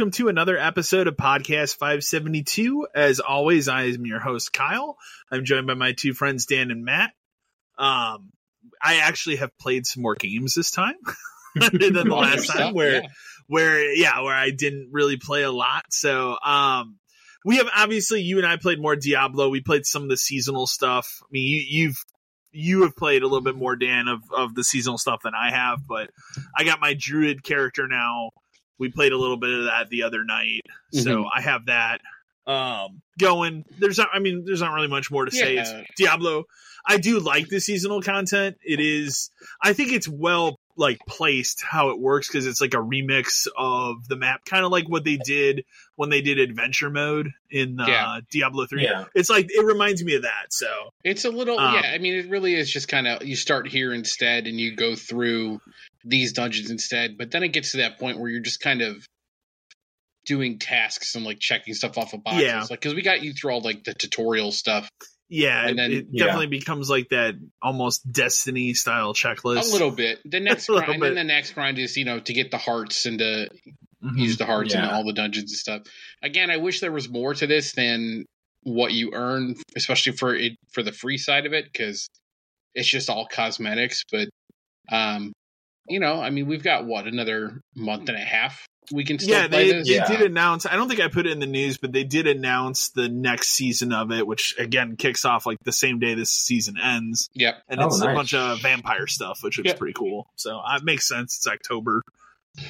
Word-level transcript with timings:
Welcome 0.00 0.12
to 0.12 0.28
another 0.28 0.56
episode 0.56 1.08
of 1.08 1.16
Podcast 1.18 1.76
572. 1.76 2.86
As 2.94 3.20
always, 3.20 3.68
I 3.68 3.82
am 3.82 4.06
your 4.06 4.18
host, 4.18 4.50
Kyle. 4.50 4.96
I'm 5.30 5.44
joined 5.44 5.66
by 5.66 5.74
my 5.74 5.92
two 5.92 6.14
friends, 6.14 6.46
Dan 6.46 6.70
and 6.70 6.86
Matt. 6.86 7.10
Um, 7.76 8.32
I 8.82 9.00
actually 9.00 9.36
have 9.36 9.50
played 9.58 9.84
some 9.84 10.02
more 10.02 10.14
games 10.14 10.54
this 10.54 10.70
time 10.70 10.94
than 11.54 11.92
the 11.92 12.04
last 12.08 12.46
time 12.46 12.72
where, 12.72 13.02
Yeah. 13.02 13.08
where, 13.46 13.94
yeah, 13.94 14.22
where 14.22 14.34
I 14.34 14.52
didn't 14.52 14.88
really 14.90 15.18
play 15.18 15.42
a 15.42 15.52
lot. 15.52 15.84
So, 15.90 16.38
um, 16.42 16.98
we 17.44 17.58
have 17.58 17.68
obviously 17.76 18.22
you 18.22 18.38
and 18.38 18.46
I 18.46 18.56
played 18.56 18.80
more 18.80 18.96
Diablo. 18.96 19.50
We 19.50 19.60
played 19.60 19.84
some 19.84 20.04
of 20.04 20.08
the 20.08 20.16
seasonal 20.16 20.66
stuff. 20.66 21.18
I 21.22 21.26
mean, 21.30 21.46
you, 21.46 21.62
you've, 21.68 22.02
you 22.52 22.84
have 22.84 22.96
played 22.96 23.20
a 23.20 23.26
little 23.26 23.44
bit 23.44 23.54
more, 23.54 23.76
Dan, 23.76 24.08
of, 24.08 24.22
of 24.34 24.54
the 24.54 24.64
seasonal 24.64 24.96
stuff 24.96 25.20
than 25.24 25.34
I 25.34 25.50
have, 25.50 25.86
but 25.86 26.08
I 26.56 26.64
got 26.64 26.80
my 26.80 26.96
druid 26.98 27.42
character 27.42 27.86
now. 27.86 28.30
We 28.80 28.88
played 28.90 29.12
a 29.12 29.16
little 29.16 29.36
bit 29.36 29.50
of 29.50 29.64
that 29.66 29.88
the 29.90 30.02
other 30.02 30.24
night, 30.24 30.62
so 30.90 31.26
I 31.32 31.40
have 31.42 31.66
that 31.66 32.00
um 32.46 33.02
going. 33.18 33.64
There's 33.78 33.98
not, 33.98 34.08
I 34.12 34.18
mean, 34.18 34.44
there's 34.44 34.60
not 34.62 34.72
really 34.72 34.88
much 34.88 35.10
more 35.10 35.24
to 35.24 35.30
say. 35.30 35.58
It's 35.58 35.72
Diablo. 35.96 36.44
I 36.86 36.96
do 36.96 37.20
like 37.20 37.48
the 37.48 37.60
seasonal 37.60 38.00
content. 38.00 38.56
It 38.64 38.80
is, 38.80 39.30
I 39.62 39.74
think 39.74 39.92
it's 39.92 40.08
well 40.08 40.58
like 40.76 40.98
placed 41.06 41.62
how 41.62 41.90
it 41.90 42.00
works 42.00 42.26
because 42.26 42.46
it's 42.46 42.58
like 42.62 42.72
a 42.72 42.78
remix 42.78 43.46
of 43.54 44.08
the 44.08 44.16
map, 44.16 44.46
kind 44.46 44.64
of 44.64 44.72
like 44.72 44.88
what 44.88 45.04
they 45.04 45.18
did 45.18 45.64
when 45.96 46.08
they 46.08 46.22
did 46.22 46.38
adventure 46.38 46.88
mode 46.88 47.32
in 47.50 47.78
uh, 47.78 47.86
Yeah. 47.86 48.20
Diablo 48.30 48.64
three. 48.64 48.84
Yeah. 48.84 49.04
It's 49.14 49.28
like 49.28 49.48
it 49.50 49.62
reminds 49.62 50.02
me 50.02 50.14
of 50.14 50.22
that. 50.22 50.46
So 50.54 50.66
It's 51.04 51.26
a 51.26 51.30
little, 51.30 51.58
Um, 51.58 51.74
yeah. 51.74 51.90
I 51.94 51.98
mean, 51.98 52.14
it 52.14 52.30
really 52.30 52.54
is 52.54 52.70
just 52.70 52.88
kind 52.88 53.06
of 53.06 53.22
you 53.24 53.36
start 53.36 53.68
here 53.68 53.92
instead, 53.92 54.46
and 54.46 54.58
you 54.58 54.74
go 54.74 54.96
through 54.96 55.60
these 56.04 56.32
dungeons 56.32 56.70
instead. 56.70 57.16
But 57.18 57.30
then 57.30 57.42
it 57.42 57.48
gets 57.48 57.72
to 57.72 57.78
that 57.78 57.98
point 57.98 58.18
where 58.18 58.30
you're 58.30 58.40
just 58.40 58.60
kind 58.60 58.82
of 58.82 59.04
doing 60.26 60.58
tasks 60.58 61.14
and 61.14 61.24
like 61.24 61.40
checking 61.40 61.74
stuff 61.74 61.96
off 61.98 62.12
of 62.12 62.22
boxes, 62.22 62.42
Yeah. 62.44 62.60
like 62.60 62.80
because 62.80 62.94
we 62.94 63.02
got 63.02 63.22
you 63.22 63.32
through 63.32 63.52
all 63.52 63.60
like 63.62 63.84
the 63.84 63.94
tutorial 63.94 64.52
stuff 64.52 64.88
yeah, 65.32 65.64
And 65.68 65.78
then- 65.78 65.92
it 65.92 66.06
Yeah. 66.10 66.24
definitely 66.24 66.48
becomes 66.48 66.90
like 66.90 67.08
that 67.10 67.36
almost 67.62 68.02
Destiny 68.10 68.74
style 68.74 69.14
checklist. 69.14 69.62
a 69.70 69.72
little 69.72 69.92
bit. 69.92 70.18
The 70.24 70.40
next 70.40 70.66
grind, 70.66 70.90
and 70.92 71.00
then 71.02 71.14
the 71.14 71.22
next 71.22 71.52
grind 71.52 71.78
is 71.78 71.96
you 71.96 72.04
know 72.04 72.18
to 72.18 72.32
get 72.32 72.50
the 72.50 72.58
hearts 72.58 73.06
and 73.06 73.20
to 73.20 73.48
Mhm. 74.02 74.18
use 74.18 74.38
the 74.38 74.44
hearts 74.46 74.74
in 74.74 74.80
Yeah. 74.80 74.90
all 74.90 75.04
the 75.04 75.12
dungeons 75.12 75.52
and 75.52 75.56
stuff. 75.58 75.82
Again, 76.20 76.50
I 76.50 76.56
wish 76.56 76.80
there 76.80 76.90
was 76.90 77.08
more 77.08 77.32
to 77.32 77.46
this 77.46 77.70
than 77.72 78.24
what 78.64 78.92
you 78.92 79.12
earn, 79.14 79.54
especially 79.76 80.12
for 80.16 80.34
it 80.34 80.54
for 80.72 80.82
the 80.82 80.90
free 80.92 81.16
side 81.16 81.46
of 81.46 81.52
it, 81.52 81.66
because 81.72 82.08
it's 82.74 82.88
just 82.88 83.08
all 83.08 83.26
cosmetics. 83.28 84.02
But 84.10 84.28
um, 84.90 85.32
you 85.90 86.00
know, 86.00 86.20
I 86.20 86.30
mean, 86.30 86.46
we've 86.46 86.62
got 86.62 86.86
what 86.86 87.06
another 87.06 87.60
month 87.74 88.08
and 88.08 88.16
a 88.16 88.20
half. 88.24 88.66
We 88.92 89.04
can 89.04 89.18
still 89.20 89.30
yeah, 89.42 89.46
play 89.46 89.70
they, 89.70 89.78
this. 89.78 89.88
they 89.88 89.94
Yeah. 89.94 90.08
did 90.08 90.22
announce. 90.22 90.66
I 90.66 90.74
don't 90.74 90.88
think 90.88 90.98
I 91.00 91.06
put 91.08 91.26
it 91.26 91.30
in 91.32 91.38
the 91.38 91.46
news, 91.46 91.78
but 91.78 91.92
they 91.92 92.02
did 92.02 92.26
announce 92.26 92.88
the 92.90 93.08
next 93.08 93.50
season 93.50 93.92
of 93.92 94.10
it, 94.10 94.26
which 94.26 94.56
again 94.58 94.96
kicks 94.96 95.24
off 95.24 95.46
like 95.46 95.58
the 95.64 95.70
same 95.72 96.00
day 96.00 96.14
this 96.14 96.30
season 96.32 96.74
ends, 96.82 97.28
Yep. 97.34 97.54
and 97.68 97.80
Oh, 97.80 97.86
it's 97.86 98.00
a 98.00 98.06
bunch 98.06 98.34
of 98.34 98.60
vampire 98.62 99.06
stuff, 99.06 99.38
which 99.42 99.58
is 99.60 99.66
Yeah. 99.66 99.74
pretty 99.74 99.94
cool. 99.94 100.26
So 100.34 100.58
uh, 100.58 100.76
it 100.76 100.82
makes 100.84 101.06
sense. 101.06 101.36
It's 101.36 101.46
October, 101.46 102.02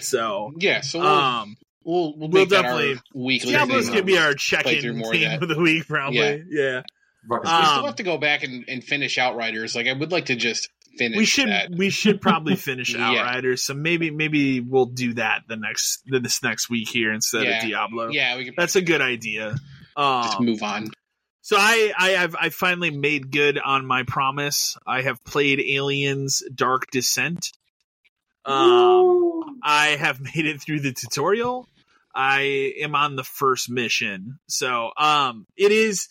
so 0.01 0.53
Yeah. 0.59 0.81
So 0.83 0.99
we'll 1.01 1.09
um, 1.09 1.57
we'll, 1.85 2.15
we'll, 2.19 2.29
we'll 2.29 2.47
definitely- 2.47 3.01
weekly. 3.15 3.53
Diablo's 3.53 3.85
thing. 3.87 3.95
gonna 3.95 4.05
be 4.07 4.19
our 4.19 4.35
check-in 4.35 4.99
more 4.99 5.09
of 5.09 5.13
theme 5.19 5.43
of 5.43 5.49
the 5.49 5.59
week, 5.61 5.87
probably. 5.89 6.19
Yeah. 6.19 6.37
Yeah, 6.51 6.83
Fuck 7.29 7.45
is 7.45 7.51
We 7.51 7.57
still 7.57 7.79
um, 7.81 7.85
have 7.87 7.97
to 7.97 8.03
go 8.03 8.19
back 8.19 8.43
and, 8.43 8.65
and 8.69 8.85
finish 8.85 9.17
Outriders. 9.19 9.75
Like 9.75 9.87
I 9.87 9.93
would 9.95 10.13
like 10.13 10.27
to 10.27 10.37
just 10.37 10.69
finish. 10.97 11.17
we 11.19 11.25
should 11.25 11.49
that. 11.49 11.71
we 11.71 11.91
should 11.91 12.21
probably 12.21 12.57
finish 12.57 12.95
Yeah. 12.95 13.11
Outriders. 13.11 13.63
So 13.63 13.75
maybe 13.75 14.11
maybe 14.11 14.61
we'll 14.61 14.87
do 14.87 15.15
that 15.15 15.43
the 15.49 15.57
next 15.57 16.03
this 16.07 16.43
next 16.43 16.69
week 16.71 16.89
here 16.89 17.13
instead 17.13 17.45
Yeah. 17.45 17.59
of 17.63 17.63
Diablo. 17.69 18.09
Yeah, 18.09 18.37
we 18.37 18.45
can 18.45 18.55
That's 18.57 18.77
a 18.77 18.83
good 18.83 19.01
idea. 19.01 19.57
just 19.97 20.39
Um, 20.41 20.45
move 20.47 20.63
on. 20.63 20.89
So 21.43 21.57
I 21.59 21.93
I 21.99 22.09
have 22.11 22.37
I 22.39 22.51
finally 22.51 22.91
made 22.91 23.31
good 23.31 23.59
on 23.59 23.87
my 23.87 24.03
promise. 24.03 24.77
I 24.87 25.03
have 25.03 25.25
played 25.25 25.59
Aliens 25.61 26.43
Dark 26.55 26.91
Descent. 26.91 27.53
Um 28.45 29.61
I 29.63 29.97
have 29.99 30.21
made 30.35 30.47
it 30.47 30.61
through 30.61 30.81
the 30.81 30.93
tutorial. 30.93 31.67
I 32.15 32.75
am 32.81 32.95
on 32.95 33.17
the 33.17 33.25
first 33.25 33.71
mission. 33.71 34.39
So 34.49 34.91
um 34.97 35.47
it 35.57 35.73
is 35.73 36.09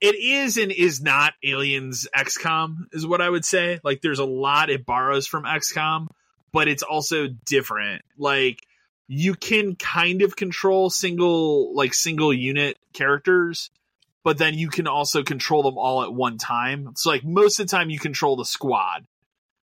it 0.00 0.16
is 0.16 0.56
and 0.56 0.72
is 0.72 1.00
not 1.00 1.34
Aliens 1.44 2.08
XCOM 2.16 2.86
is 2.92 3.06
what 3.06 3.20
I 3.20 3.28
would 3.28 3.44
say. 3.44 3.80
Like 3.84 4.00
there's 4.00 4.18
a 4.18 4.24
lot 4.24 4.70
it 4.70 4.86
borrows 4.86 5.26
from 5.26 5.44
XCOM, 5.44 6.08
but 6.52 6.68
it's 6.68 6.82
also 6.82 7.28
different. 7.28 8.02
Like 8.18 8.60
you 9.08 9.34
can 9.34 9.76
kind 9.76 10.22
of 10.22 10.36
control 10.36 10.88
single 10.88 11.74
like 11.74 11.94
single 11.94 12.32
unit 12.32 12.78
characters 12.92 13.70
but 14.22 14.38
then 14.38 14.54
you 14.54 14.68
can 14.68 14.86
also 14.86 15.22
control 15.22 15.62
them 15.62 15.78
all 15.78 16.02
at 16.02 16.12
one 16.12 16.38
time. 16.38 16.92
So 16.96 17.10
like 17.10 17.24
most 17.24 17.58
of 17.58 17.66
the 17.66 17.70
time 17.70 17.90
you 17.90 17.98
control 17.98 18.36
the 18.36 18.44
squad. 18.44 19.06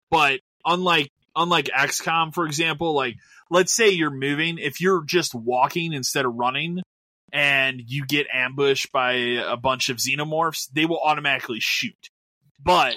But 0.10 0.42
unlike 0.66 1.12
unlike 1.36 1.66
XCOM 1.76 2.34
for 2.34 2.46
example, 2.46 2.94
like 2.94 3.16
let's 3.50 3.74
say 3.74 3.90
you're 3.90 4.12
moving, 4.12 4.60
if 4.60 4.80
you're 4.80 5.04
just 5.04 5.34
walking 5.34 5.94
instead 5.94 6.26
of 6.26 6.36
running 6.36 6.82
and 7.34 7.82
you 7.86 8.06
get 8.06 8.28
ambushed 8.32 8.92
by 8.94 9.14
a 9.14 9.58
bunch 9.58 9.90
of 9.90 9.98
xenomorphs, 9.98 10.70
they 10.72 10.86
will 10.86 11.02
automatically 11.04 11.60
shoot. 11.60 12.10
But 12.64 12.96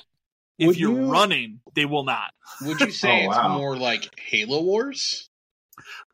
if 0.59 0.69
Would 0.69 0.79
you're 0.79 0.93
you- 1.01 1.11
running, 1.11 1.61
they 1.75 1.87
will 1.87 2.05
not. 2.05 2.31
Would 2.63 2.81
you 2.81 2.91
say 2.93 3.25
Oh, 3.25 3.31
it's 3.31 3.37
wow. 3.37 3.57
more 3.59 3.77
like 3.77 4.09
Halo 4.21 4.63
Wars? 4.63 5.29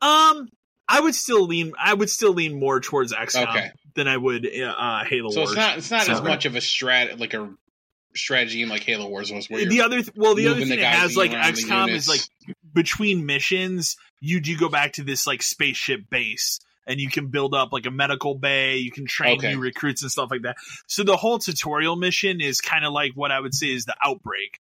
Um 0.01 0.49
I 0.87 0.99
would 0.99 1.15
still 1.15 1.45
lean 1.45 1.73
I 1.79 1.93
would 1.93 2.09
still 2.09 2.33
lean 2.33 2.59
more 2.59 2.79
towards 2.79 3.13
XCOM 3.13 3.49
Okay. 3.49 3.71
than 3.95 4.07
I 4.07 4.17
would 4.17 4.45
uh 4.45 5.03
Halo 5.05 5.23
Wars. 5.25 5.33
So 5.35 5.39
Wars. 5.41 5.51
it's 5.51 5.57
not 5.57 5.77
it's 5.77 5.91
not 5.91 6.09
as 6.09 6.19
Okay. 6.19 6.27
much 6.27 6.45
of 6.45 6.55
a 6.55 6.59
strat 6.59 7.19
like 7.19 7.33
a 7.33 7.53
strategy 8.15 8.59
game 8.59 8.69
like 8.69 8.83
Halo 8.83 9.07
Wars 9.07 9.31
was 9.31 9.49
where 9.49 9.65
the 9.65 9.75
you're 9.75 9.85
other 9.85 10.01
th- 10.01 10.13
well 10.15 10.35
the 10.35 10.47
other 10.47 10.59
thing 10.59 10.69
the 10.69 10.79
it 10.79 10.83
has 10.85 11.15
like 11.17 11.31
XCOM 11.31 11.89
is 11.89 12.07
like 12.07 12.21
between 12.73 13.25
missions 13.25 13.95
you 14.19 14.39
do 14.41 14.57
go 14.57 14.69
back 14.69 14.93
to 14.93 15.03
this 15.03 15.25
like 15.25 15.41
spaceship 15.41 16.01
base 16.09 16.59
and 16.87 16.99
you 16.99 17.09
can 17.09 17.27
build 17.27 17.53
up 17.53 17.71
like 17.73 17.85
a 17.85 17.91
medical 17.91 18.35
bay 18.35 18.77
you 18.77 18.91
can 18.91 19.05
train 19.05 19.37
Okay. 19.37 19.53
new 19.53 19.59
recruits 19.59 20.01
and 20.01 20.11
stuff 20.11 20.29
like 20.31 20.41
that 20.43 20.57
so 20.87 21.03
the 21.03 21.17
whole 21.17 21.39
tutorial 21.39 21.95
mission 21.95 22.41
is 22.41 22.61
kind 22.61 22.85
of 22.85 22.93
like 22.93 23.11
what 23.15 23.31
i 23.31 23.39
would 23.39 23.53
say 23.53 23.67
is 23.67 23.85
the 23.85 23.95
outbreak 24.03 24.59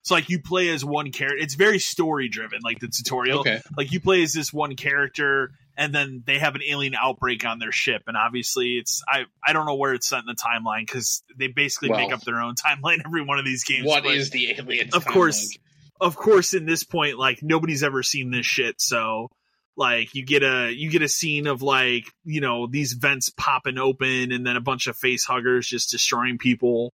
it's 0.00 0.10
like 0.10 0.28
you 0.28 0.38
play 0.40 0.68
as 0.68 0.84
one 0.84 1.12
character 1.12 1.38
it's 1.38 1.54
very 1.54 1.78
story 1.78 2.28
driven 2.28 2.60
like 2.62 2.78
the 2.78 2.88
tutorial 2.88 3.40
okay. 3.40 3.60
like 3.76 3.90
you 3.92 4.00
play 4.00 4.22
as 4.22 4.32
this 4.32 4.52
one 4.52 4.76
character 4.76 5.50
and 5.76 5.92
then 5.94 6.22
they 6.26 6.38
have 6.38 6.54
an 6.54 6.60
alien 6.68 6.94
outbreak 6.94 7.44
on 7.44 7.58
their 7.58 7.72
ship 7.72 8.02
and 8.06 8.16
obviously 8.16 8.76
it's 8.76 9.02
i 9.08 9.24
i 9.46 9.52
don't 9.52 9.66
know 9.66 9.74
where 9.76 9.94
it's 9.94 10.06
set 10.08 10.20
in 10.20 10.26
the 10.26 10.34
timeline 10.34 10.80
because 10.86 11.22
they 11.36 11.46
basically 11.48 11.88
make 11.88 12.12
up 12.12 12.20
their 12.22 12.40
own 12.40 12.54
timeline 12.54 12.98
every 13.06 13.22
one 13.24 13.38
of 13.38 13.44
these 13.44 13.64
games 13.64 13.86
What 13.86 14.04
but- 14.04 14.14
is 14.14 14.30
the 14.30 14.52
alien? 14.52 14.90
of 14.92 15.04
course 15.06 15.56
of 16.00 16.16
course 16.16 16.52
in 16.54 16.66
this 16.66 16.84
point 16.84 17.18
like 17.18 17.42
nobody's 17.42 17.82
ever 17.82 18.02
seen 18.02 18.30
this 18.30 18.44
shit 18.46 18.80
so 18.80 19.30
like 19.76 20.14
you 20.14 20.24
get 20.24 20.42
a 20.42 20.70
you 20.72 20.90
get 20.90 21.02
a 21.02 21.08
scene 21.08 21.46
of 21.46 21.62
like 21.62 22.04
you 22.24 22.40
know 22.40 22.66
these 22.66 22.92
vents 22.92 23.28
popping 23.30 23.78
open 23.78 24.32
and 24.32 24.46
then 24.46 24.56
a 24.56 24.60
bunch 24.60 24.86
of 24.86 24.96
face 24.96 25.24
huggers 25.24 25.66
just 25.66 25.90
destroying 25.90 26.38
people. 26.38 26.92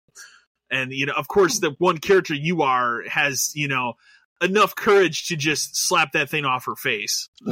And 0.71 0.93
you 0.93 1.07
know 1.07 1.15
of 1.15 1.29
course 1.29 1.61
the 1.61 1.75
one 1.79 1.99
character 1.99 2.35
you 2.35 2.63
are 2.63 3.03
has 3.09 3.53
you 3.55 3.69
know 3.69 3.95
enough 4.43 4.75
courage 4.75 5.29
to 5.29 5.37
just 5.37 5.77
slap 5.77 6.13
that 6.13 6.29
thing 6.29 6.45
off 6.45 6.67
her 6.67 6.75
face. 6.77 7.29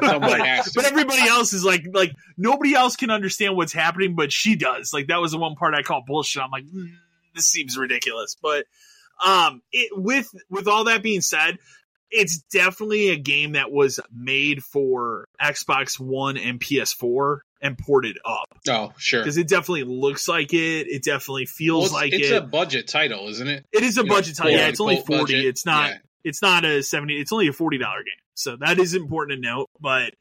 Someone 0.00 0.30
but 0.74 0.84
everybody 0.84 1.22
else 1.22 1.52
is 1.52 1.64
like 1.64 1.84
like 1.92 2.12
nobody 2.36 2.74
else 2.74 2.96
can 2.96 3.10
understand 3.10 3.56
what's 3.56 3.72
happening 3.72 4.14
but 4.14 4.32
she 4.32 4.56
does. 4.56 4.92
Like 4.92 5.08
that 5.08 5.20
was 5.20 5.32
the 5.32 5.38
one 5.38 5.56
part 5.56 5.74
i 5.74 5.82
call 5.82 6.04
bullshit. 6.06 6.42
I'm 6.42 6.50
like 6.50 6.64
mm, 6.64 6.90
this 7.34 7.46
seems 7.46 7.76
ridiculous. 7.76 8.36
But 8.40 8.66
um 9.24 9.62
it 9.72 9.90
with 9.92 10.28
with 10.48 10.68
all 10.68 10.84
that 10.84 11.02
being 11.02 11.20
said 11.22 11.58
it's 12.10 12.38
definitely 12.52 13.10
a 13.10 13.16
game 13.16 13.52
that 13.52 13.70
was 13.70 14.00
made 14.12 14.62
for 14.62 15.26
xbox 15.40 15.98
one 15.98 16.36
and 16.36 16.60
ps4 16.60 17.38
and 17.62 17.76
ported 17.78 18.18
up 18.24 18.48
oh, 18.68 18.92
sure. 18.96 19.20
because 19.20 19.36
it 19.36 19.46
definitely 19.48 19.84
looks 19.84 20.26
like 20.28 20.52
it 20.52 20.86
it 20.88 21.02
definitely 21.04 21.46
feels 21.46 21.92
Well, 21.92 22.02
it's 22.02 22.12
like 22.12 22.12
it's 22.12 22.30
it 22.30 22.34
It's 22.34 22.44
a 22.44 22.48
budget 22.48 22.88
title, 22.88 23.28
isn't 23.28 23.46
it? 23.48 23.64
it 23.72 23.82
is 23.82 23.96
a 23.98 24.00
you 24.02 24.06
know, 24.08 24.14
budget 24.14 24.36
title 24.36 24.52
yeah 24.52 24.68
it's 24.68 24.80
only 24.80 24.96
40 24.96 25.08
budget. 25.18 25.44
it's 25.44 25.66
not 25.66 25.90
Yeah. 25.90 25.96
it's 26.24 26.42
not 26.42 26.64
a 26.64 26.82
70 26.82 27.14
it's 27.20 27.32
only 27.32 27.48
a 27.48 27.52
$40 27.52 27.78
game 27.78 28.04
so 28.34 28.56
that 28.56 28.78
is 28.78 28.94
important 28.94 29.42
to 29.42 29.48
note 29.48 29.68
but 29.80 30.14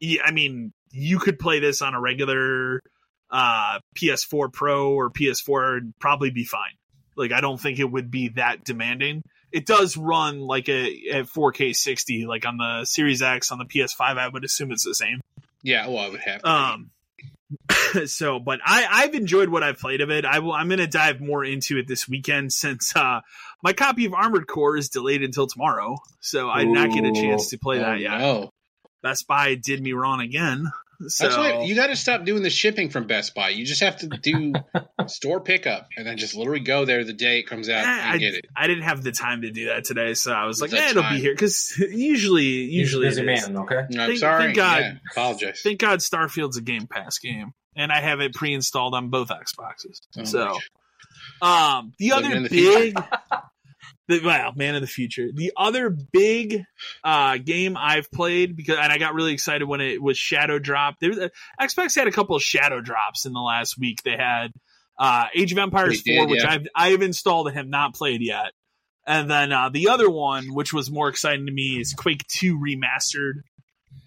yeah, 0.00 0.22
i 0.24 0.30
mean 0.32 0.72
you 0.92 1.18
could 1.18 1.38
play 1.38 1.60
this 1.60 1.80
on 1.82 1.94
a 1.94 2.00
regular 2.00 2.80
uh 3.30 3.78
ps4 3.96 4.52
pro 4.52 4.92
or 4.92 5.10
ps4 5.10 5.78
and 5.78 5.94
probably 6.00 6.30
be 6.30 6.44
fine 6.44 6.72
like 7.16 7.30
i 7.32 7.40
don't 7.40 7.60
think 7.60 7.78
it 7.78 7.84
would 7.90 8.10
be 8.10 8.28
that 8.30 8.64
demanding 8.64 9.22
it 9.52 9.66
does 9.66 9.96
run 9.96 10.40
like 10.40 10.68
a 10.68 11.08
at 11.12 11.26
4k 11.26 11.74
60 11.74 12.26
like 12.26 12.46
on 12.46 12.56
the 12.58 12.84
series 12.84 13.22
x 13.22 13.50
on 13.52 13.58
the 13.58 13.64
ps5 13.64 14.00
i 14.00 14.28
would 14.28 14.44
assume 14.44 14.70
it's 14.72 14.84
the 14.84 14.94
same 14.94 15.20
Yeah, 15.62 15.86
well, 15.88 15.98
I 15.98 16.08
would 16.08 16.20
have. 16.20 16.42
To. 16.42 16.48
um 16.48 16.90
so 18.06 18.38
but 18.38 18.60
i 18.64 18.86
i've 18.88 19.14
enjoyed 19.14 19.48
what 19.48 19.62
i've 19.64 19.78
played 19.78 20.00
of 20.00 20.10
it 20.10 20.24
i 20.24 20.38
will 20.38 20.52
i'm 20.52 20.68
gonna 20.68 20.86
dive 20.86 21.20
more 21.20 21.44
into 21.44 21.78
it 21.78 21.88
this 21.88 22.08
weekend 22.08 22.52
since 22.52 22.94
uh 22.94 23.20
my 23.62 23.72
copy 23.72 24.04
of 24.04 24.14
armored 24.14 24.46
core 24.46 24.76
is 24.76 24.88
delayed 24.88 25.22
until 25.22 25.46
tomorrow 25.48 25.96
so 26.20 26.48
i 26.48 26.60
did 26.64 26.72
not 26.72 26.92
get 26.92 27.04
a 27.04 27.12
chance 27.12 27.48
to 27.50 27.58
play 27.58 27.78
Oh, 27.78 27.80
that 27.82 27.98
yet 28.00 28.18
No. 28.18 28.50
Best 29.02 29.26
Buy 29.26 29.54
did 29.54 29.82
me 29.82 29.94
wrong 29.94 30.20
again. 30.20 30.70
So 31.08 31.24
That's 31.24 31.36
why 31.38 31.62
you 31.62 31.74
got 31.74 31.86
to 31.86 31.96
stop 31.96 32.24
doing 32.24 32.42
the 32.42 32.50
shipping 32.50 32.90
from 32.90 33.06
Best 33.06 33.34
Buy. 33.34 33.48
You 33.48 33.64
just 33.64 33.80
have 33.80 33.96
to 33.98 34.06
do 34.08 34.52
store 35.06 35.40
pickup 35.40 35.88
and 35.96 36.06
then 36.06 36.18
just 36.18 36.34
literally 36.34 36.60
go 36.60 36.84
there 36.84 37.04
the 37.04 37.14
day 37.14 37.38
it 37.38 37.44
comes 37.46 37.68
out 37.70 37.84
Eh, 37.84 37.88
and 37.88 38.10
I, 38.12 38.18
get 38.18 38.34
it. 38.34 38.44
I 38.54 38.66
didn't 38.66 38.82
have 38.84 39.02
the 39.02 39.12
time 39.12 39.42
to 39.42 39.50
do 39.50 39.66
that 39.68 39.84
today, 39.84 40.12
so 40.14 40.32
I 40.32 40.44
was 40.44 40.60
like, 40.60 40.70
That's 40.70 40.82
"Yeah, 40.94 41.00
it'll 41.00 41.10
be 41.10 41.20
here." 41.20 41.32
Because 41.32 41.74
usually, 41.90 42.44
usually, 42.44 43.06
busy 43.08 43.22
it 43.22 43.28
is. 43.30 43.48
man. 43.48 43.56
Okay. 43.62 43.76
I'm 43.78 43.88
Thank- 43.90 44.18
sorry. 44.18 44.42
thank 44.44 44.56
God. 44.56 44.80
Yeah, 44.82 44.92
apologize. 45.12 45.60
Thank 45.62 45.78
God, 45.80 46.00
Starfield's 46.00 46.58
a 46.58 46.62
Game 46.62 46.86
Pass 46.86 47.18
game, 47.18 47.54
and 47.74 47.90
I 47.90 48.00
have 48.00 48.20
it 48.20 48.34
pre-installed 48.34 48.94
on 48.94 49.08
both 49.08 49.28
Xboxes. 49.30 50.00
Oh 50.18 50.24
so, 50.24 50.58
um, 51.42 51.92
the 51.98 52.10
Living 52.10 52.30
other 52.32 52.40
the 52.42 52.48
big, 52.50 52.94
the, 54.10 54.20
well, 54.24 54.52
man 54.54 54.74
of 54.74 54.82
the 54.82 54.86
future. 54.86 55.28
The 55.32 55.52
other 55.56 55.90
big 55.90 56.64
uh, 57.02 57.38
game 57.38 57.76
I've 57.76 58.10
played 58.10 58.56
because, 58.56 58.76
and 58.76 58.92
I 58.92 58.98
got 58.98 59.14
really 59.14 59.32
excited 59.32 59.66
when 59.66 59.80
it 59.80 60.02
was 60.02 60.18
Shadow 60.18 60.58
Drop. 60.58 60.96
There, 61.00 61.10
was 61.10 61.18
a- 61.18 61.30
Xbox 61.60 61.94
had 61.94 62.08
a 62.08 62.12
couple 62.12 62.36
of 62.36 62.42
Shadow 62.42 62.80
Drops 62.80 63.24
in 63.24 63.32
the 63.32 63.40
last 63.40 63.78
week. 63.78 64.02
They 64.02 64.16
had 64.16 64.52
uh, 64.98 65.26
Age 65.34 65.52
of 65.52 65.58
Empires 65.58 66.02
They 66.02 66.12
did, 66.12 66.18
Four, 66.18 66.28
which 66.28 66.42
yeah. 66.42 66.50
I've 66.50 66.66
I've 66.74 67.02
installed 67.02 67.48
and 67.48 67.56
have 67.56 67.68
not 67.68 67.94
played 67.94 68.20
yet. 68.20 68.52
And 69.06 69.30
then 69.30 69.50
uh, 69.50 69.70
the 69.70 69.88
other 69.88 70.10
one, 70.10 70.54
which 70.54 70.74
was 70.74 70.90
more 70.90 71.08
exciting 71.08 71.46
to 71.46 71.52
me, 71.52 71.80
is 71.80 71.94
Quake 71.94 72.26
Two 72.28 72.58
Remastered, 72.58 73.42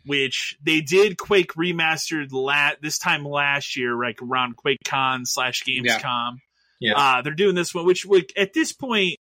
which 0.06 0.56
they 0.64 0.82
did 0.82 1.18
Quake 1.18 1.54
Remastered 1.54 2.32
la- 2.32 2.72
this 2.82 3.00
time 3.00 3.26
last 3.26 3.76
year, 3.76 3.98
like 3.98 4.22
around 4.22 4.56
QuakeCon 4.56 5.26
slash 5.26 5.64
Gamescom. 5.64 6.38
Yeah. 6.80 6.94
Uh, 6.96 7.22
they're 7.22 7.34
doing 7.34 7.56
this 7.56 7.74
one, 7.74 7.86
which 7.86 8.06
like, 8.06 8.34
at 8.38 8.54
this 8.54 8.74
point, 8.74 9.18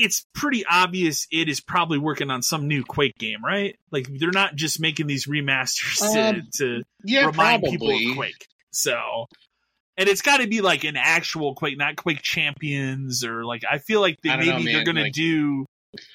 it's 0.00 0.24
pretty 0.32 0.64
obvious 0.64 1.26
it 1.32 1.48
is 1.48 1.60
probably 1.60 1.98
working 1.98 2.30
on 2.30 2.40
some 2.40 2.68
new 2.68 2.84
Quake 2.84 3.18
game, 3.18 3.44
right? 3.44 3.76
Like 3.90 4.06
they're 4.18 4.30
not 4.30 4.54
just 4.54 4.80
making 4.80 5.08
these 5.08 5.26
remasters 5.26 5.98
to, 6.14 6.28
Um, 6.28 6.48
to 6.58 6.82
Yeah, 7.04 7.26
remind 7.26 7.64
people 7.64 7.90
of 7.90 8.16
Quake. 8.16 8.46
So, 8.70 9.26
and 9.96 10.08
it's 10.08 10.22
got 10.22 10.36
to 10.38 10.46
be 10.46 10.60
like 10.60 10.84
an 10.84 10.96
actual 10.96 11.54
Quake, 11.54 11.76
not 11.76 11.96
Quake 11.96 12.22
Champions 12.22 13.24
or 13.24 13.44
like. 13.44 13.64
I 13.70 13.78
feel 13.78 14.00
like 14.00 14.18
they, 14.22 14.30
I 14.30 14.36
maybe 14.36 14.64
know, 14.64 14.72
they're 14.72 14.84
going 14.84 14.96
like- 14.96 15.12
to 15.12 15.20
do 15.20 15.66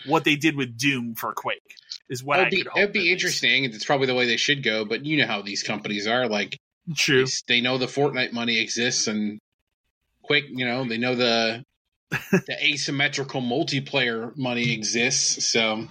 what 0.05 0.23
they 0.23 0.35
did 0.37 0.55
with 0.55 0.77
Doom 0.77 1.15
for 1.15 1.33
Quake. 1.33 1.61
Is 2.09 2.23
what 2.23 2.39
It'd 2.39 2.51
be, 2.51 2.57
could 2.57 2.67
hope. 2.67 2.77
it'd 2.77 2.93
be 2.93 3.11
interesting. 3.11 3.63
It's 3.65 3.85
probably 3.85 4.07
the 4.07 4.13
way 4.15 4.25
they 4.27 4.37
should 4.37 4.61
go, 4.63 4.85
but 4.85 5.05
you 5.05 5.17
know 5.17 5.25
how 5.27 5.41
these 5.41 5.63
companies 5.63 6.05
are. 6.07 6.27
Like 6.27 6.57
True. 6.95 7.25
they 7.47 7.59
know 7.61 7.77
the 7.77 7.85
Fortnite 7.87 8.33
money 8.33 8.59
exists, 8.59 9.07
and 9.07 9.39
Quake. 10.21 10.45
you 10.49 10.65
know, 10.65 10.83
they 10.87 10.97
know 10.97 11.15
the 11.15 11.63
the 12.31 12.57
asymmetrical 12.61 13.41
multiplayer 13.41 14.35
money 14.37 14.73
exists. 14.73 15.45
So 15.45 15.87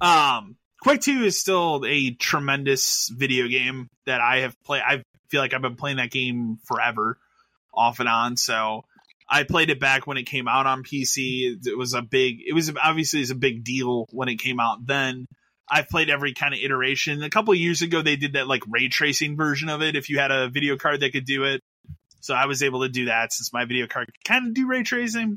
Um, 0.00 0.56
Quake 0.82 1.00
Two 1.00 1.22
is 1.22 1.38
still 1.38 1.84
a 1.86 2.10
tremendous 2.10 3.08
video 3.08 3.48
game 3.48 3.88
that 4.06 4.20
I 4.20 4.38
have 4.38 4.60
played. 4.62 4.82
I 4.84 5.02
feel 5.28 5.40
like 5.40 5.54
I've 5.54 5.62
been 5.62 5.76
playing 5.76 5.98
that 5.98 6.10
game 6.10 6.58
forever, 6.64 7.18
off 7.72 8.00
and 8.00 8.08
on. 8.08 8.36
So 8.36 8.84
I 9.28 9.44
played 9.44 9.70
it 9.70 9.80
back 9.80 10.06
when 10.06 10.16
it 10.16 10.24
came 10.24 10.48
out 10.48 10.66
on 10.66 10.82
PC. 10.82 11.56
It, 11.64 11.78
was 11.78 11.94
a 11.94 12.02
big. 12.02 12.40
It 12.46 12.52
was 12.52 12.72
obviously 12.82 13.20
it 13.20 13.22
was 13.22 13.30
a 13.30 13.36
big 13.36 13.64
deal 13.64 14.06
when 14.10 14.28
it 14.28 14.36
came 14.36 14.60
out. 14.60 14.86
Then 14.86 15.26
I've 15.70 15.88
played 15.88 16.10
every 16.10 16.34
kind 16.34 16.52
of 16.52 16.60
iteration. 16.62 17.22
A 17.22 17.30
couple 17.30 17.54
years 17.54 17.80
ago, 17.82 18.02
they 18.02 18.16
did 18.16 18.34
that 18.34 18.48
like 18.48 18.62
ray 18.68 18.88
tracing 18.88 19.36
version 19.36 19.68
of 19.68 19.82
it. 19.82 19.96
If 19.96 20.10
you 20.10 20.18
had 20.18 20.30
a 20.30 20.48
video 20.48 20.76
card 20.76 21.00
that 21.00 21.12
could 21.12 21.24
do 21.24 21.44
it, 21.44 21.60
so 22.22 22.32
I 22.34 22.46
was 22.46 22.62
able 22.62 22.80
to 22.82 22.88
do 22.88 23.04
that 23.06 23.32
since 23.34 23.52
my 23.52 23.66
video 23.66 23.86
card 23.86 24.10
kind 24.24 24.46
of 24.48 24.54
do 24.54 24.66
ray 24.66 24.82
tracing. 24.82 25.36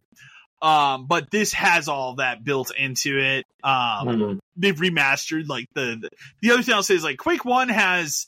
Um, 0.62 1.06
but 1.08 1.30
this 1.30 1.52
has 1.52 1.90
all 1.90 2.16
that 2.16 2.44
built 2.46 2.72
into 2.76 3.20
it. 3.20 3.46
Um, 3.62 4.08
Mhm. 4.08 4.40
they've 4.56 4.76
remastered 4.76 5.48
like 5.48 5.68
the, 5.74 5.98
the 6.02 6.10
the 6.42 6.52
other 6.52 6.64
thing 6.64 6.74
I'll 6.74 6.82
say 6.84 6.96
is 6.96 7.04
like 7.04 7.18
Quake 7.18 7.44
One 7.44 7.68
has 7.68 8.28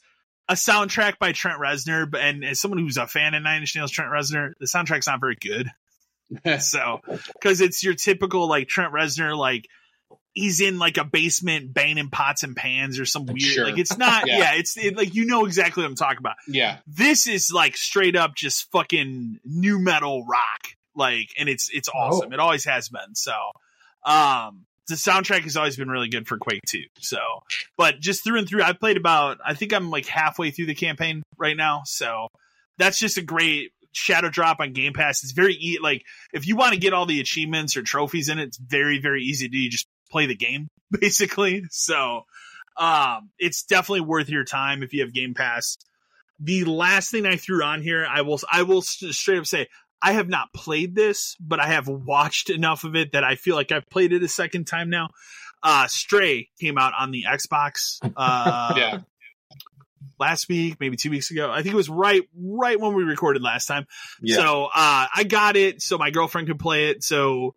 a 0.50 0.54
soundtrack 0.54 1.20
by 1.20 1.32
Trent 1.32 1.60
Reznor, 1.60 2.10
but 2.12 2.20
and 2.22 2.44
as 2.44 2.60
someone 2.60 2.80
who's 2.80 2.98
a 2.98 3.08
fan 3.08 3.34
of 3.34 3.44
Nine 3.44 3.62
Inch 3.62 3.76
Nails, 3.76 3.92
Trent 3.92 4.12
Reznor, 4.12 4.52
the 4.60 4.66
soundtrack's 4.66 5.08
not 5.08 5.22
very 5.22 5.38
good. 5.40 5.72
so 6.60 7.00
because 7.34 7.62
it's 7.62 7.84
your 7.84 7.94
typical 7.96 8.48
like 8.50 8.68
Trent 8.68 8.94
Reznor 8.94 9.38
like 9.38 9.68
he's 10.38 10.62
in 10.62 10.78
like 10.80 10.98
a 10.98 11.04
basement 11.04 11.74
banging 11.74 12.10
pots 12.10 12.44
and 12.44 12.56
pans 12.56 13.00
or 13.00 13.06
some 13.06 13.26
weird 13.26 13.42
Sure. 13.42 13.66
like 13.66 13.78
it's 13.78 13.98
not 13.98 14.24
Yeah. 14.28 14.38
yeah, 14.38 14.52
it's 14.56 14.78
it, 14.78 14.96
like 14.96 15.14
you 15.16 15.26
know 15.26 15.46
exactly 15.46 15.84
what 15.84 15.90
I'm 15.90 15.96
talking 15.96 16.20
about. 16.20 16.36
Yeah, 16.48 16.78
this 16.88 17.28
is 17.28 17.52
like 17.52 17.76
straight 17.78 18.16
up 18.16 18.36
just 18.36 18.72
fucking 18.72 19.40
nu 19.44 19.80
metal 19.80 20.26
rock 20.26 20.62
like 20.96 21.30
and 21.38 21.50
it's 21.50 21.70
it's 21.74 21.90
awesome. 21.90 22.30
Oh. 22.32 22.34
it 22.34 22.40
always 22.40 22.66
has 22.66 22.90
been 22.90 23.14
so 23.16 23.34
um 24.06 24.66
the 24.88 24.96
soundtrack 24.96 25.42
has 25.42 25.58
always 25.58 25.76
been 25.76 25.90
really 25.90 26.08
good 26.10 26.28
for 26.28 26.38
quake 26.38 26.62
2 26.68 26.82
so. 27.00 27.18
But 27.78 28.00
just 28.00 28.24
through 28.24 28.40
and 28.40 28.48
through 28.48 28.64
i've 28.64 28.80
played 28.80 28.98
about 28.98 29.38
i 29.46 29.54
think 29.54 29.74
i'm 29.74 29.90
like 29.90 30.06
halfway 30.06 30.52
through 30.52 30.68
the 30.68 30.76
campaign 30.76 31.24
right 31.38 31.58
now 31.58 31.82
so. 31.86 32.28
That's 32.80 33.00
just 33.00 33.18
a 33.18 33.24
great 33.24 33.72
shadow 33.92 34.30
drop 34.30 34.60
on 34.60 34.72
game 34.74 34.94
pass. 34.94 35.24
It's 35.24 35.32
very 35.32 35.56
e- 35.56 35.80
like 35.82 36.04
if 36.32 36.46
you 36.46 36.56
want 36.56 36.74
to 36.74 36.80
get 36.80 36.94
all 36.94 37.08
the 37.08 37.20
achievements 37.20 37.76
or 37.76 37.82
trophies 37.82 38.30
in 38.30 38.38
it 38.38 38.44
it's 38.50 38.58
very 38.60 39.00
very 39.00 39.24
easy 39.24 39.48
to 39.48 39.52
do. 39.52 39.58
You 39.58 39.70
just 39.72 39.88
play 40.10 40.26
the 40.26 40.36
game 40.36 40.68
basically 40.92 41.64
so 41.70 42.22
um 42.78 43.30
it's 43.40 43.64
definitely 43.64 44.02
worth 44.02 44.30
your 44.30 44.44
time 44.44 44.84
if 44.84 44.94
you 44.94 45.02
have 45.02 45.14
game 45.14 45.34
pass 45.34 45.78
the 46.40 46.66
last 46.66 47.12
thing 47.12 47.26
I 47.26 47.36
threw 47.36 47.64
on 47.64 47.82
here, 47.82 48.06
I 48.10 48.22
will 48.22 48.40
I 48.52 48.64
will 48.64 48.82
straight 48.82 49.40
up 49.40 49.48
say 49.48 49.68
I 50.02 50.14
have 50.14 50.30
not 50.30 50.54
played 50.54 50.96
this, 50.96 51.36
but 51.40 51.60
I 51.60 51.68
have 51.68 51.88
watched 51.88 52.50
enough 52.50 52.84
of 52.84 52.96
it 52.96 53.14
that 53.14 53.24
I 53.24 53.36
feel 53.36 53.56
like 53.56 53.72
I've 53.72 53.90
played 53.90 54.14
it 54.14 54.24
a 54.24 54.28
second 54.28 54.66
time 54.66 54.90
now. 54.90 55.10
Uh, 55.64 55.88
Stray 55.88 56.50
came 56.60 56.78
out 56.78 56.94
on 56.98 57.10
the 57.10 57.26
Xbox. 57.28 57.98
Uh, 58.16 58.74
yeah. 58.78 59.00
last 60.20 60.48
week, 60.48 60.78
maybe 60.80 60.96
two 60.96 61.10
weeks 61.10 61.32
ago. 61.32 61.50
I 61.50 61.64
think 61.64 61.74
it 61.74 61.78
was 61.78 61.90
right 61.90 62.22
right 62.36 62.80
when 62.80 62.94
we 62.94 63.04
recorded 63.04 63.42
last 63.42 63.66
time. 63.66 63.88
Yeah. 64.22 64.36
So 64.36 64.66
uh, 64.66 65.08
I 65.16 65.24
got 65.28 65.58
it 65.58 65.82
so 65.82 65.98
my 65.98 66.12
girlfriend 66.12 66.48
could 66.48 66.60
play 66.60 66.90
it. 66.90 67.04
So 67.04 67.56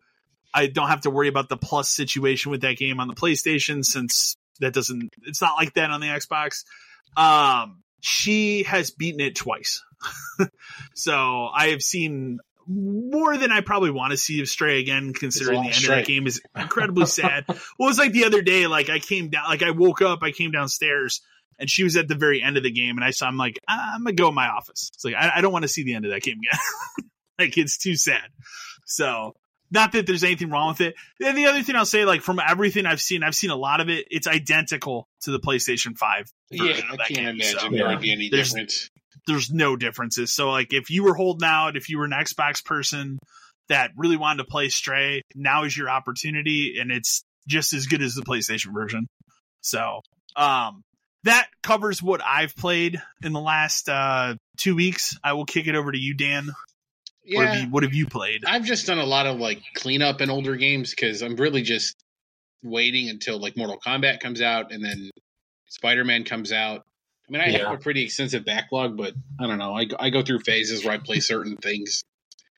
I 0.53 0.67
don't 0.67 0.89
have 0.89 1.03
to 1.03 1.11
worry 1.11 1.29
about 1.29 1.49
the 1.49 1.57
plus 1.57 1.89
situation 1.89 2.51
with 2.51 2.63
that 2.63 2.77
game 2.77 3.01
on 3.01 3.09
the 3.09 3.15
PlayStation 3.15 3.85
since 3.85 4.37
that 4.61 4.75
doesn't. 4.75 5.11
It's 5.23 5.41
not 5.41 5.57
like 5.57 5.75
that 5.75 5.91
on 5.91 6.01
the 6.01 6.09
Xbox. 6.09 6.65
Um, 7.17 7.83
she 8.01 8.65
has 8.65 8.91
beaten 8.91 9.21
it 9.21 9.37
twice. 9.37 9.85
so 10.95 11.49
I 11.55 11.69
have 11.69 11.83
seen 11.83 12.39
more 12.67 13.37
than 13.37 13.51
I 13.51 13.63
probably 13.63 13.91
want 13.91 14.13
to 14.13 14.17
see 14.17 14.41
of 14.41 14.49
Stray 14.49 14.81
again, 14.81 15.13
considering 15.13 15.63
the 15.63 15.69
end 15.69 15.77
of 15.77 15.83
stray. 15.83 15.97
that 15.97 16.07
game 16.07 16.27
is 16.27 16.41
incredibly 16.57 17.07
sad. 17.07 17.45
well, 17.49 17.57
it 17.57 17.79
was 17.79 17.99
like 17.99 18.13
the 18.13 18.25
other 18.25 18.43
day, 18.43 18.67
like 18.67 18.89
I 18.91 18.99
came 18.99 19.29
down, 19.29 19.45
like 19.49 19.63
I 19.63 19.71
woke 19.71 20.03
up, 20.03 20.23
I 20.23 20.31
came 20.31 20.53
downstairs, 20.53 21.21
and 21.59 21.69
she 21.69 21.83
was 21.85 21.97
at 21.97 22.07
the 22.07 22.15
very 22.15 22.43
end 22.43 22.57
of 22.57 22.63
the 22.63 22.71
game, 22.71 22.97
and 22.97 23.05
I 23.05 23.11
saw, 23.11 23.27
I'm 23.27 23.37
like, 23.37 23.59
I'm 23.67 24.05
gonna 24.05 24.15
go 24.15 24.29
in 24.29 24.35
my 24.35 24.49
office. 24.49 24.91
It's 24.95 25.05
like 25.05 25.15
I, 25.15 25.33
I 25.37 25.41
don't 25.41 25.53
want 25.53 25.65
to 25.65 25.69
see 25.69 25.83
the 25.83 25.95
end 25.95 26.05
of 26.05 26.13
that 26.13 26.23
game 26.23 26.39
again. 26.39 27.11
like 27.39 27.59
it's 27.59 27.79
too 27.79 27.97
sad. 27.97 28.29
So 28.87 29.35
not 29.71 29.93
that 29.93 30.07
there's 30.07 30.25
anything 30.25 30.51
wrong 30.51 30.69
with 30.69 30.81
it. 30.81 30.95
And 31.25 31.37
the 31.37 31.47
other 31.47 31.63
thing 31.63 31.77
I'll 31.77 31.85
say, 31.87 32.05
like 32.05 32.23
from 32.23 32.41
everything 32.41 32.87
I've 32.87 33.01
seen, 33.01 33.23
I've 33.23 33.35
seen 33.35 33.51
a 33.51 33.57
lot 33.57 33.81
of 33.81 33.89
it. 33.89 34.07
It's 34.11 34.27
identical 34.27 35.09
to 35.23 35.31
the 35.31 35.39
PlayStation 35.41 35.97
Five. 35.97 36.27
Yeah, 36.51 36.81
I 36.91 36.97
can't 37.13 37.39
game, 37.39 37.41
so 37.41 37.51
imagine 37.59 37.73
Yeah. 37.75 37.79
there 37.79 37.89
would 37.89 38.01
be 38.01 38.13
any 38.13 38.29
There's- 38.31 38.49
difference. 38.51 38.91
there's 39.27 39.51
no 39.51 39.77
differences. 39.77 40.33
So 40.35 40.51
like 40.51 40.73
if 40.73 40.91
you 40.91 41.05
were 41.05 41.15
holding 41.15 41.47
out, 41.47 41.77
if 41.77 41.89
you 41.89 41.99
were 41.99 42.05
an 42.05 42.11
Xbox 42.13 42.65
person 42.65 43.19
that 43.69 43.93
really 43.97 44.17
wanted 44.17 44.39
to 44.39 44.51
play 44.51 44.69
Stray, 44.71 45.23
now 45.35 45.65
is 45.65 45.77
your 45.77 45.89
opportunity 45.91 46.79
and 46.81 46.91
it's 46.91 47.23
just 47.47 47.73
as 47.73 47.87
good 47.87 48.03
as 48.03 48.15
the 48.15 48.23
PlayStation 48.23 48.73
version. 48.75 49.07
So, 49.61 50.01
um 50.37 50.83
that 51.25 51.49
covers 51.63 52.03
what 52.03 52.23
I've 52.25 52.57
played 52.57 53.01
in 53.23 53.33
the 53.35 53.41
last 53.41 53.89
uh 53.91 54.37
2 54.57 54.75
weeks. 54.75 55.19
I 55.23 55.35
will 55.35 55.45
kick 55.45 55.67
it 55.67 55.75
over 55.75 55.93
to 55.93 55.99
you 55.99 56.15
Dan. 56.15 56.51
What 57.29 57.47
have 57.47 57.55
Yeah, 57.55 57.61
you 57.65 57.71
what 57.71 57.83
have 57.83 57.95
you 57.95 58.07
played? 58.07 58.45
I've 58.47 58.65
just 58.65 58.87
done 58.87 58.99
a 58.99 59.05
lot 59.05 59.27
of 59.27 59.39
like 59.39 59.61
cleanup 59.75 60.21
in 60.21 60.31
older 60.31 60.57
games 60.57 60.91
because 60.91 61.23
I'm 61.23 61.37
really 61.37 61.63
just 61.63 61.95
waiting 62.63 63.09
until 63.09 63.39
like 63.39 63.57
Mortal 63.57 63.79
Kombat 63.85 64.21
comes 64.21 64.41
out 64.41 64.73
and 64.73 64.85
then 64.85 65.11
Spider 65.69 66.05
Man 66.05 66.25
comes 66.25 66.53
out. 66.53 66.85
I 67.29 67.33
mean, 67.33 67.41
I 67.43 67.47
Yeah. 67.49 67.69
have 67.69 67.73
a 67.79 67.79
pretty 67.83 68.03
extensive 68.03 68.45
backlog, 68.45 68.97
but 68.97 69.15
I 69.39 69.47
don't 69.47 69.59
know. 69.59 69.73
I, 69.75 69.85
go- 69.85 69.97
I 70.01 70.11
go 70.11 70.23
through 70.23 70.41
phases 70.41 70.85
where 70.85 70.93
I 70.95 70.99
play 70.99 71.21
certain 71.21 71.57
things. 71.57 72.03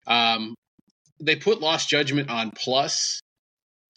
Um, 0.06 0.54
they 1.20 1.36
put 1.36 1.60
Lost 1.60 1.88
Judgment 1.90 2.30
on 2.30 2.50
Plus, 2.52 3.20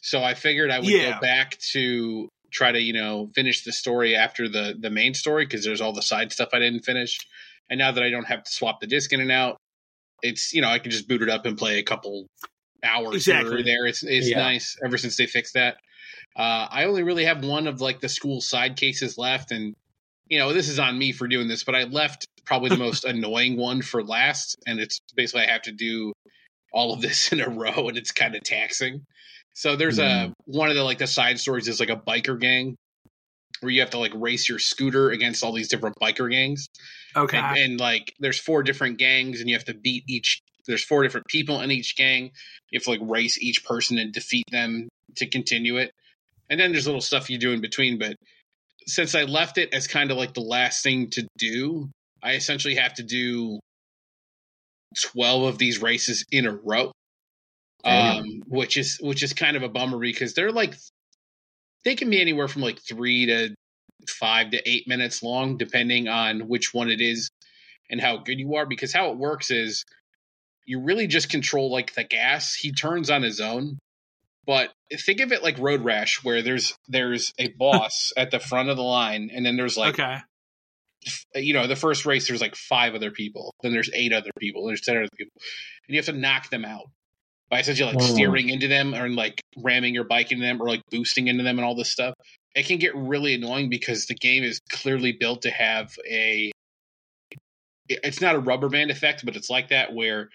so 0.01 0.22
I 0.22 0.34
figured 0.34 0.69
I 0.69 0.79
would 0.79 0.88
Yeah. 0.89 1.13
go 1.13 1.19
back 1.22 1.57
to 1.72 2.27
try 2.51 2.72
to 2.72 2.79
you 2.79 2.93
know 2.93 3.29
finish 3.36 3.63
the 3.63 3.72
story 3.74 4.15
after 4.15 4.48
the 4.48 4.75
the 4.79 4.89
main 4.89 5.13
story 5.13 5.45
because 5.45 5.63
there's 5.65 5.81
all 5.81 5.93
the 5.93 6.01
side 6.01 6.31
stuff 6.31 6.50
I 6.53 6.60
didn't 6.60 6.84
finish. 6.86 7.17
And 7.69 7.79
now 7.79 7.91
that 7.91 8.03
I 8.03 8.10
don't 8.12 8.25
have 8.27 8.43
to 8.43 8.51
swap 8.51 8.79
the 8.81 8.88
disc 8.88 9.12
in 9.13 9.22
and 9.22 9.31
out, 9.31 9.57
it's 10.22 10.53
you 10.53 10.62
know 10.62 10.69
I 10.69 10.79
can 10.79 10.91
just 10.91 11.07
boot 11.07 11.22
it 11.22 11.29
up 11.29 11.45
and 11.45 11.57
play 11.57 11.79
a 11.79 11.84
couple 11.84 12.27
hours 12.84 13.25
here 13.25 13.36
Exactly. 13.36 13.62
or 13.62 13.63
there. 13.63 13.86
It's 13.86 14.03
it's 14.03 14.29
Yeah. 14.29 14.39
nice 14.39 14.77
ever 14.84 14.98
since 14.98 15.17
they 15.17 15.25
fixed 15.27 15.53
that. 15.55 15.77
Uh, 16.36 16.67
I 16.69 16.86
only 16.86 17.03
really 17.03 17.25
have 17.25 17.43
one 17.43 17.67
of 17.67 17.81
like 17.81 18.01
the 18.01 18.10
school 18.10 18.41
side 18.41 18.75
cases 18.77 19.17
left, 19.17 19.51
and 19.51 19.75
you 20.27 20.38
know 20.39 20.53
this 20.53 20.69
is 20.69 20.79
on 20.79 20.98
me 20.98 21.12
for 21.12 21.27
doing 21.27 21.48
this, 21.48 21.63
but 21.63 21.75
I 21.75 21.84
left 21.84 22.27
probably 22.45 22.69
the 22.69 22.77
most 22.88 23.05
annoying 23.05 23.57
one 23.57 23.81
for 23.81 24.03
last, 24.03 24.57
and 24.67 24.79
it's 24.79 25.00
basically 25.15 25.43
I 25.48 25.51
have 25.51 25.63
to 25.63 25.72
do 25.72 26.13
all 26.74 26.93
of 26.93 27.01
this 27.01 27.29
in 27.31 27.39
a 27.41 27.50
row, 27.50 27.88
and 27.88 27.98
it's 27.98 28.12
kind 28.12 28.36
of 28.36 28.43
taxing. 28.43 29.05
So 29.53 29.77
there's 29.77 30.00
a 30.00 30.34
one 30.45 30.69
of 30.69 30.75
the 30.75 30.84
like 30.84 30.98
the 30.98 31.07
side 31.07 31.39
stories 31.39 31.67
is 31.69 31.79
like 31.79 31.89
a 31.89 31.95
biker 31.95 32.38
gang 32.39 32.75
where 33.62 33.71
you 33.71 33.81
have 33.81 33.91
to 33.91 34.00
like 34.00 34.13
race 34.15 34.47
your 34.47 34.59
scooter 34.59 35.09
against 35.09 35.43
all 35.43 35.53
these 35.53 35.67
different 35.67 35.95
biker 36.01 36.29
gangs. 36.29 36.67
Okay. 37.15 37.38
And, 37.38 37.57
and 37.57 37.79
like 37.79 38.13
there's 38.19 38.39
four 38.39 38.63
different 38.63 38.97
gangs 38.97 39.39
and 39.39 39.50
you 39.50 39.55
have 39.55 39.65
to 39.65 39.74
beat 39.74 40.03
each 40.07 40.41
there's 40.67 40.83
four 40.83 41.03
different 41.03 41.27
people 41.27 41.62
in 41.62 41.71
each 41.71 41.95
gang. 41.95 42.31
You 42.71 42.79
have 42.79 42.83
to 42.83 42.89
like 42.89 43.00
race 43.03 43.38
each 43.39 43.63
person 43.63 43.97
and 43.97 44.12
defeat 44.12 44.45
them 44.51 44.89
to 45.17 45.27
continue 45.27 45.77
it. 45.77 45.91
And 46.50 46.59
then 46.59 46.71
there's 46.71 46.88
little 46.88 47.01
stuff 47.01 47.29
you 47.29 47.38
do 47.38 47.51
in 47.51 47.62
between, 47.62 47.97
but 47.97 48.15
since 48.88 49.15
I 49.15 49.24
left 49.24 49.57
it 49.57 49.74
as 49.74 49.88
kind 49.88 50.12
of 50.12 50.17
like 50.17 50.33
the 50.33 50.41
last 50.41 50.83
thing 50.83 51.09
to 51.12 51.27
do, 51.38 51.89
I 52.21 52.33
essentially 52.33 52.75
have 52.75 52.93
to 52.95 53.03
do 53.03 53.59
12 55.12 55.43
of 55.43 55.57
these 55.57 55.81
races 55.81 56.25
in 56.31 56.45
a 56.45 56.55
row. 56.55 56.91
Damn. 57.83 58.17
Um, 58.17 58.41
which 58.47 58.77
is 58.77 58.97
which 59.00 59.21
is 59.21 59.33
kind 59.33 59.55
of 59.55 59.62
a 59.62 59.69
bummer 59.69 60.00
because 60.00 60.33
they're 60.33 60.51
like 60.51 60.75
they 61.85 61.95
can 61.95 62.09
be 62.09 62.19
anywhere 62.19 62.47
from 62.47 62.63
like 62.63 62.79
3 62.81 63.27
to 63.27 63.55
5 64.09 64.51
to 64.51 64.69
8 64.69 64.87
minutes 64.87 65.23
long 65.23 65.57
depending 65.57 66.07
on 66.07 66.41
which 66.41 66.73
one 66.73 66.89
it 66.89 66.99
is 66.99 67.29
and 67.89 68.01
how 68.01 68.17
good 68.17 68.39
you 68.39 68.55
are 68.55 68.65
because 68.65 68.93
how 68.93 69.11
it 69.11 69.17
works 69.17 69.51
is 69.51 69.85
you 70.65 70.81
really 70.81 71.07
just 71.07 71.29
control 71.29 71.71
like 71.71 71.93
the 71.93 72.03
gas. 72.03 72.55
He 72.55 72.71
turns 72.71 73.09
on 73.09 73.21
his 73.21 73.39
own. 73.39 73.77
But 74.47 74.71
think 74.93 75.21
of 75.21 75.31
it 75.31 75.41
like 75.41 75.57
Road 75.57 75.83
Rash, 75.83 76.23
where 76.23 76.41
there's 76.43 76.75
there's 76.87 77.33
a 77.39 77.47
boss 77.57 78.11
at 78.15 78.29
the 78.29 78.39
front 78.39 78.69
of 78.69 78.77
the 78.77 78.83
line, 78.83 79.31
and 79.33 79.43
then 79.43 79.57
there's 79.57 79.77
like 79.77 79.95
okay. 79.95 80.17
you 81.33 81.53
know 81.53 81.65
the 81.65 81.75
first 81.75 82.05
race 82.05 82.27
there's 82.27 82.41
like 82.41 82.55
five 82.55 82.93
other 82.93 83.09
people, 83.09 83.55
then 83.63 83.71
there's 83.71 83.89
eight 83.95 84.13
other 84.13 84.29
people, 84.39 84.67
there's 84.67 84.81
ten 84.81 84.97
other 84.97 85.09
people, 85.17 85.33
and 85.87 85.95
you 85.95 85.97
have 85.97 86.05
to 86.05 86.13
knock 86.13 86.51
them 86.51 86.63
out 86.63 86.85
by 87.49 87.59
essentially 87.59 87.89
like 87.89 88.01
Hmm. 88.01 88.01
steering 88.01 88.49
into 88.49 88.67
them 88.67 88.95
or 88.95 89.09
like 89.09 89.41
ramming 89.57 89.93
your 89.93 90.03
bike 90.05 90.31
into 90.31 90.45
them 90.45 90.61
or 90.61 90.67
like 90.67 90.81
boosting 90.91 91.27
into 91.27 91.43
them 91.43 91.57
and 91.59 91.65
all 91.65 91.75
this 91.75 91.91
stuff. 91.91 92.13
It 92.55 92.65
can 92.65 92.77
get 92.79 92.95
really 92.95 93.35
annoying 93.35 93.69
because 93.69 94.05
the 94.07 94.15
game 94.15 94.43
is 94.43 94.59
clearly 94.71 95.11
built 95.11 95.43
to 95.43 95.51
have 95.51 95.93
a 96.09 96.51
it's 97.87 98.21
not 98.21 98.35
a 98.35 98.39
rubber 98.39 98.69
band 98.69 98.91
effect, 98.91 99.25
but 99.25 99.35
it's 99.35 99.49
like 99.49 99.69
that 99.69 99.93
where 99.93 100.29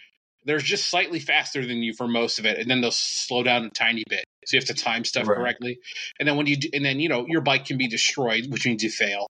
they're 0.44 0.58
just 0.58 0.88
slightly 0.88 1.18
faster 1.18 1.66
than 1.66 1.78
you 1.78 1.92
for 1.92 2.06
most 2.08 2.38
of 2.38 2.46
it, 2.46 2.58
and 2.58 2.70
then 2.70 2.80
they'll 2.80 2.90
slow 2.92 3.42
down 3.42 3.64
a 3.64 3.70
tiny 3.70 4.04
bit. 4.08 4.24
So 4.46 4.56
you 4.56 4.60
have 4.60 4.68
to 4.68 4.74
time 4.82 5.04
stuff 5.04 5.26
Right. 5.26 5.30
correctly, 5.30 5.78
and 6.18 6.28
then 6.28 6.36
when 6.36 6.46
you 6.46 6.56
do, 6.56 6.68
and 6.72 6.84
then 6.84 7.00
you 7.00 7.08
know 7.08 7.26
your 7.28 7.40
bike 7.42 7.66
can 7.66 7.76
be 7.78 7.88
destroyed, 7.88 8.46
which 8.50 8.66
means 8.66 8.82
you 8.82 8.90
fail. 8.90 9.26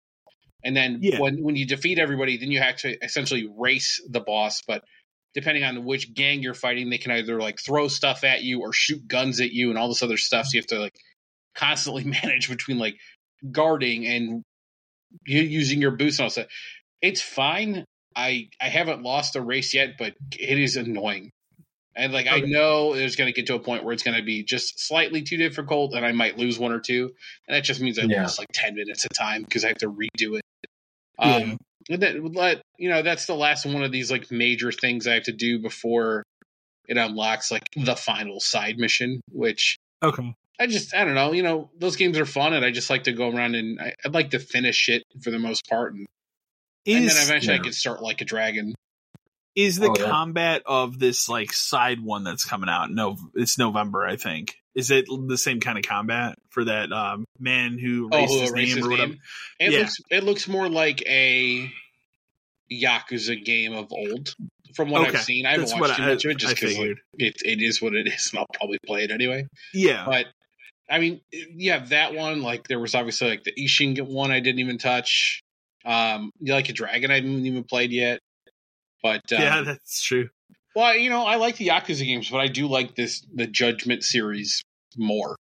And 0.64 0.76
then 0.76 1.00
Yeah. 1.00 1.12
when 1.12 1.42
when 1.42 1.56
you 1.56 1.66
defeat 1.66 1.98
everybody, 1.98 2.36
then 2.36 2.50
you 2.50 2.60
have 2.60 2.76
to 2.78 2.98
essentially 3.04 3.48
race 3.56 4.00
the 4.08 4.20
boss. 4.20 4.62
But 4.66 4.84
depending 5.34 5.64
on 5.64 5.84
which 5.84 6.12
gang 6.14 6.42
you're 6.42 6.54
fighting, 6.54 6.90
they 6.90 6.98
can 6.98 7.12
either 7.12 7.40
like 7.40 7.60
throw 7.60 7.88
stuff 7.88 8.24
at 8.24 8.42
you 8.42 8.60
or 8.60 8.72
shoot 8.72 9.06
guns 9.06 9.40
at 9.40 9.52
you 9.52 9.70
and 9.70 9.78
all 9.78 9.88
this 9.88 10.02
other 10.02 10.16
stuff. 10.16 10.46
So 10.46 10.56
you 10.56 10.60
have 10.60 10.66
to 10.68 10.80
like 10.80 10.94
constantly 11.54 12.04
manage 12.22 12.48
between 12.48 12.78
like 12.78 12.96
guarding 13.50 14.06
and 14.06 14.42
you 15.26 15.42
using 15.42 15.80
your 15.80 15.92
boots 15.92 16.18
and 16.18 16.24
all 16.24 16.32
that. 16.36 16.48
It's 17.02 17.22
fine. 17.22 17.84
I 18.14 18.48
I 18.60 18.68
haven't 18.68 19.02
lost 19.02 19.36
a 19.36 19.40
race 19.40 19.72
yet, 19.74 19.96
but 19.98 20.14
it 20.38 20.58
is 20.58 20.76
annoying. 20.76 21.30
And 21.96 22.12
like 22.12 22.26
I 22.28 22.40
know 22.40 22.94
there's 22.94 23.16
going 23.16 23.32
to 23.32 23.32
get 23.32 23.46
to 23.48 23.54
a 23.54 23.58
point 23.58 23.84
where 23.84 23.92
it's 23.92 24.02
going 24.02 24.16
to 24.16 24.22
be 24.22 24.44
just 24.44 24.78
slightly 24.86 25.22
too 25.22 25.36
difficult, 25.36 25.94
and 25.94 26.06
I 26.06 26.12
might 26.12 26.38
lose 26.38 26.58
one 26.58 26.72
or 26.72 26.80
two, 26.80 27.12
and 27.48 27.56
that 27.56 27.64
just 27.64 27.80
means 27.80 27.98
I 27.98 28.02
Yeah. 28.02 28.22
lose 28.22 28.38
like 28.38 28.48
ten 28.52 28.74
minutes 28.74 29.04
of 29.04 29.10
time 29.12 29.42
because 29.42 29.64
I 29.64 29.68
have 29.68 29.78
to 29.78 29.90
redo 29.90 30.38
it. 30.38 30.42
Yeah. 31.20 31.36
Um, 31.36 31.58
And 31.88 32.02
then 32.02 32.32
let 32.32 32.62
you 32.78 32.90
know 32.90 33.02
that's 33.02 33.26
the 33.26 33.34
last 33.34 33.64
one 33.64 33.82
of 33.82 33.92
these 33.92 34.10
like 34.10 34.30
major 34.30 34.70
things 34.70 35.06
I 35.06 35.14
have 35.14 35.24
to 35.24 35.32
do 35.32 35.58
before 35.58 36.24
it 36.88 36.96
unlocks 36.96 37.50
like 37.50 37.64
the 37.74 37.96
final 37.96 38.40
side 38.40 38.78
mission, 38.78 39.20
which 39.30 39.78
Okay. 40.02 40.34
I 40.58 40.66
just 40.66 40.94
I 40.94 41.04
don't 41.04 41.14
know. 41.14 41.32
You 41.32 41.42
know, 41.42 41.70
those 41.78 41.96
games 41.96 42.18
are 42.18 42.26
fun, 42.26 42.52
and 42.52 42.64
I 42.64 42.70
just 42.70 42.90
like 42.90 43.04
to 43.04 43.12
go 43.12 43.30
around 43.30 43.54
and 43.54 43.80
I, 43.80 43.94
I'd 44.04 44.14
like 44.14 44.30
to 44.30 44.38
finish 44.38 44.88
it 44.88 45.04
for 45.22 45.30
the 45.30 45.38
most 45.38 45.66
part, 45.68 45.94
and, 45.94 46.06
and 46.86 47.08
then 47.08 47.16
eventually 47.16 47.54
yeah. 47.54 47.60
I 47.60 47.64
could 47.64 47.74
start 47.74 48.02
like 48.02 48.20
a 48.20 48.24
dragon. 48.24 48.74
Is 49.56 49.78
the 49.78 49.88
Oh, 49.90 49.94
yeah. 49.98 50.06
combat 50.10 50.62
of 50.66 50.98
this 50.98 51.28
like 51.28 51.52
side 51.52 52.00
one 52.00 52.24
that's 52.24 52.44
coming 52.44 52.68
out? 52.70 52.90
No, 52.90 53.16
it's 53.34 53.58
November, 53.58 54.06
I 54.06 54.16
think. 54.16 54.56
Is 54.74 54.90
it 54.92 55.06
the 55.26 55.36
same 55.36 55.58
kind 55.60 55.76
of 55.78 55.84
combat 55.84 56.36
for 56.50 56.64
that 56.64 56.92
um, 56.92 57.24
man 57.38 57.76
who 57.78 58.08
Oh, 58.12 58.26
who 58.26 58.40
his 58.40 58.52
name 58.52 58.66
his 58.68 58.78
or 58.86 58.90
whatever? 58.90 59.08
name? 59.12 59.20
It 59.58 59.72
Yeah. 59.72 59.78
looks 59.80 59.96
it 60.10 60.24
looks 60.24 60.48
more 60.48 60.68
like 60.68 61.02
a 61.06 61.70
Yakuza 62.72 63.44
game 63.44 63.72
of 63.72 63.88
old. 63.92 64.34
From 64.76 64.90
what 64.90 65.08
Okay. 65.08 65.18
I've 65.18 65.24
seen, 65.24 65.46
I 65.46 65.50
haven't 65.50 65.66
That's 65.70 65.80
watched 65.80 65.96
too 65.96 66.02
I, 66.04 66.06
much 66.14 66.24
of 66.24 66.30
it 66.30 66.38
just 66.38 66.54
because 66.54 66.76
figured. 66.76 67.00
it, 67.18 67.34
it 67.44 67.60
is 67.60 67.82
what 67.82 67.94
it 67.94 68.06
is, 68.06 68.30
and 68.30 68.38
I'll 68.38 68.46
probably 68.54 68.78
play 68.86 69.02
it 69.02 69.10
anyway. 69.10 69.46
Yeah. 69.74 70.04
But 70.06 70.26
I 70.88 71.00
mean, 71.00 71.20
yeah, 71.32 71.80
that 71.86 72.14
one. 72.14 72.42
Like 72.42 72.68
there 72.68 72.78
was 72.78 72.94
obviously 72.94 73.30
like 73.30 73.42
the 73.42 73.52
Ishin 73.52 74.00
one 74.06 74.30
I 74.30 74.38
didn't 74.38 74.60
even 74.60 74.78
touch. 74.78 75.40
Um, 75.84 76.30
you 76.40 76.52
like 76.52 76.68
a 76.68 76.72
dragon 76.72 77.10
I 77.10 77.16
haven't 77.16 77.44
even 77.46 77.64
played 77.64 77.90
yet. 77.90 78.20
But 79.02 79.32
um, 79.32 79.40
yeah, 79.42 79.62
that's 79.62 80.02
true. 80.02 80.28
well, 80.76 80.94
you 80.96 81.10
know, 81.10 81.24
I 81.24 81.36
like 81.36 81.56
the 81.56 81.68
Yakuza 81.68 82.04
games, 82.04 82.28
but 82.30 82.38
I 82.38 82.48
do 82.48 82.66
like 82.66 82.94
this 82.94 83.24
the 83.34 83.46
Judgment 83.46 84.04
series 84.04 84.62
more, 84.96 85.36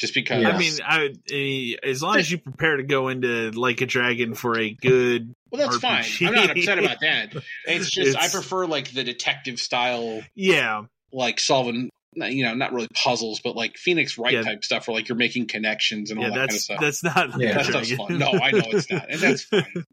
just 0.00 0.14
because. 0.14 0.42
Yeah. 0.42 0.50
I 0.50 0.58
mean, 0.58 0.72
I, 0.84 1.14
eh, 1.30 1.76
as 1.88 2.02
long 2.02 2.16
as 2.16 2.30
you 2.30 2.38
prepare 2.38 2.76
to 2.78 2.82
go 2.82 3.08
into 3.08 3.50
like 3.52 3.80
a 3.80 3.86
dragon 3.86 4.34
for 4.34 4.58
a 4.58 4.70
good, 4.70 5.32
well, 5.50 5.60
that's 5.60 5.78
RPG. 5.78 5.80
fine. 6.18 6.28
I'm 6.28 6.34
not 6.34 6.50
upset 6.56 6.78
about 6.78 6.96
that. 7.02 7.34
It's 7.66 7.90
just 7.90 8.18
I 8.18 8.28
prefer 8.28 8.66
like 8.66 8.92
the 8.92 9.04
detective 9.04 9.58
style, 9.60 10.22
yeah, 10.34 10.82
like 11.12 11.38
solving. 11.40 11.90
You 12.14 12.44
know, 12.44 12.52
not 12.52 12.74
really 12.74 12.88
puzzles, 12.92 13.40
but 13.40 13.56
like 13.56 13.78
Phoenix 13.78 14.18
Wright 14.18 14.34
Yeah. 14.34 14.42
type 14.42 14.64
stuff, 14.64 14.86
where 14.86 14.94
like 14.94 15.08
you're 15.08 15.16
making 15.16 15.46
connections 15.46 16.10
and 16.10 16.18
all 16.20 16.26
yeah, 16.26 16.30
that 16.30 16.36
kind 16.36 16.50
of 16.50 16.50
that's 16.50 16.64
stuff. 16.64 16.80
that's 16.80 17.02
not 17.02 17.40
Yeah. 17.40 17.48
a 17.48 17.54
that 17.54 17.64
stuff's 17.64 17.92
fun. 17.92 18.18
No, 18.18 18.26
I 18.32 18.50
know 18.50 18.60
it's 18.66 18.90
not, 18.90 19.06
and 19.10 19.18
that's 19.18 19.42
fine. 19.44 19.84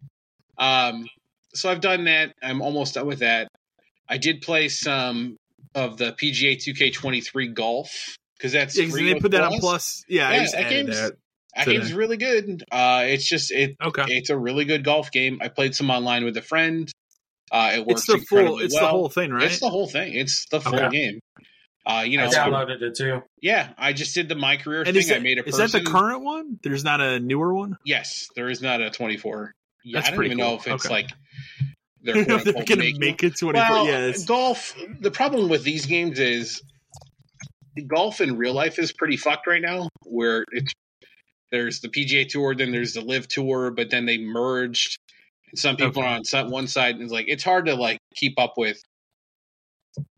Um, 0.57 1.07
so 1.53 1.69
I've 1.69 1.81
done 1.81 2.05
that. 2.05 2.33
I'm 2.41 2.61
almost 2.61 2.93
done 2.95 3.07
with 3.07 3.19
that. 3.19 3.47
I 4.07 4.17
did 4.17 4.41
play 4.41 4.69
some 4.69 5.37
of 5.75 5.97
the 5.97 6.13
PGA 6.13 6.55
2K23 6.57 7.53
golf 7.53 8.15
because 8.37 8.51
that's 8.53 8.77
Yeah, 8.77 8.85
'cause 8.85 8.93
free 8.93 9.13
they 9.13 9.19
put 9.19 9.31
that 9.31 9.41
on 9.41 9.49
Plus. 9.51 9.59
plus. 9.61 10.03
Yeah, 10.07 10.29
I 10.29 10.33
Yeah, 10.33 10.39
just 10.41 10.53
that 10.53 10.65
added 10.65 10.85
game's- 10.87 10.99
that. 11.01 11.13
That 11.55 11.63
today. 11.65 11.77
game's 11.77 11.93
really 11.93 12.17
good. 12.17 12.63
Uh, 12.71 13.05
it's 13.07 13.27
just 13.27 13.51
it. 13.51 13.75
Okay, 13.83 14.03
It's 14.07 14.29
a 14.29 14.37
really 14.37 14.65
good 14.65 14.83
golf 14.83 15.11
game. 15.11 15.39
I 15.41 15.47
played 15.47 15.75
some 15.75 15.89
online 15.89 16.23
with 16.23 16.37
a 16.37 16.41
friend. 16.43 16.89
Uh, 17.51 17.71
it 17.77 17.85
works 17.87 18.01
it's 18.01 18.07
the 18.07 18.17
full. 18.19 18.59
It's 18.59 18.73
well. 18.75 18.83
the 18.83 18.87
whole 18.89 19.09
thing, 19.09 19.31
right? 19.31 19.45
It's 19.45 19.59
the 19.59 19.69
whole 19.69 19.87
thing. 19.87 20.13
It's 20.13 20.45
the 20.51 20.61
full 20.61 20.75
Okay. 20.79 20.89
game. 20.95 21.19
Uh, 21.87 22.03
you 22.05 22.19
know, 22.19 22.27
I 22.27 22.29
downloaded 22.29 22.81
it 22.83 22.95
too. 22.95 23.23
yeah. 23.41 23.69
I 23.79 23.93
just 23.93 24.13
did 24.13 24.29
the 24.29 24.35
my 24.35 24.57
career 24.57 24.83
and 24.83 24.95
thing. 24.95 25.07
that, 25.07 25.15
I 25.15 25.19
made 25.19 25.39
a 25.39 25.43
is 25.43 25.57
person. 25.57 25.71
that 25.81 25.83
the 25.85 25.91
current 25.91 26.21
one? 26.21 26.59
There's 26.61 26.83
not 26.83 27.01
a 27.01 27.19
newer 27.19 27.51
one. 27.53 27.77
Yes, 27.83 28.27
there 28.35 28.47
is 28.49 28.61
not 28.61 28.79
a 28.81 28.91
24. 28.91 29.51
Yeah, 29.83 29.99
That's 29.99 30.09
I 30.09 30.15
don't 30.15 30.25
even 30.25 30.37
know 30.37 30.55
if 30.55 30.67
it's 30.67 30.85
Okay. 30.85 30.93
like 30.93 31.09
they're, 32.01 32.23
They're 32.25 32.53
gonna 32.65 32.75
making- 32.77 32.99
make 32.99 33.23
it 33.23 33.37
24. 33.37 33.69
Well, 33.69 33.85
yes. 33.85 34.25
golf. 34.25 34.75
The 34.99 35.11
problem 35.11 35.49
with 35.49 35.63
these 35.63 35.85
games 35.85 36.19
is 36.19 36.61
golf 37.87 38.19
in 38.21 38.37
real 38.37 38.53
life 38.53 38.77
is 38.79 38.91
pretty 38.91 39.17
fucked 39.17 39.47
right 39.47 39.61
now. 39.61 39.89
Where 40.05 40.45
it's 40.51 40.73
there's 41.51 41.79
the 41.79 41.89
PGA 41.89 42.27
Tour, 42.27 42.55
then 42.55 42.71
there's 42.71 42.93
the 42.93 43.01
LIV 43.01 43.27
Tour, 43.27 43.71
but 43.71 43.89
then 43.89 44.05
they 44.05 44.17
merged. 44.17 44.97
And 45.49 45.57
some 45.57 45.77
people 45.77 46.01
Okay. 46.03 46.19
are 46.35 46.43
on 46.43 46.51
one 46.51 46.67
side, 46.67 46.95
and 46.95 47.03
it's 47.03 47.11
like 47.11 47.25
it's 47.27 47.43
hard 47.43 47.65
to 47.65 47.75
like 47.75 47.99
keep 48.15 48.39
up 48.39 48.53
with 48.57 48.79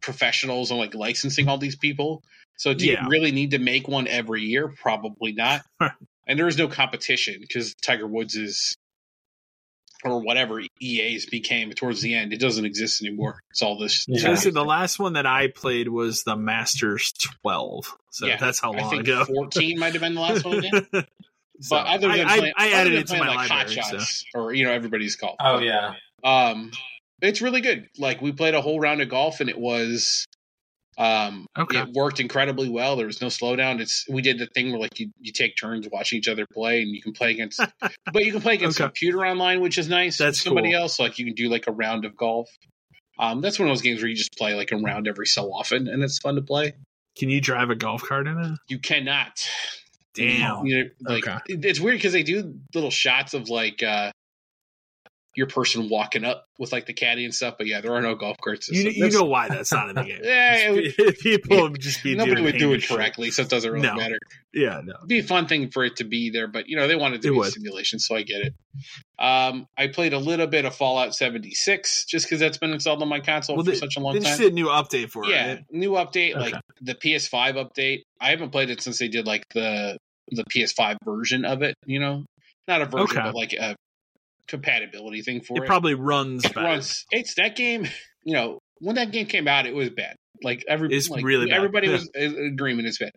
professionals 0.01 0.71
and 0.71 0.79
like 0.79 0.93
licensing 0.93 1.47
all 1.47 1.57
these 1.57 1.75
people. 1.75 2.21
So 2.57 2.73
do 2.73 2.85
Yeah. 2.85 3.03
you 3.03 3.09
really 3.09 3.31
need 3.31 3.51
to 3.51 3.59
make 3.59 3.87
one 3.87 4.07
every 4.07 4.43
year? 4.43 4.73
Probably 4.81 5.31
not. 5.33 5.61
and 6.27 6.37
there 6.37 6.47
is 6.47 6.57
no 6.57 6.67
competition 6.67 7.37
because 7.39 7.73
Tiger 7.75 8.07
Woods 8.07 8.35
is 8.35 8.75
or 10.03 10.21
whatever 10.21 10.61
EA's 10.81 11.25
became 11.25 11.71
towards 11.71 12.01
the 12.01 12.15
end. 12.15 12.33
It 12.33 12.39
doesn't 12.39 12.65
exist 12.65 13.01
anymore. 13.01 13.41
It's 13.51 13.61
all 13.61 13.77
this. 13.77 14.05
Yeah. 14.07 14.21
So 14.21 14.29
listen, 14.29 14.53
the 14.53 14.65
last 14.65 14.99
one 14.99 15.13
that 15.13 15.25
I 15.25 15.47
played 15.47 15.87
was 15.87 16.23
the 16.23 16.35
Masters 16.35 17.13
12. 17.43 17.97
So 18.09 18.25
Yeah, 18.25 18.37
that's 18.37 18.59
how 18.59 18.73
long 18.73 18.85
I 18.85 18.89
think 18.89 19.03
ago. 19.03 19.25
14 19.25 19.79
might 19.79 19.93
have 19.93 20.01
been 20.01 20.15
the 20.15 20.21
last 20.21 20.45
one 20.45 20.57
again. 20.57 20.87
So, 21.63 21.75
but 21.75 21.85
other 21.85 22.07
than 22.07 22.25
I, 22.27 22.37
playing, 22.39 22.53
I, 22.57 22.63
I 22.63 22.67
other 22.69 22.75
added 22.75 22.93
than 22.93 22.99
it 23.01 23.07
to 23.09 23.19
my 23.19 23.27
like 23.27 23.49
Hot 23.49 23.67
library. 23.67 23.81
So. 23.83 23.97
Shots 23.99 24.25
or 24.33 24.51
you 24.51 24.65
know 24.65 24.71
everybody's 24.71 25.15
called. 25.15 25.35
Oh 25.39 25.59
yeah. 25.59 25.93
Um, 26.23 26.71
it's 27.21 27.41
really 27.41 27.61
good. 27.61 27.87
Like 27.99 28.19
we 28.19 28.31
played 28.31 28.55
a 28.55 28.61
whole 28.61 28.79
round 28.79 29.01
of 29.01 29.09
golf 29.09 29.41
and 29.41 29.49
it 29.49 29.59
was, 29.59 30.25
um, 31.01 31.45
Okay. 31.57 31.79
it 31.79 31.89
worked 31.93 32.19
incredibly 32.19 32.69
well. 32.69 32.95
There 32.95 33.07
was 33.07 33.21
no 33.21 33.27
slowdown. 33.27 33.79
It's 33.79 34.05
we 34.09 34.21
did 34.21 34.37
the 34.37 34.45
thing 34.47 34.71
where 34.71 34.79
like 34.81 34.99
you, 34.99 35.09
you 35.19 35.31
take 35.31 35.57
turns 35.57 35.87
watching 35.91 36.19
each 36.19 36.27
other 36.27 36.45
play 36.53 36.81
and 36.81 36.91
you 36.95 37.01
can 37.01 37.13
play 37.13 37.31
against, 37.31 37.59
but 38.13 38.23
you 38.25 38.31
can 38.31 38.41
play 38.41 38.53
against 38.53 38.79
Okay. 38.79 38.87
computer 38.87 39.25
online, 39.25 39.61
which 39.61 39.77
is 39.77 39.89
nice. 39.89 40.17
That's 40.17 40.41
somebody 40.43 40.71
cool. 40.73 40.81
else. 40.81 40.99
Like 40.99 41.17
you 41.17 41.25
can 41.25 41.33
do 41.33 41.49
like 41.49 41.67
a 41.67 41.71
round 41.71 42.05
of 42.05 42.15
golf. 42.15 42.49
Um, 43.19 43.41
that's 43.41 43.57
one 43.59 43.67
of 43.67 43.71
those 43.73 43.81
games 43.81 44.01
where 44.01 44.09
you 44.09 44.15
just 44.15 44.35
play 44.37 44.53
like 44.53 44.71
a 44.71 44.77
round 44.77 45.07
every 45.07 45.27
so 45.27 45.51
often, 45.51 45.87
and 45.87 46.03
it's 46.03 46.19
fun 46.19 46.35
to 46.35 46.41
play. 46.41 46.73
Can 47.17 47.29
you 47.29 47.41
drive 47.41 47.69
a 47.69 47.75
golf 47.75 48.03
cart 48.03 48.27
in 48.27 48.37
it? 48.39 48.59
You 48.69 48.79
cannot. 48.79 49.45
Damn. 50.13 50.65
You 50.65 50.83
know, 50.83 50.89
like 51.01 51.27
Okay. 51.27 51.37
it's 51.47 51.79
weird 51.79 51.97
because 51.97 52.13
they 52.13 52.23
do 52.23 52.53
little 52.73 52.91
shots 52.91 53.33
of 53.33 53.49
like 53.49 53.81
uh 53.83 54.11
your 55.35 55.47
person 55.47 55.87
walking 55.89 56.25
up 56.25 56.45
with 56.59 56.73
like 56.73 56.85
the 56.85 56.93
caddy 56.93 57.23
and 57.23 57.33
stuff. 57.33 57.55
But 57.57 57.67
yeah, 57.67 57.79
there 57.81 57.93
are 57.93 58.01
no 58.01 58.15
golf 58.15 58.35
carts. 58.43 58.67
You, 58.69 58.89
you 58.89 59.09
know 59.11 59.23
why 59.23 59.47
that's 59.47 59.71
not 59.71 59.89
in 59.89 59.95
the 59.95 60.03
game. 60.03 60.19
Yeah, 60.23 61.11
people 61.21 61.61
would 61.71 61.79
just 61.79 62.03
be 62.03 62.15
nobody 62.15 62.35
doing 62.35 62.45
would 62.45 62.57
do 62.57 62.73
it 62.73 62.87
correctly, 62.87 63.31
so 63.31 63.43
it 63.43 63.49
doesn't 63.49 63.71
really 63.71 63.87
No. 63.87 63.95
matter. 63.95 64.17
Yeah, 64.53 64.81
no. 64.83 64.93
It'd 64.97 65.07
be 65.07 65.19
a 65.19 65.23
fun 65.23 65.47
thing 65.47 65.69
for 65.71 65.85
it 65.85 65.95
to 65.97 66.03
be 66.03 66.29
there, 66.31 66.47
but 66.47 66.67
you 66.67 66.75
know 66.75 66.87
they 66.87 66.95
wanted 66.97 67.21
to 67.21 67.29
It 67.29 67.31
be 67.31 67.39
a 67.39 67.45
simulation, 67.45 67.99
so 67.99 68.15
I 68.15 68.23
get 68.23 68.41
it. 68.41 68.53
Um, 69.19 69.67
I 69.77 69.87
played 69.87 70.13
a 70.13 70.17
little 70.19 70.47
bit 70.47 70.65
of 70.65 70.75
Fallout 70.75 71.13
76 71.15 72.05
just 72.05 72.25
because 72.25 72.39
that's 72.39 72.57
been 72.57 72.71
installed 72.71 73.01
on 73.01 73.07
my 73.07 73.19
console 73.19 73.55
Well, 73.55 73.63
for 73.65 73.71
they- 73.71 73.77
such 73.77 73.95
a 73.97 73.99
long 73.99 74.13
They 74.15 74.19
time. 74.19 74.27
just 74.29 74.39
did 74.41 74.51
a 74.51 74.55
new 74.55 74.65
update 74.67 75.11
for 75.11 75.25
yeah, 75.25 75.53
it. 75.53 75.65
new 75.71 75.91
update, 75.91 76.35
like 76.35 76.55
the 76.81 76.95
PS5 76.95 77.55
update. 77.55 78.01
I 78.19 78.31
haven't 78.31 78.49
played 78.51 78.69
it 78.69 78.81
since 78.81 78.97
they 78.99 79.07
did 79.07 79.25
like 79.27 79.43
the 79.53 79.97
the 80.29 80.43
PS5 80.45 80.97
version 81.05 81.45
of 81.45 81.61
it. 81.61 81.75
You 81.85 81.99
know, 81.99 82.25
not 82.67 82.81
a 82.81 82.85
version, 82.85 83.17
Okay. 83.17 83.21
but 83.21 83.35
like 83.35 83.53
a 83.53 83.75
compatibility 84.47 85.21
thing 85.21 85.41
for 85.41 85.57
It 85.57 85.63
it. 85.63 85.67
probably 85.67 85.93
runs 85.93 86.45
It 86.45 86.55
runs. 86.55 87.05
It's 87.11 87.35
that 87.35 87.55
game. 87.55 87.87
You 88.23 88.33
know, 88.35 88.59
when 88.79 88.95
that 88.95 89.11
game 89.11 89.25
came 89.27 89.47
out, 89.47 89.65
it 89.65 89.73
was 89.75 89.89
bad. 89.89 90.15
Like 90.43 90.63
every, 90.67 90.89
It's 90.95 91.09
like, 91.09 91.23
really 91.23 91.47
bad. 91.47 91.55
everybody 91.57 91.89
was 91.89 92.09
in 92.15 92.35
agreement. 92.53 92.87
It's 92.87 92.97
bad. 92.99 93.11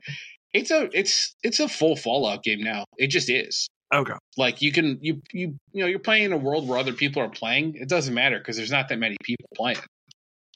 It's 0.52 0.70
a 0.70 0.88
it's 0.92 1.34
it's 1.42 1.58
a 1.60 1.68
full 1.68 1.96
Fallout 1.96 2.42
game 2.44 2.60
now. 2.60 2.84
It 2.96 3.08
just 3.08 3.28
is. 3.28 3.66
Okay. 3.92 4.12
Like 4.36 4.62
you 4.62 4.72
can 4.72 4.98
you 5.02 5.20
you 5.32 5.56
you 5.72 5.80
know 5.82 5.86
you're 5.86 5.98
playing 5.98 6.24
in 6.24 6.32
a 6.32 6.36
world 6.36 6.68
where 6.68 6.78
other 6.78 6.92
people 6.92 7.22
are 7.22 7.28
playing. 7.28 7.74
It 7.76 7.88
doesn't 7.88 8.14
matter 8.14 8.38
because 8.38 8.56
there's 8.56 8.70
not 8.70 8.88
that 8.88 8.98
many 8.98 9.16
people 9.24 9.46
playing. 9.56 9.78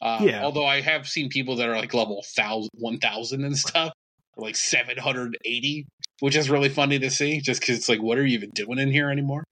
Uh, 0.01 0.19
Yeah. 0.23 0.45
Although 0.45 0.67
I 0.67 0.81
have 0.81 1.09
seen 1.09 1.29
people 1.29 1.57
that 1.57 1.69
are 1.69 1.77
like 1.77 1.93
level 1.95 2.25
thousand, 2.37 2.71
one 2.75 2.99
thousand 2.99 3.45
and 3.45 3.57
stuff, 3.59 3.93
or 4.37 4.45
like 4.47 4.57
seven 4.57 4.97
hundred 4.99 5.37
eighty, 5.45 5.87
which 6.21 6.37
is 6.37 6.49
really 6.49 6.69
funny 6.69 6.99
to 7.01 7.11
see. 7.11 7.41
Just 7.41 7.61
because 7.61 7.77
it's 7.77 7.89
like, 7.89 8.01
what 8.03 8.19
are 8.19 8.25
you 8.27 8.35
even 8.35 8.51
doing 8.55 8.79
in 8.79 8.91
here 8.93 9.11
anymore? 9.11 9.43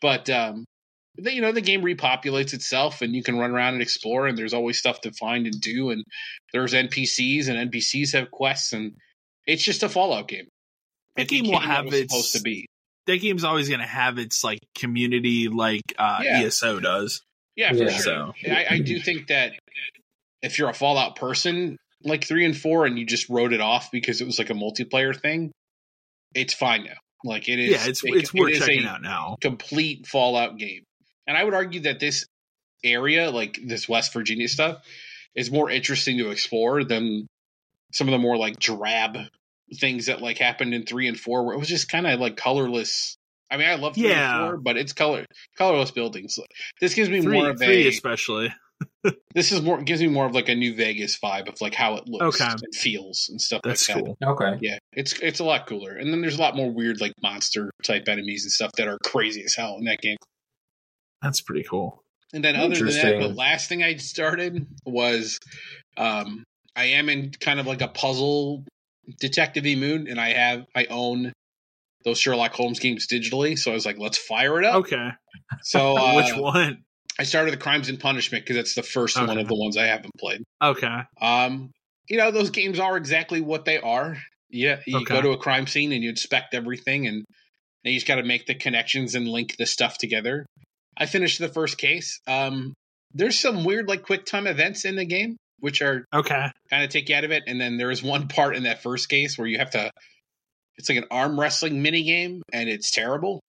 But 0.00 0.28
um, 0.30 0.64
the, 1.16 1.32
you 1.32 1.40
know, 1.40 1.52
the 1.52 1.60
game 1.60 1.82
repopulates 1.82 2.52
itself, 2.52 3.02
and 3.02 3.14
you 3.14 3.22
can 3.22 3.38
run 3.38 3.50
around 3.52 3.74
and 3.74 3.82
explore, 3.82 4.26
and 4.26 4.36
there's 4.36 4.54
always 4.54 4.78
stuff 4.78 5.00
to 5.02 5.12
find 5.12 5.46
and 5.46 5.60
do, 5.60 5.90
and 5.90 6.04
there's 6.52 6.74
NPCs, 6.74 7.48
and 7.48 7.70
NPCs 7.70 8.12
have 8.12 8.30
quests, 8.30 8.72
and 8.72 8.92
it's 9.46 9.62
just 9.64 9.82
a 9.82 9.88
Fallout 9.88 10.28
game. 10.28 10.48
That 11.16 11.22
It 11.22 11.28
game 11.28 11.44
will 11.44 11.52
what 11.52 11.62
have 11.62 11.86
it 11.86 11.94
its 11.94 12.12
supposed 12.12 12.32
to 12.32 12.42
be. 12.42 12.66
that 13.06 13.20
game's 13.20 13.44
always 13.44 13.68
going 13.68 13.80
to 13.80 13.86
have 13.86 14.18
its 14.18 14.42
like 14.42 14.60
community 14.76 15.48
like 15.48 15.82
uh 15.98 16.20
Yeah. 16.22 16.42
ESO 16.42 16.80
does. 16.80 17.22
Yeah, 17.56 17.70
for 17.72 17.84
Yeah. 17.84 17.90
sure. 17.90 18.34
So 18.42 18.50
I, 18.50 18.66
I 18.70 18.78
do 18.78 18.98
think 18.98 19.28
that 19.28 19.52
if 20.42 20.58
you're 20.58 20.68
a 20.70 20.74
Fallout 20.74 21.14
person, 21.16 21.76
like 22.02 22.24
three 22.24 22.44
and 22.44 22.56
four, 22.56 22.84
and 22.84 22.98
you 22.98 23.06
just 23.06 23.28
wrote 23.30 23.52
it 23.52 23.60
off 23.60 23.90
because 23.92 24.20
it 24.20 24.24
was 24.24 24.38
like 24.38 24.50
a 24.50 24.54
multiplayer 24.54 25.18
thing, 25.18 25.52
it's 26.34 26.52
fine 26.52 26.84
now. 26.84 26.96
Like 27.24 27.48
it 27.48 27.58
is. 27.58 27.70
yeah, 27.70 27.88
it's 27.88 28.04
it- 28.04 28.14
it's 28.14 28.34
worth 28.34 28.52
it 28.54 28.58
checking 28.60 28.84
out 28.86 29.02
now. 29.02 29.36
Complete 29.40 30.06
Fallout 30.06 30.58
game, 30.58 30.84
and 31.26 31.36
I 31.36 31.42
would 31.42 31.54
argue 31.54 31.80
that 31.80 31.98
this 31.98 32.26
area, 32.84 33.30
like 33.30 33.58
this 33.64 33.88
West 33.88 34.12
Virginia 34.12 34.46
stuff, 34.46 34.82
is 35.34 35.50
more 35.50 35.70
interesting 35.70 36.18
to 36.18 36.30
explore 36.30 36.84
than 36.84 37.26
some 37.92 38.06
of 38.08 38.12
the 38.12 38.18
more 38.18 38.36
like 38.36 38.58
drab 38.58 39.16
things 39.80 40.06
that 40.06 40.20
like 40.20 40.36
happened 40.38 40.74
in 40.74 40.84
three 40.84 41.08
and 41.08 41.18
four, 41.18 41.44
where 41.46 41.54
it 41.54 41.58
was 41.58 41.68
just 41.68 41.88
kind 41.88 42.06
of 42.06 42.20
like 42.20 42.36
colorless. 42.36 43.16
I 43.50 43.56
mean, 43.56 43.68
I 43.68 43.76
love 43.76 43.94
three 43.94 44.08
Yeah. 44.10 44.40
and 44.42 44.50
four, 44.50 44.56
but 44.58 44.76
it's 44.76 44.92
color 44.92 45.24
colorless 45.56 45.90
buildings. 45.92 46.38
This 46.80 46.94
gives 46.94 47.08
me 47.08 47.20
Three, 47.22 47.38
more 47.38 47.50
of 47.50 47.58
three 47.58 47.86
a 47.86 47.88
especially. 47.88 48.52
This 49.34 49.52
is 49.52 49.62
more 49.62 49.82
gives 49.82 50.00
me 50.00 50.08
more 50.08 50.26
of 50.26 50.34
like 50.34 50.48
a 50.48 50.54
New 50.54 50.74
Vegas 50.74 51.18
vibe 51.18 51.48
of 51.48 51.60
like 51.60 51.74
how 51.74 51.94
it 51.96 52.04
looks 52.06 52.40
Okay. 52.40 52.50
and 52.50 52.74
feels 52.74 53.26
and 53.28 53.40
stuff 53.40 53.60
That's 53.64 53.88
like 53.88 53.96
that. 54.04 54.04
cool. 54.04 54.16
Okay. 54.22 54.58
Yeah, 54.60 54.78
it's 54.92 55.12
it's 55.20 55.40
a 55.40 55.44
lot 55.44 55.66
cooler. 55.66 55.92
And 55.96 56.12
then 56.12 56.20
there's 56.20 56.36
a 56.38 56.40
lot 56.40 56.56
more 56.56 56.70
weird 56.70 57.00
like 57.00 57.12
monster 57.22 57.70
type 57.82 58.04
enemies 58.08 58.44
and 58.44 58.52
stuff 58.52 58.70
that 58.76 58.88
are 58.88 58.98
crazy 59.04 59.42
as 59.44 59.54
hell 59.54 59.76
in 59.78 59.84
that 59.84 60.00
game. 60.00 60.16
That's 61.22 61.40
pretty 61.40 61.62
cool. 61.64 62.02
And 62.32 62.44
then 62.44 62.56
other 62.56 62.74
than 62.76 62.86
that, 62.86 63.18
the 63.20 63.28
last 63.28 63.68
thing 63.68 63.82
I 63.82 63.96
started 63.96 64.66
was 64.84 65.38
um 65.96 66.44
I 66.76 66.84
am 66.86 67.08
in 67.08 67.30
kind 67.30 67.60
of 67.60 67.66
like 67.66 67.80
a 67.82 67.88
puzzle 67.88 68.64
detective 69.20 69.64
mood 69.78 70.08
and 70.08 70.20
I 70.20 70.32
have 70.32 70.64
I 70.74 70.86
own 70.86 71.32
those 72.04 72.18
Sherlock 72.18 72.52
Holmes 72.52 72.80
games 72.80 73.06
digitally, 73.10 73.58
so 73.58 73.70
I 73.70 73.74
was 73.74 73.86
like, 73.86 73.98
let's 73.98 74.18
fire 74.18 74.58
it 74.58 74.64
up. 74.66 74.74
Okay. 74.80 75.08
So 75.62 75.96
uh, 75.96 76.14
Which 76.16 76.36
one? 76.36 76.84
I 77.18 77.24
started 77.24 77.52
the 77.52 77.58
Crimes 77.58 77.88
and 77.88 78.00
Punishment 78.00 78.44
because 78.44 78.56
it's 78.56 78.74
the 78.74 78.82
first 78.82 79.16
one 79.20 79.38
of 79.38 79.46
the 79.46 79.54
ones 79.54 79.76
I 79.76 79.86
haven't 79.86 80.12
played. 80.18 80.42
Okay. 80.62 81.02
Um, 81.20 81.70
you 82.08 82.18
know, 82.18 82.30
those 82.30 82.50
games 82.50 82.78
are 82.80 82.96
exactly 82.96 83.40
what 83.40 83.64
they 83.64 83.78
are. 83.78 84.16
Yeah, 84.50 84.80
you 84.86 84.98
Okay. 84.98 85.14
go 85.14 85.22
to 85.22 85.30
a 85.30 85.38
crime 85.38 85.66
scene 85.66 85.92
and 85.92 86.02
you 86.02 86.10
inspect 86.10 86.54
everything, 86.54 87.06
and 87.06 87.24
then 87.82 87.92
you 87.92 87.98
just 87.98 88.06
got 88.06 88.16
to 88.16 88.24
make 88.24 88.46
the 88.46 88.54
connections 88.54 89.14
and 89.14 89.28
link 89.28 89.56
the 89.56 89.66
stuff 89.66 89.98
together. 89.98 90.44
I 90.96 91.06
finished 91.06 91.38
the 91.38 91.48
first 91.48 91.78
case. 91.78 92.20
Um, 92.26 92.74
there's 93.12 93.38
some 93.38 93.64
weird, 93.64 93.88
like, 93.88 94.02
quick 94.02 94.26
time 94.26 94.46
events 94.46 94.84
in 94.84 94.96
the 94.96 95.04
game, 95.04 95.36
which 95.60 95.82
are 95.82 96.04
Okay. 96.14 96.50
kind 96.70 96.84
of 96.84 96.90
take 96.90 97.08
you 97.08 97.16
out 97.16 97.24
of 97.24 97.30
it. 97.30 97.44
And 97.46 97.60
then 97.60 97.76
there 97.78 97.90
is 97.90 98.02
one 98.02 98.28
part 98.28 98.56
in 98.56 98.64
that 98.64 98.82
first 98.82 99.08
case 99.08 99.38
where 99.38 99.48
you 99.48 99.58
have 99.58 99.70
to. 99.70 99.90
It's 100.76 100.88
like 100.88 100.98
an 100.98 101.06
arm 101.10 101.38
wrestling 101.38 101.82
mini 101.82 102.02
game, 102.02 102.42
and 102.52 102.68
it's 102.68 102.90
terrible. 102.90 103.40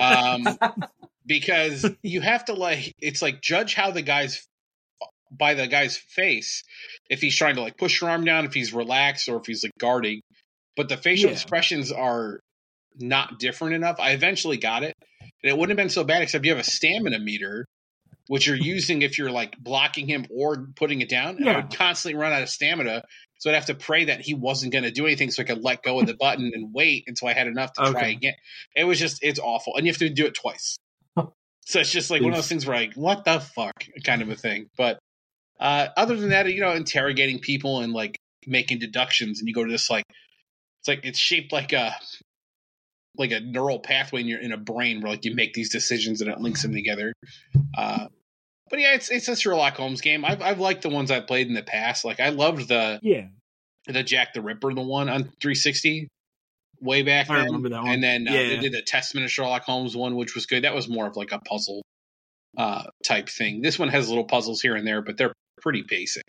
Um, 0.00 0.44
because 1.26 1.86
you 2.02 2.20
have 2.20 2.44
to 2.46 2.54
like 2.54 2.92
it's 3.00 3.22
like 3.22 3.40
judge 3.42 3.74
how 3.74 3.90
the 3.90 4.02
guy's 4.02 4.46
by 5.30 5.54
the 5.54 5.66
guy's 5.66 5.96
face 5.96 6.62
if 7.10 7.20
he's 7.20 7.36
trying 7.36 7.56
to 7.56 7.60
like 7.60 7.76
push 7.76 8.00
your 8.00 8.10
arm 8.10 8.24
down 8.24 8.44
if 8.44 8.54
he's 8.54 8.72
relaxed 8.72 9.28
or 9.28 9.36
if 9.36 9.46
he's 9.46 9.64
like 9.64 9.72
guarding. 9.78 10.20
But 10.76 10.88
the 10.88 10.96
facial 10.96 11.30
Yeah. 11.30 11.34
expressions 11.34 11.90
are 11.90 12.40
not 12.98 13.38
different 13.38 13.74
enough. 13.74 13.96
I 13.98 14.12
eventually 14.12 14.56
got 14.56 14.82
it 14.84 14.94
and 15.20 15.50
it 15.50 15.56
wouldn't 15.56 15.78
have 15.78 15.84
been 15.84 15.90
so 15.90 16.04
bad 16.04 16.22
except 16.22 16.44
you 16.44 16.52
have 16.52 16.60
a 16.60 16.64
stamina 16.64 17.18
meter 17.18 17.64
which 18.28 18.46
you're 18.46 18.56
using 18.74 19.02
if 19.02 19.18
you're 19.18 19.30
like 19.30 19.56
blocking 19.58 20.06
him 20.06 20.26
or 20.30 20.68
putting 20.76 21.00
it 21.00 21.08
down 21.08 21.36
and 21.36 21.48
I 21.48 21.56
would 21.56 21.76
constantly 21.76 22.18
run 22.18 22.32
out 22.32 22.42
of 22.42 22.48
stamina 22.48 23.04
so 23.38 23.50
i'd 23.50 23.54
have 23.54 23.66
to 23.66 23.74
pray 23.74 24.06
that 24.06 24.20
he 24.20 24.34
wasn't 24.34 24.72
going 24.72 24.84
to 24.84 24.90
do 24.90 25.04
anything 25.06 25.30
so 25.30 25.42
i 25.42 25.44
could 25.44 25.62
let 25.62 25.82
go 25.82 26.00
of 26.00 26.06
the 26.06 26.14
button 26.14 26.50
and 26.54 26.72
wait 26.72 27.04
until 27.06 27.28
i 27.28 27.34
had 27.34 27.46
enough 27.46 27.72
to 27.74 27.82
try 27.92 28.08
again. 28.08 28.34
It 28.74 28.84
was 28.84 28.98
just 28.98 29.22
it's 29.22 29.38
awful 29.38 29.76
and 29.76 29.86
you 29.86 29.92
have 29.92 29.98
to 29.98 30.08
do 30.08 30.26
it 30.26 30.34
twice 30.34 30.76
so 31.66 31.80
it's 31.80 31.90
just 31.90 32.10
like 32.10 32.22
one 32.22 32.30
of 32.32 32.36
those 32.36 32.48
things 32.48 32.64
where 32.66 32.76
like, 32.78 32.94
what 32.94 33.24
the 33.24 33.40
fuck, 33.40 33.84
kind 34.04 34.22
of 34.22 34.28
a 34.30 34.36
thing. 34.36 34.68
But 34.78 34.98
uh, 35.58 35.88
other 35.96 36.16
than 36.16 36.30
that, 36.30 36.50
you 36.52 36.60
know, 36.60 36.72
interrogating 36.72 37.40
people 37.40 37.80
and 37.80 37.92
like 37.92 38.16
making 38.46 38.78
deductions, 38.78 39.40
and 39.40 39.48
you 39.48 39.54
go 39.54 39.64
to 39.64 39.70
this 39.70 39.90
like, 39.90 40.04
it's 40.80 40.88
like 40.88 41.00
it's 41.04 41.18
shaped 41.18 41.52
like 41.52 41.72
a 41.72 41.94
like 43.18 43.32
a 43.32 43.40
neural 43.40 43.78
pathway 43.80 44.20
in 44.20 44.26
your 44.26 44.40
in 44.40 44.52
a 44.52 44.56
brain 44.56 45.00
where 45.00 45.10
like 45.12 45.24
you 45.24 45.34
make 45.34 45.54
these 45.54 45.72
decisions 45.72 46.20
and 46.20 46.30
it 46.30 46.38
links 46.40 46.62
them 46.62 46.72
together. 46.72 47.12
Uh, 47.76 48.06
but 48.70 48.78
yeah, 48.78 48.94
it's 48.94 49.10
it's 49.10 49.28
a 49.28 49.34
Sherlock 49.36 49.74
Holmes 49.76 50.00
game. 50.00 50.24
I've 50.24 50.42
I've 50.42 50.60
liked 50.60 50.82
the 50.82 50.88
ones 50.88 51.10
I've 51.10 51.26
played 51.26 51.48
in 51.48 51.54
the 51.54 51.62
past. 51.62 52.04
Like 52.04 52.20
I 52.20 52.28
loved 52.28 52.68
the 52.68 53.00
Yeah. 53.02 53.26
the 53.86 54.02
Jack 54.02 54.34
the 54.34 54.42
Ripper, 54.42 54.72
the 54.74 54.82
one 54.82 55.08
on 55.08 55.24
360 55.40 56.08
way 56.80 57.02
back 57.02 57.30
I 57.30 57.36
then. 57.36 57.44
remember 57.46 57.68
that 57.70 57.82
one. 57.82 57.92
And 57.92 58.02
then 58.02 58.28
uh, 58.28 58.32
Yeah. 58.32 58.48
they 58.48 58.56
did 58.58 58.74
a 58.74 58.82
Testament 58.82 59.24
of 59.24 59.30
Sherlock 59.32 59.62
Holmes 59.64 59.96
one, 59.96 60.16
which 60.16 60.34
was 60.34 60.46
good. 60.46 60.64
That 60.64 60.74
was 60.74 60.88
more 60.88 61.06
of 61.06 61.16
like 61.16 61.32
a 61.32 61.38
puzzle 61.38 61.82
uh, 62.56 62.84
type 63.04 63.28
thing. 63.28 63.62
This 63.62 63.78
one 63.78 63.88
has 63.88 64.08
little 64.08 64.24
puzzles 64.24 64.60
here 64.60 64.74
and 64.76 64.86
there, 64.86 65.02
but 65.02 65.16
they're 65.16 65.32
pretty 65.62 65.84
basic. 65.88 66.24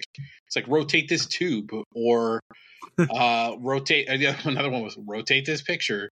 It's 0.48 0.56
like 0.56 0.68
rotate 0.68 1.08
this 1.10 1.26
tube 1.26 1.70
or 1.96 2.40
uh, 3.00 3.56
rotate. 3.60 4.10
uh, 4.10 4.18
the 4.18 4.28
other- 4.28 4.38
Another 4.50 4.70
one 4.70 4.82
was 4.84 4.98
rotate 4.98 5.46
this 5.46 5.62
picture. 5.62 6.10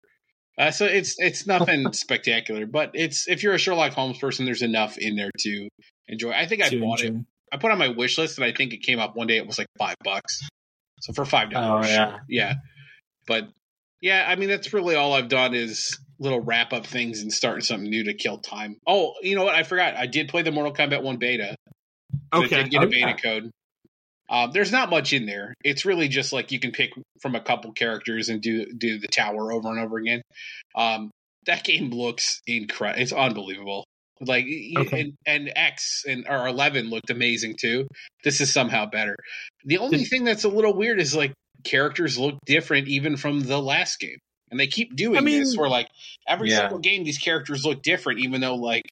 Uh, 0.57 0.71
so 0.71 0.85
it's 0.85 1.15
it's 1.19 1.45
nothing 1.45 1.91
spectacular, 1.93 2.65
but 2.65 2.91
it's 2.93 3.27
if 3.27 3.43
you're 3.43 3.53
a 3.53 3.57
Sherlock 3.57 3.91
Holmes 3.91 4.17
person, 4.17 4.45
there's 4.45 4.61
enough 4.61 4.97
in 4.97 5.17
there 5.17 5.29
to 5.39 5.67
enjoy. 6.07 6.31
I 6.31 6.45
think 6.47 6.61
I 6.63 6.69
To 6.69 6.79
bought 6.79 7.01
it. 7.01 7.13
I 7.51 7.57
put 7.57 7.71
on 7.71 7.77
my 7.77 7.89
wish 7.89 8.17
list, 8.17 8.37
and 8.37 8.45
I 8.45 8.53
think 8.53 8.73
it 8.73 8.77
came 8.81 8.99
up 8.99 9.15
one 9.17 9.27
day. 9.27 9.35
It 9.37 9.45
was 9.47 9.57
like 9.57 9.67
five 9.77 9.95
bucks. 10.03 10.47
So 11.01 11.11
for 11.11 11.25
five 11.25 11.49
dollars, 11.49 11.87
Oh, 11.87 11.89
yeah. 11.89 12.09
sure. 12.09 12.19
yeah. 12.29 12.53
But 13.27 13.49
yeah, 14.01 14.25
I 14.27 14.35
mean 14.35 14.49
that's 14.49 14.73
really 14.73 14.95
all 14.95 15.13
I've 15.13 15.29
done 15.29 15.53
is 15.53 15.97
little 16.19 16.39
wrap 16.41 16.73
up 16.73 16.85
things 16.85 17.21
and 17.21 17.31
starting 17.31 17.61
something 17.61 17.89
new 17.89 18.05
to 18.05 18.13
kill 18.13 18.37
time. 18.37 18.77
Oh, 18.87 19.13
you 19.21 19.35
know 19.35 19.43
what? 19.43 19.55
I 19.55 19.63
forgot. 19.63 19.95
I 19.95 20.07
did 20.07 20.29
play 20.29 20.41
the 20.43 20.51
Mortal 20.51 20.73
Kombat 20.73 21.03
One 21.03 21.17
beta. 21.17 21.55
Okay, 22.33 22.55
I 22.59 22.63
did 22.63 22.71
get 22.71 22.83
a 22.83 22.85
Oh, 22.85 22.89
beta 22.89 23.07
yeah. 23.07 23.15
code. 23.17 23.51
Um, 24.27 24.51
there's 24.51 24.71
not 24.71 24.89
much 24.89 25.13
in 25.13 25.25
there. 25.27 25.53
It's 25.63 25.85
really 25.85 26.07
just 26.07 26.33
like 26.33 26.51
you 26.51 26.59
can 26.59 26.71
pick 26.71 26.91
from 27.21 27.35
a 27.35 27.41
couple 27.41 27.71
characters 27.73 28.29
and 28.29 28.41
do 28.41 28.65
do 28.73 28.97
the 28.99 29.07
tower 29.07 29.51
over 29.51 29.69
and 29.69 29.79
over 29.79 29.97
again. 29.97 30.21
Um, 30.75 31.11
that 31.45 31.63
game 31.63 31.91
looks 31.91 32.41
incredible. 32.47 33.01
It's 33.03 33.13
unbelievable. 33.13 33.85
Like 34.21 34.45
Okay. 34.45 35.01
and, 35.01 35.13
and 35.27 35.51
X 35.55 36.05
and 36.07 36.25
or 36.27 36.47
Eleven 36.47 36.89
looked 36.89 37.09
amazing 37.11 37.57
too. 37.59 37.87
This 38.23 38.41
is 38.41 38.51
somehow 38.51 38.85
better. 38.87 39.15
The 39.65 39.77
only 39.77 40.05
thing 40.05 40.23
that's 40.23 40.45
a 40.45 40.49
little 40.49 40.73
weird 40.73 40.99
is 40.99 41.15
like 41.15 41.33
characters 41.65 42.17
look 42.17 42.35
different 42.45 42.87
even 42.87 43.17
from 43.17 43.41
the 43.41 43.59
last 43.61 43.99
game, 43.99 44.17
and 44.51 44.59
they 44.59 44.67
keep 44.67 44.95
doing 44.95 45.17
I 45.17 45.21
mean- 45.21 45.39
this 45.39 45.57
where 45.57 45.67
like 45.69 45.89
every 46.27 46.49
Yeah. 46.51 46.59
single 46.61 46.79
game 46.79 47.03
these 47.03 47.17
characters 47.17 47.65
look 47.65 47.81
different, 47.81 48.19
even 48.21 48.39
though 48.41 48.55
like 48.55 48.83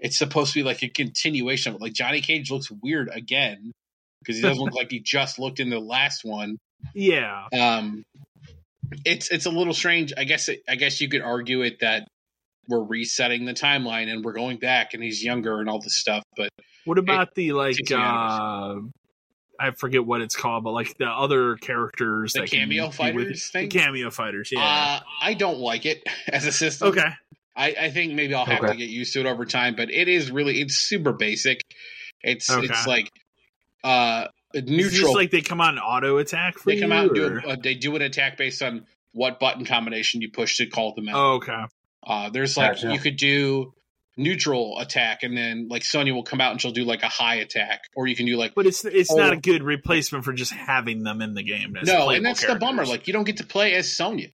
it's 0.00 0.18
supposed 0.18 0.52
to 0.52 0.60
be 0.60 0.62
like 0.62 0.82
a 0.82 0.88
continuation 0.88 1.70
of 1.70 1.76
it. 1.76 1.82
Like 1.82 1.94
Johnny 1.94 2.20
Cage 2.20 2.50
looks 2.50 2.70
weird 2.70 3.08
again 3.12 3.72
because 4.20 4.36
he 4.36 4.42
doesn't 4.42 4.62
look 4.62 4.74
like 4.76 4.90
he 4.90 5.00
just 5.00 5.38
looked 5.38 5.58
in 5.58 5.70
the 5.70 5.80
last 5.80 6.22
one. 6.24 6.58
Yeah. 6.94 7.46
Um, 7.52 8.02
it's 9.04 9.30
it's 9.30 9.46
a 9.46 9.50
little 9.50 9.72
strange. 9.74 10.12
I 10.16 10.24
guess 10.24 10.48
it, 10.48 10.60
I 10.68 10.76
guess 10.76 11.00
you 11.00 11.08
could 11.08 11.22
argue 11.22 11.62
it 11.62 11.80
that 11.80 12.06
we're 12.68 12.84
resetting 12.84 13.44
the 13.46 13.54
timeline 13.54 14.08
and 14.12 14.24
we're 14.24 14.32
going 14.34 14.58
back 14.58 14.92
and 14.94 15.02
he's 15.02 15.24
younger 15.24 15.60
and 15.60 15.68
all 15.68 15.80
this 15.80 15.96
stuff. 15.96 16.22
But 16.36 16.50
What 16.84 16.98
about 16.98 17.34
the 17.34 17.52
like 17.52 17.76
takes 17.76 17.90
me 17.90 17.96
out 17.96 18.76
uh 18.76 18.80
I 19.58 19.70
forget 19.72 20.04
what 20.04 20.20
it's 20.20 20.36
called, 20.36 20.64
but 20.64 20.72
like 20.72 20.96
the 20.98 21.06
other 21.06 21.56
characters 21.56 22.32
The 22.34 22.40
that 22.40 22.50
cameo 22.50 22.84
be 22.84 22.86
with- 22.88 22.96
fighters 22.96 23.50
the 23.52 23.58
thing? 23.60 23.70
cameo 23.70 24.10
fighters, 24.10 24.50
yeah. 24.52 24.60
uh, 24.60 25.00
I 25.22 25.34
don't 25.34 25.58
like 25.58 25.86
it 25.86 26.02
as 26.28 26.46
a 26.46 26.52
system. 26.52 26.88
okay. 26.88 27.08
I, 27.58 27.74
I 27.80 27.90
think 27.90 28.12
maybe 28.12 28.34
I'll 28.34 28.44
have 28.44 28.58
Okay. 28.62 28.72
to 28.72 28.76
get 28.78 28.90
used 28.90 29.14
to 29.14 29.20
it 29.20 29.26
over 29.26 29.46
time, 29.46 29.76
but 29.76 29.90
it 29.90 30.08
is 30.08 30.30
really 30.30 30.60
it's 30.60 30.76
super 30.76 31.12
basic. 31.12 31.62
It's 32.22 32.50
Okay. 32.50 32.66
it's 32.66 32.86
like 32.86 33.10
uh 33.82 34.26
It's 34.52 34.68
neutral. 34.70 34.90
just 34.90 35.14
like 35.14 35.30
they 35.30 35.40
come 35.42 35.60
out 35.60 35.70
and 35.70 35.78
auto 35.80 36.18
attack 36.18 36.58
for 36.58 36.70
they 36.70 36.80
come 36.80 36.90
you, 36.90 36.96
out 36.96 37.06
and 37.06 37.14
do 37.14 37.26
or- 37.26 37.38
a, 37.38 37.48
uh, 37.50 37.56
they 37.62 37.74
do 37.74 37.96
an 37.96 38.02
attack 38.02 38.36
based 38.36 38.62
on 38.62 38.86
what 39.12 39.40
button 39.40 39.64
combination 39.64 40.20
you 40.20 40.30
push 40.30 40.58
to 40.58 40.66
call 40.66 40.94
them 40.94 41.08
out. 41.08 41.14
Oh, 41.16 41.32
okay. 41.36 41.64
Uh, 42.06 42.28
there's 42.30 42.56
like 42.56 42.72
Gotcha. 42.74 42.92
you 42.92 42.98
could 42.98 43.16
do 43.16 43.72
neutral 44.16 44.78
attack, 44.78 45.22
and 45.22 45.36
then 45.36 45.68
like 45.68 45.84
Sonya 45.84 46.14
will 46.14 46.22
come 46.22 46.40
out 46.40 46.52
and 46.52 46.60
she'll 46.60 46.72
do 46.72 46.84
like 46.84 47.02
a 47.02 47.08
high 47.08 47.36
attack, 47.36 47.82
or 47.94 48.06
you 48.06 48.16
can 48.16 48.26
do 48.26 48.36
like 48.36 48.54
But 48.54 48.66
it's 48.66 48.84
it's 48.84 49.12
not 49.14 49.30
Oh. 49.30 49.36
a 49.36 49.40
good 49.40 49.62
replacement 49.62 50.24
for 50.24 50.32
just 50.32 50.52
having 50.52 51.02
them 51.02 51.20
in 51.20 51.34
the 51.34 51.42
game. 51.42 51.76
no, 51.84 52.10
and 52.10 52.24
that's 52.24 52.44
the 52.46 52.54
bummer. 52.56 52.86
Like 52.86 53.06
you 53.06 53.12
don't 53.12 53.24
get 53.24 53.38
to 53.38 53.46
play 53.46 53.74
as 53.74 53.92
Sonya, 53.94 54.28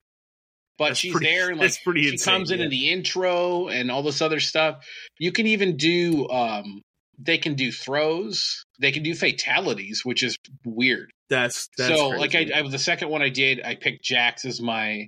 but 0.79 0.89
That's 0.89 1.01
she's 1.01 1.13
pretty- 1.13 1.27
there 1.27 1.49
and 1.51 1.59
like 1.59 1.73
she 1.73 2.13
insane, 2.13 2.19
comes 2.35 2.51
in 2.51 2.59
yeah. 2.59 2.65
in 2.67 2.71
the 2.71 2.91
intro 2.91 3.69
and 3.69 3.91
all 3.91 4.03
this 4.03 4.23
other 4.23 4.41
stuff. 4.41 4.85
You 5.19 5.33
can 5.33 5.47
even 5.47 5.77
do 5.77 6.29
um 6.29 6.83
they 7.19 7.39
can 7.39 7.55
do 7.55 7.71
throws, 7.71 8.65
they 8.81 8.91
can 8.91 9.03
do 9.03 9.15
fatalities, 9.15 10.01
which 10.05 10.23
is 10.23 10.37
weird. 10.65 11.11
that's 11.29 11.69
that's 11.77 11.95
so 11.97 12.09
like. 12.09 12.35
I, 12.35 12.51
I 12.55 12.63
the 12.69 12.79
second 12.79 13.11
one 13.11 13.23
I 13.23 13.29
did, 13.29 13.61
I 13.63 13.75
picked 13.77 14.03
Jax 14.03 14.45
as 14.45 14.61
my 14.61 15.07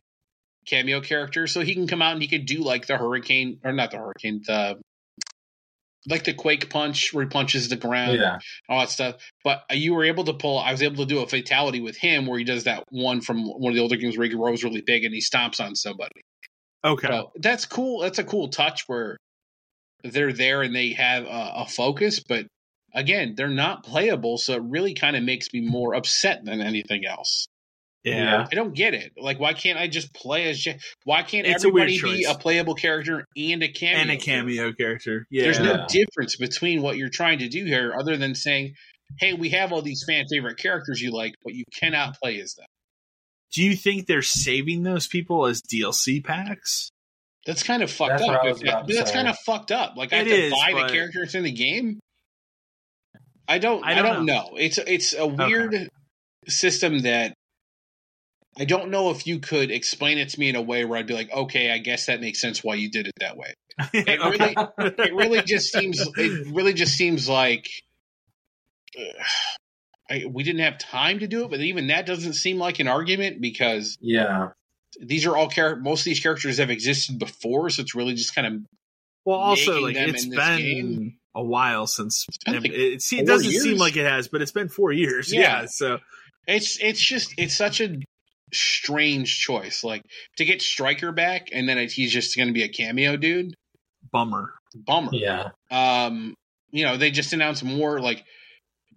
cameo 0.67 1.01
character, 1.01 1.47
so 1.47 1.61
he 1.61 1.75
can 1.75 1.87
come 1.87 2.03
out 2.03 2.13
and 2.13 2.23
he 2.23 2.29
could 2.29 2.47
do 2.47 2.63
like 2.63 2.87
the 2.87 2.97
hurricane 2.97 3.61
or 3.65 3.73
not 3.73 3.91
the 3.91 3.99
hurricane, 3.99 4.43
the 4.47 4.81
like 6.07 6.25
the 6.25 6.35
quake 6.35 6.69
punch 6.69 7.15
where 7.15 7.25
he 7.25 7.31
punches 7.31 7.69
the 7.71 7.77
ground, 7.77 8.19
Yeah. 8.21 8.39
all 8.69 8.81
that 8.81 8.91
stuff. 8.91 9.17
But 9.43 9.65
uh, 9.71 9.75
you 9.75 9.95
were 9.95 10.05
able 10.05 10.25
to 10.25 10.35
pull. 10.35 10.59
I 10.59 10.71
was 10.73 10.83
able 10.83 10.97
to 10.97 11.07
do 11.07 11.21
a 11.21 11.27
fatality 11.27 11.81
with 11.81 11.97
him 11.97 12.27
where 12.27 12.39
he 12.39 12.45
does 12.45 12.65
that 12.65 12.85
one 12.91 13.21
from 13.23 13.45
one 13.47 13.73
of 13.73 13.75
the 13.77 13.81
older 13.81 13.97
games 13.97 14.19
where 14.19 14.27
he 14.29 14.35
grows 14.35 14.63
really 14.63 14.83
big 14.83 15.05
and 15.05 15.15
he 15.15 15.21
stomps 15.21 15.65
on 15.65 15.75
somebody. 15.75 16.21
okay. 16.85 17.09
So 17.09 17.33
that's 17.37 17.65
cool. 17.65 18.01
That's 18.01 18.19
a 18.19 18.25
cool 18.25 18.49
touch 18.49 18.85
where 18.87 19.17
they're 20.03 20.35
there 20.35 20.61
and 20.61 20.75
they 20.77 20.91
have 20.91 21.25
a, 21.25 21.53
a 21.57 21.67
focus, 21.67 22.21
but 22.21 22.47
again, 22.95 23.35
they're 23.35 23.49
not 23.49 23.83
playable. 23.85 24.37
So 24.37 24.53
it 24.55 24.63
really 24.63 24.93
kind 24.93 25.17
of 25.17 25.23
makes 25.23 25.49
me 25.55 25.63
more 25.63 25.95
upset 25.95 26.45
than 26.45 26.61
anything 26.61 27.07
else. 27.07 27.47
Yeah. 28.05 28.47
I 28.51 28.55
don't 28.55 28.75
get 28.75 28.95
it. 28.95 29.13
Like, 29.17 29.41
why 29.41 29.53
can't 29.55 29.79
I 29.79 29.87
just 29.89 30.13
play 30.15 30.49
as? 30.49 30.65
Ja- 30.65 30.75
Why 31.05 31.23
can't 31.23 31.47
It's 31.47 31.65
a 31.65 31.69
everybody 31.69 32.01
be 32.01 32.25
a 32.25 32.35
playable 32.35 32.75
character 32.75 33.25
and 33.37 33.63
a 33.63 33.69
cameo? 33.69 33.99
And 34.01 34.11
a 34.11 34.17
character? 34.17 34.25
cameo 34.31 34.73
character. 34.75 35.27
Yeah. 35.31 35.43
There's 35.45 35.59
Yeah. 35.59 35.65
no 35.65 35.87
difference 35.89 36.37
between 36.37 36.83
what 36.83 36.97
you're 36.97 37.09
trying 37.11 37.39
to 37.41 37.49
do 37.49 37.65
here, 37.65 37.95
other 37.99 38.17
than 38.17 38.35
saying, 38.35 38.75
"Hey, 39.19 39.33
we 39.33 39.49
have 39.51 39.73
all 39.73 39.83
these 39.83 40.05
fan 40.07 40.25
favorite 40.31 40.59
characters 40.59 41.01
you 41.01 41.11
like, 41.13 41.35
but 41.43 41.55
you 41.55 41.65
cannot 41.81 42.17
play 42.23 42.39
as 42.41 42.55
them." 42.55 42.67
Do 43.55 43.63
you 43.63 43.77
think 43.77 44.07
they're 44.07 44.21
saving 44.23 44.83
those 44.83 45.07
people 45.07 45.47
as 45.47 45.63
DLC 45.63 46.21
packs? 46.23 46.91
That's 47.47 47.63
kind 47.63 47.83
of 47.83 47.91
fucked 47.91 48.19
That's 48.19 48.23
up. 48.29 48.41
I 48.43 48.83
was 48.83 48.97
That's 48.97 49.11
kind 49.13 49.29
of 49.29 49.37
fucked 49.47 49.71
up. 49.71 49.97
Like 49.97 50.13
I 50.13 50.17
have 50.17 50.27
to 50.27 50.33
is, 50.35 50.53
buy 50.53 50.73
but- 50.73 50.87
the 50.89 50.93
characters 50.93 51.35
in 51.35 51.45
the 51.45 51.53
game. 51.53 52.01
I 53.47 53.59
don't. 53.59 53.85
I 53.85 53.93
I 53.93 53.95
don't 54.03 54.15
don't, 54.15 54.27
know. 54.27 54.51
It's 54.57 54.79
it's 54.79 55.15
a 55.15 55.27
weird 55.27 55.89
system 56.49 57.01
that 57.01 57.35
I 58.59 58.65
don't 58.65 58.91
know 58.91 59.11
if 59.11 59.27
you 59.27 59.39
could 59.41 59.71
explain 59.71 60.19
it 60.19 60.29
to 60.31 60.41
me 60.41 60.49
in 60.49 60.57
a 60.57 60.63
way 60.63 60.85
where 60.85 60.99
I'd 60.99 61.07
be 61.07 61.15
like, 61.15 61.33
okay, 61.33 61.71
I 61.73 61.79
guess 61.79 62.07
that 62.07 62.21
makes 62.21 62.41
sense 62.41 62.63
why 62.63 62.77
you 62.77 62.91
did 62.91 63.07
it 63.09 63.13
that 63.21 63.37
way. 63.37 63.55
It 63.93 64.21
really, 64.21 64.57
it 64.99 65.15
really 65.15 65.43
just 65.43 65.73
seems. 65.73 66.01
It 66.17 66.55
really 66.55 66.73
just 66.75 66.95
seems 66.97 67.29
like. 67.29 67.69
uh, 68.99 69.03
I, 70.11 70.27
we 70.31 70.43
didn't 70.43 70.61
have 70.61 70.77
time 70.79 71.21
to 71.21 71.27
do 71.27 71.45
it, 71.45 71.51
but 71.51 71.61
even 71.61 71.87
that 71.87 72.05
doesn't 72.05 72.35
seem 72.35 72.59
like 72.59 72.79
an 72.79 72.89
argument 72.89 73.41
because 73.41 73.97
Yeah. 74.03 74.51
these 75.01 75.25
are 75.25 75.35
all 75.35 75.49
char- 75.49 75.77
most 75.77 76.01
of 76.03 76.05
these 76.05 76.21
characters 76.21 76.59
have 76.59 76.69
existed 76.69 77.19
before, 77.19 77.71
so 77.71 77.81
it's 77.81 77.95
really 77.95 78.13
just 78.13 78.35
kind 78.35 78.47
of 78.47 78.53
Well, 79.25 79.39
also, 79.39 79.81
like 79.81 79.95
them 79.95 80.11
it's 80.11 80.25
in 80.25 80.31
been 80.31 80.57
game. 80.59 81.19
a 81.35 81.43
while 81.43 81.87
since 81.87 82.27
been 82.45 82.67
it, 82.67 82.73
it, 82.75 83.03
se- 83.03 83.21
it 83.21 83.27
doesn't 83.27 83.51
seem 83.51 83.79
like 83.79 83.97
it 83.97 84.05
has, 84.05 84.29
but 84.29 84.43
it's 84.43 84.53
been 84.53 84.69
four 84.69 84.93
years. 84.93 85.33
Yeah. 85.33 85.63
Yeah, 85.63 85.67
so 85.69 85.99
It's 86.47 86.79
it's 86.83 87.01
just 87.01 87.33
it's 87.39 87.57
such 87.57 87.81
a 87.81 87.97
strange 88.55 89.39
choice. 89.41 89.85
Like 89.85 90.03
to 90.37 90.45
get 90.45 90.63
Stryker 90.63 91.13
back, 91.13 91.49
and 91.53 91.69
then 91.69 91.79
it, 91.79 91.93
he's 91.93 92.13
just 92.13 92.37
going 92.37 92.49
to 92.49 92.55
be 92.55 92.63
a 92.63 92.69
cameo 92.69 93.17
dude. 93.17 93.55
bummer. 94.13 94.53
Bummer. 94.75 95.11
Yeah. 95.13 95.51
Um, 95.71 96.35
you 96.71 96.85
know, 96.85 96.97
they 96.97 97.11
just 97.11 97.33
announced 97.33 97.63
more. 97.63 98.01
Like 98.01 98.25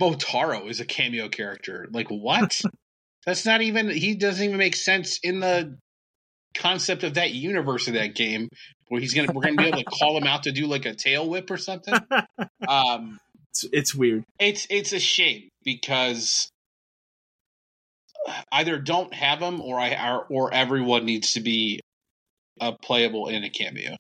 Motaro 0.01 0.69
is 0.69 0.79
a 0.79 0.85
cameo 0.85 1.29
character. 1.29 1.87
Like 1.91 2.07
what? 2.09 2.59
That's 3.25 3.45
not 3.45 3.61
even. 3.61 3.89
He 3.89 4.15
doesn't 4.15 4.43
even 4.43 4.57
make 4.57 4.75
sense 4.75 5.19
in 5.21 5.39
the 5.41 5.77
concept 6.55 7.03
of 7.03 7.15
that 7.15 7.31
universe 7.31 7.87
of 7.87 7.93
that 7.95 8.15
game. 8.15 8.49
Where 8.87 9.01
he's 9.01 9.13
gonna, 9.13 9.31
we're 9.33 9.41
gonna 9.43 9.57
be 9.57 9.65
able 9.67 9.79
to 9.79 9.83
call 9.99 10.17
him 10.17 10.23
out 10.23 10.43
to 10.43 10.51
do 10.51 10.65
like 10.65 10.85
a 10.85 10.93
tail 10.95 11.29
whip 11.29 11.51
or 11.51 11.57
something. 11.57 11.93
Um, 12.67 13.19
It's, 13.51 13.65
it's 13.71 13.95
weird. 13.95 14.23
it's 14.39 14.65
it's 14.69 14.91
a 14.93 14.99
shame 14.99 15.49
because 15.63 16.49
either 18.51 18.79
don't 18.79 19.13
have 19.13 19.39
them 19.39 19.61
or 19.61 19.79
I 19.79 20.11
or, 20.11 20.25
or 20.29 20.53
everyone 20.53 21.05
needs 21.05 21.33
to 21.33 21.39
be 21.41 21.79
a 22.59 22.73
playable 22.73 23.27
in 23.27 23.43
a 23.43 23.49
cameo, 23.49 23.95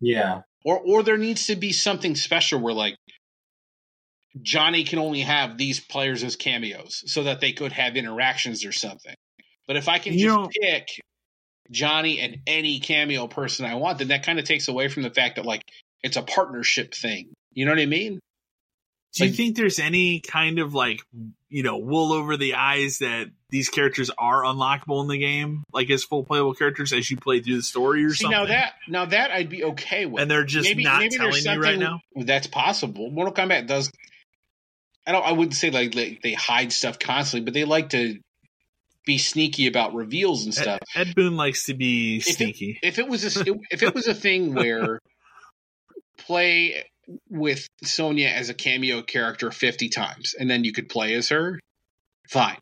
Yeah. 0.00 0.42
or 0.64 0.78
or 0.80 1.02
there 1.02 1.16
needs 1.18 1.46
to 1.46 1.56
be 1.56 1.72
something 1.72 2.14
special 2.16 2.60
where 2.60 2.74
like 2.74 2.96
Johnny 4.42 4.84
can 4.84 4.98
only 4.98 5.20
have 5.20 5.58
these 5.58 5.80
players 5.80 6.22
as 6.22 6.36
cameos 6.36 7.02
so 7.06 7.24
that 7.24 7.40
they 7.40 7.52
could 7.52 7.72
have 7.72 7.96
interactions 7.96 8.64
or 8.64 8.72
something. 8.72 9.14
But 9.66 9.76
if 9.76 9.88
I 9.88 9.98
can 9.98 10.14
You 10.14 10.26
just 10.26 10.36
know- 10.36 10.48
pick 10.60 10.88
Johnny 11.70 12.20
and 12.20 12.38
any 12.46 12.80
cameo 12.80 13.26
person 13.28 13.64
I 13.66 13.74
want, 13.76 13.98
then 13.98 14.08
that 14.08 14.24
kind 14.24 14.38
of 14.38 14.44
takes 14.44 14.68
away 14.68 14.88
from 14.88 15.02
the 15.02 15.10
fact 15.10 15.36
that 15.36 15.46
like 15.46 15.62
it's 16.02 16.16
a 16.16 16.22
partnership 16.22 16.94
thing. 16.94 17.32
You 17.52 17.64
know 17.64 17.72
what 17.72 17.80
I 17.80 17.86
mean? 17.86 18.20
Do 19.14 19.26
you 19.26 19.32
think 19.32 19.56
there's 19.56 19.78
any 19.80 20.20
kind 20.20 20.60
of 20.60 20.72
like 20.74 21.00
you 21.50 21.62
know 21.62 21.76
wool 21.78 22.12
over 22.12 22.36
the 22.36 22.54
eyes 22.54 22.98
that 22.98 23.26
these 23.50 23.68
characters 23.68 24.10
are 24.16 24.44
unlockable 24.44 25.02
in 25.02 25.08
the 25.08 25.18
game, 25.18 25.64
like 25.72 25.90
as 25.90 26.04
full 26.04 26.24
playable 26.24 26.54
characters 26.54 26.92
as 26.92 27.10
you 27.10 27.16
play 27.16 27.40
through 27.40 27.56
the 27.56 27.62
story 27.62 28.04
or 28.04 28.10
See 28.10 28.22
something? 28.22 28.38
now 28.38 28.46
that 28.46 28.72
now 28.88 29.04
that 29.06 29.30
I'd 29.32 29.50
be 29.50 29.64
okay 29.64 30.06
with. 30.06 30.22
and 30.22 30.30
they're 30.30 30.44
just 30.44 30.68
maybe, 30.68 30.84
not 30.84 31.00
maybe 31.00 31.16
telling 31.16 31.44
you 31.44 31.60
right 31.60 31.78
now. 31.78 32.00
That's 32.16 32.46
possible. 32.46 33.10
Mortal 33.10 33.34
Kombat 33.34 33.66
does. 33.66 33.90
I 35.06 35.12
don't. 35.12 35.26
I 35.26 35.32
wouldn't 35.32 35.54
say 35.54 35.70
like 35.70 35.92
they, 36.22 36.32
hide 36.34 36.72
stuff 36.72 36.98
constantly, 36.98 37.44
but 37.44 37.54
they 37.54 37.64
like 37.64 37.90
to 37.90 38.18
be 39.06 39.18
sneaky 39.18 39.66
about 39.66 39.94
reveals 39.94 40.44
and 40.44 40.54
stuff. 40.54 40.78
Ed 40.94 41.14
Boon 41.16 41.36
likes 41.36 41.66
to 41.66 41.74
be 41.74 42.18
it- 42.18 42.36
sneaky. 42.36 42.78
If 42.82 42.98
it 42.98 43.08
was 43.08 43.24
a 43.36 43.44
if 43.70 43.82
it 43.82 43.94
was 43.94 44.06
a 44.06 44.14
thing 44.26 44.54
where 44.54 45.00
play 46.18 46.84
with 47.28 47.66
Sonya 47.82 48.28
as 48.28 48.48
a 48.48 48.54
cameo 48.54 49.02
character 49.02 49.50
fifty 49.50 49.88
times, 49.88 50.34
and 50.38 50.50
then 50.50 50.64
you 50.64 50.72
could 50.72 50.88
play 50.88 51.14
as 51.14 51.28
her, 51.28 51.58
fine, 52.28 52.58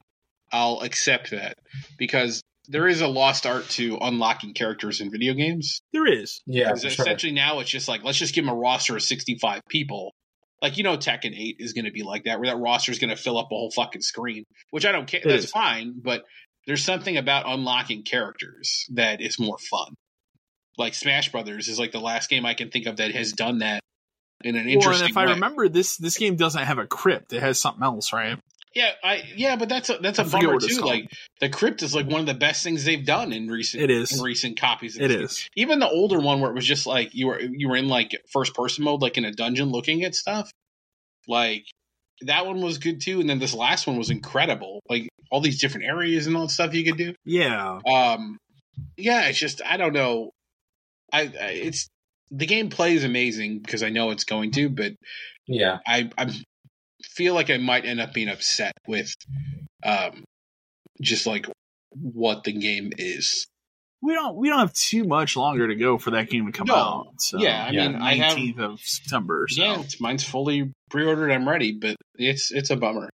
I'll 0.53 0.81
accept 0.81 1.31
that 1.31 1.55
because 1.99 2.43
there 2.69 2.87
is 2.87 3.01
a 3.01 3.09
lost 3.09 3.47
art 3.47 3.69
to 3.71 3.99
unlocking 4.01 4.55
characters 4.55 5.01
in 5.01 5.11
video 5.11 5.35
games. 5.35 5.81
there 5.93 6.07
is. 6.07 6.43
Yeah. 6.47 6.73
Because 6.73 6.83
sure. 6.83 6.91
essentially 6.91 7.33
now 7.33 7.61
it's 7.61 7.71
just 7.71 7.89
like 7.89 8.05
let's 8.05 8.19
just 8.19 8.35
give 8.35 8.45
them 8.45 8.55
a 8.55 8.59
roster 8.59 8.97
of 8.97 9.03
sixty 9.03 9.37
five 9.37 9.63
people. 9.69 10.15
Like 10.61 10.77
you 10.77 10.83
know, 10.83 10.97
Tekken 10.97 11.39
Eight 11.39 11.57
is 11.59 11.73
going 11.73 11.85
to 11.85 11.93
be 11.93 12.03
like 12.03 12.25
that, 12.25 12.41
where 12.41 12.49
that 12.49 12.59
roster 12.59 12.93
is 12.93 12.99
going 12.99 13.11
to 13.11 13.17
fill 13.17 13.39
up 13.39 13.47
a 13.47 13.55
whole 13.55 13.71
fucking 13.71 14.03
screen. 14.03 14.45
Which 14.71 14.85
I 14.85 14.93
don't 14.93 15.07
care. 15.07 15.21
It 15.21 15.29
That's 15.29 15.45
is. 15.45 15.51
fine, 15.51 15.95
but 16.03 16.25
there's 16.67 16.85
something 16.85 17.17
about 17.17 17.45
unlocking 17.47 18.03
characters 18.03 18.87
that 18.95 19.21
is 19.21 19.39
more 19.39 19.59
fun. 19.59 19.95
Like 20.77 20.95
Smash 20.95 21.33
Brothers 21.33 21.69
is 21.69 21.79
like 21.79 21.93
the 21.93 22.01
last 22.01 22.29
game 22.29 22.45
I 22.45 22.55
can 22.55 22.71
think 22.71 22.87
of 22.87 22.97
that 22.97 23.13
has 23.13 23.33
done 23.33 23.59
that 23.59 23.81
in 24.45 24.57
an 24.57 24.69
interesting 24.69 25.05
and 25.05 25.11
if 25.11 25.17
I 25.17 25.25
remember, 25.25 25.69
this 25.69 25.97
this 25.97 26.17
game 26.17 26.37
doesn't 26.37 26.63
have 26.63 26.79
a 26.79 26.87
crypt; 26.87 27.33
it 27.33 27.41
has 27.43 27.59
something 27.61 27.83
else, 27.83 28.13
right? 28.13 28.39
yeah, 28.75 28.93
I 29.03 29.23
yeah, 29.35 29.57
but 29.57 29.69
that's 29.69 29.91
a 29.91 29.99
that's 29.99 30.19
a 30.19 30.23
I 30.23 30.29
bummer 30.29 30.59
too. 30.61 30.81
Like 30.81 31.11
the 31.41 31.49
crypt 31.49 31.83
is 31.83 31.95
like 31.95 32.07
one 32.07 32.21
of 32.21 32.27
the 32.27 32.35
best 32.35 32.63
things 32.63 32.85
they've 32.85 33.05
done 33.05 33.33
in 33.33 33.49
recent 33.49 33.83
It 33.83 33.91
is. 33.91 34.13
in 34.13 34.23
recent 34.23 34.61
copies. 34.61 34.97
Of 34.97 35.03
It 35.03 35.19
game. 35.19 35.29
even 35.57 35.79
the 35.81 35.89
older 35.89 36.21
one 36.21 36.41
where 36.41 36.51
it 36.51 36.55
was 36.55 36.67
just 36.67 36.87
like 36.87 37.15
you 37.15 37.27
were 37.27 37.41
you 37.41 37.69
were 37.69 37.77
in 37.77 37.89
like 37.89 38.17
first 38.33 38.55
person 38.55 38.85
mode 38.85 39.03
like 39.03 39.19
in 39.19 39.25
a 39.25 39.33
dungeon 39.33 39.71
looking 39.71 40.05
at 40.05 40.15
stuff 40.15 40.51
like 41.27 41.65
that 42.23 42.47
one 42.47 42.61
was 42.61 42.79
good 42.79 43.01
too 43.01 43.21
and 43.21 43.29
then 43.29 43.39
this 43.39 43.55
last 43.55 43.87
one 43.87 43.97
was 43.97 44.11
incredible 44.11 44.81
like 44.89 45.09
all 45.31 45.41
these 45.41 45.61
different 45.61 45.87
areas 45.87 46.27
and 46.27 46.37
all 46.37 46.43
that 46.43 46.51
stuff 46.51 46.75
you 46.75 46.85
could 46.85 46.97
do 46.97 47.15
Yeah, 47.25 47.79
um 47.87 48.39
yeah 48.97 49.29
it's 49.29 49.39
just 49.39 49.61
i 49.65 49.77
don't 49.77 49.93
know 49.93 50.31
i, 51.13 51.23
I 51.23 51.51
it's 51.51 51.89
the 52.31 52.47
gameplay 52.47 52.93
is 52.93 53.05
amazing 53.05 53.59
because 53.61 53.83
i 53.83 53.89
know 53.89 54.11
it's 54.11 54.25
going 54.25 54.51
to 54.53 54.69
but 54.69 54.93
Yeah. 55.47 55.79
i 55.87 56.11
i 56.19 56.31
feel 57.03 57.35
like 57.35 57.51
i 57.51 57.57
might 57.59 57.85
end 57.85 58.01
up 58.01 58.13
being 58.13 58.29
upset 58.29 58.73
with 58.87 59.13
um 59.85 60.25
just 61.01 61.27
like 61.27 61.47
what 61.93 62.45
the 62.45 62.53
game 62.53 62.93
is 62.99 63.47
we 64.03 64.13
don't 64.15 64.37
we 64.37 64.49
don't 64.49 64.59
have 64.61 64.73
too 64.75 65.05
much 65.05 65.37
longer 65.37 65.67
to 65.69 65.75
go 65.75 65.99
for 65.99 66.11
that 66.13 66.29
game 66.31 66.47
to 66.47 66.53
come 66.53 66.69
No. 66.69 66.75
out. 66.75 67.07
So, 67.19 67.39
Yeah, 67.41 67.65
I 67.65 67.73
Yeah. 67.73 67.89
mean, 67.89 67.97
I 67.97 68.15
have 68.15 68.37
19th 68.37 68.59
of 68.61 68.81
September. 68.81 69.47
So. 69.51 69.61
yeah, 69.61 69.81
it's, 69.81 70.01
mine's 70.01 70.23
fully 70.23 70.71
pre-ordered. 70.89 71.33
I'm 71.33 71.49
ready, 71.49 71.73
but 71.73 71.97
it's 72.15 72.53
it's 72.53 72.71
a 72.71 72.77
bummer 72.77 73.09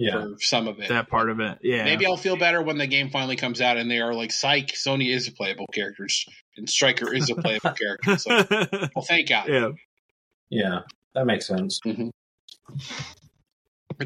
Yeah. 0.00 0.22
for 0.22 0.36
some 0.40 0.66
of 0.66 0.80
it. 0.80 0.88
that 0.88 1.08
part 1.08 1.28
of 1.30 1.40
it. 1.40 1.58
Yeah, 1.62 1.84
Maybe 1.84 2.06
I'll 2.06 2.16
feel 2.16 2.36
better 2.36 2.62
when 2.62 2.78
the 2.78 2.86
game 2.86 3.10
finally 3.10 3.36
comes 3.36 3.60
out 3.60 3.76
and 3.76 3.90
they 3.90 3.98
are 4.00 4.14
like, 4.14 4.32
"Psych, 4.32 4.74
Sonya 4.74 5.14
is 5.14 5.28
a 5.28 5.32
playable 5.32 5.66
character, 5.74 6.06
and 6.56 6.68
Stryker 6.68 7.12
is 7.12 7.28
a 7.30 7.34
playable 7.34 7.72
character." 7.72 8.16
So, 8.16 8.30
well, 8.96 9.04
thank 9.06 9.28
God. 9.28 9.48
yeah. 9.48 9.68
Yeah. 10.48 10.80
That 11.14 11.26
makes 11.26 11.46
sense. 11.46 11.80
But 11.84 12.12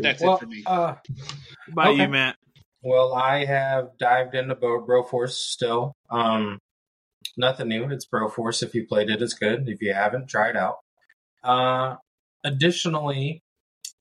that's 0.03 0.21
well, 0.23 0.35
it 0.37 0.41
for 0.41 0.47
me. 0.47 0.63
Uh, 0.67 0.95
By 1.73 1.89
Okay. 1.91 2.03
you, 2.03 2.09
Matt. 2.09 2.37
well, 2.83 3.15
I 3.15 3.45
have 3.45 3.91
dived 3.99 4.35
into 4.35 4.55
Bro- 4.57 4.87
Broforce 4.87 5.33
still. 5.35 5.95
Um, 6.11 6.59
nothing 7.37 7.69
new. 7.69 7.85
It's 7.91 8.07
Broforce. 8.07 8.63
If 8.65 8.75
you 8.75 8.85
played 8.89 9.11
it, 9.11 9.23
it's 9.23 9.35
good. 9.35 9.69
If 9.69 9.81
you 9.81 9.95
haven't, 9.95 10.29
try 10.29 10.49
it 10.51 10.57
out. 10.57 10.79
Uh, 11.45 11.97
additionally, 12.43 13.43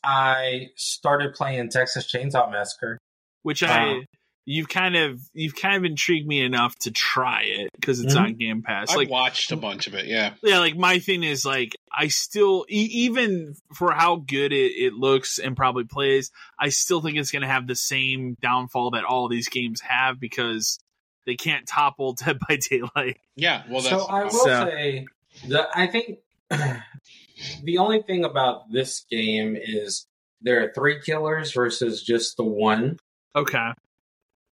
I 0.03 0.67
started 0.75 1.33
playing 1.33 1.69
Texas 1.69 2.11
Chainsaw 2.11 2.51
Massacre. 2.51 2.97
Which 3.43 3.61
I 3.63 3.85
Wow. 3.85 4.01
you've 4.45 4.69
kind 4.69 4.95
of 4.95 5.19
you've 5.33 5.55
kind 5.55 5.75
of 5.77 5.83
intrigued 5.83 6.27
me 6.27 6.41
enough 6.43 6.75
to 6.79 6.91
try 6.91 7.43
it 7.43 7.69
because 7.75 7.99
it's 8.01 8.15
Mhm. 8.15 8.21
on 8.21 8.33
Game 8.35 8.61
Pass. 8.61 8.89
I've 8.91 8.95
like 8.97 9.09
watched 9.09 9.51
a 9.51 9.57
bunch 9.57 9.87
of 9.87 9.93
it. 9.95 10.05
Yeah, 10.05 10.33
yeah, 10.41 10.59
like 10.59 10.75
my 10.77 10.99
thing 10.99 11.23
is 11.23 11.45
like 11.45 11.75
I 11.91 12.07
still 12.07 12.65
e- 12.69 12.89
even 13.05 13.55
for 13.75 13.91
how 13.91 14.15
good 14.17 14.53
it, 14.53 14.71
it 14.71 14.93
looks 14.93 15.39
and 15.39 15.55
probably 15.57 15.83
plays, 15.83 16.31
I 16.59 16.69
still 16.69 17.01
think 17.01 17.17
it's 17.17 17.31
going 17.31 17.41
to 17.43 17.47
have 17.49 17.67
the 17.67 17.75
same 17.75 18.35
downfall 18.41 18.91
that 18.91 19.03
all 19.03 19.27
these 19.29 19.49
games 19.49 19.81
have 19.81 20.19
because 20.19 20.79
they 21.25 21.35
can't 21.35 21.67
topple 21.67 22.13
Dead 22.25 22.39
by 22.47 22.57
Daylight. 22.57 23.17
yeah. 23.35 23.63
Well, 23.69 23.81
that's 23.81 23.89
so 23.89 24.05
I 24.07 24.23
will 24.23 24.29
So- 24.31 24.65
say 24.69 25.05
that 25.49 25.67
I 25.75 25.87
think 25.87 26.19
the 27.63 27.77
only 27.77 28.01
thing 28.01 28.23
about 28.25 28.71
this 28.71 29.05
game 29.09 29.55
is 29.59 30.07
there 30.41 30.63
are 30.63 30.71
three 30.73 30.99
killers 31.01 31.51
versus 31.53 32.03
just 32.03 32.37
the 32.37 32.43
one. 32.43 32.97
Okay, 33.35 33.71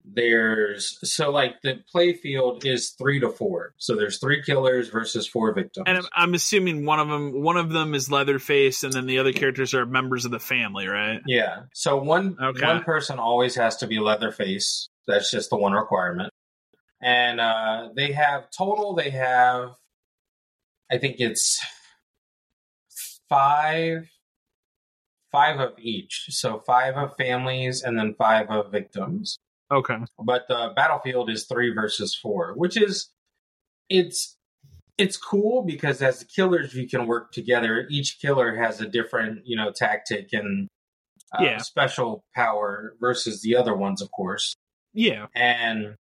There's 0.05 0.97
so 1.03 1.29
like 1.31 1.61
the 1.61 1.79
play 1.91 2.13
field 2.13 2.65
is 2.65 2.91
three 2.91 3.19
to 3.19 3.29
four. 3.29 3.73
So 3.77 3.95
there's 3.95 4.17
three 4.19 4.41
killers 4.41 4.87
versus 4.89 5.27
four 5.27 5.53
victims. 5.53 5.83
and 5.87 5.97
I'm, 5.97 6.05
I'm 6.15 6.33
assuming 6.33 6.85
one 6.85 6.99
of 6.99 7.09
them 7.09 7.41
one 7.43 7.57
of 7.57 7.69
them 7.71 7.93
is 7.93 8.09
Leatherface, 8.09 8.83
and 8.83 8.93
then 8.93 9.05
the 9.05 9.19
other 9.19 9.33
characters 9.33 9.73
are 9.73 9.85
members 9.85 10.25
of 10.25 10.31
the 10.31 10.39
family, 10.39 10.87
right? 10.87 11.21
yeah. 11.27 11.63
So 11.73 11.97
one 11.97 12.37
Okay. 12.41 12.65
one 12.65 12.83
person 12.83 13.19
always 13.19 13.55
has 13.55 13.77
to 13.77 13.87
be 13.87 13.99
Leatherface. 13.99 14.87
That's 15.07 15.29
just 15.31 15.49
the 15.49 15.57
one 15.57 15.73
requirement. 15.73 16.31
And 17.01 17.39
uh 17.41 17.89
they 17.95 18.13
have 18.13 18.49
total 18.57 18.95
they 18.95 19.09
have 19.09 19.71
I 20.91 20.97
think 20.97 21.17
it's 21.19 21.59
five 23.29 24.09
five 25.31 25.59
of 25.59 25.73
each. 25.79 26.25
So 26.29 26.59
five 26.65 26.95
of 26.95 27.15
families 27.15 27.83
and 27.83 27.97
then 27.97 28.15
five 28.17 28.49
of 28.49 28.71
victims. 28.71 29.37
Okay, 29.71 29.97
But 30.17 30.47
the 30.47 30.73
battlefield 30.75 31.29
is 31.29 31.45
three 31.45 31.71
versus 31.71 32.15
four, 32.15 32.53
which 32.55 32.75
is 32.75 33.11
it's 33.89 34.35
it's 34.97 35.15
cool 35.15 35.63
because 35.63 36.01
as 36.01 36.19
the 36.19 36.25
killers 36.25 36.73
you 36.73 36.87
can 36.89 37.05
work 37.07 37.31
together. 37.31 37.85
Each 37.89 38.17
killer 38.19 38.55
has 38.57 38.81
a 38.81 38.87
different, 38.87 39.41
you 39.45 39.55
know, 39.55 39.71
tactic 39.71 40.29
and 40.33 40.67
uh, 41.37 41.43
Yeah. 41.43 41.57
special 41.59 42.23
power 42.35 42.95
versus 42.99 43.41
the 43.43 43.55
other 43.55 43.75
ones, 43.75 44.01
of 44.01 44.11
course. 44.11 44.55
yeah, 44.93 45.27
And 45.35 45.95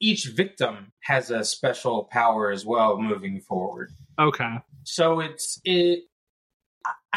each 0.00 0.26
victim 0.36 0.92
has 1.04 1.30
a 1.30 1.44
special 1.44 2.04
power 2.10 2.50
as 2.50 2.66
well 2.66 3.00
moving 3.00 3.40
forward. 3.40 3.90
okay, 4.18 4.56
So 4.82 5.20
it's 5.20 5.60
it. 5.64 6.00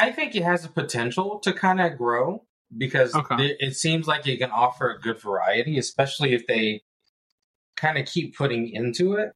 I 0.00 0.12
think 0.12 0.34
it 0.36 0.42
has 0.44 0.64
a 0.64 0.68
potential 0.68 1.40
to 1.40 1.52
kind 1.52 1.80
of 1.80 1.98
grow 1.98 2.44
because 2.76 3.14
Okay. 3.14 3.46
it, 3.46 3.56
it 3.60 3.76
seems 3.76 4.06
like 4.06 4.26
it 4.26 4.38
can 4.38 4.50
offer 4.50 4.90
a 4.90 5.00
good 5.00 5.20
variety, 5.20 5.78
especially 5.78 6.34
if 6.34 6.46
they 6.46 6.82
kind 7.76 7.98
of 7.98 8.06
keep 8.06 8.36
putting 8.36 8.68
into 8.68 9.14
it. 9.14 9.32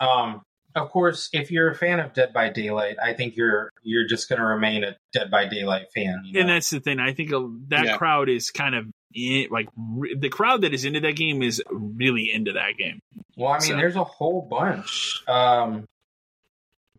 Um, 0.00 0.42
of 0.74 0.90
course, 0.90 1.28
if 1.32 1.50
you're 1.50 1.70
a 1.70 1.74
fan 1.74 2.00
of 2.00 2.12
Dead 2.12 2.32
by 2.32 2.50
Daylight, 2.50 2.96
I 3.02 3.12
think 3.14 3.36
you're 3.36 3.70
you're 3.82 4.06
just 4.06 4.28
going 4.28 4.40
to 4.40 4.44
remain 4.46 4.84
a 4.84 4.96
Dead 5.12 5.30
by 5.30 5.46
Daylight 5.46 5.86
fan. 5.94 6.20
You 6.24 6.32
know? 6.34 6.40
and 6.40 6.48
that's 6.50 6.68
the 6.70 6.80
thing. 6.80 6.98
I 7.00 7.12
think 7.14 7.30
that 7.68 7.84
Yeah. 7.84 7.96
crowd 7.96 8.28
is 8.28 8.50
kind 8.50 8.74
of 8.74 8.86
in, 9.14 9.46
like 9.50 9.68
re- 9.76 10.14
the 10.18 10.28
crowd 10.28 10.62
that 10.62 10.74
is 10.74 10.84
into 10.84 11.00
that 11.00 11.16
game 11.16 11.42
is 11.42 11.62
really 11.70 12.30
into 12.30 12.52
that 12.52 12.76
game. 12.76 12.98
Well, 13.38 13.50
I 13.52 13.58
mean, 13.58 13.68
So- 13.68 13.76
there's 13.76 13.96
a 13.96 14.04
whole 14.04 14.42
bunch. 14.50 15.22
Um, 15.26 15.86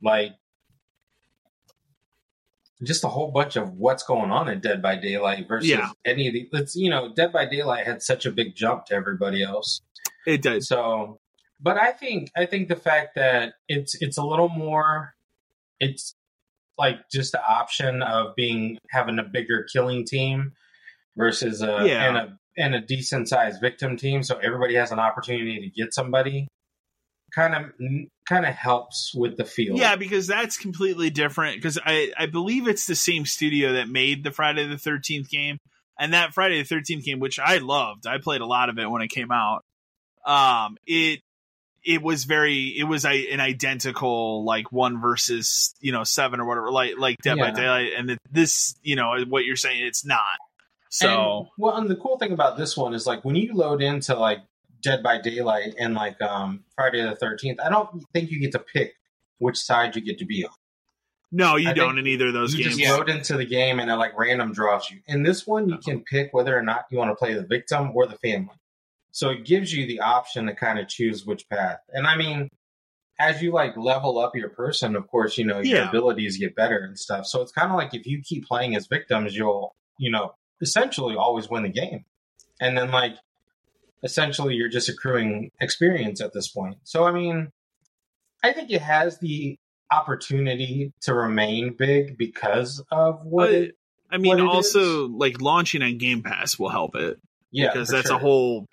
like, 0.02 0.34
just 2.84 3.04
a 3.04 3.08
whole 3.08 3.32
bunch 3.32 3.56
of 3.56 3.72
what's 3.74 4.04
going 4.04 4.30
on 4.32 4.48
in 4.50 4.60
Dead 4.60 4.82
by 4.82 4.96
Daylight 4.96 5.48
versus 5.48 5.70
Yeah. 5.70 5.90
any 6.06 6.28
of 6.28 6.34
the. 6.34 6.48
It's 6.54 6.76
you 6.76 6.90
know, 6.90 7.14
Dead 7.14 7.32
by 7.34 7.46
Daylight 7.46 7.86
had 7.86 8.02
such 8.02 8.26
a 8.26 8.32
big 8.32 8.56
jump 8.56 8.86
to 8.86 8.94
everybody 8.96 9.44
else. 9.44 9.82
It 10.26 10.42
does. 10.42 10.68
So, 10.68 11.20
but 11.60 11.78
I 11.78 11.92
think 11.92 12.30
I 12.36 12.46
think 12.46 12.68
the 12.70 12.76
fact 12.76 13.16
that 13.16 13.54
it's 13.68 13.96
it's 14.02 14.18
a 14.18 14.24
little 14.24 14.50
more, 14.50 15.16
it's 15.80 16.16
like 16.78 17.10
just 17.12 17.32
the 17.32 17.44
option 17.44 18.04
of 18.04 18.36
being 18.36 18.78
having 18.92 19.18
a 19.18 19.24
bigger 19.24 19.66
killing 19.72 20.06
team 20.06 20.52
versus 21.16 21.62
a 21.64 21.82
Yeah. 21.86 22.08
and 22.08 22.18
a 22.18 22.38
and 22.60 22.76
a 22.76 22.82
decent 22.82 23.30
sized 23.30 23.62
victim 23.62 23.98
team, 23.98 24.22
so 24.24 24.38
everybody 24.38 24.76
has 24.76 24.92
an 24.92 25.00
opportunity 25.00 25.60
to 25.62 25.70
get 25.70 25.94
somebody. 25.94 26.48
Kind 27.38 27.54
of 27.54 27.72
kind 28.28 28.48
of 28.48 28.56
helps 28.56 29.14
with 29.14 29.38
the 29.38 29.46
feel. 29.46 29.78
Yeah, 29.78 29.96
because 29.96 30.26
that's 30.26 30.58
completely 30.58 31.12
different. 31.12 31.58
Because 31.58 31.78
I, 31.86 32.12
I 32.18 32.26
believe 32.26 32.68
it's 32.68 32.88
the 32.88 32.96
same 32.96 33.28
studio 33.28 33.74
that 33.74 33.88
made 33.88 34.24
the 34.24 34.32
Friday 34.32 34.66
the 34.66 34.80
Thirteenth 34.80 35.30
game, 35.30 35.60
and 36.00 36.14
that 36.14 36.34
Friday 36.34 36.58
the 36.58 36.68
Thirteenth 36.68 37.06
game, 37.06 37.20
which 37.20 37.38
I 37.38 37.60
loved, 37.60 38.08
I 38.08 38.18
played 38.18 38.42
a 38.42 38.48
lot 38.48 38.70
of 38.70 38.80
it 38.80 38.90
when 38.90 39.04
it 39.04 39.10
came 39.10 39.32
out. 39.32 39.64
Um, 40.26 40.78
it 40.88 41.20
it 41.86 42.02
was 42.02 42.24
very 42.24 42.76
it 42.76 42.86
was 42.86 43.06
a, 43.06 43.32
an 43.32 43.40
identical 43.40 44.44
like 44.44 44.72
one 44.72 45.00
versus 45.00 45.76
you 45.80 45.92
know 45.92 46.04
seven 46.04 46.40
or 46.40 46.48
whatever 46.48 46.72
like 46.72 46.94
like 46.98 47.18
Dead 47.22 47.38
by 47.38 47.52
Daylight, 47.52 47.92
and 47.96 48.10
it, 48.10 48.20
this 48.32 48.74
you 48.82 48.96
know 48.96 49.14
what 49.30 49.46
you're 49.46 49.56
saying 49.56 49.86
it's 49.86 50.04
not. 50.04 50.40
So 50.90 51.08
And, 51.10 51.48
well, 51.60 51.78
and 51.78 51.88
the 51.88 51.98
cool 51.98 52.18
thing 52.18 52.32
about 52.32 52.58
this 52.58 52.76
one 52.76 52.96
is 52.96 53.06
like 53.06 53.24
when 53.24 53.36
you 53.36 53.54
load 53.54 53.84
into 53.84 54.16
like 54.16 54.40
Dead 54.82 55.02
by 55.04 55.20
Daylight 55.20 55.76
and 55.80 55.94
like 55.94 56.22
um 56.22 56.64
Friday 56.76 57.02
the 57.02 57.16
Thirteenth, 57.16 57.60
I 57.60 57.70
don't 57.70 58.04
think 58.14 58.30
you 58.32 58.40
get 58.40 58.52
to 58.54 58.60
pick 58.60 58.94
which 59.40 59.58
side 59.58 59.96
you 59.96 60.02
get 60.02 60.18
to 60.20 60.26
be 60.26 60.46
on. 60.46 60.52
no, 61.32 61.56
you 61.58 61.70
I 61.70 61.74
don't 61.74 61.98
in 61.98 62.08
either 62.08 62.28
of 62.28 62.34
those 62.34 62.54
you 62.54 62.64
games. 62.64 62.78
just 62.78 62.90
load 62.90 63.10
into 63.10 63.36
the 63.38 63.46
game 63.46 63.80
and 63.80 63.90
it 63.92 63.96
like 63.96 64.18
random 64.18 64.54
draws 64.54 64.90
you. 64.90 65.00
In 65.08 65.24
this 65.24 65.46
one, 65.46 65.68
you 65.70 65.78
can 65.78 66.04
pick 66.04 66.34
whether 66.34 66.58
or 66.58 66.62
not 66.62 66.86
you 66.90 66.98
want 66.98 67.12
to 67.12 67.16
play 67.16 67.34
the 67.34 67.46
victim 67.46 67.92
or 67.94 68.06
the 68.08 68.18
family. 68.18 68.56
So 69.12 69.30
it 69.30 69.46
gives 69.46 69.74
you 69.74 69.88
the 69.88 70.00
option 70.00 70.46
to 70.46 70.54
kind 70.56 70.80
of 70.80 70.88
choose 70.88 71.26
which 71.26 71.50
path. 71.50 71.80
And 71.92 72.06
I 72.08 72.16
mean, 72.18 72.50
as 73.20 73.42
you 73.42 73.52
like 73.52 73.76
level 73.76 74.20
up 74.20 74.36
your 74.36 74.50
person, 74.50 74.96
of 74.96 75.08
course, 75.08 75.38
you 75.38 75.46
know, 75.46 75.60
your 75.60 75.78
Yeah. 75.80 75.90
abilities 75.90 76.38
get 76.38 76.56
better 76.56 76.78
and 76.80 76.98
stuff. 76.98 77.26
So 77.26 77.42
it's 77.42 77.52
kind 77.52 77.72
of 77.72 77.78
like 77.78 77.94
if 77.96 78.06
you 78.06 78.22
keep 78.24 78.46
playing 78.48 78.76
as 78.76 78.86
victims, 78.88 79.36
you'll, 79.36 79.76
you 79.98 80.12
know, 80.12 80.34
essentially 80.62 81.16
always 81.16 81.50
win 81.50 81.64
the 81.64 81.70
game. 81.70 82.06
And 82.62 82.78
then 82.78 82.92
like 82.92 83.16
essentially 84.04 84.56
you're 84.56 84.70
just 84.70 84.90
accruing 84.90 85.52
experience 85.60 86.22
at 86.22 86.34
this 86.34 86.48
point. 86.48 86.78
So 86.84 87.06
I 87.06 87.12
mean, 87.12 87.50
I 88.44 88.54
think 88.54 88.72
it 88.72 88.82
has 88.82 89.20
the 89.20 89.58
opportunity 89.92 90.94
to 91.02 91.14
remain 91.14 91.74
big 91.78 92.18
because 92.18 92.84
of 92.92 93.22
what 93.26 93.48
But, 93.48 93.54
it 93.54 93.76
I 94.12 94.18
mean, 94.18 94.38
what 94.46 94.56
also 94.56 95.08
like 95.08 95.42
launching 95.42 95.82
on 95.82 95.98
Game 95.98 96.24
Pass 96.24 96.58
will 96.60 96.70
help 96.70 96.96
it. 96.96 97.20
yeah 97.52 97.72
because 97.72 97.90
that's 97.90 98.08
sure. 98.08 98.18
a 98.18 98.20
whole 98.20 98.68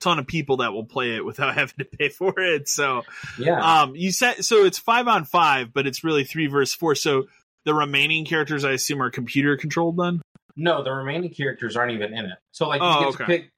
ton 0.00 0.18
of 0.18 0.26
people 0.26 0.58
that 0.58 0.72
will 0.72 0.84
play 0.84 1.16
it 1.16 1.24
without 1.24 1.54
having 1.58 1.74
to 1.78 1.84
pay 1.84 2.08
for 2.08 2.38
it. 2.38 2.68
So, 2.68 3.02
yeah 3.38 3.82
um, 3.82 3.96
you 3.96 4.12
said 4.12 4.44
so 4.44 4.64
it's 4.64 4.78
five 4.78 5.08
on 5.08 5.24
five, 5.24 5.72
but 5.72 5.86
it's 5.86 6.04
really 6.04 6.24
three 6.24 6.46
versus 6.46 6.74
four. 6.74 6.94
So 6.94 7.26
the 7.64 7.74
remaining 7.74 8.24
characters, 8.26 8.64
I 8.64 8.72
assume, 8.72 9.02
are 9.02 9.10
computer 9.10 9.56
controlled. 9.56 9.96
Then 9.96 10.20
no 10.56 10.84
the 10.84 10.92
remaining 10.92 11.30
characters 11.30 11.76
aren't 11.76 11.90
even 11.92 12.14
in 12.14 12.26
it 12.26 12.38
so 12.52 12.68
like 12.68 12.80
Oh, 12.80 13.00
you 13.00 13.06
get 13.06 13.14
okay. 13.14 13.18
to 13.18 13.26
pick 13.26 13.50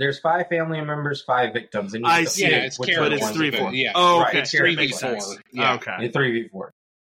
there's 0.00 0.18
five 0.18 0.48
family 0.48 0.80
members 0.80 1.22
five 1.22 1.52
victims 1.52 1.92
and 1.92 2.04
you 2.04 2.10
I 2.10 2.20
get 2.20 2.28
to 2.28 2.32
see. 2.32 2.42
Yeah, 2.50 2.56
it's 2.64 2.78
which 2.78 2.96
but 2.96 3.12
it's 3.12 3.30
three 3.30 3.52
you 3.52 3.58
four. 3.58 3.72
Yeah. 3.72 3.92
Oh, 3.94 4.20
Right, 4.20 4.30
okay, 4.30 4.38
it's 4.40 4.50
three 4.50 4.74
v 4.74 4.88
four. 4.88 5.18
Yeah. 5.52 5.74
Okay, 5.74 5.96
Yeah, 6.00 6.08
three 6.08 6.42
v 6.42 6.48
four. 6.48 6.72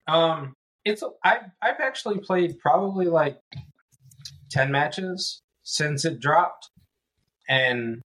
Um, 0.06 0.52
it's 0.84 1.02
I've 1.24 1.50
I've 1.62 1.80
actually 1.80 2.18
played 2.18 2.58
probably 2.58 3.06
like 3.06 3.40
ten 4.50 4.70
matches 4.70 5.40
since 5.62 6.04
it 6.04 6.20
dropped, 6.20 6.68
and 7.48 8.02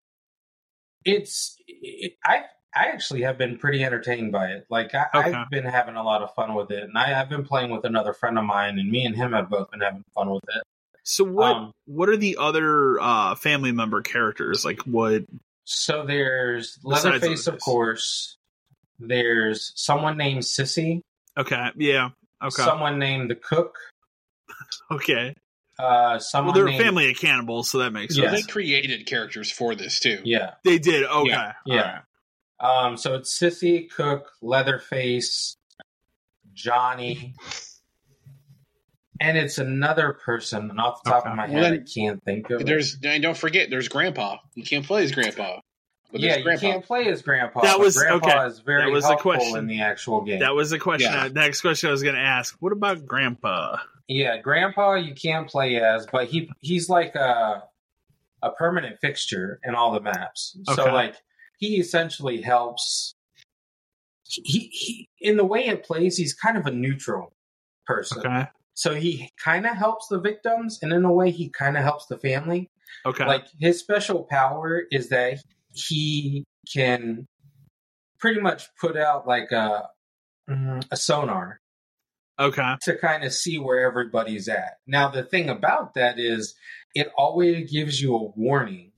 it's 1.06 1.56
it, 1.68 2.14
I 2.26 2.46
I 2.76 2.86
actually 2.86 3.22
have 3.22 3.38
been 3.38 3.60
pretty 3.60 3.84
entertained 3.84 4.32
by 4.32 4.48
it. 4.48 4.66
Like 4.72 4.96
I, 4.96 5.06
Okay. 5.14 5.34
I've 5.34 5.50
been 5.52 5.66
having 5.66 5.96
a 5.96 6.04
lot 6.04 6.24
of 6.24 6.34
fun 6.34 6.56
with 6.56 6.72
it, 6.72 6.82
and 6.82 6.98
I, 6.98 7.22
I've 7.22 7.30
been 7.30 7.46
playing 7.46 7.70
with 7.70 7.86
another 7.86 8.12
friend 8.14 8.40
of 8.40 8.46
mine, 8.46 8.80
and 8.80 8.90
me 8.90 9.06
and 9.06 9.16
him 9.16 9.34
have 9.34 9.52
both 9.52 9.70
been 9.70 9.82
having 9.82 10.04
fun 10.16 10.32
with 10.32 10.44
it. 10.50 10.64
So 11.04 11.24
what 11.26 11.56
Um, 11.56 11.72
what 11.86 12.10
are 12.10 12.18
the 12.18 12.38
other 12.40 13.00
uh, 13.00 13.36
family 13.36 13.72
member 13.72 14.02
characters 14.02 14.64
like? 14.66 14.82
What 14.84 15.24
So 15.66 16.06
there's 16.06 16.80
Leatherface, 16.84 17.48
of 17.48 17.60
course. 17.60 18.38
There's 19.00 19.74
someone 19.76 20.18
named 20.18 20.44
Sissy. 20.44 21.02
Okay. 21.38 21.70
Yeah. 21.76 22.10
Okay. 22.42 22.64
Someone 22.64 23.00
named 23.00 23.30
the 23.30 23.36
Cook. 23.36 23.76
okay. 24.92 25.36
Uh, 25.80 25.84
Well, 25.84 26.20
someone 26.20 26.54
they're 26.54 26.68
a 26.68 26.78
family 26.78 27.10
of 27.10 27.18
cannibals, 27.18 27.70
so 27.70 27.80
that 27.80 27.92
makes 27.92 28.16
Yes. 28.16 28.32
sense. 28.32 28.46
They 28.46 28.52
created 28.52 29.06
characters 29.06 29.52
for 29.52 29.76
this 29.76 30.00
too. 30.00 30.20
Yeah. 30.24 30.52
They 30.64 30.78
did. 30.78 31.04
Okay. 31.06 31.30
Yeah. 31.30 31.54
Yeah. 31.66 32.00
Um, 32.60 32.96
so 32.96 33.16
it's 33.16 33.38
Sissy, 33.38 33.90
Cook, 33.92 34.32
Leatherface, 34.42 35.58
Johnny, 36.54 37.34
and 39.20 39.38
it's 39.38 39.58
another 39.58 40.14
person. 40.26 40.70
And 40.70 40.80
off 40.80 41.04
the 41.04 41.10
top 41.12 41.22
Okay. 41.22 41.30
of 41.32 41.36
my 41.38 41.46
Well, 41.48 41.64
head, 41.64 41.74
then 41.74 41.86
I 41.88 41.92
can't 41.94 42.24
think 42.24 42.50
of 42.50 42.62
it. 42.62 42.66
There's 42.68 42.98
and 43.04 43.22
don't 43.24 43.38
forget, 43.38 43.70
there's 43.70 43.88
Grandpa. 43.88 44.38
You 44.56 44.64
can't 44.64 44.86
play 44.86 45.04
as 45.04 45.12
Grandpa. 45.12 45.60
But 46.12 46.22
yeah, 46.22 46.30
there's 46.30 46.38
you 46.40 46.44
Grandpa. 46.44 46.62
can't 46.62 46.86
play 46.86 47.08
as 47.08 47.22
Grandpa. 47.24 47.62
That 47.62 47.80
was- 47.80 47.98
Grandpa 47.98 48.28
okay. 48.28 48.46
is 48.48 48.60
very 48.60 48.84
That 48.86 48.92
was 48.92 49.04
the 49.04 49.10
helpful 49.10 49.32
question. 49.34 49.58
in 49.58 49.68
the 49.68 49.82
actual 49.82 50.22
game. 50.22 50.40
That 50.40 50.54
was 50.56 50.72
a 50.72 50.80
question. 50.80 51.12
Yeah. 51.12 51.24
uh, 51.24 51.28
next 51.30 51.62
question 51.62 51.90
I 51.90 51.92
was 51.92 52.04
going 52.04 52.16
to 52.16 52.22
ask. 52.22 52.56
What 52.60 52.72
about 52.72 53.06
Grandpa? 53.06 53.78
Yeah, 54.08 54.38
Grandpa 54.38 54.96
you 54.96 55.16
can't 55.16 55.48
play 55.50 55.78
as, 55.82 56.06
but 56.12 56.28
he 56.28 56.50
he's 56.60 56.90
like 56.90 57.16
a 57.16 57.64
a 58.42 58.52
permanent 58.52 59.00
fixture 59.00 59.60
in 59.64 59.74
all 59.76 59.92
the 59.94 60.02
maps. 60.02 60.58
So 60.76 60.86
like 60.94 61.16
he 61.58 61.80
essentially 61.80 62.42
helps. 62.42 63.16
He, 64.26 64.70
he 64.72 65.10
in 65.22 65.38
the 65.38 65.46
way 65.46 65.66
it 65.68 65.84
plays, 65.84 66.18
he's 66.18 66.34
kind 66.34 66.58
of 66.58 66.66
a 66.66 66.72
neutral 66.72 67.34
person. 67.88 68.20
Okay. 68.20 68.48
So 68.76 68.96
he 68.96 69.30
kind 69.44 69.66
of 69.66 69.76
helps 69.76 70.08
the 70.08 70.20
victims, 70.20 70.80
and 70.82 70.92
in 70.92 71.06
a 71.06 71.12
way, 71.14 71.32
he 71.32 71.50
kind 71.50 71.78
of 71.78 71.84
helps 71.84 72.08
the 72.08 72.18
family. 72.18 72.70
Okay. 73.06 73.26
Like 73.26 73.46
his 73.60 73.80
special 73.80 74.24
power 74.24 74.84
is 74.92 75.10
that 75.10 75.40
he 75.74 76.44
can 76.74 77.26
pretty 78.20 78.40
much 78.40 78.68
put 78.80 78.96
out 78.98 79.28
like 79.28 79.52
a 79.52 79.90
mm, 80.50 80.84
a 80.92 80.96
sonar 80.98 81.60
okay. 82.40 82.76
to 82.84 82.98
kind 82.98 83.24
of 83.24 83.34
see 83.34 83.58
where 83.60 83.86
everybody's 83.86 84.48
at. 84.48 84.78
Now, 84.88 85.10
the 85.10 85.24
thing 85.24 85.50
about 85.50 85.94
that 85.96 86.20
is 86.20 86.56
it 86.96 87.12
always 87.18 87.72
gives 87.72 88.02
you 88.02 88.16
a 88.16 88.24
warning 88.36 88.92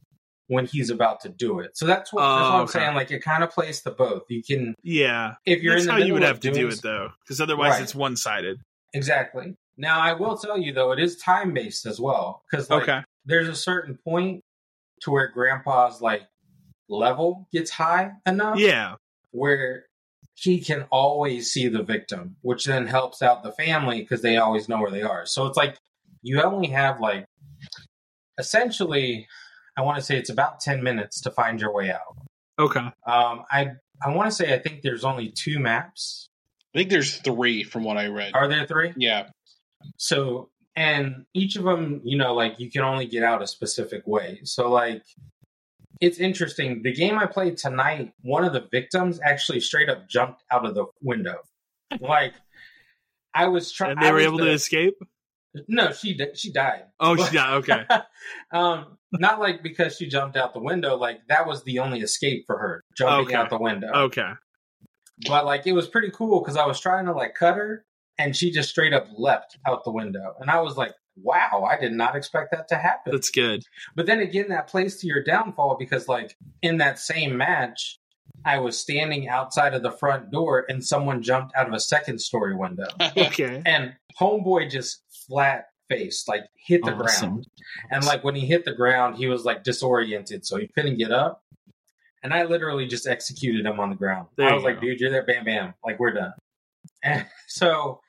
when 0.48 0.66
he's 0.68 0.90
about 0.92 1.22
to 1.22 1.30
do 1.30 1.60
it. 1.60 1.76
So 1.76 1.86
that's 1.88 2.14
what, 2.14 2.22
that's 2.22 2.30
Oh, 2.32 2.44
what 2.44 2.56
I'm 2.56 2.62
okay. 2.64 2.72
saying. 2.74 2.96
Like 2.96 3.12
it 3.12 3.24
kind 3.24 3.44
of 3.44 3.50
plays 3.50 3.82
to 3.82 3.92
both. 3.92 4.24
You 4.30 4.44
can, 4.44 4.76
Yeah. 4.84 5.36
if 5.46 5.64
you're 5.64 5.74
That's 5.74 5.84
in 5.84 5.88
the 5.88 5.94
how 5.94 5.98
you 6.00 6.14
would 6.14 6.22
have 6.22 6.40
to 6.42 6.52
do 6.52 6.68
it, 6.68 6.82
though, 6.84 7.10
because 7.24 7.42
otherwise 7.42 7.72
Right. 7.74 7.82
it's 7.84 7.96
one 7.96 8.16
sided. 8.16 8.60
Exactly. 8.94 9.56
Now, 9.78 10.00
I 10.00 10.14
will 10.14 10.38
tell 10.38 10.58
you 10.58 10.74
though, 10.74 10.92
it 10.92 11.00
is 11.00 11.18
time 11.18 11.54
based 11.54 11.86
as 11.86 12.00
well 12.00 12.44
because 12.50 12.70
like 12.70 12.84
Okay. 12.84 13.02
there's 13.26 13.48
a 13.48 13.56
certain 13.56 13.98
point 14.04 14.42
to 15.02 15.12
where 15.12 15.28
Grandpa's 15.28 16.02
like 16.02 16.24
level 16.88 17.48
gets 17.52 17.72
high 17.72 18.12
enough 18.26 18.58
Yeah. 18.60 18.96
where 19.32 19.86
he 20.36 20.60
can 20.60 20.84
always 20.92 21.52
see 21.52 21.68
the 21.68 21.82
victim, 21.84 22.36
which 22.42 22.66
then 22.66 22.88
helps 22.88 23.22
out 23.22 23.44
the 23.44 23.52
family 23.54 24.02
because 24.02 24.22
they 24.22 24.38
always 24.38 24.68
know 24.70 24.80
where 24.80 24.92
they 24.92 25.02
are. 25.02 25.26
So 25.26 25.46
it's 25.48 25.58
like 25.58 25.78
you 26.22 26.42
only 26.42 26.70
have 26.70 27.00
like 27.00 27.26
essentially, 28.38 29.28
I 29.78 29.82
want 29.82 29.98
to 29.98 30.04
say 30.04 30.18
it's 30.18 30.30
about 30.30 30.60
ten 30.60 30.84
minutes 30.84 31.22
to 31.22 31.32
find 31.32 31.60
your 31.60 31.74
way 31.74 31.92
out. 31.92 32.18
Okay. 32.60 32.80
Um, 32.80 33.44
I 33.52 33.72
I 34.04 34.10
want 34.10 34.30
to 34.30 34.36
say 34.36 34.54
I 34.54 34.60
think 34.60 34.82
there's 34.82 35.04
only 35.04 35.30
two 35.32 35.60
maps. 35.60 36.30
I 36.74 36.80
think 36.80 36.90
there's 36.90 37.18
three 37.18 37.64
from 37.64 37.84
what 37.84 37.98
I 37.98 38.08
read. 38.08 38.32
Are 38.34 38.48
there 38.48 38.66
three? 38.66 38.94
Yeah. 38.98 39.30
So, 39.98 40.50
and 40.76 41.26
each 41.34 41.56
of 41.56 41.64
them, 41.64 42.02
you 42.04 42.18
know, 42.18 42.34
like 42.34 42.60
you 42.60 42.70
can 42.70 42.82
only 42.82 43.06
get 43.06 43.24
out 43.24 43.42
a 43.42 43.48
specific 43.48 44.06
way. 44.06 44.40
So, 44.44 44.70
like, 44.70 45.04
it's 46.02 46.20
interesting. 46.20 46.82
The 46.84 46.94
game 46.94 47.18
I 47.18 47.26
played 47.26 47.58
tonight, 47.58 48.14
one 48.22 48.44
of 48.44 48.54
the 48.54 48.68
victims 48.72 49.20
actually 49.24 49.62
straight 49.62 49.90
up 49.90 50.08
jumped 50.10 50.44
out 50.52 50.66
of 50.66 50.76
the 50.76 50.86
window. 51.02 51.38
Like, 52.02 52.34
I 53.34 53.48
was 53.48 53.72
trying. 53.72 53.92
And 53.92 54.02
they 54.02 54.12
were 54.12 54.20
able 54.20 54.40
to 54.40 54.52
escape? 54.52 54.96
No, 55.70 55.92
she 55.94 56.20
she 56.34 56.52
died. 56.52 56.84
Oh, 57.00 57.16
yeah. 57.32 57.56
Okay. 57.60 57.86
um, 58.52 58.98
not 59.14 59.40
like 59.40 59.64
because 59.64 59.96
she 59.96 60.08
jumped 60.08 60.36
out 60.36 60.54
the 60.54 60.60
window. 60.60 60.98
Like 60.98 61.20
that 61.30 61.48
was 61.48 61.64
the 61.64 61.80
only 61.80 62.00
escape 62.02 62.44
for 62.48 62.58
her, 62.58 62.84
jumping 62.98 63.28
Okay. 63.28 63.36
out 63.36 63.50
the 63.50 63.58
window. 63.60 63.88
Okay. 63.94 64.32
But 65.28 65.46
like 65.46 65.66
it 65.68 65.72
was 65.72 65.88
pretty 65.88 66.12
cool 66.12 66.42
because 66.42 66.58
I 66.58 66.66
was 66.66 66.80
trying 66.80 67.06
to 67.06 67.14
like 67.14 67.36
cut 67.36 67.56
her, 67.56 67.86
and 68.18 68.36
she 68.36 68.52
just 68.52 68.70
straight 68.70 68.94
up 68.94 69.08
leapt 69.18 69.58
out 69.68 69.84
the 69.84 69.92
window, 69.92 70.34
and 70.40 70.50
I 70.50 70.62
was 70.62 70.78
like, 70.78 70.94
"Wow, 71.22 71.68
I 71.70 71.80
did 71.80 71.92
not 71.94 72.16
expect 72.16 72.52
that 72.52 72.68
to 72.70 72.76
happen." 72.78 73.12
That's 73.14 73.30
good. 73.30 73.64
but 73.96 74.06
then 74.06 74.20
again, 74.20 74.50
that 74.50 74.68
plays 74.68 74.98
to 75.02 75.08
your 75.08 75.24
downfall 75.24 75.78
because 75.80 76.08
like 76.08 76.36
in 76.62 76.78
that 76.78 77.00
same 77.00 77.38
match, 77.38 78.00
I 78.46 78.60
was 78.60 78.80
standing 78.80 79.28
outside 79.28 79.74
of 79.74 79.84
the 79.84 79.92
front 79.92 80.32
door, 80.32 80.66
and 80.70 80.84
someone 80.86 81.22
jumped 81.22 81.56
out 81.56 81.68
of 81.68 81.74
a 81.74 81.80
second 81.80 82.20
story 82.20 82.56
window, 82.56 82.88
Okay. 83.18 83.62
and 83.66 83.94
homeboy 84.20 84.70
just 84.70 85.02
flat 85.28 85.66
faced 85.90 86.28
like 86.28 86.44
hit 86.66 86.84
the 86.84 86.92
Awesome. 86.94 87.30
ground, 87.30 87.48
and 87.92 88.04
like 88.06 88.24
when 88.24 88.36
he 88.36 88.46
hit 88.46 88.66
the 88.66 88.74
ground, 88.74 89.18
he 89.18 89.28
was 89.28 89.44
like 89.46 89.64
disoriented, 89.64 90.46
so 90.46 90.58
he 90.58 90.68
couldn't 90.68 90.98
get 90.98 91.12
up. 91.12 91.42
And 92.24 92.34
I 92.34 92.44
literally 92.46 92.88
just 92.88 93.06
executed 93.06 93.68
him 93.68 93.80
on 93.80 93.92
the 93.92 93.96
ground. 93.96 94.30
There 94.36 94.50
I 94.50 94.54
was 94.56 94.64
like, 94.64 94.78
go. 94.78 94.82
dude, 94.88 95.00
you're 95.00 95.12
there, 95.12 95.24
bam, 95.24 95.46
bam. 95.46 95.76
Like, 95.86 96.00
we're 96.00 96.14
done. 96.14 96.34
And 97.04 97.28
so 97.48 98.00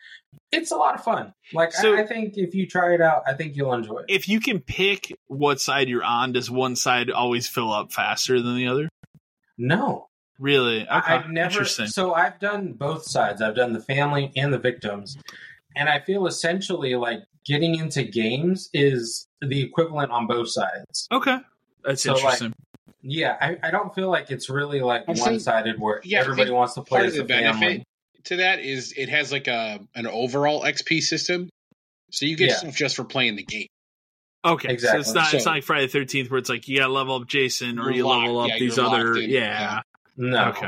it's 0.52 0.70
a 0.72 0.76
lot 0.76 0.94
of 0.94 1.02
fun. 1.04 1.32
Like, 1.52 1.72
So- 1.72 1.94
I, 1.94 2.00
I 2.02 2.06
think 2.06 2.34
if 2.36 2.54
you 2.54 2.66
try 2.66 2.94
it 2.94 3.00
out, 3.00 3.22
I 3.26 3.34
think 3.34 3.56
you'll 3.56 3.72
enjoy 3.72 3.98
it. 4.00 4.06
If 4.08 4.28
you 4.28 4.40
can 4.40 4.60
pick 4.60 5.16
what 5.26 5.60
side 5.60 5.88
you're 5.88 6.04
on, 6.04 6.32
does 6.32 6.50
one 6.50 6.76
side 6.76 7.10
always 7.10 7.46
fill 7.48 7.72
up 7.72 7.92
faster 7.92 8.40
than 8.40 8.56
the 8.56 8.68
other? 8.68 8.88
No, 9.58 10.08
Really? 10.38 10.82
Okay. 10.82 10.90
I- 10.90 11.16
I've 11.16 11.30
never. 11.30 11.46
Interesting. 11.50 11.86
So 11.86 12.12
I've 12.12 12.38
done 12.38 12.74
both 12.74 13.04
sides. 13.08 13.40
I've 13.40 13.56
done 13.56 13.72
the 13.72 13.80
family 13.80 14.32
and 14.36 14.52
the 14.52 14.58
victims. 14.58 15.16
And 15.74 15.88
I 15.88 16.00
feel 16.00 16.26
essentially 16.26 16.94
like 16.94 17.20
getting 17.46 17.74
into 17.74 18.02
games 18.02 18.68
is 18.74 19.26
the 19.40 19.62
equivalent 19.62 20.10
on 20.10 20.26
both 20.26 20.50
sides. 20.50 21.08
Okay. 21.10 21.38
That's 21.84 22.02
So, 22.02 22.12
like, 22.12 22.22
interesting. 22.22 22.52
Yeah, 23.02 23.36
I, 23.40 23.56
I 23.62 23.70
don't 23.70 23.94
feel 23.94 24.10
like 24.10 24.30
it's 24.30 24.50
really 24.50 24.80
like 24.80 25.06
one 25.08 25.38
sided 25.40 25.78
where 25.80 26.00
yeah, 26.04 26.20
everybody 26.20 26.50
wants 26.50 26.74
to 26.74 26.82
play 26.82 27.06
as 27.06 27.14
a 27.14 27.18
the 27.18 27.24
benefit 27.24 27.60
family. 27.60 27.84
To 28.26 28.36
that 28.36 28.60
is 28.60 28.92
it 28.96 29.08
has 29.08 29.32
like 29.32 29.48
a 29.48 29.80
an 29.94 30.06
overall 30.06 30.62
XP 30.62 31.00
system, 31.00 31.48
so 32.10 32.26
you 32.26 32.36
get 32.36 32.50
Yeah. 32.50 32.56
stuff 32.56 32.76
just 32.76 32.96
for 32.96 33.04
playing 33.04 33.36
the 33.36 33.44
game. 33.44 33.66
okay. 34.44 34.76
So 34.76 34.98
it's 34.98 35.12
not 35.14 35.34
it's 35.34 35.44
not 35.44 35.54
like 35.56 35.64
Friday 35.64 35.86
the 35.86 35.92
thirteenth 35.92 36.30
where 36.30 36.38
it's 36.38 36.48
like 36.48 36.68
you 36.68 36.78
gotta 36.78 36.92
level 36.92 37.16
up 37.16 37.26
Jason 37.28 37.78
or 37.78 37.84
You're 37.84 37.92
you 37.92 38.06
level 38.06 38.40
up 38.40 38.48
Yeah, 38.50 38.58
these 38.58 38.78
other 38.78 39.16
in. 39.16 39.30
yeah. 39.30 39.40
Yeah. 39.40 39.80
No. 40.16 40.44
Okay. 40.50 40.66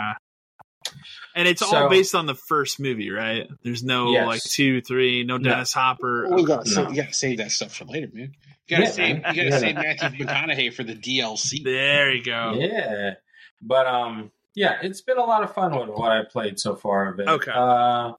And 1.35 1.47
it's 1.47 1.63
all 1.63 1.89
based 1.89 2.15
on 2.15 2.27
the 2.27 2.35
first 2.35 2.81
movie, 2.81 3.11
right? 3.11 3.47
There's 3.63 3.85
no 3.85 4.11
Yes. 4.13 4.27
like 4.27 4.43
two, 4.43 4.81
three, 4.81 5.23
no 5.25 5.37
No. 5.37 5.51
Dennis 5.51 5.73
Hopper. 5.73 6.27
Well, 6.29 6.41
you, 6.41 6.47
gotta 6.47 6.69
No. 6.69 6.75
save, 6.75 6.91
you 6.91 7.03
gotta 7.03 7.15
save 7.15 7.39
that 7.39 7.53
stuff 7.53 7.77
for 7.77 7.85
later, 7.85 8.09
man. 8.13 8.35
You 8.67 8.77
gotta 8.77 8.85
Yeah, 8.85 8.91
save 8.91 9.17
you 9.17 9.23
gotta 9.23 9.59
save 9.61 9.75
Matthew 9.77 10.09
McConaughey 10.27 10.75
for 10.75 10.83
the 10.85 10.95
DLC. 10.95 11.63
There 11.63 12.13
you 12.13 12.25
go. 12.25 12.57
Yeah. 12.59 13.15
But 13.63 13.87
um 13.87 14.31
yeah, 14.59 14.79
it's 14.83 15.01
been 15.01 15.19
a 15.19 15.25
lot 15.25 15.43
of 15.45 15.55
fun 15.55 15.71
with 15.79 15.89
what 15.97 16.11
I've 16.11 16.31
played 16.31 16.59
so 16.59 16.75
far 16.75 17.09
of 17.13 17.21
it. 17.21 17.29
Okay. 17.29 17.53
Uh 17.55 18.13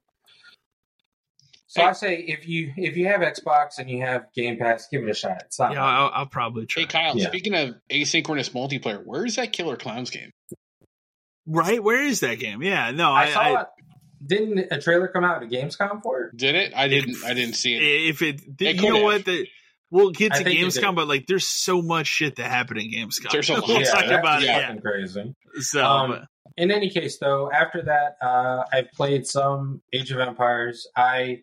so 1.66 1.82
Hey. 1.82 1.86
I 1.88 1.92
say 1.92 2.16
if 2.16 2.48
you 2.48 2.72
if 2.76 2.96
you 2.96 3.06
have 3.06 3.20
Xbox 3.20 3.78
and 3.78 3.88
you 3.88 4.02
have 4.02 4.26
Game 4.34 4.58
Pass, 4.58 4.88
give 4.90 5.02
it 5.04 5.10
a 5.10 5.14
shot. 5.14 5.42
It's 5.46 5.58
not 5.58 5.72
Yeah. 5.72 5.84
I'll, 5.84 6.10
I'll 6.12 6.26
probably 6.26 6.66
try. 6.66 6.82
Hey 6.82 6.86
Kyle, 6.88 7.16
Yeah. 7.16 7.28
speaking 7.28 7.54
of 7.54 7.74
asynchronous 7.90 8.50
multiplayer, 8.50 9.02
where's 9.04 9.36
that 9.36 9.52
Killer 9.52 9.76
Clowns 9.76 10.10
game? 10.10 10.30
Right? 11.46 11.82
Where 11.82 12.02
is 12.02 12.20
that 12.20 12.38
game? 12.38 12.62
Yeah, 12.62 12.90
no, 12.92 13.10
I, 13.12 13.22
I, 13.22 13.30
saw 13.30 13.40
I 13.40 13.60
it. 13.62 13.66
Didn't 14.24 14.58
a 14.70 14.80
trailer 14.80 15.08
come 15.08 15.24
out 15.24 15.42
at 15.42 15.48
Gamescom 15.48 16.02
for 16.02 16.24
it? 16.24 16.36
Did 16.36 16.54
it? 16.54 16.72
I 16.76 16.88
didn't. 16.88 17.16
I 17.24 17.32
didn't 17.34 17.54
see 17.54 17.74
it. 17.74 18.10
if 18.10 18.20
it, 18.22 18.42
It 18.60 18.76
you 18.76 18.82
know 18.90 18.96
could 18.96 19.02
what 19.04 19.24
the. 19.24 19.48
We'll 19.90 20.10
get 20.10 20.32
to 20.34 20.44
Gamescom, 20.44 20.94
but 20.94 21.08
like, 21.08 21.26
there's 21.26 21.46
so 21.46 21.82
much 21.82 22.06
shit 22.06 22.36
that 22.36 22.48
happened 22.50 22.80
in 22.80 22.90
Gamescom. 22.92 23.30
There's 23.32 23.50
a 23.50 23.54
lot. 23.54 23.66
we'll 23.68 23.80
Yeah, 23.80 23.90
talk 23.90 24.06
that's 24.06 24.12
about 24.20 24.42
it. 24.42 24.46
Yeah. 24.46 24.66
fucking 24.68 24.82
crazy. 24.82 25.34
So, 25.60 25.84
Um, 25.84 26.26
In 26.56 26.70
any 26.70 26.90
case, 26.90 27.18
though, 27.18 27.50
after 27.50 27.82
that, 27.82 28.16
uh, 28.24 28.64
I've 28.72 28.90
played 28.92 29.26
some 29.26 29.82
Age 29.92 30.10
of 30.12 30.20
Empires. 30.20 30.86
I, 30.96 31.42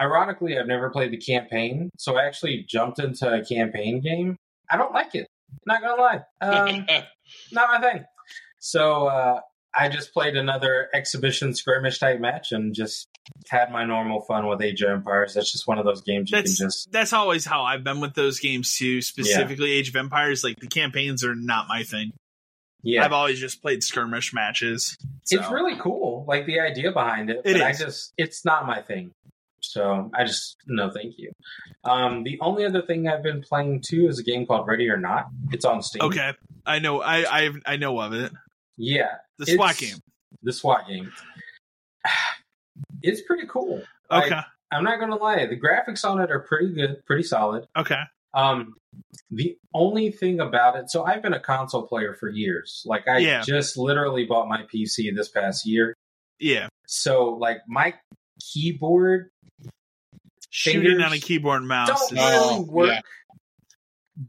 ironically, 0.00 0.58
I've 0.58 0.66
never 0.66 0.90
played 0.90 1.10
the 1.12 1.18
campaign, 1.18 1.90
so 1.98 2.16
I 2.16 2.24
actually 2.26 2.64
jumped 2.68 2.98
into 2.98 3.28
a 3.32 3.44
campaign 3.44 4.00
game. 4.00 4.36
I 4.70 4.76
don't 4.76 4.92
like 4.92 5.14
it. 5.14 5.26
Not 5.66 5.80
gonna 5.82 6.00
lie, 6.02 6.20
um, 6.40 6.86
not 7.52 7.68
my 7.68 7.80
thing. 7.92 8.04
So 8.58 9.06
uh, 9.06 9.40
I 9.78 9.88
just 9.88 10.12
played 10.14 10.36
another 10.36 10.88
exhibition 10.94 11.54
skirmish 11.54 11.98
type 11.98 12.18
match 12.18 12.52
and 12.52 12.74
just 12.74 13.08
had 13.48 13.70
my 13.70 13.84
normal 13.84 14.22
fun 14.22 14.46
with 14.46 14.62
Age 14.62 14.80
of 14.82 14.90
Empires. 14.90 15.34
That's 15.34 15.52
just 15.52 15.66
one 15.66 15.78
of 15.78 15.84
those 15.84 16.00
games 16.00 16.30
you 16.30 16.36
that's 16.36 16.56
can 16.56 16.66
just 16.66 16.90
that's 16.92 17.12
always 17.12 17.44
how 17.44 17.62
I've 17.62 17.84
been 17.84 18.00
with 18.00 18.14
those 18.14 18.40
games 18.40 18.76
too. 18.76 19.02
Specifically, 19.02 19.72
Age 19.72 19.90
of 19.90 19.96
Empires. 19.96 20.42
Like 20.42 20.58
the 20.60 20.68
campaigns 20.68 21.24
are 21.24 21.34
not 21.34 21.66
my 21.68 21.82
thing. 21.82 22.12
yeah. 22.82 23.04
I've 23.04 23.12
always 23.12 23.38
just 23.38 23.60
played 23.60 23.82
skirmish 23.82 24.32
matches. 24.32 24.96
So. 25.24 25.40
It's 25.40 25.50
really 25.50 25.76
cool, 25.78 26.24
like 26.26 26.46
the 26.46 26.60
idea 26.60 26.92
behind 26.92 27.30
it. 27.30 27.42
It 27.44 27.54
but 27.54 27.62
I 27.62 27.72
just, 27.72 28.12
it's 28.16 28.44
not 28.44 28.66
my 28.66 28.80
thing. 28.80 29.10
So 29.60 30.10
I 30.14 30.24
just 30.24 30.56
no, 30.66 30.90
thank 30.90 31.18
you. 31.18 31.32
Um, 31.84 32.22
the 32.22 32.38
only 32.40 32.64
other 32.64 32.82
thing 32.82 33.08
I've 33.08 33.22
been 33.22 33.42
playing 33.42 33.82
too 33.84 34.06
is 34.08 34.18
a 34.18 34.22
game 34.22 34.46
called 34.46 34.66
Ready 34.66 34.88
or 34.88 34.96
Not. 34.96 35.26
It's 35.50 35.64
on 35.64 35.82
Steam. 35.82 36.02
Okay, 36.02 36.32
I 36.64 36.78
know. 36.78 37.00
I 37.02 37.24
I 37.46 37.50
I 37.66 37.76
know 37.76 37.98
of 38.00 38.12
it. 38.12 38.32
Yeah, 38.76 39.16
The 39.38 39.46
SWAT 39.46 39.70
It's- 39.72 39.80
game. 39.92 40.00
the 40.42 40.52
SWAT 40.52 40.86
game. 40.88 41.12
It's 43.02 43.22
pretty 43.22 43.46
cool. 43.46 43.82
Like, 44.10 44.30
Okay. 44.32 44.40
I'm 44.70 44.84
not 44.84 45.00
gonna 45.00 45.16
lie, 45.16 45.46
the 45.46 45.58
graphics 45.58 46.04
on 46.04 46.20
it 46.20 46.30
are 46.30 46.40
pretty 46.40 46.74
good, 46.74 47.02
pretty 47.06 47.22
solid. 47.22 47.66
Okay. 47.76 48.00
Um, 48.34 48.74
the 49.30 49.56
only 49.72 50.10
thing 50.10 50.40
about 50.40 50.76
it, 50.76 50.90
so 50.90 51.04
I've 51.04 51.22
been 51.22 51.32
a 51.32 51.40
console 51.40 51.86
player 51.86 52.14
for 52.14 52.28
years. 52.28 52.82
Like 52.84 53.08
I 53.08 53.18
Yeah. 53.18 53.42
just 53.46 53.76
literally 53.78 54.24
bought 54.26 54.48
my 54.48 54.62
PC 54.64 55.10
this 55.14 55.28
past 55.30 55.66
year. 55.66 55.94
Yeah. 56.38 56.68
So 56.86 57.30
like 57.30 57.58
my 57.66 57.94
keyboard 58.52 59.30
Shooting 60.50 61.00
on 61.00 61.12
a 61.12 61.18
keyboard 61.18 61.60
and 61.60 61.68
mouse. 61.68 61.88
don't 61.88 62.18
is- 62.18 62.34
really 62.58 62.64
work 62.68 62.88
yeah. 62.88 63.00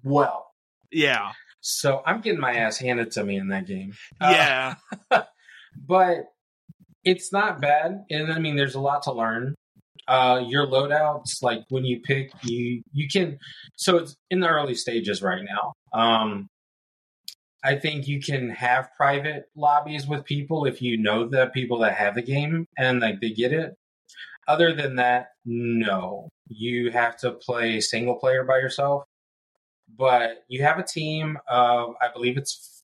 well. 0.03 0.51
yeah. 0.91 1.31
So 1.61 2.01
I'm 2.05 2.21
getting 2.21 2.39
my 2.39 2.53
ass 2.53 2.77
handed 2.77 3.11
to 3.11 3.23
me 3.23 3.37
in 3.37 3.49
that 3.49 3.65
game. 3.67 3.93
Uh, 4.21 4.31
Yeah. 4.31 4.75
but 5.87 6.25
it's 7.03 7.31
not 7.31 7.61
bad. 7.61 8.05
And 8.09 8.31
I 8.31 8.39
mean, 8.39 8.55
there's 8.55 8.75
a 8.75 8.79
lot 8.81 9.03
to 9.03 9.11
learn. 9.11 9.55
Uh, 10.07 10.41
your 10.47 10.65
loadouts, 10.65 11.41
like 11.41 11.63
when 11.69 11.83
you 11.83 11.99
pick, 11.99 12.31
you 12.43 12.81
you 12.93 13.07
can. 13.11 13.37
So 13.75 13.97
it's 13.97 14.15
in 14.29 14.39
the 14.39 14.47
early 14.47 14.73
stages 14.73 15.21
right 15.21 15.43
now. 15.43 15.73
Um, 15.99 16.47
I 17.63 17.75
think 17.75 18.07
you 18.07 18.21
can 18.21 18.49
have 18.51 18.89
private 18.95 19.45
lobbies 19.55 20.07
with 20.07 20.23
people 20.23 20.65
if 20.65 20.81
you 20.81 20.97
know 20.97 21.27
the 21.27 21.47
people 21.47 21.79
that 21.79 21.95
have 21.95 22.15
the 22.15 22.21
game 22.21 22.65
and 22.77 23.01
like 23.01 23.19
they 23.19 23.31
get 23.31 23.51
it. 23.51 23.75
Other 24.47 24.73
than 24.73 24.95
that, 24.95 25.27
no. 25.45 26.29
You 26.47 26.91
have 26.91 27.17
to 27.17 27.31
play 27.31 27.81
single 27.81 28.15
player 28.15 28.45
by 28.45 28.59
yourself. 28.59 29.03
But 29.95 30.43
you 30.47 30.63
have 30.63 30.79
a 30.79 30.83
team 30.83 31.37
of, 31.47 31.95
I 32.01 32.11
believe 32.13 32.37
it's 32.37 32.83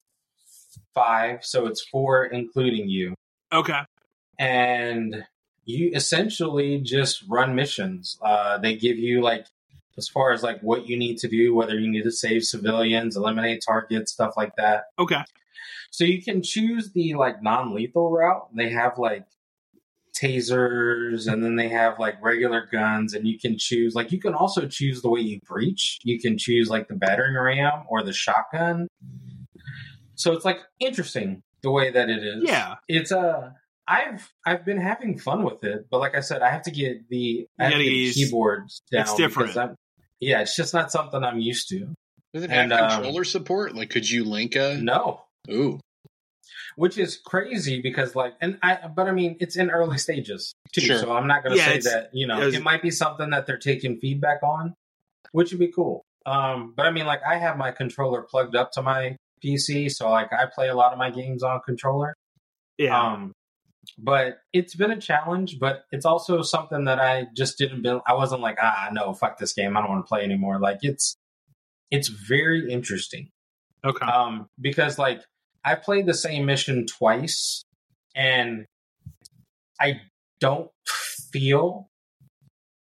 five, 0.93 1.43
so 1.43 1.65
it's 1.65 1.81
four 1.81 2.25
including 2.25 2.87
you 2.87 3.15
okay. 3.51 3.81
and 4.39 5.25
you 5.65 5.91
essentially 5.93 6.79
just 6.79 7.23
run 7.27 7.55
missions. 7.55 8.17
Uh, 8.21 8.57
they 8.57 8.75
give 8.75 8.97
you 8.97 9.21
like 9.21 9.45
as 9.97 10.07
far 10.07 10.33
as 10.33 10.43
like 10.43 10.59
what 10.61 10.87
you 10.87 10.97
need 10.97 11.17
to 11.19 11.27
do, 11.27 11.53
whether 11.53 11.79
you 11.79 11.89
need 11.89 12.03
to 12.03 12.11
save 12.11 12.43
civilians, 12.43 13.15
eliminate 13.15 13.63
targets, 13.65 14.11
stuff 14.11 14.33
like 14.35 14.55
that. 14.57 14.85
Okay. 14.99 15.23
So 15.91 16.03
you 16.03 16.21
can 16.21 16.41
choose 16.41 16.91
the 16.91 17.13
like 17.13 17.43
non-lethal 17.43 18.11
route. 18.11 18.47
They 18.55 18.69
have 18.69 18.97
like 18.97 19.25
tasers 20.13 21.31
and 21.31 21.43
then 21.43 21.55
they 21.55 21.69
have 21.69 21.99
like 21.99 22.21
regular 22.23 22.67
guns 22.71 23.13
and 23.13 23.27
you 23.27 23.39
can 23.39 23.57
choose 23.57 23.95
like 23.95 24.11
you 24.11 24.19
can 24.19 24.33
also 24.33 24.67
choose 24.67 25.01
the 25.01 25.09
way 25.09 25.19
you 25.21 25.39
breach. 25.47 25.99
You 26.03 26.19
can 26.19 26.37
choose 26.37 26.69
like 26.69 26.87
the 26.87 26.95
battering 26.95 27.35
ram 27.35 27.83
or 27.89 28.03
the 28.03 28.13
shotgun. 28.13 28.87
So 30.15 30.33
it's 30.33 30.45
like 30.45 30.59
interesting 30.79 31.41
the 31.61 31.71
way 31.71 31.91
that 31.91 32.09
it 32.09 32.23
is 32.23 32.43
Yeah. 32.45 32.75
it's 32.87 33.11
uh 33.11 33.51
I've 33.87 34.31
I've 34.45 34.63
been 34.65 34.79
having 34.79 35.17
fun 35.17 35.43
with 35.43 35.63
it, 35.63 35.87
but 35.91 35.99
like 35.99 36.15
I 36.15 36.21
said, 36.21 36.41
I 36.41 36.49
have 36.51 36.61
to 36.63 36.71
get 36.71 37.09
the 37.09 37.47
I 37.59 37.63
have 37.65 37.71
gotta 37.73 37.83
get 37.83 37.89
get 37.89 38.13
the 38.15 38.23
keyboards 38.25 38.81
down. 38.91 39.01
it's 39.01 39.15
different. 39.15 39.57
I'm- 39.57 39.75
yeah, 40.19 40.39
it's 40.41 40.55
just 40.55 40.73
not 40.73 40.89
something 40.89 41.21
I'm 41.21 41.39
used 41.39 41.67
to. 41.69 41.93
Does 42.33 42.43
it 42.43 42.49
have 42.49 42.71
And, 42.71 42.73
um, 42.73 42.89
controller 42.89 43.25
support? 43.25 43.75
Like, 43.75 43.89
could 43.89 44.09
you 44.09 44.23
link 44.23 44.55
a? 44.55 44.75
No, 44.81 45.21
Ooh, 45.51 45.81
which 46.75 46.97
is 46.97 47.17
crazy 47.17 47.81
because 47.81 48.15
like, 48.15 48.33
and 48.41 48.57
I 48.63 48.87
but 48.87 49.07
I 49.07 49.11
mean, 49.11 49.37
it's 49.39 49.55
in 49.55 49.69
early 49.69 49.97
stages 50.07 50.53
too, 50.71 50.81
Sure. 50.81 50.99
so 50.99 51.13
I'm 51.13 51.27
not 51.27 51.43
going 51.43 51.55
to 51.55 51.61
Yeah, 51.61 51.73
say 51.73 51.79
that 51.91 52.09
you 52.13 52.27
know 52.27 52.41
it 52.41 52.45
was- 52.45 52.55
it 52.55 52.63
might 52.63 52.81
be 52.81 52.91
something 52.91 53.29
that 53.31 53.45
they're 53.47 53.57
taking 53.57 53.97
feedback 53.99 54.41
on, 54.43 54.73
which 55.31 55.51
would 55.51 55.59
be 55.59 55.71
cool. 55.71 56.03
Um, 56.25 56.73
but 56.77 56.85
I 56.85 56.91
mean, 56.91 57.05
like, 57.05 57.21
I 57.27 57.35
have 57.37 57.57
my 57.57 57.71
controller 57.71 58.21
plugged 58.21 58.55
up 58.55 58.71
to 58.73 58.81
my 58.81 59.17
PC, 59.43 59.91
so 59.91 60.09
like, 60.09 60.31
I 60.31 60.45
play 60.45 60.69
a 60.69 60.75
lot 60.75 60.93
of 60.93 60.97
my 60.97 61.09
games 61.09 61.43
on 61.43 61.59
controller. 61.65 62.13
Yeah. 62.77 62.97
Um, 62.97 63.33
but 63.97 64.37
it's 64.53 64.73
been 64.73 64.91
a 64.91 64.99
challenge, 65.01 65.59
but 65.59 65.83
it's 65.91 66.05
also 66.05 66.41
something 66.41 66.85
that 66.85 66.99
I 66.99 67.27
just 67.35 67.57
didn't 67.57 67.81
build. 67.81 68.01
I 68.07 68.13
wasn't 68.13 68.41
like, 68.41 68.57
ah, 68.61 68.87
no, 68.93 69.13
fuck 69.13 69.37
this 69.37 69.51
game. 69.51 69.75
I 69.75 69.81
don't 69.81 69.89
want 69.89 70.05
to 70.05 70.07
play 70.07 70.23
anymore. 70.23 70.59
Like 70.61 70.77
it's, 70.81 71.15
it's 71.91 72.07
very 72.07 72.71
interesting. 72.71 73.27
okay. 73.85 74.05
Um, 74.05 74.47
because 74.61 74.97
like 74.97 75.21
I 75.63 75.75
played 75.75 76.05
the 76.05 76.13
same 76.13 76.45
mission 76.45 76.85
twice 76.85 77.63
and 78.15 78.65
I 79.79 80.01
don't 80.39 80.69
feel 81.31 81.89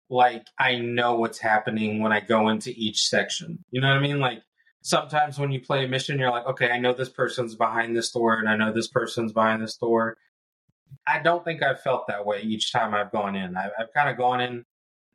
like 0.10 0.46
I 0.60 0.78
know 0.78 1.16
what's 1.16 1.40
happening 1.40 2.02
when 2.02 2.12
I 2.12 2.20
go 2.20 2.50
into 2.50 2.72
each 2.76 3.08
section. 3.08 3.64
You 3.72 3.82
know 3.82 3.90
what 3.90 3.98
I 3.98 4.02
mean? 4.02 4.20
Like 4.20 4.42
sometimes 4.82 5.38
when 5.38 5.52
you 5.52 5.60
play 5.60 5.84
a 5.84 5.88
mission, 5.88 6.20
you're 6.20 6.32
like, 6.32 6.46
okay, 6.46 6.72
I 6.72 6.80
know 6.80 6.94
this 6.94 7.10
person's 7.10 7.56
behind 7.56 7.96
this 7.96 8.12
door 8.12 8.38
and 8.38 8.48
I 8.48 8.56
know 8.56 8.72
this 8.72 8.88
person's 8.88 9.34
behind 9.34 9.62
this 9.62 9.76
door. 9.76 10.18
I 11.06 11.20
don't 11.20 11.44
think 11.44 11.62
I've 11.62 11.82
felt 11.82 12.08
that 12.08 12.26
way 12.26 12.42
each 12.42 12.72
time 12.72 12.94
I've 12.94 13.12
gone 13.12 13.36
in. 13.36 13.58
I've, 13.58 13.72
I've 13.78 13.94
kind 13.94 14.10
of 14.10 14.18
gone 14.18 14.40
in 14.40 14.64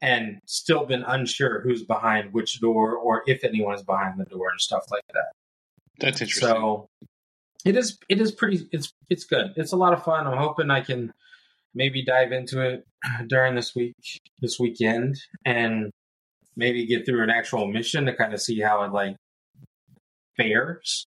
and 0.03 0.41
still 0.47 0.85
been 0.85 1.05
unsure 1.05 1.61
who's 1.61 1.85
behind 1.85 2.35
which 2.35 2.61
door 2.61 2.97
or 2.97 3.23
if 3.27 3.45
anyone 3.45 3.75
is 3.75 3.83
behind 3.83 4.21
the 4.21 4.25
door 4.25 4.51
and 4.51 4.61
stuff 4.61 4.85
like 4.91 5.05
that. 5.15 5.33
that's 5.99 6.21
interesting. 6.21 6.49
So 6.49 6.89
it 7.65 7.77
is 7.77 7.99
it 8.09 8.21
is 8.21 8.33
pretty 8.33 8.69
it's 8.73 8.93
it's 9.09 9.25
good. 9.25 9.53
It's 9.57 9.73
a 9.73 9.77
lot 9.77 9.93
of 9.93 10.05
fun. 10.05 10.27
I'm 10.27 10.39
hoping 10.39 10.71
I 10.71 10.81
can 10.81 11.13
maybe 11.75 12.05
dive 12.05 12.33
into 12.33 12.61
it 12.61 12.87
during 13.29 13.55
this 13.55 13.75
week 13.75 13.95
this 14.41 14.59
weekend 14.59 15.17
and 15.45 15.91
maybe 16.57 16.87
get 16.87 17.07
through 17.07 17.23
an 17.23 17.31
actual 17.31 17.67
mission 17.67 18.07
to 18.07 18.15
kind 18.15 18.35
of 18.35 18.41
see 18.41 18.61
how 18.61 18.83
it 18.83 18.93
like 18.93 19.17
fares. 20.37 21.07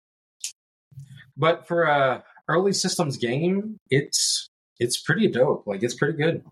But 1.36 1.66
for 1.66 1.82
a 1.84 2.24
early 2.48 2.72
systems 2.72 3.16
game, 3.16 3.78
it's 3.90 4.48
it's 4.78 5.00
pretty 5.00 5.28
dope. 5.28 5.64
Like 5.66 5.82
it's 5.82 5.94
pretty 5.94 6.16
good. 6.16 6.44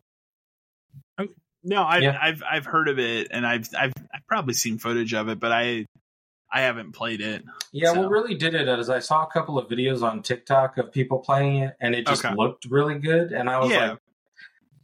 Oh, 1.19 1.27
no, 1.63 1.83
I've, 1.85 2.03
Yeah. 2.03 2.19
I've 2.21 2.43
I've 2.49 2.65
heard 2.65 2.89
of 2.89 2.99
it, 2.99 3.29
and 3.31 3.47
I've 3.47 3.69
I've 3.79 3.93
I've 4.13 4.27
probably 4.27 4.55
seen 4.55 4.79
footage 4.79 5.15
of 5.15 5.29
it, 5.29 5.39
but 5.39 5.53
I 5.53 5.87
I 6.55 6.61
haven't 6.61 6.93
played 6.93 7.21
it. 7.23 7.45
Yeah, 7.73 7.93
So- 7.93 8.01
what 8.03 8.11
really 8.11 8.35
did 8.35 8.55
it 8.55 8.69
is 8.69 8.91
I 8.91 8.99
saw 8.99 9.23
a 9.25 9.27
couple 9.31 9.59
of 9.59 9.69
videos 9.69 10.03
on 10.03 10.23
TikTok 10.23 10.77
of 10.79 10.93
people 10.93 11.19
playing 11.21 11.57
it, 11.63 11.77
and 11.81 11.95
it 11.95 12.07
just 12.07 12.25
Okay. 12.25 12.35
looked 12.35 12.67
really 12.67 12.99
good. 12.99 13.33
And 13.33 13.49
I 13.49 13.59
was 13.59 13.71
Yeah. 13.71 13.91
like, 13.93 13.99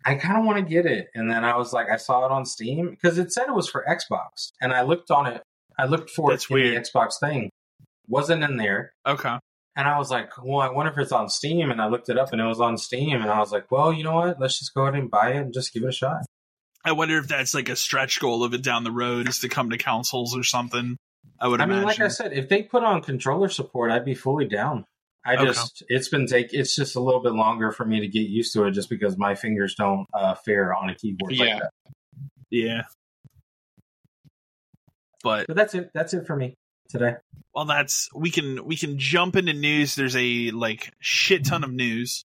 I 0.06 0.14
kind 0.14 0.38
of 0.38 0.44
want 0.46 0.58
to 0.58 0.64
get 0.64 0.86
it. 0.86 1.08
And 1.14 1.30
then 1.30 1.44
I 1.44 1.56
was 1.56 1.72
like, 1.74 1.88
I 1.90 1.96
saw 1.96 2.24
it 2.24 2.32
on 2.32 2.46
Steam 2.46 2.90
because 2.90 3.18
it 3.18 3.32
said 3.32 3.48
it 3.48 3.54
was 3.54 3.68
for 3.68 3.84
Xbox, 3.86 4.52
and 4.62 4.72
I 4.72 4.82
looked 4.82 5.10
on 5.10 5.26
it. 5.26 5.42
I 5.78 5.84
looked 5.84 6.10
for 6.10 6.30
That's 6.30 6.44
it 6.44 6.50
weird. 6.50 6.76
the 6.76 6.80
Xbox 6.80 7.20
thing, 7.20 7.50
wasn't 8.08 8.42
in 8.42 8.56
there. 8.56 8.92
Okay. 9.06 9.38
And 9.76 9.86
I 9.86 9.98
was 9.98 10.10
like, 10.10 10.32
well, 10.42 10.60
I 10.60 10.70
wonder 10.70 10.90
if 10.90 10.98
it's 10.98 11.12
on 11.12 11.28
Steam. 11.28 11.70
And 11.70 11.80
I 11.80 11.86
looked 11.86 12.08
it 12.08 12.18
up, 12.18 12.32
and 12.32 12.40
it 12.40 12.44
was 12.46 12.60
on 12.60 12.78
Steam. 12.78 13.20
And 13.20 13.30
I 13.30 13.38
was 13.38 13.52
like, 13.52 13.70
well, 13.70 13.92
you 13.92 14.02
know 14.02 14.14
what? 14.14 14.40
Let's 14.40 14.58
just 14.58 14.74
go 14.74 14.82
ahead 14.82 14.94
and 14.94 15.08
buy 15.10 15.32
it 15.32 15.36
and 15.36 15.52
just 15.54 15.72
give 15.72 15.84
it 15.84 15.88
a 15.88 15.92
shot. 15.92 16.22
I 16.84 16.92
wonder 16.92 17.18
if 17.18 17.28
that's 17.28 17.52
like 17.54 17.68
a 17.68 17.76
stretch 17.76 18.18
goal 18.18 18.42
of 18.42 18.54
it 18.54 18.62
down 18.62 18.82
the 18.84 18.90
road 18.90 19.28
is 19.28 19.40
to 19.40 19.48
come 19.48 19.70
to 19.70 19.78
consoles 19.78 20.36
or 20.36 20.42
something. 20.42 20.96
I 21.40 21.48
would 21.48 21.60
I 21.60 21.66
mean, 21.66 21.82
like 21.82 22.00
I 22.00 22.08
said, 22.08 22.32
if 22.32 22.48
they 22.48 22.62
put 22.62 22.82
on 22.82 23.00
controller 23.02 23.48
support, 23.48 23.90
I'd 23.92 24.04
be 24.04 24.14
fully 24.14 24.46
down. 24.46 24.84
I 25.24 25.34
Okay. 25.36 25.46
just 25.46 25.82
it's 25.88 26.08
been 26.08 26.26
take 26.26 26.52
it's 26.52 26.74
just 26.74 26.96
a 26.96 27.00
little 27.00 27.20
bit 27.22 27.32
longer 27.32 27.70
for 27.70 27.84
me 27.84 28.00
to 28.00 28.08
get 28.08 28.28
used 28.28 28.52
to 28.54 28.64
it, 28.64 28.72
just 28.72 28.88
because 28.88 29.16
my 29.18 29.34
fingers 29.34 29.74
don't 29.74 30.06
uh, 30.14 30.34
fare 30.34 30.74
on 30.74 30.88
a 30.90 30.94
keyboard 30.94 31.32
Yeah. 31.32 31.44
like 31.44 31.62
that. 31.62 31.70
yeah. 32.50 32.82
But 35.22 35.46
But 35.48 35.56
that's 35.56 35.74
it. 35.74 35.90
That's 35.94 36.14
it 36.14 36.26
for 36.26 36.36
me 36.36 36.54
today. 36.88 37.16
well, 37.54 37.64
that's 37.64 38.08
we 38.14 38.30
can 38.30 38.64
we 38.64 38.76
can 38.76 38.98
jump 38.98 39.36
into 39.36 39.52
news. 39.52 39.94
There's 39.94 40.16
a 40.16 40.50
like 40.52 40.92
shit 41.00 41.44
ton 41.44 41.64
of 41.64 41.72
news 41.72 42.24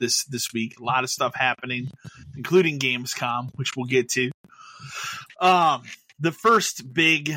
this 0.00 0.24
this 0.24 0.52
week. 0.52 0.78
A 0.80 0.84
lot 0.84 1.04
of 1.04 1.10
stuff 1.10 1.34
happening, 1.34 1.90
including 2.36 2.78
Gamescom, 2.78 3.50
which 3.54 3.76
we'll 3.76 3.86
get 3.86 4.08
to. 4.10 4.30
Um, 5.40 5.82
the 6.18 6.32
first 6.32 6.92
big 6.92 7.32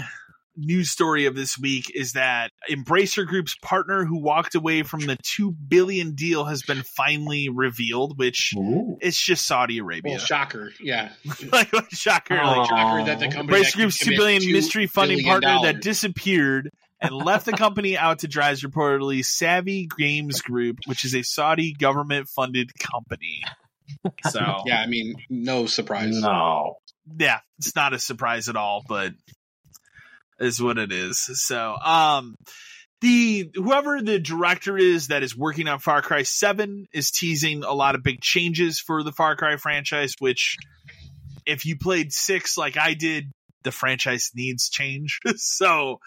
news 0.57 0.89
story 0.89 1.25
of 1.25 1.35
this 1.35 1.57
week 1.57 1.91
is 1.93 2.13
that 2.13 2.51
Embracer 2.69 3.25
Group's 3.25 3.55
partner 3.61 4.05
who 4.05 4.21
walked 4.21 4.55
away 4.55 4.83
from 4.83 5.01
the 5.01 5.17
two 5.23 5.51
billion 5.51 6.15
deal 6.15 6.45
has 6.45 6.63
been 6.63 6.83
finally 6.95 7.49
revealed, 7.49 8.17
which 8.17 8.53
Ooh. 8.55 8.97
it's 9.01 9.21
just 9.21 9.45
Saudi 9.45 9.79
Arabia. 9.79 10.13
well, 10.13 10.19
shocker. 10.19 10.71
Yeah, 10.79 11.09
like 11.51 11.71
shocker, 11.91 12.35
like 12.35 12.69
shocker 12.69 13.05
that 13.05 13.19
the 13.19 13.29
company 13.29 13.59
Embracer 13.59 13.71
can 13.71 13.81
Group's 13.81 13.97
two 13.97 14.05
commit 14.05 14.19
billion 14.19 14.41
$2 14.41 14.51
mystery 14.51 14.87
funding 14.87 15.17
billion 15.17 15.41
partner 15.41 15.71
that 15.71 15.81
disappeared 15.81 16.71
and 17.01 17.13
left 17.13 17.45
the 17.45 17.51
company 17.57 17.97
out 17.97 18.19
to 18.19 18.27
dry 18.27 18.51
is 18.51 18.63
reportedly 18.63 19.23
Savvy 19.23 19.87
Games 19.97 20.41
Group, 20.41 20.79
which 20.85 21.05
is 21.05 21.15
a 21.15 21.23
Saudi 21.23 21.73
government 21.73 22.27
funded 22.27 22.71
company. 22.79 23.43
So 24.29 24.39
Yeah, 24.65 24.79
I 24.79 24.87
mean, 24.87 25.15
no 25.29 25.65
surprise. 25.65 26.19
No. 26.19 26.77
yeah, 27.19 27.39
it's 27.59 27.75
not 27.75 27.93
a 27.93 27.99
surprise 27.99 28.49
at 28.49 28.55
all, 28.55 28.83
but 28.87 29.13
is 30.39 30.61
what 30.61 30.77
it 30.77 30.91
is. 30.91 31.19
So, 31.45 31.75
um, 31.75 32.35
the 33.01 33.49
whoever 33.53 34.01
the 34.01 34.19
director 34.19 34.77
is 34.77 35.07
that 35.07 35.23
is 35.23 35.37
working 35.37 35.67
on 35.67 35.79
Far 35.79 36.01
Cry 36.01 36.23
Seven 36.23 36.87
is 36.93 37.11
teasing 37.11 37.63
a 37.63 37.73
lot 37.73 37.95
of 37.95 38.03
big 38.03 38.21
changes 38.21 38.79
for 38.79 39.03
the 39.03 39.11
Far 39.11 39.35
Cry 39.35 39.57
franchise, 39.57 40.13
which 40.19 40.55
if 41.45 41.65
you 41.65 41.77
played 41.77 42.11
six 42.11 42.57
like 42.57 42.77
I 42.77 42.93
did, 42.93 43.31
the 43.63 43.71
franchise 43.71 44.31
needs 44.33 44.69
change. 44.69 45.19
so, 45.35 45.99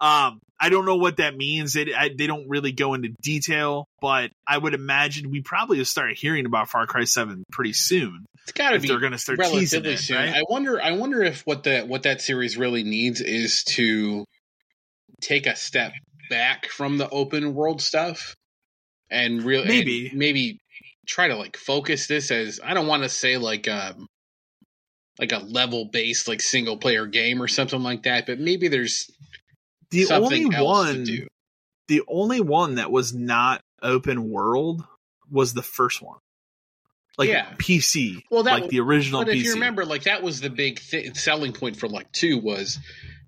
um, 0.00 0.40
I 0.58 0.68
don't 0.70 0.86
know 0.86 0.96
what 0.96 1.18
that 1.18 1.36
means. 1.36 1.76
It, 1.76 1.88
I, 1.94 2.10
they 2.16 2.26
don't 2.26 2.48
really 2.48 2.72
go 2.72 2.94
into 2.94 3.10
detail, 3.22 3.86
but 4.00 4.30
I 4.46 4.56
would 4.56 4.74
imagine 4.74 5.30
we 5.30 5.42
probably 5.42 5.78
will 5.78 5.84
start 5.84 6.16
hearing 6.16 6.46
about 6.46 6.70
Far 6.70 6.86
Cry 6.86 7.04
Seven 7.04 7.44
pretty 7.52 7.72
soon. 7.72 8.24
It's 8.42 8.52
got 8.52 8.70
to 8.70 8.78
be 8.78 8.88
they're 8.88 9.00
going 9.00 9.12
to 9.12 9.18
start 9.18 9.38
teasing 9.38 9.82
relatively 9.82 9.92
it, 9.92 9.98
soon. 9.98 10.16
right? 10.16 10.34
I 10.34 10.42
wonder. 10.48 10.80
I 10.80 10.92
wonder 10.92 11.22
if 11.22 11.42
what 11.42 11.64
the 11.64 11.82
what 11.82 12.04
that 12.04 12.20
series 12.20 12.56
really 12.56 12.84
needs 12.84 13.20
is 13.20 13.64
to 13.70 14.24
take 15.20 15.46
a 15.46 15.56
step 15.56 15.92
back 16.30 16.66
from 16.66 16.98
the 16.98 17.08
open 17.08 17.54
world 17.54 17.80
stuff 17.80 18.34
and 19.10 19.42
really 19.42 19.68
Maybe. 19.68 20.10
maybe 20.12 20.58
try 21.06 21.28
to 21.28 21.36
like 21.36 21.56
focus 21.56 22.06
this 22.06 22.30
as 22.30 22.60
I 22.62 22.74
don't 22.74 22.88
want 22.88 23.04
to 23.04 23.08
say 23.08 23.36
like 23.36 23.68
um 23.68 24.06
like 25.18 25.32
a 25.32 25.38
level 25.38 25.86
based 25.86 26.28
like 26.28 26.40
single 26.40 26.76
player 26.76 27.06
game 27.06 27.40
or 27.40 27.48
something 27.48 27.82
like 27.82 28.02
that, 28.02 28.26
but 28.26 28.38
maybe 28.38 28.68
there's 28.68 29.10
The 29.96 30.04
something 30.06 30.54
only 30.54 30.64
one, 30.64 31.04
the 31.88 32.02
only 32.08 32.40
one 32.40 32.76
that 32.76 32.90
was 32.90 33.12
not 33.14 33.60
open 33.82 34.28
world 34.30 34.84
was 35.30 35.54
the 35.54 35.62
first 35.62 36.00
one, 36.02 36.18
like 37.18 37.28
Yeah. 37.28 37.52
PC, 37.58 38.22
Well, 38.30 38.44
that 38.44 38.60
like 38.62 38.70
the 38.70 38.80
original 38.80 39.22
PC. 39.22 39.26
But 39.26 39.32
PC. 39.34 39.40
if 39.40 39.44
you 39.46 39.54
remember, 39.54 39.84
like 39.84 40.04
that 40.04 40.22
was 40.22 40.40
the 40.40 40.50
big 40.50 40.80
th- 40.80 41.16
selling 41.16 41.52
point 41.52 41.76
for 41.76 41.88
like 41.88 42.10
two 42.12 42.38
was 42.38 42.78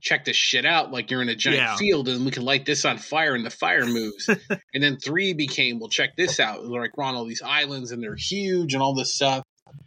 check 0.00 0.24
this 0.24 0.36
shit 0.36 0.64
out. 0.64 0.92
Like 0.92 1.10
you're 1.10 1.22
in 1.22 1.28
a 1.28 1.34
giant 1.34 1.60
Yeah. 1.60 1.76
field 1.76 2.08
and 2.08 2.24
we 2.24 2.30
can 2.30 2.44
light 2.44 2.64
this 2.64 2.84
on 2.84 2.98
fire 2.98 3.34
and 3.34 3.44
the 3.44 3.50
fire 3.50 3.84
moves. 3.84 4.28
and 4.74 4.82
then 4.82 4.96
three 4.96 5.34
became, 5.34 5.80
well, 5.80 5.88
check 5.88 6.14
this 6.16 6.38
out. 6.38 6.64
Like 6.64 6.96
we're 6.96 7.04
on 7.04 7.16
all 7.16 7.24
these 7.24 7.42
islands 7.42 7.90
and 7.90 8.00
they're 8.02 8.14
huge 8.16 8.74
and 8.74 8.82
all 8.82 8.94
this 8.94 9.12
stuff. 9.12 9.42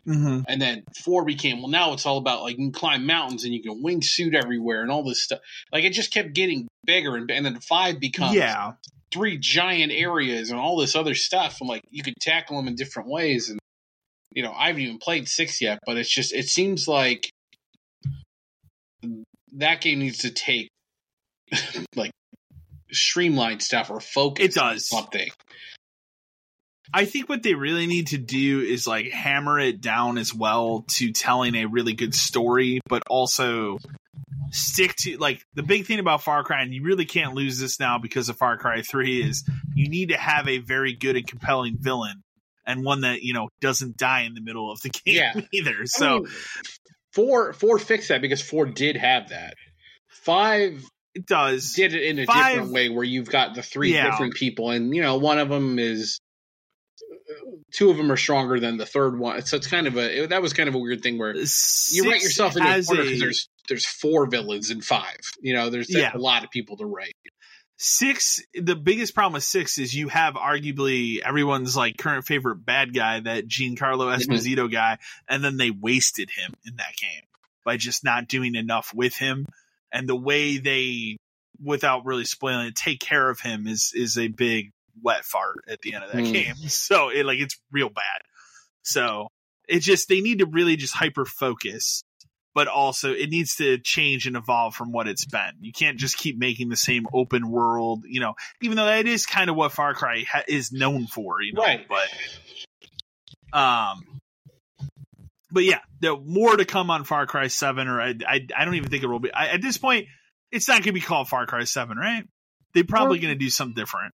Mhm. 0.07 0.43
And 0.47 0.61
then 0.61 0.84
four 1.03 1.25
became, 1.25 1.59
well, 1.59 1.69
now 1.69 1.93
it's 1.93 2.05
all 2.05 2.17
about 2.17 2.41
like 2.41 2.57
you 2.57 2.65
can 2.65 2.71
climb 2.71 3.05
mountains 3.05 3.43
and 3.43 3.53
you 3.53 3.61
can 3.61 3.84
wingsuit 3.84 4.34
everywhere 4.34 4.82
and 4.82 4.91
all 4.91 5.03
this 5.03 5.23
stuff. 5.23 5.39
Like 5.71 5.84
it 5.84 5.93
just 5.93 6.11
kept 6.11 6.34
getting 6.34 6.67
bigger 6.86 7.15
and, 7.15 7.29
and 7.29 7.45
then 7.45 7.59
five 7.59 7.99
becomes 7.99 8.34
yeah, 8.36 8.73
three 9.11 9.38
giant 9.38 9.91
areas 9.91 10.49
and 10.49 10.59
all 10.59 10.77
this 10.77 10.95
other 10.95 11.13
stuff 11.13 11.57
and 11.59 11.69
like 11.69 11.82
you 11.91 12.01
could 12.01 12.15
tackle 12.19 12.57
them 12.57 12.67
in 12.67 12.75
different 12.75 13.09
ways 13.09 13.49
and 13.49 13.59
you 14.32 14.41
know 14.41 14.51
i 14.51 14.67
haven't 14.67 14.82
even 14.82 14.97
played 14.97 15.27
six 15.27 15.61
yet 15.61 15.77
but 15.86 15.97
it's 15.97 16.09
just 16.09 16.34
it 16.34 16.47
seems 16.47 16.88
like 16.88 17.29
that 19.53 19.82
game 19.82 19.99
needs 19.99 20.19
to 20.19 20.32
take 20.32 20.69
like 21.95 22.11
streamlined 22.91 23.61
stuff 23.61 23.89
or 23.91 23.99
focus 23.99 24.45
It 24.55 24.57
on 24.61 24.73
does. 24.73 24.88
something 24.88 25.29
I 26.94 27.06
think 27.06 27.30
what 27.30 27.42
they 27.44 27.54
really 27.54 27.88
need 27.88 28.08
to 28.08 28.18
do 28.18 28.60
is 28.62 28.86
like 28.88 29.12
hammer 29.12 29.60
it 29.60 29.82
down 29.82 30.18
as 30.18 30.34
well 30.34 30.86
to 30.89 31.12
telling 31.12 31.56
a 31.56 31.66
really 31.66 31.94
good 31.94 32.14
story, 32.14 32.82
but 32.88 33.04
also 33.10 33.78
stick 34.52 34.96
to 34.98 35.18
like 35.18 35.42
the 35.54 35.64
big 35.64 35.86
thing 35.86 36.00
about 36.00 36.24
Far 36.24 36.44
Cry, 36.44 36.62
and 36.62 36.74
you 36.74 36.84
really 36.84 37.06
can't 37.06 37.34
lose 37.34 37.60
this 37.60 37.80
now 37.80 37.98
because 37.98 38.28
of 38.30 38.38
Far 38.38 38.58
Cry 38.58 38.82
3 38.82 39.22
is 39.24 39.44
you 39.74 39.88
need 39.89 40.10
to 40.10 40.18
have 40.18 40.48
a 40.48 40.58
very 40.58 40.94
good 40.94 41.16
and 41.16 41.26
compelling 41.28 41.78
villain 41.80 42.22
and 42.66 42.84
one 42.84 43.02
that, 43.02 43.22
you 43.24 43.34
know, 43.34 43.48
doesn't 43.62 43.96
die 43.98 44.22
in 44.22 44.34
the 44.34 44.42
middle 44.42 44.72
of 44.72 44.82
the 44.82 44.89
game 45.06 45.16
Yeah. 45.16 45.42
either. 45.54 45.76
I 45.82 45.86
So 45.86 46.20
mean, 46.20 46.28
four 47.14 47.54
four 47.54 47.80
fixed 47.80 48.10
that 48.10 48.22
because 48.22 48.42
four 48.42 48.66
did 48.66 48.98
have 48.98 49.30
that 49.30 49.56
five 50.10 50.84
it 51.14 51.26
does. 51.26 51.74
did 51.74 51.94
it 51.94 52.04
in 52.04 52.20
a 52.20 52.26
Five- 52.26 52.54
different 52.54 52.72
way 52.74 52.89
where 52.89 53.04
you've 53.04 53.30
got 53.30 53.56
the 53.56 53.64
three 53.64 53.94
Yeah. 53.94 54.10
different 54.12 54.34
people 54.36 54.70
and 54.72 54.94
you 54.96 55.02
know 55.02 55.18
one 55.18 55.39
of 55.39 55.50
them 55.50 55.80
is 55.80 56.20
two 57.71 57.89
of 57.89 57.97
them 57.97 58.11
are 58.11 58.17
stronger 58.17 58.59
than 58.59 58.77
the 58.77 58.86
third 58.86 59.17
one 59.17 59.41
so 59.43 59.57
it's 59.57 59.67
kind 59.67 59.88
of 59.88 59.97
a 59.97 60.25
that 60.27 60.41
was 60.41 60.53
kind 60.53 60.69
of 60.69 60.75
a 60.75 60.79
weird 60.79 61.01
thing 61.01 61.17
where 61.17 61.34
you 61.34 61.39
write 61.39 61.47
Six 61.47 62.23
yourself 62.23 62.55
into 62.57 62.67
a 62.69 62.84
corner 62.84 63.03
because 63.03 63.19
there's 63.19 63.49
there's 63.69 63.86
four 63.86 64.25
villains 64.27 64.69
and 64.69 64.84
five 64.84 65.19
you 65.41 65.53
know 65.53 65.69
there's, 65.69 65.89
Yeah. 65.89 66.11
a 66.15 66.17
lot 66.17 66.43
of 66.43 66.51
people 66.51 66.77
to 66.77 66.86
write 66.86 67.13
Six, 67.84 68.39
the 68.53 68.75
biggest 68.75 69.15
problem 69.15 69.34
with 69.34 69.43
six 69.43 69.79
is 69.79 69.91
you 69.91 70.07
have 70.09 70.36
arguably 70.36 71.17
everyone's 71.17 71.75
like 71.75 71.97
current 71.97 72.25
favorite 72.25 72.57
bad 72.63 72.93
guy, 72.93 73.21
that 73.21 73.47
Giancarlo 73.47 74.05
Mm-hmm. 74.15 74.32
Esposito 74.32 74.71
guy, 74.71 74.99
and 75.27 75.43
then 75.43 75.57
they 75.57 75.71
wasted 75.71 76.29
him 76.29 76.53
in 76.63 76.75
that 76.75 76.95
game 76.95 77.23
by 77.65 77.77
just 77.77 78.03
not 78.03 78.27
doing 78.27 78.53
enough 78.53 78.91
with 78.93 79.15
him. 79.15 79.47
And 79.91 80.07
the 80.07 80.15
way 80.15 80.59
they, 80.59 81.17
without 81.59 82.05
really 82.05 82.25
spoiling 82.25 82.67
it, 82.67 82.75
take 82.75 82.99
care 82.99 83.27
of 83.27 83.39
him 83.39 83.65
is 83.65 83.93
is 83.95 84.15
a 84.15 84.27
big 84.27 84.73
wet 85.02 85.24
fart 85.26 85.58
at 85.68 85.82
the 85.82 85.94
end 85.94 86.04
of 86.04 86.12
that 86.12 86.24
Mm. 86.24 86.34
game. 86.34 86.56
So 86.68 87.10
it 87.10 87.26
like 87.26 87.39
it's 87.39 87.60
real 87.72 87.89
bad. 87.89 88.22
So 88.84 89.28
it 89.68 89.80
just 89.80 90.10
they 90.10 90.22
need 90.22 90.39
to 90.39 90.46
really 90.46 90.76
just 90.76 90.94
hyper 90.96 91.26
focus 91.26 92.04
but 92.54 92.68
also 92.68 93.14
it 93.14 93.30
needs 93.30 93.56
to 93.56 93.78
change 93.78 94.28
and 94.28 94.36
evolve 94.36 94.76
from 94.76 94.92
what 94.92 95.08
it's 95.08 95.24
been. 95.24 95.54
You 95.62 95.72
can't 95.72 95.98
just 95.98 96.18
keep 96.18 96.38
making 96.38 96.68
the 96.68 96.76
same 96.76 97.08
open 97.14 97.50
world, 97.50 98.04
you 98.06 98.20
know, 98.20 98.34
even 98.62 98.76
though 98.76 98.84
that 98.88 99.08
is 99.08 99.26
kind 99.26 99.50
of 99.50 99.56
what 99.56 99.72
Far 99.72 99.94
Cry 99.94 100.26
ha- 100.30 100.44
is 100.50 100.70
known 100.74 101.08
for, 101.08 101.42
you 101.42 101.54
know, 101.54 101.62
Right. 101.62 101.88
but 101.88 102.10
um 103.58 104.20
but 105.54 105.64
yeah, 105.64 105.80
the 106.00 106.18
more 106.18 106.56
to 106.56 106.66
come 106.66 106.89
on 106.89 107.04
Far 107.04 107.26
Cry 107.26 107.48
7 107.48 107.88
or 107.88 108.02
I 108.02 108.16
I, 108.28 108.48
I 108.56 108.66
don't 108.66 108.76
even 108.76 108.89
think 108.89 109.04
it 109.04 109.08
will 109.08 109.20
be. 109.20 109.34
I, 109.34 109.48
at 109.48 109.62
this 109.62 109.78
point 109.78 110.08
it's 110.52 110.68
not 110.68 110.76
going 110.76 110.84
to 110.84 110.92
be 110.94 111.00
called 111.00 111.30
Far 111.30 111.46
Cry 111.46 111.64
7, 111.64 111.98
right? 111.98 112.26
They're 112.74 112.84
probably 112.84 113.18
Well- 113.20 113.22
going 113.28 113.36
to 113.36 113.39
do 113.39 113.50
something 113.50 113.76
different. 113.76 114.14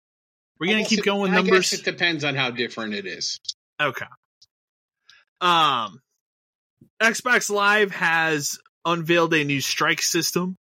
We're 0.58 0.72
going 0.72 0.84
to 0.84 0.88
keep 0.88 1.00
it- 1.00 1.04
going 1.04 1.20
with 1.22 1.30
I 1.32 1.36
numbers. 1.36 1.70
guess 1.70 1.80
it 1.80 1.84
depends 1.84 2.24
on 2.24 2.34
how 2.34 2.50
different 2.50 2.94
it 2.94 3.06
is 3.06 3.38
Okay. 3.80 4.06
Um, 5.40 6.00
Xbox 7.00 7.50
Live 7.50 7.90
has 7.92 8.58
unveiled 8.84 9.34
a 9.34 9.44
new 9.44 9.60
strike 9.60 10.00
system, 10.00 10.56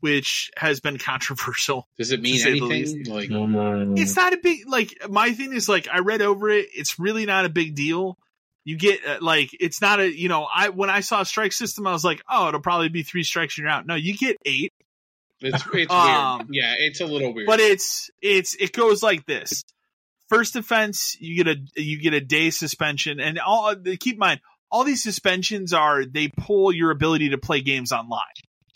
which 0.00 0.50
has 0.56 0.80
been 0.80 0.96
controversial. 0.98 1.86
does 1.98 2.10
it 2.10 2.22
mean 2.22 2.38
say 2.38 2.58
the 2.58 2.64
anything 2.64 3.04
like 3.12 3.28
Mm. 3.28 3.98
It's 3.98 4.16
not 4.16 4.32
a 4.32 4.38
big 4.42 4.66
like. 4.66 4.94
My 5.10 5.32
thing 5.32 5.52
is 5.52 5.68
like 5.68 5.88
I 5.92 5.98
read 5.98 6.22
over 6.22 6.48
it. 6.48 6.68
It's 6.74 6.98
really 6.98 7.26
not 7.26 7.44
a 7.44 7.48
big 7.50 7.74
deal. 7.74 8.16
You 8.64 8.76
get 8.76 9.04
uh, 9.06 9.18
like 9.20 9.50
it's 9.60 9.80
not 9.82 10.00
a 10.00 10.10
you 10.10 10.28
know 10.28 10.46
I 10.52 10.70
when 10.70 10.88
I 10.90 11.00
saw 11.00 11.20
a 11.20 11.24
strike 11.26 11.52
system 11.52 11.86
I 11.86 11.92
was 11.92 12.04
like 12.04 12.22
oh 12.30 12.48
it'll 12.48 12.60
probably 12.60 12.88
be 12.90 13.02
three 13.02 13.22
strikes 13.24 13.58
and 13.58 13.64
you're 13.64 13.70
out. 13.72 13.86
No, 13.86 13.94
you 13.94 14.16
get 14.16 14.36
eight. 14.46 14.72
It's 15.40 15.62
it's 15.74 15.92
Um, 15.92 16.38
weird 16.38 16.48
yeah 16.50 16.74
it's 16.78 17.00
a 17.00 17.06
little 17.06 17.32
weird. 17.34 17.46
but 17.46 17.60
it's 17.60 18.10
it's 18.22 18.54
it 18.54 18.72
goes 18.72 19.02
like 19.02 19.26
this. 19.26 19.64
First 20.28 20.56
offense 20.56 21.16
you 21.20 21.42
get 21.42 21.56
a 21.56 21.80
you 21.82 22.00
get 22.00 22.12
a 22.14 22.20
day 22.20 22.50
suspension 22.50 23.20
and 23.20 23.38
all 23.38 23.74
keep 23.98 24.14
in 24.14 24.18
mind 24.18 24.40
all 24.70 24.84
these 24.84 25.02
suspensions 25.02 25.72
are 25.72 26.04
they 26.04 26.28
pull 26.28 26.72
your 26.72 26.90
ability 26.90 27.30
to 27.30 27.38
play 27.38 27.60
games 27.62 27.90
online. 27.92 28.20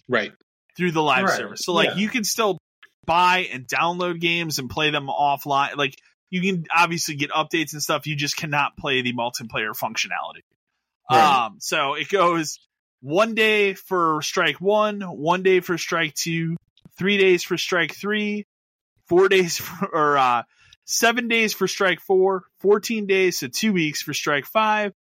Right. 0.09 0.33
Through 0.77 0.93
the 0.93 1.03
live 1.03 1.25
Right, 1.25 1.37
service. 1.37 1.61
So 1.65 1.75
like 1.75 1.91
yeah. 1.91 1.97
you 1.97 2.09
can 2.09 2.25
still 2.25 2.57
buy 3.05 3.49
and 3.53 3.67
download 3.69 4.19
games 4.21 4.59
and 4.59 4.71
play 4.71 4.91
them 4.91 5.09
offline. 5.09 5.77
Like 5.77 5.95
you 6.31 6.41
can 6.41 6.65
obviously 6.75 7.17
get 7.17 7.31
updates 7.31 7.75
and 7.75 7.83
stuff. 7.83 8.07
You 8.07 8.17
just 8.17 8.37
cannot 8.39 8.77
play 8.79 9.03
the 9.03 9.13
multiplayer 9.13 9.77
functionality. 9.77 10.41
Right. 11.11 11.45
um 11.45 11.57
so 11.59 11.93
it 11.95 12.09
goes 12.09 12.59
one 13.03 13.35
day 13.35 13.75
for 13.75 14.23
strike 14.23 14.61
one 14.61 15.01
one 15.01 15.43
day 15.43 15.61
for 15.61 15.77
strike 15.77 16.15
two 16.15 16.57
three 16.97 17.19
days 17.19 17.43
for 17.43 17.59
strike 17.59 17.95
three 17.95 18.47
four 19.07 19.29
days 19.29 19.59
for, 19.59 19.87
or 19.87 20.17
uh 20.17 20.43
seven 20.85 21.29
days 21.29 21.53
for 21.53 21.69
strike 21.69 22.01
four 22.01 22.45
14 22.61 23.07
days 23.07 23.39
so 23.39 23.49
two 23.49 23.73
weeks 23.73 24.03
for 24.03 24.15
strike 24.15 24.47
five 24.47 24.93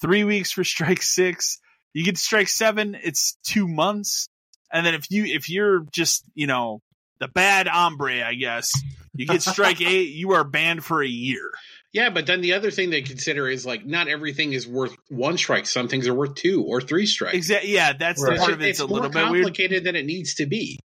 three 0.00 0.24
weeks 0.24 0.52
for 0.52 0.64
strike 0.74 1.02
six. 1.02 1.58
You 1.94 2.04
get 2.04 2.16
to 2.16 2.22
strike 2.22 2.48
seven 2.48 2.96
it's 3.02 3.36
two 3.44 3.66
months. 3.66 4.28
And 4.72 4.86
then 4.86 4.94
if 4.94 5.10
you 5.10 5.24
if 5.24 5.48
you're 5.50 5.84
just 5.92 6.24
you 6.34 6.46
know 6.46 6.80
the 7.18 7.28
bad 7.28 7.66
hombre 7.66 8.22
i 8.22 8.34
guess 8.34 8.72
you 9.14 9.26
get 9.26 9.42
strike 9.42 9.80
eight 9.80 10.10
you 10.10 10.32
are 10.32 10.44
banned 10.44 10.84
for 10.84 11.02
a 11.02 11.08
year 11.08 11.50
yeah 11.92 12.10
but 12.10 12.26
then 12.26 12.40
the 12.40 12.52
other 12.52 12.70
thing 12.70 12.90
they 12.90 13.02
consider 13.02 13.48
is 13.48 13.64
like 13.64 13.84
not 13.86 14.08
everything 14.08 14.52
is 14.52 14.66
worth 14.66 14.94
one 15.08 15.36
strike 15.38 15.66
some 15.66 15.88
things 15.88 16.06
are 16.06 16.14
worth 16.14 16.34
two 16.34 16.62
or 16.64 16.80
three 16.80 17.06
strikes 17.06 17.34
exactly 17.36 17.72
yeah 17.72 17.92
that's 17.98 18.22
Right. 18.22 18.34
the 18.34 18.40
part 18.40 18.52
of 18.52 18.60
it. 18.62 18.68
it's, 18.68 18.80
a 18.80 18.86
more 18.86 18.96
little 19.00 19.10
bit 19.10 19.30
weird 19.30 19.44
complicated 19.44 19.84
than 19.84 19.96
it 19.96 20.04
needs 20.06 20.34
to 20.36 20.46
be 20.46 20.78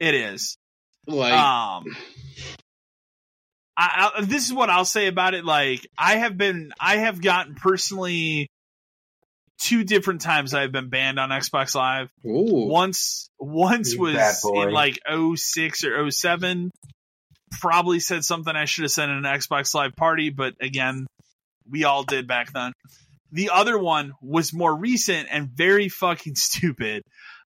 it 0.00 0.14
is 0.14 0.56
like 1.06 1.32
um 1.32 1.84
I, 3.80 4.10
I, 4.16 4.24
this 4.24 4.44
is 4.46 4.52
what 4.52 4.70
I'll 4.70 4.84
say 4.84 5.06
about 5.06 5.34
it. 5.34 5.44
Like 5.44 5.86
I 5.96 6.16
have 6.16 6.36
been, 6.36 6.72
I 6.80 6.96
have 6.96 7.22
gotten 7.22 7.54
personally 7.54 8.48
two 9.60 9.84
different 9.84 10.20
times 10.20 10.52
I've 10.52 10.72
been 10.72 10.88
banned 10.88 11.20
on 11.20 11.30
Xbox 11.30 11.76
Live. 11.76 12.10
ooh 12.26 12.66
Once, 12.68 13.30
once 13.38 13.94
You 13.94 14.00
was 14.00 14.44
in 14.52 14.72
like 14.72 14.98
06 15.36 15.84
or 15.84 16.10
07. 16.10 16.72
Probably 17.50 18.00
said 18.00 18.24
something 18.24 18.54
I 18.54 18.64
should 18.64 18.82
have 18.84 18.92
said 18.92 19.08
in 19.08 19.16
an 19.16 19.24
Xbox 19.24 19.74
Live 19.74 19.96
party, 19.96 20.30
but 20.30 20.54
again, 20.60 21.06
we 21.68 21.84
all 21.84 22.02
did 22.02 22.26
back 22.26 22.52
then. 22.52 22.72
The 23.32 23.50
other 23.52 23.78
one 23.78 24.14
was 24.22 24.52
more 24.52 24.74
recent 24.74 25.28
and 25.30 25.48
very 25.48 25.88
fucking 25.88 26.34
stupid. 26.36 27.02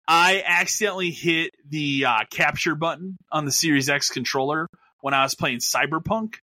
I 0.07 0.43
accidentally 0.45 1.11
hit 1.11 1.51
the 1.67 2.05
uh, 2.05 2.19
capture 2.31 2.75
button 2.75 3.17
on 3.31 3.45
the 3.45 3.51
Series 3.51 3.89
X 3.89 4.09
controller 4.09 4.67
when 5.01 5.13
I 5.13 5.23
was 5.23 5.35
playing 5.35 5.59
Cyberpunk, 5.59 6.35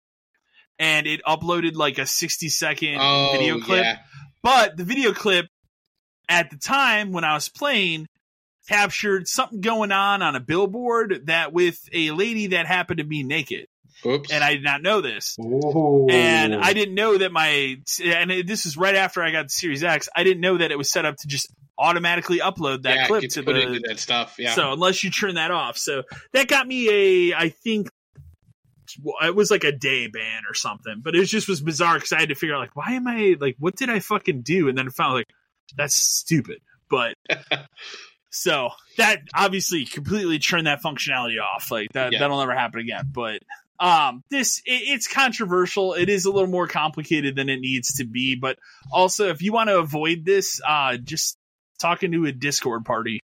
and 0.79 1.07
it 1.07 1.23
uploaded 1.27 1.75
like 1.75 1.99
a 1.99 2.07
60 2.07 2.49
second 2.51 2.99
oh 3.01 3.31
video 3.33 3.61
clip. 3.61 3.85
yeah 3.85 3.99
But 4.43 4.77
the 4.77 4.85
video 4.85 5.13
clip 5.13 5.47
at 6.29 6.51
the 6.51 6.59
time 6.59 7.13
when 7.13 7.25
I 7.25 7.35
was 7.35 7.49
playing, 7.49 8.07
captured 8.69 9.29
something 9.29 9.61
going 9.61 9.93
on 9.93 10.23
on 10.23 10.37
a 10.37 10.41
billboard 10.41 11.27
that 11.27 11.53
with 11.53 11.79
a 11.93 12.11
lady 12.11 12.49
that 12.49 12.67
happened 12.67 12.99
to 12.99 13.05
be 13.05 13.23
naked, 13.23 13.67
Oops. 14.07 14.31
and 14.31 14.43
I 14.43 14.55
did 14.55 14.65
not 14.65 14.83
know 14.83 15.01
this. 15.01 15.37
Ooh. 15.41 16.07
And 16.11 16.55
I 16.55 16.73
didn't 16.73 16.95
know 16.95 17.19
that 17.19 17.33
my 17.33 17.77
and 18.03 18.31
this 18.47 18.67
is 18.67 18.77
right 18.77 18.95
after 18.95 19.23
I 19.23 19.31
got 19.31 19.51
Series 19.51 19.85
X. 19.85 20.09
I 20.15 20.25
didn't 20.25 20.41
know 20.41 20.59
that 20.59 20.71
it 20.71 20.79
was 20.79 20.91
set 20.91 21.05
up 21.05 21.17
to 21.17 21.29
just 21.29 21.53
automatically 21.77 22.39
upload 22.39 22.83
that 22.83 22.97
yeah, 22.97 23.07
clip 23.07 23.29
to 23.29 23.43
the 23.43 23.83
that 23.89 23.99
stuff. 23.99 24.37
Yeah. 24.39 24.55
so 24.55 24.73
unless 24.73 25.03
you 25.03 25.11
turn 25.11 25.35
that 25.37 25.51
off, 25.51 25.77
so 25.77 26.03
that 26.33 26.49
got 26.49 26.67
me 26.67 27.31
a, 27.31 27.35
I 27.35 27.49
think 27.49 27.89
it 29.23 29.35
was 29.35 29.51
like 29.51 29.65
a 29.65 29.73
day 29.73 30.07
ban 30.07 30.43
or 30.49 30.55
something. 30.55 31.01
But 31.03 31.15
it 31.15 31.25
just 31.25 31.49
was 31.49 31.61
bizarre 31.61 31.95
because 31.95 32.13
I 32.13 32.21
had 32.21 32.29
to 32.29 32.35
figure 32.35 32.55
out 32.55 32.61
like, 32.61 32.77
why 32.77 32.93
am 32.93 33.09
I 33.09 33.37
like, 33.41 33.57
what 33.59 33.77
did 33.77 33.91
I 33.91 33.99
fucking 33.99 34.43
do? 34.43 34.69
And 34.69 34.77
then 34.77 34.87
I 34.87 34.91
found 34.91 35.15
like, 35.15 35.29
that's 35.77 35.97
stupid. 35.97 36.61
But 36.89 37.17
so 38.35 38.71
that 38.97 39.23
obviously 39.35 39.85
completely 39.85 40.39
turned 40.39 40.67
that 40.67 40.83
functionality 40.83 41.41
off. 41.41 41.71
Like 41.71 41.93
that, 41.93 42.13
Yeah. 42.13 42.19
that'll 42.21 42.39
never 42.39 42.55
happen 42.55 42.81
again. 42.81 43.11
But 43.13 43.41
um, 43.81 44.23
this 44.31 44.59
it, 44.67 44.83
it's 44.95 45.09
controversial. 45.09 45.95
It 45.95 46.09
is 46.09 46.25
a 46.25 46.31
little 46.31 46.49
more 46.49 46.67
complicated 46.69 47.37
than 47.37 47.49
it 47.49 47.61
needs 47.61 47.95
to 47.97 48.05
be. 48.05 48.37
But 48.37 48.59
also, 48.93 49.29
if 49.29 49.43
you 49.43 49.53
want 49.53 49.71
to 49.71 49.79
avoid 49.79 50.25
this, 50.25 50.61
uh, 50.67 50.97
just 50.97 51.39
talking 51.81 52.13
to 52.13 52.27
a 52.27 52.33
Discord 52.33 52.85
party 52.85 53.21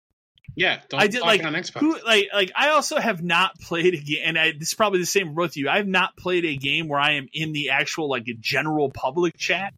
yeah. 0.56 0.80
Don't 0.88 1.00
I 1.00 1.06
did, 1.06 1.20
like, 1.22 1.44
on 1.44 1.54
Xbox. 1.54 1.80
who 1.80 1.98
like 2.04 2.28
like 2.32 2.52
I 2.54 2.70
also 2.70 2.98
have 2.98 3.22
not 3.22 3.58
played 3.60 3.94
a 3.94 3.98
game, 3.98 4.20
and 4.24 4.38
I, 4.38 4.52
this 4.52 4.68
is 4.68 4.74
probably 4.74 5.00
the 5.00 5.06
same 5.06 5.28
for 5.28 5.34
both 5.34 5.50
of 5.52 5.56
you. 5.56 5.68
I 5.68 5.76
have 5.76 5.86
not 5.86 6.16
played 6.16 6.44
a 6.44 6.56
game 6.56 6.88
where 6.88 7.00
I 7.00 7.12
am 7.12 7.28
in 7.32 7.52
the 7.52 7.70
actual 7.70 8.08
like 8.08 8.26
general 8.40 8.90
public 8.90 9.36
chat 9.36 9.74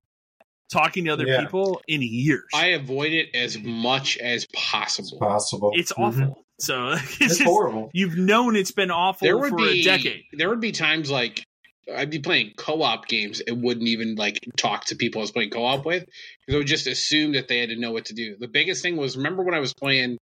talking 0.72 1.04
to 1.04 1.12
other 1.12 1.26
Yeah. 1.26 1.40
people 1.42 1.80
in 1.86 2.02
years. 2.02 2.44
I 2.54 2.68
avoid 2.68 3.12
it 3.12 3.28
as 3.34 3.58
much 3.58 4.16
as 4.18 4.44
It's 4.44 4.52
possible. 4.54 5.18
possible. 5.18 5.70
it's 5.74 5.92
Mhm. 5.92 6.02
awful. 6.02 6.44
So 6.58 6.90
it's, 6.92 7.02
It's 7.20 7.38
just 7.38 7.42
horrible. 7.42 7.90
you've 7.92 8.16
known 8.16 8.56
it's 8.56 8.72
been 8.72 8.90
awful 8.90 9.26
There 9.26 9.36
would 9.38 9.50
for 9.50 9.56
be 9.56 9.80
a 9.80 9.84
decade. 9.84 10.24
there 10.32 10.48
would 10.48 10.60
be 10.60 10.72
times 10.72 11.10
like 11.10 11.44
I'd 11.92 12.10
be 12.10 12.20
playing 12.20 12.52
co-op 12.56 13.08
games 13.08 13.40
and 13.40 13.60
wouldn't 13.62 13.88
even 13.88 14.14
like 14.14 14.38
talk 14.56 14.84
to 14.86 14.96
people 14.96 15.20
I 15.20 15.24
was 15.24 15.32
playing 15.32 15.50
co-op 15.50 15.84
with 15.84 16.04
because 16.40 16.54
I 16.54 16.58
would 16.58 16.66
just 16.68 16.86
assume 16.86 17.32
that 17.32 17.48
they 17.48 17.58
had 17.58 17.70
to 17.70 17.76
know 17.76 17.90
what 17.90 18.04
to 18.06 18.14
do. 18.14 18.36
The 18.38 18.46
biggest 18.48 18.82
thing 18.82 18.96
was 18.96 19.16
remember 19.16 19.42
when 19.42 19.54
I 19.54 19.58
was 19.60 19.74
playing 19.74 20.18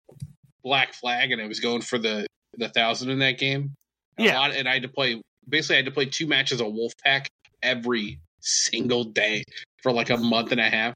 Black 0.63 0.95
Flag 0.95 1.33
and 1.33 1.41
I 1.43 1.47
was 1.47 1.61
going 1.61 1.81
for 1.83 1.99
the 1.99 2.27
the 2.57 2.69
thousand 2.69 3.11
in 3.11 3.19
that 3.21 3.39
game. 3.39 3.75
A 4.19 4.25
Yeah. 4.25 4.39
lot- 4.39 4.55
and 4.55 4.69
I 4.69 4.75
had 4.75 4.83
to 4.83 4.89
play 4.89 5.21
basically 5.49 5.77
I 5.77 5.79
had 5.79 5.85
to 5.87 5.91
play 5.93 6.07
two 6.07 6.27
matches 6.27 6.61
of 6.61 6.69
Wolfpack 6.69 7.27
every 7.63 8.21
single 8.41 9.05
day 9.05 9.45
for 9.83 9.93
like 9.93 10.11
a 10.11 10.17
month 10.17 10.53
and 10.53 10.61
a 10.61 10.69
half. 10.69 10.95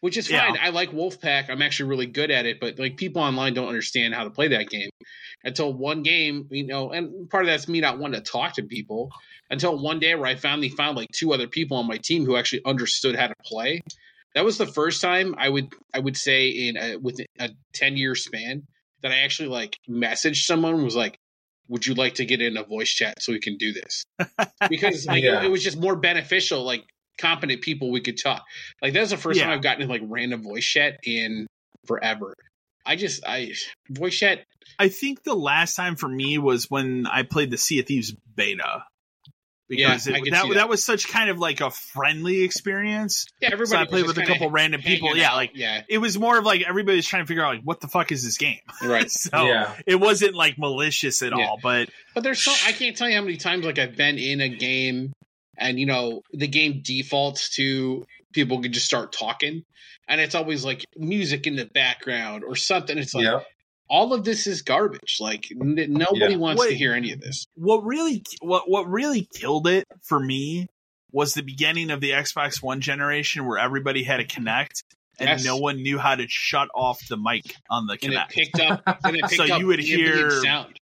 Which 0.00 0.18
is 0.18 0.28
Yeah. 0.28 0.46
fine. 0.46 0.58
I 0.60 0.68
like 0.68 0.90
Wolfpack. 0.90 1.48
I'm 1.48 1.62
actually 1.62 1.88
really 1.88 2.06
good 2.06 2.30
at 2.30 2.44
it, 2.44 2.60
but 2.60 2.78
like 2.78 2.98
people 2.98 3.22
online 3.22 3.54
don't 3.54 3.68
understand 3.68 4.12
how 4.14 4.24
to 4.24 4.30
play 4.30 4.48
that 4.48 4.68
game 4.68 4.90
until 5.44 5.72
one 5.72 6.02
game, 6.02 6.46
you 6.50 6.66
know, 6.66 6.90
and 6.90 7.30
part 7.30 7.44
of 7.44 7.48
that's 7.48 7.68
me 7.68 7.80
not 7.80 7.98
wanting 7.98 8.22
to 8.22 8.30
talk 8.30 8.54
to 8.54 8.62
people 8.64 9.10
until 9.48 9.78
one 9.82 10.00
day 10.00 10.14
where 10.14 10.26
I 10.26 10.34
finally 10.34 10.68
found 10.68 10.98
like 10.98 11.08
two 11.14 11.32
other 11.32 11.46
people 11.48 11.78
on 11.78 11.86
my 11.86 11.96
team 11.96 12.26
who 12.26 12.36
actually 12.36 12.62
understood 12.66 13.16
how 13.16 13.28
to 13.28 13.34
play. 13.44 13.80
That 14.34 14.44
was 14.44 14.58
the 14.58 14.66
first 14.66 15.00
time 15.00 15.34
I 15.38 15.48
would 15.48 15.72
I 15.94 16.00
would 16.00 16.18
say 16.18 16.48
in 16.48 16.76
a, 16.76 16.96
within 16.96 17.26
a 17.38 17.50
ten 17.72 17.96
year 17.96 18.14
span 18.14 18.64
that 19.02 19.12
I 19.12 19.20
actually 19.20 19.48
like 19.48 19.76
messaged 19.88 20.44
someone 20.44 20.84
was 20.84 20.96
like, 20.96 21.16
"Would 21.68 21.86
you 21.86 21.94
like 21.94 22.14
to 22.14 22.24
get 22.24 22.40
in 22.40 22.56
a 22.56 22.62
voice 22.64 22.90
chat 22.90 23.22
so 23.22 23.32
we 23.32 23.40
can 23.40 23.56
do 23.56 23.72
this?" 23.72 24.04
Because 24.68 25.06
like 25.06 25.22
Yeah. 25.22 25.44
it, 25.44 25.50
was 25.50 25.62
just 25.62 25.78
more 25.78 25.96
beneficial. 25.96 26.62
Like 26.64 26.84
competent 27.18 27.62
people 27.62 27.90
we 27.90 28.00
could 28.00 28.18
talk. 28.18 28.44
Like 28.82 28.92
that 28.94 29.00
was 29.00 29.10
the 29.10 29.16
first 29.16 29.38
Yeah. 29.38 29.46
time 29.46 29.54
I've 29.54 29.62
gotten 29.62 29.82
in 29.82 29.88
like 29.88 30.02
random 30.04 30.42
voice 30.42 30.64
chat 30.64 30.98
in 31.04 31.46
forever. 31.86 32.34
I 32.86 32.96
just 32.96 33.24
I 33.26 33.52
voice 33.90 34.16
chat 34.18 34.44
I 34.78 34.88
think 34.88 35.22
the 35.22 35.34
last 35.34 35.74
time 35.76 35.96
for 35.96 36.08
me 36.08 36.38
was 36.38 36.70
when 36.70 37.06
I 37.06 37.22
played 37.22 37.50
the 37.50 37.58
Sea 37.58 37.80
of 37.80 37.86
Thieves 37.86 38.14
beta. 38.34 38.84
Because 39.68 40.06
Yeah, 40.06 40.16
it, 40.16 40.30
that, 40.30 40.46
that 40.48 40.54
that. 40.54 40.68
was 40.68 40.84
such 40.84 41.08
kind 41.08 41.30
of 41.30 41.38
like 41.38 41.60
a 41.60 41.70
friendly 41.70 42.42
experience. 42.42 43.26
yeah 43.40 43.48
everybody 43.52 43.70
So 43.70 43.82
I 43.82 43.86
played 43.86 44.06
with 44.06 44.18
a 44.18 44.20
kinda 44.20 44.32
couple 44.34 44.50
random 44.50 44.82
people. 44.82 45.08
hanging 45.08 45.22
Yeah, 45.22 45.30
out. 45.30 45.36
like 45.36 45.52
yeah 45.54 45.82
it 45.88 45.98
was 45.98 46.18
more 46.18 46.38
of 46.38 46.44
like 46.44 46.62
everybody's 46.68 47.06
trying 47.06 47.22
to 47.22 47.26
figure 47.26 47.42
out 47.44 47.54
like 47.54 47.62
what 47.64 47.80
the 47.80 47.88
fuck 47.88 48.12
is 48.12 48.22
this 48.24 48.36
game. 48.36 48.58
right. 48.84 49.10
so 49.10 49.46
yeah. 49.46 49.74
it 49.86 49.96
wasn't 49.96 50.34
like 50.34 50.58
malicious 50.58 51.22
at 51.22 51.32
Yeah. 51.36 51.44
all. 51.46 51.58
But 51.62 51.88
But 52.14 52.24
there's 52.24 52.40
so 52.40 52.52
I 52.66 52.72
can't 52.72 52.96
tell 52.96 53.08
you 53.08 53.16
how 53.16 53.22
many 53.22 53.36
times 53.36 53.64
like 53.64 53.78
I've 53.78 53.96
been 53.96 54.18
in 54.18 54.40
a 54.40 54.48
game 54.48 55.12
and 55.56 55.78
you 55.80 55.86
know 55.86 56.22
the 56.32 56.48
game 56.48 56.80
defaults 56.84 57.50
to 57.56 58.04
people 58.32 58.60
can 58.60 58.72
just 58.72 58.86
start 58.86 59.12
talking 59.12 59.64
and 60.08 60.20
it's 60.20 60.34
always 60.34 60.64
like 60.64 60.84
music 60.96 61.46
in 61.46 61.56
the 61.56 61.64
background 61.64 62.44
or 62.44 62.56
something. 62.56 62.98
It's 62.98 63.14
like 63.14 63.24
Yep. 63.24 63.46
All 63.94 64.12
of 64.12 64.24
this 64.24 64.46
is 64.46 64.62
garbage. 64.62 65.18
Like 65.20 65.46
n- 65.52 65.76
nobody 65.90 66.32
Yeah. 66.32 66.36
wants 66.36 66.66
to 66.66 66.74
hear 66.74 66.92
any 66.94 67.12
of 67.12 67.20
this. 67.20 67.46
what 67.54 67.84
really 67.84 68.22
what 68.40 68.68
what 68.68 68.88
really 68.88 69.28
killed 69.40 69.68
it 69.68 69.84
for 70.02 70.18
me 70.18 70.66
was 71.12 71.34
the 71.34 71.42
beginning 71.42 71.90
of 71.90 72.00
the 72.00 72.10
Xbox 72.10 72.60
One 72.62 72.80
generation 72.80 73.46
where 73.46 73.58
everybody 73.58 74.02
had 74.02 74.16
to 74.16 74.24
connect 74.24 74.82
and 75.20 75.28
Yes. 75.28 75.44
no 75.44 75.56
one 75.58 75.76
knew 75.82 75.96
how 75.98 76.16
to 76.16 76.26
shut 76.28 76.68
off 76.74 76.98
the 77.08 77.16
mic 77.16 77.44
on 77.70 77.86
the 77.86 77.92
And 77.92 78.02
it 78.02 78.06
connect. 78.08 78.32
picked 78.32 78.60
up 78.60 78.82
and 79.04 79.14
it 79.16 79.22
picked 79.22 79.36
So 79.36 79.44
up 79.54 79.60
you 79.60 79.68
would 79.68 79.78
hear 79.78 80.30
sound. 80.42 80.80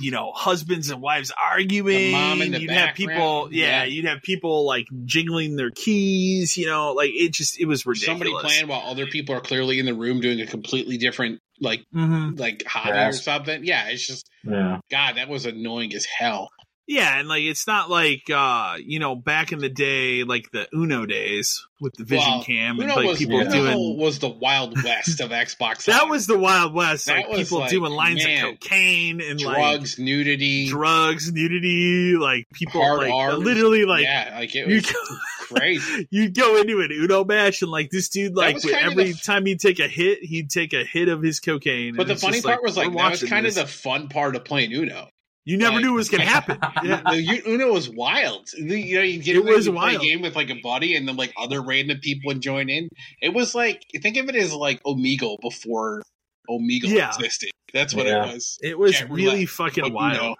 you 0.00 0.10
know, 0.10 0.32
husbands 0.34 0.90
and 0.90 1.00
wives 1.00 1.32
arguing. 1.40 1.96
The 1.96 2.12
mom 2.12 2.42
in 2.42 2.52
the 2.52 2.60
you'd 2.60 2.70
have 2.70 2.94
people, 2.96 3.48
yeah, 3.52 3.66
Yeah. 3.66 3.84
you'd 3.84 4.04
have 4.06 4.20
people 4.22 4.66
like 4.66 4.86
jingling 5.04 5.56
their 5.56 5.70
keys. 5.70 6.56
You 6.56 6.66
know, 6.66 6.92
like 6.92 7.10
it 7.14 7.32
just 7.32 7.60
it 7.60 7.66
was 7.66 7.84
ridiculous. 7.86 8.06
Somebody 8.26 8.32
playing 8.48 8.68
while 8.68 8.82
other 8.90 9.06
people 9.06 9.34
are 9.34 9.40
clearly 9.40 9.78
in 9.78 9.86
the 9.86 9.94
room 9.94 10.20
doing 10.20 10.40
a 10.40 10.46
completely 10.46 10.98
different 10.98 11.40
like 11.62 11.84
hmm 11.92 12.30
like 12.36 12.64
hobby 12.66 12.98
Yes. 12.98 13.16
or 13.16 13.18
something. 13.18 13.64
Yeah, 13.64 13.88
it's 13.88 14.06
just 14.06 14.30
Yeah. 14.44 14.80
God, 14.90 15.16
that 15.16 15.28
was 15.28 15.46
annoying 15.46 15.94
as 15.94 16.06
hell. 16.06 16.50
Yeah, 16.88 17.18
and 17.20 17.28
like 17.28 17.42
it's 17.42 17.66
not 17.66 17.90
like 17.90 18.28
uh, 18.28 18.74
you 18.84 18.98
know, 18.98 19.14
back 19.14 19.52
in 19.52 19.60
the 19.60 19.68
day, 19.68 20.24
like 20.24 20.50
the 20.50 20.66
Uno 20.74 21.06
days 21.06 21.64
with 21.80 21.94
the 21.94 22.04
Vision 22.04 22.42
Cam 22.42 22.78
and 22.80 22.84
Uno 22.90 22.96
like 22.96 23.06
was, 23.06 23.18
people. 23.18 23.40
Uno 23.40 23.50
doing 23.50 23.98
was 23.98 24.18
the 24.18 24.28
wild 24.28 24.74
west 24.82 25.20
of 25.20 25.30
Xbox. 25.30 25.84
that 25.86 26.08
was 26.08 26.26
the 26.26 26.36
Wild 26.38 26.74
West, 26.74 27.06
That 27.06 27.18
like 27.18 27.28
was 27.28 27.48
people 27.48 27.60
like, 27.60 27.70
doing 27.70 27.92
lines 27.92 28.24
man, 28.24 28.44
of 28.46 28.60
cocaine 28.60 29.20
and 29.20 29.40
like 29.40 29.56
drugs, 29.56 29.98
nudity, 29.98 30.68
drugs, 30.68 31.32
nudity, 31.32 32.16
like 32.16 32.46
people 32.52 32.82
Hard 32.82 33.08
like 33.08 33.38
literally 33.38 33.84
like 33.84 34.02
yeah, 34.02 34.32
like 34.34 34.54
it 34.56 34.66
was 34.66 34.92
crazy. 35.40 36.08
you'd 36.10 36.34
go 36.34 36.60
into 36.60 36.80
an 36.80 36.90
Uno 36.90 37.24
match 37.24 37.62
and 37.62 37.70
like 37.70 37.90
this 37.90 38.08
dude 38.08 38.34
like 38.34 38.56
every 38.66 39.12
the- 39.12 39.18
time 39.18 39.46
he'd 39.46 39.60
take 39.60 39.78
a 39.78 39.88
hit, 39.88 40.18
he'd 40.22 40.50
take 40.50 40.72
a 40.72 40.84
hit 40.84 41.08
of 41.08 41.22
his 41.22 41.38
cocaine. 41.38 41.94
But 41.96 42.08
the 42.08 42.16
funny 42.16 42.42
part 42.42 42.62
was 42.62 42.76
like 42.76 42.92
that 42.92 43.10
was 43.12 43.22
kind 43.22 43.46
this. 43.46 43.56
of 43.56 43.66
the 43.66 43.72
fun 43.72 44.08
part 44.08 44.34
of 44.34 44.44
playing 44.44 44.72
Uno. 44.72 45.08
You 45.44 45.56
never 45.56 45.74
like- 45.76 45.84
knew 45.84 45.92
it 45.92 45.96
was 45.96 46.08
gonna 46.08 46.24
happen. 46.24 46.58
Yeah. 46.84 47.02
The 47.04 47.20
U- 47.22 47.42
Uno 47.54 47.72
was 47.72 47.88
wild. 47.88 48.48
You 48.56 48.64
know, 48.66 49.02
you 49.02 49.22
get 49.22 49.36
It 49.36 49.44
was 49.44 49.66
you 49.66 49.72
play 49.72 49.94
a 49.96 49.98
game 49.98 50.22
with 50.22 50.34
like 50.36 50.50
a 50.50 50.60
buddy, 50.62 50.94
and 50.96 51.06
then 51.08 51.16
like 51.16 51.32
other 51.36 51.62
random 51.62 51.98
people 52.00 52.28
would 52.28 52.40
join 52.40 52.68
in. 52.68 52.88
It 53.20 53.32
was 53.34 53.54
like 53.54 53.82
think 54.02 54.16
of 54.16 54.28
it 54.28 54.36
as 54.36 54.52
like 54.54 54.82
Omegle 54.84 55.38
before 55.40 56.02
Omegle 56.50 56.84
Yeah. 56.84 57.08
existed. 57.08 57.50
That's 57.72 57.94
what 57.94 58.06
Yeah. 58.06 58.28
it 58.28 58.34
was. 58.34 58.58
It 58.62 58.78
was 58.78 58.92
Jet 58.92 59.10
really 59.10 59.32
roulette, 59.34 59.48
fucking 59.48 59.84
but 59.84 59.92
wild. 59.92 60.20
Uno. 60.22 60.34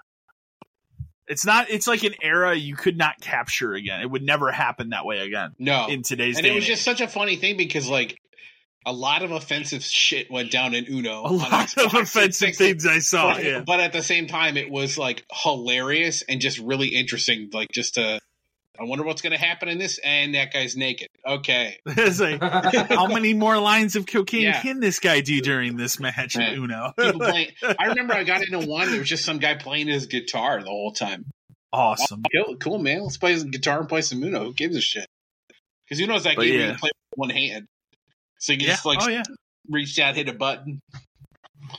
It's 1.28 1.46
not. 1.46 1.70
It's 1.70 1.86
like 1.86 2.02
an 2.02 2.14
era 2.20 2.54
you 2.54 2.74
could 2.76 2.98
not 2.98 3.20
capture 3.20 3.74
again. 3.74 4.00
It 4.00 4.10
would 4.10 4.22
never 4.22 4.50
happen 4.50 4.90
that 4.90 5.06
way 5.06 5.20
again 5.20 5.52
No, 5.58 5.86
in 5.88 6.02
today's 6.02 6.34
day. 6.34 6.40
and 6.40 6.44
day. 6.46 6.50
it 6.52 6.54
was 6.54 6.64
and 6.64 6.68
just 6.72 6.82
such 6.82 7.00
a 7.00 7.08
funny 7.08 7.36
thing 7.36 7.56
because 7.56 7.88
like 7.88 8.18
a 8.84 8.92
lot 8.92 9.22
of 9.22 9.30
offensive 9.30 9.82
shit 9.84 10.30
went 10.30 10.50
down 10.50 10.74
in 10.74 10.86
Uno. 10.86 11.22
a 11.24 11.30
lot 11.32 11.76
of 11.78 11.94
offensive 11.94 12.56
things 12.56 12.84
I 12.86 12.98
saw. 12.98 13.34
but, 13.34 13.44
Yeah, 13.44 13.60
but 13.60 13.80
at 13.80 13.92
the 13.92 14.02
same 14.02 14.26
time, 14.26 14.56
it 14.56 14.70
was 14.70 14.98
like 14.98 15.24
hilarious 15.32 16.22
and 16.22 16.40
just 16.40 16.58
really 16.58 16.88
interesting. 16.88 17.50
Like 17.52 17.70
just 17.72 17.94
to, 17.94 18.18
I 18.80 18.84
wonder 18.84 19.04
what's 19.04 19.22
going 19.22 19.32
to 19.32 19.38
happen 19.38 19.68
in 19.68 19.78
this. 19.78 19.98
And 20.02 20.34
that 20.34 20.52
guy's 20.52 20.76
naked. 20.76 21.08
Okay, 21.24 21.78
like 21.86 22.42
how 22.42 23.06
many 23.06 23.34
more 23.34 23.58
lines 23.58 23.94
of 23.94 24.06
cocaine 24.06 24.42
Yeah. 24.42 24.60
can 24.60 24.80
this 24.80 24.98
guy 24.98 25.20
do 25.20 25.40
during 25.40 25.76
this 25.76 26.00
match 26.00 26.36
Right. 26.36 26.52
of 26.52 26.58
Uno? 26.58 26.92
playing. 26.98 27.50
I 27.62 27.86
remember 27.88 28.14
I 28.14 28.24
got 28.24 28.42
into 28.42 28.66
one. 28.66 28.90
There 28.90 28.98
was 28.98 29.08
just 29.08 29.24
some 29.24 29.38
guy 29.38 29.54
playing 29.54 29.86
his 29.86 30.06
guitar 30.06 30.60
the 30.60 30.68
whole 30.68 30.92
time. 30.92 31.26
awesome. 31.72 32.22
Oh, 32.36 32.44
cool, 32.44 32.56
cool 32.56 32.78
man. 32.78 33.02
Let's 33.02 33.16
play 33.18 33.32
his 33.32 33.44
guitar 33.44 33.78
and 33.78 33.88
play 33.88 34.02
some 34.02 34.22
Uno. 34.24 34.44
Who 34.46 34.52
gives 34.54 34.74
a 34.76 34.80
shit? 34.80 35.06
Because 35.88 36.00
Uno's 36.02 36.24
that 36.24 36.34
But 36.36 36.46
game 36.46 36.58
yeah. 36.58 36.72
you 36.72 36.78
play 36.78 36.90
with 37.12 37.18
one 37.18 37.30
hand. 37.30 37.66
So 38.42 38.52
you 38.52 38.58
can 38.58 38.66
Yeah. 38.66 38.72
just 38.74 38.84
like 38.86 38.98
oh 39.02 39.08
yeah. 39.08 39.22
reach 39.68 39.96
out, 40.00 40.16
hit 40.16 40.28
a 40.28 40.32
button. 40.32 40.80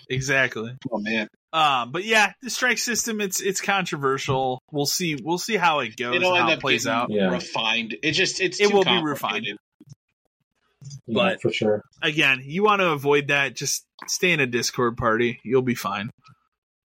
Exactly. 0.09 0.72
Oh 0.91 0.99
man, 0.99 1.28
Um, 1.51 1.91
but 1.91 2.05
yeah, 2.05 2.32
the 2.41 2.49
strike 2.49 2.78
system 2.78 3.20
it's 3.20 3.41
it's 3.41 3.59
controversial. 3.59 4.61
We'll 4.72 4.86
see. 4.86 5.18
We'll 5.22 5.38
see 5.38 5.57
how 5.57 5.80
it 5.80 5.97
goes. 5.97 6.16
it'll 6.16 6.34
and 6.36 6.43
how 6.45 6.51
it 6.51 6.61
plays 6.61 6.88
out. 6.88 7.09
Yeah. 7.11 7.30
refined. 7.32 7.97
It 8.01 8.11
just 8.14 8.39
it's 8.39 8.61
It 8.61 8.74
will 8.74 8.86
be 8.86 9.01
refined. 9.03 9.45
Yeah, 9.45 9.53
But- 11.07 11.41
for 11.41 11.51
sure. 11.51 11.84
again, 12.01 12.41
you 12.45 12.64
want 12.64 12.80
to 12.80 12.91
avoid 12.91 13.28
that, 13.28 13.55
just 13.55 13.86
stay 14.07 14.32
in 14.32 14.39
a 14.39 14.47
Discord 14.47 14.95
party. 14.97 15.39
You'll 15.43 15.61
be 15.61 15.76
fine. 15.76 16.09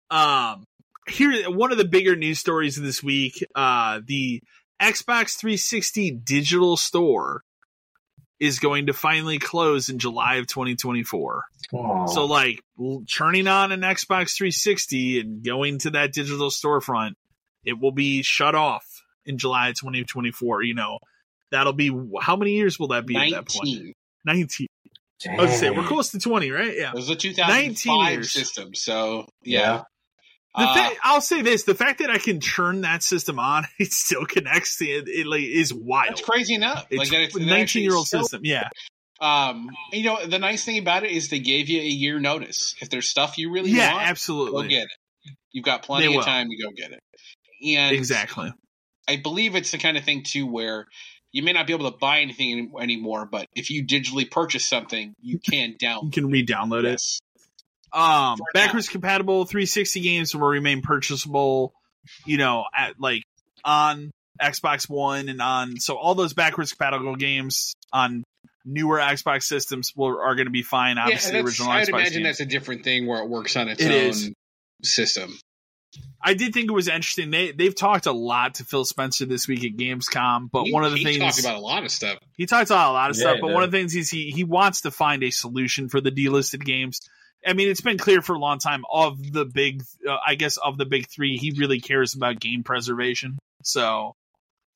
Um, 0.10 0.64
here, 1.08 1.50
one 1.52 1.72
of 1.72 1.78
the 1.78 1.86
bigger 1.86 2.16
news 2.16 2.40
stories 2.40 2.78
of 2.78 2.84
this 2.84 3.04
week, 3.04 3.46
uh, 3.56 4.02
the 4.06 4.42
Xbox 4.82 5.38
360 5.38 6.12
digital 6.12 6.78
store 6.78 7.42
is 8.40 8.60
going 8.60 8.86
to 8.88 8.94
finally 8.94 9.40
close 9.40 9.90
in 9.90 9.98
July 10.00 10.36
of 10.36 10.48
2024. 10.48 11.44
Aw. 11.74 12.06
So 12.08 12.26
like 12.26 12.62
l- 12.80 13.04
turning 13.12 13.48
on 13.48 13.72
an 13.72 13.82
Xbox 13.82 14.36
360 14.36 15.20
and 15.20 15.44
going 15.44 15.80
to 15.80 15.92
that 15.92 16.14
digital 16.14 16.50
storefront, 16.50 17.14
it 17.66 17.80
will 17.80 17.92
be 17.92 18.22
shut 18.22 18.56
off 18.56 18.86
in 19.26 19.38
July 19.38 19.70
of 19.70 19.76
2024. 19.76 20.64
You 20.64 20.76
know, 20.76 21.00
that'll 21.52 21.74
be 21.74 21.92
how 22.22 22.36
many 22.36 22.52
years 22.52 22.80
will 22.80 22.90
that 22.90 23.06
be 23.06 23.18
at 23.18 23.32
that 23.32 23.48
point? 23.50 23.66
19. 23.66 23.94
19. 24.26 24.68
I 25.30 25.36
would 25.42 25.50
say 25.50 25.72
we're 25.72 25.84
close 25.84 26.12
to 26.12 26.20
20, 26.20 26.52
right? 26.52 26.78
Yeah. 26.78 26.90
It 26.90 26.94
was 26.96 27.10
a 27.10 27.14
19 27.14 27.34
2005 27.34 28.12
years. 28.12 28.32
system, 28.32 28.76
so 28.76 29.28
Yeah. 29.44 29.60
yeah. 29.60 29.84
The 30.56 30.64
Uh, 30.64 30.90
I'll 31.04 31.22
say 31.22 31.42
this: 31.42 31.64
the 31.64 31.76
fact 31.76 32.00
that 32.00 32.10
I 32.10 32.18
can 32.18 32.40
turn 32.40 32.82
that 32.82 33.04
system 33.04 33.40
on, 33.40 33.66
it 33.80 33.94
still 33.94 34.26
connects. 34.26 34.82
It, 34.82 35.08
it 35.08 35.28
like 35.28 35.44
is 35.44 35.74
wild. 35.74 36.10
that's 36.10 36.22
crazy 36.22 36.56
enough. 36.56 36.88
It's 36.90 37.00
like 37.00 37.10
that 37.10 37.22
it's 37.22 37.36
a 37.36 37.46
nineteen-year-old 37.46 38.08
so- 38.08 38.22
system. 38.22 38.42
Yeah, 38.44 38.70
Um, 39.20 39.70
you 39.92 40.04
know, 40.04 40.26
the 40.26 40.40
nice 40.40 40.64
thing 40.64 40.78
about 40.78 41.04
it 41.04 41.12
is 41.12 41.30
they 41.30 41.40
gave 41.40 41.70
you 41.70 41.82
a 41.82 41.86
year 41.86 42.20
notice. 42.20 42.76
If 42.82 42.90
there's 42.90 43.10
stuff 43.10 43.38
you 43.38 43.52
really 43.52 43.72
yeah, 43.72 43.94
want, 43.94 44.18
go 44.28 44.64
get 44.64 44.84
it. 44.84 45.34
You've 45.52 45.66
got 45.66 45.84
plenty 45.84 46.16
of 46.16 46.24
time 46.24 46.48
to 46.50 46.64
go 46.64 46.70
get 46.76 46.92
it. 46.92 47.00
And 47.66 47.96
exactly. 47.96 48.54
I 49.08 49.16
believe 49.18 49.56
it's 49.56 49.72
the 49.72 49.78
kind 49.78 49.98
of 49.98 50.04
thing 50.04 50.24
too 50.24 50.46
where 50.46 50.88
you 51.32 51.42
may 51.42 51.54
not 51.54 51.66
be 51.66 51.74
able 51.74 51.90
to 51.92 51.98
buy 51.98 52.20
anything 52.20 52.72
anymore, 52.80 53.28
but 53.30 53.48
if 53.56 53.70
you 53.70 53.86
digitally 53.86 54.30
purchase 54.30 54.66
something, 54.66 55.14
you 55.22 55.40
can 55.40 55.76
download. 55.82 56.04
You 56.04 56.12
can 56.12 56.30
re-download 56.30 56.84
it. 56.86 56.92
Yes. 56.92 57.20
Um, 57.94 58.40
backwards 58.54 58.90
compatible 58.90 59.46
360 59.46 60.02
games 60.02 60.36
will 60.36 60.48
remain 60.48 60.82
purchasable. 60.82 61.74
You 62.26 62.38
know, 62.38 62.66
at 62.76 63.00
like 63.00 63.24
on 63.66 64.12
Xbox 64.42 64.90
One 64.90 65.30
and 65.30 65.42
on 65.42 65.78
so 65.78 65.96
all 65.98 66.16
those 66.16 66.34
backwards 66.34 66.72
compatible 66.74 67.16
games 67.16 67.74
on 67.92 68.24
newer 68.66 68.98
Xbox 69.00 69.44
systems 69.44 69.94
will 69.96 70.20
are 70.20 70.36
going 70.36 70.46
to 70.48 70.52
be 70.52 70.64
fine. 70.64 70.98
Obviously, 70.98 71.34
yeah, 71.36 71.42
the 71.42 71.46
original 71.48 71.70
I 71.72 71.80
would 71.80 71.88
Xbox. 71.88 71.90
imagine 71.90 72.24
games. 72.24 72.38
that's 72.38 72.40
a 72.42 72.46
different 72.46 72.84
thing 72.84 73.08
where 73.08 73.22
it 73.22 73.30
works 73.30 73.56
on 73.58 73.68
its 73.70 73.82
It 73.82 73.92
own 73.92 74.10
is. 74.10 74.32
system. 74.84 75.38
I 76.22 76.34
did 76.34 76.54
think 76.54 76.70
it 76.70 76.74
was 76.74 76.88
interesting. 76.88 77.30
They 77.32 77.52
they've 77.52 77.76
talked 77.76 78.06
a 78.06 78.12
lot 78.12 78.56
to 78.56 78.64
Phil 78.66 78.86
Spencer 78.86 79.26
this 79.26 79.48
week 79.48 79.64
at 79.64 79.72
Gamescom, 79.78 80.50
but 80.52 80.64
He- 80.66 80.74
one 80.74 80.84
of 80.84 80.92
the 80.92 80.98
he 80.98 81.04
things 81.04 81.18
talked 81.20 81.40
about 81.40 81.56
a 81.56 81.60
lot 81.60 81.84
of 81.84 81.92
stuff. 81.92 82.20
he 82.38 82.46
talks 82.46 82.70
about 82.70 82.92
a 82.92 82.94
lot 82.94 83.10
of 83.10 83.18
Yeah, 83.18 83.22
stuff. 83.22 83.38
But 83.42 83.48
did. 83.48 83.54
one 83.54 83.64
of 83.64 83.72
the 83.72 83.78
things 83.78 83.96
is 83.96 84.10
he 84.10 84.32
he 84.32 84.44
wants 84.44 84.82
to 84.82 84.92
find 84.92 85.24
a 85.24 85.32
solution 85.32 85.90
for 85.90 86.00
the 86.02 86.12
delisted 86.12 86.64
games. 86.64 87.00
I 87.46 87.54
mean, 87.54 87.70
it's 87.70 87.82
been 87.82 87.98
clear 87.98 88.22
for 88.22 88.36
a 88.36 88.40
long 88.40 88.60
time 88.60 88.84
of 88.92 89.32
the 89.32 89.46
big, 89.46 89.84
uh, 90.08 90.18
I 90.26 90.36
guess, 90.36 90.58
of 90.58 90.78
the 90.78 90.86
big 90.86 91.08
three, 91.08 91.38
he 91.38 91.52
really 91.52 91.80
cares 91.80 92.14
about 92.16 92.40
game 92.40 92.64
preservation. 92.64 93.38
So 93.64 94.16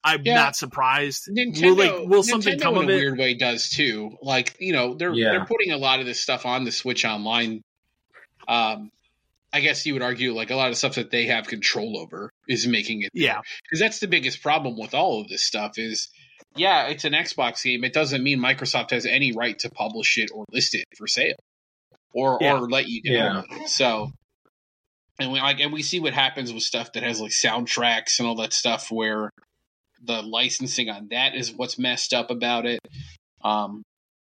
I'm 0.04 0.22
Yeah. 0.24 0.36
not 0.36 0.56
surprised. 0.56 1.28
Nintendo, 1.28 1.62
will 1.64 1.76
like 1.76 2.10
will 2.10 2.24
something 2.24 2.56
Nintendo 2.58 2.62
come 2.62 2.76
in 2.78 2.84
of 2.84 2.90
a 2.90 2.94
it? 2.94 2.96
weird 2.96 3.18
way 3.18 3.34
does 3.36 3.70
too. 3.70 4.18
Like 4.22 4.56
you 4.60 4.74
know, 4.74 4.94
they're 4.96 5.14
Yeah. 5.14 5.32
they're 5.32 5.46
putting 5.46 5.72
a 5.72 5.78
lot 5.78 6.00
of 6.00 6.06
this 6.06 6.20
stuff 6.20 6.46
on 6.46 6.64
the 6.64 6.72
Switch 6.72 7.06
Online. 7.06 7.62
Um, 8.48 8.92
I 9.54 9.60
guess 9.60 9.86
you 9.86 9.94
would 9.94 10.02
argue 10.02 10.34
like 10.34 10.50
a 10.50 10.56
lot 10.56 10.70
of 10.72 10.78
stuff 10.78 10.96
that 10.96 11.12
they 11.12 11.26
have 11.28 11.48
control 11.48 12.00
over 12.00 12.32
is 12.48 12.66
making 12.68 13.02
it. 13.04 13.10
Yeah, 13.14 13.42
because 13.64 13.80
that's 13.80 14.00
the 14.00 14.08
biggest 14.08 14.42
problem 14.42 14.78
with 14.78 14.94
all 14.94 15.22
of 15.22 15.28
this 15.28 15.44
stuff 15.44 15.78
is. 15.78 16.10
Yeah, 16.56 16.88
it's 16.88 17.06
an 17.06 17.14
Xbox 17.14 17.64
game. 17.64 17.84
It 17.86 17.94
doesn't 17.94 18.22
mean 18.24 18.40
Microsoft 18.40 18.92
has 18.92 19.06
any 19.06 19.32
right 19.32 19.58
to 19.60 19.70
publish 19.70 20.18
it 20.18 20.32
or 20.34 20.44
list 20.52 20.76
it 20.76 20.84
for 20.98 21.08
sale, 21.08 21.36
or 22.14 22.38
Yeah. 22.42 22.54
or 22.60 22.70
let 22.70 22.88
you 22.88 23.02
download 23.04 23.46
it. 23.52 23.70
So, 23.70 24.12
and 25.20 25.32
we 25.32 25.40
like, 25.40 25.60
and 25.60 25.72
we 25.74 25.84
see 25.84 26.00
what 26.00 26.14
happens 26.14 26.52
with 26.54 26.64
stuff 26.64 26.94
that 26.94 27.04
has 27.04 27.20
like 27.22 27.32
soundtracks 27.32 28.20
and 28.20 28.28
all 28.28 28.36
that 28.36 28.54
stuff, 28.54 28.92
where 28.92 29.30
the 30.04 30.22
licensing 30.22 30.90
on 30.90 31.10
that 31.12 31.36
is 31.36 31.52
what's 31.54 31.78
messed 31.78 32.14
up 32.14 32.32
about 32.32 32.66
it. 32.66 32.80
Um, 33.44 33.84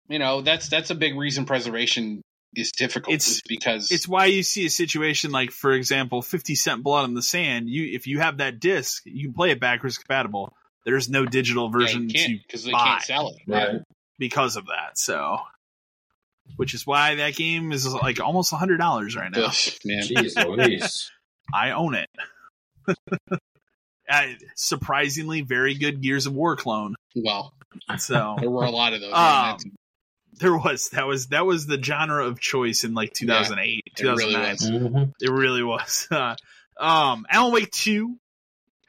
you 0.07 0.19
know, 0.19 0.41
that's 0.41 0.69
that's 0.69 0.89
a 0.91 0.95
big 0.95 1.15
reason 1.17 1.45
preservation 1.45 2.21
is 2.55 2.71
difficult. 2.71 3.13
It's- 3.15 3.27
is 3.37 3.41
because 3.47 3.91
it's 3.91 4.07
why 4.07 4.25
you 4.25 4.43
see 4.43 4.65
a 4.65 4.69
situation 4.69 5.31
like, 5.31 5.51
for 5.51 5.73
example, 5.73 6.21
Fifty 6.21 6.53
Cent 6.55 6.83
Blood 6.83 7.03
on 7.05 7.13
the 7.15 7.23
Sand. 7.23 7.69
You 7.69 7.85
if 7.95 8.05
you 8.05 8.19
have 8.19 8.37
that 8.37 8.59
disc, 8.59 9.01
you 9.05 9.27
can 9.27 9.33
play 9.33 9.51
it 9.51 9.59
backwards 9.59 9.97
compatible. 9.97 10.53
There's 10.85 11.09
no 11.09 11.25
digital 11.25 11.69
version 11.69 12.09
you 12.09 12.15
to 12.17 12.37
because 12.45 12.65
they 12.65 12.71
buy. 12.73 12.83
can't 12.83 13.01
sell 13.03 13.29
it. 13.29 13.41
Right. 13.47 13.81
because 14.19 14.57
of 14.57 14.65
that. 14.67 14.97
So, 14.99 15.37
which 16.55 16.73
is 16.73 16.85
why 16.85 17.15
that 17.15 17.35
game 17.35 17.71
is 17.71 17.87
like 17.87 18.19
almost 18.19 18.53
a 18.53 18.55
hundred 18.55 18.77
dollars 18.77 19.15
right 19.15 19.31
now. 19.31 19.45
Ugh, 19.45 19.53
man. 19.85 20.03
Jeez 20.03 20.45
Louise. 20.45 21.11
I 21.53 21.71
own 21.71 21.95
it. 21.95 22.09
I, 24.09 24.37
surprisingly, 24.55 25.41
very 25.41 25.75
good 25.75 26.01
Gears 26.01 26.25
of 26.25 26.33
War 26.33 26.55
clone. 26.55 26.95
Well, 27.15 27.53
So 27.97 28.35
there 28.39 28.49
were 28.49 28.65
a 28.65 28.69
lot 28.69 28.93
of 28.93 29.01
those. 29.01 29.13
Um, 29.13 29.57
there 30.39 30.57
was 30.57 30.89
that 30.89 31.05
was 31.05 31.27
that 31.27 31.45
was 31.45 31.67
the 31.67 31.81
genre 31.81 32.25
of 32.25 32.39
choice 32.39 32.83
in 32.83 32.93
like 32.93 33.13
2008, 33.13 33.83
it 33.85 34.03
really 34.03 34.33
2009. 34.33 34.93
was. 34.93 35.09
It 35.21 35.31
really 35.31 35.63
was. 35.63 36.07
Uh, 36.11 36.35
um, 36.79 37.25
Alan 37.29 37.53
Wake 37.53 37.71
Two 37.71 38.17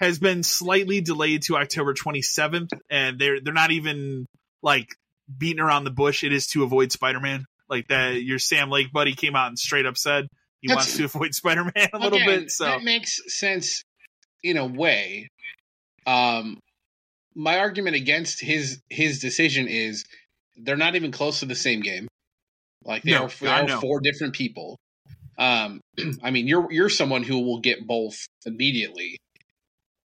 has 0.00 0.18
been 0.18 0.42
slightly 0.42 1.00
delayed 1.00 1.42
to 1.42 1.56
October 1.56 1.94
27th, 1.94 2.70
and 2.90 3.18
they're 3.18 3.40
they're 3.40 3.54
not 3.54 3.70
even 3.70 4.26
like 4.62 4.88
beating 5.38 5.60
around 5.60 5.84
the 5.84 5.90
bush. 5.90 6.24
It 6.24 6.32
is 6.32 6.46
to 6.48 6.62
avoid 6.64 6.92
Spider 6.92 7.20
Man. 7.20 7.44
Like 7.68 7.88
that, 7.88 8.22
your 8.22 8.38
Sam 8.38 8.70
Lake 8.70 8.92
buddy 8.92 9.14
came 9.14 9.34
out 9.36 9.48
and 9.48 9.58
straight 9.58 9.86
up 9.86 9.96
said 9.96 10.26
he 10.60 10.68
That's- 10.68 10.86
wants 10.86 10.96
to 10.98 11.04
avoid 11.04 11.34
Spider 11.34 11.64
Man 11.64 11.88
a 11.92 11.98
little 11.98 12.18
Again, 12.18 12.40
bit. 12.40 12.50
So 12.50 12.64
that 12.64 12.82
makes 12.82 13.20
sense 13.34 13.82
in 14.42 14.56
a 14.56 14.66
way. 14.66 15.28
Um, 16.06 16.58
my 17.34 17.58
argument 17.58 17.96
against 17.96 18.40
his 18.40 18.80
his 18.90 19.18
decision 19.20 19.66
is 19.68 20.04
they're 20.56 20.76
not 20.76 20.94
even 20.94 21.10
close 21.10 21.40
to 21.40 21.46
the 21.46 21.54
same 21.54 21.80
game. 21.80 22.06
Like 22.84 23.02
they 23.02 23.12
No, 23.12 23.24
are, 23.24 23.28
they 23.40 23.48
are 23.48 23.80
four 23.80 24.00
different 24.00 24.34
people. 24.34 24.76
Um, 25.38 25.80
I 26.22 26.30
mean, 26.30 26.46
you're 26.46 26.70
you're 26.70 26.90
someone 26.90 27.22
who 27.22 27.40
will 27.40 27.60
get 27.60 27.86
both 27.86 28.26
immediately. 28.44 29.16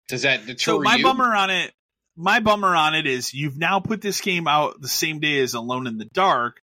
Does 0.07 0.21
that 0.21 0.45
deter 0.45 0.71
so 0.73 0.79
my 0.79 0.95
you? 0.95 1.03
bummer 1.03 1.35
on 1.35 1.49
it, 1.49 1.73
my 2.17 2.39
bummer 2.39 2.75
on 2.75 2.95
it 2.95 3.05
is 3.07 3.33
you've 3.33 3.57
now 3.57 3.79
put 3.79 4.01
this 4.01 4.19
game 4.21 4.47
out 4.47 4.81
the 4.81 4.87
same 4.89 5.19
day 5.19 5.39
as 5.39 5.53
Alone 5.53 5.87
in 5.87 5.97
the 5.97 6.05
Dark, 6.05 6.61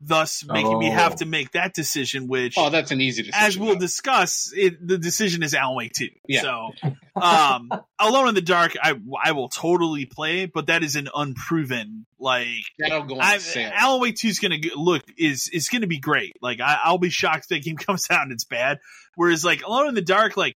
thus 0.00 0.44
making 0.46 0.78
me 0.78 0.88
Oh. 0.88 0.92
have 0.92 1.16
to 1.16 1.26
make 1.26 1.52
that 1.52 1.74
decision, 1.74 2.28
which 2.28 2.54
Oh, 2.56 2.70
that's 2.70 2.90
an 2.92 3.00
easy 3.00 3.22
decision. 3.24 3.44
as 3.46 3.58
we'll 3.58 3.74
though. 3.74 3.80
discuss, 3.80 4.52
it, 4.56 4.86
the 4.86 4.96
decision 4.96 5.42
is 5.42 5.54
Alan 5.54 5.76
Wake 5.76 5.92
2. 5.92 6.08
Yeah. 6.28 6.42
So, 6.42 6.70
um, 7.20 7.68
Alone 7.98 8.28
in 8.28 8.34
the 8.36 8.40
Dark, 8.40 8.74
I 8.80 8.94
I 9.22 9.32
will 9.32 9.48
totally 9.48 10.06
play, 10.06 10.46
but 10.46 10.68
that 10.68 10.84
is 10.84 10.94
an 10.94 11.08
unproven 11.12 12.06
like. 12.20 12.46
That'll 12.78 13.02
go 13.04 13.18
I. 13.20 13.40
Alan 13.74 14.00
Wake 14.00 14.16
2 14.16 14.28
is 14.28 14.38
going 14.38 14.60
to 14.62 14.70
look 14.76 15.02
is 15.18 15.48
is 15.52 15.68
going 15.68 15.82
to 15.82 15.88
be 15.88 15.98
great. 15.98 16.34
Like 16.40 16.60
I, 16.60 16.78
I'll 16.84 16.98
be 16.98 17.10
shocked 17.10 17.44
if 17.44 17.48
that 17.48 17.64
game 17.64 17.76
comes 17.86 18.06
out 18.08 18.22
and 18.22 18.30
it's 18.32 18.44
bad. 18.44 18.78
Whereas 19.16 19.44
like 19.44 19.62
Alone 19.66 19.88
in 19.88 19.94
the 19.96 20.00
Dark, 20.02 20.36
like 20.36 20.56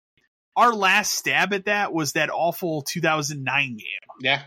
our 0.56 0.74
last 0.74 1.14
stab 1.14 1.54
at 1.54 1.66
that 1.66 1.94
was 1.94 2.14
that 2.14 2.30
awful 2.30 2.82
2009 2.82 3.78
game, 3.78 3.78
yeah, 4.22 4.44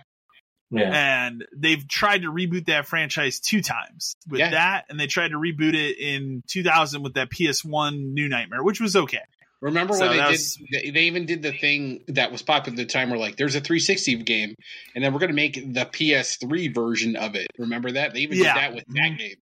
Yeah. 0.70 1.26
and 1.26 1.44
they've 1.56 1.86
tried 1.88 2.22
to 2.22 2.28
reboot 2.32 2.66
that 2.66 2.86
franchise 2.86 3.40
two 3.40 3.62
times 3.62 4.16
with 4.28 4.40
Yeah. 4.40 4.50
that, 4.50 4.86
and 4.88 4.98
they 4.98 5.06
tried 5.06 5.28
to 5.28 5.36
reboot 5.36 5.74
it 5.74 5.98
in 5.98 6.42
2000 6.48 7.02
with 7.02 7.14
that 7.14 7.30
PS1 7.30 8.12
New 8.14 8.28
Nightmare, 8.28 8.62
which 8.62 8.80
was 8.80 8.96
okay. 8.96 9.20
Remember 9.60 9.94
So 9.94 10.00
when 10.00 10.10
they 10.10 10.16
that 10.18 10.30
did? 10.30 10.84
They, 10.84 10.90
they 10.90 11.04
even 11.04 11.24
did 11.24 11.42
the 11.42 11.52
thing 11.52 12.04
that 12.08 12.30
was 12.30 12.42
popular 12.42 12.74
at 12.74 12.76
the 12.76 12.84
time, 12.84 13.08
where 13.08 13.18
like 13.18 13.36
there's 13.36 13.54
a 13.54 13.60
360 13.60 14.16
game, 14.24 14.54
and 14.94 15.02
then 15.02 15.14
we're 15.14 15.20
going 15.20 15.30
to 15.30 15.34
make 15.34 15.54
the 15.54 15.86
PS3 15.86 16.74
version 16.74 17.16
of 17.16 17.34
it. 17.34 17.46
Remember 17.58 17.90
that? 17.92 18.12
They 18.12 18.20
even 18.20 18.36
Yeah. 18.36 18.52
did 18.52 18.60
that 18.60 18.74
with 18.74 18.84
that 18.88 18.94
mm-hmm. 18.94 19.16
game. 19.16 19.36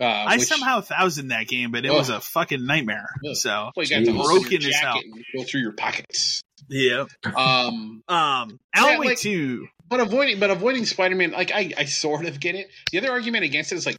Uh, 0.00 0.04
I 0.04 0.36
which- 0.36 0.46
somehow 0.48 0.80
thousand 0.80 1.28
that 1.28 1.46
game, 1.46 1.70
but 1.70 1.84
it 1.84 1.90
Ugh. 1.90 1.96
was 1.98 2.08
a 2.08 2.20
fucking 2.20 2.66
nightmare. 2.66 3.08
Ugh. 3.28 3.36
So 3.36 3.70
well, 3.76 3.84
you 3.84 3.90
got 3.90 4.04
to 4.04 4.10
Jeez. 4.12 4.24
Broken 4.24 4.60
your 4.60 4.70
as 4.70 4.76
hell. 4.76 5.00
go 5.36 5.44
through 5.44 5.60
your 5.60 5.72
pockets. 5.72 6.42
yeah. 6.68 7.04
Um, 7.24 7.34
Um, 7.34 8.02
Alan 8.08 8.58
Yeah, 8.74 8.98
Wake 8.98 9.08
like- 9.10 9.18
two. 9.18 9.68
but 9.88 10.00
avoiding, 10.00 10.40
but 10.40 10.50
avoiding 10.50 10.84
Spider-Man, 10.86 11.30
like 11.32 11.52
I, 11.52 11.72
I 11.76 11.84
sort 11.84 12.26
of 12.26 12.40
get 12.40 12.54
it. 12.56 12.70
The 12.90 12.98
other 12.98 13.10
argument 13.12 13.44
against 13.44 13.70
it 13.72 13.76
is 13.76 13.86
like, 13.86 13.98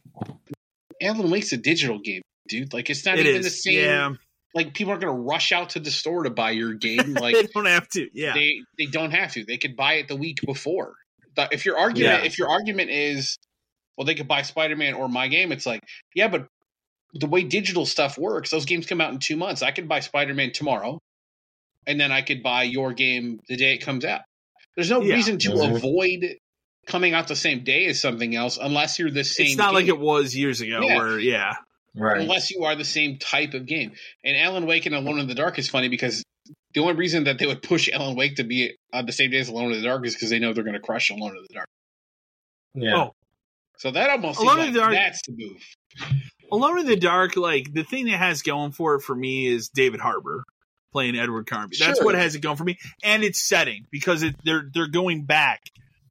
Alan 1.02 1.30
Wake's 1.30 1.52
a 1.52 1.56
digital 1.56 1.98
game, 1.98 2.22
dude. 2.48 2.72
Like 2.72 2.90
it's 2.90 3.04
not 3.04 3.18
It 3.18 3.26
even 3.26 3.40
is. 3.40 3.44
the 3.46 3.50
same. 3.50 3.78
Yeah, 3.84 4.10
Like 4.54 4.74
people 4.74 4.90
aren't 4.92 5.02
going 5.02 5.14
to 5.14 5.22
rush 5.22 5.52
out 5.52 5.70
to 5.70 5.80
the 5.80 5.90
store 5.90 6.24
to 6.24 6.30
buy 6.30 6.52
your 6.52 6.74
game. 6.86 7.14
Like 7.14 7.34
they 7.34 7.42
don't 7.54 7.66
have 7.66 7.88
to. 7.90 8.08
Yeah. 8.12 8.32
they 8.34 8.62
they 8.78 8.86
don't 8.86 9.10
have 9.12 9.32
to. 9.32 9.44
They 9.44 9.58
could 9.58 9.76
buy 9.76 9.94
it 9.94 10.08
the 10.08 10.16
week 10.16 10.40
before. 10.44 10.94
But 11.34 11.52
if 11.52 11.66
your 11.66 11.78
argument 11.78 12.20
Yeah. 12.22 12.26
if 12.26 12.38
your 12.38 12.48
argument 12.48 12.90
is 12.90 13.36
well 13.96 14.04
they 14.04 14.14
could 14.14 14.28
buy 14.28 14.42
Spider-Man 14.42 14.94
or 14.94 15.08
my 15.08 15.28
game, 15.28 15.52
it's 15.52 15.66
like, 15.66 15.80
yeah, 16.14 16.28
but 16.28 16.46
the 17.14 17.26
way 17.26 17.42
digital 17.42 17.86
stuff 17.86 18.18
works, 18.18 18.50
those 18.50 18.66
games 18.66 18.86
come 18.86 19.00
out 19.00 19.12
in 19.12 19.18
2 19.18 19.36
months. 19.36 19.62
I 19.62 19.70
could 19.70 19.88
buy 19.88 20.00
Spider-Man 20.00 20.52
tomorrow 20.52 20.98
and 21.86 21.98
then 22.00 22.12
I 22.12 22.22
could 22.22 22.42
buy 22.42 22.64
your 22.64 22.92
game 22.92 23.40
the 23.48 23.56
day 23.56 23.74
it 23.74 23.78
comes 23.78 24.04
out. 24.04 24.22
There's 24.74 24.90
no 24.90 25.00
Yeah. 25.02 25.14
reason 25.14 25.38
to 25.38 25.50
Mhm. 25.50 25.76
avoid 25.76 26.36
coming 26.86 27.14
out 27.14 27.26
the 27.28 27.36
same 27.36 27.64
day 27.64 27.86
as 27.86 28.00
something 28.00 28.34
else 28.36 28.58
unless 28.60 28.98
you're 28.98 29.10
the 29.10 29.24
same 29.24 29.46
it's 29.46 29.56
not 29.56 29.74
like 29.74 29.86
it 29.86 29.98
was 29.98 30.36
years 30.36 30.60
ago, 30.60 30.82
Yeah. 30.86 30.96
where 30.96 31.18
yeah, 31.18 31.54
Right. 31.94 32.20
unless 32.20 32.50
you 32.50 32.64
are 32.64 32.76
the 32.76 32.84
same 32.84 33.18
type 33.18 33.54
of 33.54 33.66
game. 33.66 33.92
And 34.22 34.36
Alan 34.36 34.66
Wake 34.66 34.86
and 34.86 34.94
Alone 34.94 35.18
in 35.18 35.26
the 35.26 35.34
Dark 35.34 35.58
is 35.58 35.68
funny 35.68 35.88
because 35.88 36.22
the 36.74 36.80
only 36.82 36.94
reason 36.94 37.24
that 37.24 37.38
they 37.38 37.46
would 37.46 37.62
push 37.62 37.88
Alan 37.88 38.14
Wake 38.16 38.36
to 38.36 38.44
be 38.44 38.76
on 38.92 39.06
the 39.06 39.12
same 39.12 39.30
day 39.30 39.38
as 39.38 39.48
Alone 39.48 39.72
in 39.72 39.80
the 39.80 39.86
Dark 39.86 40.06
is 40.06 40.14
because 40.14 40.28
they 40.30 40.38
know 40.38 40.52
they're 40.52 40.62
going 40.62 40.74
to 40.74 40.80
crush 40.80 41.08
Alone 41.10 41.36
in 41.36 41.42
the 41.48 41.54
Dark. 41.54 41.68
Yeah. 42.74 42.96
Oh, 42.96 43.15
So 43.78 43.90
that 43.90 44.10
almost 44.10 44.38
Alone 44.40 44.56
seems 44.56 44.68
in 44.68 44.74
like 44.74 44.74
the 44.74 44.80
Dark- 44.80 44.92
that's 44.94 45.20
the 45.26 45.34
move. 45.36 45.62
Alone 46.52 46.78
in 46.80 46.86
the 46.86 46.96
Dark, 46.96 47.36
like 47.36 47.72
the 47.72 47.82
thing 47.82 48.06
that 48.06 48.18
has 48.18 48.42
going 48.42 48.72
for 48.72 48.94
it 48.96 49.00
for 49.02 49.14
me 49.14 49.46
is 49.46 49.68
David 49.68 50.00
Harbour 50.00 50.44
playing 50.92 51.16
Edward 51.16 51.46
Carnby. 51.46 51.76
That's 51.78 51.98
Sure. 51.98 52.04
what 52.04 52.14
has 52.14 52.34
it 52.34 52.40
going 52.40 52.56
for 52.56 52.64
me, 52.64 52.78
and 53.02 53.22
its 53.24 53.42
setting 53.46 53.86
because 53.90 54.22
it, 54.22 54.36
they're 54.44 54.68
they're 54.72 54.86
going 54.88 55.24
back. 55.24 55.60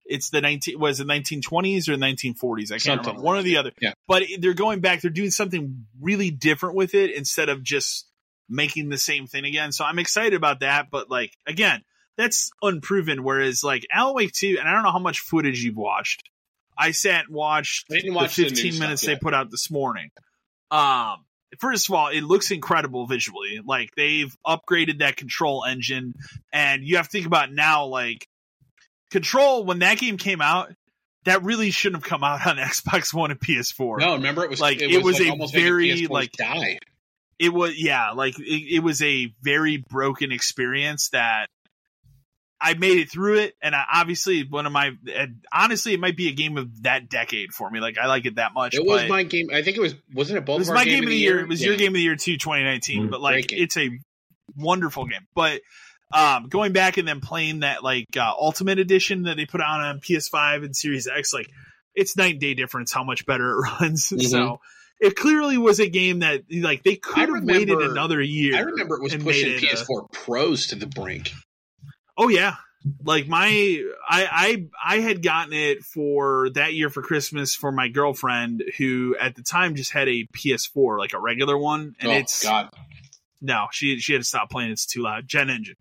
It's 0.05 0.29
the 0.29 0.41
nineteen 0.41 0.77
was 0.79 0.99
it 0.99 1.07
nineteen 1.07 1.41
twenties 1.41 1.89
or 1.89 1.97
nineteen 1.97 2.35
forties? 2.35 2.71
I 2.71 2.75
can't 2.75 2.83
Something 2.83 3.03
remember 3.05 3.19
like 3.21 3.25
one 3.25 3.37
or 3.37 3.43
the 3.43 3.57
other. 3.57 3.71
Yeah. 3.81 3.93
but 4.07 4.23
they're 4.39 4.53
going 4.53 4.81
back. 4.81 5.01
They're 5.01 5.09
doing 5.09 5.31
something 5.31 5.85
really 5.99 6.29
different 6.31 6.75
with 6.75 6.93
it 6.93 7.11
instead 7.15 7.49
of 7.49 7.63
just 7.63 8.07
making 8.47 8.89
the 8.89 8.97
same 8.99 9.25
thing 9.25 9.45
again. 9.45 9.71
So 9.71 9.83
I'm 9.85 9.97
excited 9.97 10.33
about 10.35 10.59
that. 10.59 10.91
But 10.91 11.09
like 11.09 11.31
again, 11.47 11.81
that's 12.17 12.51
unproven. 12.61 13.23
Whereas 13.23 13.63
like 13.63 13.87
Alan 13.91 14.13
Wake 14.13 14.33
two, 14.33 14.57
and 14.59 14.67
I 14.69 14.73
don't 14.73 14.83
know 14.83 14.91
how 14.91 14.99
much 14.99 15.19
footage 15.21 15.63
you've 15.63 15.77
watched. 15.77 16.21
I 16.77 16.91
sat 16.91 17.25
and 17.25 17.35
watched 17.35 17.87
the 17.89 18.09
watch 18.11 18.35
the 18.35 18.43
new 18.43 18.49
15 18.49 18.71
stuff 18.71 18.79
minutes 18.79 19.01
they 19.05 19.15
put 19.15 19.33
out 19.33 19.51
this 19.51 19.69
morning. 19.71 20.09
Um, 20.71 21.25
first 21.59 21.89
of 21.89 21.95
all, 21.95 22.09
it 22.09 22.21
looks 22.21 22.51
incredible 22.51 23.05
visually. 23.07 23.61
Like 23.65 23.91
they've 23.95 24.33
upgraded 24.45 24.99
that 24.99 25.15
control 25.15 25.63
engine, 25.63 26.13
and 26.51 26.83
you 26.83 26.97
have 26.97 27.07
to 27.07 27.11
think 27.11 27.27
about 27.27 27.51
now, 27.51 27.85
like 27.85 28.27
control 29.11 29.63
when 29.65 29.79
that 29.79 29.97
game 29.97 30.17
came 30.17 30.41
out. 30.41 30.73
That 31.25 31.43
really 31.43 31.71
shouldn't 31.71 32.03
have 32.03 32.09
come 32.09 32.23
out 32.23 32.45
on 32.45 32.57
Xbox 32.57 33.11
One 33.13 33.31
and 33.31 33.39
PS4. 33.39 33.99
No, 33.99 34.13
remember 34.13 34.43
it 34.43 34.49
was 34.49 34.61
Like, 34.61 34.79
it, 34.79 34.91
it 34.91 35.03
was 35.03 35.19
like 35.19 35.39
a 35.39 35.47
very, 35.47 36.05
like- 36.07 36.31
die. 36.33 36.77
It 37.37 37.53
was 37.53 37.73
yeah, 37.75 38.11
like 38.11 38.39
it, 38.39 38.75
it 38.75 38.79
was 38.83 39.01
a 39.01 39.33
very 39.41 39.75
broken 39.75 40.31
experience 40.31 41.09
that 41.09 41.47
I 42.59 42.73
made 42.73 42.97
it 42.99 43.11
through 43.11 43.39
it, 43.39 43.55
and 43.61 43.75
I, 43.75 43.83
obviously 43.95 44.43
one 44.47 44.65
of 44.65 44.71
my 44.71 44.91
honestly, 45.51 45.93
it 45.93 45.99
might 45.99 46.15
be 46.15 46.29
a 46.29 46.33
game 46.33 46.57
of 46.57 46.83
that 46.83 47.09
decade 47.09 47.51
for 47.51 47.69
me. 47.69 47.79
Like 47.79 47.97
I 47.97 48.07
like 48.07 48.25
it 48.25 48.35
that 48.35 48.53
much. 48.53 48.75
It 48.75 48.85
was 48.85 49.09
my 49.09 49.23
game. 49.23 49.49
I 49.53 49.61
think 49.61 49.77
it 49.77 49.81
was. 49.81 49.95
Wasn't 50.13 50.37
it? 50.37 50.49
It 50.49 50.57
was 50.57 50.69
my 50.71 50.85
game 50.85 51.03
of 51.03 51.09
the 51.09 51.17
year. 51.17 51.39
It 51.39 51.47
was 51.47 51.63
your 51.63 51.75
game 51.75 51.89
of 51.89 51.95
the 51.95 52.01
year 52.01 52.15
too, 52.15 52.37
2019. 52.37 53.07
Mm, 53.07 53.11
but 53.11 53.21
like, 53.21 53.51
it's 53.51 53.77
a 53.77 53.89
wonderful 54.55 55.05
game. 55.05 55.27
But 55.33 55.61
um, 56.13 56.47
going 56.47 56.71
back 56.71 56.97
and 56.97 57.07
then 57.07 57.19
playing 57.19 57.59
that 57.61 57.83
like 57.83 58.15
uh, 58.17 58.33
Ultimate 58.39 58.79
Edition 58.79 59.23
that 59.23 59.37
they 59.37 59.45
put 59.45 59.61
out 59.61 59.81
on 59.81 59.99
PS5 59.99 60.63
and 60.63 60.75
Series 60.75 61.07
X, 61.07 61.33
like 61.33 61.49
it's 61.93 62.15
night 62.15 62.33
and 62.33 62.41
day 62.41 62.53
difference 62.53 62.91
how 62.93 63.03
much 63.03 63.25
better 63.25 63.51
it 63.51 63.55
runs. 63.81 64.09
Mhm. 64.09 64.23
So 64.23 64.61
it 64.99 65.15
clearly 65.15 65.57
was 65.57 65.79
a 65.79 65.89
game 65.89 66.19
that 66.19 66.43
like 66.51 66.83
they 66.83 66.95
could 66.95 67.29
have 67.29 67.43
waited 67.43 67.79
another 67.79 68.21
year. 68.21 68.55
I 68.55 68.61
remember 68.61 68.95
it 68.95 69.01
was 69.03 69.15
pushing 69.15 69.51
it, 69.51 69.63
uh, 69.63 69.83
PS4 69.83 70.11
Pros 70.11 70.67
to 70.67 70.75
the 70.75 70.87
brink. 70.87 71.31
Oh 72.17 72.29
yeah. 72.29 72.55
Like 73.03 73.27
my 73.27 73.47
I 74.07 74.27
I 74.31 74.67
I 74.83 74.99
had 74.99 75.23
gotten 75.23 75.53
it 75.53 75.83
for 75.83 76.49
that 76.51 76.73
year 76.73 76.89
for 76.89 77.01
Christmas 77.01 77.55
for 77.55 77.71
my 77.71 77.87
girlfriend 77.87 78.63
who 78.77 79.15
at 79.19 79.35
the 79.35 79.41
time 79.41 79.75
just 79.75 79.91
had 79.91 80.07
a 80.07 80.27
PS4 80.27 80.99
like 80.99 81.13
a 81.13 81.19
regular 81.19 81.57
one 81.57 81.95
and 81.99 82.11
oh 82.11 82.15
it's 82.15 82.43
God, 82.43 82.69
no, 83.41 83.67
she 83.71 83.99
she 83.99 84.13
had 84.13 84.21
to 84.21 84.27
stop 84.27 84.49
playing. 84.49 84.71
It's 84.71 84.85
too 84.85 85.01
loud. 85.01 85.27
Gen 85.27 85.49
engine. 85.49 85.75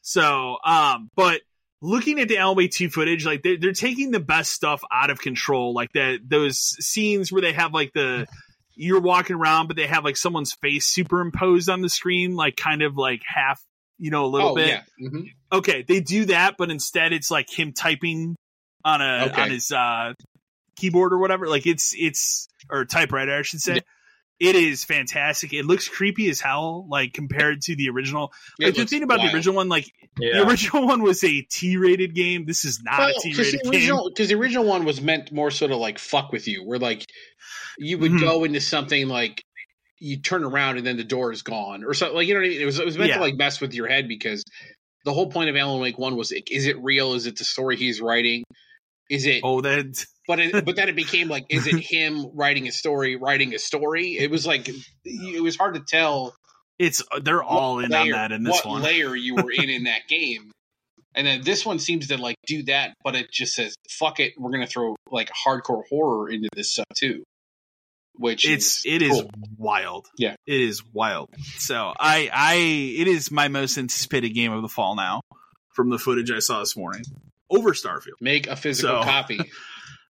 So, 0.00 0.58
um, 0.64 1.10
but 1.16 1.40
looking 1.82 2.20
at 2.20 2.28
the 2.28 2.38
Wake 2.54 2.70
2 2.70 2.90
footage, 2.90 3.26
like 3.26 3.42
they're, 3.42 3.56
they're 3.58 3.72
taking 3.72 4.10
the 4.10 4.20
best 4.20 4.52
stuff 4.52 4.82
out 4.90 5.10
of 5.10 5.20
control, 5.20 5.74
like 5.74 5.92
that 5.92 6.20
those 6.24 6.58
scenes 6.58 7.32
where 7.32 7.42
they 7.42 7.52
have 7.52 7.74
like 7.74 7.92
the 7.92 8.26
you're 8.74 9.00
walking 9.00 9.36
around, 9.36 9.66
but 9.68 9.76
they 9.76 9.86
have 9.86 10.04
like 10.04 10.16
someone's 10.16 10.52
face 10.52 10.86
superimposed 10.86 11.68
on 11.68 11.80
the 11.80 11.88
screen, 11.88 12.34
like 12.34 12.56
kind 12.56 12.82
of 12.82 12.96
like 12.96 13.22
half, 13.26 13.62
you 13.98 14.10
know, 14.10 14.24
a 14.24 14.28
little 14.28 14.50
oh 14.50 14.54
bit. 14.54 14.68
yeah, 14.68 14.82
hmm 15.08 15.22
Okay, 15.52 15.84
they 15.86 16.00
do 16.00 16.26
that, 16.26 16.56
but 16.58 16.70
instead 16.70 17.12
it's 17.12 17.30
like 17.30 17.48
him 17.50 17.72
typing 17.72 18.36
on 18.84 19.00
a 19.00 19.26
Okay. 19.30 19.42
on 19.42 19.50
his 19.50 19.70
uh 19.72 20.12
keyboard 20.76 21.12
or 21.12 21.18
whatever. 21.18 21.48
Like 21.48 21.66
it's 21.66 21.94
it's 21.96 22.48
or 22.70 22.84
typewriter, 22.84 23.32
I 23.36 23.42
should 23.42 23.60
say. 23.60 23.74
Yeah. 23.76 23.80
It 24.38 24.54
is 24.54 24.84
fantastic. 24.84 25.54
It 25.54 25.64
looks 25.64 25.88
creepy 25.88 26.28
as 26.28 26.40
hell, 26.42 26.86
like 26.90 27.14
compared 27.14 27.62
to 27.62 27.74
the 27.76 27.88
original. 27.88 28.32
Like 28.60 28.74
the 28.74 28.84
thing 28.84 29.02
about 29.02 29.20
the 29.22 29.32
original 29.32 29.54
one, 29.56 29.70
like 29.70 29.90
Yeah. 30.20 30.40
the 30.40 30.46
original 30.46 30.86
one 30.86 31.02
was 31.02 31.24
a 31.24 31.40
T-rated 31.50 32.14
game. 32.14 32.44
This 32.44 32.66
is 32.66 32.80
not 32.82 33.00
a 33.00 33.06
because 33.06 33.22
T-rated 33.52 33.60
the 33.64 33.70
game. 33.70 33.96
because 34.08 34.28
the 34.28 34.34
original 34.34 34.64
one 34.66 34.84
was 34.84 35.00
meant 35.00 35.32
more 35.32 35.50
sort 35.50 35.70
of 35.70 35.78
like 35.78 35.98
fuck 35.98 36.32
with 36.32 36.46
you, 36.48 36.62
where 36.66 36.78
like 36.78 37.06
you 37.78 37.96
would 37.96 38.12
Mhm. 38.12 38.20
go 38.20 38.44
into 38.44 38.60
something 38.60 39.08
like 39.08 39.42
you 39.98 40.18
turn 40.20 40.44
around 40.44 40.78
and 40.78 40.86
then 40.86 40.96
the 40.96 41.04
door 41.04 41.32
is 41.32 41.42
gone 41.42 41.84
or 41.84 41.94
something 41.94 42.16
like 42.16 42.26
you 42.28 42.34
know 42.34 42.40
what 42.40 42.46
I 42.46 42.50
mean. 42.50 42.60
It 42.60 42.66
was 42.66 42.78
it 42.78 42.84
was 42.84 42.98
meant 42.98 43.08
Yeah. 43.10 43.16
to 43.16 43.22
like 43.22 43.36
mess 43.36 43.60
with 43.60 43.74
your 43.74 43.86
head 43.88 44.08
because 44.08 44.44
the 45.04 45.12
whole 45.12 45.30
point 45.30 45.48
of 45.50 45.56
Alan 45.56 45.80
Wake 45.80 45.98
One 45.98 46.16
was 46.16 46.32
like, 46.32 46.50
is 46.50 46.66
it 46.66 46.76
real? 46.82 47.14
Is 47.14 47.26
it 47.26 47.36
the 47.38 47.44
story 47.44 47.76
he's 47.76 48.00
writing? 48.00 48.42
Is 49.08 49.24
it? 49.26 49.40
Oh, 49.44 49.60
that 49.60 50.04
But 50.28 50.40
it, 50.40 50.64
but 50.64 50.74
then 50.74 50.88
it 50.88 50.96
became 50.96 51.28
like, 51.28 51.44
is 51.50 51.68
it 51.68 51.76
him 51.78 52.26
writing 52.34 52.66
a 52.66 52.72
story, 52.72 53.14
writing 53.14 53.54
a 53.54 53.60
story? 53.60 54.18
It 54.18 54.28
was 54.28 54.44
like 54.44 54.68
it 55.04 55.40
was 55.42 55.56
hard 55.56 55.76
to 55.76 55.82
tell. 55.86 56.34
it's 56.80 57.00
uh, 57.12 57.20
they're 57.20 57.44
all 57.44 57.78
in 57.78 57.90
layer, 57.90 58.00
on 58.02 58.10
that 58.10 58.32
in 58.32 58.42
this 58.42 58.56
what 58.56 58.66
one. 58.66 58.82
layer 58.82 59.14
you 59.14 59.36
were 59.36 59.52
in 59.52 59.70
in 59.70 59.84
that 59.90 60.08
game. 60.08 60.50
And 61.14 61.26
then 61.26 61.42
this 61.42 61.64
one 61.64 61.78
seems 61.78 62.08
to 62.08 62.18
like 62.18 62.34
do 62.46 62.64
that, 62.64 62.94
but 63.04 63.14
it 63.14 63.30
just 63.30 63.54
says 63.54 63.74
"fuck 63.88 64.18
it." 64.20 64.32
We're 64.36 64.50
gonna 64.50 64.66
throw 64.66 64.96
like 65.10 65.30
hardcore 65.30 65.84
horror 65.88 66.28
into 66.28 66.48
this 66.56 66.72
stuff 66.72 66.86
too, 66.96 67.22
which 68.18 68.48
it's 68.48 68.78
is 68.78 68.82
it 68.86 69.02
is 69.02 69.12
cool. 69.20 69.30
wild. 69.58 70.06
Yeah. 70.16 70.36
it 70.46 70.60
is 70.60 70.82
wild. 70.92 71.30
So 71.58 71.92
I 71.98 72.30
I 72.32 72.54
it 72.56 73.08
is 73.08 73.30
my 73.30 73.48
most 73.48 73.78
anticipated 73.78 74.30
game 74.30 74.52
of 74.52 74.62
the 74.62 74.68
fall 74.68 74.96
now 74.96 75.20
from 75.74 75.90
the 75.90 75.98
footage 75.98 76.30
I 76.30 76.38
saw 76.40 76.60
this 76.60 76.76
morning 76.76 77.02
over 77.50 77.72
Starfield. 77.72 78.20
make 78.20 78.46
a 78.46 78.56
physical 78.56 79.02
So- 79.02 79.08
copy. 79.08 79.40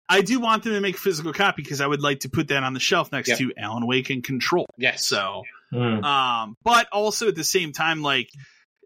I 0.09 0.21
do 0.21 0.39
want 0.41 0.63
them 0.63 0.73
to 0.73 0.81
make 0.81 0.95
a 0.95 0.99
physical 0.99 1.31
copy 1.31 1.63
because 1.63 1.79
I 1.79 1.87
would 1.87 2.01
like 2.01 2.19
to 2.19 2.29
put 2.29 2.49
that 2.49 2.61
on 2.61 2.73
the 2.73 2.79
shelf 2.81 3.11
next 3.13 3.29
Yep. 3.29 3.37
to 3.39 3.53
Alan 3.57 3.87
Wake 3.87 4.09
and 4.09 4.21
Control. 4.23 4.65
Yes, 4.77 5.05
So, 5.05 5.43
Mm. 5.73 6.03
um, 6.03 6.57
but 6.63 6.87
also 6.91 7.29
at 7.29 7.35
the 7.35 7.43
same 7.43 7.71
time, 7.71 8.01
like 8.03 8.29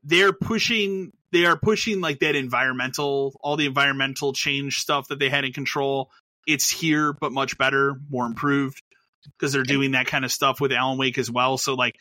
they're 0.03 0.32
pushing, 0.32 1.11
they 1.34 1.45
are 1.45 1.57
pushing 1.57 1.99
like 2.01 2.20
that 2.20 2.36
environmental, 2.36 3.38
all 3.41 3.57
the 3.57 3.65
environmental 3.65 4.32
change 4.32 4.78
stuff 4.80 5.07
that 5.09 5.18
they 5.20 5.30
had 5.30 5.43
in 5.43 5.51
Control. 5.53 6.11
It's 6.45 6.70
here, 6.70 7.11
but 7.13 7.32
much 7.34 7.57
better, 7.57 7.99
more 8.09 8.26
improved 8.28 8.82
because 9.26 9.53
they're 9.53 9.63
doing 9.63 9.91
that 9.91 10.07
kind 10.07 10.24
of 10.26 10.32
stuff 10.32 10.59
with 10.61 10.72
Alan 10.72 10.97
Wake 10.97 11.18
as 11.18 11.30
well. 11.30 11.57
So, 11.57 11.74
like, 11.76 11.95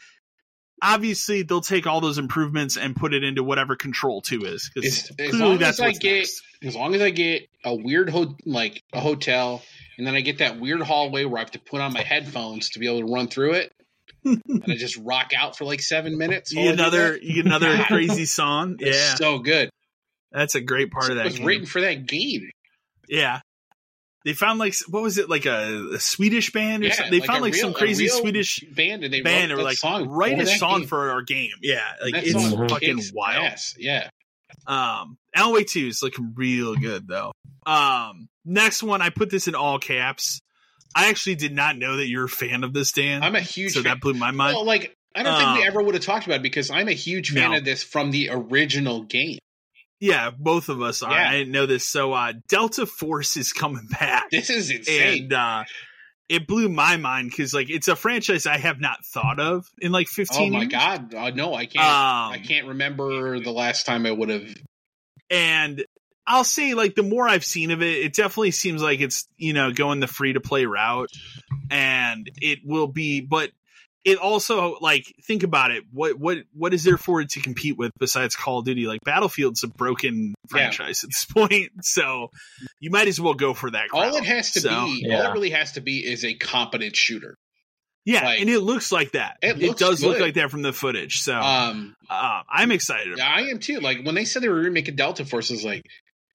obviously, 0.82 1.42
they'll 1.42 1.60
take 1.60 1.86
all 1.86 2.00
those 2.00 2.18
improvements 2.18 2.76
and 2.76 2.94
put 2.94 3.14
it 3.14 3.24
into 3.24 3.42
whatever 3.42 3.76
Control 3.76 4.20
Two 4.22 4.44
is 4.44 4.70
because 4.74 5.10
As- 5.18 5.34
long 5.34 5.62
as 5.62 5.80
I 5.80 5.92
get- 5.92 6.12
next. 6.18 6.42
as 6.62 6.74
long 6.74 6.94
as 6.94 7.00
I 7.02 7.10
get 7.10 7.48
a 7.64 7.74
weird 7.74 8.10
ho- 8.10 8.36
like 8.44 8.82
a 8.92 9.00
hotel, 9.00 9.62
and 9.98 10.06
then 10.06 10.14
I 10.14 10.20
get 10.20 10.38
that 10.38 10.60
weird 10.60 10.82
hallway 10.82 11.24
where 11.24 11.38
I 11.38 11.42
have 11.42 11.50
to 11.52 11.58
put 11.60 11.80
on 11.80 11.92
my 11.92 12.02
headphones 12.02 12.70
to 12.70 12.78
be 12.78 12.86
able 12.86 13.00
to 13.06 13.12
run 13.12 13.28
through 13.28 13.52
it, 13.54 13.72
and 14.24 14.64
I 14.68 14.74
just 14.76 14.96
rock 14.98 15.32
out 15.36 15.56
for 15.56 15.64
like 15.64 15.80
seven 15.80 16.18
minutes. 16.18 16.52
You 16.52 16.70
another, 16.70 17.16
you 17.16 17.34
get 17.34 17.46
another 17.46 17.82
crazy 17.88 18.24
song. 18.26 18.76
It's 18.80 18.96
Yeah, 18.96 19.14
so 19.14 19.38
good. 19.38 19.70
that's 20.32 20.54
a 20.54 20.60
great 20.60 20.90
part 20.90 21.06
of 21.06 21.12
it 21.12 21.14
that. 21.16 21.24
was 21.24 21.38
game. 21.38 21.46
written 21.46 21.66
for 21.66 21.80
that 21.80 22.06
game. 22.06 22.50
Yeah. 23.08 23.40
They 24.26 24.34
found 24.34 24.58
like 24.58 24.74
what 24.88 25.02
was 25.02 25.16
it 25.16 25.30
like 25.30 25.46
a, 25.46 25.92
a 25.94 25.98
Swedish 26.00 26.52
band 26.52 26.82
or 26.82 26.88
Yeah, 26.88 26.94
something? 26.94 27.12
They 27.12 27.20
like 27.20 27.26
found 27.28 27.42
like 27.42 27.54
some 27.54 27.68
real- 27.70 27.76
a 27.76 27.78
crazy 27.78 28.08
Swedish 28.08 28.58
band, 28.74 29.04
and 29.04 29.14
they 29.14 29.22
band 29.22 29.50
wrote 29.52 29.54
or 29.54 29.62
that 29.62 29.64
like 29.64 29.78
song 29.78 30.08
write 30.08 30.38
a 30.40 30.46
song 30.46 30.80
game. 30.80 30.88
for 30.88 31.10
our 31.10 31.22
game. 31.22 31.52
Yeah, 31.62 31.80
like 32.02 32.12
That 32.14 32.26
it's 32.26 32.52
fucking 32.72 33.00
wild. 33.14 33.46
ass. 33.46 33.74
Yeah, 33.78 34.08
Um, 34.66 35.16
Alan 35.34 35.64
Two 35.66 35.86
is 35.86 36.02
looking 36.02 36.32
real 36.36 36.74
good 36.74 37.06
though. 37.08 37.32
Um, 37.64 38.28
next 38.44 38.82
one 38.82 39.00
I 39.00 39.10
put 39.10 39.30
this 39.30 39.48
in 39.48 39.54
all 39.54 39.78
caps. 39.78 40.40
I 40.94 41.08
actually 41.08 41.34
did 41.36 41.52
not 41.54 41.76
know 41.76 41.96
that 41.98 42.08
you're 42.08 42.24
a 42.24 42.28
fan 42.28 42.64
of 42.64 42.72
this, 42.72 42.92
Dan. 42.92 43.22
I'm 43.22 43.34
a 43.36 43.40
huge 43.40 43.72
so 43.74 43.82
fan. 43.82 43.92
that 43.92 44.00
blew 44.00 44.14
my 44.14 44.30
mind. 44.30 44.54
Well, 44.56 44.64
like 44.64 44.94
I 45.14 45.22
don't 45.22 45.36
think 45.38 45.54
we 45.56 45.62
Um, 45.62 45.68
ever 45.68 45.82
would 45.82 45.94
have 45.94 46.04
talked 46.04 46.26
about 46.26 46.36
it 46.36 46.42
because 46.42 46.70
I'm 46.70 46.88
a 46.88 46.92
huge 46.92 47.30
fan 47.32 47.52
No. 47.52 47.58
of 47.58 47.64
this 47.64 47.82
from 47.82 48.10
the 48.10 48.30
original 48.30 49.02
game. 49.02 49.38
Yeah, 50.00 50.30
both 50.30 50.68
of 50.68 50.82
us 50.82 51.02
are. 51.02 51.10
Yeah. 51.12 51.28
I 51.30 51.32
didn't 51.38 51.52
know 51.52 51.66
this. 51.66 51.86
So 51.86 52.12
uh, 52.12 52.32
Delta 52.48 52.86
Force 52.86 53.36
is 53.36 53.52
coming 53.52 53.86
back. 53.90 54.30
This 54.30 54.50
is 54.50 54.70
insane. 54.70 55.24
and 55.24 55.32
uh 55.32 55.64
it 56.28 56.48
blew 56.48 56.68
my 56.68 56.96
mind 56.96 57.30
because 57.30 57.54
like 57.54 57.70
it's 57.70 57.86
a 57.86 57.94
franchise 57.94 58.46
I 58.46 58.58
have 58.58 58.80
not 58.80 59.04
thought 59.06 59.38
of 59.38 59.64
in 59.78 59.92
like 59.92 60.08
fifteen. 60.08 60.50
oh 60.50 60.52
my 60.54 60.62
years. 60.62 60.72
god, 60.72 61.14
uh, 61.14 61.30
no, 61.30 61.54
I 61.54 61.66
can't. 61.66 61.84
Um, 61.84 62.32
I 62.32 62.42
can't 62.44 62.66
remember 62.66 63.38
the 63.38 63.52
last 63.52 63.86
time 63.86 64.06
I 64.06 64.10
would 64.10 64.30
have. 64.30 64.48
and 65.30 65.84
I'll 66.26 66.42
say 66.42 66.74
like 66.74 66.96
the 66.96 67.04
more 67.04 67.28
I've 67.28 67.44
seen 67.44 67.70
of 67.70 67.80
it, 67.82 67.98
it 68.04 68.12
definitely 68.14 68.50
seems 68.50 68.82
like 68.82 69.00
it's 69.00 69.28
you 69.36 69.52
know 69.52 69.70
going 69.72 70.00
the 70.00 70.08
free 70.08 70.32
to 70.32 70.40
play 70.40 70.66
route, 70.66 71.10
and 71.70 72.28
it 72.42 72.58
will 72.64 72.88
be. 72.88 73.20
But 73.20 73.50
it 74.06 74.18
also 74.18 74.76
like 74.80 75.04
think 75.24 75.42
about 75.42 75.72
it. 75.72 75.82
What 75.92 76.18
what 76.18 76.38
what 76.54 76.72
is 76.72 76.84
there 76.84 76.96
for 76.96 77.20
it 77.20 77.28
to 77.30 77.40
compete 77.40 77.76
with 77.76 77.90
besides 77.98 78.34
Call 78.36 78.60
of 78.60 78.64
Duty? 78.64 78.86
Like 78.86 79.00
Battlefield's 79.04 79.64
a 79.64 79.68
broken 79.68 80.28
Yeah. 80.28 80.48
franchise 80.48 81.02
at 81.04 81.10
this 81.10 81.24
point, 81.26 81.72
so 81.82 82.28
you 82.80 82.90
might 82.90 83.08
as 83.08 83.20
well 83.20 83.34
go 83.34 83.52
for 83.52 83.70
that. 83.70 83.88
Crowd. 83.90 84.06
All 84.12 84.16
it 84.16 84.24
has 84.24 84.52
to 84.52 84.60
So, 84.60 84.68
be, 84.86 85.06
all 85.10 85.22
it 85.26 85.32
really 85.32 85.50
has 85.50 85.72
to 85.72 85.80
be, 85.80 85.98
is 85.98 86.24
a 86.24 86.34
competent 86.34 86.94
shooter. 86.96 87.34
yeah, 88.04 88.24
like- 88.24 88.40
and 88.40 88.48
it 88.48 88.60
looks 88.60 88.92
like 88.92 89.12
that. 89.12 89.38
It 89.42 89.60
It, 89.60 89.66
looks 89.66 89.80
does 89.80 90.04
look 90.04 90.20
like 90.20 90.34
that 90.34 90.50
from 90.52 90.62
the 90.62 90.72
footage. 90.72 91.18
So 91.20 91.34
Um, 91.34 91.94
uh, 92.08 92.42
I'm 92.48 92.70
excited. 92.70 93.18
yeah, 93.18 93.26
I 93.28 93.42
am 93.48 93.58
too. 93.58 93.80
Like 93.80 94.04
when 94.04 94.14
they 94.14 94.24
said 94.24 94.40
they 94.42 94.48
were 94.48 94.54
remaking 94.54 94.94
Delta 94.94 95.24
Force, 95.24 95.50
I 95.50 95.54
was 95.54 95.64
like, 95.64 95.82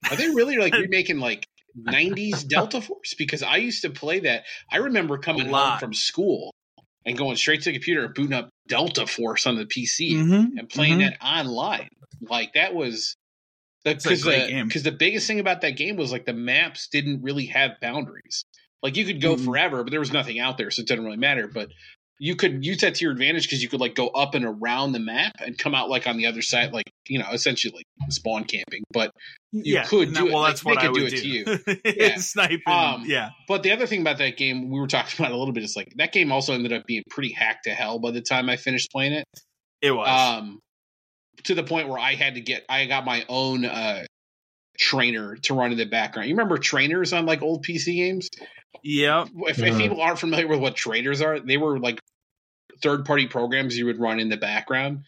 are 0.10 0.18
they 0.18 0.28
really 0.28 0.58
like 0.58 0.74
remaking 0.88 1.20
like 1.20 1.46
90s 1.88 2.46
Delta 2.46 2.82
Force 2.82 3.14
because 3.18 3.44
I 3.44 3.56
used 3.58 3.84
to 3.84 3.90
play 3.92 4.20
that. 4.22 4.44
I 4.70 4.78
remember 4.78 5.18
coming 5.20 5.48
home 5.48 5.80
from 5.80 5.94
school 5.94 6.54
and 7.06 7.18
going 7.18 7.36
straight 7.38 7.62
to 7.64 7.70
the 7.72 7.74
computer 7.74 8.06
and 8.06 8.14
booting 8.14 8.34
up 8.34 8.50
Delta 8.68 9.08
Force 9.08 9.48
on 9.48 9.56
the 9.56 9.66
PC 9.66 10.12
Mhm, 10.14 10.58
and 10.60 10.70
playing 10.70 11.00
mhm. 11.00 11.10
that 11.12 11.22
online. 11.24 11.90
Like 12.22 12.54
that 12.54 12.74
was 12.76 13.16
because 13.86 14.24
the. 14.24 14.32
'cause 14.70 14.84
the 14.84 14.92
biggest 14.92 15.28
thing 15.28 15.40
about 15.40 15.62
that 15.62 15.72
game 15.78 15.96
was 15.96 16.12
like 16.12 16.26
the 16.26 16.34
maps 16.34 16.88
didn't 16.92 17.22
really 17.24 17.48
have 17.48 17.72
boundaries. 17.82 18.44
Like 18.84 18.98
you 18.98 19.06
could 19.06 19.22
go 19.22 19.36
Mhm. 19.36 19.46
forever, 19.46 19.84
but 19.84 19.92
there 19.92 20.00
was 20.00 20.12
nothing 20.12 20.40
out 20.40 20.58
there, 20.58 20.72
so 20.72 20.82
it 20.82 20.88
didn't 20.88 21.06
really 21.06 21.18
matter. 21.18 21.48
But 21.48 21.70
you 22.24 22.36
could 22.36 22.64
use 22.64 22.78
that 22.82 22.94
to 22.94 23.04
your 23.04 23.12
advantage 23.12 23.44
because 23.46 23.64
you 23.64 23.68
could 23.68 23.80
like 23.82 23.96
go 23.96 24.10
up 24.10 24.36
and 24.36 24.46
around 24.46 24.92
the 24.92 25.00
map 25.00 25.32
and 25.40 25.58
come 25.58 25.74
out 25.74 25.90
like 25.90 26.06
on 26.06 26.18
the 26.18 26.28
other 26.28 26.44
side, 26.44 26.72
like 26.72 26.86
you 27.08 27.18
know, 27.18 27.26
essentially 27.34 27.74
like 27.74 28.12
spawn 28.12 28.44
camping. 28.44 28.84
But 28.94 29.10
you 29.52 29.74
yeah, 29.74 29.86
could 29.86 30.10
do 30.10 30.14
that- 30.14 30.26
it. 30.28 30.32
Well, 30.32 30.42
Like, 30.44 30.52
that's 30.52 30.64
what 30.64 30.80
they 30.80 30.86
I 30.86 30.88
could 30.90 30.96
do 30.98 31.04
would 31.06 31.14
it 31.14 31.18
to 31.18 31.22
do. 31.24 31.28
you. 31.30 31.82
yeah. 31.84 32.08
Yeah. 32.10 32.16
Sniping. 32.18 32.62
Um, 32.68 33.06
yeah. 33.08 33.30
But 33.48 33.64
the 33.64 33.72
other 33.72 33.88
thing 33.88 34.02
about 34.02 34.20
that 34.20 34.38
game, 34.38 34.70
we 34.70 34.80
were 34.80 34.86
talking 34.86 35.16
about 35.20 35.32
a 35.32 35.36
little 35.36 35.52
bit, 35.52 35.64
is 35.64 35.76
like 35.76 35.92
that 35.96 36.12
game 36.12 36.32
also 36.32 36.54
ended 36.54 36.72
up 36.74 36.86
being 36.86 37.02
pretty 37.10 37.34
hacked 37.34 37.64
to 37.64 37.72
hell 37.72 37.98
by 37.98 38.12
the 38.12 38.22
time 38.22 38.50
I 38.52 38.56
finished 38.56 38.92
playing 38.92 39.14
it. 39.14 39.26
It 39.82 39.92
was. 39.92 40.08
Um, 40.08 40.60
to 41.46 41.56
the 41.56 41.64
point 41.64 41.90
where 41.90 41.98
I 41.98 42.14
had 42.14 42.36
to 42.36 42.42
get, 42.42 42.64
I 42.70 42.86
got 42.86 43.04
my 43.04 43.26
own 43.30 43.66
uh 43.66 44.04
trainer 44.80 45.36
to 45.38 45.54
run 45.54 45.72
in 45.72 45.78
the 45.80 45.86
background. 45.86 46.30
You 46.30 46.36
remember 46.36 46.58
trainers 46.58 47.14
on 47.14 47.26
like 47.26 47.42
old 47.42 47.66
PC 47.66 47.96
games? 47.96 48.30
Yeah. 48.84 49.26
If, 49.48 49.60
if 49.60 49.74
Mhm. 49.74 49.78
people 49.78 50.02
aren't 50.02 50.20
familiar 50.20 50.48
with 50.48 50.60
what 50.60 50.76
trainers 50.76 51.22
are, 51.22 51.40
they 51.40 51.58
were 51.58 51.80
like 51.80 52.00
third 52.82 53.06
party 53.06 53.28
programs 53.28 53.78
you 53.78 53.86
would 53.86 54.00
run 54.00 54.20
in 54.20 54.30
the 54.30 54.38
background 54.38 55.04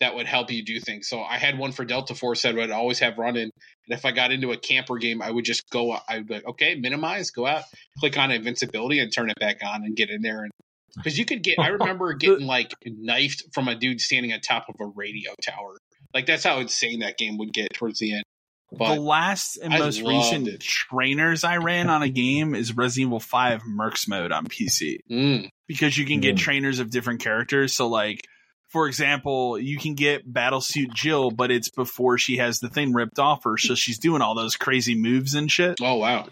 that 0.00 0.14
would 0.14 0.26
help 0.26 0.50
you 0.50 0.64
do 0.64 0.78
things. 0.78 1.08
So 1.08 1.22
I 1.22 1.38
had 1.38 1.58
one 1.58 1.72
for 1.72 1.84
Delta 1.84 2.14
Force 2.14 2.42
that 2.42 2.54
would 2.54 2.70
always 2.70 3.00
have 3.00 3.18
running. 3.18 3.42
And 3.42 3.52
if 3.88 4.04
I 4.04 4.12
got 4.12 4.30
into 4.30 4.52
a 4.52 4.56
camper 4.56 4.96
game, 4.98 5.22
I 5.22 5.30
would 5.30 5.44
just 5.44 5.68
go, 5.70 5.92
I 5.92 6.18
would 6.18 6.28
be 6.28 6.34
like, 6.34 6.46
okay, 6.46 6.76
minimize, 6.76 7.30
go 7.30 7.46
out, 7.46 7.64
click 7.98 8.16
on 8.16 8.30
invincibility 8.30 9.00
and 9.00 9.12
turn 9.12 9.30
it 9.30 9.38
back 9.40 9.58
on 9.64 9.84
and 9.84 9.96
get 9.96 10.10
in 10.10 10.22
there. 10.22 10.44
And 10.44 10.52
because 10.96 11.18
you 11.18 11.24
could 11.24 11.42
get, 11.42 11.58
I 11.58 11.68
remember 11.68 12.12
getting 12.14 12.46
like 12.46 12.72
knifed 12.84 13.52
from 13.52 13.68
a 13.68 13.74
dude 13.74 14.00
standing 14.00 14.32
on 14.32 14.40
top 14.40 14.66
of 14.68 14.76
a 14.80 14.86
radio 14.86 15.32
tower. 15.42 15.78
Like 16.14 16.26
that's 16.26 16.44
how 16.44 16.60
insane 16.60 17.00
that 17.00 17.18
game 17.18 17.38
would 17.38 17.52
get 17.52 17.72
towards 17.74 17.98
the 17.98 18.14
end. 18.14 18.24
But 18.70 18.96
the 18.96 19.00
last 19.00 19.56
and 19.56 19.72
I 19.72 19.78
most 19.78 20.02
recent 20.02 20.46
it. 20.46 20.60
trainers 20.60 21.42
I 21.42 21.56
ran 21.56 21.88
on 21.88 22.02
a 22.02 22.08
game 22.08 22.54
is 22.54 22.76
Resident 22.76 23.08
Evil 23.08 23.20
5 23.20 23.62
Mercs 23.62 24.06
mode 24.06 24.30
on 24.30 24.46
PC 24.46 24.98
mm, 25.10 25.48
because 25.68 25.96
you 25.96 26.04
can 26.06 26.18
get 26.20 26.34
Mm. 26.34 26.38
trainers 26.40 26.80
of 26.80 26.90
different 26.90 27.20
characters. 27.20 27.74
So, 27.74 27.86
like, 27.88 28.26
for 28.70 28.86
example, 28.88 29.58
you 29.58 29.78
can 29.78 29.94
get 29.94 30.30
Battlesuit 30.30 30.92
Jill, 30.94 31.30
but 31.30 31.50
it's 31.50 31.70
before 31.70 32.18
she 32.18 32.38
has 32.38 32.58
the 32.60 32.68
thing 32.68 32.92
ripped 32.92 33.18
off 33.18 33.44
her, 33.44 33.56
so 33.56 33.74
she's 33.74 33.98
doing 33.98 34.20
all 34.20 34.34
those 34.34 34.56
crazy 34.56 34.94
moves 34.94 35.34
and 35.34 35.50
shit. 35.50 35.76
oh 35.80 35.94
wow. 35.96 36.28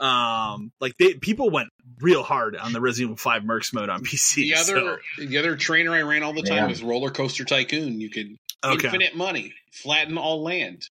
Um, 0.00 0.72
like 0.80 0.96
they 0.98 1.14
people 1.14 1.50
went 1.50 1.68
real 2.00 2.22
hard 2.22 2.56
on 2.56 2.72
the 2.72 2.80
Resident 2.80 3.10
Evil 3.10 3.16
5 3.16 3.42
Mercs 3.42 3.72
mode 3.72 3.88
on 3.88 4.02
PC. 4.04 4.50
The 4.52 4.56
so- 4.56 4.76
other 4.76 5.00
the 5.18 5.38
other 5.38 5.56
trainer 5.56 5.92
I 5.92 6.02
ran 6.02 6.22
all 6.22 6.32
the 6.32 6.42
time 6.42 6.56
Yeah. 6.58 6.66
was 6.68 6.82
Roller 6.82 7.10
Coaster 7.10 7.44
Tycoon. 7.44 8.00
You 8.00 8.10
could 8.10 8.36
okay, 8.64 8.86
infinite 8.88 9.14
money, 9.16 9.52
flatten 9.72 10.18
all 10.18 10.42
land. 10.42 10.88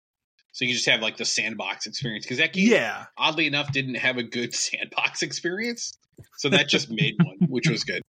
So 0.60 0.66
you 0.66 0.74
just 0.74 0.89
have 0.89 0.99
like 1.01 1.16
the 1.16 1.24
sandbox 1.24 1.86
experience 1.86 2.26
because 2.26 2.39
that 2.39 2.51
game, 2.51 2.70
yeah, 2.70 3.05
oddly 3.18 3.47
enough, 3.47 3.72
didn't 3.72 3.95
have 3.95 4.18
a 4.18 4.24
good 4.24 4.53
sandbox 4.53 5.22
experience. 5.22 5.97
So 6.36 6.49
that 6.49 6.68
just 6.68 6.91
made 6.91 7.16
one, 7.18 7.38
which 7.47 7.70
was 7.70 7.86
good. 7.86 8.01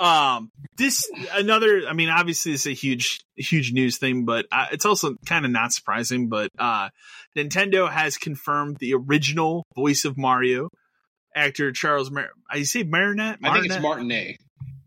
um 0.00 0.50
this 0.78 1.06
another 1.32 1.82
i 1.86 1.92
mean 1.92 2.08
obviously 2.08 2.52
it's 2.52 2.66
a 2.66 2.72
huge 2.72 3.20
huge 3.34 3.72
news 3.72 3.96
thing 3.96 4.24
but 4.26 4.46
uh, 4.52 4.66
it's 4.70 4.84
also 4.84 5.16
kind 5.26 5.46
of 5.46 5.50
not 5.50 5.72
surprising 5.72 6.28
but 6.28 6.50
uh 6.58 6.90
nintendo 7.34 7.90
has 7.90 8.18
confirmed 8.18 8.76
the 8.78 8.92
original 8.92 9.64
voice 9.74 10.04
of 10.04 10.18
mario 10.18 10.68
actor 11.34 11.72
charles 11.72 12.10
Mar- 12.10 12.28
i 12.50 12.62
say 12.62 12.84
marinette 12.84 13.38
I 13.42 13.54
think 13.54 13.72
it's 13.72 13.80
Martinet? 13.80 14.36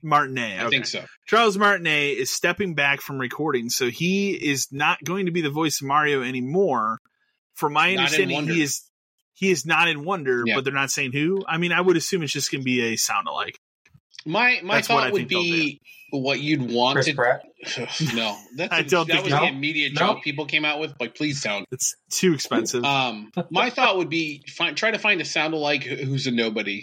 Martinet. 0.02 0.42
martinet 0.58 0.66
I 0.66 0.70
think 0.70 0.86
so. 0.86 1.04
charles 1.28 1.58
martinet 1.58 2.18
is 2.18 2.32
stepping 2.32 2.76
back 2.76 3.02
from 3.02 3.18
recording 3.20 3.70
so 3.70 3.90
he 3.90 4.32
is 4.32 4.68
not 4.72 5.04
going 5.04 5.26
to 5.28 5.32
be 5.32 5.42
the 5.42 5.50
voice 5.50 5.82
of 5.82 5.88
mario 5.88 6.22
anymore 6.24 7.00
from 7.56 7.74
my 7.74 7.94
Not 7.96 8.06
understanding 8.06 8.48
he 8.48 8.62
is 8.62 8.82
he 9.34 9.52
is 9.52 9.66
not 9.66 9.88
in 9.88 10.04
wonder 10.04 10.44
Yeah. 10.46 10.56
but 10.56 10.64
they're 10.64 10.74
not 10.74 10.92
saying 10.92 11.12
who 11.14 11.44
i 11.48 11.58
mean 11.58 11.72
i 11.72 11.82
would 11.82 11.98
assume 11.98 12.24
it's 12.24 12.34
just 12.34 12.52
going 12.52 12.62
to 12.62 12.66
be 12.66 12.82
a 12.94 12.96
sound 12.98 13.28
alike 13.28 13.58
My 14.26 14.60
my 14.64 14.76
That's 14.76 14.88
thought 14.88 15.12
would 15.14 15.28
be 15.28 15.80
what 16.12 16.40
you'd 16.40 16.72
want 16.72 16.96
Chris 16.96 17.06
to. 17.06 17.14
Pratt. 17.14 17.42
no, 18.16 18.36
that's 18.58 18.74
I 18.78 18.80
a- 18.80 18.84
don't 18.84 19.08
that 19.08 19.14
think 19.22 19.26
was 19.26 19.34
he- 19.34 19.40
the 19.40 19.46
No? 19.46 19.48
immediate 19.48 19.94
No? 19.94 20.00
joke 20.00 20.24
people 20.24 20.46
came 20.46 20.66
out 20.66 20.80
with. 20.80 20.94
Like, 21.00 21.14
please 21.16 21.42
don't. 21.44 21.66
it's 21.72 21.96
too 22.12 22.34
expensive 22.34 22.84
Um, 22.84 23.32
my 23.52 23.70
thought 23.70 23.98
would 23.98 24.10
be 24.10 24.44
find, 24.50 24.76
try 24.76 24.90
to 24.92 24.98
find 24.98 25.22
a 25.22 25.26
sound 25.26 25.54
alike 25.54 25.84
who's 25.84 26.26
a 26.28 26.32
nobody, 26.32 26.82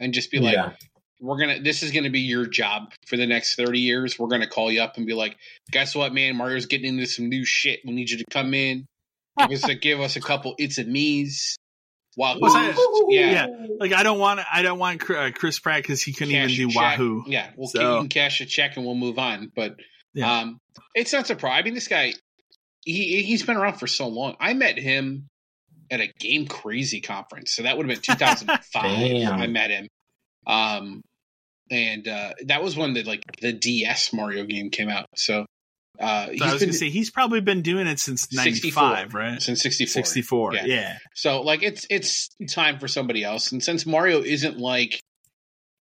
and 0.00 0.12
just 0.12 0.30
be 0.32 0.38
like, 0.40 0.54
yeah. 0.54 0.72
We're 1.20 1.38
gonna 1.38 1.60
this 1.60 1.82
is 1.82 1.90
gonna 1.92 2.10
be 2.10 2.20
your 2.20 2.46
job 2.46 2.92
for 3.06 3.16
the 3.16 3.26
next 3.26 3.56
30 3.56 3.78
years. 3.80 4.18
We're 4.18 4.28
gonna 4.28 4.46
call 4.48 4.72
you 4.72 4.82
up 4.82 4.96
and 4.96 5.06
be 5.06 5.14
like 5.14 5.36
guess 5.70 5.94
what 5.94 6.12
man? 6.14 6.36
Mario's 6.36 6.66
getting 6.66 6.86
into 6.88 7.06
some 7.06 7.28
new 7.28 7.44
shit. 7.44 7.80
We 7.84 7.92
need 7.92 8.10
you 8.10 8.18
to 8.18 8.24
come 8.30 8.54
in. 8.54 8.86
Give 9.38 9.52
us 9.52 9.68
a, 9.68 9.74
give 9.88 10.00
us 10.00 10.16
a 10.16 10.20
couple 10.20 10.54
it's 10.58 10.78
a 10.78 10.84
me's. 10.84 11.56
Wahoo. 12.16 12.40
Was 12.40 13.06
yeah, 13.10 13.30
yeah. 13.30 13.46
Like 13.78 13.92
I 13.92 14.02
don't 14.02 14.18
want 14.18 14.40
I 14.52 14.62
don't 14.62 14.78
want 14.78 15.08
uh, 15.08 15.30
Chris 15.32 15.58
Pratt 15.60 15.82
because 15.82 16.02
he 16.02 16.12
couldn't 16.12 16.34
cash 16.34 16.50
even 16.50 16.68
do 16.68 16.74
check. 16.74 16.98
Wahoo. 16.98 17.24
yeah 17.28 17.50
well 17.56 17.68
So- 17.68 17.94
you 17.94 18.00
can 18.00 18.08
cash 18.08 18.40
a 18.40 18.46
check 18.46 18.76
and 18.76 18.84
we'll 18.84 18.96
move 18.96 19.18
on 19.18 19.52
but 19.54 19.76
Yeah. 20.12 20.40
um 20.40 20.58
it's 20.94 21.12
not 21.12 21.26
surprising 21.28 21.58
i 21.60 21.64
mean 21.64 21.74
this 21.74 21.86
guy 21.86 22.14
he 22.84 23.22
he's 23.22 23.44
been 23.44 23.56
around 23.56 23.74
for 23.74 23.86
so 23.86 24.08
long. 24.08 24.34
I 24.40 24.54
met 24.54 24.78
him 24.78 25.28
at 25.90 26.00
a 26.00 26.08
game 26.18 26.46
crazy 26.46 27.00
conference 27.00 27.52
so 27.52 27.62
that 27.62 27.76
would 27.76 27.88
have 27.88 28.02
been 28.02 28.16
2005 28.16 28.84
i 28.84 29.46
met 29.46 29.70
him. 29.70 29.86
Um 30.46 31.02
and 31.70 32.08
uh 32.08 32.32
that 32.46 32.62
was 32.62 32.76
when 32.76 32.92
the 32.94 33.02
like 33.04 33.22
the 33.40 33.52
ds 33.52 34.12
mario 34.12 34.44
game 34.44 34.70
came 34.70 34.88
out 34.88 35.06
so 35.16 35.46
uh 36.00 36.26
So 36.26 36.44
I 36.44 36.52
was 36.52 36.60
been 36.60 36.68
gonna 36.68 36.72
say 36.78 36.90
he's 36.90 37.10
probably 37.10 37.40
been 37.40 37.62
doing 37.62 37.86
it 37.86 37.98
since 38.00 38.26
64, 38.30 38.82
'95, 38.82 39.14
right? 39.14 39.42
since 39.42 39.60
64 39.62 39.90
Sixty 39.92 40.22
four. 40.22 40.54
Yeah. 40.54 40.64
Yeah. 40.64 40.98
so 41.14 41.42
like 41.42 41.62
it's 41.62 41.86
it's 41.90 42.28
time 42.48 42.78
for 42.78 42.88
somebody 42.88 43.22
else 43.24 43.52
and 43.52 43.62
since 43.62 43.84
mario 43.86 44.22
isn't 44.22 44.58
like 44.58 45.00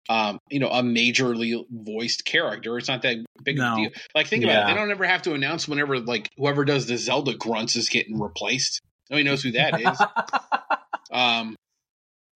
um 0.07 0.37
you 0.51 0.59
know 0.59 0.69
a 0.69 0.81
majorly 0.83 1.59
voiced 1.71 2.25
character 2.25 2.77
it's 2.77 2.87
not 2.87 3.01
that 3.01 3.17
big 3.43 3.59
of 3.59 3.73
a 3.73 3.75
deal 3.75 3.89
like 4.13 4.27
think 4.27 4.43
about 4.43 4.53
it 4.53 4.59
Yeah. 4.59 4.67
they 4.67 4.73
don't 4.79 4.91
ever 4.91 5.05
have 5.05 5.23
to 5.23 5.33
announce 5.33 5.67
whenever 5.67 5.99
like 5.99 6.29
whoever 6.37 6.63
does 6.63 6.85
the 6.85 6.97
zelda 6.97 7.33
grunts 7.35 7.75
is 7.75 7.89
getting 7.89 8.19
replaced 8.19 8.81
nobody 9.09 9.23
knows 9.23 9.41
who 9.43 9.51
that 9.53 9.81
is 9.81 9.99
um 11.11 11.54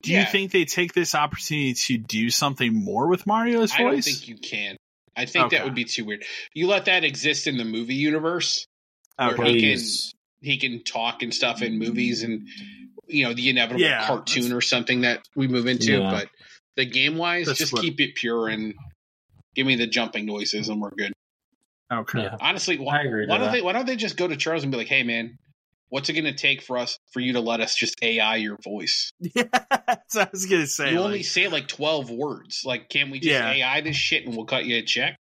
Do 0.02 0.12
Yeah. 0.14 0.22
you 0.22 0.26
think 0.28 0.52
they 0.52 0.66
take 0.66 0.94
this 0.94 1.14
opportunity 1.14 1.74
to 1.74 1.98
do 1.98 2.30
something 2.30 2.74
more 2.74 3.08
with 3.08 3.28
Mario's 3.28 3.72
voice? 3.72 3.80
i 3.80 3.84
don't 3.84 4.02
think 4.04 4.28
you 4.28 4.38
can 4.38 4.78
i 5.16 5.26
think 5.26 5.48
Okay. 5.48 5.58
that 5.58 5.66
would 5.66 5.76
be 5.76 5.84
too 5.84 6.06
weird 6.06 6.24
you 6.54 6.68
let 6.68 6.86
that 6.86 7.04
exist 7.04 7.48
in 7.48 7.58
the 7.58 7.66
movie 7.66 7.96
universe 7.96 8.66
where 9.18 9.32
okay. 9.34 9.54
he 9.54 9.62
can 9.76 9.80
he 10.42 10.58
can 10.58 10.84
talk 10.84 11.22
and 11.22 11.34
stuff 11.34 11.62
in 11.62 11.78
movies 11.78 12.24
and 12.24 12.48
you 13.08 13.26
know 13.26 13.34
the 13.34 13.50
inevitable 13.50 13.82
Yeah, 13.82 14.06
cartoon 14.08 14.54
or 14.54 14.62
something 14.62 15.02
that 15.02 15.22
we 15.36 15.48
move 15.48 15.68
into 15.68 15.94
Yeah. 16.00 16.12
but 16.12 16.30
the 16.78 16.86
game 16.86 17.18
wise 17.18 17.48
That's 17.48 17.60
just 17.60 17.74
what- 17.74 17.82
keep 17.82 18.00
it 18.00 18.16
pure 18.16 18.48
and 18.48 18.74
give 19.56 19.68
me 19.68 19.76
the 19.76 19.88
jumping 19.88 20.26
noises 20.26 20.70
and 20.70 20.80
we're 20.80 20.92
good 20.92 21.12
Okay. 21.92 22.22
Yeah. 22.22 22.38
honestly 22.40 22.78
why, 22.78 23.00
I 23.00 23.02
agree. 23.02 23.26
why 23.28 23.38
don't 23.38 23.48
that. 23.48 23.52
they 23.52 23.62
why 23.62 23.74
don't 23.74 23.86
they 23.88 23.96
just 23.98 24.16
go 24.16 24.28
to 24.28 24.38
charles 24.38 24.64
and 24.64 24.72
be 24.72 24.78
like 24.78 24.88
hey 24.88 25.04
man 25.04 25.38
what's 25.90 26.10
it 26.10 26.14
going 26.14 26.24
to 26.26 26.34
take 26.34 26.62
for 26.62 26.78
us 26.78 26.98
for 27.12 27.20
you 27.20 27.34
to 27.34 27.40
let 27.42 27.60
us 27.62 27.76
just 27.76 27.96
ai 28.04 28.36
your 28.38 28.58
voice 28.64 29.12
Yeah. 29.20 29.44
That's 29.88 30.16
what 30.16 30.28
I 30.28 30.30
was 30.32 30.46
gonna 30.46 30.68
say. 30.68 30.92
you 30.92 31.00
like- 31.00 31.06
only 31.06 31.24
say 31.24 31.48
like 31.48 31.68
12 31.68 32.10
words 32.12 32.62
like 32.66 32.90
can't 32.90 33.12
we 33.12 33.20
just 33.20 33.32
Yeah. 33.32 33.50
ai 33.52 33.82
this 33.82 33.96
shit 33.96 34.26
and 34.26 34.36
we'll 34.36 34.46
cut 34.46 34.66
you 34.66 34.78
a 34.78 34.82
check 34.84 35.18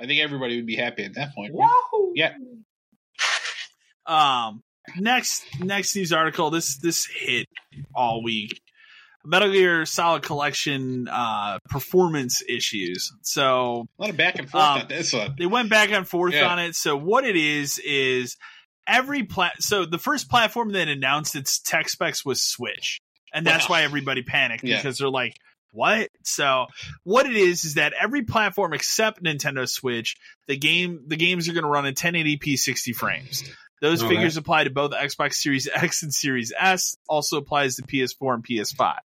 i 0.00 0.06
think 0.06 0.20
everybody 0.20 0.56
would 0.56 0.66
be 0.66 0.76
happy 0.76 1.04
at 1.04 1.14
that 1.14 1.34
point 1.34 1.52
Wahoo! 1.54 2.12
Yeah. 2.14 2.32
Um, 4.06 4.62
next 4.98 5.44
next 5.60 5.96
news 5.96 6.12
article. 6.12 6.50
This 6.50 6.76
this 6.78 7.06
hit 7.06 7.46
all 7.94 8.22
week. 8.22 8.60
Metal 9.24 9.50
Gear 9.50 9.84
Solid 9.84 10.22
Collection 10.22 11.08
uh, 11.10 11.58
performance 11.68 12.42
issues. 12.48 13.12
So 13.22 13.86
a 13.98 14.02
lot 14.02 14.10
of 14.10 14.16
back 14.16 14.38
and 14.38 14.48
forth 14.48 14.62
Um, 14.64 14.80
on 14.82 14.88
this 14.88 15.12
one 15.12 15.34
they 15.36 15.46
went 15.46 15.68
back 15.70 15.90
and 15.90 16.06
forth 16.06 16.34
Yeah. 16.34 16.46
on 16.46 16.60
it. 16.60 16.76
So 16.76 16.96
what 16.96 17.24
it 17.24 17.34
is 17.34 17.80
is 17.80 18.36
every 18.86 19.22
plat. 19.24 19.62
So 19.62 19.84
the 19.84 19.98
first 19.98 20.28
platform 20.28 20.70
that 20.72 20.88
announced 20.88 21.34
its 21.36 21.58
tech 21.58 21.88
specs 21.88 22.24
was 22.24 22.42
Switch, 22.42 23.00
and 23.32 23.46
that's 23.46 23.68
Wow. 23.68 23.76
why 23.76 23.82
everybody 23.82 24.22
panicked 24.22 24.64
Yeah. 24.64 24.76
because 24.76 24.98
they're 24.98 25.08
like, 25.10 25.36
"What?" 25.72 26.10
So 26.24 26.66
what 27.04 27.26
it 27.26 27.36
is 27.36 27.64
is 27.64 27.74
that 27.74 27.92
every 27.92 28.22
platform 28.22 28.72
except 28.72 29.22
Nintendo 29.22 29.68
Switch, 29.68 30.16
the 30.46 30.56
game 30.56 31.04
the 31.06 31.16
games 31.16 31.48
are 31.48 31.52
going 31.52 31.64
to 31.64 31.70
run 31.70 31.86
in 31.86 31.94
1080p 31.94 32.56
60 32.56 32.92
frames. 32.92 33.42
Those 33.82 34.02
Okay. 34.02 34.14
figures 34.14 34.36
apply 34.38 34.64
to 34.64 34.70
both 34.70 34.92
Xbox 34.92 35.34
Series 35.34 35.68
X 35.72 36.02
and 36.02 36.12
Series 36.14 36.52
S. 36.58 36.96
Also 37.08 37.36
applies 37.36 37.76
to 37.76 37.82
PS4 37.82 38.34
and 38.34 38.42
PS5. 38.44 38.98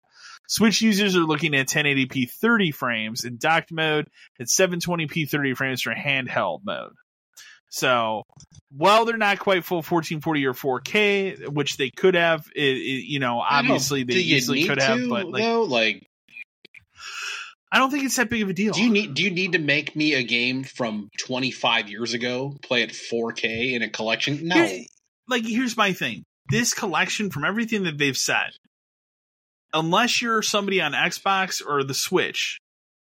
Switch 0.47 0.81
users 0.83 1.15
are 1.17 1.21
looking 1.25 1.55
at 1.55 1.69
1080p 1.69 2.27
30 2.27 2.71
frames 2.71 3.25
in 3.25 3.37
docked 3.39 3.71
mode 3.73 4.09
and 4.39 4.49
720p 4.49 5.29
30 5.29 5.55
frames 5.55 5.83
for 5.83 5.95
handheld 5.95 6.61
mode. 6.65 6.93
So, 7.71 8.23
while 8.71 9.05
they're 9.05 9.17
not 9.19 9.39
quite 9.39 9.65
full 9.65 9.79
1440 9.79 10.47
or 10.47 10.55
4K, 10.55 11.49
which 11.49 11.77
they 11.77 11.91
could 11.91 12.15
have, 12.15 12.47
it, 12.57 12.63
it, 12.63 13.05
you 13.07 13.19
know, 13.19 13.41
obviously 13.41 14.05
they 14.05 14.15
easily 14.15 14.65
could 14.65 14.81
have, 14.81 14.99
but 15.09 15.29
like, 15.29 15.43
though, 15.43 15.63
like, 15.65 16.07
I 17.71 17.79
don't 17.79 17.91
think 17.91 18.05
it's 18.05 18.17
that 18.17 18.31
big 18.31 18.43
of 18.43 18.49
a 18.49 18.55
deal. 18.55 18.73
do 18.73 18.83
you 18.83 18.91
need 18.91 19.13
do 19.15 19.23
you 19.23 19.31
need 19.31 19.53
to 19.53 19.59
make 19.59 19.95
me 19.95 20.15
a 20.15 20.23
game 20.23 20.65
from 20.65 21.11
25 21.19 21.91
years 21.91 22.15
ago 22.15 22.57
play 22.63 22.83
it 22.83 22.91
4K 22.91 23.75
in 23.75 23.83
a 23.83 23.91
collection? 23.91 24.49
No. 24.49 24.55
Here- 24.65 24.87
like, 25.29 25.45
here's 25.45 25.77
my 25.77 25.93
thing: 25.93 26.25
this 26.49 26.73
collection, 26.73 27.29
from 27.31 27.45
everything 27.45 27.83
that 27.83 27.99
they've 27.99 28.17
said, 28.17 28.53
unless 29.75 30.23
you're 30.23 30.41
somebody 30.41 30.81
on 30.81 30.93
Xbox 30.93 31.63
or 31.65 31.85
the 31.85 31.93
Switch, 31.93 32.59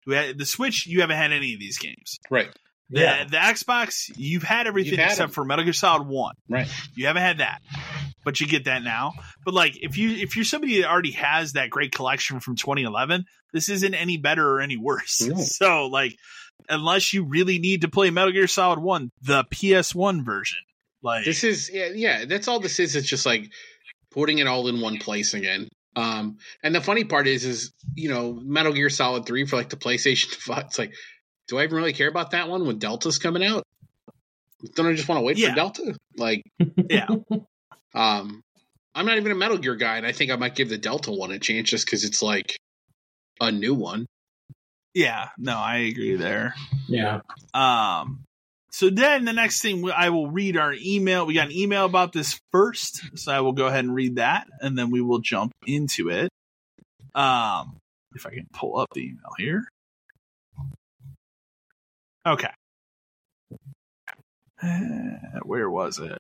the 0.08 0.46
Switch, 0.46 0.88
you 0.88 1.02
haven't 1.02 1.18
had 1.18 1.32
any 1.32 1.54
of 1.54 1.60
these 1.60 1.78
games. 1.78 2.18
Right. 2.32 2.50
The, 2.90 3.02
Yeah. 3.02 3.24
the 3.26 3.38
Xbox, 3.38 4.12
you've 4.16 4.44
had 4.44 4.66
everything 4.68 4.92
You've 4.94 5.00
had 5.00 5.12
except 5.12 5.30
them. 5.30 5.34
for 5.34 5.46
Metal 5.46 5.64
Gear 5.66 5.74
Solid 5.74 6.08
One. 6.08 6.36
Right. 6.48 6.68
You 6.96 7.08
haven't 7.08 7.24
had 7.24 7.40
that, 7.40 7.60
but 8.24 8.40
you 8.40 8.48
get 8.48 8.66
that 8.66 8.82
now. 8.84 9.14
But 9.44 9.54
like, 9.54 9.78
if 9.82 9.98
you 9.98 10.12
if 10.12 10.36
you're 10.36 10.46
somebody 10.46 10.82
that 10.82 10.90
already 10.90 11.12
has 11.12 11.54
that 11.54 11.70
great 11.70 11.92
collection 11.94 12.40
from 12.40 12.56
2011, 12.56 13.26
this 13.54 13.70
isn't 13.70 13.94
any 13.94 14.18
better 14.18 14.48
or 14.50 14.62
any 14.62 14.78
worse. 14.78 15.22
No. 15.22 15.36
So 15.42 15.88
like, 15.88 16.16
unless 16.70 17.14
you 17.14 17.26
really 17.26 17.60
need 17.60 17.82
to 17.82 17.88
play 17.90 18.10
Metal 18.10 18.32
Gear 18.32 18.48
Solid 18.48 18.80
One, 18.80 19.12
the 19.22 19.44
PS1 19.46 20.24
version, 20.26 20.60
like 21.04 21.26
This 21.26 21.44
is 21.44 21.70
yeah, 21.74 21.90
yeah, 21.94 22.26
that's 22.26 22.48
all 22.48 22.60
this 22.62 22.80
is. 22.80 22.96
It's 22.96 23.08
just 23.08 23.26
like 23.26 23.50
putting 24.12 24.38
it 24.40 24.48
all 24.48 24.68
in 24.70 24.80
one 24.80 24.98
place 24.98 25.34
again. 25.34 25.68
Um, 25.96 26.38
and 26.64 26.74
the 26.76 26.82
funny 26.82 27.04
part 27.06 27.28
is, 27.28 27.44
is 27.44 27.74
you 27.96 28.10
know, 28.10 28.40
Metal 28.44 28.72
Gear 28.72 28.90
Solid 28.90 29.26
Three 29.26 29.46
for 29.46 29.56
like 29.58 29.70
the 29.70 29.78
PlayStation. 29.78 30.28
It's 30.68 30.78
like, 30.80 30.94
do 31.48 31.58
I 31.60 31.64
even 31.64 31.76
really 31.78 31.94
care 31.94 32.08
about 32.10 32.32
that 32.32 32.50
one 32.50 32.66
when 32.66 32.78
Delta's 32.80 33.20
coming 33.20 33.44
out? 33.44 33.64
Don't 34.76 34.88
I 34.88 34.94
just 34.94 35.08
want 35.08 35.20
to 35.20 35.24
wait 35.26 35.38
Yeah. 35.38 35.50
for 35.50 35.56
Delta? 35.56 35.96
Like, 36.16 36.44
yeah, 36.90 37.08
um, 37.94 38.42
I'm 38.96 39.06
not 39.06 39.18
even 39.18 39.32
a 39.32 39.36
Metal 39.36 39.58
Gear 39.58 39.76
guy, 39.76 39.98
and 39.98 40.06
I 40.06 40.12
think 40.12 40.32
I 40.32 40.36
might 40.36 40.56
give 40.56 40.70
the 40.70 40.78
Delta 40.78 41.12
one 41.12 41.32
a 41.32 41.40
chance 41.40 41.70
just 41.70 41.86
because 41.86 42.04
it's 42.04 42.22
like 42.22 42.58
a 43.40 43.52
new 43.52 43.74
one. 43.76 44.08
yeah. 44.94 45.30
No, 45.38 45.56
I 45.56 45.78
agree 45.78 46.16
there. 46.16 46.56
Yeah. 46.88 47.22
Um, 47.54 48.24
so 48.72 48.90
then 48.90 49.26
the 49.26 49.34
next 49.34 49.62
thing 49.62 49.90
I 49.96 50.10
will 50.10 50.30
read 50.32 50.58
our 50.58 50.74
email. 50.74 51.26
We 51.28 51.34
got 51.36 51.48
an 51.48 51.52
email 51.56 51.86
about 51.86 52.14
this 52.14 52.40
first, 52.52 53.18
so 53.20 53.32
I 53.32 53.42
will 53.42 53.54
go 53.54 53.68
ahead 53.68 53.86
and 53.86 53.94
read 53.94 54.16
that, 54.16 54.48
and 54.60 54.76
then 54.78 54.90
we 54.90 55.02
will 55.02 55.20
jump 55.20 55.52
into 55.68 56.10
it. 56.10 56.30
Um, 57.16 57.78
if 58.16 58.26
I 58.26 58.32
can 58.32 58.48
pull 58.54 58.78
up 58.80 58.88
the 58.94 59.02
email 59.06 59.34
here. 59.38 59.68
Okay. 62.28 62.50
Uh, 64.62 65.40
where 65.44 65.70
was 65.70 66.00
it? 66.00 66.18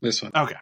This 0.00 0.22
one. 0.22 0.32
Okay. 0.34 0.56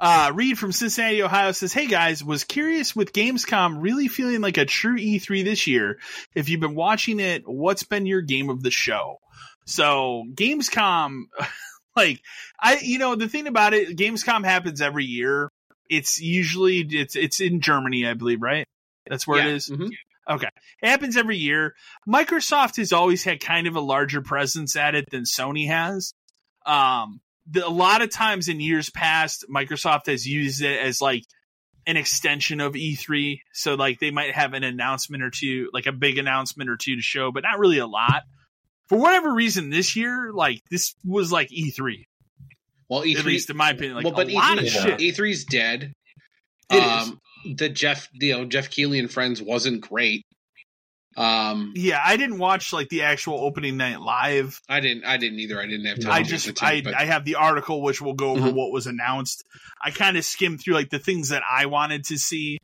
Uh, 0.00 0.32
Reed 0.34 0.58
from 0.58 0.72
Cincinnati, 0.72 1.22
Ohio 1.22 1.52
says, 1.52 1.72
Hey 1.72 1.86
guys, 1.86 2.22
was 2.24 2.44
curious 2.44 2.94
with 2.96 3.12
Gamescom 3.12 3.76
really 3.80 4.08
feeling 4.08 4.40
like 4.40 4.56
a 4.58 4.64
true 4.64 4.96
E3 4.96 5.44
this 5.44 5.66
year. 5.66 5.98
If 6.34 6.48
you've 6.48 6.60
been 6.60 6.74
watching 6.74 7.20
it, 7.20 7.42
what's 7.46 7.82
been 7.82 8.06
your 8.06 8.22
game 8.22 8.50
of 8.50 8.62
the 8.62 8.70
show? 8.70 9.18
So, 9.66 10.24
Gamescom, 10.34 11.24
like, 11.96 12.20
I, 12.60 12.78
you 12.82 12.98
know, 12.98 13.14
the 13.16 13.28
thing 13.28 13.46
about 13.46 13.74
it, 13.74 13.96
Gamescom 13.96 14.44
happens 14.44 14.80
every 14.80 15.04
year. 15.04 15.50
It's 15.88 16.20
usually, 16.20 16.80
it's, 16.80 17.16
it's 17.16 17.40
in 17.40 17.60
Germany, 17.60 18.06
I 18.06 18.14
believe, 18.14 18.42
right? 18.42 18.66
That's 19.06 19.26
where 19.26 19.38
Yeah. 19.40 19.48
it 19.52 19.54
is. 19.56 19.70
Mhm. 19.70 19.90
Okay. 20.28 20.48
It 20.82 20.88
happens 20.88 21.16
every 21.16 21.36
year. 21.36 21.74
Microsoft 22.08 22.76
has 22.76 22.92
always 22.92 23.22
had 23.22 23.40
kind 23.40 23.66
of 23.66 23.76
a 23.76 23.80
larger 23.80 24.22
presence 24.22 24.76
at 24.76 24.94
it 24.94 25.08
than 25.10 25.22
Sony 25.22 25.68
has. 25.68 26.12
Um, 26.64 27.20
the, 27.48 27.66
a 27.66 27.70
lot 27.70 28.02
of 28.02 28.10
times 28.10 28.48
in 28.48 28.60
years 28.60 28.90
past, 28.90 29.44
Microsoft 29.48 30.06
has 30.06 30.26
used 30.26 30.62
it 30.62 30.80
as 30.80 31.00
like 31.00 31.22
an 31.86 31.96
extension 31.96 32.60
of 32.60 32.72
E3. 32.74 33.38
So 33.52 33.74
like 33.74 34.00
they 34.00 34.10
might 34.10 34.34
have 34.34 34.52
an 34.54 34.64
announcement 34.64 35.22
or 35.22 35.30
two, 35.30 35.70
like 35.72 35.86
a 35.86 35.92
big 35.92 36.18
announcement 36.18 36.70
or 36.70 36.76
two 36.76 36.96
to 36.96 37.02
show, 37.02 37.30
but 37.30 37.44
not 37.44 37.58
really 37.58 37.78
a 37.78 37.86
lot. 37.86 38.24
For 38.88 38.98
whatever 38.98 39.32
reason, 39.32 39.70
this 39.70 39.96
year, 39.96 40.30
like 40.32 40.62
this 40.70 40.94
was 41.04 41.32
like 41.32 41.50
E3, 41.50 42.06
Well, 42.88 43.02
E3, 43.02 43.18
at 43.18 43.24
least 43.24 43.50
in 43.50 43.56
my 43.56 43.70
opinion. 43.70 43.96
Like 43.96 44.04
well, 44.04 44.14
but 44.14 44.28
a 44.28 44.34
lot 44.34 44.58
E3, 44.58 44.58
of 44.58 44.64
yeah. 44.64 44.82
shit. 44.82 44.98
E3's 44.98 45.44
dead. 45.44 45.92
It 46.70 46.82
is. 46.82 47.12
The 47.54 47.68
Geoff, 47.68 48.08
you 48.12 48.32
know, 48.32 48.44
Geoff 48.44 48.70
Keighley 48.70 48.98
and 48.98 49.10
friends 49.10 49.40
wasn't 49.42 49.80
great. 49.82 50.24
Um, 51.16 51.72
Yeah, 51.74 52.00
I 52.04 52.16
didn't 52.18 52.38
watch 52.38 52.72
like 52.74 52.88
the 52.90 53.02
actual 53.02 53.40
opening 53.40 53.78
night 53.78 54.00
live. 54.00 54.60
I 54.68 54.80
didn't, 54.80 55.04
I 55.06 55.16
didn't 55.16 55.38
either. 55.38 55.58
I 55.60 55.66
didn't 55.66 55.86
have 55.86 56.00
time. 56.00 56.12
I 56.12 56.22
to 56.22 56.28
just 56.28 56.62
I 56.62 56.82
but- 56.82 56.94
I 56.94 57.04
have 57.06 57.24
the 57.24 57.36
article 57.36 57.80
which 57.82 58.02
will 58.02 58.12
go 58.14 58.32
over 58.32 58.50
Mhm. 58.50 58.54
what 58.54 58.70
was 58.70 58.86
announced. 58.86 59.42
I 59.82 59.90
kind 59.92 60.16
of 60.18 60.24
skimmed 60.24 60.60
through 60.60 60.74
like 60.74 60.90
the 60.90 60.98
things 60.98 61.30
that 61.30 61.42
I 61.50 61.66
wanted 61.66 62.04
to 62.06 62.18
see. 62.18 62.58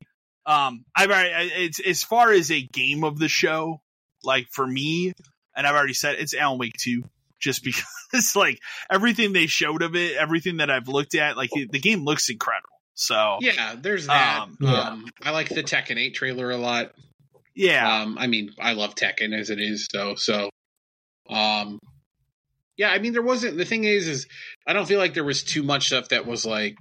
Um, 0.44 0.84
I've 0.94 1.10
already 1.10 1.30
it's 1.64 1.80
as 1.80 2.02
far 2.02 2.30
as 2.32 2.50
a 2.50 2.60
game 2.60 3.04
of 3.04 3.18
the 3.18 3.28
show, 3.28 3.80
like 4.22 4.48
for 4.50 4.66
me, 4.66 5.14
and 5.56 5.66
I've 5.66 5.74
already 5.74 5.94
said 5.94 6.16
it's 6.18 6.34
Alan 6.34 6.58
Wake 6.58 6.76
two, 6.76 7.04
just 7.40 7.62
because 7.64 8.36
like 8.36 8.58
everything 8.90 9.32
they 9.32 9.46
showed 9.46 9.80
of 9.80 9.96
it, 9.96 10.16
everything 10.16 10.58
that 10.58 10.68
I've 10.70 10.88
looked 10.88 11.14
at, 11.14 11.38
like 11.38 11.50
the 11.54 11.78
game 11.78 12.04
looks 12.04 12.28
incredible. 12.28 12.68
So 12.94 13.38
yeah, 13.40 13.74
there's 13.78 14.06
that. 14.06 14.42
Um, 14.42 14.56
Yeah. 14.60 14.72
Um, 14.80 15.06
I 15.22 15.30
like 15.30 15.48
the 15.48 15.62
Tekken 15.62 15.96
8 15.98 16.14
trailer 16.14 16.50
a 16.50 16.56
lot. 16.56 16.92
yeah, 17.54 18.02
Um, 18.02 18.18
I 18.18 18.26
mean, 18.26 18.50
I 18.60 18.72
love 18.74 18.94
Tekken 18.94 19.36
as 19.38 19.50
it 19.50 19.60
is, 19.60 19.88
so 19.90 20.14
so. 20.14 20.50
Um, 21.28 21.78
yeah, 22.76 22.90
I 22.90 22.98
mean, 22.98 23.12
there 23.12 23.22
wasn't. 23.22 23.56
The 23.56 23.64
thing 23.64 23.84
is, 23.84 24.08
is 24.08 24.26
I 24.66 24.72
don't 24.72 24.86
feel 24.86 24.98
like 24.98 25.14
there 25.14 25.24
was 25.24 25.42
too 25.42 25.62
much 25.62 25.86
stuff 25.86 26.08
that 26.08 26.26
was 26.26 26.44
like, 26.44 26.76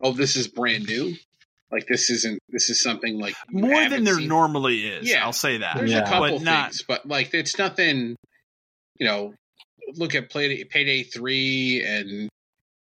oh, 0.00 0.12
this 0.12 0.36
is 0.36 0.48
brand 0.48 0.86
new. 0.86 1.14
Like 1.70 1.86
this 1.86 2.10
isn't. 2.10 2.38
This 2.48 2.70
is 2.70 2.82
something 2.82 3.18
like 3.18 3.34
more 3.50 3.88
than 3.88 4.04
there 4.04 4.16
seen. 4.16 4.28
normally 4.28 4.86
is. 4.86 5.08
Yeah. 5.08 5.24
I'll 5.24 5.32
say 5.32 5.58
that. 5.58 5.76
There's 5.76 5.90
Yeah. 5.90 6.00
a 6.00 6.06
couple 6.06 6.38
But 6.38 6.42
not- 6.42 6.64
things, 6.70 6.82
but 6.86 7.06
like 7.06 7.32
it's 7.34 7.56
nothing. 7.58 8.16
You 8.98 9.06
know, 9.06 9.34
look 9.94 10.14
at 10.14 10.30
Payday, 10.30 10.64
Payday 10.64 11.02
Three 11.04 11.82
and 11.84 12.28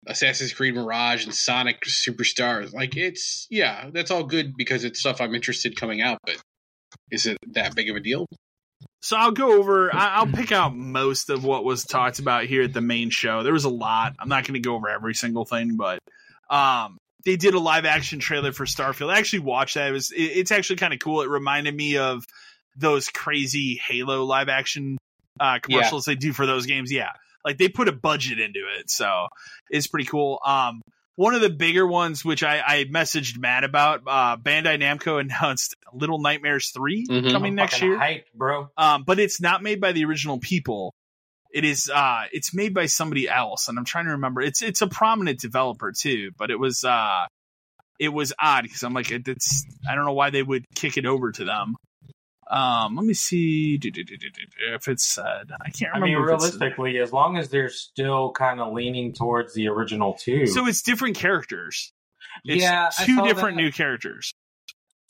Assassin's 0.07 0.53
Creed 0.53 0.74
Mirage 0.74 1.24
and 1.24 1.35
Sonic 1.35 1.83
Superstars. 1.85 2.73
Like 2.73 2.97
it's 2.97 3.47
yeah, 3.51 3.91
that's 3.93 4.11
all 4.11 4.24
good 4.24 4.57
because 4.57 4.85
it's 4.85 5.01
stuff 5.01 5.20
I'm 5.20 5.35
interested 5.35 5.78
coming 5.78 6.01
out. 6.01 6.19
But 6.24 6.37
is 7.11 7.27
it 7.27 7.39
that 7.53 7.74
big 7.74 7.91
of 7.91 7.97
a 7.97 8.01
deal? 8.01 8.27
So 9.03 9.16
I'll 9.16 9.33
go 9.33 9.59
over. 9.59 9.95
I- 9.95 10.16
I'll 10.16 10.27
pick 10.27 10.53
out 10.53 10.74
most 10.74 11.31
of 11.31 11.45
what 11.45 11.65
was 11.65 11.85
talked 11.85 12.19
about 12.19 12.45
here 12.45 12.62
at 12.62 12.73
the 12.73 12.81
main 12.81 13.11
show. 13.11 13.43
There 13.43 13.53
was 13.53 13.65
a 13.65 13.69
lot. 13.70 14.15
I'm 14.19 14.28
not 14.28 14.45
going 14.45 14.55
to 14.55 14.61
go 14.61 14.74
over 14.74 14.89
every 14.89 15.15
single 15.15 15.45
thing, 15.45 15.77
but 15.77 15.99
um, 16.51 16.97
they 17.24 17.37
did 17.37 17.55
a 17.55 17.61
live 17.61 17.85
action 17.85 18.19
trailer 18.19 18.53
for 18.53 18.65
Starfield. 18.66 19.12
I 19.12 19.19
actually 19.19 19.41
watched 19.41 19.74
that. 19.74 19.89
It 19.89 19.93
was. 19.93 20.11
It, 20.11 20.23
it's 20.23 20.51
actually 20.51 20.77
kind 20.77 20.93
of 20.93 20.99
cool. 21.01 21.23
It 21.23 21.28
reminded 21.28 21.74
me 21.74 21.99
of 21.99 22.24
those 22.77 23.09
crazy 23.09 23.81
Halo 23.87 24.24
live 24.24 24.49
action 24.49 24.99
uh, 25.41 25.59
commercials 25.61 26.05
they 26.07 26.15
do 26.15 26.33
for 26.33 26.47
those 26.47 26.66
games. 26.66 26.91
Yeah, 26.93 27.11
like 27.47 27.56
they 27.59 27.68
put 27.68 27.89
a 27.89 27.93
budget 27.93 28.39
into 28.40 28.60
it, 28.78 28.90
so 28.90 29.28
it's 29.70 29.86
pretty 29.86 30.05
cool. 30.06 30.39
Um, 30.44 30.82
one 31.14 31.35
of 31.35 31.40
the 31.40 31.48
bigger 31.48 31.86
ones, 31.86 32.23
which 32.27 32.43
I, 32.43 32.60
I 32.60 32.85
messaged 32.85 33.39
Matt 33.39 33.64
about, 33.64 34.02
uh, 34.06 34.36
Bandai 34.36 34.78
Namco 34.78 35.18
announced 35.20 35.74
Little 35.94 36.18
Nightmares 36.20 36.70
3 36.77 37.06
Mhm. 37.09 37.31
coming 37.32 37.52
I'm 37.52 37.55
next 37.55 37.81
year 37.81 37.98
Hyped, 37.98 38.24
bro. 38.35 38.68
um, 38.77 39.05
but 39.06 39.18
it's 39.18 39.40
not 39.40 39.62
made 39.62 39.81
by 39.81 39.93
the 39.93 40.05
original 40.05 40.39
people. 40.39 40.93
It 41.55 41.64
is 41.64 41.89
uh 41.89 42.24
it's 42.32 42.52
made 42.52 42.74
by 42.74 42.85
somebody 42.85 43.31
else, 43.31 43.68
and 43.68 43.78
I'm 43.78 43.86
trying 43.86 44.05
to 44.06 44.10
remember. 44.10 44.43
It's 44.43 44.60
it's 44.60 44.82
a 44.82 44.86
prominent 44.89 45.40
developer 45.40 45.90
too, 45.98 46.32
but 46.36 46.51
it 46.51 46.59
was 46.59 46.85
uh 46.85 47.24
it 47.98 48.10
was 48.10 48.35
odd 48.39 48.64
because 48.64 48.82
I'm 48.82 48.93
like 48.93 49.10
it- 49.10 49.27
it's 49.27 49.64
I 49.89 49.94
don't 49.94 50.05
know 50.05 50.12
why 50.12 50.28
they 50.28 50.43
would 50.43 50.66
kick 50.74 50.98
it 50.98 51.06
over 51.06 51.32
to 51.32 51.44
them. 51.47 51.77
Um, 52.48 52.94
let 52.94 53.05
me 53.05 53.14
see 53.14 53.78
if 53.82 54.89
it's 54.89 55.05
said. 55.05 55.51
I 55.60 55.70
can't 55.70 55.93
remember. 55.94 56.06
I 56.06 56.18
mean, 56.18 56.18
realistically, 56.18 56.98
as 56.98 57.12
long 57.12 57.36
as 57.36 57.48
they're 57.48 57.68
still 57.68 58.32
kind 58.32 58.60
of 58.60 58.73
leaning 58.73 59.12
towards 59.12 59.55
the 59.55 59.68
original 59.68 60.14
two, 60.14 60.47
so 60.47 60.66
it's 60.66 60.82
different 60.82 61.16
characters. 61.16 61.93
It's 62.44 62.62
yeah, 62.62 62.90
two 63.05 63.23
different 63.23 63.56
that. 63.56 63.62
new 63.62 63.73
characters. 63.73 64.32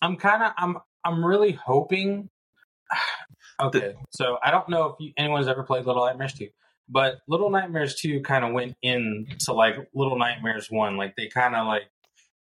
I'm 0.01 0.17
kind 0.17 0.43
of 0.43 0.53
I'm 0.57 0.79
I'm 1.05 1.25
really 1.25 1.53
hoping. 1.53 2.29
Okay, 3.59 3.95
so 4.11 4.37
I 4.45 4.51
don't 4.51 4.69
know 4.69 4.89
if 4.89 4.97
you, 5.01 5.13
anyone's 5.17 5.49
ever 5.49 5.63
played 5.63 5.87
Little 5.87 6.05
Nightmares 6.05 6.35
2, 6.35 6.49
but 6.91 7.15
Little 7.27 7.49
Nightmares 7.49 7.95
2 7.95 8.21
kind 8.21 8.45
of 8.45 8.53
went 8.53 8.77
into 8.83 9.55
like 9.55 9.77
Little 9.95 10.19
Nightmares 10.19 10.67
1. 10.71 10.99
Like 10.99 11.17
they 11.17 11.29
kind 11.29 11.55
of 11.57 11.67
like 11.67 11.85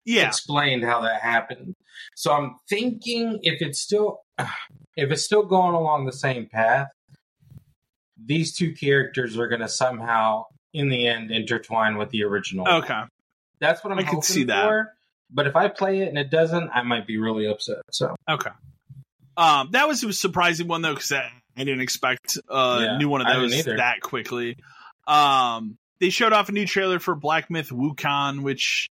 Yeah, 0.07 0.27
explained 0.27 0.85
how 0.85 1.03
that 1.03 1.21
happened. 1.21 1.75
So 2.17 2.33
I'm 2.33 2.57
thinking 2.67 3.41
if 3.43 3.61
it's 3.61 3.79
still 3.79 4.21
if 4.97 5.11
it's 5.11 5.23
still 5.23 5.45
going 5.45 5.75
along 5.75 6.07
the 6.07 6.13
same 6.13 6.47
path, 6.47 6.89
these 8.23 8.55
two 8.57 8.73
characters 8.75 9.37
are 9.39 9.49
going 9.49 9.61
to 9.61 9.69
somehow 9.69 10.45
in 10.73 10.89
the 10.89 11.07
end 11.07 11.31
intertwine 11.31 11.97
with 11.99 12.11
the 12.11 12.25
original. 12.25 12.67
okay. 12.69 13.03
That's 13.61 13.85
what 13.85 13.93
I'm 13.93 13.99
I 13.99 14.03
can 14.03 14.15
hoping 14.15 14.23
see 14.23 14.45
that. 14.45 14.65
for. 14.65 14.93
But 15.31 15.47
if 15.47 15.55
I 15.57 15.69
play 15.69 16.01
it 16.01 16.09
and 16.09 16.19
it 16.19 16.31
doesn't, 16.31 16.71
I 16.71 16.83
might 16.83 17.07
be 17.07 17.17
really 17.17 17.47
upset. 17.47 17.79
So 17.91 18.15
Okay. 18.29 18.51
Um, 19.37 19.69
that 19.73 19.89
was 19.89 20.03
a 20.05 20.13
surprising 20.13 20.69
one 20.69 20.83
though, 20.83 20.95
because 20.95 21.13
I 21.13 21.31
didn't 21.57 21.81
expect 21.81 22.39
a 22.49 22.79
Yeah, 22.83 22.99
new 22.99 23.09
one 23.09 23.21
of 23.23 23.29
those 23.29 23.65
that 23.65 24.01
quickly. 24.03 24.57
Um, 25.07 25.79
they 26.01 26.11
showed 26.11 26.33
off 26.33 26.49
a 26.49 26.53
new 26.53 26.67
trailer 26.67 26.99
for 26.99 27.15
Black 27.15 27.51
Myth 27.51 27.71
Wukong, 27.71 28.43
which 28.43 28.89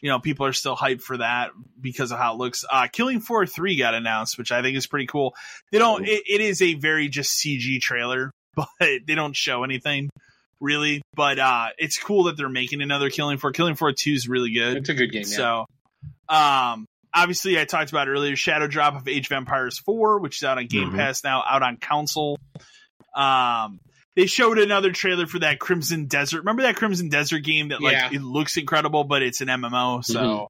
you 0.00 0.10
know 0.10 0.18
people 0.18 0.46
are 0.46 0.52
still 0.52 0.76
hyped 0.76 1.02
for 1.02 1.16
that 1.18 1.50
because 1.80 2.12
of 2.12 2.18
how 2.18 2.34
it 2.34 2.38
looks. 2.38 2.64
Uh, 2.70 2.86
Killing 2.92 3.20
Floor 3.20 3.46
Three 3.46 3.76
got 3.76 3.94
announced, 3.94 4.38
which 4.38 4.52
I 4.52 4.62
think 4.62 4.76
is 4.76 4.86
pretty 4.86 5.06
cool. 5.06 5.34
They 5.72 5.78
don't. 5.78 6.06
It, 6.06 6.22
it 6.28 6.40
is 6.40 6.62
a 6.62 6.74
very 6.74 7.08
just 7.08 7.38
CG 7.38 7.80
trailer, 7.80 8.30
but 8.54 8.68
they 8.78 9.14
don't 9.14 9.34
show 9.36 9.64
anything 9.64 10.10
really. 10.60 11.02
But 11.14 11.38
uh, 11.38 11.68
it's 11.78 11.98
cool 11.98 12.24
that 12.24 12.36
they're 12.36 12.48
making 12.48 12.82
another 12.82 13.10
Killing 13.10 13.38
Floor. 13.38 13.52
Killing 13.52 13.74
Floor 13.74 13.92
Two 13.92 14.12
is 14.12 14.28
really 14.28 14.52
good. 14.52 14.76
It's 14.78 14.88
a 14.88 14.94
good 14.94 15.10
game. 15.12 15.24
Yeah. 15.26 15.36
So, 15.36 15.64
um, 16.28 16.86
obviously, 17.14 17.58
I 17.58 17.64
talked 17.64 17.90
about 17.90 18.08
earlier 18.08 18.36
Shadow 18.36 18.66
Drop 18.68 18.94
of 18.96 19.08
Age 19.08 19.26
of 19.26 19.32
Empires 19.32 19.78
4, 19.78 20.20
which 20.20 20.38
is 20.38 20.44
out 20.44 20.58
on 20.58 20.66
Game 20.66 20.90
Mhm. 20.92 20.96
Pass 20.96 21.24
now, 21.24 21.42
out 21.48 21.62
on 21.62 21.76
console. 21.76 22.38
Um, 23.14 23.80
they 24.18 24.26
showed 24.26 24.58
another 24.58 24.90
trailer 24.90 25.26
for 25.28 25.38
that 25.38 25.60
Crimson 25.60 26.06
Desert. 26.06 26.38
Remember 26.40 26.62
that 26.62 26.74
Crimson 26.74 27.08
Desert 27.08 27.38
game 27.44 27.68
that 27.68 27.80
like 27.80 27.92
Yeah. 27.92 28.10
it 28.12 28.20
looks 28.20 28.56
incredible, 28.56 29.04
but 29.04 29.22
it's 29.22 29.40
an 29.40 29.46
MMO, 29.48 30.04
so 30.04 30.20
Mhm. 30.20 30.46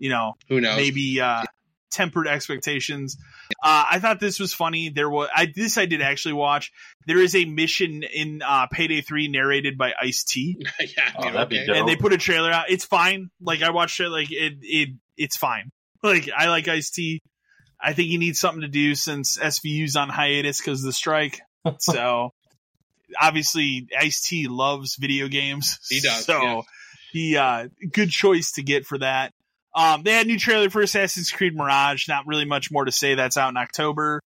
you 0.00 0.10
know 0.10 0.34
Who 0.48 0.60
knows? 0.60 0.76
maybe 0.76 1.20
uh 1.20 1.44
tempered 1.92 2.26
expectations. 2.26 3.16
Uh 3.62 3.84
I 3.92 4.00
thought 4.00 4.18
this 4.18 4.40
was 4.40 4.52
funny. 4.52 4.88
There 4.90 5.08
was 5.08 5.28
I 5.34 5.46
this 5.54 5.78
I 5.78 5.86
did 5.86 6.02
actually 6.02 6.34
watch. 6.34 6.72
There 7.06 7.18
is 7.22 7.36
a 7.36 7.44
mission 7.44 8.02
in 8.02 8.42
uh 8.42 8.66
Payday 8.66 9.02
3 9.02 9.28
narrated 9.28 9.78
by 9.78 9.94
Ice 10.02 10.24
T 10.24 10.56
yeah. 10.80 11.12
Oh, 11.16 11.22
dude, 11.22 11.34
that'd 11.34 11.48
be 11.48 11.56
okay. 11.58 11.66
dope. 11.66 11.76
and 11.76 11.88
they 11.88 11.94
put 11.96 12.12
a 12.12 12.18
trailer 12.18 12.50
out. 12.50 12.70
It's 12.70 12.84
fine. 12.84 13.30
Like 13.40 13.62
I 13.62 13.70
watched 13.70 14.00
it. 14.00 14.08
Like 14.08 14.32
it, 14.32 14.54
it, 14.62 14.88
it's 15.16 15.36
fine. 15.36 15.70
Like 16.02 16.28
I 16.36 16.48
like 16.48 16.66
Ice 16.68 16.90
T. 16.90 17.22
I 17.80 17.92
think 17.92 18.08
he 18.08 18.18
needs 18.18 18.40
something 18.40 18.62
to 18.62 18.68
do 18.68 18.94
since 18.94 19.38
SVU's 19.38 19.96
on 19.96 20.08
hiatus 20.08 20.58
because 20.58 20.80
of 20.80 20.86
the 20.86 20.92
strike. 20.92 21.40
So 21.78 22.32
obviously, 23.20 23.88
Ice 23.98 24.22
T 24.22 24.48
loves 24.48 24.96
video 24.96 25.28
games. 25.28 25.78
He 25.88 26.00
does, 26.00 26.24
So 26.24 26.42
yeah. 26.42 26.60
he, 27.12 27.36
uh, 27.36 27.68
good 27.92 28.10
choice 28.10 28.52
to 28.52 28.62
get 28.62 28.86
for 28.86 28.98
that. 28.98 29.32
Um, 29.74 30.02
they 30.02 30.12
had 30.12 30.26
a 30.26 30.28
new 30.28 30.38
trailer 30.38 30.70
for 30.70 30.80
Assassin's 30.80 31.30
Creed 31.30 31.54
Mirage. 31.54 32.08
Not 32.08 32.26
really 32.26 32.46
much 32.46 32.70
more 32.70 32.84
to 32.84 32.92
say. 32.92 33.14
That's 33.14 33.36
out 33.36 33.50
in 33.50 33.56
October. 33.58 34.20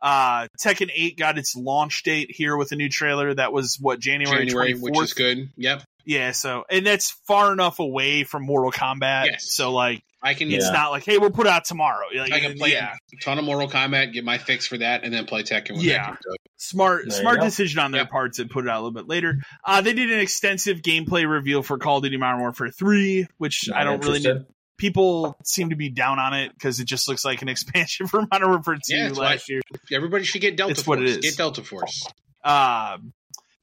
Uh, 0.00 0.48
Tekken 0.62 0.90
8 0.94 1.18
got 1.18 1.38
its 1.38 1.56
launch 1.56 2.02
date 2.02 2.30
here 2.30 2.56
with 2.56 2.72
a 2.72 2.76
new 2.76 2.88
trailer. 2.88 3.32
That 3.34 3.52
was 3.52 3.78
what 3.80 4.00
January, 4.00 4.46
January, 4.46 4.74
24th. 4.74 4.80
which 4.80 5.02
is 5.02 5.12
good. 5.14 5.50
Yep. 5.56 5.82
Yeah, 6.06 6.32
so 6.32 6.64
and 6.70 6.86
that's 6.86 7.12
far 7.26 7.52
enough 7.52 7.78
away 7.78 8.24
from 8.24 8.44
Mortal 8.44 8.70
Kombat. 8.70 9.26
Yes. 9.26 9.52
So 9.52 9.72
like 9.72 10.02
I 10.24 10.34
can. 10.34 10.50
it's 10.50 10.64
Yeah. 10.66 10.72
not 10.72 10.90
like, 10.90 11.04
hey, 11.04 11.18
we'll 11.18 11.30
put 11.30 11.46
it 11.46 11.50
out 11.52 11.64
tomorrow. 11.66 12.06
Like, 12.16 12.32
I 12.32 12.40
can 12.40 12.56
play 12.56 12.72
yeah. 12.72 12.94
a 13.12 13.16
ton 13.22 13.38
of 13.38 13.44
Mortal 13.44 13.68
Kombat, 13.68 14.12
get 14.14 14.24
my 14.24 14.38
fix 14.38 14.66
for 14.66 14.78
that, 14.78 15.04
and 15.04 15.12
then 15.12 15.26
play 15.26 15.42
Tekken. 15.42 15.72
When 15.72 15.80
Yeah. 15.82 15.98
that 16.12 16.22
comes. 16.24 16.36
Smart 16.56 17.02
There 17.08 17.20
smart 17.20 17.40
decision 17.42 17.78
on 17.80 17.90
their 17.92 18.02
Yep. 18.02 18.10
part 18.10 18.32
to 18.34 18.46
put 18.46 18.64
it 18.64 18.70
out 18.70 18.76
a 18.76 18.82
little 18.82 18.92
bit 18.92 19.06
later. 19.06 19.36
Uh 19.64 19.82
they 19.82 19.92
did 19.92 20.10
an 20.10 20.18
extensive 20.20 20.78
gameplay 20.80 21.28
reveal 21.30 21.62
for 21.62 21.76
Call 21.78 21.98
of 21.98 22.04
Duty 22.04 22.16
Modern 22.16 22.40
Warfare 22.40 22.70
3, 22.70 23.26
which 23.38 23.68
I 23.70 23.84
don't 23.84 24.00
really 24.02 24.16
interested. 24.18 24.38
need. 24.38 24.46
People 24.76 25.36
seem 25.44 25.70
to 25.70 25.76
be 25.76 25.88
down 25.90 26.18
on 26.18 26.32
it 26.34 26.52
because 26.54 26.80
it 26.80 26.86
just 26.86 27.06
looks 27.06 27.24
like 27.24 27.42
an 27.42 27.48
expansion 27.54 28.06
for 28.06 28.26
Modern 28.30 28.48
Warfare 28.48 28.74
2 28.76 28.80
Yeah, 28.96 29.06
that's 29.08 29.18
last 29.18 29.48
year. 29.50 29.60
Everybody 29.92 30.24
should 30.24 30.40
get 30.40 30.56
Delta 30.56 30.72
It's 30.72 30.82
Force. 30.82 30.98
what 30.98 31.02
it 31.06 31.10
is. 31.10 31.18
Get 31.18 31.36
Delta 31.36 31.62
Force. 31.62 32.06
Um, 32.42 33.12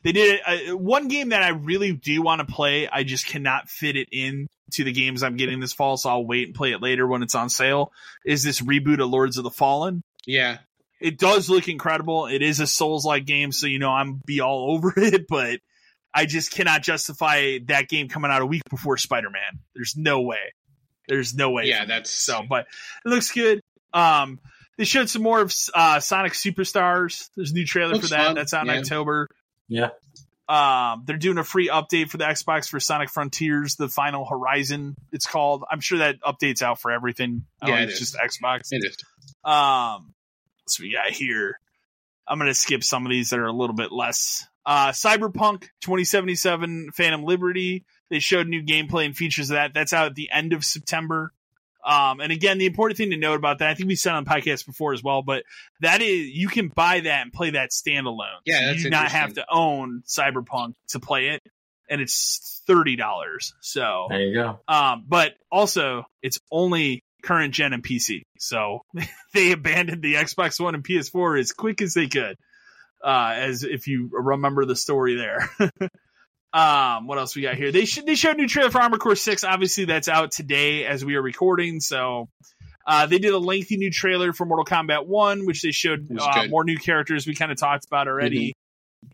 they 0.04 0.12
did 0.14 0.40
uh, 0.46 0.76
one 0.78 1.08
game 1.10 1.30
that 1.30 1.44
I 1.44 1.50
really 1.50 1.94
do 1.94 2.22
want 2.22 2.40
to 2.40 2.52
play. 2.52 2.88
I 2.88 3.04
just 3.04 3.28
cannot 3.28 3.70
fit 3.70 3.96
it 3.96 4.08
in 4.12 4.48
to 4.74 4.84
the 4.84 4.92
games 4.92 5.24
I'm 5.24 5.38
getting 5.38 5.60
this 5.60 5.74
fall, 5.74 5.98
so 5.98 6.10
I'll 6.10 6.26
wait 6.26 6.48
and 6.48 6.56
play 6.56 6.72
it 6.72 6.82
later 6.82 7.08
when 7.08 7.24
it's 7.24 7.36
on 7.36 7.50
sale. 7.50 7.92
Is 8.26 8.44
this 8.44 8.62
reboot 8.62 9.02
of 9.02 9.10
Lords 9.10 9.38
of 9.38 9.44
the 9.44 9.52
Fallen? 9.52 10.04
Yeah. 10.26 10.60
It 11.00 11.18
does 11.18 11.50
look 11.50 11.68
incredible. 11.68 12.28
It 12.28 12.42
is 12.42 12.60
a 12.60 12.68
Souls-like 12.68 13.26
game, 13.26 13.52
so 13.52 13.68
you 13.68 13.80
know 13.80 13.90
I'm 13.90 14.22
be 14.26 14.42
all 14.42 14.72
over 14.76 14.94
it, 14.98 15.26
but 15.28 15.60
I 16.14 16.26
just 16.26 16.52
cannot 16.52 16.84
justify 16.84 17.60
that 17.68 17.88
game 17.88 18.08
coming 18.08 18.32
out 18.32 18.42
a 18.42 18.46
week 18.46 18.64
before 18.70 18.98
Spider-Man. 18.98 19.60
There's 19.76 19.96
no 19.98 20.22
way. 20.22 20.54
There's 21.08 21.34
no 21.34 21.50
way. 21.50 21.66
Yeah, 21.66 21.86
that's 21.86 22.10
So, 22.12 22.44
but 22.48 22.68
it 23.06 23.10
looks 23.10 23.32
good. 23.32 23.62
Um, 23.94 24.40
they 24.78 24.86
showed 24.86 25.10
some 25.10 25.22
more 25.22 25.42
of 25.42 25.54
uh, 25.74 26.00
Sonic 26.00 26.34
Superstars. 26.34 27.30
There's 27.36 27.52
a 27.52 27.54
new 27.54 27.66
trailer 27.66 27.94
Looks 27.94 28.10
for 28.10 28.16
that. 28.16 28.26
fun, 28.28 28.36
That's 28.36 28.54
out 28.54 28.68
in 28.68 28.74
yeah. 28.74 28.80
October. 28.80 29.28
Yeah. 29.68 29.90
Um, 30.52 31.04
they're 31.06 31.18
doing 31.18 31.38
a 31.38 31.44
free 31.46 31.70
update 31.70 32.10
for 32.10 32.18
the 32.18 32.26
Xbox 32.26 32.68
for 32.68 32.80
Sonic 32.80 33.10
Frontiers, 33.10 33.76
the 33.78 33.88
Final 33.88 34.26
Horizon. 34.26 34.96
It's 35.14 35.26
called. 35.26 35.64
I'm 35.72 35.80
sure 35.80 36.00
that 36.00 36.18
update's 36.22 36.62
out 36.62 36.82
for 36.82 36.92
everything. 36.92 37.46
Don't 37.62 37.70
Yeah, 37.70 37.82
it 37.84 37.84
it's 37.90 38.02
is. 38.02 38.12
just 38.12 38.16
Xbox. 38.18 38.68
it 38.72 38.84
is. 38.84 38.98
Um, 39.46 40.14
so 40.68 40.84
we 40.84 40.92
got 40.92 41.10
here. 41.12 41.58
I'm 42.28 42.38
gonna 42.38 42.54
skip 42.54 42.84
some 42.84 43.06
of 43.06 43.12
these 43.12 43.30
that 43.30 43.40
are 43.40 43.48
a 43.48 43.54
little 43.54 43.76
bit 43.76 43.92
less. 43.94 44.46
Uh, 44.66 44.90
Cyberpunk 44.90 45.62
2077 45.82 46.92
Phantom 46.94 47.24
Liberty. 47.24 47.86
They 48.10 48.20
showed 48.20 48.48
new 48.48 48.62
gameplay 48.62 49.06
and 49.06 49.16
features 49.16 49.50
of 49.52 49.56
that. 49.56 49.74
That's 49.74 49.94
out 49.94 50.08
at 50.08 50.16
the 50.16 50.30
end 50.32 50.52
of 50.54 50.66
September. 50.66 51.32
Um, 51.86 52.20
and 52.20 52.32
again, 52.32 52.58
the 52.58 52.66
important 52.66 52.98
thing 52.98 53.10
to 53.12 53.18
note 53.18 53.36
about 53.36 53.60
that, 53.60 53.70
I 53.70 53.74
think 53.74 53.88
we 53.88 53.96
said 53.96 54.14
on 54.14 54.24
the 54.24 54.30
podcast 54.30 54.66
before 54.66 54.94
as 54.94 55.02
well, 55.04 55.22
but 55.22 55.44
that 55.80 56.02
is 56.02 56.30
you 56.30 56.48
can 56.48 56.68
buy 56.68 57.00
that 57.02 57.22
and 57.24 57.34
play 57.34 57.52
that 57.52 57.72
standalone. 57.72 58.40
Yeah, 58.46 58.68
that's 58.68 58.78
you 58.80 58.84
do 58.86 58.90
not 58.92 59.12
have 59.12 59.34
to 59.34 59.46
own 59.50 60.04
Cyberpunk 60.08 60.74
to 60.90 61.00
play 61.00 61.30
it, 61.30 61.42
and 61.90 62.02
it's 62.02 62.62
thirty 62.68 62.96
dollars. 62.96 63.54
So 63.62 64.08
There 64.10 64.22
you 64.22 64.34
go. 64.34 64.60
um, 64.68 65.06
but 65.08 65.34
also 65.52 66.06
it's 66.22 66.40
only 66.52 67.04
current 67.24 67.54
gen 67.54 67.74
and 67.74 67.84
PC. 67.84 68.22
So 68.38 68.82
they 69.34 69.52
abandoned 69.52 70.02
the 70.02 70.16
Xbox 70.16 70.60
One 70.60 70.76
and 70.76 70.84
PS4 70.84 71.40
as 71.40 71.52
quick 71.52 71.82
as 71.82 71.94
they 71.94 72.08
could. 72.08 72.36
Uh, 73.04 73.34
as 73.36 73.64
if 73.64 73.88
you 73.88 74.10
remember 74.12 74.64
the 74.66 74.76
story 74.76 75.16
there. 75.16 75.50
um, 76.54 77.08
what 77.08 77.18
else 77.18 77.36
we 77.36 77.44
got 77.44 77.56
here? 77.56 77.72
They 77.72 77.86
sh- 77.86 78.04
they 78.06 78.16
showed 78.16 78.36
a 78.36 78.40
new 78.40 78.48
trailer 78.48 78.72
for 78.72 78.82
Armored 78.82 79.00
Core 79.00 79.16
6. 79.16 79.44
Obviously 79.44 79.86
that's 79.86 80.08
out 80.08 80.32
today 80.32 80.86
as 80.86 81.04
we 81.06 81.16
are 81.16 81.22
recording. 81.22 81.80
So, 81.80 82.30
uh, 82.86 83.06
they 83.06 83.20
did 83.20 83.34
a 83.34 83.38
lengthy 83.38 83.78
new 83.78 83.92
trailer 83.92 84.34
for 84.34 84.46
Mortal 84.46 84.66
Kombat 84.66 85.06
1, 85.06 85.46
which 85.46 85.62
they 85.62 85.72
showed 85.72 86.10
uh, 86.20 86.48
more 86.48 86.64
new 86.64 86.78
characters 86.78 87.26
we 87.26 87.36
kind 87.36 87.52
of 87.52 87.58
talked 87.58 87.86
about 87.86 88.08
already. 88.08 88.54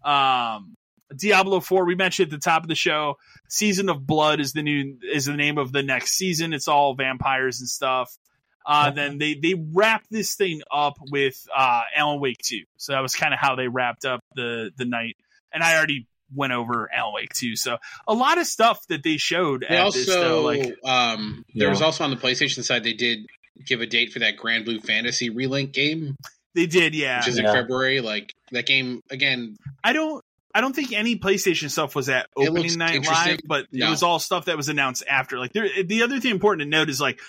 Um, 0.03 0.73
Diablo 1.15 1.59
4, 1.59 1.85
we 1.85 1.95
mentioned 1.95 2.34
at 2.34 2.39
the 2.39 2.43
top 2.43 2.64
of 2.64 2.69
the 2.69 2.76
show. 2.76 3.18
Season 3.47 3.89
of 3.89 4.05
Blood 4.05 4.39
is 4.39 4.53
the 4.53 4.64
new 4.64 4.97
is 5.03 5.26
the 5.26 5.35
name 5.35 5.57
of 5.57 5.72
the 5.72 5.84
next 5.84 6.14
season. 6.14 6.53
It's 6.53 6.68
all 6.68 6.95
vampires 6.95 7.59
and 7.59 7.69
stuff. 7.69 8.18
Uh. 8.65 8.91
Then 8.91 9.18
they 9.18 9.35
they 9.35 9.53
wrapped 9.53 10.07
this 10.09 10.35
thing 10.35 10.61
up 10.72 10.95
with 11.11 11.47
uh, 11.55 11.81
Alan 11.95 12.19
Wake 12.19 12.39
2. 12.43 12.64
So 12.77 12.93
that 12.93 13.01
was 13.01 13.15
kind 13.15 13.34
of 13.34 13.39
how 13.39 13.55
they 13.55 13.68
wrapped 13.68 14.05
up 14.05 14.22
the 14.35 14.72
the 14.76 14.85
night. 14.85 15.18
And 15.53 15.64
I 15.64 15.77
already 15.77 16.07
went 16.33 16.53
over 16.53 16.89
Alan 16.93 17.13
Wake 17.13 17.33
2. 17.33 17.55
So 17.55 17.77
a 18.07 18.13
lot 18.13 18.37
of 18.37 18.47
stuff 18.47 18.85
that 18.87 19.03
they 19.03 19.17
showed 19.17 19.65
They 19.67 19.75
at 19.77 19.85
also, 19.85 19.99
this 19.99 20.07
though, 20.07 20.41
like 20.41 20.75
um, 20.83 21.45
there 21.55 21.69
was 21.69 21.81
also 21.81 22.03
on 22.03 22.11
the 22.11 22.17
PlayStation 22.17 22.63
side, 22.63 22.83
they 22.83 22.93
did 22.93 23.25
give 23.65 23.81
a 23.81 23.85
date 23.85 24.13
for 24.13 24.19
that 24.19 24.37
Granblue 24.37 24.83
Fantasy 24.85 25.29
relink 25.29 25.71
game, 25.73 26.15
they 26.53 26.65
did, 26.65 26.95
yeah. 26.95 27.19
which 27.19 27.27
is 27.27 27.37
Yeah. 27.39 27.49
in 27.49 27.55
February. 27.55 28.01
Like 28.01 28.33
that 28.51 28.65
game 28.65 29.01
again. 29.09 29.57
I 29.83 29.93
don't 29.93 30.23
I 30.53 30.61
don't 30.61 30.75
think 30.75 30.91
any 30.91 31.17
PlayStation 31.17 31.69
stuff 31.69 31.95
was 31.95 32.09
at 32.09 32.27
opening 32.35 32.77
night 32.79 33.05
live, 33.05 33.39
but 33.45 33.67
it 33.71 33.87
was 33.87 34.01
all 34.01 34.17
stuff 34.17 34.45
that 34.45 34.57
was 34.57 34.69
announced 34.69 35.03
after. 35.07 35.37
Like 35.37 35.53
there, 35.53 35.69
the 35.83 36.01
other 36.01 36.19
thing 36.19 36.31
important 36.31 36.65
to 36.65 36.69
note 36.69 36.89
is 36.89 36.99
like 36.99 37.19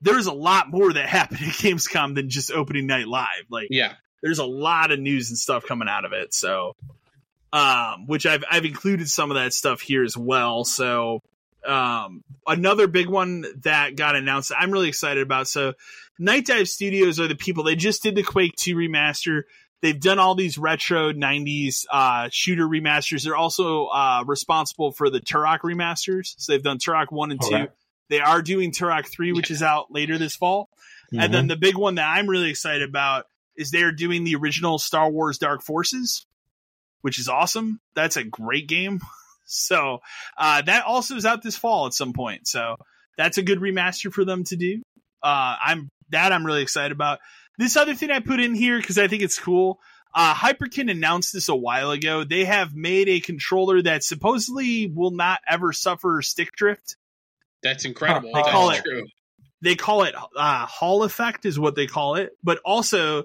there's 0.00 0.26
a 0.26 0.32
lot 0.32 0.70
more 0.70 0.90
that 0.92 1.06
happened 1.08 1.40
at 1.42 1.48
Gamescom 1.54 2.14
than 2.14 2.30
just 2.30 2.50
opening 2.50 2.86
night 2.86 3.06
live. 3.06 3.44
Like 3.50 3.68
Yeah, 3.70 3.92
there's 4.22 4.38
a 4.38 4.46
lot 4.46 4.90
of 4.90 4.98
news 4.98 5.28
and 5.28 5.38
stuff 5.38 5.66
coming 5.66 5.88
out 5.88 6.04
of 6.06 6.12
it. 6.12 6.32
So, 6.32 6.76
um, 7.52 8.06
which 8.06 8.26
I've 8.26 8.44
I've 8.50 8.64
included 8.64 9.08
some 9.08 9.30
of 9.30 9.36
that 9.36 9.52
stuff 9.52 9.80
here 9.80 10.04
as 10.04 10.16
well. 10.16 10.64
So, 10.64 11.22
um, 11.66 12.22
another 12.46 12.86
big 12.86 13.08
one 13.08 13.44
that 13.62 13.96
got 13.96 14.16
announced, 14.16 14.50
that 14.50 14.58
I'm 14.60 14.70
really 14.70 14.88
excited 14.88 15.22
about. 15.22 15.48
So, 15.48 15.74
Nightdive 16.20 16.68
Studios 16.68 17.20
are 17.20 17.28
the 17.28 17.34
people 17.36 17.64
they 17.64 17.76
just 17.76 18.02
did 18.02 18.14
the 18.14 18.22
Quake 18.22 18.54
2 18.56 18.76
remaster. 18.76 19.42
They've 19.80 19.98
done 19.98 20.18
all 20.18 20.34
these 20.34 20.58
retro 20.58 21.12
90s 21.12 21.86
uh, 21.90 22.28
shooter 22.32 22.66
remasters. 22.66 23.22
They're 23.22 23.36
also 23.36 23.86
uh, 23.86 24.24
responsible 24.26 24.90
for 24.90 25.08
the 25.08 25.20
Turok 25.20 25.60
remasters. 25.60 26.34
So 26.36 26.52
they've 26.52 26.62
done 26.62 26.78
Turok 26.78 27.12
1 27.12 27.30
and 27.30 27.40
2. 27.40 27.46
Okay. 27.46 27.68
They 28.10 28.20
are 28.20 28.42
doing 28.42 28.72
Turok 28.72 29.06
3, 29.06 29.32
which 29.32 29.52
is 29.52 29.62
out 29.62 29.92
later 29.92 30.18
this 30.18 30.34
fall. 30.34 30.68
And 31.12 31.22
Mm-hmm. 31.22 31.32
then 31.32 31.46
the 31.46 31.56
big 31.56 31.76
one 31.76 31.94
that 31.94 32.06
I'm 32.06 32.28
really 32.28 32.50
excited 32.50 32.86
about 32.88 33.26
is 33.56 33.70
they're 33.70 33.92
doing 33.92 34.24
the 34.24 34.34
original 34.34 34.78
Star 34.78 35.08
Wars 35.10 35.38
Dark 35.38 35.62
Forces, 35.62 36.26
which 37.02 37.18
is 37.18 37.28
awesome. 37.28 37.80
That's 37.94 38.16
a 38.16 38.24
great 38.24 38.68
game. 38.68 39.00
So 39.50 40.00
uh, 40.36 40.60
that 40.60 40.84
also 40.84 41.16
is 41.16 41.24
out 41.24 41.42
this 41.42 41.56
fall 41.56 41.86
at 41.86 41.94
some 41.94 42.12
point. 42.12 42.46
So 42.46 42.76
that's 43.16 43.38
a 43.38 43.42
good 43.42 43.60
remaster 43.60 44.12
for 44.12 44.26
them 44.26 44.44
to 44.44 44.56
do. 44.56 44.82
Uh, 45.22 45.56
I'm 45.64 45.88
that 46.10 46.32
I'm 46.34 46.44
really 46.44 46.60
excited 46.60 46.92
about. 46.92 47.20
This 47.56 47.74
other 47.78 47.94
thing 47.94 48.10
I 48.10 48.20
put 48.20 48.40
in 48.40 48.54
here 48.54 48.78
because 48.78 48.98
I 48.98 49.08
think 49.08 49.22
it's 49.22 49.38
cool. 49.38 49.78
Uh, 50.14 50.34
Hyperkin 50.34 50.90
announced 50.90 51.32
this 51.32 51.48
a 51.48 51.56
while 51.56 51.92
ago. 51.92 52.24
They 52.24 52.44
have 52.44 52.74
made 52.74 53.08
a 53.08 53.20
controller 53.20 53.80
that 53.80 54.04
supposedly 54.04 54.86
will 54.86 55.12
not 55.12 55.40
ever 55.48 55.72
suffer 55.72 56.20
stick 56.20 56.52
drift. 56.52 56.98
that's 57.62 57.86
incredible. 57.86 58.28
They 58.34 58.40
That's 58.42 58.50
call 58.50 58.70
it- 58.72 58.82
true. 58.84 59.06
they 59.62 59.76
call 59.76 60.02
it 60.02 60.14
uh, 60.36 60.66
Hall 60.66 61.04
effect 61.04 61.46
is 61.46 61.58
what 61.58 61.74
they 61.74 61.86
call 61.86 62.16
it, 62.16 62.32
but 62.44 62.58
also 62.66 63.24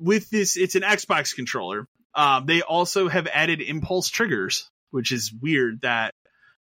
with 0.00 0.30
this, 0.30 0.56
it's 0.56 0.76
an 0.76 0.82
Xbox 0.82 1.34
controller. 1.34 1.86
Um, 2.18 2.46
they 2.46 2.62
also 2.62 3.08
have 3.08 3.28
added 3.28 3.60
impulse 3.60 4.08
triggers, 4.08 4.68
which 4.90 5.12
is 5.12 5.32
weird 5.32 5.82
that 5.82 6.14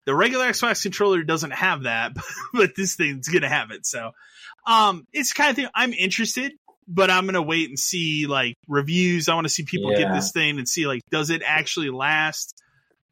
the 0.06 0.16
regular 0.16 0.46
Xbox 0.46 0.82
controller 0.82 1.24
doesn't 1.24 1.52
have 1.52 1.84
that, 1.84 2.14
but 2.54 2.72
this 2.78 2.96
thing's 2.96 3.28
gonna 3.28 3.50
have 3.50 3.72
it. 3.72 3.86
So, 3.86 4.12
um, 4.66 5.06
it's 5.12 5.34
kind 5.34 5.50
of 5.50 5.58
thing 5.58 5.68
I'm 5.76 5.92
interested, 5.92 6.54
but 6.88 7.12
I'm 7.12 7.26
gonna 7.26 7.42
wait 7.42 7.68
and 7.68 7.78
see 7.78 8.28
like 8.28 8.56
reviews. 8.70 9.28
I 9.28 9.36
want 9.36 9.44
to 9.44 9.50
see 9.50 9.64
people 9.64 9.92
get 9.92 10.14
this 10.14 10.32
thing 10.32 10.58
and 10.58 10.70
see 10.70 10.88
like 10.88 11.02
does 11.12 11.30
it 11.30 11.42
actually 11.46 11.90
last? 11.90 12.56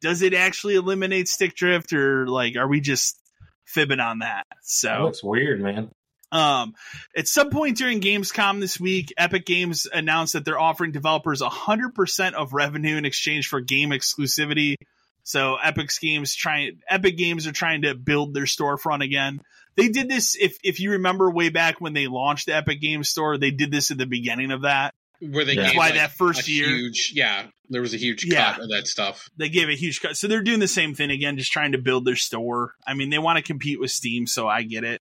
Does 0.00 0.22
it 0.22 0.32
actually 0.32 0.76
eliminate 0.76 1.28
stick 1.28 1.54
drift, 1.54 1.92
or 1.92 2.26
like 2.26 2.56
are 2.56 2.66
we 2.66 2.80
just 2.80 3.20
fibbing 3.66 4.00
on 4.00 4.20
that? 4.20 4.46
So, 4.62 5.04
looks 5.04 5.22
weird, 5.22 5.60
man. 5.60 5.90
Um, 6.32 6.74
at 7.16 7.26
some 7.28 7.50
point 7.50 7.76
during 7.76 8.00
Gamescom 8.00 8.60
this 8.60 8.78
week, 8.78 9.12
Epic 9.16 9.46
Games 9.46 9.86
announced 9.92 10.34
that 10.34 10.44
they're 10.44 10.58
offering 10.60 10.92
developers 10.92 11.40
100% 11.42 12.32
of 12.34 12.52
revenue 12.52 12.96
in 12.96 13.04
exchange 13.04 13.48
for 13.48 13.60
game 13.60 13.90
exclusivity. 13.90 14.76
So 15.22 15.56
Epic 15.62 15.90
games 16.00 16.34
trying 16.34 16.80
Epic 16.88 17.16
Games 17.16 17.46
are 17.46 17.52
trying 17.52 17.82
to 17.82 17.94
build 17.94 18.32
their 18.34 18.44
storefront 18.44 19.04
again. 19.04 19.40
They 19.76 19.88
did 19.88 20.08
this 20.08 20.34
if 20.34 20.56
if 20.64 20.80
you 20.80 20.92
remember 20.92 21.30
way 21.30 21.50
back 21.50 21.80
when 21.80 21.92
they 21.92 22.06
launched 22.06 22.46
the 22.46 22.56
Epic 22.56 22.80
Games 22.80 23.08
Store, 23.10 23.36
they 23.38 23.50
did 23.50 23.70
this 23.70 23.90
at 23.90 23.98
the 23.98 24.06
beginning 24.06 24.50
of 24.50 24.62
that. 24.62 24.94
Where 25.20 25.44
they 25.44 25.54
That's 25.56 25.72
gave, 25.72 25.76
why 25.78 25.86
like, 25.88 25.94
that 25.96 26.12
first 26.12 26.48
a 26.48 26.50
year- 26.50 26.68
huge, 26.68 27.12
yeah, 27.14 27.46
there 27.68 27.82
was 27.82 27.92
a 27.92 27.98
huge 27.98 28.24
Yeah. 28.24 28.54
cut 28.54 28.62
of 28.62 28.68
that 28.70 28.86
stuff. 28.86 29.28
They 29.36 29.50
gave 29.50 29.68
a 29.68 29.76
huge 29.76 30.00
cut. 30.00 30.16
So 30.16 30.26
they're 30.26 30.42
doing 30.42 30.60
the 30.60 30.66
same 30.66 30.94
thing 30.94 31.10
again, 31.10 31.36
just 31.36 31.52
trying 31.52 31.72
to 31.72 31.78
build 31.78 32.06
their 32.06 32.16
store. 32.16 32.74
I 32.86 32.94
mean, 32.94 33.10
they 33.10 33.18
want 33.18 33.36
to 33.36 33.42
compete 33.42 33.78
with 33.78 33.90
Steam, 33.90 34.26
so 34.26 34.48
I 34.48 34.62
get 34.62 34.82
it. 34.84 35.02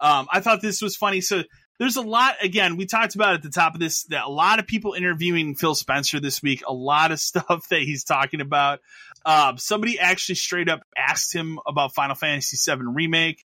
Um, 0.00 0.28
I 0.32 0.40
thought 0.40 0.60
this 0.60 0.82
was 0.82 0.96
funny. 0.96 1.20
So 1.20 1.42
there's 1.78 1.96
a 1.96 2.02
lot, 2.02 2.36
again, 2.42 2.76
we 2.76 2.86
talked 2.86 3.14
about 3.14 3.34
at 3.34 3.42
the 3.42 3.50
top 3.50 3.74
of 3.74 3.80
this, 3.80 4.04
that 4.04 4.24
a 4.24 4.30
lot 4.30 4.58
of 4.58 4.66
people 4.66 4.94
interviewing 4.94 5.54
Phil 5.54 5.74
Spencer 5.74 6.20
this 6.20 6.42
week, 6.42 6.62
a 6.66 6.72
lot 6.72 7.12
of 7.12 7.20
stuff 7.20 7.68
that 7.70 7.80
he's 7.80 8.04
talking 8.04 8.40
about. 8.40 8.80
Um, 9.24 9.58
somebody 9.58 9.98
actually 9.98 10.36
straight 10.36 10.68
up 10.68 10.82
asked 10.96 11.34
him 11.34 11.58
about 11.66 11.94
Final 11.94 12.14
Fantasy 12.14 12.56
VII 12.70 12.82
Remake. 12.82 13.44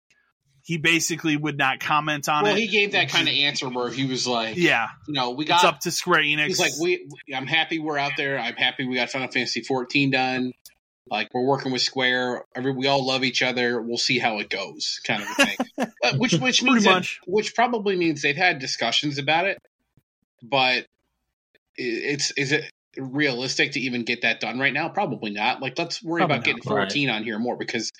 He 0.64 0.78
basically 0.78 1.36
would 1.36 1.58
not 1.58 1.80
comment 1.80 2.30
on 2.30 2.44
Well, 2.44 2.52
it. 2.52 2.54
Well, 2.54 2.62
he 2.62 2.68
gave 2.68 2.92
that 2.92 3.10
kind 3.10 3.28
of 3.28 3.34
answer 3.34 3.68
where 3.68 3.90
he 3.90 4.06
was 4.06 4.28
like, 4.28 4.58
yeah, 4.58 4.90
you 5.08 5.16
know, 5.16 5.32
we 5.32 5.46
it's 5.46 5.50
got 5.50 5.66
up 5.66 5.80
to 5.82 5.92
Square 5.92 6.22
Enix. 6.22 6.46
He's 6.46 6.60
like, 6.60 6.74
we, 6.80 7.10
we- 7.28 7.34
I'm 7.34 7.48
happy 7.48 7.80
we're 7.80 7.98
out 7.98 8.12
there. 8.16 8.38
I'm 8.38 8.54
happy 8.54 8.86
we 8.86 8.94
got 8.96 9.10
Final 9.10 9.28
Fantasy 9.28 9.62
14 9.62 10.12
done. 10.12 10.52
Like 11.12 11.28
we're 11.34 11.46
working 11.46 11.74
with 11.74 11.82
Square. 11.82 12.46
Every 12.56 12.72
we 12.72 12.88
all 12.88 13.06
love 13.06 13.24
each 13.26 13.42
other. 13.44 13.82
We'll 13.82 13.98
see 13.98 14.18
how 14.18 14.40
it 14.40 14.50
goes, 14.50 15.02
kind 15.06 15.22
of 15.22 15.28
a 15.30 15.46
thing. 15.46 15.58
Uh, 16.04 16.14
which 16.18 16.34
which 16.34 16.62
Pretty 16.62 16.74
means 16.74 16.84
that- 16.86 17.08
which 17.28 17.54
probably 17.54 17.96
means 17.96 18.22
they've 18.22 18.36
had 18.36 18.58
discussions 18.60 19.18
about 19.20 19.46
it, 19.46 19.58
but 20.42 20.86
it's 21.76 22.32
is 22.32 22.52
it 22.52 22.70
realistic 22.98 23.74
to 23.74 23.80
even 23.82 24.04
get 24.04 24.22
that 24.24 24.40
done 24.40 24.58
right 24.60 24.74
now? 24.74 24.90
Probably 24.90 25.32
not. 25.32 25.62
Like 25.62 25.78
let's 25.78 26.02
worry 26.04 26.20
Probably 26.22 26.36
about 26.38 26.46
getting 26.46 26.62
not, 26.66 26.76
right. 26.76 26.88
14 26.90 27.10
on 27.10 27.24
here 27.24 27.38
more 27.40 27.56
because 27.58 27.92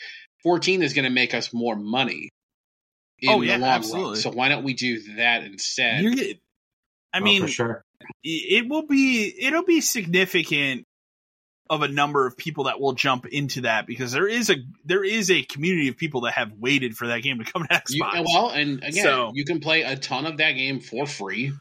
14 0.44 0.82
is 0.84 0.94
going 0.94 1.06
to 1.06 1.12
make 1.12 1.34
us 1.34 1.54
more 1.54 1.76
money. 1.76 2.30
In 3.20 3.30
Oh, 3.30 3.40
the 3.40 3.48
yeah, 3.48 3.58
long 3.58 3.70
absolutely. 3.70 4.12
Run. 4.14 4.22
So 4.22 4.32
why 4.32 4.50
don't 4.50 4.64
we 4.64 4.74
do 4.74 5.16
that 5.18 5.44
instead? 5.44 6.02
You're 6.02 6.14
get- 6.16 6.40
I 7.14 7.20
Oh, 7.20 7.24
mean, 7.24 7.42
for 7.44 7.48
sure. 7.50 7.84
it 8.24 8.68
will 8.70 8.88
be 8.88 9.32
it'll 9.40 9.66
be 9.66 9.82
significant 9.82 10.86
of 11.72 11.84
a 11.84 11.88
number 11.88 12.28
of 12.28 12.36
people 12.36 12.66
that 12.66 12.82
will 12.82 12.92
jump 12.92 13.26
into 13.26 13.62
that 13.62 13.88
because 13.88 14.12
there 14.12 14.28
is 14.28 14.50
a 14.50 14.58
there 14.84 15.06
is 15.06 15.32
a 15.32 15.42
community 15.42 15.88
of 15.88 15.96
people 15.96 16.22
that 16.22 16.34
have 16.34 16.52
waited 16.60 16.98
for 16.98 17.08
that 17.08 17.24
game 17.24 17.40
to 17.40 17.50
come 17.50 17.64
to 17.64 17.74
Xbox. 17.74 17.90
You, 17.90 18.26
well, 18.26 18.50
and 18.50 18.84
again, 18.84 19.04
So- 19.04 19.32
you 19.34 19.46
can 19.46 19.62
play 19.62 19.84
a 19.84 19.96
ton 19.96 20.26
of 20.26 20.38
that 20.38 20.52
game 20.52 20.82
for 20.82 21.08
free. 21.08 21.54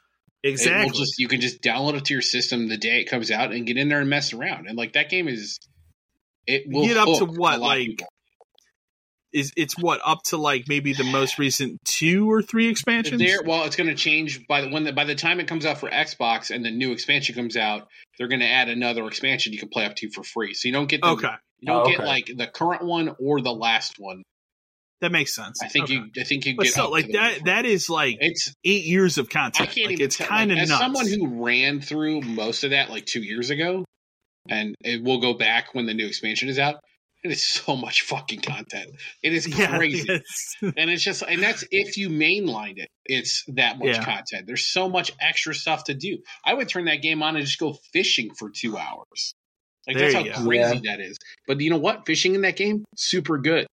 Exactly. 0.43 0.99
just 0.99 1.19
you 1.19 1.29
can 1.29 1.41
just 1.41 1.63
download 1.63 1.95
it 1.95 2.07
to 2.07 2.15
your 2.15 2.23
system 2.23 2.69
the 2.69 2.77
day 2.77 3.01
it 3.01 3.05
comes 3.05 3.31
out 3.31 3.53
and 3.53 3.67
get 3.67 3.77
in 3.77 3.89
there 3.89 4.01
and 4.01 4.11
mess 4.11 4.33
around. 4.33 4.67
And 4.67 4.77
like 4.77 4.95
that 4.95 5.11
game 5.11 5.29
is, 5.29 5.59
it 6.47 6.65
will 6.67 6.87
Get 6.87 6.97
up 6.97 7.19
to 7.19 7.27
what, 7.27 7.59
a 7.59 7.61
lot 7.61 7.77
of 7.77 7.87
like. 7.87 8.03
Is 9.33 9.53
it's 9.57 9.79
what 9.79 10.01
up 10.05 10.23
to 10.25 10.37
like 10.37 10.65
maybe 10.69 10.93
the 10.93 11.05
most 11.05 11.39
recent 11.39 11.79
two 11.85 12.31
or 12.31 12.43
three 12.43 12.69
expansions. 12.69 13.21
There, 13.21 13.43
well, 13.45 13.65
it's 13.65 13.77
going 13.77 13.89
to 13.91 13.95
change 13.95 14.47
by 14.47 14.63
the 14.63 14.71
when 14.71 14.85
the, 14.85 14.93
by 14.93 15.05
the 15.05 15.15
time 15.15 15.41
it 15.41 15.47
comes 15.49 15.65
out 15.67 15.79
for 15.79 15.89
Xbox 15.89 16.55
and 16.55 16.65
the 16.65 16.71
new 16.71 16.93
expansion 16.93 17.35
comes 17.35 17.57
out, 17.57 17.89
they're 18.19 18.29
going 18.29 18.41
to 18.41 18.49
add 18.51 18.69
another 18.69 19.07
expansion 19.07 19.53
you 19.53 19.59
can 19.59 19.69
play 19.69 19.85
up 19.87 19.95
to 19.97 20.11
for 20.11 20.23
free. 20.25 20.55
So 20.55 20.69
you 20.69 20.73
don't 20.75 20.89
get 20.89 21.01
the, 21.03 21.09
okay, 21.09 21.29
you 21.61 21.67
don't 21.67 21.87
Oh, 21.87 21.91
get 21.91 22.01
like 22.05 22.27
the 22.37 22.47
current 22.47 22.85
one 22.85 23.15
or 23.21 23.41
the 23.41 23.53
last 23.53 23.95
one. 23.99 24.23
that 25.01 25.13
makes 25.13 25.35
sense. 25.35 25.63
I 25.63 25.69
think 25.69 25.85
Okay. 25.85 25.95
you 25.95 26.11
I 26.21 26.25
think 26.25 26.45
you 26.47 26.57
but 26.57 26.65
get 26.65 26.73
still, 26.73 26.87
up 26.87 26.91
like 26.91 27.07
to 27.07 27.13
the- 27.13 27.19
that 27.19 27.45
that 27.47 27.65
is 27.67 27.89
like 27.89 28.17
It's 28.21 28.53
eight 28.65 28.85
years 28.85 29.17
of 29.19 29.27
I 29.31 29.33
content. 29.33 29.71
can't 29.71 29.87
Like, 29.87 29.93
even 29.95 30.05
it's 30.05 30.17
tell- 30.17 30.27
kind 30.27 30.51
of 30.51 30.57
like, 30.57 30.63
as 30.65 30.69
nuts. 30.71 30.81
someone 30.83 31.07
who 31.09 31.45
ran 31.47 31.81
through 31.81 32.21
most 32.23 32.65
of 32.65 32.71
that 32.71 32.91
like 32.91 33.07
two 33.07 33.23
years 33.23 33.51
ago, 33.51 33.85
and 34.49 34.75
it 34.85 35.03
will 35.03 35.21
go 35.21 35.35
back 35.35 35.75
when 35.75 35.87
the 35.87 35.95
new 35.95 36.07
expansion 36.07 36.49
is 36.49 36.59
out. 36.59 36.81
It 37.23 37.31
is 37.33 37.43
so 37.43 37.77
much 37.77 38.01
fucking 38.03 38.41
content. 38.41 38.91
It 39.23 39.35
is 39.35 39.47
yeah, 39.59 39.77
crazy, 39.77 40.09
it's- 40.11 40.57
and 40.63 40.91
it's 40.91 41.03
just 41.03 41.23
and 41.23 41.43
that's 41.43 41.65
if 41.71 41.97
you 41.97 42.09
mainlined 42.09 42.79
it. 42.79 42.89
It's 43.05 43.45
that 43.49 43.79
much 43.79 43.89
Yeah. 43.89 44.05
content. 44.05 44.47
There's 44.47 44.67
so 44.67 44.89
much 44.89 45.13
extra 45.21 45.55
stuff 45.55 45.85
to 45.85 45.95
do. 45.95 46.19
I 46.45 46.55
would 46.55 46.69
turn 46.69 46.85
that 46.87 47.03
game 47.03 47.23
on 47.23 47.37
and 47.37 47.45
just 47.45 47.59
go 47.59 47.77
fishing 47.93 48.31
for 48.39 48.51
two 48.51 48.79
hours. 48.79 49.35
Like 49.87 49.97
There 49.97 50.13
that's 50.13 50.15
how 50.15 50.43
go. 50.43 50.47
crazy 50.47 50.81
that 50.85 51.01
is. 51.01 51.19
But 51.47 51.61
you 51.61 51.71
know 51.71 51.79
what? 51.79 52.07
Fishing 52.07 52.35
in 52.35 52.43
that 52.43 52.57
game, 52.57 52.85
super 52.97 53.39
good. 53.39 53.67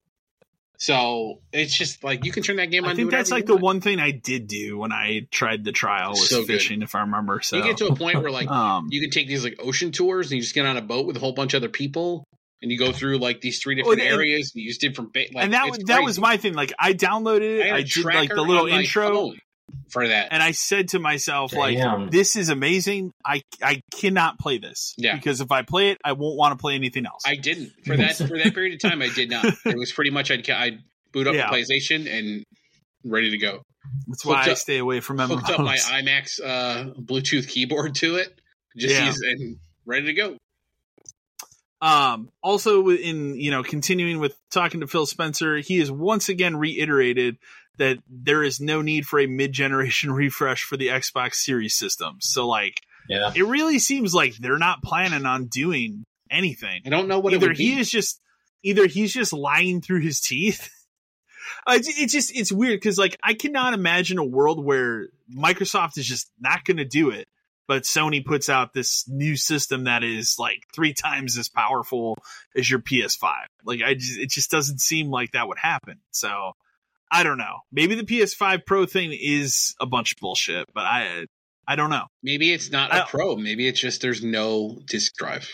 So 0.79 1.41
it's 1.51 1.75
just 1.75 2.03
like 2.03 2.23
you 2.23 2.31
can 2.31 2.43
turn 2.43 2.57
that 2.57 2.69
game 2.69 2.83
on. 2.85 2.91
I 2.91 2.95
think 2.95 3.09
that's 3.09 3.31
like 3.31 3.45
the 3.47 3.53
want. 3.53 3.63
one 3.63 3.81
thing 3.81 3.99
I 3.99 4.11
did 4.11 4.47
do 4.47 4.77
when 4.77 4.91
I 4.91 5.27
tried 5.31 5.63
the 5.63 5.71
trial 5.71 6.11
was 6.11 6.29
So 6.29 6.41
good. 6.41 6.47
fishing, 6.47 6.81
if 6.83 6.93
I 6.93 7.01
remember. 7.01 7.41
So 7.41 7.57
You 7.57 7.63
get 7.63 7.77
to 7.77 7.87
a 7.87 7.95
point 7.95 8.21
where 8.21 8.29
like 8.31 8.47
um, 8.51 8.87
you 8.91 9.01
can 9.01 9.09
take 9.09 9.27
these 9.27 9.43
like 9.43 9.55
ocean 9.59 9.91
tours 9.91 10.27
and 10.27 10.37
you 10.37 10.41
just 10.43 10.53
get 10.53 10.65
on 10.67 10.77
a 10.77 10.81
boat 10.81 11.07
with 11.07 11.17
a 11.17 11.19
whole 11.19 11.31
bunch 11.33 11.53
of 11.55 11.63
other 11.63 11.69
people 11.71 12.23
and 12.61 12.71
you 12.71 12.77
go 12.77 12.91
through 12.91 13.17
like 13.19 13.41
these 13.41 13.59
three 13.59 13.75
Well, 13.75 13.91
different 13.95 14.01
and- 14.11 14.19
areas 14.19 14.51
and 14.53 14.61
you 14.61 14.67
use 14.67 14.77
different 14.77 15.13
ba- 15.13 15.25
like 15.33 15.43
and 15.45 15.53
that 15.53 15.67
it's 15.67 15.77
was 15.77 15.85
that 15.87 16.03
was 16.03 16.19
my 16.19 16.37
thing. 16.37 16.53
Like 16.53 16.73
I 16.79 16.93
downloaded 16.93 17.59
it, 17.59 17.71
I, 17.71 17.75
I, 17.75 17.77
a 17.79 17.83
did 17.83 18.05
like 18.05 18.29
the 18.29 18.41
little 18.41 18.63
on 18.71 18.79
intro, 18.81 19.09
phone 19.09 19.37
for 19.91 20.07
that. 20.07 20.29
and 20.31 20.41
I 20.41 20.51
said 20.51 20.89
to 20.89 20.99
myself, 20.99 21.53
like, 21.53 21.77
this 22.11 22.35
is 22.35 22.49
amazing. 22.49 23.11
I 23.25 23.41
I 23.61 23.81
cannot 23.93 24.39
play 24.39 24.57
this. 24.57 24.93
Yeah. 24.97 25.15
Because 25.15 25.41
if 25.41 25.51
I 25.51 25.61
play 25.61 25.89
it, 25.91 25.97
I 26.03 26.13
won't 26.13 26.37
want 26.37 26.57
to 26.57 26.61
play 26.61 26.75
anything 26.75 27.05
else. 27.05 27.23
I 27.25 27.35
didn't 27.35 27.71
for 27.85 27.95
that 27.97 28.15
for 28.15 28.37
that 28.37 28.53
period 28.53 28.73
of 28.75 28.79
time. 28.89 29.01
I 29.01 29.09
did 29.09 29.29
not. 29.29 29.45
It 29.65 29.77
was 29.77 29.91
pretty 29.91 30.11
much 30.11 30.31
I'd 30.31 30.49
I'd 30.49 30.79
boot 31.11 31.27
up 31.27 31.35
Yeah. 31.35 31.49
the 31.51 31.57
PlayStation 31.57 32.09
and 32.11 32.43
ready 33.05 33.31
to 33.31 33.37
go. 33.37 33.61
That's 34.07 34.25
why 34.25 34.37
hooked 34.37 34.47
I 34.47 34.51
up- 34.53 34.57
stay 34.57 34.77
away 34.79 34.99
from 34.99 35.17
MMOs. 35.17 35.35
Hooked 35.35 35.49
up 35.51 35.59
my 35.59 35.77
IMAX 35.77 36.39
uh, 36.43 36.93
Bluetooth 36.99 37.47
keyboard 37.47 37.95
to 37.95 38.15
it, 38.17 38.39
just 38.77 38.95
Yeah. 38.95 39.05
use 39.05 39.19
and 39.21 39.57
ready 39.85 40.07
to 40.07 40.13
go. 40.13 40.37
Um, 41.81 42.31
also 42.41 42.89
in, 42.89 43.39
you 43.39 43.51
know, 43.51 43.61
continuing 43.63 44.19
with 44.19 44.35
talking 44.49 44.79
to 44.81 44.87
Phil 44.87 45.05
Spencer, 45.05 45.57
he 45.57 45.77
has 45.79 45.91
once 45.91 46.27
again 46.29 46.55
reiterated 46.57 47.37
that 47.77 47.99
there 48.09 48.43
is 48.43 48.59
no 48.59 48.81
need 48.81 49.05
for 49.05 49.19
a 49.19 49.27
mid-generation 49.27 50.11
refresh 50.13 50.63
for 50.63 50.77
the 50.77 50.87
Xbox 50.87 51.35
Series 51.35 51.75
system. 51.75 52.17
So 52.19 52.47
like, 52.47 52.81
Yeah. 53.07 53.31
it 53.35 53.43
really 53.45 53.77
seems 53.79 54.13
like 54.13 54.35
they're 54.37 54.57
not 54.57 54.81
planning 54.81 55.25
on 55.27 55.45
doing 55.45 56.03
anything. 56.31 56.81
I 56.85 56.89
don't 56.89 57.07
know 57.07 57.19
what 57.19 57.33
it 57.33 57.43
either 57.43 57.53
he 57.53 57.79
is 57.79 57.89
just, 57.91 58.19
either 58.63 58.87
he's 58.87 59.13
just 59.13 59.31
lying 59.31 59.81
through 59.81 60.01
his 60.01 60.19
teeth. 60.19 60.69
It's 61.69 62.13
just, 62.13 62.33
it's 62.35 62.51
weird 62.51 62.77
because 62.77 62.97
like, 62.97 63.17
I 63.21 63.33
cannot 63.33 63.73
imagine 63.73 64.17
a 64.19 64.23
world 64.23 64.63
where 64.63 65.07
Microsoft 65.33 65.97
is 65.97 66.05
just 66.05 66.29
not 66.39 66.63
going 66.63 66.77
to 66.77 66.85
do 66.85 67.09
it 67.09 67.27
but 67.67 67.83
Sony 67.83 68.23
puts 68.25 68.49
out 68.49 68.73
this 68.73 69.03
new 69.07 69.35
system 69.35 69.83
that 69.85 70.03
is 70.03 70.35
like 70.39 70.63
three 70.73 70.93
times 70.93 71.37
as 71.37 71.49
powerful 71.49 72.17
as 72.55 72.69
your 72.69 72.79
PS5. 72.79 73.33
Like 73.65 73.81
I 73.83 73.93
just, 73.95 74.17
it 74.19 74.29
just 74.29 74.49
doesn't 74.51 74.79
seem 74.79 75.09
like 75.09 75.31
that 75.33 75.47
would 75.47 75.57
happen. 75.59 75.99
So 76.11 76.53
I 77.11 77.23
don't 77.23 77.37
know. 77.37 77.57
Maybe 77.71 77.95
the 77.95 78.03
PS5 78.03 78.65
Pro 78.65 78.85
thing 78.85 79.11
is 79.17 79.75
a 79.79 79.85
bunch 79.85 80.13
of 80.13 80.17
bullshit, 80.19 80.65
but 80.73 80.85
I 80.85 81.25
I 81.67 81.75
don't 81.75 81.89
know. 81.89 82.05
Maybe 82.23 82.53
it's 82.53 82.71
not 82.71 82.91
a 82.91 83.03
I- 83.03 83.07
pro. 83.07 83.35
Maybe 83.35 83.67
it's 83.67 83.79
just 83.79 84.01
there's 84.01 84.23
no 84.23 84.79
disk 84.85 85.15
drive. 85.15 85.53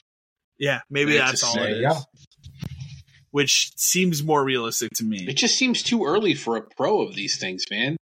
Yeah, 0.59 0.81
maybe 0.89 1.15
It's 1.17 1.25
that's 1.25 1.43
all 1.43 1.55
There 1.55 1.67
it 1.69 1.77
you 1.81 1.87
is. 1.87 1.93
go. 1.93 1.99
Which 3.31 3.71
seems 3.77 4.23
more 4.23 4.43
realistic 4.43 4.91
to 4.97 5.03
me. 5.03 5.25
It 5.27 5.33
just 5.37 5.55
seems 5.55 5.81
too 5.81 6.05
early 6.05 6.35
for 6.35 6.55
a 6.55 6.61
pro 6.61 7.01
of 7.01 7.15
these 7.15 7.37
things, 7.39 7.65
man. 7.71 7.97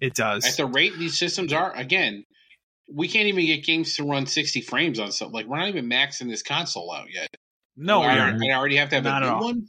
It 0.00 0.14
does. 0.14 0.46
At 0.46 0.56
the 0.56 0.64
rate 0.64 0.94
these 0.98 1.18
systems 1.18 1.52
are, 1.52 1.70
again, 1.76 2.24
we 2.92 3.08
can't 3.08 3.26
even 3.28 3.44
get 3.46 3.64
games 3.64 3.96
to 3.96 4.04
run 4.04 4.26
60 4.26 4.60
frames 4.62 4.98
on 4.98 5.12
something. 5.12 5.34
Like, 5.34 5.46
we're 5.46 5.58
not 5.58 5.68
even 5.68 5.88
maxing 5.88 6.28
this 6.28 6.42
console 6.42 6.92
out 6.92 7.06
yet. 7.12 7.28
no, 7.76 8.00
we 8.00 8.06
I, 8.06 8.18
aren't. 8.18 8.42
I 8.44 8.54
already 8.54 8.76
have 8.76 8.88
to 8.90 8.96
have 8.96 9.04
Not 9.04 9.22
a 9.22 9.26
at 9.26 9.38
new 9.38 9.44
one. 9.44 9.66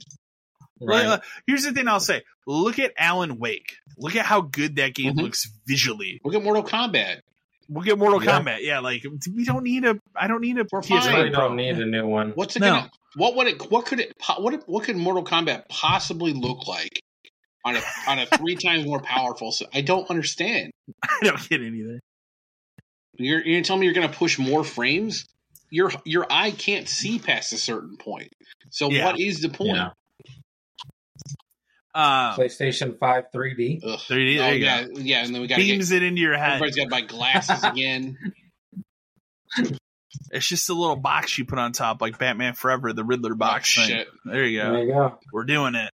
Right. 0.83 1.03
Well, 1.05 1.11
uh, 1.13 1.19
here's 1.45 1.63
the 1.63 1.71
thing 1.73 1.87
I'll 1.87 1.99
say. 1.99 2.23
Look 2.47 2.79
at 2.79 2.93
Alan 2.97 3.37
Wake. 3.37 3.75
Look 3.97 4.15
at 4.15 4.25
how 4.25 4.41
good 4.41 4.77
that 4.77 4.95
game 4.95 5.13
Mhm. 5.13 5.21
looks 5.21 5.47
visually. 5.67 6.19
Look 6.25 6.33
at 6.33 6.41
Mortal 6.43 6.63
Kombat. 6.63 7.19
We'll 7.69 7.83
get 7.83 7.99
Mortal 7.99 8.23
Yeah. 8.23 8.39
Kombat. 8.41 8.57
Yeah, 8.61 8.79
like 8.79 9.03
we 9.33 9.45
don't 9.45 9.63
need 9.63 9.85
a. 9.85 9.99
I 10.15 10.27
don't 10.27 10.41
need 10.41 10.57
a 10.57 10.65
We're 10.71 10.79
You 10.81 10.87
fine. 10.87 11.01
PS5 11.01 11.13
really 11.15 11.29
Pro. 11.29 11.39
don't 11.47 11.55
need 11.55 11.77
a 11.79 11.85
new 11.85 12.07
one. 12.07 12.31
What's 12.31 12.55
it 12.55 12.61
No. 12.61 12.67
gonna? 12.71 12.91
What 13.15 13.35
would 13.35 13.47
it? 13.47 13.69
What 13.71 13.85
could 13.85 13.99
it? 13.99 14.13
What 14.39 14.67
what 14.67 14.83
could 14.85 14.97
Mortal 14.97 15.23
Kombat 15.23 15.69
possibly 15.69 16.33
look 16.33 16.67
like 16.67 16.99
on 17.63 17.75
a 17.77 17.81
on 18.07 18.17
a 18.19 18.25
three 18.25 18.55
times 18.65 18.85
more 18.85 18.99
powerful? 19.01 19.51
So 19.51 19.67
I 19.73 19.81
don't 19.81 20.09
understand. 20.09 20.71
I 21.03 21.17
don't 21.21 21.47
get 21.49 21.61
it 21.61 21.73
either. 21.75 21.99
You're, 23.23 23.45
you're 23.45 23.61
telling 23.61 23.81
me 23.81 23.85
you're 23.87 23.95
going 23.95 24.09
to 24.09 24.17
push 24.17 24.37
more 24.39 24.63
frames? 24.63 25.25
Your 25.69 25.91
your 26.03 26.25
eye 26.29 26.51
can't 26.51 26.87
see 26.89 27.17
past 27.19 27.53
a 27.53 27.57
certain 27.57 27.95
point. 27.97 28.33
So 28.71 28.89
Yeah. 28.89 29.05
what 29.05 29.19
is 29.19 29.41
the 29.41 29.49
point? 29.49 29.75
Yeah. 29.75 29.89
Uh, 31.93 32.35
PlayStation 32.35 32.97
5 32.97 33.25
3D. 33.33 33.79
Ugh. 33.83 33.99
3D, 33.99 34.37
there 34.37 34.49
oh, 34.49 34.51
you 34.53 34.65
yeah, 34.65 34.85
yeah, 34.93 35.25
and 35.25 35.33
then 35.35 35.41
we 35.41 35.47
got 35.47 35.57
to 35.57 35.63
get 35.65 35.73
beams 35.73 35.91
it 35.91 36.03
into 36.03 36.21
your 36.21 36.37
head. 36.37 36.53
everybody's 36.53 36.75
got 36.77 36.83
to 36.83 36.89
buy 36.89 37.01
glasses 37.01 37.63
again. 37.63 38.17
It's 40.29 40.47
just 40.47 40.69
a 40.69 40.73
little 40.73 40.95
box 40.97 41.37
you 41.37 41.45
put 41.45 41.59
on 41.59 41.71
top, 41.71 42.01
like 42.01 42.17
Batman 42.17 42.53
Forever, 42.53 42.91
the 42.93 43.03
Riddler 43.03 43.33
box 43.35 43.77
Oh, 43.77 43.81
thing. 43.81 43.89
shit. 43.89 44.07
There 44.25 44.45
you 44.45 44.61
go. 44.61 44.71
There 44.73 44.83
you 44.83 44.93
go. 44.93 45.19
We're 45.31 45.45
doing 45.45 45.75
it. 45.75 45.91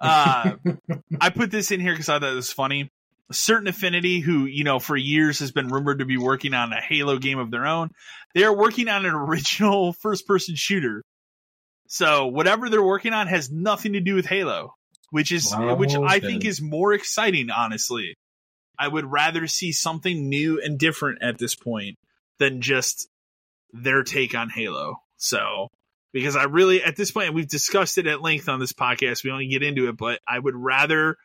Uh, 0.00 0.56
I 1.20 1.30
put 1.30 1.50
this 1.50 1.70
in 1.70 1.80
here 1.80 1.92
because 1.92 2.08
I 2.08 2.18
thought 2.18 2.32
it 2.32 2.34
was 2.34 2.52
funny. 2.52 2.90
A 3.30 3.34
certain 3.34 3.68
affinity, 3.68 4.20
who 4.20 4.44
you 4.44 4.64
know 4.64 4.78
for 4.78 4.96
years 4.96 5.38
has 5.38 5.52
been 5.52 5.68
rumored 5.68 6.00
to 6.00 6.04
be 6.04 6.18
working 6.18 6.54
on 6.54 6.72
a 6.72 6.80
Halo 6.80 7.18
game 7.18 7.38
of 7.38 7.50
their 7.50 7.66
own, 7.66 7.90
they 8.34 8.44
are 8.44 8.54
working 8.54 8.88
on 8.88 9.06
an 9.06 9.14
original 9.14 9.92
first-person 9.92 10.54
shooter. 10.56 11.02
So 11.88 12.26
whatever 12.26 12.68
they're 12.68 12.82
working 12.82 13.12
on 13.12 13.26
has 13.26 13.50
nothing 13.50 13.94
to 13.94 14.00
do 14.00 14.14
with 14.14 14.26
Halo, 14.26 14.74
which 15.10 15.32
is 15.32 15.54
Wow, 15.54 15.76
which 15.76 15.94
I 15.94 16.20
think 16.20 16.44
is 16.44 16.60
more 16.60 16.92
exciting. 16.92 17.50
Honestly, 17.50 18.14
I 18.78 18.88
would 18.88 19.10
rather 19.10 19.46
see 19.46 19.72
something 19.72 20.28
new 20.28 20.60
and 20.60 20.78
different 20.78 21.22
at 21.22 21.38
this 21.38 21.54
point 21.54 21.96
than 22.38 22.60
just 22.60 23.08
their 23.72 24.02
take 24.02 24.34
on 24.34 24.50
Halo. 24.50 24.96
So 25.16 25.68
because 26.12 26.36
I 26.36 26.44
really 26.44 26.82
at 26.82 26.96
this 26.96 27.10
point 27.10 27.34
we've 27.34 27.48
discussed 27.48 27.98
it 27.98 28.06
at 28.06 28.22
length 28.22 28.48
on 28.48 28.60
this 28.60 28.72
podcast. 28.72 29.24
We 29.24 29.30
only 29.30 29.48
get 29.48 29.62
into 29.62 29.88
it, 29.88 29.96
but 29.96 30.20
I 30.28 30.38
would 30.38 30.54
rather 30.54 31.16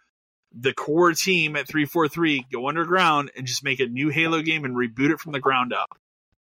the 0.60 0.74
core 0.74 1.14
team 1.14 1.56
at 1.56 1.68
343 1.68 2.46
go 2.52 2.68
underground 2.68 3.32
and 3.36 3.46
just 3.46 3.64
make 3.64 3.80
a 3.80 3.86
new 3.86 4.10
Halo 4.10 4.42
game 4.42 4.66
and 4.66 4.76
reboot 4.76 5.12
it 5.12 5.20
from 5.20 5.32
the 5.32 5.40
ground 5.40 5.74
up. 5.74 5.90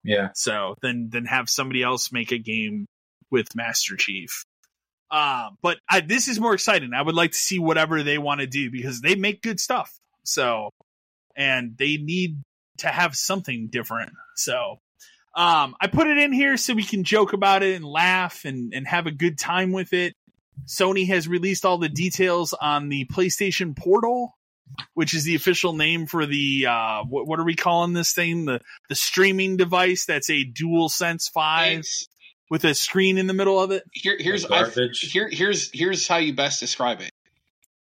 Yeah. 0.04 0.30
So 0.36 0.76
then 0.82 1.10
then 1.12 1.26
have 1.26 1.50
somebody 1.50 1.82
else 1.82 2.12
make 2.12 2.32
a 2.32 2.38
game 2.38 2.86
with 3.32 3.56
Master 3.56 3.96
Chief. 3.96 4.46
Um, 5.10 5.58
but 5.62 5.78
I, 5.90 6.02
this 6.02 6.28
is 6.28 6.40
more 6.40 6.54
exciting. 6.54 6.94
I 6.94 7.02
would 7.02 7.16
like 7.16 7.32
to 7.32 7.38
see 7.38 7.60
whatever 7.60 8.02
they 8.04 8.18
want 8.18 8.42
to 8.42 8.48
do 8.48 8.72
because 8.72 9.00
they 9.00 9.16
make 9.16 9.42
good 9.42 9.60
stuff. 9.60 9.94
So, 10.24 10.72
and 11.36 11.78
they 11.78 11.98
need 11.98 12.42
to 12.80 12.88
have 12.88 13.16
something 13.16 13.68
different. 13.68 14.12
So, 14.36 14.80
um, 15.36 15.76
I 15.80 15.88
put 15.88 16.08
it 16.08 16.18
in 16.18 16.34
here 16.34 16.58
so 16.58 16.74
we 16.74 16.84
can 16.84 17.04
joke 17.04 17.34
about 17.34 17.64
it 17.64 17.76
and 17.76 17.86
laugh 17.86 18.46
and, 18.46 18.74
and 18.74 18.88
have 18.88 19.06
a 19.06 19.12
good 19.12 19.38
time 19.38 19.72
with 19.72 19.94
it. 19.94 20.14
Sony 20.66 21.08
has 21.08 21.28
released 21.28 21.66
all 21.66 21.78
the 21.78 21.90
details 21.90 22.54
on 22.54 22.90
the 22.90 23.06
PlayStation 23.06 23.76
Portal, 23.76 24.36
which 24.94 25.14
is 25.14 25.24
the 25.24 25.36
official 25.36 25.74
name 25.74 26.06
for 26.08 26.26
the 26.26 26.66
uh, 26.70 27.04
what, 27.04 27.28
what 27.28 27.40
are 27.40 27.44
we 27.46 27.56
calling 27.56 27.94
this 27.94 28.14
thing? 28.14 28.46
The 28.46 28.62
the 28.90 28.96
streaming 28.96 29.58
device 29.58 30.06
that's 30.06 30.30
a 30.30 30.46
DualSense 30.46 31.30
Five 31.32 31.72
It's- 31.80 32.08
with 32.50 32.66
a 32.66 32.76
screen 32.76 33.18
in 33.18 33.26
the 33.28 33.34
middle 33.34 33.60
of 33.60 33.72
it. 33.72 33.84
here, 33.94 34.16
here's 34.20 34.46
garbage. 34.46 35.00
here 35.12 35.28
here's 35.32 35.72
here's 35.74 36.08
how 36.08 36.18
you 36.18 36.34
best 36.36 36.60
describe 36.60 37.02
it. 37.02 37.10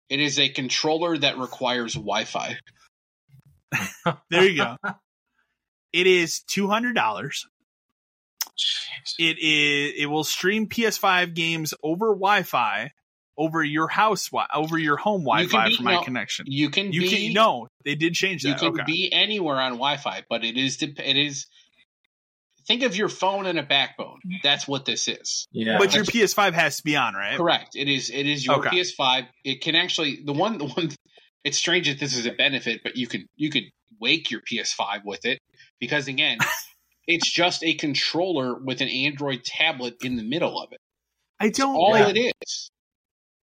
It 0.08 0.20
is 0.20 0.38
a 0.38 0.48
controller 0.48 1.16
that 1.18 1.38
requires 1.38 1.94
Wi-Fi. 1.94 2.58
There 4.30 4.44
you 4.48 4.56
go. 4.58 4.76
it 5.92 6.06
is 6.06 6.42
two 6.42 6.68
hundred 6.68 6.94
dollars. 6.94 7.46
Jeez. 8.58 9.14
It 9.18 9.38
is. 9.40 9.94
It 10.02 10.06
will 10.06 10.24
stream 10.24 10.68
PS5 10.68 11.34
games 11.34 11.74
over 11.82 12.08
Wi-Fi 12.08 12.90
over 13.38 13.64
your 13.64 13.88
house, 13.88 14.28
wi- 14.28 14.46
over 14.54 14.78
your 14.78 14.96
home 14.98 15.22
Wi-Fi 15.22 15.68
be- 15.68 15.76
for 15.76 15.82
my 15.82 15.94
no, 15.94 16.02
connection. 16.02 16.44
You 16.48 16.68
can 16.68 16.92
You 16.92 17.00
be 17.02 17.08
can 17.28 17.32
no, 17.32 17.66
they 17.84 17.94
did 17.94 18.12
change 18.14 18.42
that. 18.42 18.48
you 18.50 18.54
can 18.56 18.68
Okay. 18.80 18.82
be 18.86 19.10
anywhere 19.12 19.56
on 19.56 19.72
Wi-Fi, 19.72 20.24
but 20.28 20.44
it 20.44 20.56
is 20.58 20.76
dep- 20.76 20.98
it 21.00 21.16
is. 21.16 21.46
Think 22.68 22.84
of 22.84 22.94
your 22.94 23.08
phone 23.08 23.46
and 23.46 23.58
a 23.58 23.62
backbone. 23.64 24.18
Mm-hmm. 24.24 24.36
That's 24.44 24.68
what 24.68 24.84
this 24.84 25.08
is. 25.08 25.48
Yeah. 25.50 25.78
but 25.78 25.94
your 25.94 26.04
PS5 26.04 26.52
has 26.52 26.76
to 26.76 26.82
be 26.84 26.94
on, 26.94 27.14
right? 27.14 27.36
Correct. 27.36 27.74
It 27.74 27.88
is. 27.88 28.08
It 28.10 28.26
is 28.26 28.44
your 28.46 28.58
Okay. 28.66 28.68
PS5. 28.76 29.26
It 29.44 29.62
can 29.62 29.74
actually 29.74 30.20
the 30.24 30.32
one 30.32 30.58
the 30.58 30.66
one. 30.66 30.90
It's 31.42 31.58
strange 31.58 31.88
that 31.88 31.98
this 31.98 32.16
is 32.16 32.26
a 32.26 32.32
benefit, 32.32 32.82
but 32.84 32.96
you 32.96 33.06
could 33.08 33.22
you 33.34 33.50
could 33.50 33.64
wake 33.98 34.30
your 34.30 34.42
PS5 34.42 35.04
with 35.04 35.24
it 35.24 35.38
because 35.80 36.06
again, 36.06 36.38
it's 37.12 37.30
just 37.30 37.62
a 37.62 37.74
controller 37.74 38.54
with 38.58 38.80
an 38.80 38.88
Android 38.88 39.44
tablet 39.44 39.96
in 40.02 40.16
the 40.16 40.22
middle 40.22 40.60
of 40.60 40.72
it. 40.72 40.78
I 41.38 41.50
don't. 41.50 41.74
All 41.74 41.90
like, 41.90 42.16
it 42.16 42.32
is. 42.42 42.70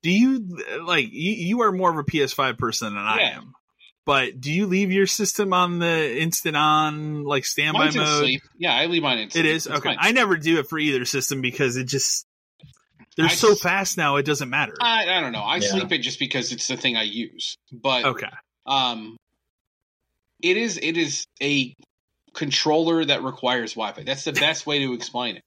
do 0.02 0.10
you 0.10 0.46
like? 0.82 1.06
You, 1.10 1.32
you 1.32 1.62
are 1.62 1.72
more 1.72 1.90
of 1.90 1.96
a 1.98 2.04
PS5 2.04 2.58
person 2.58 2.94
than 2.94 3.02
I 3.04 3.32
am. 3.34 3.52
But 4.04 4.40
do 4.40 4.50
you 4.52 4.66
leave 4.66 4.90
your 4.90 5.06
system 5.06 5.52
on 5.52 5.78
the 5.78 6.20
instant 6.20 6.56
on 6.56 7.22
like 7.22 7.44
standby 7.44 7.78
Mine's 7.84 7.94
in 7.96 8.02
mode? 8.02 8.18
sleep. 8.18 8.42
Yeah, 8.58 8.74
I 8.74 8.86
leave 8.86 9.02
mine 9.02 9.18
in. 9.18 9.30
Sleep. 9.30 9.44
is 9.44 9.66
It's 9.66 9.76
okay. 9.76 9.90
fine. 9.90 9.96
I 10.00 10.10
never 10.10 10.36
do 10.36 10.58
it 10.58 10.66
for 10.68 10.78
either 10.78 11.04
system 11.04 11.40
because 11.40 11.76
it 11.76 11.84
just 11.84 12.26
they're 13.16 13.26
I 13.26 13.28
so 13.28 13.52
s- 13.52 13.60
fast 13.60 13.96
now. 13.96 14.16
It 14.16 14.24
doesn't 14.26 14.50
matter. 14.50 14.74
I, 14.80 15.06
I 15.08 15.20
don't 15.20 15.30
know. 15.32 15.42
I 15.42 15.56
Yeah. 15.56 15.68
sleep 15.68 15.92
it 15.92 15.98
just 15.98 16.18
because 16.18 16.50
it's 16.50 16.66
the 16.66 16.76
thing 16.76 16.96
I 16.96 17.02
use. 17.04 17.54
But 17.70 18.04
okay. 18.06 18.30
um, 18.66 19.16
it 20.42 20.56
is 20.56 20.78
it 20.82 20.96
is 20.96 21.24
a 21.40 21.72
controller 22.34 23.04
that 23.04 23.22
requires 23.22 23.72
Wi-Fi. 23.74 24.02
That's 24.04 24.24
the 24.24 24.32
best 24.32 24.66
way 24.66 24.80
to 24.80 24.92
explain 24.94 25.36
it. 25.36 25.44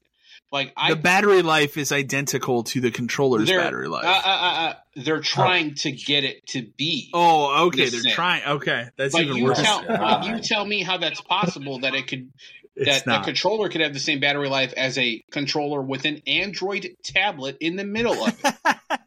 Like 0.52 0.72
I, 0.78 0.92
the 0.92 0.96
battery 0.96 1.42
life 1.42 1.76
is 1.78 1.92
identical 1.92 2.64
to 2.66 2.80
the 2.80 2.92
controller's 2.92 3.50
battery 3.50 3.88
life. 3.88 4.06
uh, 4.06 4.08
uh, 4.08 4.12
uh, 4.14 4.70
uh, 4.70 4.74
they're 4.96 5.20
trying 5.20 5.74
to 5.76 5.92
get 5.92 6.24
it 6.24 6.46
to 6.48 6.62
be. 6.78 7.10
oh, 7.14 7.68
okay. 7.68 7.86
the 7.86 7.92
They're 7.92 8.00
same. 8.02 8.14
trying. 8.14 8.44
Okay, 8.46 8.86
that's 8.96 9.14
but 9.14 9.24
even 9.24 9.38
you 9.38 9.46
worse. 9.46 9.62
tell 9.62 10.24
you 10.28 10.40
tell 10.40 10.64
me 10.66 10.84
how 10.84 10.98
that's 10.98 11.20
possible 11.20 11.80
that 11.80 11.96
it 11.96 12.08
could 12.08 12.32
that 12.78 13.08
a 13.08 13.24
controller 13.24 13.70
could 13.70 13.82
have 13.82 13.94
the 13.94 14.00
same 14.00 14.20
battery 14.20 14.48
life 14.48 14.74
as 14.78 14.98
a 14.98 15.24
controller 15.32 15.82
with 15.82 16.06
an 16.06 16.22
Android 16.28 16.90
tablet 17.04 17.58
in 17.60 17.76
the 17.76 17.84
middle 17.86 18.26
of 18.26 18.40
it. 18.44 18.56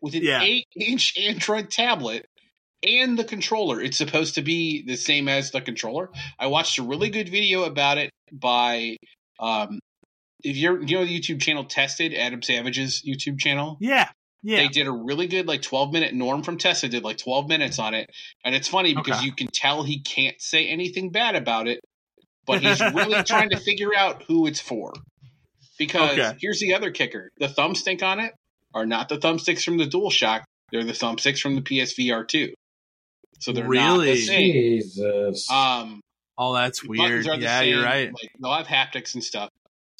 with 0.00 0.14
an 0.14 0.22
Yeah. 0.22 0.42
eight 0.42 0.66
inch 0.74 1.16
Android 1.18 1.70
tablet 1.70 2.26
and 2.86 3.18
the 3.18 3.24
controller. 3.24 3.80
It's 3.80 3.98
supposed 3.98 4.34
to 4.36 4.42
be 4.42 4.82
the 4.86 4.96
same 4.96 5.28
as 5.28 5.50
the 5.50 5.60
controller. 5.60 6.10
I 6.38 6.46
watched 6.48 6.78
a 6.78 6.82
really 6.82 7.10
good 7.10 7.28
video 7.28 7.64
about 7.64 7.98
it 7.98 8.10
by 8.32 8.96
um 9.40 9.78
if 10.42 10.56
you're 10.56 10.82
you 10.82 10.96
know 10.98 11.04
the 11.04 11.20
YouTube 11.20 11.40
channel 11.40 11.64
Tested, 11.64 12.12
Adam 12.14 12.42
Savage's 12.42 13.02
YouTube 13.02 13.38
channel. 13.38 13.78
yeah, 13.80 14.10
yeah. 14.42 14.58
They 14.58 14.68
did 14.68 14.86
a 14.86 14.92
really 14.92 15.26
good 15.26 15.46
like 15.48 15.62
12 15.62 15.92
minute 15.92 16.14
Norm 16.14 16.42
from 16.42 16.58
Tested 16.58 16.90
did 16.90 17.02
like 17.02 17.16
12 17.18 17.48
minutes 17.48 17.78
on 17.78 17.94
it. 17.94 18.10
And 18.44 18.54
it's 18.54 18.68
funny 18.68 18.94
because 18.94 19.16
Okay. 19.18 19.26
you 19.26 19.32
can 19.32 19.46
tell 19.52 19.82
he 19.84 20.00
can't 20.02 20.40
say 20.40 20.66
anything 20.68 21.10
bad 21.10 21.34
about 21.34 21.66
it, 21.66 21.80
but 22.46 22.60
he's 22.60 22.82
really 22.82 23.22
trying 23.26 23.50
to 23.50 23.56
figure 23.58 23.94
out 23.96 24.22
who 24.28 24.46
it's 24.46 24.60
for. 24.60 24.92
Because 25.78 26.18
Okay. 26.18 26.36
here's 26.40 26.60
the 26.60 26.74
other 26.74 26.90
kicker. 26.90 27.30
The 27.38 27.48
thumbstick 27.48 28.02
on 28.02 28.20
it 28.20 28.32
are 28.74 28.86
not 28.86 29.08
the 29.08 29.16
thumbsticks 29.18 29.64
from 29.64 29.78
the 29.78 29.86
DualShock. 29.86 30.42
They're 30.72 30.84
the 30.84 30.92
thumbsticks 30.92 31.38
from 31.40 31.54
the 31.56 31.62
PSVR 31.62 32.26
2. 32.28 32.52
So 33.40 33.52
they're 33.52 33.64
not 33.64 33.70
the 33.98 34.02
Really? 34.02 34.16
same. 34.16 34.52
Jesus. 34.52 35.50
Um, 35.50 36.00
oh, 36.38 36.54
that's 36.54 36.82
weird. 36.82 37.24
buttons 37.24 37.28
are 37.28 37.36
the 37.38 37.44
Yeah, 37.44 37.60
you're 37.62 37.82
right. 37.84 38.12
Like 38.12 38.30
they'll 38.40 38.52
have 38.54 38.66
haptics 38.66 39.14
and 39.14 39.22
stuff, 39.24 39.48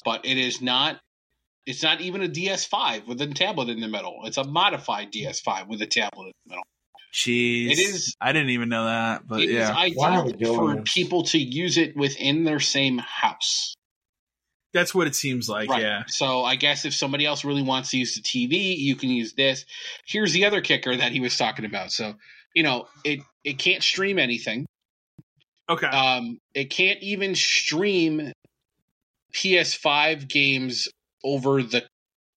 but 0.03 0.25
it 0.25 0.37
is 0.37 0.61
not. 0.61 0.99
It's 1.65 1.81
not 1.81 1.99
even 2.01 2.21
a 2.21 2.27
DS5 2.27 3.07
with 3.07 3.19
a 3.21 3.27
tablet 3.27 3.69
in 3.69 3.79
the 3.79 3.87
middle. 3.87 4.21
It's 4.25 4.37
a 4.37 4.43
modified 4.43 5.11
DS5 5.11 5.67
with 5.67 5.81
a 5.81 5.87
tablet 5.87 6.25
in 6.27 6.31
the 6.45 6.49
middle. 6.51 6.63
Jeez, 7.11 7.71
It 7.71 7.79
is- 7.79 8.15
I 8.21 8.33
didn't 8.33 8.49
even 8.51 8.69
know 8.69 8.85
that, 8.85 9.27
but 9.27 9.39
It 9.41 9.49
is 9.49 9.55
yeah, 9.69 9.73
Why 9.95 10.17
are 10.17 10.25
we 10.25 10.33
ideal 10.33 10.53
for 10.55 10.81
people 10.83 11.23
to 11.23 11.39
use 11.39 11.77
it 11.77 11.95
within 11.95 12.43
their 12.43 12.59
same 12.59 12.99
house. 12.99 13.73
that's 14.73 14.93
what 14.93 15.07
it 15.07 15.15
seems 15.15 15.47
like. 15.47 15.69
right. 15.69 15.81
Yeah. 15.81 16.03
So 16.07 16.43
I 16.43 16.55
guess 16.57 16.83
if 16.85 16.93
somebody 16.93 17.25
else 17.25 17.45
really 17.45 17.61
wants 17.63 17.91
to 17.91 17.97
use 17.97 18.13
the 18.15 18.21
TV, 18.21 18.75
you 18.77 18.95
can 18.97 19.09
use 19.09 19.33
this. 19.33 19.65
Here's 20.05 20.33
the 20.33 20.43
other 20.45 20.59
kicker 20.61 20.95
that 20.97 21.13
he 21.13 21.21
was 21.21 21.37
talking 21.37 21.63
about. 21.65 21.93
So 21.93 22.15
you 22.55 22.63
know, 22.63 22.87
it 23.03 23.19
it 23.43 23.59
can't 23.59 23.83
stream 23.83 24.17
anything. 24.17 24.65
Okay. 25.69 25.87
Um, 25.87 26.39
it 26.53 26.69
can't 26.71 27.01
even 27.01 27.35
stream 27.35 28.31
PS5 29.35 30.27
games 30.27 30.87
over 31.23 31.61
the 31.63 31.83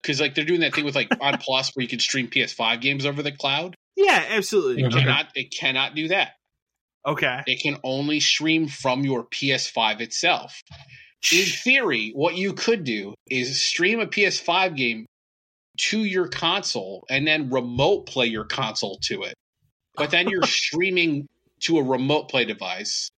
because 0.02 0.20
like 0.20 0.34
they're 0.34 0.44
doing 0.44 0.60
that 0.60 0.74
thing 0.74 0.84
with 0.84 0.94
like 0.94 1.09
on 1.20 1.38
Plus 1.40 1.70
where 1.74 1.82
you 1.82 1.88
can 1.88 1.98
stream 1.98 2.28
PS5 2.28 2.80
games 2.80 3.05
over 3.06 3.22
the 3.22 3.32
cloud. 3.32 3.74
yeah, 3.97 4.24
absolutely. 4.30 4.82
Mhm. 4.82 4.86
Okay. 4.88 5.01
Cannot 5.01 5.26
it 5.34 5.51
cannot 5.56 5.94
do 5.94 6.09
that. 6.09 6.32
okay. 7.06 7.40
It 7.47 7.60
can 7.60 7.76
only 7.84 8.20
stream 8.20 8.68
from 8.68 9.05
your 9.05 9.24
PS5 9.26 10.01
itself. 10.01 10.60
In 11.32 11.44
theory, 11.44 12.12
what 12.14 12.36
you 12.36 12.52
could 12.52 12.84
do 12.84 13.14
is 13.28 13.62
stream 13.62 13.98
a 14.01 14.06
PS5 14.06 14.76
game 14.76 15.06
to 15.78 15.98
your 16.05 16.28
console 16.28 17.05
and 17.10 17.26
then 17.26 17.51
remote 17.51 18.06
play 18.06 18.26
your 18.26 18.44
console 18.44 18.98
to 19.05 19.22
it. 19.22 19.34
But 19.97 20.10
then 20.10 20.28
you're 20.28 20.43
streaming 20.47 21.27
to 21.62 21.78
a 21.78 21.82
remote 21.82 22.28
play 22.28 22.44
device. 22.44 23.10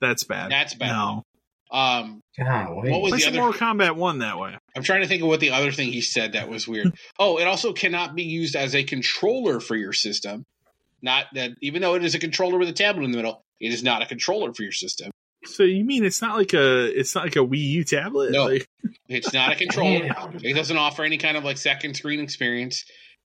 That's 0.00 0.24
bad. 0.24 0.50
That's 0.50 0.74
bad. 0.74 0.88
No. 0.92 1.22
Um, 1.70 2.20
Golly. 2.38 2.90
what 2.90 3.02
was 3.02 3.10
What's 3.12 3.24
the 3.24 3.30
the 3.32 3.38
other- 3.38 3.46
Mortal 3.52 3.60
Kombat 3.68 3.96
one 3.96 4.20
that 4.20 4.38
way? 4.38 4.56
I'm 4.76 4.82
trying 4.82 5.00
to 5.02 5.08
think 5.08 5.22
of 5.22 5.28
what 5.28 5.40
the 5.40 5.50
other 5.50 5.72
thing 5.72 5.92
he 5.92 6.00
said 6.02 6.32
that 6.32 6.48
was 6.48 6.68
weird. 6.68 6.92
oh, 7.18 7.38
it 7.38 7.44
also 7.46 7.72
cannot 7.72 8.14
be 8.14 8.22
used 8.24 8.54
as 8.54 8.74
a 8.74 8.84
controller 8.84 9.60
for 9.60 9.74
your 9.76 9.92
system. 9.92 10.44
Not 11.02 11.26
that, 11.34 11.52
even 11.60 11.82
though 11.82 11.94
it 11.94 12.04
is 12.04 12.14
a 12.14 12.18
controller 12.18 12.58
with 12.58 12.68
a 12.68 12.72
tablet 12.72 13.04
in 13.04 13.10
the 13.10 13.16
middle, 13.16 13.42
it 13.60 13.72
is 13.72 13.82
not 13.82 14.02
a 14.02 14.06
controller 14.06 14.54
for 14.54 14.62
your 14.62 14.72
system. 14.72 15.10
So 15.46 15.62
you 15.62 15.84
mean 15.84 16.04
it's 16.04 16.22
not 16.22 16.36
like 16.36 16.54
a 16.54 16.86
it's 16.98 17.14
not 17.14 17.24
like 17.24 17.36
a 17.36 17.40
Wii 17.40 17.58
U 17.58 17.84
tablet? 17.84 18.30
No. 18.32 18.46
Like, 18.46 18.66
It's 19.08 19.32
not 19.34 19.52
a 19.52 19.56
controller. 19.56 20.08
It 20.42 20.54
doesn't 20.54 20.76
offer 20.76 21.02
any 21.04 21.18
kind 21.18 21.36
of 21.36 21.44
like 21.44 21.58
second 21.58 21.94
screen 21.94 22.20
experience. 22.20 22.84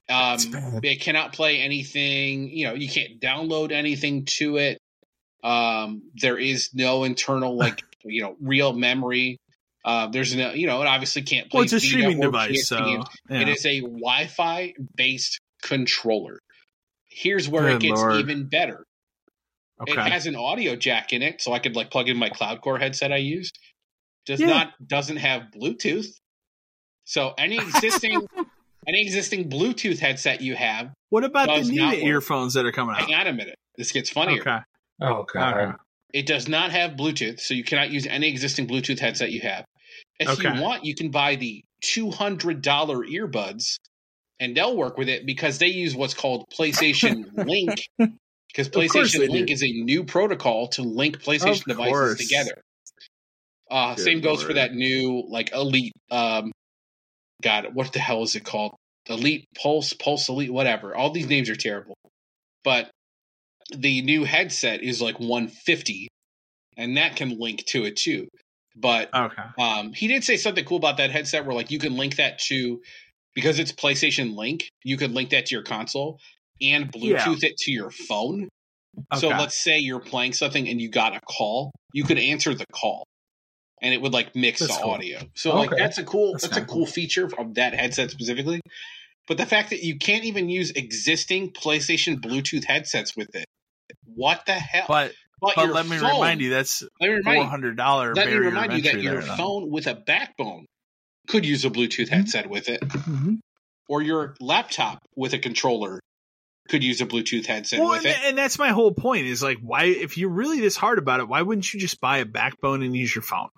Um, 0.10 0.38
it 0.84 1.02
cannot 1.02 1.34
play 1.34 1.60
anything. 1.61 2.49
You 2.49 2.68
know, 2.68 2.73
you 2.73 2.90
can't 2.90 3.19
download 3.22 3.72
anything 3.72 4.26
to 4.38 4.57
it. 4.57 4.80
Um, 5.44 6.03
there 6.15 6.38
is 6.38 6.72
no 6.73 7.03
internal 7.03 7.56
like 7.57 7.81
you 8.03 8.23
know 8.23 8.36
real 8.41 8.73
memory. 8.73 9.38
Uh, 9.86 10.07
there's 10.07 10.36
no 10.36 10.52
you 10.52 10.68
know 10.68 10.81
it 10.81 10.88
obviously 10.88 11.22
can't 11.22 11.49
play. 11.49 11.60
well, 11.60 11.64
it's 11.64 11.73
a 11.73 11.80
streaming 11.80 12.19
device, 12.19 12.68
so 12.68 12.86
yeah. 13.30 13.41
It 13.41 13.48
is 13.49 13.65
a 13.65 13.80
Wi-Fi 13.81 14.73
based 14.95 15.40
controller. 15.64 16.40
Here's 17.10 17.48
where 17.48 17.64
Good 17.64 17.76
it 17.76 17.81
gets 17.88 18.02
Lord. 18.02 18.15
even 18.15 18.48
better. 18.48 18.84
It 19.88 19.98
has 19.98 20.26
an 20.26 20.36
audio 20.36 20.76
jack 20.76 21.14
in 21.14 21.22
it, 21.22 21.41
so 21.41 21.53
I 21.53 21.60
could 21.60 21.76
like 21.76 21.90
plug 21.90 22.10
in 22.10 22.18
my 22.18 22.30
Cloud 22.30 22.60
Core 22.61 22.77
headset 22.77 23.14
I 23.14 23.18
use. 23.18 23.52
Does 24.26 24.41
Yeah. 24.41 24.48
not 24.48 24.73
doesn't 24.86 25.18
have 25.18 25.44
Bluetooth. 25.56 26.07
So 27.06 27.34
any 27.38 27.57
existing 27.57 28.27
any 28.90 29.02
existing 29.02 29.49
Bluetooth 29.49 29.99
headset 29.99 30.41
you 30.41 30.56
have, 30.56 30.91
what 31.10 31.24
about 31.24 31.48
the 31.48 31.70
new 31.72 31.91
earphones 31.91 32.53
that 32.56 32.66
are 32.66 32.72
coming 32.72 32.95
out? 32.95 33.02
hang 33.02 33.14
on 33.16 33.28
a 33.28 33.34
minute. 33.34 33.56
This 33.78 33.91
gets 33.91 34.10
funnier. 34.10 34.41
Okay. 34.41 34.57
Oh 35.02 35.26
god. 35.34 35.53
Okay. 35.57 35.78
It 36.14 36.26
does 36.26 36.48
not 36.48 36.72
have 36.72 36.91
Bluetooth, 36.91 37.40
so 37.40 37.53
you 37.53 37.64
cannot 37.64 37.91
use 37.91 38.07
any 38.07 38.28
existing 38.30 38.68
Bluetooth 38.68 38.99
headset 38.99 39.32
you 39.32 39.41
have. 39.41 39.64
If 40.20 40.30
Okay. 40.30 40.56
you 40.56 40.61
want, 40.61 40.84
you 40.84 40.95
can 40.95 41.11
buy 41.11 41.36
the 41.36 41.61
two 41.82 42.10
hundred 42.11 42.61
dollar 42.61 42.98
earbuds, 43.06 43.76
and 44.40 44.57
they'll 44.57 44.76
work 44.76 44.98
with 44.98 45.07
it 45.07 45.26
because 45.26 45.60
they 45.60 45.68
use 45.68 45.95
what's 45.95 46.14
called 46.16 46.45
PlayStation 46.57 47.24
Link. 47.34 47.86
Because 47.98 48.70
PlayStation 48.70 49.30
Link 49.30 49.48
do. 49.48 49.53
is 49.53 49.61
a 49.64 49.72
new 49.72 50.03
protocol 50.03 50.68
to 50.70 50.82
link 50.82 51.22
PlayStation 51.22 51.61
Of 51.61 51.66
devices 51.66 51.91
course. 51.91 52.18
together. 52.18 52.61
Uh, 53.70 53.95
same 53.95 54.22
goes 54.22 54.41
for 54.41 54.53
that 54.53 54.74
new 54.74 55.24
like 55.30 55.52
Elite. 55.53 55.94
Um, 56.10 56.52
God, 57.44 57.68
what 57.74 57.94
the 57.94 57.99
hell 57.99 58.24
is 58.24 58.36
it 58.36 58.44
called? 58.44 58.74
Elite 59.10 59.45
Pulse, 59.61 59.94
Pulse 59.94 60.30
Elite, 60.30 60.53
whatever. 60.53 60.95
All 60.95 61.11
these 61.11 61.27
names 61.27 61.49
are 61.49 61.56
terrible, 61.56 61.95
but 62.64 62.90
the 63.76 64.02
new 64.02 64.23
headset 64.23 64.81
is 64.84 65.02
like 65.02 65.19
150, 65.19 66.07
and 66.77 66.98
that 66.98 67.15
can 67.15 67.40
link 67.40 67.65
to 67.68 67.86
it 67.86 67.95
too. 67.95 68.27
But 68.76 69.14
Okay. 69.14 69.44
um, 69.60 69.94
he 69.94 70.07
did 70.07 70.23
say 70.23 70.38
something 70.38 70.64
cool 70.65 70.77
about 70.77 70.98
that 70.98 71.11
headset 71.11 71.45
where 71.45 71.56
like 71.56 71.72
you 71.72 71.80
can 71.80 71.98
link 71.98 72.18
that 72.18 72.40
to 72.40 72.81
because 73.36 73.60
it's 73.60 73.72
PlayStation 73.72 74.36
Link, 74.36 74.69
you 74.84 74.98
could 74.98 75.11
link 75.11 75.30
that 75.31 75.48
to 75.48 75.56
your 75.56 75.64
console 75.64 76.19
and 76.61 76.91
Bluetooth 76.91 77.44
it 77.44 77.57
to 77.57 77.72
your 77.72 77.91
phone. 77.91 78.49
So 79.15 79.30
let's 79.30 79.57
say 79.57 79.77
you're 79.80 79.99
playing 79.99 80.34
something 80.34 80.68
and 80.68 80.81
you 80.81 80.90
got 80.90 81.15
a 81.15 81.19
call, 81.22 81.72
you 81.94 82.03
could 82.03 82.18
answer 82.18 82.53
the 82.53 82.65
call, 82.73 83.06
and 83.81 83.94
it 83.94 84.02
would 84.02 84.14
like 84.14 84.36
mix 84.36 84.60
That's 84.60 84.76
the 84.76 84.84
cool. 84.84 84.94
audio. 84.94 85.19
So 85.36 85.56
like 85.56 85.72
that's 85.76 85.98
a 85.98 86.03
cool 86.03 86.34
That's 86.34 86.44
that's, 86.44 86.57
a 86.57 86.60
kinda 86.61 86.73
cool 86.73 86.86
feature 86.86 87.30
of 87.38 87.56
that 87.56 87.73
headset 87.73 88.11
specifically. 88.11 88.61
But 89.30 89.38
the 89.38 89.46
fact 89.46 89.70
that 89.70 89.82
you 89.84 89.98
can't 89.98 90.26
even 90.26 90.50
use 90.50 90.72
existing 90.72 91.52
PlayStation 91.54 92.18
Bluetooth 92.20 92.66
headsets 92.66 93.16
with 93.16 93.34
it, 93.36 93.46
what 94.04 94.46
the 94.48 94.54
hell? 94.54 94.86
But 94.90 95.14
But 95.40 95.54
but 95.56 95.70
let 95.70 95.86
me 95.88 95.98
phone- 96.00 96.12
remind 96.16 96.42
you 96.42 96.50
that's 96.50 96.82
let 97.00 97.08
me 97.12 97.14
four 97.14 97.18
remind 97.20 97.38
you, 97.44 97.50
hundred 97.50 97.78
dollar 97.78 98.14
let 98.14 98.28
me 98.28 98.34
remind 98.34 98.74
you 98.74 98.82
that 98.82 99.02
your 99.02 99.14
there, 99.14 99.22
though. 99.22 99.36
phone 99.38 99.70
with 99.72 99.88
a 99.88 99.94
backbone 99.96 100.66
could 101.30 101.46
use 101.46 101.64
a 101.64 101.70
Bluetooth 101.70 102.10
headset 102.10 102.50
with 102.50 102.68
it, 102.68 102.82
Mhm. 102.82 103.38
or 103.88 104.02
your 104.02 104.36
laptop 104.42 105.00
with 105.16 105.34
a 105.34 105.40
controller 105.40 106.00
could 106.68 106.84
use 106.84 107.00
a 107.00 107.06
Bluetooth 107.06 107.46
headset 107.46 107.80
Well, 107.80 107.90
with 107.90 108.00
and, 108.06 108.08
it. 108.08 108.18
and 108.26 108.38
that's 108.38 108.60
my 108.60 108.70
whole 108.70 108.92
point 108.94 109.28
is 109.28 109.42
like 109.44 109.58
why 109.62 109.84
if 109.86 110.18
you're 110.18 110.30
really 110.30 110.60
this 110.60 110.76
hard 110.76 110.98
about 111.00 111.20
it 111.20 111.28
why 111.28 111.42
wouldn't 111.44 111.72
you 111.74 111.80
just 111.80 112.02
buy 112.02 112.18
a 112.18 112.26
backbone 112.26 112.82
and 112.84 112.96
use 112.98 113.14
your 113.16 113.22
phone? 113.24 113.50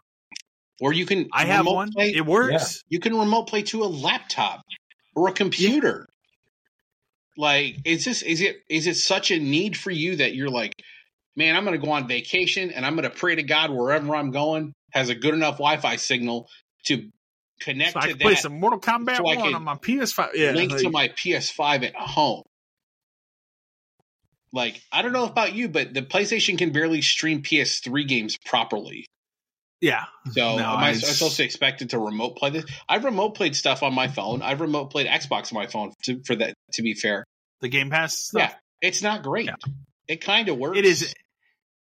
Or 0.82 0.92
you 0.94 1.06
can 1.06 1.30
i 1.34 1.46
have 1.46 1.60
remote 1.66 1.74
one. 1.76 1.92
play- 1.94 2.14
it 2.14 2.26
works. 2.26 2.84
You 2.90 3.00
can 3.00 3.18
remote 3.18 3.48
play 3.48 3.62
to 3.64 3.84
a 3.84 3.86
laptop 3.86 4.62
or 5.16 5.30
a 5.30 5.34
computer. 5.34 6.08
Like, 7.38 7.78
is 7.86 8.06
this 8.06 8.22
is 8.22 8.42
it 8.42 8.58
is 8.70 8.88
it 8.88 8.96
such 8.96 9.32
a 9.32 9.40
need 9.40 9.78
for 9.78 9.92
you 9.92 10.18
that 10.18 10.36
you're 10.36 10.50
like, 10.50 10.74
man, 11.36 11.56
I'm 11.56 11.64
going 11.64 11.80
to 11.80 11.86
go 11.86 11.94
on 11.94 12.08
vacation 12.08 12.72
and 12.72 12.86
I'm 12.86 12.96
going 12.96 13.10
to 13.10 13.16
pray 13.16 13.36
to 13.36 13.44
God 13.44 13.72
wherever 13.72 14.16
I'm 14.16 14.32
going 14.32 14.74
has 14.92 15.10
a 15.10 15.16
good 15.16 15.34
enough 15.34 15.56
Wi-Fi 15.56 15.96
signal 15.96 16.50
to 16.86 17.10
connect 17.62 17.94
so 17.94 18.00
i 18.00 18.08
can 18.08 18.18
play 18.18 18.34
some 18.34 18.60
mortal 18.60 18.80
kombat 18.80 19.18
so 19.18 19.24
1 19.24 19.54
on 19.54 19.64
my 19.64 19.76
ps5 19.76 20.30
yeah 20.34 20.50
link 20.52 20.76
to 20.76 20.90
my 20.90 21.10
PS5 21.10 21.84
at 21.86 21.96
home. 21.96 22.44
Like, 24.54 24.82
I 24.92 25.02
don't 25.02 25.14
know 25.14 25.24
about 25.24 25.54
you, 25.54 25.70
but 25.70 25.94
the 25.94 26.02
PlayStation 26.02 26.58
can 26.58 26.72
barely 26.72 27.02
stream 27.02 27.42
PS3 27.42 28.06
games 28.06 28.38
properly. 28.46 29.06
Yeah 29.82 30.06
So 30.32 30.42
No, 30.58 30.64
am 30.64 30.78
I, 30.78 30.88
I 30.88 30.90
am 30.92 30.96
supposed 30.96 31.38
to 31.38 31.44
expect 31.44 31.82
it 31.82 31.90
to 31.90 32.00
remote 32.00 32.38
play 32.38 32.52
this? 32.52 32.66
I've 32.88 33.04
remote 33.04 33.32
played 33.32 33.56
stuff 33.56 33.84
on 33.84 33.94
my 33.94 34.08
phone. 34.08 34.42
I've 34.42 34.62
remote 34.62 34.92
played 34.92 35.08
Xbox 35.08 35.52
on 35.54 35.56
my 35.62 35.68
phone. 35.68 35.92
To, 36.04 36.22
for 36.24 36.36
that, 36.36 36.54
to 36.74 36.82
be 36.84 36.94
fair, 36.94 37.26
the 37.62 37.68
game 37.70 37.90
pass 37.90 38.18
stuff 38.18 38.42
yeah, 38.52 38.54
it's 38.88 39.02
not 39.02 39.24
great. 39.24 39.46
Yeah. 39.48 39.56
It 40.08 40.22
kind 40.22 40.50
of 40.50 40.58
works. 40.58 40.78
it 40.78 40.86
is 40.86 41.02
it, 41.04 41.14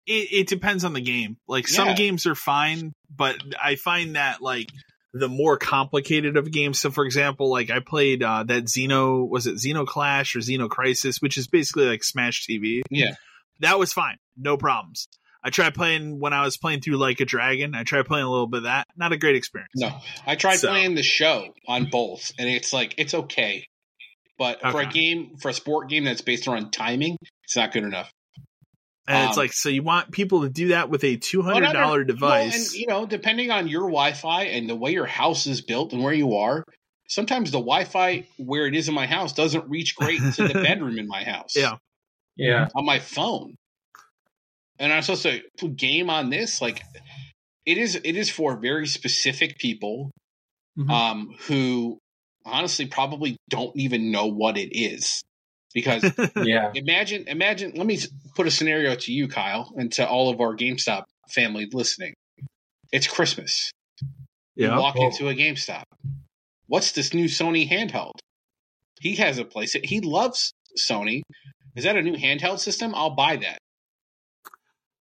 it 0.07 0.47
depends 0.47 0.83
on 0.83 0.93
the 0.93 1.01
game 1.01 1.37
like 1.47 1.67
some 1.67 1.89
Yeah. 1.89 1.93
games 1.95 2.25
are 2.25 2.35
fine 2.35 2.91
but 3.15 3.35
i 3.61 3.75
find 3.75 4.15
that 4.15 4.41
like 4.41 4.69
the 5.13 5.27
more 5.27 5.57
complicated 5.57 6.37
of 6.37 6.51
games 6.51 6.79
so 6.79 6.89
for 6.89 7.05
example 7.05 7.51
like 7.51 7.69
i 7.69 7.79
played 7.79 8.23
uh 8.23 8.43
that 8.43 8.63
xeno 8.63 9.27
was 9.29 9.45
it 9.47 9.55
xeno 9.55 9.85
clash 9.85 10.35
or 10.35 10.39
xeno 10.39 10.69
crisis 10.69 11.17
which 11.21 11.37
is 11.37 11.47
basically 11.47 11.85
like 11.85 12.03
smash 12.03 12.47
tv 12.47 12.81
Yeah. 12.89 13.11
that 13.59 13.77
was 13.77 13.91
fine 13.93 14.17
no 14.37 14.57
problems 14.57 15.07
i 15.43 15.49
tried 15.49 15.73
playing 15.73 16.19
when 16.19 16.33
i 16.33 16.43
was 16.43 16.57
playing 16.57 16.81
through 16.81 16.97
like 16.97 17.19
a 17.19 17.25
dragon 17.25 17.73
i 17.75 17.83
tried 17.83 18.05
playing 18.05 18.25
a 18.25 18.29
little 18.29 18.47
bit 18.47 18.57
of 18.57 18.63
that 18.63 18.87
not 18.95 19.11
a 19.11 19.17
great 19.17 19.35
experience 19.35 19.71
No, 19.75 19.91
I 20.27 20.35
tried 20.35 20.57
So- 20.57 20.69
playing 20.69 20.95
the 20.95 21.03
show 21.03 21.53
on 21.67 21.85
both, 21.89 22.31
and 22.37 22.47
it's 22.49 22.71
like 22.73 22.95
it's 22.97 23.13
okay, 23.13 23.65
but 24.37 24.59
for 24.61 24.81
a 24.81 24.85
game 24.85 25.37
for 25.41 25.49
a 25.49 25.53
sport 25.53 25.89
game 25.89 26.03
that's 26.03 26.21
based 26.21 26.47
around 26.47 26.71
timing, 26.71 27.17
it's 27.43 27.55
not 27.55 27.71
good 27.71 27.83
enough. 27.83 28.11
and 29.07 29.29
it's 29.29 29.37
um, 29.37 29.41
like 29.43 29.53
so 29.53 29.69
you 29.69 29.83
want 29.83 30.11
people 30.11 30.41
to 30.43 30.49
do 30.49 30.69
that 30.69 30.89
with 30.89 31.03
a 31.03 31.17
$200 31.17 31.43
Well, 31.45 31.59
not- 31.61 31.75
Well, 31.75 32.03
device 32.03 32.55
and 32.73 32.79
you 32.79 32.87
know, 32.87 33.05
depending 33.05 33.49
on 33.51 33.67
your 33.67 33.83
Wi-Fi 33.83 34.43
and 34.43 34.69
the 34.69 34.75
way 34.75 34.91
your 34.91 35.05
house 35.07 35.47
is 35.47 35.61
built 35.61 35.91
and 35.93 36.03
where 36.03 36.13
you 36.13 36.35
are, 36.37 36.63
sometimes 37.07 37.51
the 37.51 37.57
Wi-Fi 37.59 38.25
where 38.37 38.67
it 38.67 38.75
is 38.75 38.87
in 38.87 38.93
my 38.95 39.07
house 39.07 39.33
doesn't 39.33 39.67
reach 39.69 39.95
great 39.95 40.21
to 40.35 40.47
the 40.47 40.53
bedroom 40.67 40.97
in 40.99 41.07
my 41.07 41.23
house. 41.23 41.55
Yeah. 41.55 41.77
Yeah. 42.37 42.67
on 42.75 42.85
my 42.85 42.99
phone, 42.99 43.55
and 44.81 44.91
I'm 44.91 45.01
supposed 45.03 45.27
to 45.59 45.67
game 45.69 46.09
on 46.09 46.29
this. 46.29 46.61
Like, 46.61 46.83
it 47.65 47.77
is. 47.77 47.95
It 47.95 48.17
is 48.17 48.29
for 48.29 48.57
very 48.57 48.87
specific 48.87 49.57
people, 49.59 50.11
Mhm. 50.77 50.89
um, 50.89 51.35
who 51.47 51.99
honestly 52.45 52.87
probably 52.87 53.37
don't 53.49 53.75
even 53.77 54.11
know 54.11 54.25
what 54.25 54.57
it 54.57 54.75
is. 54.77 55.21
Because 55.73 56.03
Yeah. 56.35 56.71
imagine, 56.73 57.27
imagine. 57.27 57.73
Let 57.75 57.85
me 57.85 57.99
put 58.35 58.47
a 58.47 58.51
scenario 58.51 58.95
to 58.95 59.13
you, 59.13 59.27
Kyle, 59.27 59.71
and 59.77 59.91
to 59.93 60.07
all 60.07 60.29
of 60.29 60.41
our 60.41 60.55
GameStop 60.55 61.03
family 61.29 61.67
listening. 61.71 62.13
It's 62.91 63.07
Christmas. 63.07 63.71
You 64.55 64.67
yeah 64.67 64.77
walk 64.79 64.95
Whoa. 64.95 65.05
into 65.07 65.29
a 65.29 65.35
GameStop. 65.35 65.83
What's 66.67 66.91
this 66.91 67.13
new 67.13 67.25
Sony 67.25 67.69
handheld? 67.69 68.13
He 68.99 69.15
has 69.15 69.37
a 69.37 69.45
place. 69.45 69.73
He 69.83 70.01
loves 70.01 70.51
Sony. 70.77 71.21
Is 71.75 71.83
that 71.85 71.95
a 71.95 72.01
new 72.01 72.15
handheld 72.15 72.59
system? 72.59 72.93
I'll 72.95 73.15
buy 73.15 73.37
that. 73.37 73.57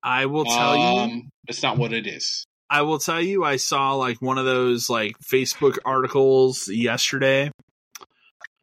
I 0.04 0.26
will 0.26 0.46
tell 0.46 0.76
you 0.76 0.84
Um, 0.84 1.30
It's 1.48 1.64
not 1.64 1.78
what 1.78 1.94
it 1.94 2.08
is. 2.08 2.46
I 2.70 2.82
will 2.82 2.98
tell 3.00 3.22
you, 3.22 3.44
I 3.44 3.58
saw 3.58 3.94
like 3.94 4.20
one 4.22 4.38
of 4.40 4.46
those 4.46 4.90
like 4.90 5.14
Facebook 5.20 5.78
articles 5.86 6.68
yesterday, 6.70 7.52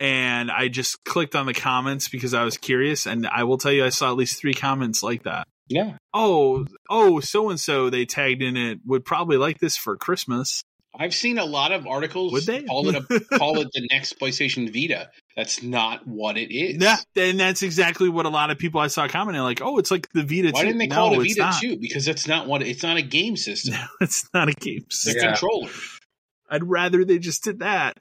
and 0.01 0.51
I 0.51 0.69
just 0.69 1.05
clicked 1.05 1.37
on 1.37 1.47
the 1.47 1.55
comments 1.55 2.09
because 2.09 2.35
I 2.35 2.45
was 2.45 2.57
curious, 2.57 3.07
and 3.07 3.27
I 3.27 3.45
will 3.45 3.59
tell 3.59 3.71
you, 3.73 3.85
I 3.85 3.91
saw 3.91 4.11
at 4.11 4.17
least 4.17 4.41
three 4.41 4.55
comments 4.55 5.03
like 5.03 5.25
that. 5.25 5.47
Yeah. 5.69 5.97
Oh, 6.13 6.65
oh, 6.89 7.21
so 7.21 7.51
and 7.51 7.61
so 7.61 7.91
they 7.91 8.05
tagged 8.07 8.43
in 8.43 8.57
it 8.57 8.81
would 8.85 9.05
probably 9.05 9.37
like 9.37 9.59
this 9.61 9.77
for 9.77 9.97
Christmas. 9.97 10.63
I've 10.99 11.15
seen 11.15 11.39
a 11.39 11.45
lot 11.45 11.71
of 11.71 11.87
articles 11.87 12.33
Would 12.33 12.47
they? 12.47 12.65
call 12.65 12.89
it 12.89 12.97
a 12.97 13.21
call 13.39 13.61
it 13.61 13.69
the 13.73 13.87
next 13.93 14.19
PlayStation 14.19 14.73
Vita. 14.73 15.11
That's 15.41 15.63
not 15.63 16.07
what 16.07 16.37
it 16.37 16.55
is. 16.55 16.77
Yeah, 16.83 16.97
and 17.17 17.41
that's 17.41 17.63
exactly 17.63 18.11
what 18.11 18.27
a 18.27 18.29
lot 18.29 18.51
of 18.51 18.59
people 18.59 18.79
I 18.79 18.89
saw 18.89 19.09
commenting 19.09 19.43
like, 19.43 19.63
oh, 19.63 19.79
it's 19.79 19.91
like 19.91 20.07
the 20.13 20.23
Vita. 20.23 20.51
Why 20.53 20.61
2. 20.61 20.67
didn't 20.67 20.79
they 20.81 20.87
no, 20.87 20.95
call 20.97 21.15
it 21.15 21.17
a 21.19 21.23
Vita 21.23 21.41
not. 21.41 21.61
2? 21.63 21.79
Because 21.79 22.05
that's 22.05 22.29
not 22.29 22.47
what 22.47 22.61
it's 22.63 22.83
not 22.83 22.99
a 22.99 23.03
game 23.03 23.37
system. 23.49 23.73
No, 23.73 23.87
it's 24.03 24.29
not 24.35 24.51
a 24.51 24.53
game. 24.53 24.83
It's 24.87 25.07
a 25.07 25.15
Yeah. 25.15 25.27
controller. 25.29 25.71
I'd 26.51 26.63
rather 26.65 27.07
they 27.07 27.19
just 27.19 27.43
did 27.43 27.61
that. 27.61 27.97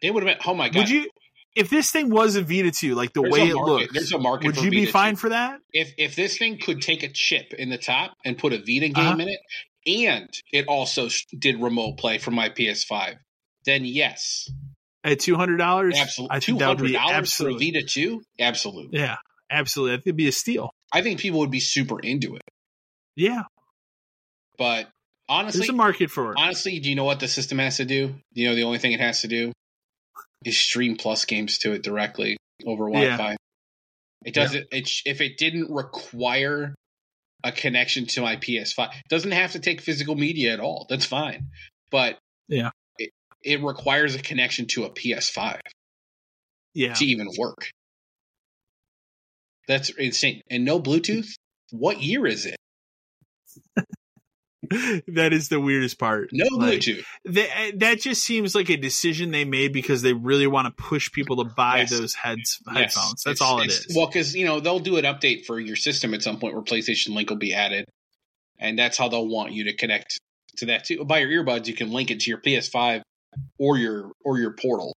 It 0.00 0.12
would 0.12 0.24
have 0.24 0.36
been 0.38 0.44
oh 0.50 0.54
my 0.54 0.68
god. 0.68 0.78
Would 0.80 0.90
you? 0.90 1.08
If 1.54 1.70
this 1.70 1.92
thing 1.92 2.10
was 2.10 2.34
a 2.34 2.42
Vita 2.42 2.72
2, 2.72 2.96
like 2.96 3.12
the 3.12 3.20
There's 3.22 3.32
way 3.32 3.48
it 3.50 3.54
market- 3.54 3.70
looks, 3.70 3.92
there's 3.92 4.12
a 4.12 4.18
market 4.18 4.46
would 4.46 4.56
for 4.56 4.64
you 4.64 4.70
be 4.72 4.86
fine 4.86 5.12
2. 5.14 5.16
for 5.18 5.28
that? 5.28 5.60
if 5.72 5.92
if 5.96 6.16
this 6.16 6.38
thing 6.38 6.58
could 6.58 6.82
take 6.82 7.04
a 7.04 7.08
chip 7.08 7.54
in 7.54 7.68
the 7.70 7.78
top 7.78 8.16
and 8.24 8.36
put 8.36 8.52
a 8.52 8.58
Vita 8.58 8.88
game 8.88 8.96
Uh-huh. 8.96 9.18
in 9.20 9.28
it, 9.28 9.40
and 9.86 10.28
it 10.52 10.66
also 10.66 11.08
did 11.38 11.60
remote 11.62 11.98
play 11.98 12.18
from 12.18 12.34
my 12.34 12.48
PS5, 12.48 13.16
then 13.64 13.84
yes, 13.84 14.50
At 15.04 15.18
two 15.20 15.36
hundred 15.36 15.56
dollars, 15.56 15.98
absolutely. 15.98 16.40
Two 16.40 16.52
think 16.52 16.58
that 16.60 16.68
would 16.68 16.78
hundred 16.78 16.92
dollars 16.92 17.32
for 17.32 17.48
a 17.48 17.54
Vita 17.54 17.82
2? 17.82 18.22
Absolutely. 18.38 18.98
yeah, 19.00 19.16
absolutely. 19.50 19.94
I 19.94 19.96
think 19.96 20.06
it'd 20.06 20.16
be 20.16 20.28
a 20.28 20.32
steal. 20.32 20.70
I 20.92 21.02
think 21.02 21.18
people 21.18 21.40
would 21.40 21.50
be 21.50 21.60
super 21.60 21.98
into 21.98 22.36
it. 22.36 22.42
Yeah, 23.16 23.42
But 24.58 24.88
honestly, 25.28 25.60
There's 25.60 25.70
a 25.70 25.74
market 25.74 26.10
for 26.10 26.32
it. 26.32 26.36
honestly, 26.38 26.78
do 26.78 26.88
you 26.88 26.94
know 26.94 27.04
what 27.04 27.20
the 27.20 27.28
system 27.28 27.58
has 27.58 27.78
to 27.78 27.84
do? 27.84 28.14
You 28.32 28.48
know, 28.48 28.54
the 28.54 28.62
only 28.62 28.78
thing 28.78 28.92
it 28.92 29.00
has 29.00 29.22
to 29.22 29.28
do 29.28 29.52
is 30.44 30.58
stream 30.58 30.96
Plus 30.96 31.24
games 31.24 31.58
to 31.58 31.72
it 31.72 31.82
directly 31.82 32.36
over 32.64 32.88
Wi-Fi. 32.88 33.36
It 34.24 34.34
doesn't. 34.34 34.66
It 34.70 34.88
if 35.04 35.20
it 35.20 35.36
didn't 35.36 35.70
require 35.70 36.74
a 37.44 37.50
connection 37.50 38.06
to 38.06 38.20
my 38.22 38.36
PS5, 38.36 38.88
it 38.94 39.08
doesn't 39.08 39.32
have 39.32 39.52
to 39.52 39.58
take 39.58 39.80
physical 39.80 40.14
media 40.14 40.52
at 40.52 40.60
all. 40.60 40.86
That's 40.88 41.04
fine. 41.06 41.48
But 41.90 42.18
Yeah. 42.48 42.70
It, 43.44 43.60
it 43.60 43.64
requires 43.64 44.14
a 44.14 44.18
connection 44.22 44.66
to 44.68 44.84
a 44.84 44.90
PS5 44.90 45.60
Yeah. 46.74 46.94
to 46.94 47.04
even 47.04 47.28
work. 47.38 47.70
That's 49.68 49.90
insane. 49.90 50.42
And 50.50 50.64
no 50.64 50.80
Bluetooth. 50.80 51.28
What 51.70 52.02
year 52.02 52.26
is 52.26 52.46
it? 52.46 52.56
that 55.08 55.32
is 55.32 55.48
the 55.48 55.60
weirdest 55.60 55.98
part. 55.98 56.30
No 56.32 56.46
Like, 56.56 56.80
Bluetooth. 56.80 57.04
That, 57.26 57.48
eh, 57.58 57.72
that 57.76 58.00
just 58.00 58.24
seems 58.24 58.54
like 58.54 58.70
a 58.70 58.76
decision 58.76 59.30
they 59.30 59.44
made 59.44 59.72
because 59.72 60.02
they 60.02 60.12
really 60.12 60.46
want 60.46 60.66
to 60.66 60.82
push 60.82 61.10
people 61.12 61.44
to 61.44 61.50
buy 61.54 61.78
Yes. 61.80 61.90
those 61.90 62.14
heads 62.14 62.58
Yes. 62.66 62.76
headphones. 62.76 63.22
That's 63.22 63.40
It's- 63.40 63.40
all 63.40 63.60
it's- 63.60 63.86
Well, 63.94 64.06
because 64.06 64.34
you 64.34 64.44
know 64.44 64.60
they'll 64.60 64.78
do 64.80 64.96
an 64.96 65.04
update 65.04 65.44
for 65.46 65.58
your 65.60 65.76
system 65.76 66.14
at 66.14 66.22
some 66.22 66.38
point 66.38 66.54
where 66.54 66.62
PlayStation 66.62 67.10
Link 67.14 67.30
will 67.30 67.36
be 67.36 67.52
added, 67.54 67.84
and 68.58 68.78
that's 68.78 68.96
how 68.96 69.08
they'll 69.08 69.26
want 69.28 69.52
you 69.52 69.64
to 69.64 69.74
connect 69.74 70.18
to 70.58 70.66
that 70.66 70.84
too. 70.84 71.04
By 71.04 71.20
your 71.20 71.44
earbuds, 71.44 71.66
you 71.66 71.74
can 71.74 71.90
link 71.90 72.10
it 72.10 72.20
to 72.20 72.30
your 72.30 72.38
PS5 72.40 73.02
or 73.58 73.78
your 73.78 74.12
or 74.24 74.38
your 74.38 74.52
Portal. 74.52 74.94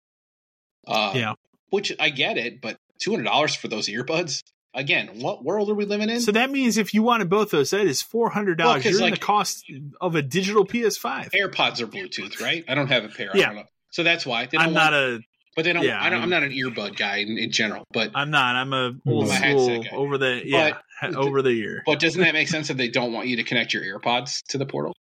Uh, 0.88 1.14
Yeah. 1.16 1.34
which 1.70 1.94
I 2.00 2.10
get 2.10 2.38
it, 2.38 2.62
but 2.62 2.78
two 3.02 3.12
hundred 3.12 3.24
dollars 3.24 3.56
for 3.56 3.68
those 3.68 3.88
earbuds. 3.88 4.42
Again, 4.76 5.20
what 5.20 5.44
world 5.44 5.70
are 5.70 5.76
we 5.76 5.86
living 5.86 6.10
in? 6.10 6.20
So 6.20 6.32
that 6.32 6.50
means 6.50 6.78
if 6.78 6.96
you 6.96 7.04
wanted 7.04 7.30
both 7.30 7.52
those, 7.52 7.70
that 7.70 7.82
is 7.86 8.02
four 8.02 8.32
hundred 8.32 8.60
Well, 8.60 8.80
You're 8.80 9.04
in 9.04 9.12
the 9.12 9.18
cost 9.18 9.64
of 10.02 10.16
a 10.16 10.22
digital 10.24 10.66
PS5. 10.66 11.30
AirPods 11.32 11.80
are 11.80 11.88
Bluetooth, 11.88 12.42
right? 12.42 12.66
I 12.68 12.74
don't 12.74 12.88
have 12.88 13.06
a 13.06 13.10
pair. 13.10 13.30
Yeah. 13.36 13.64
So 13.92 14.02
that's 14.04 14.26
why 14.26 14.48
I'm 14.58 14.74
not 14.74 14.94
a. 14.94 15.20
But 15.56 15.66
they 15.66 15.74
don't. 15.74 15.84
yeah, 15.84 16.00
I 16.02 16.10
don't, 16.10 16.14
I'm- 16.14 16.24
I'm 16.24 16.30
not 16.32 16.42
an 16.42 16.50
earbud 16.52 16.98
guy 16.98 17.18
in, 17.18 17.38
in 17.38 17.52
general. 17.52 17.86
But 17.94 18.10
I'm 18.16 18.32
not. 18.32 18.56
I'm 18.56 18.74
a 18.74 18.94
old 19.06 19.30
I'm 19.30 19.44
a 19.56 19.60
school 19.60 19.86
over 19.92 20.18
the 20.18 20.42
yeah 20.44 20.78
But- 21.00 21.16
over 21.16 21.44
the 21.44 21.50
ear. 21.52 21.84
but 21.86 22.00
doesn't 22.00 22.20
that 22.22 22.34
make 22.34 22.48
sense 22.48 22.70
that 22.70 22.78
they 22.78 22.88
don't 22.88 23.14
want 23.14 23.28
you 23.28 23.36
to 23.36 23.44
connect 23.44 23.74
your 23.76 23.84
AirPods 23.84 24.42
to 24.50 24.58
the 24.58 24.66
portal? 24.66 24.96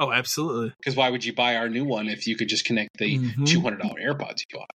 Oh, 0.00 0.10
absolutely, 0.12 0.72
Because 0.78 0.96
why 0.96 1.10
would 1.10 1.24
you 1.24 1.32
buy 1.34 1.56
our 1.56 1.68
new 1.68 1.84
one 1.84 2.08
if 2.08 2.26
you 2.26 2.34
could 2.34 2.48
just 2.48 2.64
connect 2.64 2.96
the 2.98 3.18
Mhm. 3.18 3.46
two 3.46 3.60
hundred 3.60 3.80
dollar 3.82 4.00
AirPods 4.00 4.40
you 4.50 4.58
bought? 4.58 4.70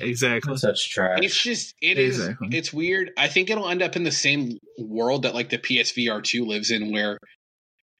exactly. 0.00 0.56
Such 0.58 0.90
trash. 0.90 1.20
It's 1.22 1.42
just 1.42 1.74
it 1.82 1.98
is 1.98 2.18
Exactly. 2.20 2.48
it's 2.56 2.72
weird. 2.72 3.10
I 3.16 3.28
think 3.28 3.50
it'll 3.50 3.68
end 3.68 3.82
up 3.82 3.96
in 3.96 4.04
the 4.04 4.12
same 4.12 4.58
world 4.78 5.22
that 5.22 5.34
like 5.34 5.48
the 5.50 5.58
PSVR 5.58 6.22
two 6.22 6.44
lives 6.44 6.70
in, 6.70 6.92
where 6.92 7.18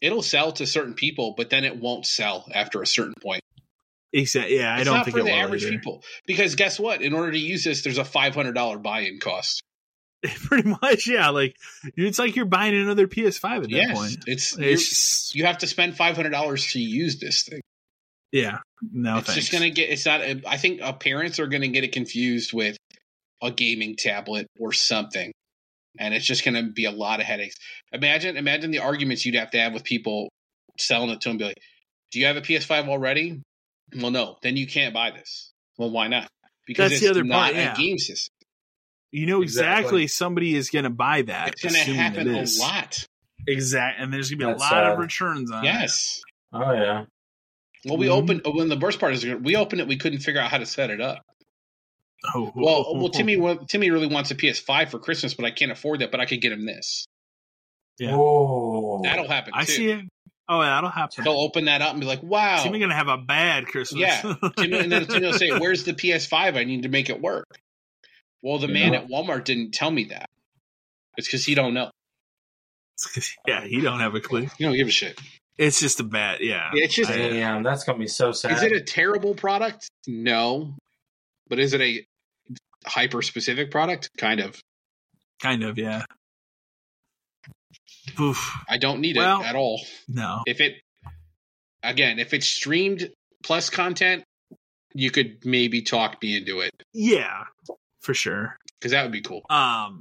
it'll 0.00 0.22
sell 0.22 0.52
to 0.52 0.66
certain 0.66 0.94
people, 0.94 1.34
but 1.36 1.50
then 1.50 1.64
it 1.64 1.76
won't 1.76 2.06
sell 2.06 2.46
after 2.54 2.80
a 2.82 2.86
certain 2.86 3.14
point. 3.22 3.42
Exactly. 4.12 4.56
Yeah, 4.56 4.74
I 4.74 4.78
it's 4.78 4.84
don't 4.86 4.96
not 4.96 5.04
think 5.04 5.16
for 5.16 5.20
it 5.20 5.24
the 5.24 5.30
will 5.30 5.38
average 5.38 5.64
either. 5.64 5.72
people 5.72 6.02
because 6.26 6.54
guess 6.54 6.78
what? 6.80 7.02
In 7.02 7.12
order 7.12 7.32
to 7.32 7.38
use 7.38 7.64
this, 7.64 7.82
there's 7.82 7.98
a 7.98 8.04
five 8.04 8.34
hundred 8.34 8.52
dollar 8.54 8.78
buy 8.78 9.00
in 9.00 9.18
cost. 9.20 9.62
Pretty 10.44 10.68
much, 10.82 11.06
yeah. 11.06 11.28
Like 11.30 11.56
it's 11.96 12.18
like 12.18 12.34
you're 12.36 12.44
buying 12.44 12.74
another 12.74 13.06
PS5 13.06 13.64
at 13.64 13.70
that 13.70 13.94
point. 13.94 14.24
it's, 14.26 14.58
It's 14.58 15.34
you 15.34 15.44
have 15.44 15.58
to 15.58 15.66
spend 15.66 15.96
five 15.96 16.16
hundred 16.16 16.30
dollars 16.30 16.66
to 16.72 16.80
use 16.80 17.20
this 17.20 17.42
thing. 17.44 17.60
yeah. 18.32 18.58
No, 18.92 19.18
it's 19.18 19.26
thanks. 19.28 19.40
just 19.40 19.52
gonna 19.52 19.70
get. 19.70 19.90
It's 19.90 20.06
not. 20.06 20.20
I 20.20 20.56
think 20.56 20.80
uh, 20.82 20.92
parents 20.92 21.38
are 21.38 21.46
gonna 21.46 21.68
get 21.68 21.84
it 21.84 21.92
confused 21.92 22.52
with 22.52 22.76
a 23.42 23.50
gaming 23.52 23.94
tablet 23.96 24.46
or 24.58 24.72
something, 24.72 25.32
and 25.98 26.14
it's 26.14 26.24
just 26.24 26.44
gonna 26.44 26.64
be 26.64 26.84
a 26.84 26.90
lot 26.90 27.20
of 27.20 27.26
headaches. 27.26 27.56
Imagine, 27.92 28.36
imagine 28.36 28.70
the 28.70 28.78
arguments 28.80 29.24
you'd 29.24 29.34
have 29.36 29.50
to 29.52 29.58
have 29.60 29.72
with 29.72 29.84
people 29.84 30.28
selling 30.78 31.10
it 31.10 31.20
to 31.22 31.28
them. 31.28 31.38
Be 31.38 31.44
like, 31.44 31.58
"Do 32.12 32.20
you 32.20 32.26
have 32.26 32.36
a 32.36 32.40
PS5 32.40 32.88
already?" 32.88 33.40
Well, 33.96 34.10
no. 34.10 34.36
Then 34.42 34.56
you 34.56 34.66
can't 34.66 34.92
buy 34.94 35.10
this. 35.12 35.52
Well, 35.76 35.90
why 35.90 36.08
not? 36.08 36.28
Because 36.66 36.90
That's 36.90 37.02
it's 37.02 37.02
the 37.02 37.10
other 37.10 37.24
not 37.24 37.44
part, 37.44 37.54
yeah. 37.54 37.72
a 37.72 37.76
game 37.76 37.98
system. 37.98 38.34
You 39.10 39.26
know 39.26 39.42
exactly, 39.42 39.78
Exactly. 39.80 40.06
somebody 40.08 40.54
is 40.54 40.70
going 40.70 40.84
to 40.84 40.90
buy 40.90 41.22
that. 41.22 41.54
It's 41.54 41.62
gonna 41.62 41.78
happen 41.96 42.28
a 42.34 42.44
lot. 42.60 43.06
Exact, 43.46 44.00
and 44.00 44.12
there's 44.12 44.28
going 44.30 44.38
to 44.40 44.44
be 44.46 44.50
a 44.50 44.54
That's 44.58 44.70
lot 44.72 44.84
of 44.92 44.98
returns 44.98 45.50
on. 45.50 45.64
It. 45.64 45.68
Yes. 45.68 46.20
oh 46.52 46.72
yeah. 46.72 47.04
Well, 47.84 47.96
we 47.96 48.06
Mhm. 48.06 48.10
opened 48.10 48.42
when 48.44 48.68
the 48.68 48.76
worst 48.76 48.98
part 49.00 49.14
is 49.14 49.24
we 49.24 49.56
opened 49.56 49.80
it. 49.80 49.88
We 49.88 49.96
couldn't 49.96 50.18
figure 50.18 50.40
out 50.40 50.50
how 50.50 50.58
to 50.58 50.66
set 50.66 50.90
it 50.90 51.00
up. 51.00 51.24
Oh, 52.34 52.52
Well, 52.54 52.96
well, 52.96 53.08
Timmy, 53.10 53.36
well, 53.36 53.56
Timmy 53.58 53.90
really 53.90 54.08
wants 54.08 54.30
a 54.32 54.34
PS5 54.34 54.90
for 54.90 54.98
Christmas, 54.98 55.34
but 55.34 55.44
I 55.44 55.52
can't 55.52 55.70
afford 55.70 56.00
that. 56.00 56.10
But 56.10 56.20
I 56.20 56.26
could 56.26 56.40
get 56.40 56.50
him 56.52 56.66
this. 56.66 57.06
Yeah. 57.98 58.16
Whoa. 58.16 59.00
That'll 59.04 59.28
happen. 59.28 59.52
I 59.56 59.64
too. 59.64 59.72
see 59.72 59.90
it. 59.90 60.04
Oh, 60.48 60.60
yeah, 60.60 60.68
that'll 60.70 60.90
happen. 60.90 61.22
He'll 61.24 61.38
open 61.38 61.66
that 61.66 61.80
up 61.82 61.92
and 61.92 62.00
be 62.00 62.06
like, 62.06 62.22
"Wow." 62.22 62.62
Timmy 62.62 62.78
going 62.78 62.88
to 62.90 62.96
have 62.96 63.08
a 63.08 63.18
bad 63.18 63.66
Christmas. 63.66 64.00
Yeah. 64.00 64.34
Timmy, 64.56 64.78
and 64.78 64.90
then 64.90 65.06
Timmy 65.08 65.26
will 65.26 65.32
say, 65.34 65.50
"Where's 65.50 65.84
the 65.84 65.92
PS5? 65.92 66.56
I 66.56 66.64
need 66.64 66.82
to 66.82 66.88
make 66.88 67.08
it 67.10 67.20
work." 67.20 67.46
Well, 68.42 68.58
the 68.58 68.68
man 68.68 68.92
Yeah. 68.92 69.00
at 69.00 69.08
Walmart 69.08 69.44
didn't 69.44 69.72
tell 69.72 69.90
me 69.90 70.04
that. 70.04 70.26
It's 71.16 71.26
because 71.26 71.44
he 71.44 71.54
don't 71.54 71.74
know. 71.74 71.90
yeah, 73.46 73.64
he 73.64 73.80
don't 73.80 74.00
have 74.00 74.14
a 74.14 74.20
clue. 74.20 74.42
You 74.58 74.66
don't 74.66 74.76
give 74.76 74.88
a 74.88 74.92
shit. 74.92 75.18
It's 75.56 75.80
just 75.80 75.98
a 76.00 76.04
bad. 76.04 76.38
Yeah. 76.40 76.70
It's 76.72 76.94
just. 76.94 77.10
I- 77.10 77.16
Damn, 77.16 77.62
that's 77.64 77.82
gonna 77.84 77.98
be 77.98 78.06
so 78.06 78.30
sad. 78.32 78.52
is 78.52 78.62
it 78.62 78.72
a 78.72 78.80
terrible 78.80 79.34
product? 79.34 79.88
No. 80.06 80.76
But 81.48 81.58
is 81.58 81.72
it 81.74 81.80
a 81.80 82.06
hyper 82.86 83.22
specific 83.22 83.70
product? 83.70 84.10
Kind 84.18 84.40
of. 84.40 84.60
Kind 85.42 85.64
of. 85.64 85.78
Yeah. 85.78 86.04
Oof. 88.20 88.56
I 88.68 88.78
don't 88.78 89.00
need 89.00 89.16
Well- 89.16 89.40
it 89.40 89.46
at 89.46 89.56
all. 89.56 89.80
No. 90.08 90.42
If 90.46 90.60
it, 90.60 90.80
again, 91.82 92.18
if 92.18 92.32
it's 92.34 92.48
streamed 92.48 93.10
plus 93.42 93.70
content, 93.70 94.24
you 94.94 95.10
could 95.10 95.44
maybe 95.44 95.82
talk 95.82 96.20
me 96.22 96.36
into 96.36 96.60
it 96.60 96.72
Yeah. 96.92 97.44
For 98.08 98.14
sure. 98.14 98.56
because 98.80 98.92
that 98.92 99.02
would 99.02 99.12
be 99.12 99.20
cool. 99.20 99.42
Um, 99.50 100.00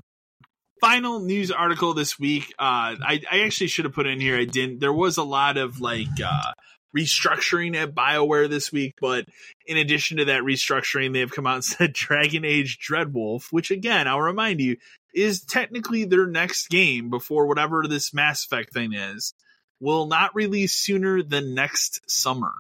final 0.80 1.20
news 1.20 1.52
article 1.52 1.94
this 1.94 2.18
week. 2.18 2.54
Uh, 2.58 2.96
I, 3.04 3.22
I 3.30 3.40
actually 3.42 3.68
should 3.68 3.84
have 3.84 3.94
put 3.94 4.08
in 4.08 4.22
here. 4.22 4.38
I 4.38 4.46
didn't. 4.46 4.80
There 4.80 4.94
was 4.94 5.18
a 5.18 5.24
lot 5.24 5.58
of 5.58 5.82
like 5.82 6.08
uh, 6.26 6.54
restructuring 6.96 7.76
at 7.76 7.94
Bioware 7.94 8.50
this 8.50 8.72
week, 8.72 8.94
but 9.02 9.26
in 9.66 9.76
addition 9.76 10.20
to 10.20 10.26
that 10.26 10.44
restructuring, 10.44 11.12
they 11.12 11.20
have 11.20 11.34
come 11.34 11.46
out 11.46 11.56
and 11.56 11.66
said 11.66 11.92
Dragon 11.92 12.46
Age 12.46 12.80
Dreadwolf, 12.80 13.52
which 13.52 13.72
again, 13.72 14.08
I'll 14.08 14.22
remind 14.22 14.62
you, 14.62 14.78
is 15.14 15.44
technically 15.44 16.06
their 16.06 16.28
next 16.28 16.70
game 16.70 17.10
before 17.10 17.46
whatever 17.46 17.90
this 17.90 18.14
Mass 18.14 18.46
Effect 18.46 18.72
thing 18.72 18.94
is, 18.94 19.34
will 19.82 20.06
not 20.06 20.34
release 20.34 20.72
sooner 20.72 21.22
than 21.24 21.54
next 21.54 22.10
summer. 22.10 22.54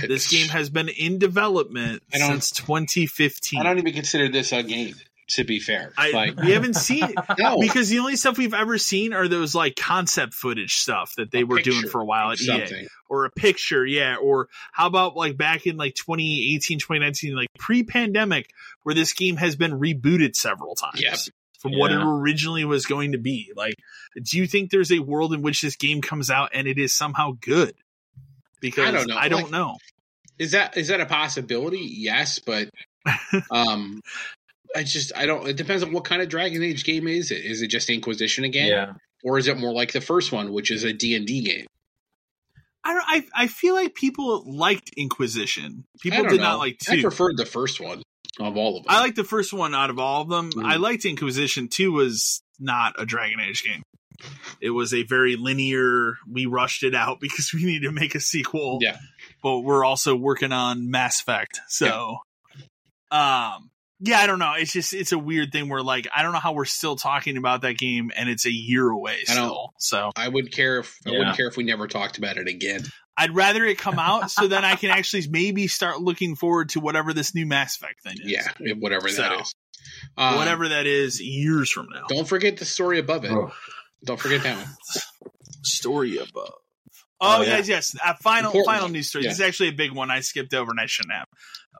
This 0.00 0.28
game 0.28 0.48
has 0.48 0.70
been 0.70 0.88
in 0.88 1.18
development 1.18 2.02
since 2.12 2.50
2015. 2.50 3.60
I 3.60 3.62
don't 3.62 3.78
even 3.78 3.92
consider 3.92 4.28
this 4.28 4.52
a 4.52 4.62
game. 4.62 4.94
To 5.28 5.44
be 5.44 5.60
fair, 5.60 5.92
I, 5.96 6.10
like 6.10 6.36
we 6.36 6.50
haven't 6.50 6.74
seen 6.74 7.14
no, 7.38 7.58
because 7.58 7.88
the 7.88 8.00
only 8.00 8.16
stuff 8.16 8.36
we've 8.36 8.52
ever 8.52 8.76
seen 8.76 9.14
are 9.14 9.28
those 9.28 9.54
like 9.54 9.76
concept 9.76 10.34
footage 10.34 10.74
stuff 10.74 11.14
that 11.16 11.30
they 11.30 11.40
A 11.40 11.46
were 11.46 11.62
doing 11.62 11.88
for 11.88 12.02
a 12.02 12.04
while 12.04 12.32
at 12.32 12.40
EA 12.40 12.88
or 13.08 13.24
a 13.24 13.30
picture 13.30 13.86
yeah. 13.86 14.16
Or 14.16 14.48
how 14.72 14.88
about 14.88 15.16
like 15.16 15.38
back 15.38 15.66
in 15.66 15.78
like 15.78 15.94
2018 15.94 16.80
2019 16.80 17.34
like 17.34 17.48
pre-pandemic 17.58 18.50
where 18.82 18.94
this 18.94 19.14
game 19.14 19.36
has 19.36 19.56
been 19.56 19.78
rebooted 19.80 20.36
several 20.36 20.74
times 20.74 21.00
Yep. 21.00 21.18
from 21.60 21.78
what 21.78 21.92
it 21.92 22.00
originally 22.02 22.66
was 22.66 22.84
going 22.84 23.12
to 23.12 23.18
be. 23.18 23.52
Like 23.56 23.76
do 24.22 24.36
you 24.36 24.46
think 24.46 24.70
there's 24.70 24.92
a 24.92 24.98
world 24.98 25.32
in 25.32 25.40
which 25.40 25.62
this 25.62 25.76
game 25.76 26.02
comes 26.02 26.30
out 26.30 26.50
and 26.52 26.66
it 26.68 26.78
is 26.78 26.92
somehow 26.92 27.32
good 27.40 27.74
because 28.62 28.88
I 28.88 28.90
don't 28.92 29.08
know. 29.08 29.16
I 29.16 29.28
don't 29.28 29.42
Like- 29.42 29.50
know 29.52 29.76
Is 30.38 30.52
that 30.52 30.76
is 30.78 30.88
that 30.88 31.00
a 31.02 31.06
possibility? 31.06 31.80
Yes, 31.80 32.38
but 32.38 32.70
um, 33.50 34.00
I 34.74 34.82
just 34.84 35.12
I 35.14 35.26
don't. 35.26 35.46
It 35.46 35.56
depends 35.56 35.82
on 35.82 35.92
what 35.92 36.04
kind 36.04 36.22
of 36.22 36.28
Dragon 36.28 36.62
Age 36.62 36.84
game 36.84 37.06
is 37.08 37.30
it. 37.30 37.44
Is 37.44 37.60
it 37.62 37.66
just 37.68 37.90
Inquisition 37.90 38.44
again, 38.44 38.68
Yeah. 38.68 38.92
or 39.22 39.36
is 39.38 39.46
it 39.48 39.58
more 39.58 39.72
like 39.72 39.92
the 39.92 40.00
first 40.00 40.32
one, 40.32 40.52
which 40.52 40.70
is 40.70 40.84
a 40.84 40.92
D 40.94 41.14
and 41.14 41.26
D 41.26 41.42
game? 41.42 41.66
I 42.84 42.94
don't 42.94 43.04
I, 43.06 43.42
I 43.44 43.46
feel 43.46 43.74
like 43.74 43.94
people 43.94 44.42
liked 44.46 44.90
Inquisition 44.96 45.84
people 46.00 46.24
did 46.24 46.38
know. 46.38 46.48
not 46.48 46.58
like 46.58 46.78
I 46.88 46.96
two 46.96 47.02
preferred 47.02 47.36
the 47.36 47.46
first 47.46 47.80
one 47.80 48.02
of 48.40 48.56
all 48.56 48.78
of 48.78 48.84
them. 48.84 48.92
I 48.92 49.00
like 49.00 49.14
the 49.14 49.22
first 49.24 49.52
one 49.52 49.74
out 49.74 49.90
of 49.90 49.98
all 50.00 50.22
of 50.22 50.28
them. 50.28 50.50
Mm. 50.50 50.64
I 50.64 50.76
liked 50.76 51.04
Inquisition. 51.04 51.68
Two 51.68 51.92
was 51.92 52.42
not 52.58 52.94
a 52.98 53.04
Dragon 53.06 53.38
Age 53.40 53.62
game. 53.62 53.82
It 54.60 54.70
was 54.70 54.94
a 54.94 55.02
very 55.02 55.36
linear. 55.36 56.14
We 56.30 56.46
rushed 56.46 56.82
it 56.82 56.94
out 56.94 57.18
because 57.20 57.52
we 57.52 57.64
need 57.64 57.82
to 57.82 57.92
make 57.92 58.14
a 58.14 58.20
sequel. 58.20 58.78
Yeah. 58.80 58.96
but 59.42 59.60
we're 59.60 59.84
also 59.84 60.14
working 60.14 60.52
on 60.52 60.90
Mass 60.90 61.20
Effect. 61.20 61.60
So, 61.68 62.18
um, 63.10 63.70
yeah, 64.04 64.18
I 64.18 64.26
don't 64.26 64.38
know. 64.40 64.54
It's 64.56 64.72
just 64.72 64.94
it's 64.94 65.12
a 65.12 65.18
weird 65.18 65.52
thing 65.52 65.68
where 65.68 65.82
like 65.82 66.08
I 66.14 66.22
don't 66.22 66.32
know 66.32 66.40
how 66.40 66.54
we're 66.54 66.64
still 66.64 66.96
talking 66.96 67.36
about 67.36 67.62
that 67.62 67.78
game 67.78 68.10
and 68.16 68.28
it's 68.28 68.46
a 68.46 68.50
year 68.52 68.88
away 68.88 69.18
I 69.28 69.34
don't- 69.34 69.46
still. 69.48 69.72
So 69.78 70.10
I 70.16 70.26
would 70.28 70.50
care 70.52 70.80
if 70.80 70.98
I 71.06 71.10
wouldn't 71.10 71.36
care 71.36 71.46
if 71.46 71.56
we 71.56 71.64
never 71.64 71.86
talked 71.86 72.18
about 72.18 72.36
it 72.36 72.48
again. 72.48 72.82
I'd 73.16 73.34
rather 73.34 73.64
it 73.64 73.76
come 73.78 73.98
out 73.98 74.30
so 74.30 74.48
then 74.48 74.64
I 74.64 74.74
can 74.74 74.90
actually 74.90 75.24
maybe 75.28 75.68
start 75.68 76.00
looking 76.00 76.34
forward 76.34 76.70
to 76.70 76.80
whatever 76.80 77.12
this 77.12 77.34
new 77.34 77.44
Mass 77.46 77.76
Effect 77.76 78.02
thing 78.02 78.16
is. 78.24 78.30
Yeah, 78.32 78.72
whatever 78.78 79.02
that 79.08 79.12
So, 79.12 79.40
is. 79.40 79.54
Um, 80.16 80.36
whatever 80.36 80.68
that 80.70 80.86
is, 80.86 81.20
years 81.20 81.70
from 81.70 81.88
now. 81.92 82.06
Don't 82.08 82.26
forget 82.26 82.56
the 82.56 82.64
story 82.64 82.98
above 82.98 83.24
it. 83.26 83.30
Oh, 83.32 83.52
Don't 84.04 84.18
forget 84.20 84.42
that 84.42 84.56
one. 84.56 84.66
story 85.62 86.18
above. 86.18 86.52
Oh, 87.24 87.38
Oh, 87.38 87.42
yeah. 87.42 87.58
yes, 87.58 87.68
yes. 87.68 87.94
Uh, 88.04 88.14
final 88.20 88.50
Important 88.50 88.66
final 88.66 88.84
one. 88.86 88.92
news 88.92 89.08
story. 89.08 89.24
Yeah. 89.24 89.30
This 89.30 89.38
is 89.38 89.46
actually 89.46 89.68
a 89.68 89.72
big 89.74 89.92
one. 89.92 90.10
I 90.10 90.20
skipped 90.20 90.54
over 90.54 90.70
and 90.72 90.80
I 90.80 90.86
shouldn't 90.86 91.14
have. 91.14 91.26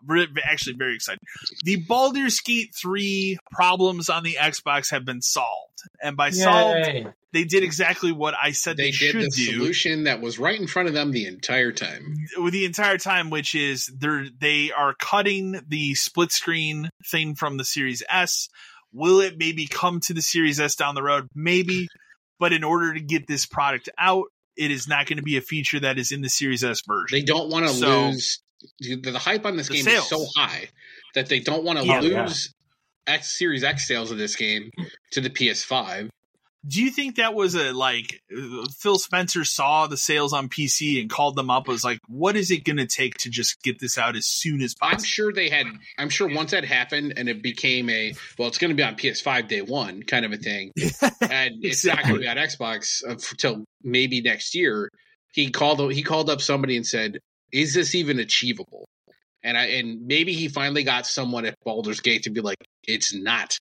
Re- 0.06 0.28
Actually, 0.44 0.76
very 0.78 0.94
excited. 0.96 1.18
The 1.64 1.76
Baldur's 1.76 2.40
Gate 2.40 2.74
3 2.80 3.38
problems 3.52 4.08
on 4.08 4.22
the 4.24 4.36
Xbox 4.40 4.90
have 4.92 5.04
been 5.04 5.20
solved. 5.20 5.78
And 6.00 6.16
by 6.16 6.30
solved, 6.30 6.88
they 7.32 7.44
did 7.44 7.62
exactly 7.64 8.12
what 8.12 8.34
I 8.40 8.52
said 8.52 8.76
they, 8.76 8.84
They 8.84 8.90
did 8.90 8.96
should 8.98 9.20
the 9.22 9.30
do 9.30 9.44
solution 9.52 10.04
that 10.04 10.20
was 10.20 10.38
right 10.38 10.58
in 10.60 10.66
front 10.68 10.88
of 10.88 10.94
them 10.94 11.10
the 11.12 11.26
entire 11.26 11.72
time. 11.72 12.14
with 12.36 12.52
the 12.52 12.64
entire 12.64 12.98
time, 12.98 13.30
which 13.30 13.54
is 13.56 13.90
they're 13.96 14.26
they 14.40 14.70
are 14.76 14.94
cutting 14.94 15.60
the 15.68 15.94
split 15.94 16.30
screen 16.32 16.88
thing 17.10 17.34
from 17.34 17.56
the 17.56 17.64
Series 17.64 18.02
S. 18.08 18.48
Will 18.92 19.20
it 19.20 19.38
maybe 19.38 19.66
come 19.66 20.00
to 20.00 20.14
the 20.14 20.22
Series 20.22 20.60
S 20.60 20.74
down 20.76 20.94
the 20.94 21.02
road? 21.02 21.28
Maybe, 21.34 21.88
but 22.42 22.52
in 22.52 22.64
order 22.64 22.92
to 22.92 22.98
get 23.00 23.28
this 23.28 23.46
product 23.46 23.88
out, 23.98 24.24
it 24.56 24.72
is 24.72 24.88
not 24.88 25.06
going 25.06 25.18
to 25.18 25.22
be 25.22 25.36
a 25.36 25.40
feature 25.40 25.78
that 25.78 25.96
is 25.96 26.10
in 26.10 26.22
the 26.22 26.28
Series 26.28 26.64
S 26.64 26.82
version. 26.84 27.16
They 27.16 27.22
don't 27.22 27.48
want 27.50 27.68
to 27.68 27.72
So- 27.72 28.06
lose. 28.08 28.40
The, 28.80 28.96
the 28.96 29.16
hype 29.18 29.46
on 29.46 29.56
this 29.56 29.68
game 29.68 29.84
sales. 29.84 30.04
is 30.04 30.10
so 30.10 30.26
high 30.36 30.68
that 31.14 31.28
they 31.28 31.38
don't 31.38 31.62
want 31.62 31.78
to 31.78 31.86
Yeah. 31.86 32.00
lose 32.00 32.52
X 33.06 33.38
Series 33.38 33.62
X 33.62 33.86
sales 33.86 34.10
of 34.10 34.18
this 34.18 34.34
game 34.34 34.70
to 35.12 35.20
the 35.20 35.30
PS5. 35.30 36.08
Do 36.66 36.80
you 36.80 36.90
think 36.90 37.16
that 37.16 37.34
was 37.34 37.56
a 37.56 37.72
like 37.72 38.22
uh, 38.32 38.66
Phil 38.78 38.96
Spencer 38.96 39.44
saw 39.44 39.88
the 39.88 39.96
sales 39.96 40.32
on 40.32 40.48
PC 40.48 41.00
and 41.00 41.10
called 41.10 41.34
them 41.34 41.50
up? 41.50 41.66
Was 41.66 41.82
like, 41.82 41.98
what 42.06 42.36
is 42.36 42.52
it 42.52 42.62
going 42.62 42.76
to 42.76 42.86
take 42.86 43.16
to 43.18 43.30
just 43.30 43.60
get 43.62 43.80
this 43.80 43.98
out 43.98 44.14
as 44.14 44.26
soon 44.26 44.62
as 44.62 44.74
possible? 44.74 44.98
I'm 44.98 45.04
sure 45.04 45.32
they 45.32 45.48
had. 45.48 45.66
I'm 45.98 46.08
sure 46.08 46.32
once 46.32 46.52
that 46.52 46.64
happened 46.64 47.14
and 47.16 47.28
it 47.28 47.42
became 47.42 47.90
a 47.90 48.14
well, 48.38 48.46
it's 48.46 48.58
going 48.58 48.70
to 48.70 48.76
be 48.76 48.82
on 48.84 48.94
PS5 48.94 49.48
day 49.48 49.62
one 49.62 50.04
kind 50.04 50.24
of 50.24 50.32
a 50.32 50.36
thing, 50.36 50.70
and 51.20 51.64
it's 51.64 51.84
not 51.84 52.02
going 52.02 52.14
to 52.14 52.20
be 52.20 52.28
on 52.28 52.36
Xbox 52.36 53.02
until 53.04 53.64
maybe 53.82 54.20
next 54.20 54.54
year. 54.54 54.88
He 55.32 55.50
called. 55.50 55.92
He 55.92 56.04
called 56.04 56.30
up 56.30 56.40
somebody 56.40 56.76
and 56.76 56.86
said, 56.86 57.18
"Is 57.52 57.74
this 57.74 57.96
even 57.96 58.20
achievable?" 58.20 58.88
And 59.42 59.58
I 59.58 59.64
and 59.64 60.06
maybe 60.06 60.32
he 60.32 60.46
finally 60.46 60.84
got 60.84 61.08
someone 61.08 61.44
at 61.44 61.56
Baldur's 61.64 62.00
Gate 62.00 62.22
to 62.24 62.30
be 62.30 62.40
like, 62.40 62.58
"It's 62.86 63.12
not," 63.12 63.58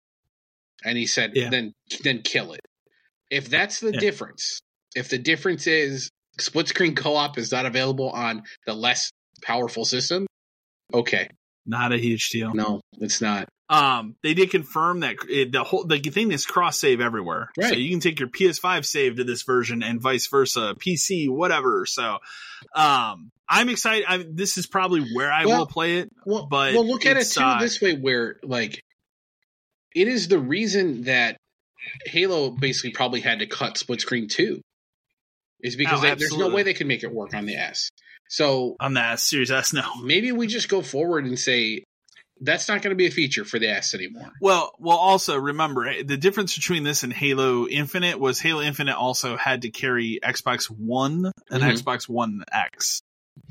and 0.84 0.98
he 0.98 1.06
said, 1.06 1.32
Yeah. 1.36 1.50
"Then 1.50 1.74
then 2.04 2.24
kill 2.24 2.52
it." 2.52 2.62
If 3.30 3.50
that's 3.50 3.80
the 3.80 3.92
Yeah. 3.94 4.00
difference, 4.00 4.62
if 4.96 5.10
the 5.10 5.18
difference 5.18 5.68
is 5.68 6.10
split 6.40 6.68
screen 6.68 6.96
co 6.96 7.16
op 7.16 7.38
is 7.38 7.52
not 7.52 7.66
available 7.66 8.10
on 8.10 8.44
the 8.66 8.74
less 8.74 9.12
powerful 9.42 9.86
system, 9.86 10.26
okay, 10.94 11.30
Not 11.66 11.92
a 11.92 11.98
huge 11.98 12.30
deal. 12.30 12.54
no, 12.54 12.82
it's 13.00 13.22
not. 13.22 13.48
Um, 13.72 14.16
they 14.24 14.34
did 14.34 14.50
confirm 14.50 15.02
that 15.02 15.18
it, 15.30 15.52
the 15.52 15.64
whole 15.64 15.86
the 15.86 16.00
thing 16.00 16.32
is 16.32 16.44
cross 16.48 16.80
save 16.80 17.02
everywhere, 17.02 17.50
right. 17.56 17.70
so 17.70 17.76
you 17.76 17.92
can 17.92 18.00
take 18.00 18.20
your 18.20 18.30
PS5 18.30 18.84
save 18.84 19.18
to 19.18 19.24
this 19.24 19.44
version 19.44 19.84
and 19.84 20.02
vice 20.02 20.26
versa, 20.26 20.74
PC, 20.80 21.30
whatever. 21.30 21.86
So, 21.86 22.18
um, 22.74 23.30
I'm 23.48 23.70
excited. 23.70 24.06
I, 24.08 24.26
this 24.28 24.58
is 24.58 24.66
probably 24.66 25.02
where 25.14 25.32
I 25.32 25.46
Well, 25.46 25.60
will 25.60 25.66
play 25.68 25.98
it. 26.00 26.10
Well, 26.26 26.48
But 26.48 26.74
well, 26.74 26.88
look 26.88 27.06
at 27.06 27.18
it 27.18 27.26
too 27.28 27.42
uh, 27.42 27.60
this 27.60 27.80
way, 27.80 27.94
where 27.94 28.38
like 28.42 28.82
it 29.94 30.08
is 30.08 30.28
the 30.30 30.40
reason 30.40 31.04
that 31.04 31.38
Halo 32.06 32.52
basically 32.52 32.92
probably 32.92 33.22
had 33.22 33.40
to 33.40 33.48
cut 33.48 33.78
split 33.78 34.02
screen 34.02 34.28
too, 34.28 34.62
is 35.62 35.76
because 35.76 36.00
Oh, 36.00 36.02
they, 36.02 36.16
there's 36.16 36.38
no 36.38 36.50
way 36.50 36.64
they 36.64 36.74
could 36.74 36.88
make 36.88 37.04
it 37.04 37.12
work 37.12 37.34
on 37.34 37.46
the 37.46 37.56
S. 37.56 37.90
So 38.30 38.76
On 38.80 38.94
that 38.94 39.20
Series 39.20 39.52
S, 39.52 39.74
no. 39.74 39.84
maybe 40.04 40.32
we 40.32 40.48
just 40.48 40.70
go 40.70 40.82
forward 40.82 41.26
and 41.26 41.38
say 41.40 41.84
that's 42.42 42.70
not 42.70 42.82
going 42.82 42.92
to 42.92 42.96
be 42.96 43.08
a 43.08 43.12
feature 43.12 43.44
for 43.44 43.60
the 43.60 43.68
S 43.70 43.94
anymore. 43.94 44.32
Well, 44.40 44.72
well. 44.80 44.98
Also, 44.98 45.38
remember 45.38 45.88
eh, 45.88 46.04
the 46.06 46.16
difference 46.16 46.56
between 46.56 46.84
this 46.84 47.04
and 47.04 47.12
Halo 47.12 47.68
Infinite 47.68 48.18
was 48.20 48.40
Halo 48.40 48.62
Infinite 48.62 48.96
also 48.96 49.36
had 49.36 49.64
to 49.64 49.70
carry 49.72 50.20
Xbox 50.24 50.66
One 50.70 51.32
and 51.52 51.64
Mhm. 51.64 51.74
Xbox 51.82 52.08
One 52.08 52.44
X. 52.52 53.02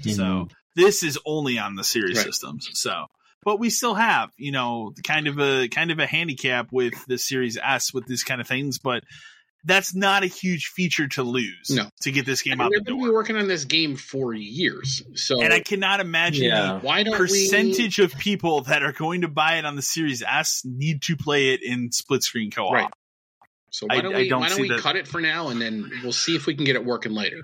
Mhm. 0.00 0.16
So 0.16 0.48
this 0.74 1.02
is 1.02 1.18
only 1.26 1.58
on 1.58 1.74
the 1.74 1.84
series 1.84 2.16
Right. 2.16 2.24
systems. 2.26 2.68
So, 2.74 3.06
but 3.44 3.58
we 3.58 3.70
still 3.70 3.94
have, 3.94 4.30
you 4.36 4.52
know, 4.52 4.92
kind 5.06 5.26
of 5.28 5.38
a 5.38 5.68
kind 5.68 5.90
of 5.90 5.98
a 5.98 6.06
handicap 6.06 6.68
with 6.72 6.94
the 7.06 7.18
Series 7.18 7.56
S 7.56 7.92
with 7.94 8.06
these 8.06 8.24
kind 8.24 8.40
of 8.40 8.46
things, 8.46 8.78
but 8.78 9.04
that's 9.64 9.94
not 9.94 10.22
a 10.22 10.26
huge 10.26 10.66
feature 10.74 11.08
to 11.08 11.22
lose 11.24 11.68
No. 11.70 11.88
to 12.02 12.12
get 12.12 12.24
this 12.24 12.42
I 12.42 12.50
game 12.50 12.58
mean, 12.58 12.66
out 12.66 12.70
they're 12.70 12.78
the 12.80 12.84
going 12.84 12.98
to 13.00 13.04
be 13.04 13.08
door. 13.08 13.14
working 13.14 13.36
on 13.36 13.48
this 13.48 13.64
game 13.64 13.96
for 13.96 14.32
years. 14.32 15.02
So 15.14 15.42
And 15.42 15.52
I 15.52 15.60
cannot 15.60 15.98
imagine 16.00 16.44
Yeah. 16.44 16.78
why 16.80 17.02
don't 17.02 17.12
we? 17.14 17.18
percentage 17.18 17.98
of 17.98 18.14
people 18.16 18.62
that 18.62 18.82
are 18.84 18.92
going 18.92 19.22
to 19.22 19.28
buy 19.28 19.56
it 19.56 19.64
on 19.66 19.74
the 19.74 19.82
Series 19.82 20.22
S 20.22 20.62
need 20.64 21.02
to 21.02 21.16
play 21.16 21.54
it 21.54 21.62
in 21.62 21.90
split 21.90 22.22
screen 22.22 22.50
co-op. 22.52 22.72
Right. 22.72 22.90
So 23.70 23.86
why 23.88 24.00
don't 24.00 24.14
I 24.14 24.18
we? 24.18 24.28
don't 24.28 24.40
why 24.40 24.48
don't 24.48 24.60
we 24.62 24.68
that- 24.68 24.80
cut 24.80 24.96
it 24.96 25.06
for 25.08 25.20
now, 25.20 25.48
and 25.48 25.60
then 25.60 25.90
we'll 26.02 26.12
see 26.12 26.34
if 26.36 26.46
we 26.46 26.54
can 26.54 26.64
get 26.64 26.76
it 26.76 26.84
working 26.84 27.12
later. 27.12 27.42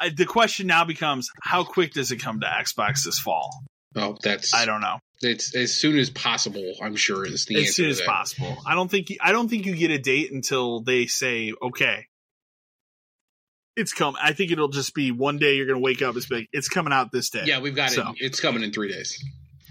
I, 0.00 0.08
the 0.08 0.24
question 0.26 0.66
now 0.66 0.84
becomes 0.84 1.28
how 1.42 1.62
quick 1.64 1.92
does 1.92 2.10
it 2.12 2.16
come 2.16 2.40
to 2.40 2.46
Xbox 2.46 3.04
this 3.04 3.18
fall? 3.20 3.50
Oh, 3.96 4.16
that's 4.22 4.52
I 4.54 4.64
don't 4.64 4.80
know. 4.80 4.98
It's 5.22 5.54
as 5.54 5.72
soon 5.74 5.98
as 5.98 6.10
possible. 6.10 6.74
I'm 6.82 6.96
sure 6.96 7.24
is 7.24 7.46
the 7.46 7.56
answer. 7.56 7.68
as 7.68 7.76
soon 7.76 7.84
to 7.86 7.90
as 7.92 7.98
that. 7.98 8.06
possible. 8.06 8.56
I 8.66 8.74
don't 8.74 8.90
think 8.90 9.10
you, 9.10 9.16
I 9.20 9.32
don't 9.32 9.48
think 9.48 9.64
you 9.66 9.74
get 9.76 9.90
a 9.90 9.98
date 9.98 10.32
until 10.32 10.80
they 10.80 11.06
say 11.06 11.52
okay. 11.62 12.06
It's 13.76 13.92
come. 13.92 14.14
I 14.22 14.32
think 14.32 14.52
it'll 14.52 14.68
just 14.68 14.94
be 14.94 15.10
one 15.10 15.38
day 15.38 15.56
you're 15.56 15.66
going 15.66 15.78
to 15.80 15.82
wake 15.84 16.00
up. 16.02 16.16
It's 16.16 16.30
like 16.30 16.48
it's 16.52 16.68
coming 16.68 16.92
out 16.92 17.10
this 17.10 17.30
day. 17.30 17.42
Yeah, 17.44 17.60
we've 17.60 17.74
got 17.74 17.90
So. 17.90 18.10
it. 18.10 18.16
It's 18.20 18.40
coming 18.40 18.62
in 18.62 18.72
three 18.72 18.92
days. 18.92 19.22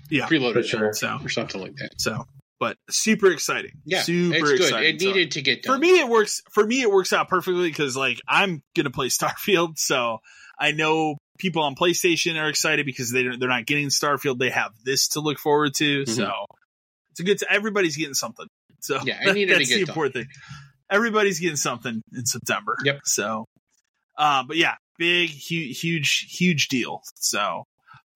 Yeah, 0.10 0.28
preloaded 0.28 0.66
sure. 0.66 0.94
So 0.94 1.20
or 1.24 1.30
something 1.30 1.62
like 1.62 1.76
that. 1.78 1.92
so, 2.02 2.26
but 2.60 2.78
super 2.90 3.32
exciting. 3.32 3.72
Yeah, 3.86 4.02
super 4.02 4.36
it's 4.36 4.44
good. 4.44 4.60
exciting. 4.62 4.96
It 4.96 5.02
So, 5.02 5.08
needed 5.08 5.32
to 5.32 5.42
get 5.42 5.64
done. 5.64 5.74
for 5.76 5.80
me, 5.80 6.00
it 6.00 6.10
works. 6.10 6.42
For 6.52 6.66
me, 6.66 6.82
it 6.82 6.92
works 6.92 7.14
out 7.14 7.30
perfectly 7.30 7.70
because 7.70 7.96
like 7.96 8.20
I'm 8.28 8.62
going 8.76 8.84
to 8.86 8.92
play 8.92 9.08
Starfield, 9.10 9.78
so 9.78 10.18
I 10.60 10.72
know 10.72 11.18
people 11.44 11.62
on 11.62 11.76
PlayStation 11.76 12.42
are 12.42 12.48
excited 12.48 12.86
because 12.88 13.12
they 13.12 13.24
they're 13.24 13.50
not 13.50 13.66
getting 13.68 13.90
Starfield. 13.90 14.40
They 14.40 14.50
have 14.50 14.72
this 14.84 15.10
to 15.10 15.20
look 15.20 15.38
forward 15.38 15.76
to. 15.76 16.06
So 16.06 16.32
it's 17.12 17.20
a 17.20 17.24
good. 17.24 17.40
everybody's 17.48 17.98
getting 17.98 18.16
something. 18.16 18.48
So 18.80 18.98
Mm-hmm. 18.98 19.08
Yeah, 19.08 19.32
needed 19.34 19.54
to 19.54 19.58
that's 19.60 19.70
the 19.70 19.82
important 19.82 20.16
thing. 20.16 20.26
Everybody's 20.90 21.40
getting 21.40 21.58
something 21.58 22.02
in 22.14 22.26
September. 22.26 22.78
Yep. 22.84 23.02
So, 23.06 23.46
uh, 24.18 24.44
but 24.48 24.58
yeah, 24.58 24.76
big, 24.98 25.30
huge, 25.30 25.80
huge, 25.80 26.28
huge 26.38 26.68
deal. 26.70 27.02
So, 27.16 27.64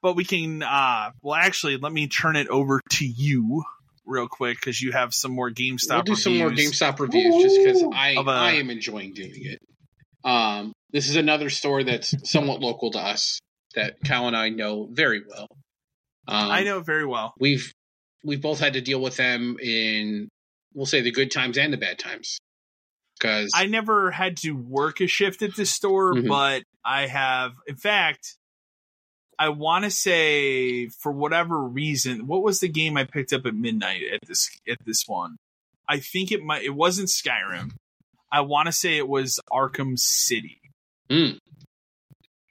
but 0.02 0.16
we 0.16 0.24
can. 0.24 0.64
uh 0.64 1.12
Well, 1.22 1.36
actually, 1.36 1.78
let 1.78 1.92
me 1.92 2.08
turn 2.08 2.36
it 2.38 2.48
over 2.48 2.82
to 2.94 3.06
you 3.06 3.64
real 4.06 4.28
quick 4.28 4.58
because 4.60 4.82
you 4.82 4.94
have 4.94 5.14
some 5.14 5.32
more 5.32 5.52
GameStop. 5.52 5.96
we'll 5.96 6.02
do 6.04 6.16
some 6.16 6.38
more 6.38 6.48
reviews. 6.50 6.80
GameStop 6.80 7.00
reviews 7.00 7.44
just 7.44 7.58
because 7.58 7.84
I 7.94 8.16
Of 8.18 8.28
am 8.28 8.70
enjoying 8.70 9.14
doing 9.14 9.32
it. 9.36 9.60
Um, 10.24 10.74
this 10.92 11.10
is 11.10 11.16
another 11.16 11.50
store 11.50 11.84
that's 11.84 12.14
somewhat 12.30 12.60
local 12.62 12.92
to 12.92 13.00
us 13.00 13.40
that 13.76 14.02
Cal 14.04 14.28
and 14.28 14.36
I 14.38 14.50
know 14.50 14.88
very 14.92 15.22
well. 15.28 15.48
Um, 16.28 16.52
I 16.52 16.64
know 16.64 16.80
very 16.82 17.06
well. 17.06 17.34
we've 17.40 17.72
we've 18.24 18.42
both 18.42 18.60
had 18.60 18.74
to 18.74 18.82
deal 18.82 19.02
with 19.02 19.16
them 19.18 19.58
in 19.62 20.28
we'll 20.74 20.86
say 20.86 21.02
the 21.02 21.12
good 21.12 21.32
times 21.32 21.58
and 21.58 21.72
the 21.72 21.78
bad 21.78 21.98
times 22.00 22.38
because 23.20 23.52
I 23.56 23.66
never 23.68 24.12
had 24.12 24.38
to 24.38 24.52
work 24.52 25.00
a 25.02 25.08
shift 25.08 25.42
at 25.42 25.56
this 25.56 25.72
store, 25.72 26.14
Mhm. 26.14 26.28
but 26.28 26.64
I 26.84 27.08
have. 27.08 27.54
In 27.68 27.76
fact, 27.76 28.36
I 29.40 29.50
want 29.50 29.86
to 29.86 29.92
say 29.92 30.88
for 30.90 31.12
whatever 31.12 31.60
reason, 31.60 32.28
what 32.28 32.44
was 32.44 32.60
the 32.60 32.68
game 32.68 32.98
I 32.98 33.04
picked 33.06 33.34
up 33.34 33.46
at 33.46 33.54
midnight 33.56 34.02
at 34.12 34.20
this 34.28 34.50
at 34.68 34.78
this 34.86 35.04
one? 35.08 35.38
I 35.88 36.00
think 36.00 36.32
it 36.32 36.44
might. 36.44 36.64
It 36.64 36.76
wasn't 36.76 37.08
Skyrim. 37.10 37.72
I 38.32 38.42
want 38.42 38.66
to 38.66 38.72
say 38.74 38.98
it 38.98 39.08
was 39.08 39.40
Arkham 39.52 39.98
City 39.98 40.60
Mm. 41.10 41.38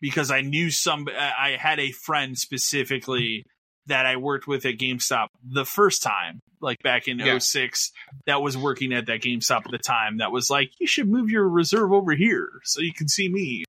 because 0.01 0.31
I 0.31 0.41
knew 0.43 0.71
some. 0.71 1.07
I 1.15 1.57
had 1.59 1.79
a 1.81 1.91
friend 1.93 2.37
specifically 2.39 3.45
that 3.87 4.05
I 4.07 4.17
worked 4.17 4.47
with 4.49 4.67
at 4.67 4.77
GameStop 4.79 5.29
the 5.49 5.65
first 5.65 6.03
time, 6.03 6.41
like 6.61 6.83
back 6.83 7.07
in 7.09 7.19
Yeah. 7.19 7.39
'06, 7.39 7.93
that 8.27 8.43
was 8.43 8.57
working 8.57 8.93
at 8.93 9.07
that 9.07 9.21
GameStop 9.21 9.65
at 9.67 9.71
the 9.71 9.79
time. 9.79 10.19
That 10.19 10.33
was 10.33 10.51
like, 10.51 10.71
you 10.81 10.87
should 10.87 11.09
move 11.09 11.31
your 11.31 11.49
reserve 11.49 11.93
over 11.93 12.13
here 12.15 12.49
so 12.65 12.81
you 12.81 12.93
can 12.93 13.09
see 13.09 13.29
me. 13.29 13.65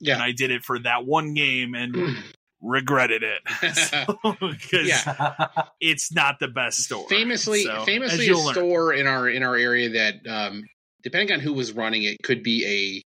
And 0.00 0.08
yeah 0.08 0.22
I 0.22 0.32
did 0.32 0.50
it 0.50 0.64
for 0.64 0.78
that 0.80 1.06
one 1.06 1.32
game 1.34 1.74
and 1.74 1.96
regretted 2.60 3.22
it 3.22 3.40
because 4.40 4.86
Yeah. 4.88 5.46
it's 5.80 6.12
not 6.12 6.40
the 6.40 6.48
best 6.48 6.80
store. 6.80 7.08
famously 7.08 7.62
So, 7.62 7.84
famously 7.84 8.28
a 8.28 8.36
learn. 8.36 8.54
store 8.54 8.92
in 8.92 9.06
our 9.06 9.28
in 9.28 9.42
our 9.42 9.56
area 9.56 9.90
that 9.90 10.26
um 10.26 10.64
depending 11.02 11.32
on 11.34 11.40
who 11.40 11.52
was 11.52 11.72
running 11.72 12.02
it 12.02 12.16
could 12.22 12.42
be 12.42 13.02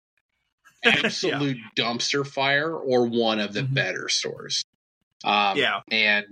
absolute 0.83 1.57
dumpster 1.75 2.25
fire 2.25 2.73
or 2.73 3.05
one 3.07 3.39
of 3.39 3.53
the 3.53 3.61
Mhm. 3.61 3.73
better 3.73 4.09
stores 4.09 4.63
um 5.23 5.57
Yeah, 5.57 5.81
and 5.91 6.25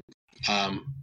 um 0.47 0.93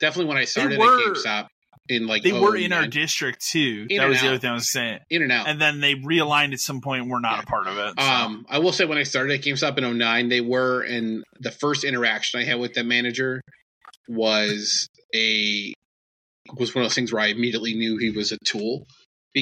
definitely 0.00 0.26
when 0.28 0.38
i 0.38 0.44
started 0.44 0.78
were- 0.78 1.00
at 1.00 1.14
gamestop 1.16 1.48
in 1.88 2.06
like 2.06 2.22
they 2.22 2.32
were 2.32 2.54
in 2.54 2.70
our 2.74 2.86
district 2.86 3.40
too. 3.40 3.86
That 3.88 4.08
was 4.10 4.20
the 4.20 4.28
other 4.28 4.38
thing 4.38 4.50
I 4.50 4.54
was 4.54 4.70
saying. 4.70 4.98
in 5.08 5.22
and 5.22 5.32
out 5.32 5.48
And 5.48 5.58
then 5.58 5.80
they 5.80 5.94
realigned 5.94 6.52
at 6.52 6.60
some 6.60 6.82
point. 6.82 7.06
We're 7.06 7.18
not 7.18 7.36
Yeah. 7.38 7.42
a 7.44 7.46
part 7.46 7.66
of 7.66 7.78
it. 7.78 7.94
so. 7.98 8.04
Um, 8.06 8.44
I 8.50 8.58
will 8.58 8.72
say 8.74 8.84
when 8.84 8.98
I 8.98 9.04
started 9.04 9.32
at 9.32 9.40
GameStop 9.42 9.78
in 9.78 9.84
09, 9.84 10.28
they 10.28 10.42
were, 10.42 10.82
and 10.82 11.24
the 11.40 11.50
first 11.50 11.84
interaction 11.84 12.40
I 12.40 12.44
had 12.44 12.58
with 12.58 12.74
the 12.74 12.84
manager 12.84 13.40
was 14.06 14.86
a 15.14 15.72
was 16.58 16.74
one 16.74 16.84
of 16.84 16.90
those 16.90 16.94
things 16.94 17.10
where 17.12 17.22
I 17.22 17.28
immediately 17.28 17.74
knew 17.74 17.96
he 17.96 18.10
was 18.10 18.32
a 18.32 18.38
tool 18.44 18.86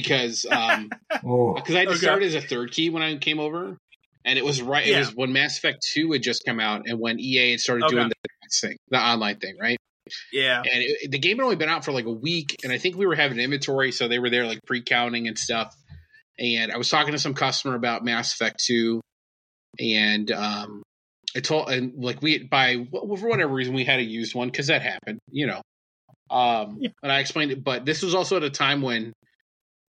because 0.01 0.45
um 0.45 0.91
Oh, 1.25 1.55
because 1.55 1.75
I 1.75 1.81
had 1.81 1.89
to 1.89 1.95
Okay. 1.95 2.01
start 2.01 2.23
as 2.23 2.35
a 2.35 2.41
third 2.41 2.71
key 2.71 2.91
when 2.91 3.03
I 3.03 3.17
came 3.17 3.41
over, 3.41 3.77
and 4.25 4.39
it 4.39 4.45
was 4.45 4.61
right. 4.61 4.87
Yeah. 4.87 4.97
It 4.97 4.99
was 4.99 5.15
when 5.15 5.33
Mass 5.33 5.57
Effect 5.59 5.79
Two 5.93 6.13
had 6.13 6.23
just 6.23 6.45
come 6.47 6.61
out, 6.61 6.83
and 6.87 7.01
when 7.01 7.19
EA 7.19 7.53
had 7.53 7.61
started 7.61 7.87
Okay. 7.87 7.95
doing 7.97 8.09
the 8.09 8.15
thing, 8.61 8.77
the 8.91 8.99
online 9.01 9.37
thing, 9.39 9.57
right? 9.61 9.79
Yeah. 10.33 10.59
And 10.61 10.83
it, 10.83 11.11
the 11.11 11.19
game 11.19 11.39
had 11.39 11.45
only 11.45 11.57
been 11.57 11.69
out 11.69 11.85
for 11.85 11.93
like 11.93 12.05
a 12.05 12.13
week, 12.13 12.57
and 12.63 12.73
I 12.73 12.79
think 12.79 12.97
we 12.97 13.07
were 13.07 13.15
having 13.15 13.39
inventory, 13.39 13.93
so 13.93 14.09
they 14.09 14.19
were 14.19 14.31
there 14.31 14.47
like 14.47 14.61
pre-counting 14.67 15.27
and 15.27 15.39
stuff. 15.39 15.75
And 16.39 16.71
I 16.71 16.77
was 16.77 16.91
talking 16.91 17.13
to 17.13 17.19
some 17.19 17.35
customer 17.35 17.75
about 17.75 18.05
Mass 18.05 18.35
Effect 18.35 18.63
Two, 18.65 19.01
and 19.81 20.31
um, 20.31 20.83
I 21.35 21.41
told 21.41 21.71
and 21.71 21.95
like 21.97 22.21
we 22.23 22.45
by 22.45 22.87
for 22.93 23.29
whatever 23.29 23.53
reason 23.53 23.75
we 23.75 23.85
had 23.85 24.01
a 24.01 24.05
used 24.05 24.35
one 24.35 24.49
because 24.49 24.67
that 24.69 24.83
happened, 24.83 25.19
you 25.31 25.47
know. 25.47 25.63
Um, 26.31 26.79
Yeah. 26.81 26.91
and 27.03 27.11
I 27.11 27.21
explained 27.21 27.53
it, 27.53 27.65
but 27.65 27.85
this 27.85 28.03
was 28.03 28.15
also 28.15 28.37
at 28.37 28.43
a 28.43 28.51
time 28.51 28.83
when 28.83 29.13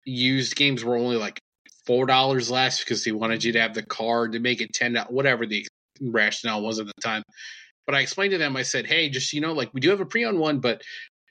used 0.10 0.56
games 0.56 0.84
were 0.84 0.95
only 0.95 1.18
like 1.18 1.40
four 1.86 2.06
dollars 2.06 2.52
less 2.52 2.80
because 2.84 3.03
they 3.03 3.11
wanted 3.11 3.44
you 3.44 3.53
to 3.53 3.61
have 3.61 3.73
the 3.73 3.84
card 3.84 4.34
to 4.34 4.40
make 4.40 4.61
it 4.61 4.73
ten 4.73 4.94
dollars, 4.94 5.11
whatever 5.11 5.45
the 5.45 5.65
rationale 6.02 6.61
was 6.61 6.80
at 6.80 6.88
the 6.88 6.94
time. 7.02 7.23
But 7.86 7.95
I 7.95 8.02
explained 8.02 8.31
to 8.31 8.38
them, 8.38 8.56
I 8.56 8.64
said, 8.64 8.86
hey, 8.86 9.10
just 9.10 9.34
you 9.34 9.41
know, 9.41 9.53
like 9.53 9.73
we 9.73 9.81
do 9.81 9.90
have 9.90 10.02
a 10.02 10.06
pre-owned 10.06 10.40
one, 10.40 10.60
but 10.60 10.81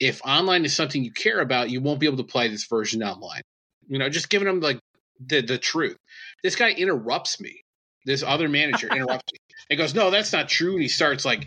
if 0.01 0.21
online 0.25 0.65
is 0.65 0.75
something 0.75 1.05
you 1.05 1.13
care 1.13 1.41
about, 1.41 1.71
you 1.71 1.81
won't 1.81 2.01
be 2.01 2.07
able 2.07 2.19
to 2.19 2.25
play 2.25 2.49
this 2.49 2.67
version 2.67 3.03
online. 3.03 3.43
You 3.89 3.99
know, 3.99 4.09
just 4.09 4.29
giving 4.29 4.47
them 4.47 4.61
like 4.61 4.79
the 5.25 5.41
the 5.41 5.59
truth. 5.59 5.97
This 6.43 6.57
guy 6.57 6.71
interrupts 6.71 7.41
me. 7.41 7.61
This 8.05 8.23
other 8.23 8.49
manager 8.49 8.89
interrupts 8.93 9.33
me. 9.33 9.39
He 9.69 9.77
goes, 9.77 9.95
no, 9.95 10.11
that's 10.11 10.33
not 10.33 10.49
true. 10.49 10.73
And 10.73 10.83
he 10.83 10.89
starts 10.89 11.25
like, 11.25 11.47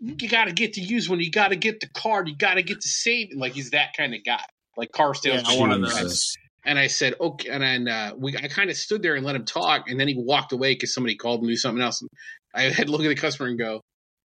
you 0.00 0.28
got 0.28 0.46
to 0.46 0.52
get 0.52 0.74
to 0.74 0.80
use 0.80 1.08
one. 1.08 1.20
You 1.20 1.30
got 1.30 1.48
to 1.48 1.56
get 1.56 1.80
the 1.80 1.88
card. 1.88 2.28
You 2.28 2.36
got 2.36 2.54
to 2.54 2.62
get 2.62 2.80
to 2.80 2.88
save. 2.88 3.30
Like 3.34 3.52
he's 3.52 3.70
that 3.70 3.94
kind 3.96 4.14
of 4.14 4.24
guy, 4.24 4.42
like 4.76 4.92
car 4.92 5.14
Yeah, 5.22 5.42
sales. 5.42 5.60
one 5.60 5.72
of 5.72 5.80
those. 5.80 6.36
And 6.64 6.78
I 6.78 6.86
said, 6.86 7.14
okay. 7.20 7.50
And 7.50 7.62
then 7.62 7.88
uh, 7.88 8.12
we, 8.16 8.36
I 8.36 8.48
kind 8.48 8.70
of 8.70 8.76
stood 8.76 9.02
there 9.02 9.14
and 9.14 9.24
let 9.24 9.36
him 9.36 9.44
talk. 9.44 9.88
And 9.88 10.00
then 10.00 10.08
he 10.08 10.16
walked 10.16 10.52
away 10.52 10.74
because 10.74 10.94
somebody 10.94 11.14
called 11.16 11.40
him 11.40 11.46
to 11.46 11.52
do 11.52 11.56
something 11.56 11.82
else. 11.82 12.00
And 12.00 12.10
I 12.54 12.62
had 12.70 12.86
to 12.86 12.92
look 12.92 13.02
at 13.02 13.08
the 13.08 13.14
customer 13.14 13.48
and 13.48 13.58
go, 13.58 13.80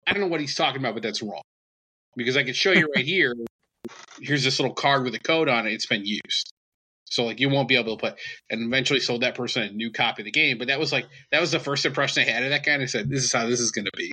I 0.07 0.13
don't 0.13 0.21
know 0.21 0.29
what 0.29 0.41
he's 0.41 0.55
talking 0.55 0.81
about, 0.81 0.95
but 0.95 1.03
that's 1.03 1.23
wrong. 1.23 1.43
Because 2.17 2.37
I 2.37 2.45
could 2.45 2.57
show 2.57 2.73
you 2.73 2.89
right 2.95 3.05
here. 3.05 3.35
Here's 4.21 4.45
this 4.45 4.59
little 4.59 4.75
card 4.75 5.05
with 5.05 5.15
a 5.15 5.19
code 5.19 5.49
on 5.49 5.67
it. 5.67 5.73
It's 5.73 5.87
been 5.87 6.05
used. 6.05 6.53
So 7.05 7.25
like 7.25 7.41
you 7.41 7.51
won't 7.51 7.69
be 7.69 7.77
able 7.77 7.97
to 7.97 8.01
play. 8.01 8.15
And 8.49 8.63
eventually 8.63 9.01
sold 9.01 9.23
that 9.23 9.35
person 9.35 9.63
a 9.63 9.71
new 9.71 9.91
copy 9.91 10.23
of 10.23 10.25
the 10.25 10.31
game. 10.31 10.57
But 10.59 10.69
that 10.69 10.79
was 10.79 10.93
like 10.93 11.07
that 11.31 11.41
was 11.41 11.51
the 11.51 11.61
first 11.61 11.85
impression 11.85 12.23
I 12.23 12.31
had 12.31 12.43
of 12.43 12.51
that 12.51 12.65
guy. 12.65 12.73
And 12.73 12.83
I 12.83 12.87
said, 12.87 13.11
this 13.11 13.25
is 13.25 13.33
how 13.33 13.47
this 13.47 13.61
is 13.61 13.71
going 13.71 13.85
to 13.85 13.91
be. 13.97 14.11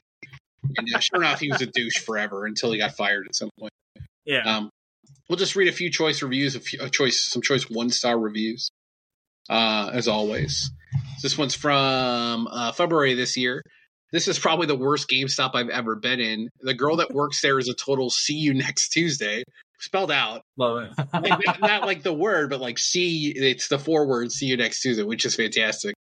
And 0.78 0.88
uh, 0.94 1.00
sure 1.00 1.22
enough, 1.22 1.40
he 1.40 1.52
was 1.52 1.62
a 1.62 1.66
douche 1.66 2.00
forever 2.00 2.46
until 2.46 2.72
he 2.72 2.78
got 2.78 2.96
fired 2.96 3.26
at 3.28 3.36
some 3.36 3.50
point. 3.58 3.72
Yeah. 4.26 4.44
Um, 4.44 4.70
we'll 5.30 5.38
just 5.38 5.56
read 5.56 5.68
a 5.68 5.74
few 5.74 5.90
choice 5.90 6.22
reviews, 6.22 6.56
a 6.56 6.60
few 6.60 6.80
a 6.82 6.90
choice, 6.90 7.24
some 7.24 7.42
choice 7.42 7.70
one 7.70 7.90
star 7.90 8.20
reviews, 8.20 8.72
uh, 9.50 9.92
as 9.94 10.08
always. 10.08 10.72
This 11.22 11.38
one's 11.38 11.56
from 11.56 12.48
uh, 12.48 12.72
February 12.72 13.14
this 13.14 13.38
year. 13.38 13.64
This 14.12 14.28
is 14.28 14.40
probably 14.40 14.66
the 14.66 14.76
worst 14.76 15.08
GameStop 15.08 15.52
I've 15.54 15.70
ever 15.70 15.96
been 15.96 16.20
in. 16.20 16.50
The 16.62 16.74
girl 16.74 16.96
that 16.96 17.14
works 17.14 17.42
there 17.42 17.60
is 17.60 17.70
a 17.70 17.76
total 17.76 18.10
"see 18.10 18.36
you 18.36 18.54
next 18.54 18.90
Tuesday" 18.90 19.44
spelled 19.80 20.12
out, 20.12 20.42
Love 20.58 20.84
it. 20.84 21.06
Like, 21.14 21.46
not, 21.46 21.62
not 21.62 21.86
like 21.86 22.04
the 22.04 22.14
word, 22.14 22.50
but 22.50 22.60
like 22.60 22.80
"see." 22.80 23.32
It's 23.36 23.68
the 23.68 23.80
four 23.80 24.08
words 24.08 24.36
"see 24.36 24.48
you 24.48 24.58
next 24.58 24.82
Tuesday," 24.82 25.04
which 25.04 25.26
is 25.26 25.36
fantastic. 25.36 25.96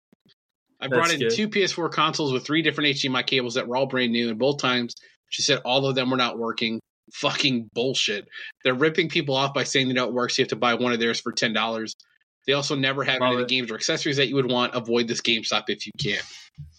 I 0.81 0.87
brought 0.87 1.13
in 1.13 1.19
good. 1.19 1.33
two 1.33 1.49
PS4 1.49 1.91
consoles 1.91 2.33
with 2.33 2.47
three 2.47 2.63
different 2.63 2.95
HDMI 2.95 3.27
cables 3.27 3.55
that 3.55 3.67
were 3.67 3.77
all 3.77 3.87
brand 3.87 4.13
new, 4.13 4.31
and 4.31 4.39
both 4.39 4.59
times 4.59 4.95
she 5.29 5.43
said 5.43 5.59
all 5.65 5.85
of 5.87 5.95
them 5.95 6.11
were 6.11 6.17
not 6.17 6.39
working. 6.39 6.81
Fucking 7.15 7.71
bullshit. 7.75 8.29
They're 8.65 8.75
ripping 8.75 9.09
people 9.09 9.35
off 9.35 9.55
by 9.55 9.65
saying 9.65 9.89
they 9.89 9.95
don't 9.95 10.13
work, 10.13 10.31
so 10.31 10.41
you 10.41 10.45
have 10.45 10.51
to 10.51 10.57
buy 10.57 10.75
one 10.75 10.93
of 10.93 11.01
theirs 11.01 11.21
for 11.21 11.33
ten 11.33 11.53
dollars. 11.53 11.95
They 12.47 12.53
also 12.55 12.75
never 12.75 13.05
have 13.05 13.21
Love 13.21 13.29
any 13.29 13.35
of 13.37 13.41
it. 13.41 13.49
the 13.49 13.55
games 13.57 13.71
or 13.71 13.75
accessories 13.75 14.17
that 14.17 14.29
you 14.29 14.35
would 14.37 14.51
want. 14.51 14.75
Avoid 14.75 15.07
this 15.09 15.21
GameStop 15.21 15.65
if 15.69 15.87
you 15.87 15.93
can. 16.01 16.21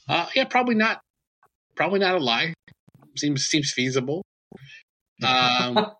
Uh, 0.07 0.27
yeah, 0.35 0.45
probably 0.45 0.75
not. 0.75 0.99
Probably 1.75 1.99
not 1.99 2.15
a 2.15 2.19
lie. 2.19 2.53
Seems 3.17 3.45
seems 3.45 3.71
feasible. 3.71 4.23
Um, 5.21 5.91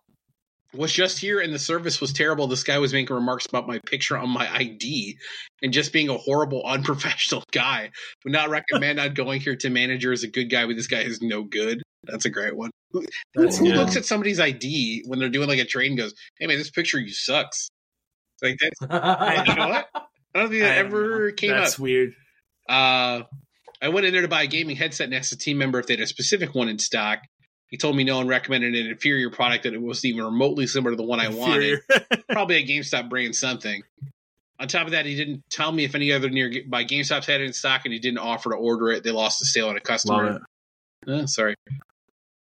was 0.74 0.92
just 0.92 1.18
here 1.18 1.40
and 1.40 1.52
the 1.52 1.58
service 1.58 2.00
was 2.00 2.12
terrible. 2.12 2.46
This 2.46 2.62
guy 2.62 2.78
was 2.78 2.92
making 2.92 3.14
remarks 3.14 3.46
about 3.46 3.66
my 3.66 3.80
picture 3.86 4.16
on 4.16 4.28
my 4.30 4.52
ID 4.54 5.18
and 5.62 5.72
just 5.72 5.92
being 5.92 6.08
a 6.08 6.16
horrible, 6.16 6.62
unprofessional 6.66 7.42
guy. 7.52 7.90
Would 8.24 8.32
not 8.32 8.50
recommend 8.50 8.96
not 8.98 9.14
going 9.14 9.40
here 9.40 9.56
to 9.56 9.70
manager 9.70 10.12
is 10.12 10.22
a 10.22 10.28
good 10.28 10.50
guy, 10.50 10.66
but 10.66 10.76
this 10.76 10.86
guy 10.86 11.00
is 11.00 11.20
no 11.20 11.42
good. 11.42 11.82
That's 12.04 12.24
a 12.24 12.30
great 12.30 12.56
one. 12.56 12.70
Who, 12.92 13.04
That's 13.34 13.58
who 13.58 13.66
good. 13.66 13.76
looks 13.76 13.96
at 13.96 14.04
somebody's 14.04 14.40
ID 14.40 15.04
when 15.06 15.18
they're 15.18 15.28
doing 15.28 15.48
like 15.48 15.58
a 15.58 15.64
trade 15.64 15.88
and 15.90 15.98
goes, 15.98 16.14
"Hey 16.38 16.46
man, 16.46 16.58
this 16.58 16.70
picture 16.70 16.98
you 16.98 17.12
sucks." 17.12 17.68
Like 18.42 18.58
that's 18.58 18.80
you 19.48 19.54
know 19.54 19.68
what? 19.68 19.88
I 20.34 20.38
don't 20.38 20.48
think 20.50 20.62
that 20.62 20.78
I 20.78 20.82
don't 20.82 20.86
ever 20.86 21.26
know. 21.28 21.34
came 21.34 21.50
That's 21.50 21.74
up. 21.74 21.80
weird. 21.80 22.14
Uh, 22.68 23.22
I 23.82 23.88
went 23.88 24.06
in 24.06 24.12
there 24.12 24.22
to 24.22 24.28
buy 24.28 24.42
a 24.44 24.46
gaming 24.46 24.76
headset 24.76 25.06
and 25.06 25.14
asked 25.14 25.32
a 25.32 25.36
team 25.38 25.58
member 25.58 25.78
if 25.78 25.86
they 25.86 25.94
had 25.94 26.00
a 26.00 26.06
specific 26.06 26.54
one 26.54 26.68
in 26.68 26.78
stock. 26.78 27.20
He 27.70 27.76
told 27.76 27.96
me 27.96 28.02
no 28.04 28.20
and 28.20 28.28
recommended 28.28 28.74
an 28.74 28.86
inferior 28.90 29.30
product 29.30 29.62
that 29.64 29.74
it 29.74 29.80
wasn't 29.80 30.06
even 30.14 30.24
remotely 30.24 30.66
similar 30.66 30.90
to 30.90 30.96
the 30.96 31.04
one 31.04 31.20
I 31.20 31.28
wanted. 31.28 31.80
Probably 32.28 32.56
a 32.56 32.66
GameStop 32.66 33.08
brand 33.08 33.34
something. 33.36 33.82
On 34.58 34.66
top 34.68 34.86
of 34.86 34.90
that, 34.92 35.06
he 35.06 35.14
didn't 35.16 35.44
tell 35.50 35.70
me 35.72 35.84
if 35.84 35.94
any 35.94 36.12
other 36.12 36.28
near 36.28 36.52
by 36.66 36.84
GameStop's 36.84 37.26
had 37.26 37.40
it 37.40 37.44
in 37.44 37.52
stock, 37.52 37.82
and 37.84 37.94
he 37.94 38.00
didn't 38.00 38.18
offer 38.18 38.50
to 38.50 38.56
order 38.56 38.90
it. 38.90 39.04
They 39.04 39.12
lost 39.12 39.38
the 39.38 39.46
sale 39.46 39.68
on 39.68 39.76
a 39.76 39.80
customer. 39.80 40.40
Uh, 41.06 41.26
sorry. 41.26 41.54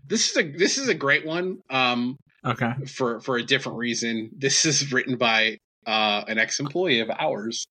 This 0.06 0.30
is 0.30 0.36
a 0.36 0.42
this 0.50 0.78
is 0.78 0.88
a 0.88 0.94
great 0.94 1.26
one. 1.26 1.58
Um, 1.68 2.16
Okay. 2.44 2.72
for 2.86 3.20
for 3.20 3.36
a 3.36 3.42
different 3.42 3.78
reason. 3.78 4.30
This 4.36 4.64
is 4.64 4.92
written 4.92 5.16
by 5.16 5.58
uh, 5.84 6.22
an 6.28 6.38
ex 6.38 6.60
employee 6.60 7.00
of 7.00 7.10
ours. 7.10 7.66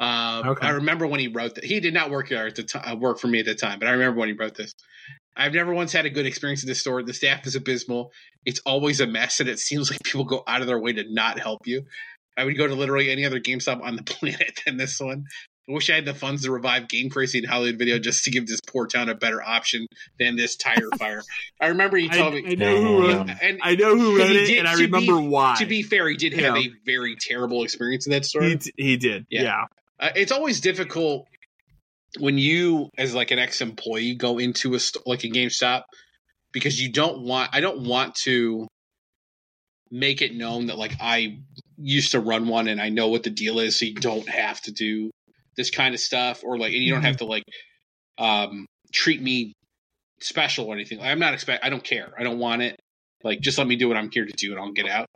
Uh, 0.00 0.42
Okay. 0.46 0.66
I 0.66 0.70
remember 0.70 1.06
when 1.08 1.18
he 1.18 1.26
wrote 1.26 1.56
that. 1.56 1.64
He 1.64 1.80
did 1.80 1.92
not 1.92 2.08
work 2.10 2.28
here 2.28 2.46
at 2.46 2.54
the 2.54 2.62
time. 2.62 3.00
Work 3.00 3.18
for 3.18 3.26
me 3.26 3.40
at 3.40 3.46
the 3.46 3.56
time, 3.56 3.80
but 3.80 3.88
I 3.88 3.92
remember 3.92 4.20
when 4.20 4.28
he 4.28 4.34
wrote 4.34 4.54
this. 4.54 4.72
I've 5.38 5.54
never 5.54 5.72
once 5.72 5.92
had 5.92 6.04
a 6.04 6.10
good 6.10 6.26
experience 6.26 6.62
at 6.64 6.66
this 6.66 6.80
store. 6.80 7.02
The 7.02 7.14
staff 7.14 7.46
is 7.46 7.54
abysmal. 7.54 8.12
It's 8.44 8.60
always 8.66 9.00
a 9.00 9.06
mess, 9.06 9.40
and 9.40 9.48
it 9.48 9.58
seems 9.60 9.90
like 9.90 10.02
people 10.02 10.24
go 10.24 10.42
out 10.46 10.60
of 10.60 10.66
their 10.66 10.78
way 10.78 10.92
to 10.94 11.04
not 11.08 11.38
help 11.38 11.66
you. 11.66 11.84
I 12.36 12.44
would 12.44 12.56
go 12.58 12.66
to 12.66 12.74
literally 12.74 13.10
any 13.10 13.24
other 13.24 13.40
GameStop 13.40 13.82
on 13.82 13.96
the 13.96 14.02
planet 14.04 14.60
than 14.66 14.76
this 14.76 15.00
one. 15.00 15.24
I 15.68 15.74
wish 15.74 15.90
I 15.90 15.96
had 15.96 16.06
the 16.06 16.14
funds 16.14 16.44
to 16.44 16.50
revive 16.50 16.88
Game 16.88 17.10
Crazy 17.10 17.38
and 17.40 17.46
Hollywood 17.46 17.78
Video 17.78 17.98
just 17.98 18.24
to 18.24 18.30
give 18.30 18.46
this 18.46 18.60
poor 18.66 18.86
town 18.86 19.10
a 19.10 19.14
better 19.14 19.42
option 19.42 19.86
than 20.18 20.34
this 20.36 20.56
tire 20.56 20.88
fire. 20.98 21.22
I 21.60 21.66
remember 21.66 21.98
he 21.98 22.08
I, 22.10 22.16
told 22.16 22.32
me, 22.34 22.44
I 22.48 22.54
know 22.54 22.80
who 22.82 23.02
wrote. 23.06 23.28
And 23.42 23.60
I 23.62 23.74
know 23.74 23.94
who 23.94 24.16
wrote 24.18 24.30
He 24.30 24.38
it, 24.38 24.46
did- 24.46 24.58
and 24.60 24.68
I 24.68 24.72
to 24.72 24.78
be- 24.78 24.84
remember 24.86 25.20
why. 25.20 25.56
to 25.58 25.66
be 25.66 25.82
fair, 25.82 26.08
he 26.08 26.16
did 26.16 26.32
have 26.34 26.56
Yeah. 26.56 26.62
a 26.62 26.68
very 26.86 27.16
terrible 27.20 27.64
experience 27.64 28.06
in 28.06 28.12
that 28.12 28.24
store. 28.24 28.44
he, 28.44 28.56
d- 28.56 28.72
he 28.78 28.96
did. 28.96 29.26
Yeah. 29.28 29.42
Yeah. 29.42 29.64
Uh, 30.00 30.10
it's 30.16 30.32
always 30.32 30.60
difficult 30.60 31.26
when 32.18 32.38
you, 32.38 32.90
as 32.96 33.14
like 33.14 33.30
an 33.30 33.38
ex-employee, 33.38 34.14
go 34.14 34.38
into 34.38 34.74
a 34.74 34.80
st- 34.80 35.06
like 35.06 35.24
a 35.24 35.28
GameStop 35.28 35.82
because 36.52 36.80
you 36.80 36.90
don't 36.90 37.22
want. 37.22 37.50
I 37.52 37.60
don't 37.60 37.86
want 37.86 38.14
to 38.24 38.66
make 39.90 40.22
it 40.22 40.34
known 40.34 40.66
that 40.66 40.78
like 40.78 40.94
I 41.00 41.38
used 41.76 42.12
to 42.12 42.20
run 42.20 42.48
one 42.48 42.68
and 42.68 42.80
I 42.80 42.88
know 42.88 43.08
what 43.08 43.22
the 43.22 43.30
deal 43.30 43.58
is, 43.58 43.78
so 43.78 43.86
you 43.86 43.94
don't 43.94 44.28
have 44.28 44.60
to 44.62 44.72
do 44.72 45.10
this 45.56 45.70
kind 45.70 45.94
of 45.94 46.00
stuff, 46.00 46.42
or 46.44 46.58
like, 46.58 46.72
and 46.72 46.82
you 46.82 46.92
don't 46.92 47.02
have 47.02 47.18
to 47.18 47.24
like 47.24 47.44
um 48.18 48.66
treat 48.92 49.20
me 49.20 49.52
special 50.20 50.66
or 50.66 50.74
anything. 50.74 51.00
I'm 51.00 51.18
not 51.18 51.34
expect. 51.34 51.64
I 51.64 51.70
don't 51.70 51.84
care. 51.84 52.12
I 52.18 52.22
don't 52.22 52.38
want 52.38 52.62
it. 52.62 52.76
Like, 53.24 53.40
just 53.40 53.58
let 53.58 53.66
me 53.66 53.76
do 53.76 53.88
what 53.88 53.96
I'm 53.96 54.10
here 54.10 54.24
to 54.24 54.32
do, 54.32 54.52
and 54.52 54.60
I'll 54.60 54.72
get 54.72 54.88
out. 54.88 55.06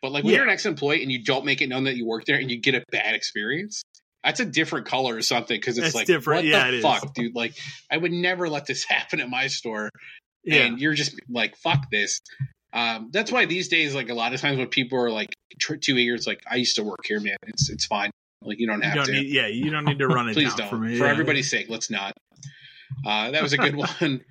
But 0.00 0.12
like 0.12 0.24
when 0.24 0.32
Yeah. 0.32 0.38
you're 0.38 0.46
an 0.48 0.52
ex-employee 0.52 1.02
and 1.02 1.12
you 1.12 1.22
don't 1.22 1.44
make 1.44 1.60
it 1.62 1.68
known 1.68 1.84
that 1.84 1.96
you 1.96 2.06
work 2.06 2.24
there, 2.24 2.36
and 2.36 2.50
you 2.50 2.58
get 2.60 2.74
a 2.74 2.82
bad 2.90 3.14
experience, 3.14 3.82
that's 4.24 4.40
a 4.40 4.44
different 4.44 4.86
color 4.86 5.16
or 5.16 5.22
something. 5.22 5.58
Because 5.58 5.78
it's 5.78 5.86
That's 5.88 5.94
like, 5.94 6.06
different. 6.06 6.38
what 6.38 6.44
Yeah, 6.46 6.62
the 6.64 6.68
it 6.68 6.74
is. 6.78 6.82
fuck, 6.82 7.14
dude? 7.14 7.34
Like, 7.34 7.54
I 7.90 7.96
would 7.96 8.12
never 8.12 8.48
let 8.48 8.66
this 8.66 8.84
happen 8.88 9.20
at 9.20 9.28
my 9.28 9.46
store, 9.48 9.90
Yeah. 10.44 10.62
and 10.66 10.78
you're 10.80 10.94
just 10.94 11.18
like, 11.28 11.56
fuck 11.56 11.90
this. 11.90 12.20
Um, 12.72 13.10
that's 13.12 13.30
why 13.30 13.44
these 13.46 13.68
days, 13.68 13.94
like 13.94 14.08
a 14.08 14.14
lot 14.14 14.32
of 14.32 14.40
times 14.40 14.58
when 14.58 14.68
people 14.68 14.98
are 14.98 15.10
like 15.10 15.34
tr- 15.60 15.74
too 15.76 15.96
eager, 15.98 16.14
it's 16.14 16.26
like 16.26 16.40
I 16.50 16.56
used 16.56 16.76
to 16.76 16.82
work 16.84 17.00
here, 17.04 17.20
man. 17.20 17.36
It's 17.48 17.68
it's 17.68 17.84
fine. 17.84 18.10
Like 18.42 18.58
you 18.58 18.66
don't 18.66 18.78
you 18.80 18.84
have 18.88 18.94
don't 18.94 19.06
to. 19.06 19.12
need. 19.12 19.26
Yeah. 19.26 19.46
You 19.48 19.70
don't 19.70 19.84
need 19.84 19.98
to 19.98 20.06
run 20.08 20.28
it 20.30 20.32
Please 20.32 20.48
down 20.54 20.56
don't. 20.58 20.70
for 20.70 20.76
me. 20.78 20.96
For 20.96 21.04
yeah. 21.04 21.10
everybody's 21.10 21.50
sake, 21.50 21.66
let's 21.68 21.90
not. 21.90 22.14
Uh, 23.06 23.30
that 23.32 23.42
was 23.42 23.52
a 23.52 23.58
good 23.58 23.76
one. 24.00 24.22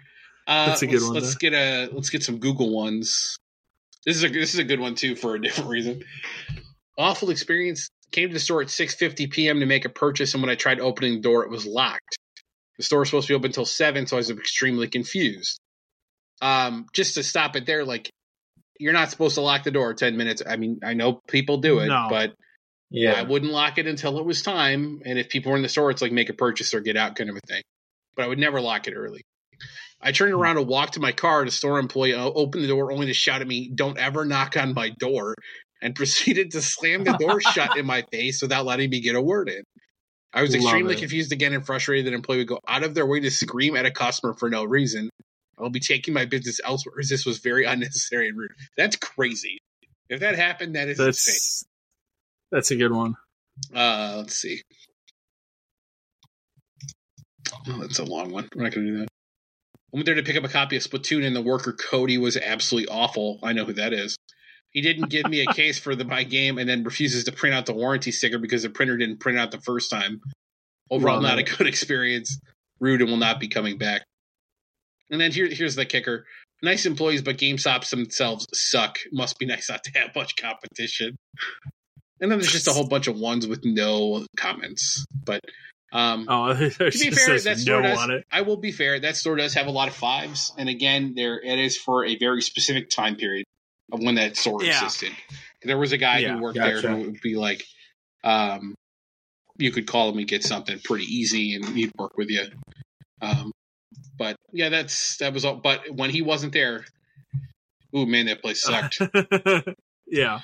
Uh, 0.47 0.65
That's 0.65 0.81
a 0.81 0.87
good 0.87 0.93
let's, 1.01 1.05
one, 1.05 1.13
Let's 1.15 1.33
though. 1.35 1.37
get 1.39 1.53
a 1.53 1.89
let's 1.93 2.09
get 2.09 2.23
some 2.23 2.39
Google 2.39 2.73
ones. 2.75 3.37
This 4.05 4.15
is 4.17 4.23
a 4.23 4.29
this 4.29 4.53
is 4.55 4.59
a 4.59 4.63
good 4.63 4.79
one 4.79 4.95
too 4.95 5.15
for 5.15 5.35
a 5.35 5.41
different 5.41 5.69
reason. 5.69 6.03
Awful 6.97 7.29
experience. 7.29 7.89
Came 8.11 8.27
to 8.29 8.33
the 8.33 8.39
store 8.39 8.61
at 8.61 8.67
6:50 8.67 9.31
p.m. 9.31 9.59
to 9.61 9.65
make 9.65 9.85
a 9.85 9.89
purchase, 9.89 10.33
and 10.33 10.43
when 10.43 10.49
I 10.49 10.55
tried 10.55 10.79
opening 10.79 11.15
the 11.15 11.21
door, 11.21 11.43
it 11.43 11.49
was 11.49 11.65
locked. 11.65 12.17
The 12.77 12.83
store 12.83 12.99
was 12.99 13.09
supposed 13.09 13.27
to 13.27 13.33
be 13.33 13.35
open 13.35 13.49
until 13.49 13.65
seven, 13.65 14.07
so 14.07 14.17
I 14.17 14.19
was 14.19 14.29
extremely 14.29 14.87
confused. 14.87 15.59
Um, 16.41 16.87
just 16.93 17.15
to 17.15 17.23
stop 17.23 17.55
it 17.55 17.65
there, 17.65 17.85
like 17.85 18.09
you're 18.79 18.93
not 18.93 19.11
supposed 19.11 19.35
to 19.35 19.41
lock 19.41 19.63
the 19.63 19.71
door 19.71 19.93
10 19.93 20.17
minutes. 20.17 20.41
I 20.45 20.55
mean, 20.55 20.79
I 20.83 20.95
know 20.95 21.21
people 21.27 21.57
do 21.57 21.79
it, 21.79 21.87
No. 21.87 22.07
but 22.09 22.33
yeah, 22.89 23.13
I 23.13 23.21
wouldn't 23.21 23.51
lock 23.51 23.77
it 23.77 23.85
until 23.85 24.17
it 24.17 24.25
was 24.25 24.41
time. 24.41 25.01
And 25.05 25.19
if 25.19 25.29
people 25.29 25.51
were 25.51 25.57
in 25.57 25.61
the 25.61 25.69
store, 25.69 25.91
it's 25.91 26.01
like 26.01 26.11
make 26.11 26.29
a 26.29 26.33
purchase 26.33 26.73
or 26.73 26.81
get 26.81 26.97
out 26.97 27.15
kind 27.15 27.29
of 27.29 27.35
a 27.35 27.39
thing. 27.47 27.61
But 28.15 28.25
I 28.25 28.27
would 28.27 28.39
never 28.39 28.59
lock 28.59 28.87
it 28.87 28.93
early. 28.93 29.21
I 30.01 30.11
turned 30.11 30.33
around 30.33 30.57
and 30.57 30.67
walked 30.67 30.93
to 30.93 30.99
my 30.99 31.11
car. 31.11 31.45
The 31.45 31.51
store 31.51 31.77
employee 31.77 32.15
opened 32.15 32.63
the 32.63 32.67
door 32.67 32.91
only 32.91 33.05
to 33.05 33.13
shout 33.13 33.41
at 33.41 33.47
me, 33.47 33.69
Don't 33.73 33.99
ever 33.99 34.25
knock 34.25 34.57
on 34.57 34.73
my 34.73 34.89
door, 34.89 35.35
and 35.81 35.95
proceeded 35.95 36.51
to 36.51 36.61
slam 36.61 37.03
the 37.03 37.13
door 37.13 37.41
shut 37.41 37.77
in 37.77 37.85
my 37.85 38.03
face 38.11 38.41
without 38.41 38.65
letting 38.65 38.89
me 38.89 39.01
get 39.01 39.15
a 39.15 39.21
word 39.21 39.49
in. 39.49 39.63
I 40.33 40.41
was 40.41 40.51
Love 40.55 40.63
extremely 40.63 40.95
it. 40.95 40.99
confused 40.99 41.31
again 41.31 41.53
and 41.53 41.65
frustrated 41.65 42.05
that 42.05 42.09
an 42.09 42.15
employee 42.15 42.37
would 42.39 42.47
go 42.47 42.59
out 42.67 42.83
of 42.83 42.93
their 42.93 43.05
way 43.05 43.19
to 43.19 43.31
scream 43.31 43.75
at 43.75 43.85
a 43.85 43.91
customer 43.91 44.33
for 44.33 44.49
no 44.49 44.63
reason. 44.63 45.09
I'll 45.59 45.69
be 45.69 45.79
taking 45.79 46.13
my 46.13 46.25
business 46.25 46.59
elsewhere 46.63 46.95
as 46.99 47.09
this 47.09 47.25
was 47.25 47.39
very 47.39 47.65
unnecessary 47.65 48.29
and 48.29 48.37
rude. 48.37 48.51
That's 48.77 48.95
crazy. 48.95 49.59
If 50.09 50.21
that 50.21 50.35
happened, 50.35 50.75
that 50.75 50.87
is 50.87 50.99
insane. 50.99 51.33
That's 51.33 51.65
that's 52.51 52.71
a 52.71 52.75
good 52.75 52.91
one. 52.91 53.15
Uh, 53.73 54.15
let's 54.17 54.35
see. 54.35 54.61
Oh, 57.67 57.79
that's 57.79 57.99
a 57.99 58.03
long 58.03 58.31
one. 58.31 58.49
We're 58.55 58.63
not 58.63 58.73
going 58.73 58.87
to 58.87 58.91
do 58.91 58.97
that. 58.99 59.07
I 59.93 59.97
went 59.97 60.05
there 60.05 60.15
to 60.15 60.23
pick 60.23 60.37
up 60.37 60.43
a 60.43 60.49
copy 60.49 60.77
of 60.77 60.83
Splatoon, 60.83 61.25
and 61.25 61.35
the 61.35 61.41
worker 61.41 61.73
Cody 61.73 62.17
was 62.17 62.37
absolutely 62.37 62.89
awful. 62.89 63.39
I 63.43 63.53
know 63.53 63.65
who 63.65 63.73
that 63.73 63.93
is. 63.93 64.17
He 64.71 64.81
didn't 64.81 65.09
give 65.09 65.27
me 65.27 65.41
a 65.41 65.53
case 65.53 65.77
for 65.77 65.95
the 65.95 66.05
my 66.05 66.23
game, 66.23 66.57
and 66.57 66.67
then 66.67 66.83
refuses 66.83 67.25
to 67.25 67.31
print 67.31 67.53
out 67.53 67.65
the 67.65 67.73
warranty 67.73 68.11
sticker 68.11 68.39
because 68.39 68.63
the 68.63 68.69
printer 68.69 68.97
didn't 68.97 69.19
print 69.19 69.37
out 69.37 69.51
the 69.51 69.59
first 69.59 69.89
time. 69.89 70.21
Overall, 70.89 71.15
Love 71.15 71.23
not 71.23 71.39
it. 71.39 71.51
a 71.51 71.57
good 71.57 71.67
experience. 71.73 72.39
Rude 72.79 73.01
and 73.01 73.09
will 73.09 73.17
not 73.17 73.39
be 73.39 73.47
coming 73.47 73.77
back. 73.77 74.03
And 75.09 75.19
then 75.19 75.31
here, 75.31 75.47
here's 75.47 75.75
the 75.75 75.85
kicker: 75.85 76.25
nice 76.63 76.85
employees, 76.85 77.21
but 77.21 77.37
GameStops 77.37 77.89
themselves 77.89 78.47
suck. 78.53 78.97
Must 79.11 79.37
be 79.37 79.45
nice 79.45 79.69
not 79.69 79.83
to 79.83 79.91
have 79.99 80.15
much 80.15 80.35
competition. 80.37 81.17
And 82.21 82.31
then 82.31 82.39
there's 82.39 82.51
just 82.51 82.67
a 82.67 82.71
whole 82.71 82.87
bunch 82.87 83.07
of 83.07 83.17
ones 83.17 83.47
with 83.47 83.65
no 83.65 84.25
comments. 84.37 85.05
But 85.25 85.41
um, 85.91 86.27
Oh, 86.29 86.53
to 86.69 86.69
be 86.91 87.11
fair, 87.11 87.39
that 87.39 87.57
store 87.57 87.81
no 87.81 87.95
does. 87.95 88.23
I 88.31 88.41
will 88.41 88.57
be 88.57 88.71
fair. 88.71 88.99
That 88.99 89.17
store 89.17 89.35
does 89.35 89.55
have 89.55 89.67
a 89.67 89.71
lot 89.71 89.89
of 89.89 89.95
fives, 89.95 90.53
and 90.57 90.69
again, 90.69 91.13
there 91.15 91.41
it 91.41 91.59
is 91.59 91.75
for 91.77 92.05
a 92.05 92.15
very 92.17 92.41
specific 92.41 92.89
time 92.89 93.17
period 93.17 93.43
when 93.91 94.15
that 94.15 94.37
store 94.37 94.63
Yeah. 94.63 94.81
existed. 94.83 95.11
There 95.63 95.77
was 95.77 95.91
a 95.91 95.97
guy 95.97 96.19
Yeah, 96.19 96.35
who 96.35 96.41
worked 96.41 96.57
gotcha. 96.57 96.81
there 96.81 96.91
who 96.95 97.03
would 97.11 97.21
be 97.21 97.35
like, 97.35 97.63
um, 98.23 98.73
you 99.57 99.71
could 99.71 99.85
call 99.87 100.09
him 100.09 100.17
and 100.17 100.27
get 100.27 100.43
something 100.43 100.79
pretty 100.83 101.05
easy, 101.05 101.55
and 101.55 101.65
he'd 101.65 101.91
work 101.97 102.17
with 102.17 102.29
you. 102.29 102.47
Um, 103.21 103.51
but 104.17 104.35
yeah, 104.51 104.69
that's 104.69 105.17
that 105.17 105.33
was 105.33 105.45
all. 105.45 105.55
But 105.55 105.91
when 105.91 106.09
he 106.09 106.21
wasn't 106.21 106.53
there, 106.53 106.85
ooh 107.95 108.05
man, 108.07 108.25
that 108.27 108.41
place 108.41 108.63
sucked. 108.63 108.99
yeah. 110.07 110.39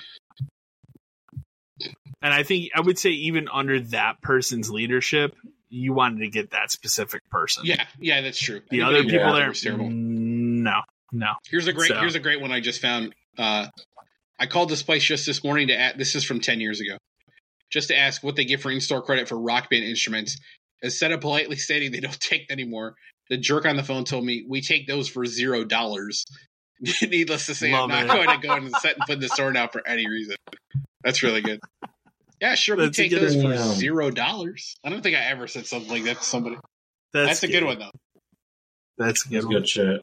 And 2.20 2.34
I 2.34 2.42
think 2.42 2.70
I 2.74 2.80
would 2.80 2.98
say 2.98 3.10
even 3.10 3.48
under 3.52 3.80
that 3.80 4.20
person's 4.22 4.70
leadership, 4.70 5.36
you 5.68 5.92
wanted 5.92 6.20
to 6.20 6.28
get 6.28 6.50
that 6.50 6.70
specific 6.70 7.28
person. 7.30 7.64
yeah, 7.64 7.84
yeah, 8.00 8.20
that's 8.20 8.38
true. 8.40 8.60
The 8.70 8.80
Anybody 8.80 8.98
other 9.00 9.08
people 9.08 9.26
worked 9.26 9.36
there, 9.38 9.48
was 9.48 9.60
terrible. 9.60 9.90
no, 9.90 10.80
no. 11.12 11.32
Here's 11.48 11.66
a 11.68 11.72
great 11.72 11.88
So- 11.88 11.98
here's 12.00 12.14
a 12.16 12.20
great 12.20 12.40
one 12.40 12.50
I 12.52 12.60
just 12.60 12.80
found. 12.80 13.14
Uh, 13.38 13.68
I 14.38 14.46
called 14.46 14.68
this 14.68 14.82
place 14.82 15.04
just 15.04 15.26
this 15.26 15.42
morning 15.42 15.68
to 15.68 15.74
ask, 15.78 15.96
this 15.96 16.14
is 16.14 16.24
from 16.24 16.40
ten 16.40 16.60
years 16.60 16.80
ago, 16.80 16.96
just 17.70 17.88
to 17.88 17.96
ask 17.96 18.22
what 18.22 18.36
they 18.36 18.44
give 18.44 18.60
for 18.62 18.70
in-store 18.70 19.02
credit 19.02 19.28
for 19.28 19.38
rock 19.38 19.70
band 19.70 19.84
instruments. 19.84 20.38
Instead 20.82 21.12
of 21.12 21.20
politely 21.20 21.56
stating 21.56 21.92
they 21.92 22.00
don't 22.00 22.20
take 22.20 22.50
anymore, 22.50 22.94
the 23.30 23.36
jerk 23.36 23.66
on 23.66 23.76
the 23.76 23.82
phone 23.84 24.04
told 24.04 24.24
me 24.24 24.44
we 24.48 24.60
take 24.60 24.86
those 24.86 25.08
for 25.08 25.24
zero 25.26 25.64
dollars. 25.64 26.24
Needless 27.02 27.46
to 27.46 27.54
say, 27.54 27.72
Love 27.72 27.90
I'm 27.90 28.06
not 28.06 28.16
it. 28.20 28.24
going 28.26 28.40
to 28.40 28.46
go 28.46 28.54
and 28.54 28.70
set 28.76 28.94
and 28.96 29.04
put 29.06 29.20
the 29.20 29.28
store 29.28 29.52
down 29.52 29.68
for 29.70 29.86
any 29.86 30.08
reason. 30.08 30.36
That's 31.02 31.22
really 31.24 31.40
good. 31.40 31.60
Yeah, 32.40 32.54
sure, 32.54 32.76
we 32.76 32.84
That's 32.84 32.98
a 32.98 33.02
take 33.02 33.10
those 33.10 33.34
for 33.34 33.48
one. 33.48 33.56
zero 33.74 34.10
dollars. 34.12 34.76
I 34.84 34.90
don't 34.90 35.02
think 35.02 35.16
I 35.16 35.20
ever 35.24 35.48
said 35.48 35.66
something 35.66 35.90
like 35.90 36.04
that 36.04 36.18
to 36.18 36.22
somebody. 36.24 36.56
That's, 37.12 37.40
That's, 37.40 37.42
a 37.42 37.48
good 37.48 37.64
one 37.64 37.80
though. 37.80 37.90
That's 38.96 39.26
a 39.26 39.28
good 39.28 39.34
That's 39.36 39.46
one. 39.46 39.54
good 39.54 39.68
shit. 39.68 40.02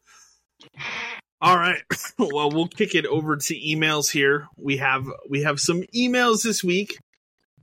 All 1.46 1.56
right. 1.56 1.78
well, 2.18 2.50
we'll 2.50 2.68
kick 2.68 2.96
it 2.96 3.06
over 3.06 3.38
to 3.38 3.54
emails 3.54 4.10
here. 4.10 4.48
We 4.58 4.78
have 4.78 5.06
we 5.30 5.44
have 5.44 5.60
some 5.60 5.84
emails 5.96 6.42
this 6.42 6.64
week. 6.64 6.98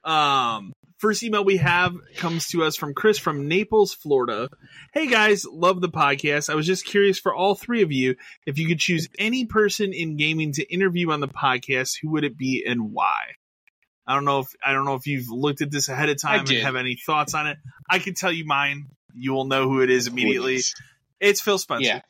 Um 0.05 0.73
first 0.99 1.25
email 1.25 1.45
we 1.45 1.57
have 1.57 1.97
comes 2.17 2.47
to 2.51 2.63
us 2.63 2.77
from 2.77 2.95
Chris 2.95 3.19
from 3.19 3.49
Naples, 3.49 3.93
Florida. 3.93 4.49
Hey 4.95 5.09
guys, 5.09 5.45
love 5.45 5.81
the 5.81 5.89
podcast. 5.89 6.49
I 6.49 6.55
was 6.55 6.65
just 6.65 6.87
curious 6.87 7.19
for 7.19 7.35
all 7.35 7.57
three 7.57 7.83
of 7.83 7.91
you 7.91 8.15
if 8.47 8.57
you 8.57 8.69
could 8.69 8.79
choose 8.79 9.09
any 9.19 9.47
person 9.47 9.93
in 9.93 10.17
gaming 10.17 10.53
to 10.53 10.73
interview 10.73 11.11
on 11.11 11.19
the 11.19 11.27
podcast, 11.27 11.97
who 12.01 12.11
would 12.11 12.23
it 12.23 12.39
be 12.39 12.65
and 12.65 12.93
why? 12.93 13.33
I 14.07 14.15
don't 14.15 14.25
know 14.25 14.41
if 14.41 14.49
I 14.65 14.75
don't 14.75 14.85
know 14.85 14.95
if 14.95 15.09
you've 15.09 15.29
looked 15.29 15.61
at 15.61 15.73
this 15.73 15.89
ahead 15.89 16.09
of 16.09 16.23
time 16.23 16.41
and 16.41 16.51
have 16.51 16.77
any 16.77 16.95
thoughts 16.95 17.35
on 17.35 17.49
it. 17.49 17.59
I 17.91 17.99
can 17.99 18.15
tell 18.15 18.31
you 18.31 18.45
mine. 18.45 18.87
You 19.13 19.33
will 19.33 19.45
know 19.45 19.69
who 19.69 19.83
it 19.83 19.91
is 19.91 20.07
immediately. 20.07 20.55
Please. 20.55 20.75
It's 21.19 21.41
Phil 21.41 21.59
Spencer. 21.59 21.85
Yeah. 21.85 22.01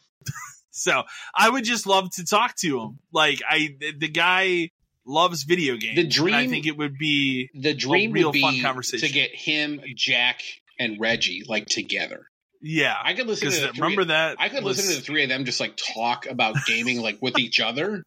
So 0.73 1.03
I 1.35 1.49
would 1.49 1.65
just 1.65 1.87
love 1.87 2.11
to 2.17 2.25
talk 2.25 2.57
to 2.57 2.81
him. 2.81 2.99
Like 3.13 3.41
I, 3.49 3.77
the, 3.79 3.93
the 3.93 4.09
guy 4.09 4.71
loves 5.07 5.43
video 5.45 5.77
games. 5.77 5.97
The 5.97 6.27
and 6.27 6.35
I 6.35 6.47
think 6.49 6.67
it 6.67 6.77
would 6.77 6.97
be 6.99 7.51
the 7.55 7.75
dream 7.75 8.13
real 8.13 8.33
fun 8.33 8.61
conversation. 8.61 9.07
to 9.07 9.13
get 9.15 9.35
him, 9.35 9.81
Jack, 9.95 10.41
and 10.79 10.99
Reggie 11.01 11.45
like 11.47 11.67
together. 11.67 12.27
yeah. 12.61 12.97
I 13.03 13.15
could 13.15 13.27
listen 13.27 13.51
to 13.51 13.61
the 13.61 13.69
three, 13.69 13.81
remember 13.83 14.05
that 14.07 14.37
I 14.41 14.49
could 14.49 14.65
was- 14.65 14.79
listen 14.79 14.95
to 14.95 15.01
the 15.01 15.05
three 15.05 15.23
of 15.25 15.29
them 15.29 15.45
just 15.45 15.61
like 15.61 15.77
talk 15.77 16.27
about 16.27 16.57
gaming 16.67 17.01
like 17.03 17.19
with 17.21 17.39
each 17.39 17.61
other, 17.61 18.03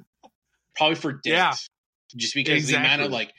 probably 0.76 0.96
for 0.96 1.14
days. 1.14 1.22
Yeah. 1.34 1.54
just 2.16 2.34
because 2.34 2.68
the 2.68 2.76
amount 2.78 3.02
of 3.02 3.12
like 3.12 3.34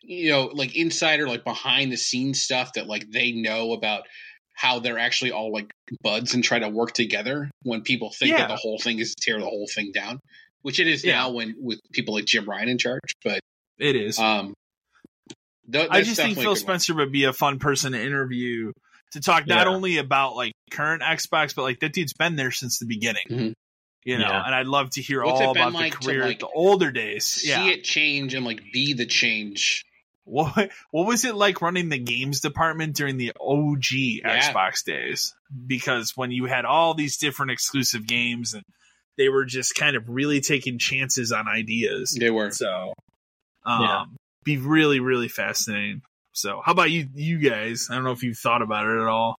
you 0.00 0.30
know 0.30 0.50
like 0.52 0.76
insider 0.76 1.28
like 1.28 1.44
behind 1.44 1.92
the 1.92 1.96
scenes 1.96 2.42
stuff 2.42 2.72
that 2.74 2.86
like 2.86 3.10
they 3.10 3.32
know 3.32 3.72
about 3.72 4.02
how 4.54 4.78
they're 4.78 4.98
actually 4.98 5.32
all 5.32 5.52
like 5.52 5.70
buds 6.02 6.34
and 6.34 6.44
try 6.44 6.58
to 6.58 6.68
work 6.68 6.92
together 6.92 7.50
when 7.62 7.82
people 7.82 8.10
think 8.10 8.32
Yeah. 8.32 8.38
that 8.38 8.48
the 8.48 8.56
whole 8.56 8.78
thing 8.78 8.98
is 8.98 9.14
to 9.14 9.24
tear 9.24 9.38
the 9.38 9.46
whole 9.46 9.66
thing 9.74 9.92
down, 9.92 10.20
which 10.62 10.78
it 10.80 10.86
is 10.86 11.04
Yeah. 11.04 11.14
now 11.14 11.30
when 11.30 11.54
with 11.58 11.80
people 11.92 12.14
like 12.14 12.26
Jim 12.26 12.44
Ryan 12.48 12.68
in 12.68 12.78
charge. 12.78 13.14
But 13.24 13.40
It 13.78 13.96
is. 13.96 14.18
um, 14.18 14.54
th- 15.72 15.88
I 15.90 16.02
just 16.02 16.16
think 16.20 16.34
Phil 16.34 16.42
good 16.44 16.48
one. 16.50 16.56
Spencer 16.56 16.94
would 16.94 17.12
be 17.12 17.24
a 17.24 17.32
fun 17.32 17.58
person 17.58 17.92
to 17.92 18.00
interview 18.00 18.72
to 19.12 19.20
talk 19.20 19.46
not 19.46 19.66
Yeah. 19.66 19.72
only 19.74 19.96
about 19.98 20.36
like 20.36 20.52
current 20.70 21.02
Xbox, 21.02 21.54
but 21.54 21.62
like 21.62 21.80
that 21.80 21.92
dude's 21.92 22.12
been 22.14 22.36
there 22.36 22.50
since 22.50 22.78
the 22.78 22.86
beginning. 22.86 23.24
Mhm. 23.30 23.52
You 24.04 24.18
know, 24.18 24.26
Yeah. 24.26 24.42
and 24.44 24.54
I'd 24.54 24.66
love 24.66 24.90
to 24.90 25.02
hear 25.02 25.22
What's 25.22 25.40
it 25.40 25.44
all 25.44 25.54
been 25.54 25.62
about 25.62 25.72
like 25.74 25.92
the 25.92 25.98
to, 26.00 26.06
career, 26.06 26.24
like, 26.24 26.40
the 26.40 26.48
older 26.48 26.90
days. 26.90 27.24
see 27.24 27.48
Yeah. 27.50 27.66
it 27.68 27.84
change 27.84 28.34
and 28.34 28.44
like 28.44 28.72
be 28.72 28.92
the 28.94 29.06
change. 29.06 29.84
What 30.24 30.70
what 30.90 31.06
was 31.06 31.24
it 31.24 31.34
like 31.34 31.60
running 31.62 31.88
the 31.88 31.98
games 31.98 32.40
department 32.40 32.94
during 32.96 33.16
the 33.16 33.32
OG 33.40 33.92
Yeah. 33.92 34.52
Xbox 34.52 34.84
days? 34.84 35.34
Because 35.66 36.16
when 36.16 36.30
you 36.30 36.44
had 36.46 36.64
all 36.64 36.94
these 36.94 37.16
different 37.16 37.50
exclusive 37.52 38.06
games 38.06 38.54
and 38.54 38.64
they 39.18 39.28
were 39.28 39.44
just 39.44 39.74
kind 39.74 39.96
of 39.96 40.08
really 40.08 40.40
taking 40.40 40.78
chances 40.78 41.32
on 41.32 41.48
ideas. 41.48 42.16
They 42.18 42.30
were. 42.30 42.50
So 42.52 42.94
um 43.64 43.82
Yeah. 43.82 44.04
be 44.44 44.58
really, 44.58 45.00
really 45.00 45.28
fascinating. 45.28 46.02
So 46.32 46.62
how 46.64 46.72
about 46.72 46.90
you 46.90 47.08
you 47.14 47.38
guys? 47.38 47.88
I 47.90 47.94
don't 47.96 48.04
know 48.04 48.12
if 48.12 48.22
you've 48.22 48.38
thought 48.38 48.62
about 48.62 48.86
it 48.86 49.00
at 49.00 49.08
all. 49.08 49.36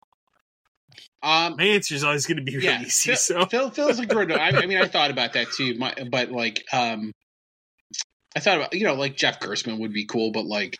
Um, 1.23 1.55
My 1.57 1.63
answer 1.63 1.95
is 1.95 2.03
always 2.03 2.25
gonna 2.25 2.41
be 2.43 2.55
really 2.55 2.65
yeah, 2.67 2.81
easy. 2.85 3.11
Phil, 3.11 3.17
so 3.17 3.45
Phil 3.45 3.69
Phil's 3.71 3.99
a 3.99 4.05
good. 4.05 4.31
I, 4.31 4.49
I 4.61 4.65
mean, 4.65 4.77
I 4.77 4.87
thought 4.89 5.09
about 5.09 5.33
that 5.33 5.51
too. 5.51 5.75
My, 5.77 5.93
but 6.11 6.31
like, 6.31 6.65
um, 6.73 7.13
I 8.35 8.39
thought 8.39 8.57
about 8.57 8.73
you 8.73 8.83
know 8.85 8.95
like 8.95 9.15
Jeff 9.15 9.39
Gerstmann 9.39 9.79
would 9.79 9.93
be 9.93 10.05
cool, 10.05 10.31
but 10.31 10.45
like, 10.45 10.77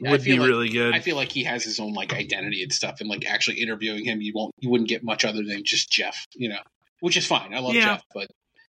would 0.00 0.24
be 0.24 0.38
like- 0.38 0.48
really 0.48 0.68
good. 0.68 0.94
I 0.94 1.00
feel 1.00 1.16
like 1.16 1.32
he 1.32 1.44
has 1.44 1.62
his 1.64 1.80
own 1.80 1.92
like 1.92 2.12
identity 2.12 2.62
and 2.62 2.72
stuff, 2.72 3.00
and 3.00 3.08
like 3.08 3.26
actually 3.26 3.60
interviewing 3.60 4.04
him, 4.04 4.20
you 4.20 4.32
won't, 4.34 4.54
you 4.58 4.70
wouldn't 4.70 4.88
get 4.88 5.04
much 5.04 5.24
other 5.24 5.42
than 5.42 5.64
just 5.64 5.90
Jeff, 5.90 6.26
you 6.34 6.48
know, 6.48 6.60
which 7.00 7.16
is 7.16 7.26
fine. 7.26 7.54
I 7.54 7.60
love 7.60 7.74
Yeah. 7.74 7.84
Jeff, 7.96 8.02
but 8.14 8.28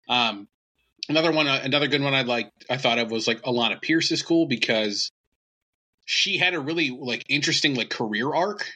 um, 0.08 0.48
another 1.08 1.32
one, 1.32 1.46
uh, 1.46 1.60
another 1.62 1.88
good 1.88 2.02
one 2.02 2.14
I'd 2.14 2.26
like, 2.26 2.50
I 2.68 2.76
thought 2.76 2.98
of 2.98 3.10
was 3.10 3.26
like 3.26 3.42
Alana 3.42 3.80
Pierce 3.80 4.10
is 4.10 4.22
cool 4.22 4.46
because 4.46 5.10
she 6.04 6.38
had 6.38 6.54
a 6.54 6.60
really 6.60 6.90
like 6.90 7.24
interesting 7.28 7.74
like 7.74 7.90
career 7.90 8.32
arc 8.32 8.66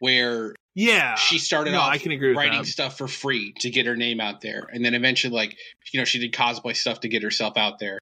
where 0.00 0.54
yeah. 0.74 1.14
she 1.14 1.38
started 1.38 1.70
no, 1.70 1.80
off 1.80 1.92
I 1.92 1.98
can 1.98 2.10
agree 2.10 2.34
writing 2.34 2.58
that. 2.62 2.66
stuff 2.66 2.98
for 2.98 3.06
free 3.06 3.52
to 3.60 3.70
get 3.70 3.86
her 3.86 3.94
name 3.96 4.20
out 4.20 4.40
there 4.40 4.68
and 4.72 4.84
then 4.84 4.94
eventually 4.94 5.32
like 5.32 5.56
you 5.92 6.00
know 6.00 6.04
she 6.04 6.18
did 6.18 6.32
cosplay 6.32 6.74
stuff 6.74 7.00
to 7.00 7.08
get 7.08 7.22
herself 7.22 7.56
out 7.56 7.78
there 7.78 8.00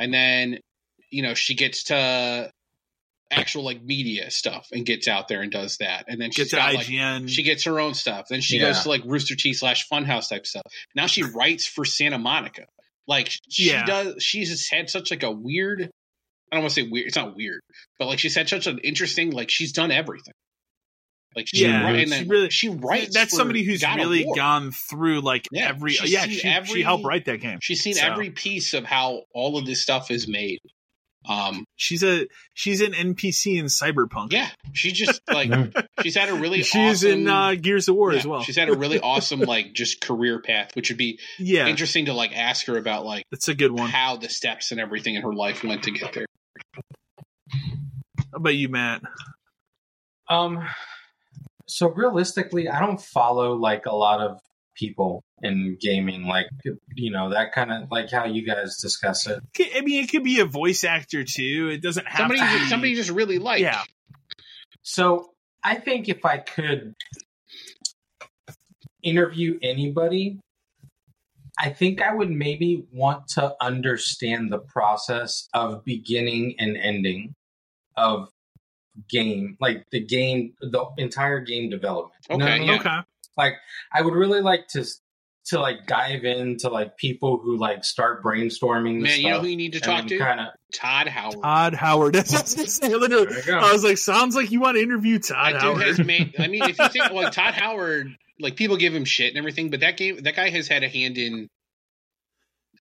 and 0.00 0.12
then 0.12 0.58
you 1.10 1.22
know 1.22 1.34
she 1.34 1.54
gets 1.54 1.84
to 1.84 2.50
actual 3.30 3.62
like 3.62 3.80
media 3.84 4.28
stuff 4.30 4.66
and 4.72 4.84
gets 4.84 5.06
out 5.06 5.28
there 5.28 5.40
and 5.40 5.52
does 5.52 5.76
that 5.76 6.06
and 6.08 6.20
then 6.20 6.30
Get 6.30 6.34
she's 6.36 6.50
to 6.50 6.56
got 6.56 6.74
like 6.74 6.86
IGN. 6.86 7.28
she 7.28 7.44
gets 7.44 7.62
her 7.64 7.78
own 7.78 7.94
stuff 7.94 8.26
then 8.28 8.40
she 8.40 8.56
Yeah. 8.58 8.72
goes 8.72 8.82
to 8.82 8.88
like 8.88 9.02
rooster 9.04 9.36
T 9.36 9.52
slash 9.52 9.86
Funhaus 9.88 10.28
type 10.28 10.46
stuff 10.46 10.62
now 10.96 11.06
she 11.06 11.22
writes 11.22 11.64
for 11.64 11.84
santa 11.84 12.18
monica 12.18 12.64
like 13.06 13.30
she 13.48 13.70
Yeah. 13.70 13.84
does 13.86 14.20
she's 14.20 14.50
just 14.50 14.72
had 14.72 14.90
such 14.90 15.12
like 15.12 15.22
a 15.22 15.30
weird 15.30 15.82
i 16.50 16.56
don't 16.56 16.64
want 16.64 16.74
to 16.74 16.82
say 16.82 16.88
weird 16.90 17.06
it's 17.06 17.14
not 17.16 17.36
weird 17.36 17.60
but 18.00 18.06
like 18.06 18.18
she's 18.18 18.34
had 18.34 18.48
such 18.48 18.66
an 18.66 18.78
interesting 18.78 19.30
like 19.30 19.48
she's 19.48 19.70
done 19.72 19.92
everything 19.92 20.34
like 21.36 21.46
she, 21.48 21.62
Yeah, 21.64 21.82
wri- 21.82 22.02
and 22.02 22.12
she 22.12 22.24
really- 22.28 22.50
she 22.50 22.68
writes 22.68 23.14
That's 23.14 23.30
for 23.30 23.36
somebody 23.36 23.62
who's 23.62 23.80
God 23.80 23.96
really 23.98 24.26
gone 24.34 24.72
through 24.72 25.20
like 25.20 25.46
Yeah, 25.52 25.68
every 25.68 25.92
she's 25.92 26.12
yeah 26.12 26.26
she, 26.26 26.42
every- 26.48 26.68
she 26.80 26.82
helped 26.82 27.04
write 27.04 27.24
that 27.26 27.40
game. 27.40 27.58
She's 27.62 27.82
seen 27.82 27.94
So- 27.94 28.06
every 28.06 28.30
piece 28.30 28.74
of 28.74 28.84
how 28.84 29.22
all 29.32 29.56
of 29.58 29.66
this 29.66 29.80
stuff 29.80 30.10
is 30.10 30.26
made. 30.28 30.58
Um, 31.28 31.64
She's 31.76 32.02
a 32.02 32.26
she's 32.54 32.80
an 32.80 32.92
NPC 32.94 33.58
in 33.58 33.66
Cyberpunk. 33.66 34.32
yeah, 34.32 34.48
she 34.72 34.90
just 34.90 35.20
like 35.30 35.50
she's 36.02 36.14
had 36.16 36.30
a 36.30 36.34
really 36.34 36.62
she's 36.62 37.04
awesome, 37.04 37.10
in 37.20 37.28
uh, 37.28 37.54
Gears 37.56 37.88
of 37.88 37.94
War 37.96 38.12
yeah, 38.12 38.18
as 38.20 38.26
well. 38.26 38.42
She's 38.42 38.56
had 38.56 38.70
a 38.70 38.74
really 38.74 38.98
awesome 39.02 39.40
like 39.40 39.74
just 39.74 40.00
career 40.00 40.40
path, 40.40 40.74
which 40.74 40.88
would 40.88 40.96
be 40.96 41.20
yeah, 41.38 41.66
interesting 41.66 42.06
to 42.06 42.14
like 42.14 42.34
ask 42.34 42.64
her 42.68 42.78
about 42.78 43.04
like 43.04 43.24
that's 43.30 43.48
a 43.48 43.54
good 43.54 43.70
one. 43.70 43.90
how 43.90 44.16
the 44.16 44.30
steps 44.30 44.70
and 44.72 44.80
everything 44.80 45.14
in 45.14 45.20
her 45.20 45.34
life 45.34 45.62
went 45.62 45.82
to 45.82 45.90
get 45.90 46.14
there. 46.14 46.24
How 46.72 48.36
about 48.36 48.54
you, 48.54 48.70
Matt? 48.70 49.02
Um, 50.28 50.66
so 51.70 51.88
realistically, 51.88 52.68
I 52.68 52.80
don't 52.80 53.00
follow 53.00 53.54
like 53.54 53.86
a 53.86 53.94
lot 53.94 54.20
of 54.20 54.40
people 54.74 55.22
in 55.42 55.76
gaming, 55.80 56.24
like 56.24 56.46
you 56.94 57.10
know 57.10 57.30
that 57.30 57.52
kind 57.52 57.72
of 57.72 57.90
like 57.90 58.10
how 58.10 58.24
you 58.24 58.46
guys 58.46 58.78
discuss 58.78 59.26
it. 59.26 59.40
I 59.74 59.80
mean, 59.82 60.04
it 60.04 60.10
could 60.10 60.24
be 60.24 60.40
a 60.40 60.46
voice 60.46 60.84
actor 60.84 61.24
too. 61.24 61.70
It 61.72 61.82
doesn't 61.82 62.06
have 62.06 62.28
Somebody, 62.28 62.40
to 62.40 62.58
be. 62.58 62.68
somebody 62.68 62.94
just 62.94 63.10
really 63.10 63.38
like. 63.38 63.60
Yeah. 63.60 63.82
So 64.82 65.30
I 65.62 65.76
think 65.76 66.08
if 66.08 66.24
I 66.24 66.38
could 66.38 66.94
interview 69.02 69.58
anybody, 69.62 70.40
I 71.58 71.70
think 71.70 72.00
I 72.00 72.14
would 72.14 72.30
maybe 72.30 72.86
want 72.92 73.28
to 73.34 73.54
understand 73.60 74.50
the 74.50 74.58
process 74.58 75.48
of 75.52 75.84
beginning 75.84 76.54
and 76.58 76.76
ending 76.76 77.34
of 77.96 78.29
game, 79.08 79.56
like 79.60 79.86
the 79.90 80.00
game, 80.00 80.54
the 80.60 80.84
entire 80.98 81.40
game 81.40 81.70
development. 81.70 82.14
You 82.28 82.36
know 82.38 82.44
Okay, 82.44 82.52
what 82.52 82.54
I 82.54 82.58
mean? 82.58 82.68
yeah. 82.68 82.74
Okay. 82.80 82.96
Like 83.36 83.54
I 83.92 84.02
would 84.02 84.14
really 84.14 84.40
like 84.40 84.68
to 84.68 84.84
to 85.46 85.58
like 85.58 85.86
dive 85.86 86.24
into 86.24 86.68
like 86.68 86.96
people 86.98 87.38
who 87.38 87.56
like 87.56 87.82
start 87.84 88.22
brainstorming. 88.22 89.00
Man, 89.00 89.20
you 89.20 89.30
know 89.30 89.40
who 89.40 89.46
you 89.46 89.56
need 89.56 89.72
to 89.72 89.80
talk 89.80 90.06
to? 90.06 90.18
Kind 90.18 90.40
of 90.40 90.46
Todd 90.72 91.08
Howard. 91.08 91.42
Todd 91.42 91.74
Howard. 91.74 92.14
That's 92.16 92.32
what 92.32 92.58
I 92.58 92.62
was. 92.62 92.82
Literally, 92.82 93.26
There 93.26 93.36
you 93.38 93.42
go. 93.46 93.58
I 93.58 93.72
was 93.72 93.82
like, 93.82 93.96
sounds 93.98 94.36
like 94.36 94.50
you 94.50 94.60
want 94.60 94.76
to 94.76 94.82
interview 94.82 95.18
Todd 95.18 95.54
that 95.54 95.60
dude 95.62 95.62
Howard. 95.62 95.82
has 95.82 95.98
made. 96.04 96.34
I 96.38 96.48
mean, 96.48 96.62
if 96.64 96.78
you 96.78 96.88
think 96.88 97.10
like 97.12 97.32
Todd 97.32 97.54
Howard, 97.54 98.14
like 98.38 98.56
people 98.56 98.76
give 98.76 98.94
him 98.94 99.04
shit 99.06 99.28
and 99.30 99.38
everything, 99.38 99.70
but 99.70 99.80
that 99.80 99.96
game, 99.96 100.18
that 100.22 100.36
guy 100.36 100.50
has 100.50 100.68
had 100.68 100.82
a 100.84 100.88
hand 100.88 101.16
in 101.18 101.48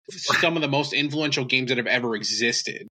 some 0.09 0.55
of 0.55 0.61
the 0.61 0.67
most 0.67 0.91
influential 0.93 1.45
games 1.45 1.69
that 1.69 1.77
have 1.77 1.87
ever 1.87 2.15
existed. 2.15 2.87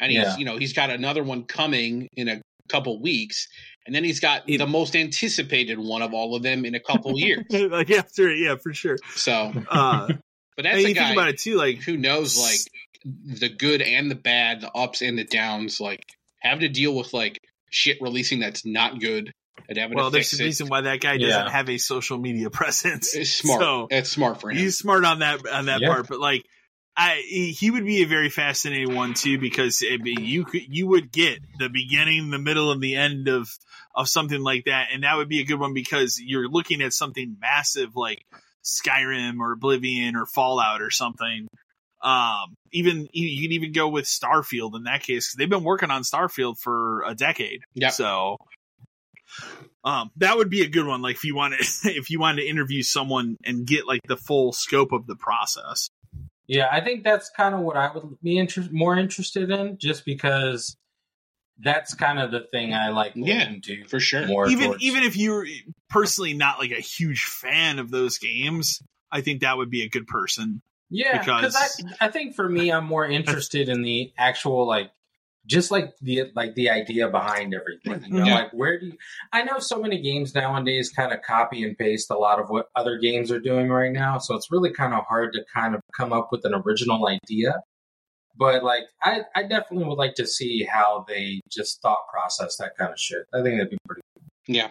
And 0.00 0.10
he's, 0.10 0.20
Yeah. 0.20 0.36
you 0.36 0.44
know, 0.44 0.56
he's 0.58 0.72
got 0.72 0.90
another 0.90 1.22
one 1.22 1.44
coming 1.44 2.08
in 2.16 2.28
a 2.28 2.40
couple 2.68 3.00
weeks, 3.00 3.46
and 3.86 3.94
then 3.94 4.04
he's 4.04 4.20
got 4.20 4.46
the 4.46 4.66
most 4.66 4.96
anticipated 4.96 5.78
one 5.78 6.02
of 6.02 6.12
all 6.14 6.34
of 6.34 6.42
them 6.42 6.64
in 6.64 6.74
a 6.74 6.80
couple 6.80 7.18
years. 7.18 7.44
like 7.50 7.90
after, 7.90 8.32
yeah, 8.34 8.56
for 8.56 8.72
sure. 8.74 8.98
So, 9.14 9.52
Uh, 9.68 10.06
but 10.56 10.66
and 10.66 10.66
that's 10.66 10.76
you 10.78 10.82
a 10.82 10.84
think 10.86 10.98
guy 10.98 11.12
about 11.12 11.28
it 11.28 11.38
too, 11.38 11.54
like 11.56 11.78
who 11.78 11.96
knows 11.96 12.38
like 12.38 12.60
the 13.40 13.48
good 13.48 13.82
and 13.82 14.10
the 14.10 14.14
bad, 14.14 14.60
the 14.60 14.70
ups 14.72 15.02
and 15.02 15.18
the 15.18 15.24
downs, 15.24 15.80
like 15.80 16.04
having 16.40 16.60
to 16.60 16.68
deal 16.68 16.94
with 16.94 17.12
like 17.12 17.38
shit 17.70 17.98
releasing 18.00 18.40
that's 18.40 18.64
not 18.66 19.00
good 19.00 19.32
and 19.68 19.78
having 19.78 19.96
well, 19.96 20.10
there's 20.10 20.32
a 20.38 20.42
reason 20.42 20.68
why 20.68 20.80
that 20.82 21.00
guy 21.00 21.16
doesn't 21.18 21.46
Yeah. 21.46 21.50
have 21.50 21.68
a 21.68 21.78
social 21.78 22.18
media 22.18 22.50
presence. 22.50 23.14
It's 23.14 23.30
smart. 23.30 23.60
So, 23.60 23.86
it's 23.90 24.10
smart 24.10 24.40
for 24.40 24.50
him. 24.50 24.56
he's 24.58 24.78
smart 24.78 25.04
on 25.04 25.20
that 25.20 25.46
on 25.48 25.66
that 25.66 25.80
Yeah. 25.80 25.88
part, 25.88 26.08
but 26.08 26.18
like. 26.20 26.44
I, 26.96 27.22
he 27.56 27.70
would 27.70 27.86
be 27.86 28.02
a 28.02 28.06
very 28.06 28.28
fascinating 28.28 28.94
one 28.94 29.14
too 29.14 29.38
because 29.38 29.78
be- 29.78 30.16
you 30.20 30.44
could 30.44 30.62
you 30.68 30.86
would 30.88 31.10
get 31.10 31.38
the 31.58 31.70
beginning, 31.70 32.30
the 32.30 32.38
middle, 32.38 32.70
and 32.70 32.82
the 32.82 32.96
end 32.96 33.28
of 33.28 33.48
of 33.94 34.08
something 34.08 34.40
like 34.40 34.64
that, 34.66 34.88
and 34.92 35.02
that 35.02 35.16
would 35.16 35.28
be 35.28 35.40
a 35.40 35.44
good 35.44 35.58
one 35.58 35.72
because 35.72 36.20
you're 36.20 36.48
looking 36.48 36.82
at 36.82 36.92
something 36.92 37.36
massive 37.40 37.96
like 37.96 38.24
Skyrim 38.62 39.40
or 39.40 39.52
Oblivion 39.52 40.16
or 40.16 40.26
Fallout 40.26 40.82
or 40.82 40.90
something. 40.90 41.48
Um, 42.02 42.56
even 42.72 43.08
you 43.12 43.42
can 43.42 43.52
even 43.52 43.72
go 43.72 43.88
with 43.88 44.04
Starfield 44.04 44.74
in 44.76 44.84
that 44.84 45.02
case 45.02 45.28
'cause 45.30 45.36
they've 45.38 45.48
been 45.48 45.64
working 45.64 45.90
on 45.90 46.02
Starfield 46.02 46.58
for 46.58 47.04
a 47.06 47.14
decade. 47.14 47.60
Yep. 47.74 47.92
So, 47.92 48.36
um, 49.84 50.10
that 50.16 50.36
would 50.36 50.50
be 50.50 50.62
a 50.62 50.68
good 50.68 50.86
one. 50.86 51.00
Like 51.00 51.16
if 51.16 51.24
you 51.24 51.34
wanted 51.34 51.60
if 51.84 52.10
you 52.10 52.20
wanted 52.20 52.42
to 52.42 52.48
interview 52.48 52.82
someone 52.82 53.36
and 53.44 53.66
get 53.66 53.86
like 53.86 54.00
the 54.06 54.16
full 54.16 54.52
scope 54.52 54.92
of 54.92 55.06
the 55.06 55.16
process. 55.16 55.88
Yeah, 56.52 56.68
I 56.70 56.82
think 56.82 57.02
that's 57.02 57.30
kind 57.30 57.54
of 57.54 57.62
what 57.62 57.78
I 57.78 57.90
would 57.94 58.20
be 58.22 58.36
inter- 58.36 58.68
more 58.70 58.94
interested 58.98 59.50
in, 59.50 59.78
just 59.78 60.04
because 60.04 60.76
that's 61.58 61.94
kind 61.94 62.18
of 62.18 62.30
the 62.30 62.40
thing 62.50 62.74
I 62.74 62.90
like 62.90 63.12
Yeah, 63.14 63.38
looking 63.38 63.62
to 63.62 63.84
for 63.86 63.98
sure. 64.00 64.26
more. 64.26 64.48
even 64.48 64.66
towards. 64.66 64.82
even 64.82 65.02
if 65.02 65.16
you're 65.16 65.46
personally 65.88 66.34
not 66.34 66.58
like 66.58 66.70
a 66.72 66.80
huge 66.80 67.22
fan 67.24 67.78
of 67.78 67.90
those 67.90 68.18
games, 68.18 68.82
I 69.10 69.22
think 69.22 69.40
that 69.40 69.56
would 69.56 69.70
be 69.70 69.82
a 69.84 69.88
good 69.88 70.06
person. 70.06 70.60
yeah, 70.90 71.18
because 71.18 71.54
because- 71.54 71.84
I 72.00 72.06
I 72.06 72.10
think 72.10 72.34
for 72.34 72.46
me, 72.46 72.70
I'm 72.70 72.84
more 72.84 73.06
interested 73.06 73.70
in 73.70 73.80
the 73.80 74.12
actual 74.18 74.66
like 74.66 74.90
just 75.46 75.70
like 75.70 75.92
the 76.00 76.30
like 76.34 76.54
the 76.54 76.70
idea 76.70 77.08
behind 77.08 77.54
everything. 77.54 78.04
You 78.10 78.18
know, 78.20 78.24
Yeah. 78.26 78.34
like 78.34 78.52
where 78.52 78.78
do 78.78 78.86
you, 78.86 78.92
I 79.32 79.42
know 79.42 79.58
so 79.58 79.80
many 79.80 80.00
games 80.00 80.34
nowadays 80.34 80.90
kind 80.90 81.12
of 81.12 81.22
copy 81.22 81.64
and 81.64 81.76
paste 81.76 82.10
a 82.10 82.16
lot 82.16 82.38
of 82.40 82.48
what 82.48 82.66
other 82.76 82.98
games 82.98 83.30
are 83.32 83.40
doing 83.40 83.68
right 83.68 83.92
now, 83.92 84.18
so 84.18 84.34
it's 84.34 84.50
really 84.52 84.72
kind 84.72 84.94
of 84.94 85.04
hard 85.08 85.32
to 85.34 85.44
kind 85.54 85.74
of 85.74 85.80
come 85.96 86.12
up 86.12 86.28
with 86.32 86.44
an 86.44 86.54
original 86.54 87.06
idea. 87.08 87.60
But 88.36 88.62
like, 88.64 88.84
I 89.02 89.22
I 89.34 89.42
definitely 89.42 89.84
would 89.88 89.98
like 89.98 90.14
to 90.14 90.26
see 90.26 90.64
how 90.64 91.04
they 91.06 91.40
just 91.50 91.82
thought 91.82 92.08
process 92.10 92.56
that 92.56 92.76
kind 92.78 92.92
of 92.92 92.98
shit. 92.98 93.26
I 93.34 93.42
think 93.42 93.56
that'd 93.58 93.70
be 93.70 93.78
pretty. 93.86 94.02
Yeah. 94.46 94.70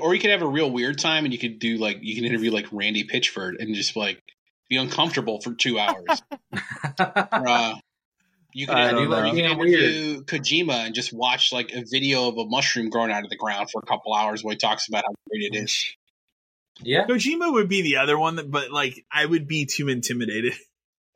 Or 0.00 0.14
you 0.14 0.20
could 0.20 0.30
have 0.30 0.42
a 0.42 0.46
real 0.48 0.70
weird 0.70 0.98
time 0.98 1.24
and 1.24 1.32
you 1.32 1.38
could 1.38 1.58
do 1.58 1.76
like 1.76 1.98
you 2.02 2.14
can 2.14 2.24
interview 2.24 2.50
like 2.50 2.66
Randy 2.72 3.04
Pitchford 3.04 3.54
and 3.60 3.74
just 3.74 3.96
like 3.96 4.20
be 4.68 4.76
uncomfortable 4.76 5.40
for 5.40 5.54
two 5.54 5.78
hours. 5.78 6.22
uh, 6.98 7.74
you 8.56 8.66
could, 8.66 8.74
I 8.74 8.88
interview, 8.88 9.10
don't 9.10 9.36
you 9.36 9.42
know. 9.42 9.54
could 9.56 9.68
Being 9.68 9.84
interview 9.84 10.24
Kojima 10.24 10.86
and 10.86 10.94
just 10.94 11.12
watch 11.12 11.52
like 11.52 11.72
a 11.74 11.84
video 11.84 12.28
of 12.28 12.38
a 12.38 12.46
mushroom 12.46 12.88
growing 12.88 13.12
out 13.12 13.22
of 13.22 13.28
the 13.28 13.36
ground 13.36 13.70
for 13.70 13.82
a 13.84 13.86
couple 13.86 14.14
hours 14.14 14.42
where 14.42 14.52
he 14.52 14.56
talks 14.56 14.88
about 14.88 15.04
how 15.04 15.12
great 15.28 15.52
it 15.52 15.56
is. 15.56 15.94
yeah, 16.80 17.04
Kojima 17.06 17.52
would 17.52 17.68
be 17.68 17.82
the 17.82 17.98
other 17.98 18.18
one, 18.18 18.36
that, 18.36 18.50
but 18.50 18.70
like 18.70 19.04
I 19.12 19.26
would 19.26 19.46
be 19.46 19.66
too 19.66 19.90
intimidated. 19.90 20.54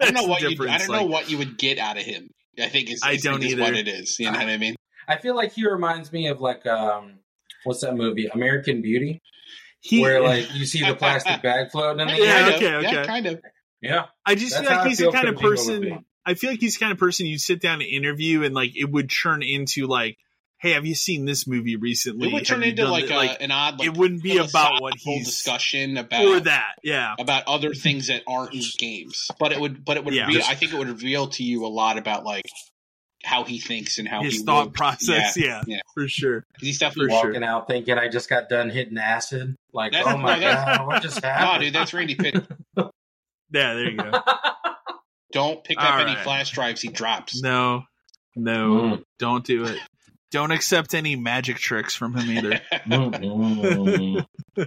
I 0.00 0.10
don't 0.10 0.14
know 0.14 0.24
what 0.24 0.42
you 0.42 0.68
I 0.68 0.76
don't 0.76 0.92
know 0.92 1.04
what 1.04 1.30
you 1.30 1.38
would 1.38 1.56
get 1.56 1.78
out 1.78 1.96
of 1.96 2.02
him. 2.02 2.28
I 2.60 2.68
think 2.68 2.90
is 2.90 3.00
I 3.02 3.16
don't 3.16 3.42
is 3.42 3.52
either. 3.52 3.62
what 3.62 3.74
it 3.74 3.88
is. 3.88 4.18
You 4.18 4.30
know 4.30 4.38
what 4.38 4.48
I 4.48 4.58
mean? 4.58 4.76
I 5.08 5.16
feel 5.16 5.34
like 5.34 5.52
he 5.52 5.66
reminds 5.66 6.12
me 6.12 6.28
of 6.28 6.42
like 6.42 6.66
um, 6.66 7.20
what's 7.64 7.80
that 7.80 7.96
movie, 7.96 8.26
American 8.26 8.82
Beauty, 8.82 9.18
He, 9.80 10.02
where 10.02 10.20
like 10.20 10.52
you 10.54 10.66
see 10.66 10.84
the 10.84 10.94
plastic 10.94 11.40
bag 11.42 11.70
floating 11.70 12.06
in 12.06 12.08
the 12.08 12.22
Yeah, 12.22 12.34
air. 12.34 12.42
Kind 12.42 12.54
okay, 12.54 12.82
Yeah, 12.82 13.06
kind 13.06 13.26
of. 13.28 13.40
Yeah, 13.80 14.06
I 14.26 14.34
just 14.34 14.52
That's 14.52 14.68
feel 14.68 14.76
like 14.76 14.84
I 14.84 14.88
he's 14.88 14.98
the 14.98 15.10
kind 15.10 15.28
of 15.28 15.36
Kojima 15.36 15.40
person. 15.40 16.04
Be. 16.24 16.30
I 16.30 16.34
feel 16.34 16.50
like 16.50 16.60
he's 16.60 16.74
the 16.76 16.80
kind 16.80 16.92
of 16.92 16.98
person 16.98 17.26
you 17.26 17.38
sit 17.38 17.60
down 17.60 17.74
and 17.80 17.82
interview, 17.82 18.42
and 18.44 18.54
like 18.54 18.72
it 18.76 18.90
would 18.90 19.10
turn 19.10 19.42
into 19.42 19.86
like, 19.86 20.16
"Hey, 20.58 20.72
have 20.72 20.86
you 20.86 20.94
seen 20.94 21.24
this 21.24 21.46
movie 21.46 21.76
recently?" 21.76 22.28
It 22.28 22.32
would 22.32 22.46
turn 22.46 22.62
into 22.62 22.86
like, 22.88 23.04
it?" 23.04 23.10
a, 23.10 23.42
an 23.42 23.50
odd 23.50 23.78
like 23.78 23.88
it 23.88 23.96
wouldn't 23.96 24.22
be 24.22 24.36
about 24.38 24.80
what 24.80 24.98
philosophical 24.98 25.12
he's 25.14 25.26
discussion 25.26 25.96
about 25.96 26.24
or 26.24 26.40
that. 26.40 26.74
Yeah, 26.82 27.14
about 27.18 27.44
other 27.46 27.74
things 27.74 28.08
that 28.08 28.22
aren't 28.26 28.54
in 28.54 28.62
games. 28.78 29.30
But 29.38 29.52
it 29.52 29.60
would, 29.60 29.84
but 29.84 29.96
it 29.96 30.04
would. 30.04 30.14
Yeah. 30.14 30.26
Reveal, 30.26 30.42
I 30.48 30.54
think 30.54 30.72
it 30.72 30.78
would 30.78 30.88
reveal 30.88 31.28
to 31.28 31.42
you 31.42 31.64
a 31.64 31.68
lot 31.68 31.98
about 31.98 32.24
like 32.24 32.44
how 33.22 33.44
he 33.44 33.58
thinks 33.58 33.98
and 33.98 34.08
how 34.08 34.22
his 34.22 34.38
he 34.38 34.44
thought 34.44 34.68
works. 34.68 34.78
process. 34.78 35.36
Yeah, 35.36 35.46
Yeah, 35.46 35.62
yeah. 35.66 35.80
for 35.92 36.08
sure. 36.08 36.42
he's 36.58 36.78
definitely. 36.78 37.10
For 37.14 37.20
sure. 37.20 37.26
walking 37.32 37.44
out 37.44 37.66
thinking 37.68 37.98
I 37.98 38.08
just 38.08 38.30
got 38.30 38.48
done 38.48 38.70
hitting 38.70 38.96
acid. 38.96 39.56
Like, 39.74 39.92
That's- 39.92 40.10
oh 40.14 40.16
my 40.22 40.36
no, 40.36 40.40
god, 40.40 40.86
what 40.86 41.02
just 41.02 41.22
happened? 41.22 41.40
No, 41.40 41.46
happened? 41.46 41.62
dude, 41.64 41.74
that's 41.74 41.92
Randy 41.94 42.14
Pitt. 42.14 42.46
Yeah, 43.52 43.74
there 43.74 43.90
you 43.90 43.96
go. 43.96 44.12
Don't 45.32 45.62
pick 45.62 45.78
up 45.78 45.94
All 45.94 46.00
any 46.00 46.14
flash 46.16 46.50
drives 46.50 46.80
he 46.82 46.88
drops. 46.88 47.40
No, 47.42 47.84
no, 48.36 48.70
Mm. 48.70 49.04
don't 49.18 49.44
do 49.44 49.64
it. 49.64 49.78
Don't 50.30 50.50
accept 50.52 50.94
any 50.94 51.16
magic 51.16 51.56
tricks 51.58 51.94
from 51.94 52.14
him 52.14 52.30
either. 52.30 52.60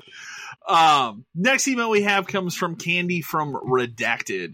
Um, 0.65 1.25
next 1.35 1.67
email 1.67 1.89
we 1.89 2.03
have 2.03 2.25
comes 2.25 2.55
from 2.55 2.77
Candy 2.77 3.21
from 3.21 3.53
Redacted. 3.53 4.53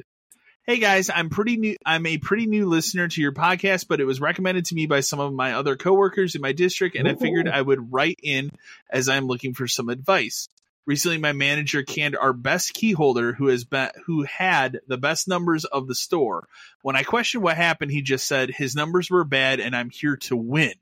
Hey 0.63 0.79
guys, 0.79 1.09
I'm 1.13 1.29
pretty 1.29 1.57
new. 1.57 1.75
I'm 1.85 2.05
a 2.07 2.17
pretty 2.17 2.47
new 2.47 2.65
listener 2.67 3.07
to 3.07 3.21
your 3.21 3.31
podcast, 3.31 3.87
but 3.87 3.99
it 3.99 4.05
was 4.05 4.19
recommended 4.19 4.65
to 4.65 4.75
me 4.75 4.87
by 4.87 5.01
some 5.01 5.19
of 5.19 5.33
my 5.33 5.53
other 5.53 5.75
coworkers 5.75 6.33
in 6.35 6.41
my 6.41 6.51
district, 6.51 6.95
and 6.95 7.07
I 7.07 7.13
figured 7.13 7.47
I 7.47 7.61
would 7.61 7.91
write 7.93 8.19
in 8.23 8.49
as 8.89 9.07
I'm 9.07 9.27
looking 9.27 9.53
for 9.53 9.67
some 9.67 9.89
advice. 9.89 10.47
Recently, 10.89 11.19
my 11.19 11.33
manager 11.33 11.83
canned 11.83 12.17
our 12.17 12.33
best 12.33 12.73
key 12.73 12.93
holder, 12.93 13.31
who 13.31 13.45
has 13.49 13.63
been 13.63 13.91
who 14.07 14.23
had 14.23 14.79
the 14.87 14.97
best 14.97 15.27
numbers 15.27 15.63
of 15.63 15.87
the 15.87 15.93
store. 15.93 16.47
When 16.81 16.95
I 16.95 17.03
questioned 17.03 17.43
what 17.43 17.57
happened, 17.57 17.91
he 17.91 18.01
just 18.01 18.27
said 18.27 18.49
his 18.49 18.75
numbers 18.75 19.07
were 19.07 19.23
bad, 19.23 19.59
and 19.59 19.75
I'm 19.75 19.91
here 19.91 20.17
to 20.17 20.35
win, 20.35 20.73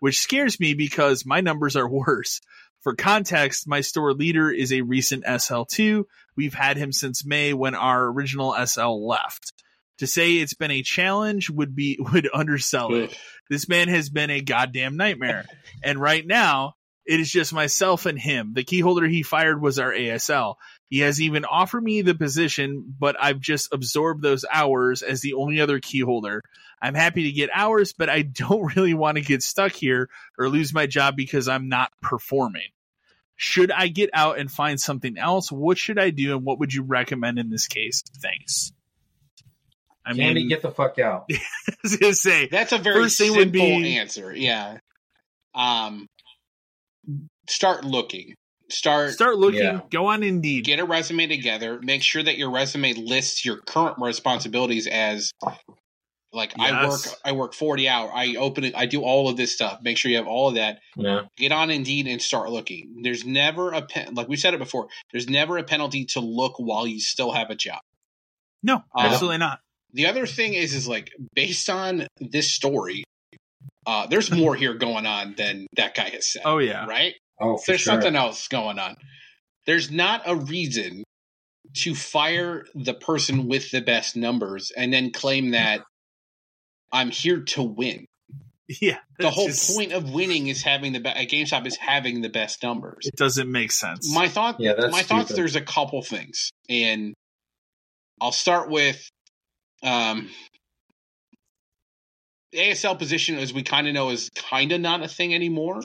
which 0.00 0.18
scares 0.18 0.58
me 0.58 0.74
because 0.74 1.24
my 1.24 1.42
numbers 1.42 1.76
are 1.76 1.88
worse. 2.06 2.40
For 2.80 2.96
context, 2.96 3.68
my 3.68 3.82
store 3.82 4.14
leader 4.14 4.50
is 4.50 4.72
a 4.72 4.80
recent 4.80 5.22
SL2. 5.24 6.06
We've 6.34 6.52
had 6.52 6.76
him 6.76 6.90
since 6.90 7.24
May 7.24 7.54
when 7.54 7.76
our 7.76 8.04
original 8.06 8.52
SL 8.66 9.06
left. 9.06 9.52
To 9.98 10.08
say 10.08 10.38
it's 10.38 10.54
been 10.54 10.72
a 10.72 10.82
challenge 10.82 11.50
would 11.50 11.76
be 11.76 12.00
would 12.12 12.28
undersell 12.34 12.96
it. 12.96 13.16
This 13.48 13.68
man 13.68 13.86
has 13.86 14.10
been 14.10 14.30
a 14.30 14.40
goddamn 14.40 14.96
nightmare. 14.96 15.44
and 15.84 16.00
right 16.00 16.26
now, 16.26 16.74
it 17.06 17.20
is 17.20 17.30
just 17.30 17.52
myself 17.52 18.06
and 18.06 18.18
him. 18.18 18.52
The 18.54 18.64
key 18.64 18.80
holder 18.80 19.06
he 19.06 19.22
fired 19.22 19.60
was 19.60 19.78
our 19.78 19.92
ASL. 19.92 20.56
He 20.88 21.00
has 21.00 21.20
even 21.20 21.44
offered 21.44 21.82
me 21.82 22.02
the 22.02 22.14
position, 22.14 22.94
but 22.98 23.16
I've 23.20 23.40
just 23.40 23.72
absorbed 23.72 24.22
those 24.22 24.44
hours 24.50 25.02
as 25.02 25.20
the 25.20 25.34
only 25.34 25.60
other 25.60 25.80
key 25.80 26.00
holder. 26.00 26.42
I'm 26.82 26.94
happy 26.94 27.24
to 27.24 27.32
get 27.32 27.50
hours, 27.52 27.92
but 27.92 28.08
I 28.08 28.22
don't 28.22 28.74
really 28.76 28.94
want 28.94 29.16
to 29.16 29.22
get 29.22 29.42
stuck 29.42 29.72
here 29.72 30.08
or 30.38 30.48
lose 30.48 30.74
my 30.74 30.86
job 30.86 31.16
because 31.16 31.48
I'm 31.48 31.68
not 31.68 31.92
performing. 32.02 32.68
Should 33.36 33.70
I 33.70 33.88
get 33.88 34.10
out 34.14 34.38
and 34.38 34.50
find 34.50 34.80
something 34.80 35.18
else? 35.18 35.52
What 35.52 35.76
should 35.78 35.98
I 35.98 36.10
do 36.10 36.34
and 36.36 36.44
what 36.44 36.58
would 36.58 36.72
you 36.72 36.82
recommend 36.82 37.38
in 37.38 37.50
this 37.50 37.66
case? 37.68 38.02
Thanks. 38.22 38.72
I 40.06 40.14
Candy, 40.14 40.40
mean, 40.40 40.48
get 40.48 40.62
the 40.62 40.70
fuck 40.70 40.98
out. 40.98 41.26
I 41.32 41.74
was 41.82 41.96
gonna 41.96 42.14
say, 42.14 42.46
That's 42.48 42.72
a 42.72 42.78
very 42.78 43.02
First 43.02 43.16
simple 43.18 43.36
would 43.38 43.52
be- 43.52 43.96
answer. 43.98 44.34
Yeah. 44.34 44.78
Um, 45.54 46.08
start 47.48 47.84
looking. 47.84 48.34
Start, 48.68 49.12
Start 49.12 49.36
looking. 49.38 49.60
Yeah. 49.62 49.80
Go 49.92 50.06
on 50.06 50.24
Indeed. 50.24 50.64
get 50.64 50.80
a 50.80 50.84
resume 50.84 51.28
together. 51.28 51.78
Make 51.80 52.02
sure 52.02 52.22
that 52.22 52.36
your 52.36 52.50
resume 52.50 52.94
lists 52.94 53.44
your 53.44 53.58
current 53.58 53.96
responsibilities 54.00 54.88
as 54.88 55.30
like 56.32 56.52
I 56.58 56.88
work 56.88 57.00
I 57.24 57.30
work 57.32 57.54
40 57.54 57.88
hour. 57.88 58.10
I 58.12 58.34
open 58.34 58.64
it 58.64 58.74
I 58.76 58.86
do 58.86 59.02
all 59.02 59.28
of 59.28 59.36
this 59.36 59.52
stuff. 59.52 59.78
Make 59.82 59.96
sure 59.96 60.10
you 60.10 60.16
have 60.16 60.26
all 60.26 60.48
of 60.48 60.56
that. 60.56 60.80
Yeah. 60.96 61.22
Get 61.36 61.52
on 61.52 61.70
Indeed 61.70 62.08
and 62.08 62.20
start 62.20 62.50
looking. 62.50 63.02
There's 63.02 63.24
never 63.24 63.70
a 63.72 63.82
pen 63.82 64.14
like 64.14 64.28
we 64.28 64.36
said 64.36 64.52
it 64.52 64.58
before. 64.58 64.88
There's 65.12 65.28
never 65.28 65.58
a 65.58 65.62
penalty 65.62 66.04
to 66.06 66.20
look 66.20 66.54
while 66.58 66.88
you 66.88 66.98
still 66.98 67.30
have 67.32 67.50
a 67.50 67.54
job. 67.54 67.78
no, 68.64 68.76
Um, 68.76 68.82
absolutely 68.96 69.38
not. 69.38 69.60
The 69.92 70.06
other 70.06 70.26
thing 70.26 70.54
is 70.54 70.74
is 70.74 70.88
like 70.88 71.10
based 71.34 71.70
on 71.70 72.08
this 72.20 72.50
story, 72.52 73.04
uh 73.86 74.06
there's 74.06 74.30
more 74.30 74.54
here 74.54 74.74
going 74.74 75.06
on 75.06 75.34
than 75.36 75.66
that 75.76 75.94
guy 75.94 76.10
has 76.10 76.26
said. 76.26 76.42
Oh 76.44 76.58
yeah. 76.58 76.86
Right? 76.86 77.14
Oh, 77.40 77.56
for 77.56 77.72
there's 77.72 77.80
sure. 77.82 77.92
something 77.94 78.16
else 78.16 78.48
going 78.48 78.78
on. 78.78 78.96
There's 79.66 79.90
not 79.90 80.22
a 80.26 80.34
reason 80.36 81.04
to 81.74 81.94
fire 81.94 82.64
the 82.74 82.94
person 82.94 83.48
with 83.48 83.70
the 83.70 83.80
best 83.80 84.16
numbers 84.16 84.72
and 84.76 84.92
then 84.92 85.12
claim 85.12 85.50
that 85.50 85.82
I'm 86.92 87.10
here 87.10 87.40
to 87.40 87.62
win. 87.62 88.06
Yeah. 88.80 88.98
The 89.18 89.30
whole 89.30 89.46
just- 89.48 89.74
point 89.74 89.92
of 89.92 90.10
winning 90.10 90.46
is 90.48 90.62
having 90.62 90.92
the 90.92 91.00
best. 91.00 91.18
GameStop 91.28 91.66
is 91.66 91.76
having 91.76 92.20
the 92.22 92.28
best 92.28 92.62
numbers. 92.62 93.06
It 93.06 93.16
doesn't 93.16 93.50
make 93.50 93.70
sense. 93.72 94.12
My 94.12 94.28
thought, 94.28 94.56
Yeah, 94.58 94.74
that's 94.78 94.92
my 94.92 95.02
thoughts. 95.02 95.32
There's 95.32 95.56
a 95.56 95.60
couple 95.60 96.02
things, 96.02 96.50
and 96.68 97.14
I'll 98.20 98.32
start 98.32 98.68
with 98.70 99.08
um, 99.82 100.28
the 100.52 100.55
ASL 102.56 102.98
position, 102.98 103.38
as 103.38 103.52
we 103.52 103.62
kind 103.62 103.86
of 103.86 103.94
know, 103.94 104.10
is 104.10 104.30
kind 104.34 104.72
of 104.72 104.80
not 104.80 105.02
a 105.02 105.08
thing 105.08 105.34
anymore. 105.34 105.82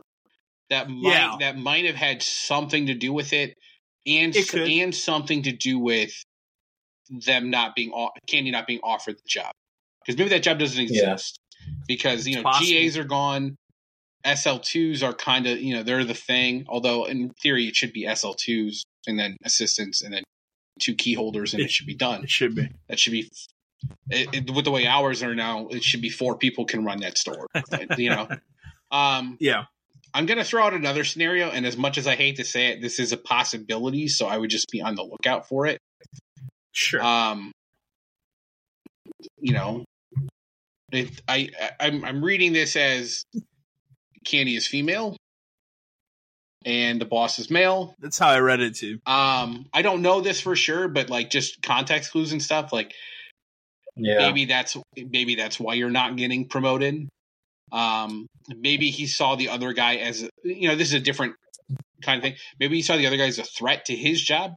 That 0.69 0.89
might 0.89 1.11
Yeah. 1.11 1.35
that 1.39 1.57
might 1.57 1.85
have 1.85 1.95
had 1.95 2.21
something 2.23 2.87
to 2.87 2.93
do 2.93 3.11
with 3.13 3.33
it, 3.33 3.57
and 4.05 4.35
It 4.35 4.47
could. 4.49 4.69
and 4.69 4.95
something 4.95 5.43
to 5.43 5.51
do 5.51 5.77
with 5.79 6.13
them 7.09 7.49
not 7.49 7.75
being 7.75 7.91
au- 7.93 8.11
Candy 8.27 8.51
not 8.51 8.67
being 8.67 8.79
offered 8.83 9.17
the 9.17 9.27
job 9.27 9.51
because 10.01 10.17
maybe 10.17 10.29
that 10.29 10.43
job 10.43 10.59
doesn't 10.59 10.89
Yeah. 10.89 11.11
exist 11.13 11.37
because 11.87 12.25
you 12.25 12.35
know 12.35 12.43
possible. 12.43 12.67
GAs 12.67 12.97
are 12.97 13.03
gone. 13.03 13.55
SL2s 14.23 15.01
are 15.03 15.13
kind 15.13 15.47
of, 15.47 15.59
you 15.61 15.73
know, 15.73 15.81
they're 15.83 16.05
the 16.05 16.13
thing. 16.13 16.65
Although 16.69 17.05
in 17.05 17.31
theory 17.41 17.67
it 17.67 17.75
should 17.75 17.91
be 17.91 18.05
SL2s 18.05 18.83
and 19.07 19.19
then 19.19 19.35
assistants 19.43 20.01
and 20.03 20.13
then 20.13 20.23
two 20.79 20.93
key 20.95 21.15
holders 21.15 21.53
and 21.53 21.61
it, 21.61 21.65
It- 21.65 21.71
should 21.71 21.87
be 21.87 21.95
done. 21.95 22.23
it 22.23 22.29
should 22.29 22.55
be. 22.55 22.67
That 22.87 22.99
should 22.99 23.11
be 23.13 23.29
it, 24.09 24.29
it, 24.33 24.51
with 24.53 24.65
the 24.65 24.71
way 24.71 24.85
hours 24.87 25.23
are 25.23 25.35
now. 25.35 25.67
It 25.67 25.83
should 25.83 26.01
be 26.01 26.09
four 26.09 26.37
people 26.37 26.65
can 26.65 26.83
run 26.83 26.99
that 27.01 27.17
store. 27.17 27.47
you 27.97 28.09
know, 28.09 28.27
um, 28.91 29.37
Yeah. 29.39 29.65
I'm 30.13 30.25
gonna 30.25 30.43
throw 30.43 30.63
out 30.63 30.73
another 30.73 31.05
scenario, 31.05 31.49
and 31.49 31.65
as 31.65 31.77
much 31.77 31.97
as 31.97 32.05
I 32.05 32.15
hate 32.15 32.35
to 32.35 32.43
say 32.43 32.67
it, 32.67 32.81
this 32.81 32.99
is 32.99 33.13
a 33.13 33.17
possibility. 33.17 34.09
So 34.09 34.27
I 34.27 34.37
would 34.37 34.49
just 34.49 34.69
be 34.69 34.81
on 34.81 34.95
the 34.95 35.03
lookout 35.03 35.47
for 35.47 35.67
it. 35.67 35.79
Sure. 36.73 37.01
Um, 37.01 37.51
you 39.39 39.53
know, 39.53 39.85
it, 40.91 41.21
I, 41.29 41.49
I 41.59 41.71
I'm 41.87 42.03
I'm 42.03 42.23
reading 42.25 42.51
this 42.51 42.75
as 42.75 43.23
Candy 44.25 44.55
is 44.57 44.67
female, 44.67 45.15
and 46.65 46.99
the 46.99 47.05
boss 47.05 47.39
is 47.39 47.49
male. 47.49 47.95
That's 47.99 48.19
how 48.19 48.29
I 48.29 48.39
read 48.39 48.59
it 48.59 48.75
too. 48.75 48.99
Um, 49.05 49.65
I 49.73 49.81
don't 49.81 50.01
know 50.01 50.19
this 50.21 50.41
for 50.41 50.55
sure, 50.57 50.87
but 50.89 51.09
like 51.09 51.29
just 51.29 51.61
context 51.61 52.11
clues 52.11 52.33
and 52.33 52.41
stuff. 52.41 52.73
Like 52.73 52.93
Yeah. 54.03 54.17
maybe 54.17 54.45
that's 54.45 54.77
maybe 54.95 55.35
that's 55.35 55.59
why 55.59 55.75
you're 55.75 55.89
not 55.89 56.15
getting 56.15 56.47
promoted. 56.47 57.07
Um, 57.71 58.27
maybe 58.49 58.89
he 58.89 59.07
saw 59.07 59.35
the 59.35 59.49
other 59.49 59.73
guy 59.73 59.95
as 59.97 60.27
you 60.43 60.67
know 60.67 60.75
this 60.75 60.89
is 60.89 60.95
a 60.95 60.99
different 60.99 61.35
kind 62.01 62.17
of 62.17 62.23
thing. 62.23 62.35
Maybe 62.59 62.75
he 62.75 62.81
saw 62.81 62.97
the 62.97 63.07
other 63.07 63.17
guy 63.17 63.27
as 63.27 63.39
a 63.39 63.43
threat 63.43 63.85
to 63.85 63.95
his 63.95 64.21
job, 64.21 64.55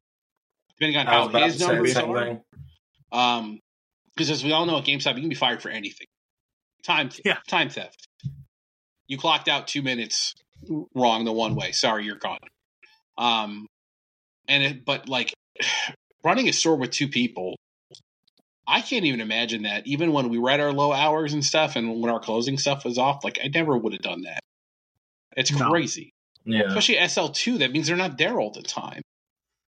depending 0.79 0.99
on 0.99 1.07
how 1.07 1.29
about 1.29 1.39
to 1.39 1.45
his 1.45 1.59
say 1.59 1.67
the 1.67 1.73
numbers 1.73 1.97
are. 1.97 2.41
Um, 3.13 3.61
because 4.15 4.31
as 4.31 4.45
we 4.45 4.53
all 4.53 4.65
know 4.67 4.79
at 4.79 4.85
GameStop, 4.85 5.15
you 5.17 5.21
can 5.21 5.29
be 5.29 5.35
fired 5.35 5.61
for 5.61 5.69
anything. 5.71 6.07
Time, 6.85 7.11
Yeah. 7.25 7.39
time 7.49 7.69
theft. 7.69 8.07
You 9.09 9.19
clocked 9.19 9.49
out 9.49 9.67
two 9.67 9.83
minutes 9.83 10.35
wrong 10.95 11.25
the 11.25 11.33
one 11.33 11.55
way. 11.57 11.73
Sorry, 11.73 12.05
you're 12.05 12.17
gone. 12.17 12.39
Um, 13.19 13.67
and 14.49 14.63
it, 14.63 14.85
but 14.85 15.09
like 15.09 15.33
running 16.25 16.49
a 16.49 16.53
store 16.53 16.77
with 16.77 16.91
two 16.91 17.09
people, 17.09 17.57
I 18.67 18.81
can't 18.81 19.05
even 19.05 19.21
imagine 19.21 19.63
that. 19.65 19.87
Even 19.87 20.13
when 20.13 20.29
we 20.31 20.39
read 20.39 20.61
our 20.61 20.73
low 20.73 20.93
hours 20.93 21.33
and 21.35 21.45
stuff, 21.45 21.77
and 21.77 22.01
when 22.01 22.11
our 22.11 22.21
closing 22.21 22.57
stuff 22.59 22.85
was 22.85 22.97
off, 22.99 23.23
like 23.25 23.39
I 23.43 23.49
never 23.49 23.77
would 23.77 23.93
have 23.93 24.03
done 24.03 24.23
that. 24.23 24.41
It's 25.37 25.53
No. 25.53 25.69
crazy, 25.71 26.13
Yeah. 26.45 26.63
especially 26.69 26.97
SL 26.99 27.29
two. 27.29 27.59
That 27.59 27.73
means 27.73 27.87
they're 27.89 27.97
not 27.97 28.17
there 28.19 28.41
all 28.41 28.51
the 28.53 28.63
time. 28.63 29.03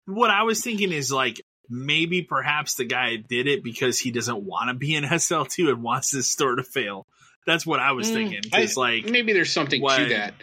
What 0.06 0.30
I 0.30 0.44
was 0.44 0.62
thinking 0.64 0.92
is 0.94 1.12
like 1.12 1.42
maybe 1.70 2.22
perhaps 2.22 2.76
the 2.76 2.86
guy 2.86 3.18
did 3.18 3.46
it 3.48 3.62
because 3.64 4.00
he 4.00 4.12
doesn't 4.12 4.42
want 4.44 4.70
to 4.70 4.74
be 4.74 4.96
in 4.96 5.04
SL2 5.04 5.70
and 5.70 5.84
wants 5.84 6.12
his 6.12 6.30
store 6.30 6.56
to 6.56 6.64
fail. 6.64 7.06
That's 7.46 7.66
what 7.66 7.80
I 7.82 7.92
was 7.92 8.10
Mm, 8.10 8.14
thinking. 8.14 8.42
I- 8.54 8.62
It's 8.62 8.78
like 8.78 9.06
Maybe 9.06 9.34
there's 9.34 9.52
something 9.52 9.82
why- 9.82 9.98
to 10.00 10.06
that. 10.10 10.34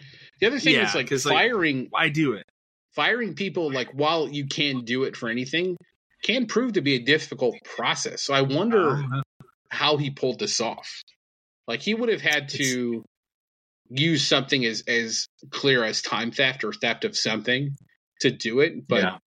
The 0.41 0.49
other 0.49 0.59
thing 0.59 0.75
Yeah, 0.75 0.89
is 0.89 0.95
like- 0.95 1.09
firing 1.11 1.87
why 1.91 2.09
do 2.11 2.33
it? 2.35 2.45
firing 2.93 3.35
people 3.35 3.73
like 3.73 3.89
while 3.93 4.29
you 4.29 4.47
can 4.47 4.85
do 4.85 5.03
it 5.05 5.17
for 5.17 5.29
anything 5.29 5.77
can 6.25 6.47
prove 6.47 6.73
to 6.73 6.81
be 6.81 6.95
a 6.95 6.99
difficult 6.99 7.55
process. 7.77 8.23
So 8.25 8.35
I 8.35 8.41
wonder 8.43 8.91
Uh, 8.97 9.21
how 9.71 9.97
he 9.99 10.11
pulled 10.11 10.41
this 10.41 10.61
off. 10.61 11.03
Like 11.69 11.83
he 11.83 11.95
would 11.95 12.09
have 12.09 12.21
had 12.23 12.49
to 12.51 13.05
use 13.91 14.27
something 14.27 14.65
as 14.65 14.83
as 14.89 15.29
clear 15.51 15.85
as 15.85 16.03
time 16.03 16.31
theft 16.33 16.65
or 16.65 16.73
theft 16.73 17.05
of 17.05 17.17
something 17.17 17.77
to 18.23 18.31
do 18.31 18.61
it, 18.61 18.87
but 18.89 19.03
yeah. 19.03 19.19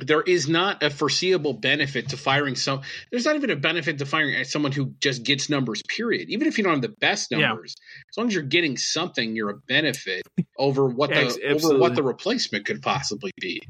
there 0.00 0.22
is 0.22 0.48
not 0.48 0.82
a 0.82 0.90
foreseeable 0.90 1.54
benefit 1.54 2.10
to 2.10 2.16
firing 2.16 2.54
some 2.56 2.82
there's 3.10 3.24
not 3.24 3.36
even 3.36 3.50
a 3.50 3.56
benefit 3.56 3.98
to 3.98 4.06
firing 4.06 4.44
someone 4.44 4.72
who 4.72 4.92
just 5.00 5.22
gets 5.24 5.48
numbers 5.48 5.82
period 5.88 6.28
even 6.30 6.46
if 6.46 6.58
you 6.58 6.64
don't 6.64 6.74
have 6.74 6.82
the 6.82 6.96
best 7.00 7.28
Yeah. 7.30 7.38
numbers 7.48 7.74
as 8.10 8.16
long 8.16 8.28
as 8.28 8.34
you're 8.34 8.42
getting 8.44 8.76
something 8.76 9.34
you're 9.34 9.50
a 9.50 9.58
benefit 9.66 10.22
over 10.56 10.86
what 10.86 11.10
the 11.10 11.16
Ex- 11.16 11.38
over 11.64 11.78
what 11.78 11.94
the 11.96 12.02
replacement 12.02 12.64
could 12.66 12.80
possibly 12.82 13.32
be 13.40 13.60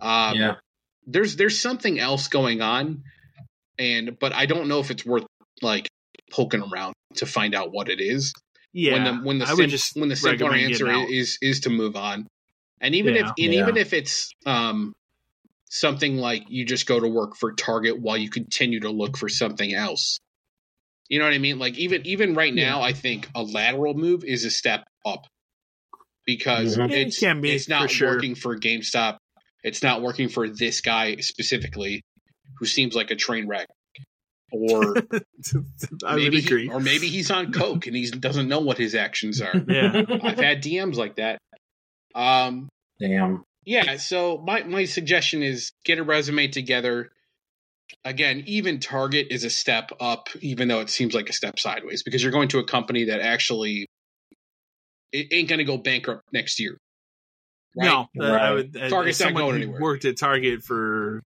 um 0.00 0.36
yeah. 0.36 0.54
There's 1.08 1.36
there's 1.36 1.58
something 1.60 1.98
else 1.98 2.28
going 2.28 2.60
on 2.60 3.02
and 3.78 4.18
but 4.18 4.32
i 4.34 4.46
don't 4.46 4.68
know 4.68 4.78
if 4.80 4.90
it's 4.90 5.04
worth 5.04 5.24
like 5.62 5.88
poking 6.30 6.62
around 6.62 6.94
to 7.14 7.26
find 7.26 7.54
out 7.54 7.72
what 7.72 7.88
it 7.88 8.00
is 8.00 8.32
yeah. 8.72 8.92
when 8.92 9.04
the 9.04 9.12
when 9.26 9.38
the 9.38 9.46
sim- 9.46 10.00
when 10.00 10.08
the 10.08 10.16
simpler 10.16 10.54
answer 10.54 10.88
is 11.10 11.38
is 11.40 11.60
to 11.60 11.70
move 11.70 11.96
on 11.96 12.26
and 12.80 12.94
even 12.94 13.14
Yeah. 13.14 13.22
if 13.22 13.26
and 13.26 13.36
Yeah. 13.54 13.60
even 13.62 13.76
if 13.76 13.92
it's 13.92 14.30
um 14.46 14.92
something 15.70 16.16
like 16.16 16.44
you 16.48 16.64
just 16.64 16.86
go 16.86 16.98
to 17.00 17.08
work 17.08 17.36
for 17.36 17.52
target 17.52 18.00
while 18.00 18.16
you 18.16 18.30
continue 18.30 18.80
to 18.80 18.90
look 18.90 19.16
for 19.16 19.28
something 19.28 19.74
else 19.74 20.18
you 21.08 21.18
know 21.18 21.24
what 21.24 21.34
i 21.34 21.38
mean 21.38 21.58
like 21.58 21.78
even 21.78 22.06
even 22.06 22.34
right 22.34 22.54
now 22.54 22.82
i 22.82 22.92
think 22.92 23.28
a 23.34 23.42
lateral 23.42 23.94
move 23.94 24.24
is 24.24 24.44
a 24.44 24.50
step 24.50 24.84
up 25.06 25.26
because 26.26 26.76
Mhm. 26.76 26.90
It 26.90 26.98
it's 27.08 27.20
can 27.20 27.40
be, 27.40 27.50
it's 27.50 27.68
not 27.68 27.82
for 27.82 27.88
sure. 27.88 28.14
working 28.14 28.34
for 28.34 28.58
gamestop 28.58 29.17
it's 29.68 29.82
not 29.82 30.02
working 30.02 30.28
for 30.28 30.48
this 30.48 30.80
guy 30.80 31.16
specifically 31.16 32.02
who 32.58 32.66
seems 32.66 32.94
like 32.94 33.10
a 33.10 33.16
train 33.16 33.46
wreck 33.46 33.66
or 34.50 34.96
I 36.04 36.14
would 36.14 36.22
maybe 36.22 36.40
he- 36.40 36.68
or 36.68 36.80
maybe 36.80 37.08
he's 37.08 37.30
on 37.30 37.52
coke 37.52 37.86
and 37.86 37.94
he 37.94 38.10
doesn't 38.10 38.48
know 38.48 38.60
what 38.60 38.78
his 38.78 38.94
actions 38.94 39.40
are 39.40 39.52
Yeah. 39.68 40.02
I've 40.22 40.38
had 40.38 40.62
DMs 40.62 40.96
like 40.96 41.16
that. 41.16 41.38
Um, 42.14 42.68
Damn. 43.00 43.44
yeah. 43.64 43.96
So 43.98 44.38
my 44.38 44.62
my 44.64 44.86
suggestion 44.86 45.42
is 45.42 45.70
get 45.84 45.98
a 45.98 46.02
resume 46.02 46.48
together. 46.48 47.10
Again, 48.04 48.42
even 48.46 48.80
Target 48.80 49.28
is 49.30 49.44
a 49.44 49.50
step 49.50 49.90
up, 50.00 50.28
even 50.40 50.68
though 50.68 50.80
it 50.80 50.90
seems 50.90 51.14
like 51.14 51.28
a 51.28 51.32
step 51.32 51.58
sideways, 51.58 52.02
because 52.02 52.22
you're 52.22 52.32
going 52.32 52.48
to 52.48 52.58
a 52.58 52.64
company 52.64 53.04
that 53.04 53.20
actually 53.20 53.86
it 55.12 55.28
ain't 55.32 55.48
going 55.48 55.58
to 55.58 55.64
go 55.64 55.76
bankrupt 55.78 56.22
next 56.32 56.58
year. 56.60 56.76
Right? 57.76 57.86
No, 57.86 58.08
uh, 58.20 58.24
I 58.32 58.50
would. 58.52 58.76
as 58.76 58.90
Target's 58.90 59.20
not 59.20 59.26
someone 59.26 59.42
going 59.44 59.62
anywhere. 59.62 59.80
Worked 59.80 60.04
at 60.04 60.16
Target 60.18 60.62
for 60.62 61.22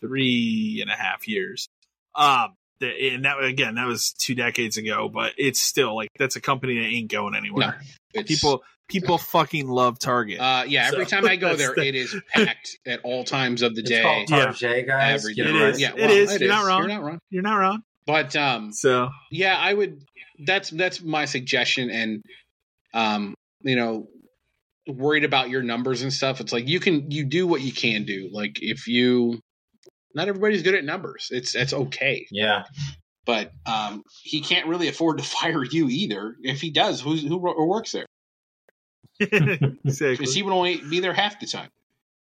three 0.00 0.78
and 0.82 0.90
a 0.90 0.94
half 0.94 1.26
years. 1.28 1.68
Um, 2.14 2.54
the- 2.80 3.14
and 3.14 3.24
that 3.24 3.42
again, 3.42 3.76
that 3.76 3.86
was 3.86 4.12
two 4.12 4.34
decades 4.34 4.76
ago, 4.76 5.08
but 5.08 5.32
it's 5.38 5.60
still 5.60 5.94
like 5.94 6.10
that's 6.18 6.36
a 6.36 6.40
company 6.40 6.78
that 6.78 6.86
ain't 6.86 7.10
going 7.10 7.34
anywhere. 7.34 7.80
It's- 8.12 8.26
People, 8.28 8.62
people 8.88 9.18
fucking 9.18 9.66
love 9.68 9.98
Target. 9.98 10.38
Uh, 10.40 10.64
yeah. 10.68 10.88
Every 10.92 11.06
time 11.06 11.26
I 11.26 11.36
go 11.36 11.56
there, 11.56 11.72
the- 11.74 11.86
it 11.86 11.94
is 11.94 12.14
packed 12.32 12.78
at 12.86 13.00
all 13.02 13.24
times 13.24 13.62
of 13.62 13.74
the 13.74 13.80
It's 13.80 13.90
day. 13.90 14.02
called 14.02 14.30
Yeah. 14.30 14.52
Target, 14.52 14.86
guys. 14.86 15.20
Every 15.24 15.34
Get 15.34 15.44
day. 15.44 15.50
It 15.50 15.52
right. 15.54 15.70
is. 15.70 15.80
Yeah, 15.80 15.90
It 15.90 15.96
well, 15.96 16.10
is. 16.10 16.40
You're 16.40 16.48
not 16.50 16.66
wrong. 16.66 16.78
You're 16.80 16.88
not 16.88 17.02
wrong. 17.02 17.18
You're 17.30 17.42
not 17.42 17.56
wrong. 17.56 17.82
But 18.06 18.36
um, 18.36 18.70
So 18.72 19.08
yeah 19.30 19.56
i 19.56 19.72
would 19.72 20.02
that's 20.40 20.68
that's 20.68 21.00
my 21.00 21.24
suggestion 21.24 21.88
and 21.90 22.22
um 22.92 23.34
you 23.62 23.76
know 23.76 24.08
worried 24.86 25.24
about 25.24 25.48
your 25.50 25.62
numbers 25.62 26.02
and 26.02 26.12
stuff 26.12 26.40
it's 26.40 26.52
like 26.52 26.68
you 26.68 26.78
can 26.80 27.10
you 27.10 27.24
do 27.24 27.46
what 27.46 27.60
you 27.62 27.72
can 27.72 28.04
do 28.04 28.28
like 28.32 28.58
if 28.62 28.86
you 28.86 29.40
not 30.14 30.28
everybody's 30.28 30.62
good 30.62 30.74
at 30.74 30.84
numbers 30.84 31.28
it's 31.30 31.52
that's 31.52 31.72
okay 31.72 32.26
Yeah. 32.30 32.64
but 33.24 33.50
um 33.66 34.02
he 34.22 34.40
can't 34.42 34.66
really 34.66 34.88
afford 34.88 35.18
to 35.18 35.24
fire 35.38 35.64
you 35.64 35.88
either 35.88 36.36
if 36.42 36.60
he 36.60 36.70
does 36.70 37.00
who's 37.00 37.22
who 37.22 37.38
wo- 37.38 37.66
works 37.66 37.92
there 37.92 38.06
exactly. 39.20 39.76
because 39.84 40.34
he 40.34 40.42
would 40.42 40.52
only 40.52 40.76
be 40.78 41.00
there 41.00 41.12
half 41.14 41.38
the 41.40 41.46
time. 41.46 41.70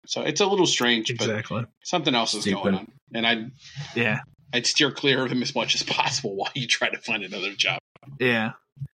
So 0.07 0.23
it's 0.23 0.41
a 0.41 0.47
little 0.47 0.67
strange, 0.67 1.07
but 1.17 1.29
Exactly. 1.29 1.65
something 1.85 2.15
else 2.15 2.35
is 2.35 2.43
Stupid. 2.43 2.63
going 2.63 2.75
on, 2.75 2.87
and 3.15 3.27
I'd 3.27 3.51
Yeah. 3.95 4.19
I'd 4.53 4.67
steer 4.67 4.91
clear 4.91 5.25
of 5.25 5.31
him 5.31 5.43
as 5.43 5.55
much 5.55 5.75
as 5.75 5.83
possible 5.83 6.35
while 6.37 6.51
you 6.55 6.67
try 6.67 6.91
to 6.91 6.99
find 6.99 7.23
another 7.23 7.53
job. 7.55 7.79
Yeah. 8.21 8.53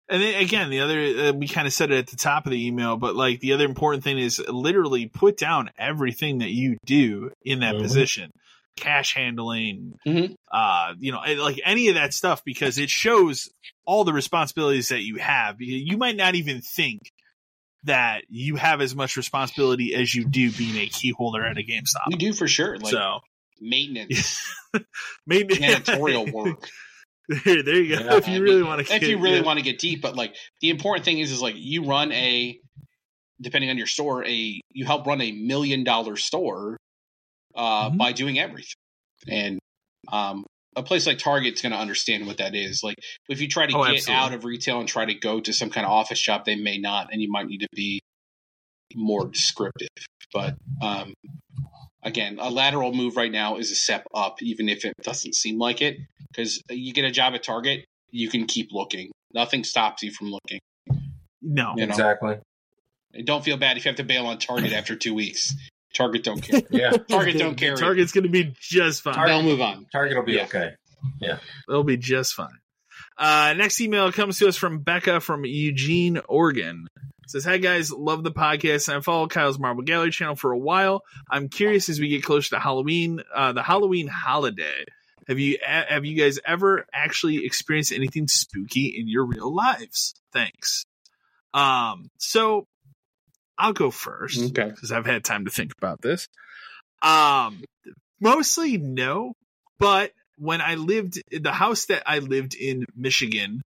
And 0.09 0.21
then 0.21 0.35
again, 0.41 0.69
the 0.69 0.81
other 0.81 0.99
uh, 1.01 1.31
we 1.33 1.47
kind 1.47 1.65
of 1.65 1.73
said 1.73 1.91
it 1.91 1.97
at 1.97 2.07
the 2.07 2.17
top 2.17 2.45
of 2.45 2.51
the 2.51 2.67
email, 2.67 2.97
but 2.97 3.15
like 3.15 3.39
the 3.39 3.53
other 3.53 3.65
important 3.65 4.03
thing 4.03 4.17
is 4.19 4.39
literally 4.47 5.07
put 5.07 5.37
down 5.37 5.69
everything 5.77 6.39
that 6.39 6.49
you 6.51 6.77
do 6.85 7.31
in 7.43 7.61
that 7.61 7.75
Mhm. 7.75 7.81
position, 7.81 8.31
cash 8.75 9.15
handling, 9.15 9.93
Mhm. 10.05 10.35
uh, 10.51 10.93
you 10.99 11.11
know, 11.11 11.21
like 11.41 11.59
any 11.63 11.87
of 11.87 11.95
that 11.95 12.13
stuff 12.13 12.43
because 12.43 12.77
it 12.77 12.89
shows 12.89 13.49
all 13.85 14.03
the 14.03 14.13
responsibilities 14.13 14.89
that 14.89 15.03
you 15.03 15.17
have. 15.17 15.61
You, 15.61 15.77
you 15.77 15.97
might 15.97 16.17
not 16.17 16.35
even 16.35 16.61
think 16.61 17.09
that 17.85 18.23
you 18.29 18.55
have 18.55 18.81
as 18.81 18.95
much 18.95 19.17
responsibility 19.17 19.95
as 19.95 20.13
you 20.13 20.25
do 20.25 20.51
being 20.51 20.77
a 20.77 20.87
key 20.87 21.11
holder 21.11 21.45
at 21.45 21.57
a 21.57 21.61
GameStop. 21.61 22.07
You 22.09 22.17
do 22.17 22.33
for 22.33 22.47
sure, 22.47 22.77
like 22.77 22.91
so 22.91 23.19
maintenance, 23.59 24.41
maybe 25.25 25.55
janitorial 25.55 26.31
work. 26.31 26.69
There, 27.29 27.63
there 27.63 27.75
you 27.81 27.95
go. 27.97 28.03
Yeah. 28.03 28.17
if 28.17 28.27
you 28.27 28.41
really 28.41 28.63
want 28.63 28.85
to, 28.85 28.93
if 28.95 29.03
you 29.03 29.17
really 29.19 29.41
want 29.41 29.59
to 29.59 29.63
get 29.63 29.79
deep, 29.79 30.01
but 30.01 30.15
like 30.15 30.35
the 30.61 30.69
important 30.69 31.05
thing 31.05 31.19
is, 31.19 31.31
is 31.31 31.41
like 31.41 31.55
you 31.57 31.85
run 31.85 32.11
a, 32.11 32.59
depending 33.41 33.69
on 33.69 33.77
your 33.77 33.87
store, 33.87 34.25
a 34.25 34.61
you 34.71 34.85
help 34.85 35.05
run 35.07 35.21
a 35.21 35.31
million 35.31 35.83
dollar 35.83 36.15
store 36.17 36.77
uh, 37.55 37.89
Mhm. 37.89 37.97
by 37.97 38.11
doing 38.11 38.39
everything, 38.39 38.73
and 39.27 39.59
um, 40.11 40.45
a 40.75 40.83
place 40.83 41.05
like 41.07 41.17
Target's 41.19 41.61
going 41.61 41.71
to 41.71 41.77
understand 41.77 42.25
what 42.27 42.37
that 42.37 42.55
is. 42.55 42.81
Like 42.83 42.95
if 43.29 43.39
you 43.41 43.47
try 43.47 43.67
to 43.67 43.77
Oh, 43.77 43.83
get 43.83 43.95
absolutely. 43.95 44.15
out 44.23 44.33
of 44.33 44.43
retail 44.43 44.79
and 44.79 44.87
try 44.89 45.05
to 45.05 45.13
go 45.13 45.39
to 45.39 45.53
some 45.53 45.69
kind 45.69 45.85
of 45.85 45.91
office 45.91 46.19
shop, 46.19 46.45
they 46.45 46.55
may 46.55 46.77
not, 46.77 47.09
and 47.13 47.21
you 47.21 47.31
might 47.31 47.45
need 47.47 47.59
to 47.59 47.67
be 47.75 47.99
more 48.95 49.27
descriptive. 49.27 49.87
But 50.33 50.55
um, 50.81 51.13
again, 52.03 52.37
a 52.39 52.49
lateral 52.49 52.93
move 52.93 53.15
right 53.17 53.31
now 53.31 53.57
is 53.57 53.71
a 53.71 53.75
step 53.75 54.05
up, 54.13 54.41
even 54.41 54.69
if 54.69 54.85
it 54.85 54.93
doesn't 55.01 55.35
seem 55.35 55.57
like 55.59 55.81
it. 55.81 55.97
Because 56.31 56.61
you 56.69 56.93
get 56.93 57.05
a 57.05 57.11
job 57.11 57.33
at 57.35 57.43
Target, 57.43 57.85
you 58.11 58.29
can 58.29 58.45
keep 58.45 58.69
looking. 58.71 59.11
Nothing 59.33 59.63
stops 59.63 60.03
you 60.03 60.11
from 60.11 60.31
looking. 60.31 60.59
no, 61.41 61.73
You 61.75 61.85
know, 61.87 61.91
Exactly. 61.91 62.37
and 63.13 63.25
don't 63.25 63.43
feel 63.43 63.57
bad 63.57 63.77
if 63.77 63.85
you 63.85 63.89
have 63.89 63.97
to 63.97 64.03
bail 64.03 64.25
on 64.27 64.37
Target 64.39 64.73
after 64.73 64.95
two 64.95 65.13
weeks. 65.13 65.53
Target 65.95 66.23
don't 66.23 66.41
care. 66.41 66.61
Yeah. 66.71 66.91
Target 66.91 67.37
don't 67.37 67.55
care. 67.55 67.75
Target's 67.75 68.11
going 68.11 68.23
to 68.23 68.29
be 68.29 68.53
just 68.59 69.03
fine. 69.03 69.27
They'll 69.27 69.43
move 69.43 69.61
on. 69.61 69.85
Target 69.91 70.17
will 70.17 70.23
be 70.25 70.33
Yeah. 70.33 70.43
okay. 70.45 70.71
Yeah, 71.19 71.37
they'll 71.67 71.83
be 71.83 71.97
just 71.97 72.33
fine. 72.33 72.57
Uh, 73.17 73.53
next 73.57 73.79
email 73.81 74.11
comes 74.11 74.39
to 74.39 74.47
us 74.47 74.55
from 74.55 74.79
Becca 74.79 75.19
from 75.19 75.45
Eugene, 75.45 76.19
Oregon. 76.29 76.87
Says, 77.27 77.45
Hi 77.45 77.57
guys, 77.57 77.91
love 77.91 78.23
the 78.23 78.31
podcast 78.31 78.87
and 78.89 78.97
I 78.97 79.01
followed 79.01 79.29
Kyle's 79.31 79.57
Marble 79.57 79.83
Gallery 79.83 80.11
channel 80.11 80.35
for 80.35 80.51
a 80.51 80.57
while. 80.57 81.03
I'm 81.29 81.47
curious 81.49 81.87
as 81.89 81.99
we 81.99 82.09
get 82.09 82.23
closer 82.23 82.51
to 82.51 82.59
Halloween, 82.59 83.21
uh, 83.33 83.53
the 83.53 83.63
Halloween 83.63 84.07
holiday. 84.07 84.83
Have 85.27 85.39
you 85.39 85.57
have 85.65 86.03
you 86.03 86.17
guys 86.21 86.37
ever 86.45 86.85
actually 86.93 87.45
experienced 87.45 87.93
anything 87.93 88.27
spooky 88.27 88.87
in 88.87 89.07
your 89.07 89.25
real 89.25 89.53
lives? 89.55 90.13
Thanks. 90.33 90.83
Um, 91.53 92.09
so 92.17 92.67
I'll 93.57 93.71
go 93.73 93.89
first 93.89 94.39
Okay. 94.57 94.69
because 94.69 94.91
I've 94.91 95.05
had 95.05 95.23
time 95.23 95.45
to 95.45 95.51
think 95.51 95.71
about 95.77 96.01
this. 96.01 96.27
Um, 97.01 97.63
mostly 98.19 98.77
no, 98.77 99.33
but 99.79 100.11
when 100.37 100.59
I 100.59 100.75
lived, 100.75 101.21
the 101.31 101.51
house 101.53 101.85
that 101.85 102.03
I 102.05 102.19
lived 102.19 102.55
in 102.55 102.85
Michigan 102.95 103.61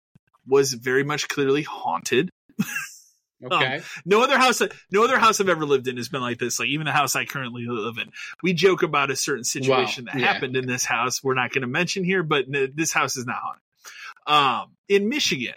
was 0.47 0.73
very 0.73 1.03
much 1.03 1.27
clearly 1.27 1.61
haunted. 1.63 2.31
Okay. 3.43 3.81
No 4.05 4.23
other 4.23 4.37
house, 4.37 4.61
no 4.91 5.03
other 5.03 5.19
house 5.19 5.41
I've 5.41 5.49
ever 5.49 5.65
lived 5.65 5.87
in 5.87 5.97
has 5.97 6.09
been 6.09 6.21
like 6.21 6.39
this. 6.39 6.59
Like 6.59 6.69
even 6.69 6.85
the 6.85 6.91
house 6.91 7.15
I 7.15 7.25
currently 7.25 7.65
live 7.67 7.97
in, 7.97 8.11
we 8.41 8.53
joke 8.53 8.83
about 8.83 9.11
a 9.11 9.15
certain 9.15 9.43
situation 9.43 10.05
Wow, 10.05 10.13
that 10.13 10.21
yeah. 10.21 10.33
happened 10.33 10.55
in 10.55 10.65
this 10.65 10.85
house. 10.85 11.23
We're 11.23 11.33
not 11.33 11.51
going 11.51 11.61
to 11.61 11.67
mention 11.67 12.03
here, 12.03 12.23
but 12.23 12.45
this 12.49 12.93
house 12.93 13.17
is 13.17 13.25
not 13.25 13.37
haunted. 13.41 13.61
Um, 14.25 14.75
in 14.87 15.09
Michigan, 15.09 15.55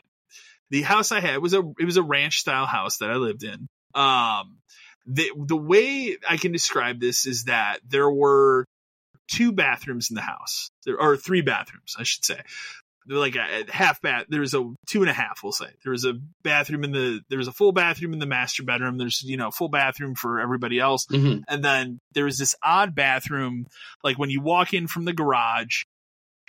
the 0.71 0.83
house 0.83 1.13
I 1.13 1.21
had 1.21 1.39
was 1.39 1.55
a 1.55 1.63
it 1.79 1.85
was 1.85 1.97
a 1.97 2.03
ranch 2.03 2.41
style 2.41 2.67
house 2.67 2.99
that 2.99 3.11
I 3.11 3.17
lived 3.17 3.45
in. 3.45 3.69
Um, 3.95 4.59
the 5.07 5.31
the 5.37 5.57
way 5.57 6.17
I 6.29 6.37
can 6.37 6.53
describe 6.53 7.01
this 7.01 7.27
is 7.27 7.45
that 7.45 7.79
there 7.89 8.11
were 8.11 8.67
two 9.29 9.53
bathrooms 9.53 10.11
in 10.11 10.15
the 10.17 10.23
house, 10.23 10.71
there 10.85 11.01
or 11.01 11.17
three 11.17 11.43
bathrooms, 11.43 11.97
I 11.99 12.03
should 12.03 12.25
say. 12.25 12.41
Like 13.09 13.37
a, 13.37 13.65
half 13.71 14.01
bath. 14.03 14.25
There 14.29 14.41
was 14.41 14.55
a 14.55 14.69
two 14.87 15.03
and 15.03 15.11
a 15.11 15.13
half, 15.13 15.41
we'll 15.43 15.53
say. 15.53 15.69
There 15.85 15.93
was 15.93 16.05
a 16.05 16.15
bathroom 16.43 16.83
in 16.83 16.91
the 16.93 17.21
there 17.29 17.39
was 17.39 17.47
a 17.47 17.53
full 17.53 17.71
bathroom 17.73 18.13
in 18.13 18.19
the 18.19 18.27
master 18.27 18.63
bedroom. 18.65 18.99
There's 18.99 19.23
you 19.23 19.37
know 19.37 19.51
full 19.51 19.69
bathroom 19.69 20.15
for 20.17 20.41
everybody 20.41 20.81
else, 20.81 21.07
Mhm. 21.07 21.43
and 21.47 21.65
then 21.65 22.01
there 22.15 22.25
was 22.25 22.39
this 22.39 22.55
odd 22.65 22.95
bathroom, 22.95 23.67
like 24.03 24.19
when 24.19 24.31
you 24.31 24.41
walk 24.41 24.75
in 24.75 24.89
from 24.89 25.05
the 25.05 25.13
garage 25.13 25.85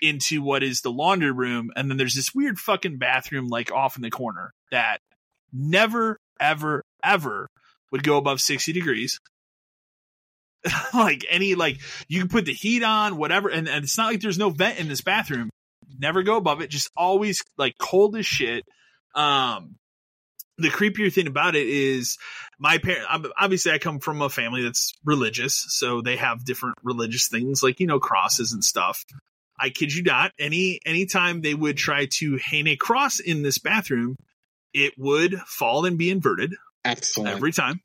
into 0.01 0.41
what 0.41 0.63
is 0.63 0.81
the 0.81 0.91
laundry 0.91 1.31
room, 1.31 1.71
and 1.75 1.89
then 1.89 1.97
there's 1.97 2.15
this 2.15 2.33
weird 2.33 2.59
fucking 2.59 2.97
bathroom 2.97 3.47
like 3.47 3.71
off 3.71 3.95
in 3.95 4.01
the 4.01 4.09
corner 4.11 4.51
that 4.71 4.99
never, 5.53 6.17
ever, 6.39 6.83
ever 7.03 7.47
would 7.91 8.03
go 8.03 8.17
above 8.17 8.41
60 8.41 8.73
degrees. 8.73 9.19
like 10.93 11.25
any 11.29 11.55
like 11.55 11.79
you 12.07 12.19
can 12.19 12.29
put 12.29 12.45
the 12.45 12.53
heat 12.53 12.83
on, 12.83 13.17
whatever, 13.17 13.47
and, 13.49 13.67
and 13.69 13.83
it's 13.83 13.97
not 13.97 14.07
like 14.07 14.21
there's 14.21 14.37
no 14.39 14.49
vent 14.49 14.79
in 14.79 14.87
this 14.87 15.01
bathroom. 15.01 15.49
Never 15.97 16.23
go 16.23 16.37
above 16.37 16.61
it, 16.61 16.69
just 16.69 16.89
always 16.95 17.43
like 17.57 17.77
cold 17.77 18.15
as 18.15 18.25
shit. 18.25 18.63
Um 19.15 19.77
the 20.57 20.69
creepier 20.69 21.13
thing 21.13 21.27
about 21.27 21.55
it 21.55 21.67
is 21.67 22.17
my 22.59 22.77
parents 22.77 23.07
obviously 23.37 23.71
i 23.71 23.77
come 23.77 23.99
from 23.99 24.21
a 24.21 24.29
family 24.29 24.63
that's 24.63 24.93
religious 25.05 25.65
so 25.69 26.01
they 26.01 26.17
have 26.17 26.43
different 26.43 26.75
religious 26.83 27.27
things 27.27 27.61
like 27.61 27.79
you 27.79 27.87
know 27.87 27.99
crosses 27.99 28.53
and 28.53 28.63
stuff 28.63 29.05
i 29.59 29.69
kid 29.69 29.93
you 29.93 30.03
not 30.03 30.31
any 30.39 30.79
anytime 30.85 31.41
they 31.41 31.53
would 31.53 31.77
try 31.77 32.07
to 32.09 32.37
hang 32.37 32.67
a 32.67 32.75
cross 32.75 33.19
in 33.19 33.43
this 33.43 33.59
bathroom 33.59 34.15
it 34.73 34.93
would 34.97 35.39
fall 35.41 35.85
and 35.85 35.97
be 35.97 36.09
inverted 36.09 36.55
Excellent. 36.83 37.35
every 37.35 37.51
time 37.51 37.81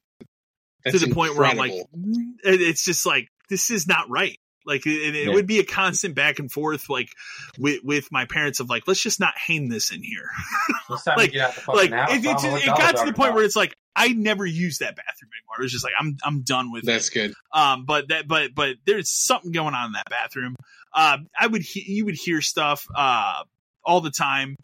That's 0.84 1.00
to 1.00 1.06
the 1.06 1.14
point 1.14 1.36
where 1.36 1.46
i'm 1.46 1.56
like 1.56 1.72
it's 2.42 2.84
just 2.84 3.06
like 3.06 3.28
this 3.48 3.70
is 3.70 3.86
not 3.86 4.08
right 4.08 4.38
like 4.66 4.86
it, 4.86 5.14
it 5.16 5.26
Yeah. 5.28 5.34
would 5.34 5.46
be 5.46 5.58
a 5.58 5.64
constant 5.64 6.14
back 6.14 6.38
and 6.38 6.50
forth 6.50 6.88
like 6.88 7.10
with 7.58 7.80
with 7.82 8.10
my 8.12 8.24
parents 8.26 8.60
of 8.60 8.68
like 8.70 8.86
let's 8.86 9.00
just 9.02 9.20
not 9.20 9.36
hang 9.36 9.68
this 9.68 9.90
in 9.90 10.02
here 10.02 10.28
Like- 11.06 11.30
to 11.30 11.32
get 11.32 11.40
out 11.48 11.54
the 11.54 11.60
fucking 11.62 11.90
like 11.90 11.90
house. 11.92 12.12
it, 12.12 12.18
it, 12.18 12.22
just, 12.22 12.44
it 12.46 12.66
got 12.66 12.96
to 12.96 13.06
the 13.06 13.12
point 13.12 13.34
where 13.34 13.44
it's 13.44 13.56
like 13.56 13.74
I 13.94 14.08
never 14.08 14.46
use 14.46 14.78
that 14.78 14.96
bathroom 14.96 15.30
anymore. 15.38 15.56
It 15.60 15.62
was 15.62 15.72
just 15.72 15.84
like 15.84 15.92
I'm 15.98 16.16
I'm 16.24 16.42
done 16.42 16.72
with 16.72 16.84
That's 16.84 17.08
it. 17.08 17.14
good. 17.14 17.34
Um, 17.52 17.84
but 17.84 18.08
that 18.08 18.26
but 18.26 18.54
but 18.54 18.76
there's 18.86 19.10
something 19.10 19.52
going 19.52 19.74
on 19.74 19.86
in 19.86 19.92
that 19.92 20.08
bathroom. 20.08 20.56
Uh, 20.94 21.18
I 21.38 21.46
would 21.46 21.62
he- 21.62 21.92
you 21.92 22.04
would 22.06 22.14
hear 22.16 22.40
stuff 22.40 22.86
uh 22.94 23.42
all 23.84 24.00
the 24.00 24.10
time. 24.10 24.56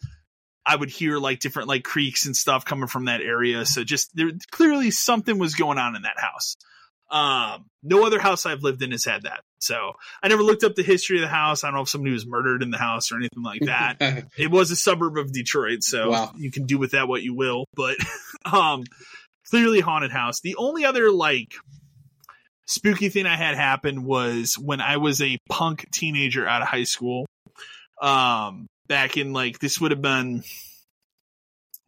I 0.64 0.76
would 0.76 0.90
hear 0.90 1.18
like 1.18 1.40
different 1.40 1.68
like 1.68 1.82
creaks 1.82 2.26
and 2.26 2.36
stuff 2.36 2.64
coming 2.64 2.88
from 2.88 3.06
that 3.06 3.20
area. 3.22 3.64
So 3.64 3.84
just 3.84 4.14
there 4.14 4.30
clearly 4.50 4.90
something 4.90 5.38
was 5.38 5.54
going 5.54 5.78
on 5.78 5.96
in 5.96 6.02
that 6.02 6.18
house. 6.20 6.56
Um, 7.10 7.66
no 7.82 8.04
other 8.04 8.18
house 8.18 8.44
I've 8.44 8.62
lived 8.62 8.82
in 8.82 8.90
has 8.90 9.04
had 9.04 9.22
that. 9.22 9.40
So 9.60 9.92
I 10.22 10.28
never 10.28 10.42
looked 10.42 10.62
up 10.62 10.74
the 10.74 10.82
history 10.82 11.16
of 11.16 11.22
the 11.22 11.28
house. 11.28 11.64
I 11.64 11.68
don't 11.68 11.76
know 11.76 11.82
if 11.82 11.88
somebody 11.88 12.12
was 12.12 12.26
murdered 12.26 12.62
in 12.62 12.70
the 12.70 12.78
house 12.78 13.10
or 13.10 13.16
anything 13.16 13.42
like 13.42 13.62
that 13.62 13.96
it 14.36 14.50
was 14.50 14.70
a 14.70 14.76
suburb 14.76 15.16
of 15.16 15.32
Detroit, 15.32 15.82
so 15.82 16.10
Wow. 16.10 16.32
you 16.36 16.50
can 16.50 16.66
do 16.66 16.78
with 16.78 16.90
that 16.92 17.08
what 17.08 17.22
you 17.22 17.34
will. 17.34 17.64
But 17.74 17.96
um, 18.44 18.84
clearly 19.50 19.80
haunted 19.80 20.10
house. 20.10 20.40
The 20.40 20.56
only 20.56 20.84
other 20.84 21.10
like 21.10 21.54
spooky 22.66 23.08
thing 23.08 23.24
I 23.26 23.36
had 23.36 23.54
happen 23.56 24.04
was 24.04 24.54
when 24.58 24.80
I 24.82 24.98
was 24.98 25.22
a 25.22 25.38
punk 25.48 25.90
teenager 25.90 26.46
out 26.46 26.60
of 26.62 26.68
high 26.68 26.84
school. 26.84 27.26
Um, 28.02 28.66
back 28.86 29.16
in 29.16 29.32
like 29.32 29.58
this 29.58 29.80
would 29.80 29.90
have 29.90 30.02
been 30.02 30.44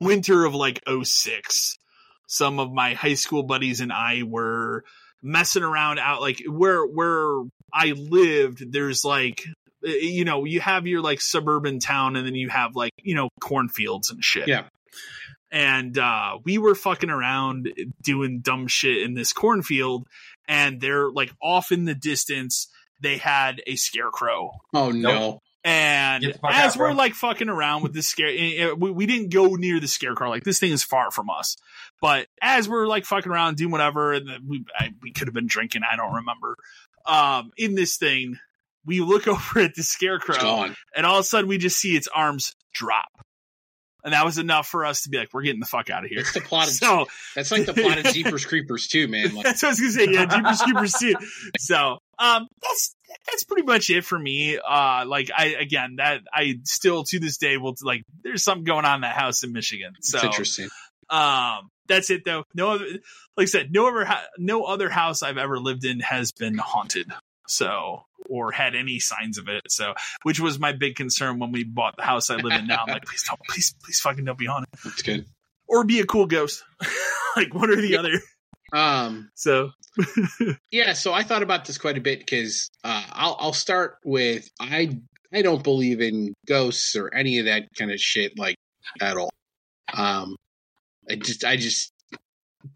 winter 0.00 0.44
of 0.44 0.54
like 0.54 0.80
06. 1.02 1.76
Some 2.26 2.58
of 2.58 2.72
my 2.72 2.94
high 2.94 3.14
school 3.14 3.42
buddies 3.42 3.80
and 3.80 3.92
I 3.92 4.22
were 4.22 4.84
messing 5.22 5.62
around 5.62 5.98
out 5.98 6.20
like 6.20 6.42
where 6.46 6.84
where 6.84 7.42
I 7.72 7.92
lived. 7.92 8.72
There's 8.72 9.04
like 9.04 9.44
uh, 9.86 9.90
you 9.90 10.24
know, 10.24 10.44
you 10.44 10.60
have 10.60 10.86
your 10.86 11.02
like 11.02 11.20
suburban 11.20 11.78
town 11.78 12.16
and 12.16 12.26
then 12.26 12.34
you 12.34 12.48
have 12.48 12.74
like, 12.74 12.92
you 13.02 13.14
know, 13.14 13.28
cornfields 13.40 14.10
and 14.10 14.24
shit. 14.24 14.48
Yeah. 14.48 14.64
And 15.50 15.98
uh 15.98 16.38
we 16.44 16.58
were 16.58 16.74
fucking 16.74 17.10
around 17.10 17.72
doing 18.02 18.40
dumb 18.40 18.68
shit 18.68 19.02
in 19.02 19.14
this 19.14 19.32
cornfield 19.32 20.06
and 20.46 20.80
they're 20.80 21.10
like 21.10 21.32
off 21.42 21.72
in 21.72 21.84
the 21.84 21.94
distance 21.94 22.68
they 23.00 23.16
had 23.16 23.62
a 23.66 23.76
scarecrow. 23.76 24.52
Oh 24.74 24.90
no. 24.90 25.40
And 25.62 26.22
Get 26.22 26.32
the 26.34 26.38
fuck 26.38 26.54
as 26.54 26.72
out, 26.72 26.78
we're 26.78 26.86
bro. 26.88 26.96
like 26.96 27.14
fucking 27.14 27.48
around 27.50 27.82
with 27.82 27.92
this 27.92 28.06
scare, 28.06 28.28
eh, 28.28 28.54
eh, 28.58 28.72
we, 28.72 28.90
we 28.90 29.04
didn't 29.06 29.30
go 29.30 29.56
near 29.56 29.78
the 29.78 29.88
scarecrow. 29.88 30.30
Like 30.30 30.44
this 30.44 30.58
thing 30.58 30.72
is 30.72 30.82
far 30.82 31.10
from 31.10 31.28
us. 31.28 31.56
But 32.00 32.28
as 32.40 32.66
we're 32.68 32.86
like 32.86 33.04
fucking 33.04 33.30
around 33.30 33.56
doing 33.58 33.70
whatever, 33.70 34.14
and 34.14 34.26
then 34.28 34.46
we 34.48 34.64
I, 34.74 34.90
we 35.02 35.12
could 35.12 35.28
have 35.28 35.34
been 35.34 35.46
drinking. 35.48 35.82
I 35.90 35.96
don't 35.96 36.14
remember. 36.14 36.56
Um, 37.04 37.50
in 37.58 37.74
this 37.74 37.98
thing, 37.98 38.38
we 38.86 39.00
look 39.00 39.28
over 39.28 39.60
at 39.60 39.74
the 39.74 39.82
scarecrow, 39.82 40.72
and 40.96 41.04
all 41.06 41.16
of 41.16 41.20
a 41.20 41.24
sudden 41.24 41.46
we 41.48 41.58
just 41.58 41.78
see 41.78 41.94
its 41.94 42.08
arms 42.08 42.54
drop. 42.72 43.08
and 44.02 44.14
that 44.14 44.24
was 44.24 44.38
enough 44.38 44.66
for 44.66 44.86
us 44.86 45.02
to 45.02 45.10
be 45.10 45.18
like, 45.18 45.28
we're 45.34 45.42
getting 45.42 45.60
the 45.60 45.66
fuck 45.66 45.90
out 45.90 46.04
of 46.04 46.10
here. 46.10 46.20
It's 46.20 46.32
the 46.32 46.40
plot 46.40 46.68
of 46.68 46.72
So 46.74 47.06
that's 47.34 47.50
like 47.50 47.66
the 47.66 47.74
plot 47.74 47.98
of 47.98 48.04
Jeepers 48.14 48.46
Creepers 48.46 48.88
too, 48.88 49.08
man. 49.08 49.34
Like, 49.34 49.44
that's 49.44 49.62
what 49.62 49.68
I 49.68 49.72
was 49.72 49.80
gonna 49.80 49.92
say. 49.92 50.06
Yeah, 50.10 50.24
Jeepers 50.24 50.62
Creepers 50.62 50.92
too. 50.94 51.14
So, 51.58 51.98
um, 52.20 52.46
that's 52.62 52.94
that's 53.26 53.44
pretty 53.44 53.62
much 53.62 53.90
it 53.90 54.04
for 54.04 54.18
me. 54.18 54.58
Uh, 54.58 55.04
like 55.06 55.30
I 55.36 55.56
again, 55.58 55.96
that 55.96 56.20
I 56.32 56.60
still 56.64 57.02
to 57.04 57.18
this 57.18 57.38
day 57.38 57.56
will 57.56 57.74
like. 57.82 58.02
There's 58.22 58.44
something 58.44 58.64
going 58.64 58.84
on 58.84 58.96
in 58.96 59.00
that 59.00 59.16
house 59.16 59.42
in 59.42 59.52
Michigan. 59.52 59.94
So, 60.02 60.18
it's 60.18 60.24
interesting. 60.26 60.68
um, 61.08 61.68
that's 61.88 62.10
it 62.10 62.24
though. 62.24 62.44
No 62.54 62.70
other, 62.72 62.84
like 63.36 63.44
I 63.44 63.44
said, 63.46 63.72
no 63.72 63.88
other 63.88 64.06
no 64.38 64.64
other 64.64 64.88
house 64.90 65.22
I've 65.22 65.38
ever 65.38 65.58
lived 65.58 65.84
in 65.84 66.00
has 66.00 66.30
been 66.32 66.58
haunted. 66.58 67.06
So, 67.48 68.04
or 68.28 68.52
had 68.52 68.76
any 68.76 69.00
signs 69.00 69.36
of 69.38 69.48
it. 69.48 69.62
So, 69.68 69.94
which 70.22 70.38
was 70.38 70.60
my 70.60 70.70
big 70.72 70.94
concern 70.94 71.40
when 71.40 71.50
we 71.50 71.64
bought 71.64 71.96
the 71.96 72.04
house 72.04 72.30
I 72.30 72.36
live 72.36 72.52
in 72.60 72.68
now. 72.68 72.84
I'm 72.86 72.92
like, 72.92 73.04
please 73.06 73.24
don't, 73.26 73.40
please, 73.48 73.74
please 73.82 73.98
fucking 73.98 74.24
don't 74.24 74.38
be 74.38 74.46
haunted, 74.46 74.68
That's 74.84 75.02
good. 75.02 75.26
or 75.66 75.82
be 75.82 75.98
a 75.98 76.06
cool 76.06 76.26
ghost, 76.26 76.62
like 77.36 77.52
one 77.52 77.70
or 77.70 77.76
the 77.76 77.88
Yeah. 77.88 77.98
other. 78.00 78.20
Um, 78.72 79.30
So, 79.34 79.70
yeah, 80.70 80.92
so 80.92 81.12
I 81.12 81.22
thought 81.22 81.42
about 81.42 81.64
this 81.64 81.78
quite 81.78 81.98
a 81.98 82.00
bit 82.00 82.20
because 82.20 82.70
uh, 82.84 83.04
I'll 83.10 83.36
I'll 83.40 83.52
start 83.52 83.96
with 84.04 84.48
I 84.60 84.98
I 85.32 85.42
don't 85.42 85.62
believe 85.62 86.00
in 86.00 86.34
ghosts 86.46 86.96
or 86.96 87.12
any 87.14 87.38
of 87.38 87.46
that 87.46 87.68
kind 87.76 87.90
of 87.90 88.00
shit 88.00 88.38
like 88.38 88.56
at 89.00 89.16
all. 89.16 89.30
Um, 89.92 90.36
I 91.10 91.16
just 91.16 91.44
I 91.44 91.56
just 91.56 91.92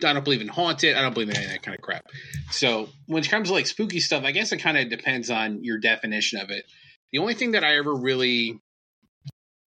I 0.03 0.13
don't 0.13 0.25
believe 0.25 0.41
in 0.41 0.49
haunted. 0.49 0.97
I 0.97 1.03
don't 1.03 1.13
believe 1.15 1.31
in 1.31 1.37
any 1.37 1.45
of 1.45 1.51
that 1.53 1.63
kind 1.63 1.75
of 1.75 1.83
crap. 1.83 2.05
So 2.51 2.89
when 3.07 3.23
it 3.23 3.31
comes 3.31 3.49
to 3.49 3.55
like 3.55 3.67
spooky 3.67 4.01
stuff, 4.01 4.25
I 4.25 4.33
guess 4.33 4.53
it 4.53 4.59
kind 4.59 4.79
of 4.79 4.89
depends 4.89 5.31
on 5.31 5.63
your 5.63 5.79
definition 5.79 6.41
of 6.41 6.51
it. 6.51 6.65
The 7.13 7.19
only 7.19 7.35
thing 7.35 7.53
that 7.53 7.65
I 7.65 7.77
ever 7.77 7.95
really 7.95 8.59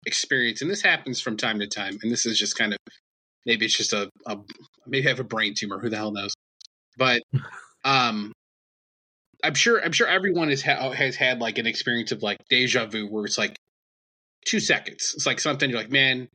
experience, 0.06 0.62
and 0.62 0.70
this 0.70 0.82
happens 0.82 1.20
from 1.20 1.36
time 1.36 1.60
to 1.60 1.66
time, 1.66 1.98
and 2.02 2.10
this 2.10 2.26
is 2.26 2.38
just 2.38 2.56
kind 2.58 2.72
of 2.72 2.78
maybe 3.46 3.64
it's 3.64 3.76
just 3.76 3.92
a, 3.92 4.10
a 4.26 4.36
maybe 4.86 5.06
I 5.06 5.10
have 5.10 5.20
a 5.20 5.24
brain 5.24 5.54
tumor. 5.56 5.78
Who 5.78 5.88
the 5.90 5.96
hell 5.96 6.12
knows? 6.12 6.34
But 6.96 7.22
um, 7.84 8.32
I'm 9.42 9.54
sure 9.54 9.82
I'm 9.82 9.92
sure 9.92 10.06
everyone 10.06 10.48
has 10.48 10.62
ha- 10.62 10.90
has 10.92 11.16
had 11.16 11.40
like 11.40 11.58
an 11.58 11.66
experience 11.66 12.12
of 12.12 12.22
like 12.22 12.38
deja 12.48 12.86
vu, 12.86 13.06
where 13.06 13.24
it's 13.24 13.38
like 13.38 13.56
two 14.46 14.60
seconds. 14.60 15.12
It's 15.14 15.26
like 15.26 15.40
something 15.40 15.70
you're 15.70 15.78
like, 15.78 15.90
man, 15.90 16.28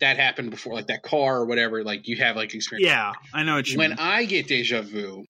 that 0.00 0.16
happened 0.18 0.50
before, 0.50 0.74
like 0.74 0.88
that 0.88 1.02
car 1.02 1.38
or 1.38 1.46
whatever. 1.46 1.82
Like 1.84 2.08
you 2.08 2.16
have 2.16 2.36
like 2.36 2.54
experience. 2.54 2.88
yeah, 2.88 3.12
I 3.32 3.42
know 3.42 3.56
what 3.56 3.68
you 3.68 3.78
When 3.78 3.90
mean. 3.90 3.98
I 3.98 4.24
get 4.24 4.48
deja 4.48 4.82
vu, 4.82 5.24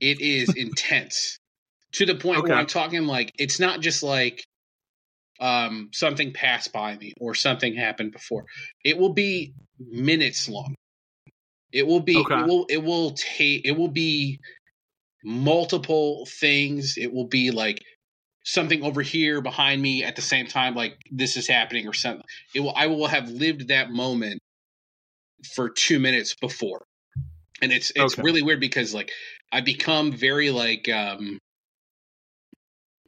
it 0.00 0.20
is 0.20 0.50
intense 0.56 1.38
to 1.92 2.06
the 2.06 2.14
point 2.14 2.40
Okay. 2.40 2.50
where 2.50 2.58
I'm 2.58 2.66
talking 2.66 3.06
like 3.06 3.32
it's 3.38 3.60
not 3.60 3.80
just 3.80 4.02
like 4.02 4.44
um 5.40 5.90
something 5.92 6.32
passed 6.32 6.72
by 6.72 6.96
me 6.96 7.12
or 7.20 7.34
something 7.34 7.74
happened 7.74 8.12
before. 8.12 8.44
It 8.84 8.98
will 8.98 9.12
be 9.14 9.54
minutes 9.78 10.48
long. 10.48 10.74
It 11.74 11.86
will 11.88 12.00
be 12.00 12.22
Okay. 12.22 12.36
it 12.36 12.46
will 12.46 12.66
it 12.70 12.78
will 12.84 13.12
take 13.12 13.66
it 13.66 13.72
will 13.72 13.88
be 13.90 14.40
multiple 15.24 16.26
things. 16.26 16.96
It 16.98 17.12
will 17.12 17.28
be 17.28 17.50
like 17.50 17.82
something 18.44 18.82
over 18.84 19.02
here 19.02 19.40
behind 19.42 19.82
me 19.82 20.04
at 20.04 20.16
the 20.16 20.22
same 20.22 20.46
time 20.46 20.74
like 20.74 20.98
this 21.12 21.36
is 21.36 21.48
happening 21.48 21.88
or 21.88 21.94
something. 21.94 22.24
It 22.54 22.60
will 22.60 22.74
I 22.76 22.86
will 22.88 23.08
have 23.08 23.30
lived 23.30 23.68
that 23.68 23.90
moment 23.90 24.40
for 25.54 25.70
2 25.70 25.98
minutes 25.98 26.34
before. 26.34 26.84
And 27.62 27.72
it's 27.72 27.92
it's 27.96 28.18
Okay. 28.18 28.22
really 28.22 28.42
weird 28.42 28.60
because 28.60 28.94
like 28.94 29.10
I 29.52 29.60
become 29.62 30.12
very 30.12 30.50
like 30.50 30.88
um 30.88 31.38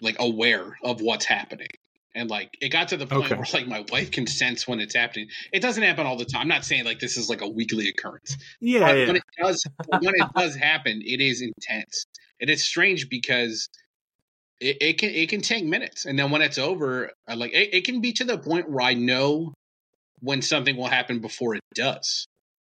like 0.01 0.17
aware 0.19 0.77
of 0.83 1.01
what's 1.01 1.25
happening. 1.25 1.69
And 2.17 2.31
like 2.31 2.51
it 2.63 2.71
got 2.71 2.89
to 2.89 2.97
the 2.97 3.07
point 3.07 3.33
Okay. 3.33 3.37
where 3.37 3.47
like 3.53 3.69
my 3.69 3.85
wife 3.91 4.11
can 4.11 4.27
sense 4.27 4.67
when 4.67 4.81
it's 4.81 4.95
happening. 4.95 5.29
It 5.53 5.61
doesn't 5.61 5.83
happen 5.83 6.07
all 6.07 6.17
the 6.17 6.25
time. 6.25 6.43
I'm 6.43 6.49
not 6.49 6.65
saying 6.65 6.85
like 6.87 6.99
this 7.01 7.17
is 7.19 7.29
like 7.29 7.43
a 7.43 7.49
weekly 7.49 7.89
occurrence. 7.89 8.37
yeah, 8.61 8.87
But 8.87 8.95
yeah. 8.95 9.07
when 9.07 9.17
it 9.17 9.23
does 9.39 9.65
when 9.87 10.15
it 10.17 10.29
does 10.35 10.57
happen, 10.57 11.03
it 11.05 11.21
is 11.21 11.43
intense. 11.43 12.07
And 12.41 12.51
it's 12.51 12.65
strange 12.65 13.09
because 13.11 13.69
it, 14.61 14.79
it 14.81 14.99
can 14.99 15.11
it 15.11 15.29
can 15.29 15.43
take 15.43 15.65
minutes. 15.65 16.07
And 16.07 16.19
then 16.19 16.31
when 16.31 16.43
it's 16.43 16.59
over, 16.59 17.13
I 17.29 17.35
like 17.35 17.53
it, 17.53 17.75
it 17.75 17.85
can 17.85 18.01
be 18.01 18.13
to 18.15 18.25
the 18.25 18.39
point 18.39 18.71
where 18.71 18.83
I 18.87 18.95
know 18.95 19.53
when 20.21 20.43
something 20.43 20.77
will 20.77 20.89
happen 20.89 21.21
before 21.21 21.55
it 21.55 21.63
does. 21.75 22.27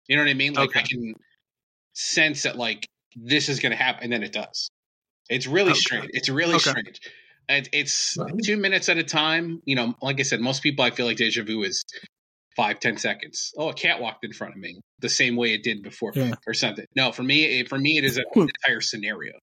You 0.09 0.17
know 0.17 0.23
what 0.23 0.31
I 0.31 0.35
mean? 0.35 0.55
Like 0.55 0.71
I 0.77 0.81
Okay. 0.81 0.89
can 0.89 1.15
sense 1.95 2.45
that 2.45 2.57
like 2.57 2.87
this 3.17 3.49
is 3.49 3.61
gonna 3.61 3.77
happen 3.77 4.05
and 4.05 4.13
then 4.13 4.23
it 4.23 4.33
does. 4.33 4.71
It's 5.31 5.47
really 5.47 5.75
Okay. 5.75 5.81
strange. 5.81 6.07
It's 6.15 6.29
really 6.29 6.59
Okay. 6.59 6.61
strange. 6.61 7.01
And 7.49 7.69
it's 7.73 8.17
Right. 8.19 8.33
two 8.45 8.57
minutes 8.57 8.89
at 8.89 8.99
a 8.99 9.05
time. 9.05 9.63
You 9.65 9.77
know, 9.77 9.95
like 10.03 10.19
I 10.21 10.25
said, 10.25 10.41
most 10.41 10.63
people 10.63 10.85
I 10.85 10.91
feel 10.91 11.07
like 11.07 11.17
deja 11.17 11.45
vu 11.45 11.63
is 11.63 11.85
five, 12.57 12.81
ten 12.81 12.97
seconds. 12.99 13.53
Oh, 13.57 13.69
a 13.69 13.75
cat 13.75 14.01
walked 14.01 14.25
in 14.25 14.33
front 14.33 14.55
of 14.55 14.61
me 14.61 14.81
the 14.99 15.09
same 15.09 15.37
way 15.37 15.55
it 15.55 15.63
did 15.63 15.83
before, 15.83 16.13
Yeah. 16.15 16.35
or 16.47 16.55
something. 16.55 16.87
No, 16.97 17.13
for 17.13 17.23
me, 17.23 17.61
it, 17.61 17.69
for 17.69 17.79
me, 17.79 17.99
it 17.99 18.05
is 18.05 18.17
an 18.17 18.25
entire 18.35 18.81
scenario 18.81 19.35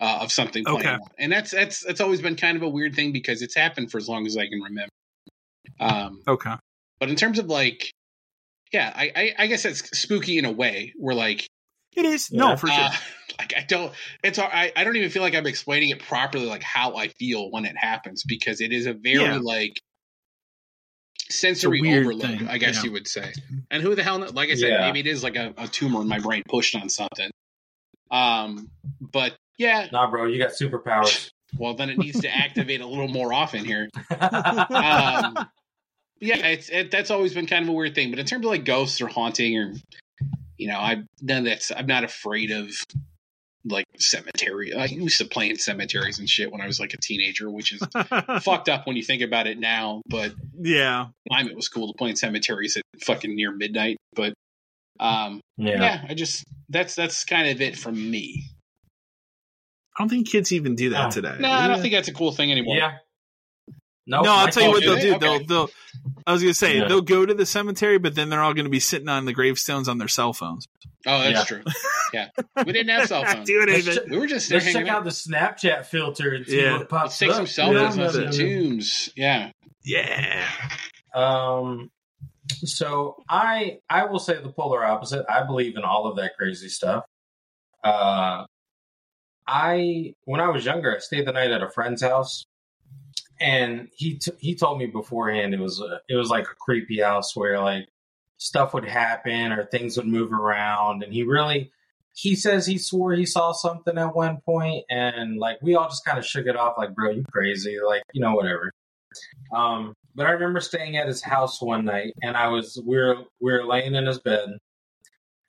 uh, 0.00 0.18
of 0.22 0.32
something 0.32 0.64
playing 0.64 0.86
Okay. 0.86 0.88
out, 0.88 1.12
and 1.18 1.30
that's 1.30 1.50
that's 1.50 1.84
that's 1.84 2.00
always 2.00 2.20
been 2.20 2.36
kind 2.36 2.56
of 2.56 2.62
a 2.62 2.68
weird 2.68 2.94
thing 2.94 3.12
because 3.12 3.42
it's 3.42 3.54
happened 3.54 3.90
for 3.90 3.98
as 3.98 4.08
long 4.08 4.26
as 4.26 4.36
I 4.36 4.48
can 4.48 4.60
remember. 4.60 4.88
Um, 5.78 6.22
Okay. 6.26 6.54
but 6.98 7.08
in 7.10 7.16
terms 7.16 7.38
of 7.38 7.46
like, 7.46 7.90
yeah, 8.72 8.92
I, 8.94 9.12
I, 9.14 9.34
I 9.38 9.46
guess 9.46 9.64
it's 9.64 9.96
spooky 9.96 10.38
in 10.38 10.44
a 10.44 10.50
way. 10.52 10.92
Where 10.96 11.14
like, 11.14 11.46
It 11.94 12.04
is 12.06 12.30
Yeah. 12.30 12.38
no 12.40 12.56
for 12.56 12.68
sure. 12.68 12.76
uh, 12.84 12.92
like 13.38 13.54
I 13.56 13.62
don't, 13.66 13.92
it's 14.22 14.38
all- 14.38 14.50
I, 14.52 14.72
I 14.76 14.84
don't 14.84 14.96
even 14.96 15.10
feel 15.10 15.22
like 15.22 15.34
I'm 15.34 15.46
explaining 15.46 15.90
it 15.90 16.00
properly, 16.00 16.46
like 16.46 16.62
how 16.62 16.96
I 16.96 17.08
feel 17.08 17.50
when 17.50 17.64
it 17.64 17.76
happens, 17.76 18.24
because 18.24 18.60
it 18.60 18.72
is 18.72 18.86
a 18.86 18.92
very 18.94 19.22
Yeah. 19.24 19.38
like 19.42 19.80
sensory 21.30 21.80
overload, 21.98 22.20
thing, 22.22 22.48
I 22.48 22.58
guess 22.58 22.76
yeah. 22.76 22.82
you 22.84 22.92
would 22.92 23.08
say. 23.08 23.32
And 23.70 23.82
who 23.82 23.94
the 23.94 24.02
hell, 24.02 24.18
like 24.32 24.50
I 24.50 24.54
said, 24.54 24.68
Yeah. 24.70 24.80
maybe 24.86 25.00
it 25.00 25.06
is 25.06 25.22
like 25.22 25.36
a, 25.36 25.54
a 25.56 25.66
tumor 25.68 26.00
in 26.00 26.08
my 26.08 26.18
brain 26.18 26.42
pushed 26.48 26.74
on 26.76 26.88
something. 26.88 27.30
Um, 28.10 28.70
but 29.00 29.34
yeah, 29.58 29.88
nah, 29.92 30.10
bro, 30.10 30.26
you 30.26 30.38
got 30.38 30.50
superpowers. 30.52 31.30
well 31.58 31.74
then 31.74 31.88
it 31.90 31.98
needs 31.98 32.20
to 32.20 32.28
activate 32.34 32.80
a 32.80 32.86
little 32.86 33.08
more 33.08 33.32
often 33.32 33.64
here. 33.64 33.88
Um, 34.20 35.48
yeah, 36.20 36.36
it's 36.46 36.68
it, 36.68 36.90
that's 36.92 37.10
always 37.10 37.34
been 37.34 37.46
kind 37.46 37.64
of 37.64 37.68
a 37.68 37.72
weird 37.72 37.94
thing. 37.96 38.10
But 38.10 38.18
in 38.20 38.26
terms 38.26 38.44
of 38.44 38.50
like 38.50 38.64
ghosts 38.64 39.00
or 39.00 39.08
haunting 39.08 39.58
or 39.58 39.74
you 40.62 40.68
know, 40.68 40.78
I 40.78 41.02
none 41.20 41.38
of 41.38 41.44
that's 41.44 41.72
I'm 41.74 41.86
not 41.86 42.04
afraid 42.04 42.52
of 42.52 42.70
like 43.64 43.86
cemetery. 43.98 44.72
I 44.74 44.84
used 44.86 45.18
to 45.18 45.24
play 45.24 45.50
in 45.50 45.58
cemeteries 45.58 46.18
and 46.18 46.28
shit 46.28 46.52
when 46.52 46.60
I 46.60 46.66
was 46.66 46.78
like 46.78 46.94
a 46.94 46.96
teenager, 46.96 47.50
which 47.50 47.72
is 47.72 47.82
fucked 48.42 48.68
up 48.68 48.86
when 48.86 48.96
you 48.96 49.02
think 49.02 49.22
about 49.22 49.46
it 49.46 49.58
now. 49.58 50.02
But 50.08 50.34
yeah. 50.56 51.06
time 51.30 51.48
it 51.48 51.56
was 51.56 51.68
cool 51.68 51.88
to 51.92 51.96
play 51.98 52.10
in 52.10 52.16
cemeteries 52.16 52.76
at 52.76 52.82
fucking 53.02 53.34
near 53.34 53.50
midnight. 53.52 53.96
But 54.14 54.34
um, 55.00 55.40
yeah. 55.56 55.80
yeah. 55.80 56.04
I 56.08 56.14
just 56.14 56.44
that's 56.68 56.94
that's 56.94 57.24
kind 57.24 57.48
of 57.48 57.60
it 57.60 57.76
from 57.76 58.10
me. 58.10 58.44
I 59.98 60.02
don't 60.02 60.08
think 60.08 60.28
kids 60.28 60.52
even 60.52 60.74
do 60.74 60.90
that 60.90 61.06
Oh. 61.06 61.10
today. 61.10 61.36
No, 61.38 61.50
I 61.50 61.66
don't 61.68 61.80
think 61.82 61.92
that's 61.92 62.08
a 62.08 62.14
cool 62.14 62.32
thing 62.32 62.50
anymore. 62.52 62.76
Yeah. 62.76 62.98
Nope, 64.12 64.24
no, 64.24 64.32
I'll 64.34 64.48
tell 64.48 64.62
you 64.64 64.70
what 64.70 64.82
they'll 64.82 64.98
do. 64.98 65.14
Okay. 65.14 65.18
They'll 65.18 65.46
they'll. 65.46 65.70
I 66.26 66.32
was 66.32 66.42
gonna 66.42 66.54
say 66.54 66.78
Yeah. 66.78 66.88
they'll 66.88 67.00
go 67.00 67.24
to 67.26 67.34
the 67.34 67.46
cemetery, 67.46 67.98
but 67.98 68.14
then 68.14 68.28
they're 68.28 68.42
all 68.42 68.54
gonna 68.54 68.68
be 68.68 68.80
sitting 68.80 69.08
on 69.08 69.24
the 69.24 69.32
gravestones 69.32 69.88
on 69.88 69.98
their 69.98 70.08
cell 70.08 70.32
phones. 70.32 70.68
Oh, 71.06 71.18
that's 71.20 71.30
Yeah. 71.30 71.44
true. 71.44 71.62
Yeah, 72.14 72.28
we 72.58 72.72
didn't 72.74 72.90
have 72.90 73.08
cell 73.08 73.24
phones. 73.26 73.46
Doing 73.46 73.70
anything. 73.70 73.94
ch- 73.94 74.10
We 74.10 74.18
were 74.18 74.26
just 74.26 74.50
there 74.50 74.60
Let's 74.60 74.70
check 74.74 74.86
out. 74.86 74.98
out 74.98 75.04
the 75.04 75.10
Snapchat 75.10 75.86
filter 75.86 76.34
and 76.34 76.44
see 76.46 76.60
Yeah. 76.60 76.76
what 76.76 76.88
pops 76.90 77.04
Let's 77.04 77.18
take 77.18 77.30
up. 77.30 77.36
some 77.36 77.46
selfies 77.46 77.72
Yeah, 77.72 77.90
on 77.90 77.96
that's 77.96 78.14
some 78.36 78.44
it. 78.44 79.12
Yeah. 79.16 79.50
Yeah. 79.82 80.48
Um, 81.14 81.90
so 82.64 83.16
I 83.30 83.78
I 83.88 84.04
will 84.04 84.18
say 84.18 84.34
the 84.42 84.52
polar 84.52 84.84
opposite. 84.84 85.24
I 85.28 85.44
believe 85.44 85.76
in 85.78 85.84
all 85.84 86.06
of 86.06 86.16
that 86.16 86.32
crazy 86.36 86.68
stuff. 86.68 87.04
Uh, 87.82 88.44
I 89.46 90.14
when 90.24 90.40
I 90.40 90.50
was 90.50 90.64
younger, 90.66 90.94
I 90.94 90.98
stayed 90.98 91.26
the 91.26 91.32
night 91.32 91.50
at 91.50 91.62
a 91.62 91.70
friend's 91.70 92.02
house, 92.02 92.44
and 93.42 93.88
he 93.96 94.18
t- 94.18 94.32
he 94.38 94.54
told 94.54 94.78
me 94.78 94.86
beforehand 94.86 95.52
it 95.52 95.60
was 95.60 95.80
a, 95.80 96.00
it 96.08 96.14
was 96.14 96.30
like 96.30 96.44
a 96.44 96.54
creepy 96.60 97.00
house 97.00 97.34
where 97.34 97.60
like 97.60 97.88
stuff 98.38 98.72
would 98.72 98.84
happen 98.84 99.52
or 99.52 99.66
things 99.66 99.96
would 99.96 100.06
move 100.06 100.32
around, 100.32 101.02
and 101.02 101.12
he 101.12 101.24
really. 101.24 101.70
He 102.14 102.36
says 102.36 102.66
he 102.66 102.76
swore 102.76 103.14
he 103.14 103.24
saw 103.24 103.52
something 103.52 103.96
at 103.96 104.14
one 104.14 104.40
point, 104.44 104.84
and 104.90 105.38
like 105.38 105.62
we 105.62 105.76
all 105.76 105.88
just 105.88 106.04
kind 106.04 106.18
of 106.18 106.26
shook 106.26 106.46
it 106.46 106.56
off, 106.56 106.74
like, 106.76 106.94
"Bro, 106.94 107.12
you 107.12 107.24
crazy?" 107.32 107.78
Like, 107.82 108.02
you 108.12 108.20
know, 108.20 108.34
whatever. 108.34 108.70
Um, 109.54 109.94
but 110.14 110.26
I 110.26 110.32
remember 110.32 110.60
staying 110.60 110.98
at 110.98 111.06
his 111.06 111.22
house 111.22 111.62
one 111.62 111.86
night, 111.86 112.12
and 112.22 112.36
I 112.36 112.48
was 112.48 112.78
we 112.86 112.98
were 112.98 113.16
we 113.40 113.52
were 113.52 113.64
laying 113.64 113.94
in 113.94 114.04
his 114.06 114.18
bed, 114.18 114.58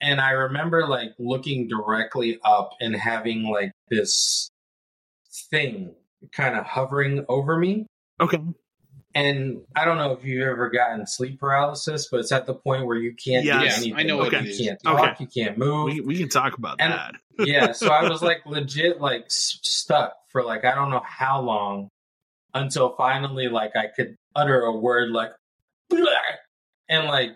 and 0.00 0.22
I 0.22 0.30
remember 0.30 0.86
like 0.86 1.12
looking 1.18 1.68
directly 1.68 2.38
up 2.44 2.70
and 2.80 2.96
having 2.96 3.42
like 3.42 3.72
this 3.90 4.50
thing 5.50 5.94
kind 6.32 6.56
of 6.56 6.64
hovering 6.64 7.24
over 7.28 7.58
me. 7.58 7.86
Okay. 8.20 8.38
And 9.16 9.60
I 9.76 9.84
don't 9.84 9.96
know 9.96 10.12
if 10.12 10.24
you've 10.24 10.46
ever 10.46 10.70
gotten 10.70 11.06
sleep 11.06 11.38
paralysis, 11.38 12.08
but 12.10 12.18
it's 12.20 12.32
at 12.32 12.46
the 12.46 12.54
point 12.54 12.84
where 12.84 12.96
you 12.96 13.14
can't 13.14 13.44
Yes, 13.44 13.84
do 13.84 13.94
I 13.94 14.02
know 14.02 14.16
what 14.16 14.32
you 14.32 14.56
can't 14.66 14.80
talk, 14.82 15.00
Okay. 15.00 15.14
you 15.20 15.44
can't 15.44 15.56
move 15.58 15.84
We 15.92 16.00
we 16.00 16.18
can 16.18 16.28
talk 16.28 16.58
about 16.58 16.76
And- 16.80 16.92
that. 16.92 17.14
yeah, 17.46 17.72
so 17.72 17.88
I 17.92 18.08
was 18.08 18.22
like 18.22 18.38
legit 18.46 19.00
like 19.00 19.24
s- 19.26 19.58
stuck 19.62 20.14
for 20.30 20.42
like 20.42 20.64
I 20.64 20.74
don't 20.74 20.90
know 20.90 21.02
how 21.04 21.40
long 21.40 21.88
until 22.54 22.94
finally 22.96 23.48
like 23.48 23.76
I 23.76 23.86
could 23.94 24.16
utter 24.36 24.60
a 24.62 24.76
word 24.76 25.10
like 25.10 25.30
and 26.88 27.06
like 27.06 27.30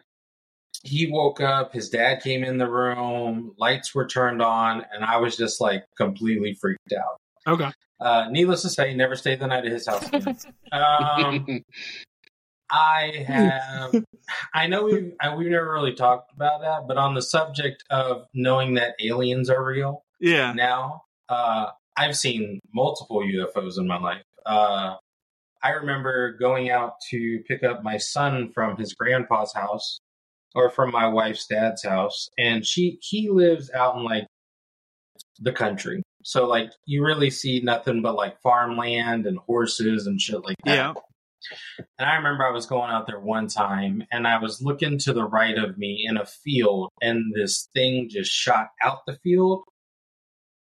he 0.85 1.09
woke 1.11 1.41
up, 1.41 1.73
his 1.73 1.89
dad 1.91 2.23
came 2.23 2.45
in 2.45 2.59
the 2.59 2.69
room, 2.71 3.53
lights 3.59 3.95
were 3.95 4.07
turned 4.07 4.41
on, 4.41 4.85
and 4.93 5.05
I 5.05 5.17
was 5.19 5.37
just 5.37 5.61
like 5.61 5.85
completely 5.97 6.55
freaked 6.55 6.93
out. 6.93 7.17
Okay. 7.53 7.71
Uh, 8.01 8.29
needless 8.31 8.63
to 8.63 8.71
say, 8.71 8.95
never 8.95 9.17
stayed 9.17 9.41
the 9.41 9.47
night 9.47 9.65
at 9.65 9.73
his 9.73 9.87
house 9.87 10.09
um, 10.73 11.65
I 12.71 13.25
have. 13.27 14.05
I 14.55 14.67
know 14.67 14.85
we've 14.85 15.13
I, 15.21 15.35
we've 15.35 15.51
never 15.51 15.73
really 15.73 15.95
talked 15.95 16.33
about 16.35 16.61
that, 16.61 16.87
but 16.87 16.97
on 16.99 17.15
the 17.15 17.23
subject 17.23 17.83
of 17.91 18.27
knowing 18.35 18.75
that 18.75 18.95
aliens 19.03 19.49
are 19.49 19.65
real 19.65 20.05
Yeah. 20.21 20.53
now, 20.53 21.03
uh, 21.29 21.69
I've 21.97 22.17
seen 22.17 22.61
multiple 22.75 23.21
UFOs 23.23 23.79
in 23.79 23.87
my 23.89 23.99
life. 23.99 24.23
Uh, 24.45 24.97
I 25.63 25.71
remember 25.71 26.37
going 26.39 26.71
out 26.71 26.93
to 27.11 27.41
pick 27.49 27.65
up 27.65 27.83
my 27.83 27.97
son 27.97 28.51
from 28.55 28.77
his 28.77 28.95
grandpa's 28.95 29.53
house, 29.55 29.99
or 30.55 30.71
from 30.71 30.91
my 30.93 31.09
wife's 31.09 31.47
dad's 31.47 31.83
house, 31.85 32.29
and 32.39 32.65
she 32.67 32.99
he 33.01 33.31
lives 33.31 33.71
out 33.73 33.97
in 33.97 34.05
like 34.05 34.27
the 35.41 35.53
country. 35.53 36.03
So 36.29 36.47
like 36.47 36.73
you 36.85 37.03
really 37.03 37.31
see 37.31 37.61
nothing 37.61 38.03
but 38.03 38.15
like 38.15 38.39
farmland 38.43 39.25
and 39.25 39.39
horses 39.39 40.07
and 40.07 40.21
shit 40.21 40.45
like 40.45 40.59
that. 40.67 40.75
Yeah. 40.75 40.93
And 41.99 42.07
I 42.07 42.17
remember 42.17 42.47
I 42.47 42.51
was 42.51 42.67
going 42.67 42.91
out 42.91 43.07
there 43.07 43.19
one 43.19 43.49
time 43.49 44.03
and 44.13 44.27
I 44.27 44.39
was 44.39 44.61
looking 44.61 44.99
to 44.99 45.15
the 45.15 45.25
right 45.25 45.57
of 45.57 45.79
me 45.79 46.05
in 46.07 46.19
a 46.19 46.27
field 46.27 46.91
and 47.01 47.33
this 47.35 47.71
thing 47.73 48.11
just 48.11 48.31
shot 48.31 48.67
out 48.83 49.07
the 49.07 49.17
field, 49.23 49.63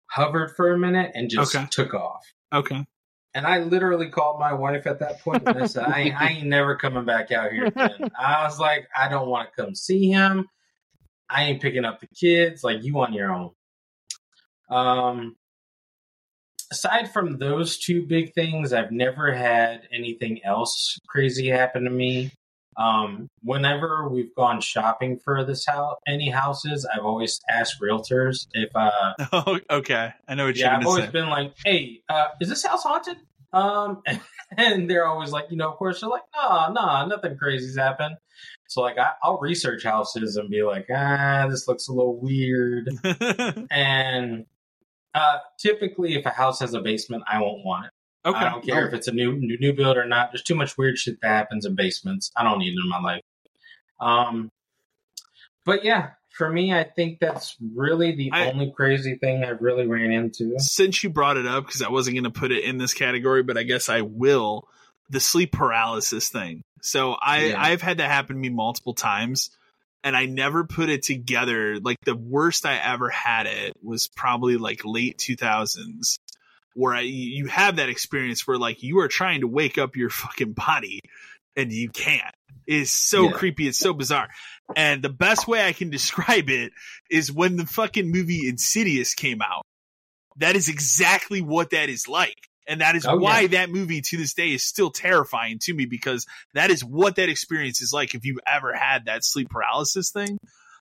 hovered 0.09 0.55
for 0.55 0.71
a 0.71 0.77
minute, 0.77 1.11
and 1.15 1.29
just 1.29 1.53
Okay. 1.53 1.67
took 1.69 1.93
off. 1.93 2.23
Okay. 2.53 2.85
And 3.33 3.45
I 3.45 3.59
literally 3.59 4.07
called 4.07 4.39
my 4.39 4.53
wife 4.53 4.87
at 4.87 4.99
that 4.99 5.19
point 5.19 5.45
and 5.45 5.59
I 5.59 5.65
said, 5.65 5.83
I, 5.83 6.13
I 6.17 6.29
ain't 6.29 6.47
never 6.47 6.77
coming 6.77 7.03
back 7.03 7.33
out 7.33 7.51
here 7.51 7.65
again. 7.65 8.09
I 8.17 8.45
was 8.45 8.57
like, 8.57 8.87
I 8.97 9.09
don't 9.09 9.27
want 9.27 9.49
to 9.49 9.63
come 9.63 9.75
see 9.75 10.09
him. 10.11 10.47
I 11.29 11.43
ain't 11.43 11.61
picking 11.61 11.83
up 11.83 11.99
the 11.99 12.07
kids. 12.07 12.63
Like, 12.63 12.83
you 12.83 12.97
on 13.01 13.11
your 13.11 13.33
own. 13.33 13.51
Um, 14.69 15.35
aside 16.71 17.11
from 17.11 17.37
those 17.37 17.77
two 17.77 18.05
big 18.05 18.33
things, 18.33 18.73
I've 18.73 18.91
never 18.91 19.33
had 19.33 19.87
anything 19.91 20.43
else 20.43 20.97
crazy 21.07 21.47
happen 21.47 21.83
to 21.83 21.89
me. 21.89 22.31
Um, 22.77 23.27
whenever 23.41 24.07
we've 24.07 24.33
gone 24.35 24.61
shopping 24.61 25.17
for 25.23 25.43
this 25.43 25.65
house, 25.65 25.97
any 26.07 26.29
houses, 26.29 26.87
I've 26.93 27.03
always 27.03 27.39
asked 27.49 27.81
realtors 27.81 28.45
if, 28.53 28.69
uh, 28.75 29.13
Oh, 29.31 29.59
okay. 29.71 30.13
I 30.27 30.35
know 30.35 30.45
what 30.45 30.55
yeah, 30.55 30.71
you're 30.71 30.79
I've 30.81 30.85
always 30.85 31.05
say. 31.05 31.11
been 31.11 31.29
like, 31.29 31.53
"Hey, 31.65 32.01
uh, 32.07 32.27
is 32.39 32.49
this 32.49 32.63
house 32.63 32.83
haunted?" 32.83 33.17
Um, 33.51 34.03
and 34.57 34.87
they're 34.87 35.07
always 35.07 35.31
like, 35.31 35.45
you 35.49 35.57
know, 35.57 35.71
of 35.71 35.77
course, 35.77 36.01
they're 36.01 36.09
like, 36.09 36.21
"Nah, 36.35 36.69
nah, 36.71 37.05
nothing 37.07 37.35
crazy's 37.37 37.77
happened." 37.77 38.15
So 38.67 38.81
like, 38.81 38.99
I, 38.99 39.13
I'll 39.23 39.39
research 39.39 39.83
houses 39.83 40.35
and 40.35 40.49
be 40.49 40.61
like, 40.61 40.85
"Ah, 40.93 41.47
this 41.49 41.67
looks 41.67 41.87
a 41.87 41.93
little 41.93 42.19
weird." 42.19 42.89
and 43.71 44.45
uh, 45.13 45.37
typically, 45.59 46.15
if 46.15 46.25
a 46.25 46.29
house 46.29 46.59
has 46.59 46.73
a 46.73 46.81
basement, 46.81 47.23
I 47.31 47.41
won't 47.41 47.63
want 47.65 47.85
it. 47.87 47.91
okay. 48.29 48.37
I 48.37 48.49
don't 48.49 48.63
care 48.65 48.87
if 48.87 48.93
it's 48.93 49.07
a 49.07 49.11
new, 49.11 49.33
new 49.33 49.57
new 49.59 49.73
build 49.73 49.97
or 49.97 50.05
not. 50.05 50.31
There's 50.31 50.43
too 50.43 50.55
much 50.55 50.77
weird 50.77 50.97
shit 50.97 51.19
that 51.21 51.27
happens 51.29 51.65
in 51.65 51.75
basements. 51.75 52.31
I 52.35 52.43
don't 52.43 52.59
need 52.59 52.73
it 52.73 52.81
in 52.83 52.89
my 52.89 52.99
life. 52.99 53.23
Um, 53.99 54.51
but 55.65 55.83
yeah, 55.83 56.11
for 56.29 56.49
me, 56.49 56.73
I 56.73 56.83
think 56.83 57.19
that's 57.19 57.55
really 57.75 58.15
the 58.15 58.31
I- 58.31 58.51
only 58.51 58.71
crazy 58.75 59.15
thing 59.15 59.43
I've 59.43 59.61
really 59.61 59.87
ran 59.87 60.11
into. 60.11 60.53
Since 60.59 61.03
you 61.03 61.09
brought 61.09 61.37
it 61.37 61.45
up, 61.47 61.65
because 61.65 61.81
I 61.81 61.89
wasn't 61.89 62.15
going 62.15 62.31
to 62.31 62.39
put 62.39 62.51
it 62.51 62.63
in 62.63 62.77
this 62.77 62.93
category, 62.93 63.43
but 63.43 63.57
I 63.57 63.63
guess 63.63 63.89
I 63.89 64.01
will. 64.01 64.67
The 65.09 65.19
sleep 65.21 65.53
paralysis 65.53 66.29
thing. 66.29 66.63
So 66.81 67.13
I 67.13 67.45
Yeah. 67.47 67.61
I've 67.63 67.81
had 67.81 67.97
that 67.99 68.09
happen 68.11 68.35
to 68.35 68.39
me 68.41 68.49
multiple 68.49 68.93
times, 68.93 69.49
and 70.03 70.15
I 70.15 70.25
never 70.25 70.63
put 70.63 70.89
it 70.89 71.03
together. 71.03 71.79
Like 71.79 71.97
the 72.05 72.15
worst 72.15 72.65
I 72.65 72.77
ever 72.77 73.09
had 73.09 73.45
it 73.47 73.73
was 73.83 74.07
probably 74.15 74.57
like 74.57 74.81
late 74.85 75.17
two 75.17 75.35
thousands, 75.35 76.17
where 76.75 76.93
I, 76.93 77.01
you 77.01 77.47
have 77.47 77.77
that 77.77 77.89
experience 77.89 78.45
where 78.47 78.57
like 78.57 78.83
you 78.83 78.99
are 78.99 79.07
trying 79.07 79.41
to 79.41 79.47
wake 79.47 79.77
up 79.77 79.95
your 79.95 80.09
fucking 80.11 80.53
body 80.53 81.01
and 81.55 81.71
you 81.71 81.89
can't. 81.89 82.33
It's 82.65 82.91
so 82.91 83.25
Yeah. 83.25 83.31
creepy. 83.31 83.67
It's 83.67 83.77
so 83.79 83.93
bizarre. 83.93 84.27
And 84.75 85.01
the 85.01 85.09
best 85.09 85.47
way 85.47 85.65
I 85.65 85.73
can 85.73 85.89
describe 85.91 86.49
it 86.49 86.73
is 87.09 87.31
when 87.31 87.55
the 87.55 87.65
fucking 87.65 88.11
movie 88.11 88.47
Insidious 88.47 89.13
came 89.13 89.41
out. 89.41 89.63
That 90.37 90.55
is 90.55 90.69
exactly 90.69 91.41
what 91.41 91.71
that 91.71 91.89
is 91.89 92.07
like. 92.07 92.46
And 92.67 92.81
that 92.81 92.95
is 92.95 93.05
Oh, 93.05 93.17
why 93.17 93.41
yeah. 93.41 93.47
that 93.47 93.69
movie 93.69 94.01
to 94.01 94.17
this 94.17 94.33
day 94.33 94.53
is 94.53 94.63
still 94.63 94.91
terrifying 94.91 95.59
to 95.63 95.73
me 95.73 95.85
because 95.85 96.25
that 96.53 96.69
is 96.69 96.83
what 96.83 97.15
that 97.15 97.29
experience 97.29 97.81
is 97.81 97.93
like 97.93 98.13
if 98.13 98.25
you've 98.25 98.39
ever 98.45 98.73
had 98.73 99.05
that 99.05 99.23
sleep 99.23 99.49
paralysis 99.49 100.11
thing. 100.11 100.37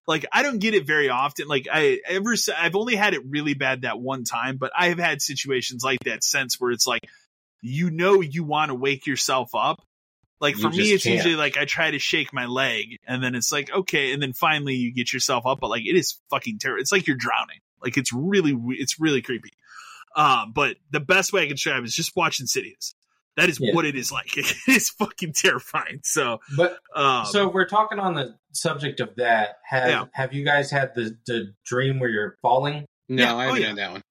Like 0.07 0.25
I 0.33 0.43
don't 0.43 0.59
get 0.59 0.75
it 0.75 0.87
very 0.87 1.09
often. 1.09 1.49
Like 1.49 1.67
I 1.73 2.01
ever 2.07 2.35
I've 2.57 2.77
only 2.77 2.95
had 2.97 3.15
it 3.15 3.23
really 3.29 3.55
bad 3.55 3.83
that 3.83 3.99
one 3.99 4.25
time, 4.25 4.57
but 4.57 4.71
I 4.77 4.89
have 4.89 4.99
had 4.99 5.21
situations 5.21 5.83
like 5.85 6.01
that 6.05 6.23
since 6.23 6.61
where 6.61 6.71
it's 6.71 6.87
like 6.87 7.03
you 7.63 7.91
know 7.91 8.21
you 8.21 8.45
want 8.45 8.71
to 8.71 8.75
wake 8.75 9.07
yourself 9.07 9.51
up. 9.55 9.83
Like 10.41 10.57
for 10.57 10.69
me 10.71 10.93
it's 10.93 11.05
can't. 11.05 11.17
usually 11.17 11.35
like 11.35 11.57
I 11.57 11.65
try 11.65 11.91
to 11.91 11.99
shake 11.99 12.33
my 12.33 12.47
leg 12.47 12.99
and 13.07 13.23
then 13.23 13.35
it's 13.35 13.51
like 13.51 13.73
okay 13.73 14.13
and 14.13 14.23
then 14.23 14.33
finally 14.33 14.75
you 14.75 14.93
get 14.93 15.13
yourself 15.13 15.47
up 15.47 15.61
but 15.61 15.71
like 15.71 15.87
it 15.87 15.97
is 15.97 16.21
fucking 16.31 16.59
terrible. 16.59 16.81
It's 16.83 16.93
like 16.93 17.07
you're 17.07 17.17
drowning. 17.17 17.59
Like 17.83 17.97
it's 17.97 18.13
really 18.13 18.57
it's 18.71 19.01
really 19.01 19.23
creepy. 19.23 19.51
Um 20.17 20.53
but 20.55 20.77
the 20.91 21.01
best 21.01 21.33
way 21.33 21.43
I 21.43 21.47
can 21.47 21.55
describe 21.57 21.83
it 21.83 21.87
is 21.87 21.95
just 21.95 22.17
watch 22.17 22.41
Insidious. 22.41 22.95
That 23.37 23.51
is 23.51 23.61
Yeah. 23.61 23.75
what 23.75 23.85
it 23.85 23.95
is 23.97 24.11
like. 24.11 24.31
It 24.37 24.57
is 24.67 24.89
fucking 24.91 25.35
terrifying. 25.35 26.01
So 26.03 26.41
But 26.57 26.79
um 26.95 27.27
so 27.27 27.49
we're 27.49 27.69
talking 27.69 27.99
on 27.99 28.15
the 28.15 28.35
subject 28.53 29.01
of 29.01 29.15
that. 29.17 29.57
Have 29.69 29.89
Yeah. 29.89 30.05
Have 30.15 30.33
you 30.33 30.45
guys 30.45 30.71
had 30.71 30.95
the 30.95 31.17
the 31.27 31.53
dream 31.65 32.01
where 32.01 32.11
you're 32.11 32.37
falling? 32.43 32.87
No, 33.09 33.23
Yeah, 33.23 33.35
I 33.37 33.45
oh, 33.45 33.49
haven't 33.49 33.61
yeah. 33.63 33.69
had 33.69 33.77
that 33.79 33.93
one. 33.93 34.03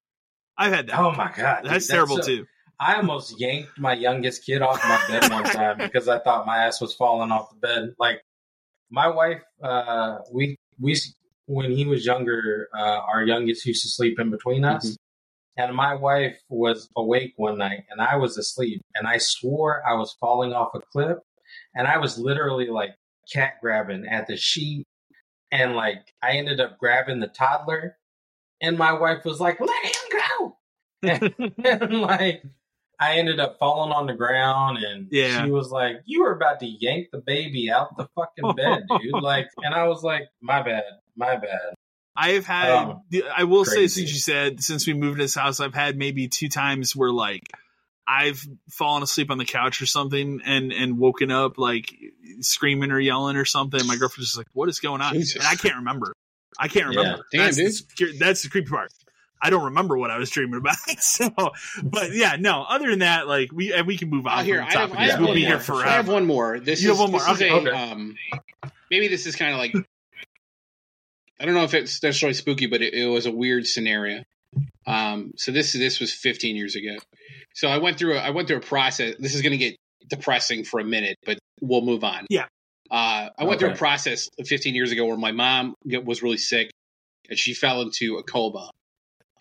I've 0.57 0.73
had 0.73 0.87
that. 0.87 0.99
Oh 0.99 1.11
my 1.11 1.31
god, 1.35 1.63
dude, 1.63 1.71
that's 1.71 1.87
terrible 1.87 2.17
so- 2.17 2.27
too. 2.27 2.45
I 2.77 2.95
almost 2.97 3.39
yanked 3.39 3.79
my 3.79 3.93
youngest 3.93 4.45
kid 4.45 4.61
off 4.61 4.83
my 4.83 5.01
bed 5.07 5.31
one 5.31 5.43
time 5.59 5.77
because 5.77 6.09
I 6.09 6.19
thought 6.19 6.45
my 6.45 6.65
ass 6.65 6.81
was 6.81 6.93
falling 6.93 7.31
off 7.31 7.49
the 7.49 7.55
bed. 7.55 7.93
Like 7.97 8.21
my 8.91 9.07
wife, 9.07 9.41
uh, 9.63 10.17
we 10.33 10.57
we 10.79 10.97
when 11.45 11.71
he 11.71 11.85
was 11.85 12.05
younger, 12.05 12.67
uh, 12.77 12.81
our 13.13 13.23
youngest 13.23 13.65
used 13.65 13.81
to 13.83 13.89
sleep 13.89 14.19
in 14.19 14.29
between 14.29 14.65
us, 14.65 14.85
Mm-hmm. 14.87 14.95
And 15.57 15.75
my 15.75 15.95
wife 15.95 16.37
was 16.49 16.89
awake 16.97 17.33
one 17.37 17.57
night 17.57 17.83
and 17.89 18.01
I 18.01 18.15
was 18.17 18.37
asleep, 18.37 18.81
and 18.95 19.07
I 19.07 19.17
swore 19.17 19.81
I 19.87 19.93
was 19.93 20.15
falling 20.19 20.53
off 20.53 20.69
a 20.75 20.79
cliff, 20.91 21.17
and 21.73 21.87
I 21.87 21.97
was 21.97 22.17
literally 22.17 22.67
like 22.67 22.91
cat 23.33 23.53
grabbing 23.61 24.05
at 24.07 24.27
the 24.27 24.37
sheet, 24.37 24.85
and 25.51 25.75
like 25.75 25.99
I 26.21 26.37
ended 26.37 26.59
up 26.59 26.77
grabbing 26.77 27.19
the 27.19 27.27
toddler, 27.27 27.97
and 28.61 28.77
my 28.77 28.93
wife 28.93 29.23
was 29.25 29.39
like, 29.39 29.59
"Let 29.59 29.85
him 29.85 30.19
go." 30.19 30.57
and 31.63 32.01
like 32.01 32.43
I 32.99 33.17
ended 33.17 33.39
up 33.39 33.57
falling 33.59 33.91
on 33.91 34.07
the 34.07 34.13
ground 34.13 34.77
and 34.77 35.07
Yeah. 35.11 35.43
she 35.43 35.51
was 35.51 35.69
like, 35.69 35.97
You 36.05 36.23
were 36.23 36.31
about 36.31 36.59
to 36.61 36.65
yank 36.65 37.07
the 37.11 37.19
baby 37.19 37.69
out 37.69 37.95
the 37.97 38.07
fucking 38.15 38.55
bed, 38.55 38.85
dude. 39.01 39.13
Like 39.21 39.49
and 39.57 39.75
I 39.75 39.87
was 39.87 40.01
like, 40.03 40.23
My 40.41 40.63
bad, 40.63 40.83
my 41.15 41.35
bad. 41.35 41.73
I've 42.15 42.45
had. 42.45 42.69
Um, 42.71 43.01
I 43.35 43.43
will 43.43 43.65
say, 43.65 43.87
since 43.87 44.11
you 44.11 44.19
said 44.19 44.61
since 44.63 44.87
we 44.87 44.93
moved 44.93 45.17
to 45.17 45.23
this 45.23 45.35
house, 45.35 45.59
I've 45.59 45.73
had 45.75 45.97
maybe 45.97 46.27
two 46.27 46.49
times 46.49 46.95
where 46.95 47.11
like 47.11 47.43
I've 48.07 48.41
fallen 48.69 49.03
asleep 49.03 49.31
on 49.31 49.37
the 49.37 49.45
couch 49.45 49.81
or 49.81 49.85
something 49.85 50.41
and 50.45 50.71
and 50.71 50.97
woken 50.97 51.31
up 51.31 51.57
like 51.57 51.93
screaming 52.39 52.91
or 52.91 52.99
yelling 52.99 53.35
or 53.35 53.45
something. 53.45 53.85
My 53.87 53.95
girlfriend's 53.97 54.27
just 54.29 54.37
like, 54.37 54.47
"What 54.53 54.69
is 54.69 54.79
going 54.79 55.01
on?" 55.01 55.13
Jesus. 55.13 55.35
And 55.35 55.45
I 55.45 55.55
can't 55.55 55.75
remember. 55.75 56.13
I 56.57 56.67
can't 56.69 56.93
Yeah. 56.93 56.99
remember. 56.99 57.25
Damn, 57.33 57.51
that's, 57.51 57.81
dude. 57.81 58.13
The, 58.13 58.17
that's 58.17 58.43
the 58.43 58.49
creepy 58.49 58.69
part. 58.69 58.89
I 59.41 59.49
don't 59.49 59.65
remember 59.65 59.97
what 59.97 60.09
I 60.11 60.17
was 60.17 60.29
dreaming 60.29 60.55
about. 60.59 60.77
so, 60.99 61.29
but 61.83 62.13
yeah, 62.13 62.37
no. 62.39 62.63
Other 62.63 62.89
than 62.89 62.99
that, 62.99 63.27
like 63.27 63.51
we 63.51 63.73
and 63.73 63.85
we 63.85 63.97
can 63.97 64.09
move 64.09 64.25
on. 64.25 64.39
Oh, 64.39 64.43
here, 64.43 64.59
from 64.59 64.67
I 64.67 64.71
the 64.71 64.77
have, 64.79 64.89
topic 64.89 64.99
I 64.99 65.03
have 65.03 65.07
because 65.09 65.19
we'll 65.19 65.27
one 65.29 65.35
be 65.35 65.41
more. 65.41 65.49
here 65.49 65.59
forever. 65.59 65.85
I 65.85 65.91
have 65.91 66.07
one 66.07 66.25
more. 66.25 66.59
This 66.59 66.81
You 66.81 66.91
is, 66.91 66.97
have 66.97 67.03
one 67.03 67.11
more. 67.11 67.19
This 67.21 67.29
is 67.29 67.41
Okay, 67.41 67.49
a, 67.49 67.55
okay. 67.55 67.91
um, 67.91 68.15
maybe 68.89 69.07
this 69.09 69.25
is 69.25 69.35
kind 69.35 69.51
of 69.51 69.59
like 69.59 69.73
I 71.39 71.45
don't 71.45 71.53
know 71.55 71.63
if 71.63 71.73
it's 71.73 72.01
necessarily 72.01 72.33
spooky, 72.33 72.67
but 72.67 72.81
it, 72.81 72.93
it 72.93 73.05
was 73.07 73.25
a 73.25 73.31
weird 73.31 73.67
scenario. 73.67 74.23
Um, 74.87 75.31
so 75.37 75.51
this 75.51 75.73
this 75.73 75.99
was 75.99 76.13
15 76.13 76.55
years 76.55 76.75
ago. 76.75 76.95
So 77.53 77.67
I 77.67 77.77
went 77.79 77.97
through 77.97 78.15
a, 78.17 78.19
I 78.19 78.29
went 78.29 78.47
through 78.47 78.57
a 78.57 78.61
process. 78.61 79.15
This 79.19 79.35
is 79.35 79.41
going 79.41 79.51
to 79.51 79.57
get 79.57 79.75
depressing 80.07 80.63
for 80.63 80.79
a 80.79 80.83
minute, 80.85 81.17
but 81.25 81.37
we'll 81.61 81.81
move 81.81 82.03
on. 82.03 82.25
Yeah. 82.29 82.45
Uh, 82.91 83.29
I 83.37 83.43
went 83.45 83.59
through 83.59 83.69
a 83.69 83.71
Okay. 83.71 83.79
process 83.79 84.29
15 84.45 84.75
years 84.75 84.91
ago 84.91 85.05
where 85.05 85.17
my 85.17 85.31
mom 85.31 85.73
was 85.83 86.21
really 86.21 86.37
sick 86.37 86.69
and 87.29 87.37
she 87.37 87.53
fell 87.55 87.81
into 87.81 88.17
a 88.17 88.23
coma, 88.23 88.69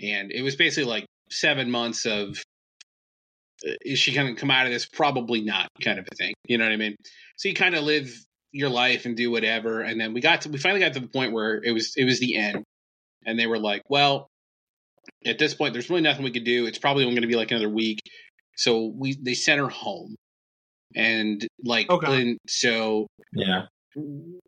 and 0.00 0.32
it 0.32 0.42
was 0.42 0.56
basically 0.56 0.90
like 0.90 1.06
seven 1.30 1.70
months 1.70 2.06
of 2.06 2.42
uh, 3.66 3.72
is 3.84 3.98
she 3.98 4.12
going 4.12 4.34
to 4.34 4.40
come 4.40 4.50
out 4.50 4.66
of 4.66 4.72
this? 4.72 4.86
Probably 4.86 5.42
not, 5.42 5.68
kind 5.82 5.98
of 5.98 6.06
a 6.10 6.14
thing. 6.16 6.34
You 6.46 6.58
know 6.58 6.64
what 6.64 6.72
I 6.72 6.76
mean? 6.76 6.96
So 7.36 7.48
you 7.48 7.54
kind 7.54 7.74
of 7.74 7.84
live 7.84 8.12
your 8.54 8.70
life 8.70 9.04
and 9.04 9.16
do 9.16 9.30
whatever, 9.30 9.80
and 9.80 10.00
then 10.00 10.14
we 10.14 10.20
got 10.20 10.42
to 10.42 10.48
we 10.48 10.58
finally 10.58 10.80
got 10.80 10.94
to 10.94 11.00
the 11.00 11.08
point 11.08 11.32
where 11.32 11.60
it 11.62 11.72
was 11.72 11.94
it 11.96 12.04
was 12.04 12.20
the 12.20 12.36
end, 12.36 12.62
and 13.26 13.38
they 13.38 13.46
were 13.46 13.58
like, 13.58 13.82
well, 13.88 14.28
at 15.26 15.38
this 15.38 15.54
point, 15.54 15.72
there's 15.72 15.90
really 15.90 16.02
nothing 16.02 16.24
we 16.24 16.30
could 16.30 16.44
do. 16.44 16.66
It's 16.66 16.78
probably 16.78 17.04
only 17.04 17.16
going 17.16 17.22
to 17.22 17.28
be 17.28 17.36
like 17.36 17.50
another 17.50 17.68
week. 17.68 18.00
So 18.56 18.92
we 18.96 19.18
they 19.20 19.34
sent 19.34 19.60
her 19.60 19.68
home, 19.68 20.14
and 20.94 21.46
like 21.64 21.90
Okay. 21.90 22.22
and 22.22 22.38
so 22.46 23.08
Yeah. 23.32 23.66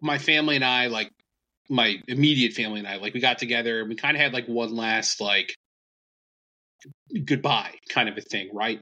my 0.01 0.19
family 0.19 0.55
and 0.55 0.65
I, 0.65 0.87
like 0.87 1.11
my 1.69 1.97
immediate 2.07 2.53
family 2.53 2.79
and 2.79 2.89
I, 2.89 2.97
like 2.97 3.13
we 3.13 3.21
got 3.21 3.39
together 3.39 3.81
and 3.81 3.89
we 3.89 3.97
kind 3.97 4.17
of 4.17 4.21
had 4.21 4.33
like 4.33 4.47
one 4.47 4.75
last 4.75 5.21
like 5.21 5.53
goodbye 7.25 7.75
kind 7.89 8.09
of 8.09 8.17
a 8.17 8.21
thing, 8.21 8.51
right? 8.53 8.81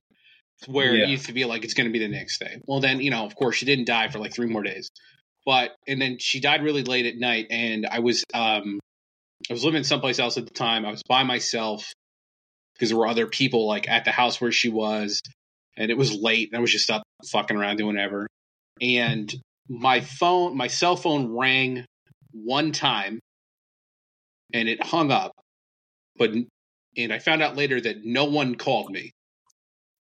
Where 0.66 0.94
Yeah. 0.94 1.04
it 1.04 1.08
used 1.08 1.26
to 1.26 1.32
be 1.32 1.44
like 1.46 1.64
it's 1.64 1.74
going 1.74 1.88
to 1.88 1.92
be 1.92 1.98
the 1.98 2.08
next 2.08 2.38
day. 2.38 2.60
Well, 2.66 2.80
then 2.80 3.00
you 3.00 3.10
know, 3.10 3.24
of 3.24 3.34
course, 3.34 3.56
she 3.56 3.66
didn't 3.66 3.86
die 3.86 4.08
for 4.08 4.18
like 4.18 4.34
three 4.34 4.46
more 4.48 4.62
days, 4.62 4.90
but 5.44 5.76
and 5.86 6.00
then 6.00 6.18
she 6.18 6.40
died 6.40 6.62
really 6.62 6.82
late 6.82 7.06
at 7.06 7.16
night, 7.16 7.48
and 7.50 7.86
I 7.86 8.00
was 8.00 8.24
um 8.32 8.80
I 9.50 9.52
was 9.52 9.64
living 9.64 9.84
someplace 9.84 10.18
else 10.18 10.36
at 10.38 10.46
the 10.46 10.54
time. 10.54 10.84
I 10.86 10.90
was 10.90 11.02
by 11.08 11.22
myself 11.22 11.92
because 12.74 12.90
there 12.90 12.98
were 12.98 13.06
other 13.06 13.26
people 13.26 13.66
like 13.66 13.88
at 13.88 14.04
the 14.04 14.10
house 14.10 14.40
where 14.40 14.52
she 14.52 14.68
was, 14.68 15.20
and 15.76 15.90
it 15.90 15.96
was 15.98 16.14
late, 16.14 16.50
and 16.50 16.58
I 16.58 16.60
was 16.60 16.72
just 16.72 16.90
up 16.90 17.02
fucking 17.30 17.56
around 17.56 17.76
doing 17.76 17.96
whatever, 17.96 18.26
and 18.80 19.32
my 19.68 20.00
phone, 20.00 20.56
my 20.56 20.66
cell 20.68 20.96
phone 20.96 21.36
rang 21.36 21.84
one 22.32 22.72
time, 22.72 23.20
and 24.52 24.68
it 24.68 24.82
hung 24.82 25.10
up, 25.10 25.32
but 26.16 26.32
and 26.96 27.12
I 27.12 27.18
found 27.18 27.42
out 27.42 27.56
later 27.56 27.80
that 27.80 28.04
no 28.04 28.26
one 28.26 28.54
called 28.54 28.90
me 28.90 29.10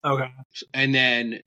Okay. 0.06 0.32
and 0.74 0.94
then 0.94 1.42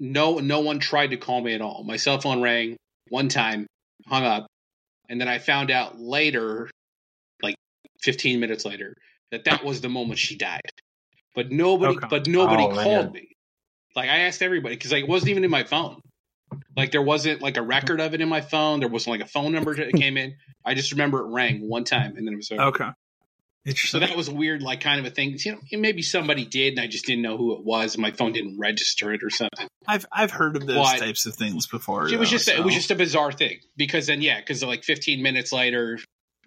no 0.00 0.38
no 0.38 0.60
one 0.60 0.78
tried 0.80 1.08
to 1.10 1.16
call 1.16 1.40
me 1.40 1.54
at 1.54 1.60
all. 1.60 1.84
My 1.84 1.96
cell 1.96 2.20
phone 2.20 2.42
rang 2.42 2.76
one 3.08 3.28
time, 3.28 3.66
hung 4.08 4.24
up, 4.24 4.46
and 5.08 5.20
then 5.20 5.28
I 5.28 5.38
found 5.38 5.70
out 5.70 6.00
later, 6.00 6.70
like 7.42 7.54
15 8.02 8.40
minutes 8.40 8.64
later, 8.64 8.94
that 9.30 9.44
that 9.44 9.64
was 9.64 9.80
the 9.80 9.88
moment 9.88 10.18
she 10.18 10.36
died. 10.36 10.60
But 11.34 11.52
nobody, 11.52 11.96
Okay. 11.96 12.06
but 12.10 12.26
nobody 12.26 12.64
Oh, 12.64 12.74
man. 12.74 12.84
called 12.84 13.12
me. 13.12 13.28
Like 13.94 14.08
I 14.08 14.20
asked 14.20 14.42
everybody 14.42 14.74
because 14.76 14.92
like 14.92 15.04
it 15.04 15.08
wasn't 15.08 15.30
even 15.30 15.44
in 15.44 15.50
my 15.50 15.64
phone. 15.64 16.00
Like 16.76 16.90
there 16.92 17.02
wasn't 17.02 17.42
like 17.42 17.56
a 17.56 17.62
record 17.62 18.00
of 18.00 18.14
it 18.14 18.20
in 18.20 18.28
my 18.28 18.40
phone. 18.40 18.80
There 18.80 18.88
wasn't 18.88 19.18
like 19.18 19.26
a 19.28 19.30
phone 19.30 19.52
number 19.52 19.74
that 19.76 19.92
came 19.94 20.16
in. 20.16 20.34
I 20.64 20.74
just 20.74 20.90
remember 20.92 21.20
it 21.20 21.32
rang 21.32 21.68
one 21.68 21.84
time 21.84 22.16
and 22.16 22.26
then 22.26 22.34
it 22.34 22.36
was 22.36 22.50
over. 22.50 22.62
Okay. 22.62 22.88
So 23.76 23.98
that 23.98 24.16
was 24.16 24.28
a 24.28 24.34
weird, 24.34 24.62
like 24.62 24.80
kind 24.80 25.00
of 25.00 25.06
a 25.06 25.10
thing. 25.14 25.36
You 25.44 25.52
know, 25.52 25.58
maybe 25.80 26.02
somebody 26.02 26.44
did, 26.44 26.74
and 26.74 26.80
I 26.80 26.86
just 26.86 27.04
didn't 27.06 27.22
know 27.22 27.36
who 27.36 27.54
it 27.54 27.64
was. 27.64 27.96
My 27.98 28.10
phone 28.10 28.32
didn't 28.32 28.58
register 28.58 29.12
it 29.12 29.22
or 29.22 29.30
something. 29.30 29.66
I've 29.86 30.06
I've 30.12 30.30
heard 30.30 30.56
of 30.56 30.66
those 30.66 30.76
But- 30.76 30.98
types 30.98 31.26
of 31.26 31.34
things 31.34 31.66
before. 31.66 32.08
it 32.08 32.18
was 32.18 32.28
though, 32.30 32.36
just 32.36 32.48
it 32.48 32.64
was 32.64 32.74
just 32.74 32.90
a 32.90 32.94
bizarre 32.94 33.32
thing 33.32 33.58
because 33.76 34.06
then 34.06 34.22
yeah, 34.22 34.40
because 34.40 34.62
like 34.62 34.84
15 34.84 35.22
minutes 35.22 35.52
later, 35.52 35.98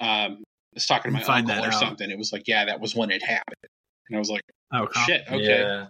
um, 0.01 0.07
I 0.09 0.35
was 0.75 0.85
talking 0.85 1.11
to 1.11 1.17
my 1.17 1.23
find 1.23 1.49
uncle 1.49 1.65
or 1.65 1.69
out. 1.69 1.79
something. 1.79 2.09
It 2.09 2.17
was 2.17 2.31
like 2.33 2.43
yeah, 2.47 2.65
that 2.65 2.79
was 2.79 2.95
when 2.95 3.11
it 3.11 3.21
happened, 3.23 3.55
and 4.09 4.15
I 4.15 4.19
was 4.19 4.29
like 4.29 4.41
okay. 4.73 4.99
shit, 5.05 5.23
okay, 5.27 5.37
yeah, 5.43 5.57
Yeah. 5.57 5.85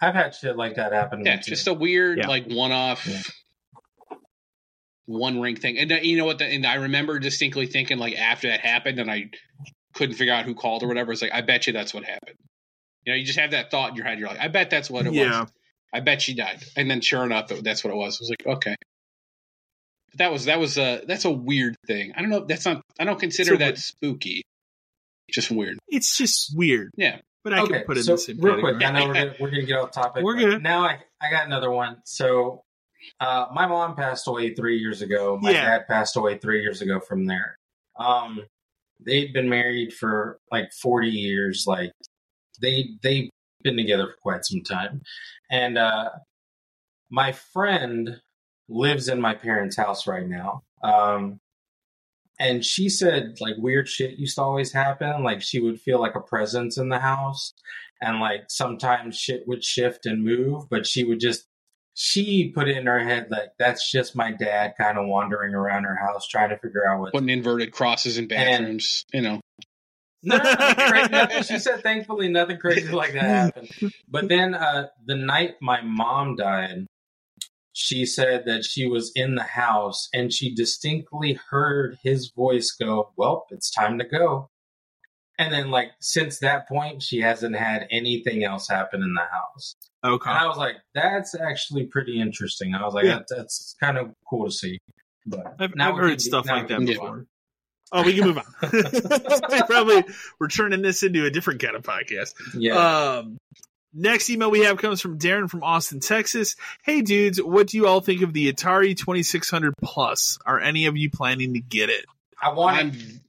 I've 0.00 0.14
had 0.14 0.34
shit 0.34 0.56
like 0.56 0.74
that 0.76 0.92
happen 0.92 1.24
Yeah, 1.24 1.36
me. 1.36 1.42
too. 1.42 1.50
just 1.50 1.66
a 1.68 1.74
weird 1.74 2.18
Yeah. 2.18 2.28
like 2.28 2.46
one 2.46 2.70
off. 2.72 3.06
Yeah. 3.06 3.22
One 5.08 5.40
ring 5.40 5.54
thing, 5.54 5.78
and 5.78 5.88
then, 5.88 6.02
you 6.04 6.16
know 6.16 6.24
what? 6.24 6.38
The, 6.38 6.46
and 6.46 6.66
I 6.66 6.74
remember 6.74 7.20
distinctly 7.20 7.66
thinking, 7.68 7.96
like 7.96 8.16
after 8.18 8.48
that 8.48 8.58
happened, 8.58 8.98
and 8.98 9.08
I 9.08 9.30
couldn't 9.96 10.14
figure 10.16 10.32
out 10.32 10.44
who 10.44 10.54
called 10.54 10.82
or 10.82 10.88
whatever. 10.88 11.10
It's 11.12 11.22
like, 11.22 11.32
I 11.34 11.40
bet 11.40 11.66
you 11.66 11.72
that's 11.72 11.92
what 11.92 12.04
happened. 12.04 12.36
You 13.04 13.12
know, 13.12 13.16
you 13.18 13.24
just 13.24 13.38
have 13.38 13.50
that 13.52 13.70
thought 13.70 13.90
in 13.90 13.96
your 13.96 14.04
head. 14.04 14.18
You're 14.18 14.28
like, 14.28 14.38
I 14.40 14.48
bet 14.48 14.70
that's 14.70 14.88
what 14.90 15.06
it 15.06 15.12
Yeah. 15.12 15.40
was. 15.42 15.50
I 15.92 16.00
bet 16.00 16.20
she 16.22 16.34
died. 16.34 16.62
And 16.76 16.90
then 16.90 17.00
sure 17.00 17.24
enough, 17.24 17.48
that's 17.48 17.82
what 17.82 17.92
it 17.92 17.96
was. 17.96 18.18
I 18.18 18.22
was 18.22 18.30
like, 18.30 18.46
okay. 18.56 18.76
But 20.12 20.18
that 20.18 20.32
was 20.32 20.44
that 20.46 20.58
was 20.60 20.78
a 20.78 21.02
that's 21.06 21.24
a 21.24 21.30
weird 21.30 21.76
thing. 21.86 22.12
I 22.16 22.20
don't 22.20 22.30
know. 22.30 22.44
That's 22.44 22.64
not. 22.66 22.82
I 22.98 23.04
don't 23.04 23.18
consider 23.18 23.52
So 23.52 23.56
that 23.56 23.72
what- 23.72 23.78
spooky. 23.78 24.42
Just 25.32 25.50
weird. 25.50 25.78
It's 25.88 26.16
just 26.16 26.56
weird. 26.56 26.90
Yeah. 26.96 27.18
But 27.42 27.52
I 27.54 27.60
okay, 27.62 27.72
can 27.78 27.84
put 27.84 27.98
it 27.98 28.04
so 28.04 28.12
in 28.12 28.16
the 28.16 28.20
same 28.22 28.40
real 28.40 28.60
quick, 28.60 28.82
I 28.82 28.90
know 28.92 29.06
we're 29.08 29.14
gonna, 29.14 29.34
we're 29.40 29.50
gonna 29.50 29.62
get 29.64 29.76
off 29.78 29.90
topic. 29.92 30.22
We're 30.24 30.34
but 30.36 30.40
good. 30.50 30.62
Now 30.62 30.84
I 30.84 30.98
I 31.20 31.30
got 31.30 31.46
another 31.46 31.70
one. 31.70 31.96
So, 32.04 32.62
uh, 33.20 33.46
my 33.52 33.66
mom 33.66 33.94
passed 33.96 34.26
away 34.28 34.54
three 34.54 34.78
years 34.78 35.02
ago. 35.02 35.38
My 35.40 35.50
Yeah. 35.50 35.62
dad 35.78 35.86
passed 35.88 36.16
away 36.16 36.38
three 36.38 36.60
years 36.62 36.80
ago. 36.82 37.00
From 37.00 37.26
there, 37.26 37.56
um, 37.98 38.40
they'd 39.04 39.32
been 39.32 39.48
married 39.48 39.92
for 39.92 40.38
like 40.50 40.72
forty 40.72 41.10
years. 41.10 41.64
Like 41.66 41.92
they 42.60 42.90
they've 43.02 43.30
been 43.62 43.76
together 43.76 44.08
for 44.08 44.16
quite 44.22 44.44
some 44.44 44.62
time, 44.62 45.02
and 45.50 45.78
uh, 45.78 46.10
my 47.10 47.32
friend 47.32 48.20
lives 48.68 49.08
in 49.08 49.20
my 49.20 49.34
parents' 49.34 49.76
house 49.76 50.06
right 50.06 50.26
now. 50.26 50.62
Um, 50.82 51.40
and 52.38 52.64
she 52.64 52.88
said 52.88 53.36
like 53.40 53.54
weird 53.58 53.88
shit 53.88 54.18
used 54.18 54.36
to 54.36 54.42
always 54.42 54.72
happen. 54.72 55.22
Like 55.22 55.42
she 55.42 55.60
would 55.60 55.80
feel 55.80 56.00
like 56.00 56.14
a 56.14 56.20
presence 56.20 56.76
in 56.78 56.88
the 56.88 56.98
house, 56.98 57.54
and 58.00 58.20
like 58.20 58.44
sometimes 58.48 59.16
shit 59.16 59.46
would 59.46 59.64
shift 59.64 60.06
and 60.06 60.24
move, 60.24 60.64
but 60.70 60.86
she 60.86 61.04
would 61.04 61.20
just 61.20 61.46
she 61.98 62.52
put 62.54 62.68
it 62.68 62.76
in 62.76 62.84
her 62.84 62.98
head 62.98 63.28
like 63.30 63.48
that's 63.58 63.90
just 63.90 64.14
my 64.14 64.30
dad 64.30 64.74
kind 64.78 64.98
of 64.98 65.06
wandering 65.08 65.54
around 65.54 65.84
her 65.84 65.96
house 65.96 66.28
trying 66.28 66.50
to 66.50 66.58
figure 66.58 66.86
out 66.86 67.00
what. 67.00 67.12
Putting 67.14 67.30
inverted 67.30 67.72
crosses 67.72 68.18
in 68.18 68.28
bathrooms. 68.28 69.04
you 69.14 69.22
know. 69.22 69.40
No, 70.22 70.36
nothing 70.36 70.74
crazy, 70.90 71.08
nothing- 71.10 71.42
she 71.44 71.58
said 71.58 71.82
thankfully 71.82 72.28
nothing 72.28 72.58
crazy 72.58 72.92
like 72.92 73.14
that 73.14 73.22
happened. 73.24 73.70
But 74.08 74.28
then 74.28 74.54
uh, 74.54 74.88
the 75.06 75.16
night 75.16 75.54
my 75.62 75.80
mom 75.80 76.36
died, 76.36 76.86
she 77.72 78.04
said 78.04 78.44
that 78.46 78.64
she 78.64 78.86
was 78.86 79.10
in 79.14 79.34
the 79.34 79.42
house 79.42 80.08
and 80.12 80.30
she 80.32 80.54
distinctly 80.54 81.38
heard 81.50 81.96
his 82.02 82.30
voice 82.34 82.72
go, 82.72 83.12
Well, 83.16 83.46
it's 83.50 83.70
time 83.70 83.98
to 83.98 84.04
go. 84.04 84.48
And 85.38 85.52
then, 85.52 85.70
like, 85.70 85.90
since 86.00 86.38
that 86.38 86.66
point, 86.68 87.02
she 87.02 87.20
hasn't 87.20 87.56
had 87.56 87.86
anything 87.90 88.42
else 88.44 88.68
happen 88.68 89.02
in 89.02 89.12
the 89.14 89.20
house. 89.20 89.74
okay. 90.04 90.30
And 90.30 90.38
I 90.38 90.46
was 90.46 90.56
like, 90.56 90.76
That's 90.94 91.34
actually 91.38 91.84
pretty 91.86 92.20
interesting. 92.20 92.74
I 92.74 92.82
was 92.84 92.94
like, 92.94 93.04
Yeah. 93.04 93.16
that, 93.18 93.26
That's 93.28 93.76
kind 93.80 93.98
of 93.98 94.12
cool 94.28 94.46
to 94.46 94.50
see. 94.50 94.78
But 95.26 95.56
I've, 95.58 95.74
now 95.74 95.92
I've 95.92 95.98
heard 95.98 96.10
can- 96.10 96.18
stuff 96.20 96.46
now 96.46 96.56
like 96.56 96.68
that 96.68 96.80
before. 96.80 97.26
Oh, 97.92 98.02
we 98.02 98.14
can 98.14 98.24
move 98.26 98.38
on. 98.38 98.44
Probably 99.66 100.04
we're 100.40 100.48
turning 100.48 100.82
this 100.82 101.02
into 101.02 101.24
a 101.24 101.30
different 101.30 101.60
kind 101.62 101.76
of 101.76 101.82
podcast. 101.82 102.34
Yeah. 102.54 102.74
Um, 103.18 103.38
next 103.94 104.28
email 104.28 104.50
we 104.50 104.60
have 104.60 104.78
comes 104.78 105.00
from 105.00 105.18
Darren 105.18 105.48
from 105.48 105.62
Austin, 105.62 106.00
Texas. 106.00 106.56
Hey 106.82 107.02
dudes, 107.02 107.40
what 107.40 107.68
do 107.68 107.76
you 107.76 107.86
all 107.86 108.00
think 108.00 108.22
of 108.22 108.32
the 108.32 108.52
Atari 108.52 108.96
2600 108.96 109.74
Plus? 109.82 110.38
Are 110.44 110.58
any 110.58 110.86
of 110.86 110.96
you 110.96 111.10
planning 111.10 111.54
to 111.54 111.60
get 111.60 111.88
it? 111.90 112.06
I 112.42 112.52
want 112.54 112.76
I'm 112.76 113.20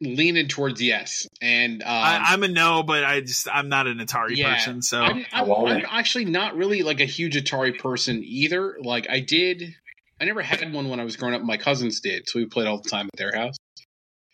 leaning 0.00 0.48
towards 0.48 0.80
yes, 0.82 1.26
and 1.40 1.82
um, 1.82 1.88
I, 1.88 2.20
I'm 2.28 2.42
a 2.42 2.48
no, 2.48 2.82
but 2.82 3.04
I 3.04 3.20
just 3.20 3.48
I'm 3.52 3.68
not 3.68 3.86
an 3.86 3.98
Atari 3.98 4.36
Yeah, 4.36 4.54
person, 4.54 4.82
so 4.82 5.00
I'm, 5.00 5.24
I 5.32 5.42
I'm. 5.42 5.66
I'm 5.66 5.84
actually 5.88 6.26
not 6.26 6.56
really 6.56 6.82
like 6.82 7.00
a 7.00 7.04
huge 7.04 7.36
Atari 7.36 7.78
person 7.78 8.22
either. 8.24 8.76
Like 8.80 9.08
I 9.08 9.20
did, 9.20 9.74
I 10.20 10.24
never 10.24 10.42
had 10.42 10.72
one 10.72 10.88
when 10.88 11.00
I 11.00 11.04
was 11.04 11.16
growing 11.16 11.34
up. 11.34 11.42
My 11.42 11.56
cousins 11.56 12.00
did, 12.00 12.28
so 12.28 12.38
we 12.38 12.46
played 12.46 12.66
all 12.66 12.80
the 12.80 12.88
time 12.88 13.06
at 13.06 13.18
their 13.18 13.34
house. 13.34 13.56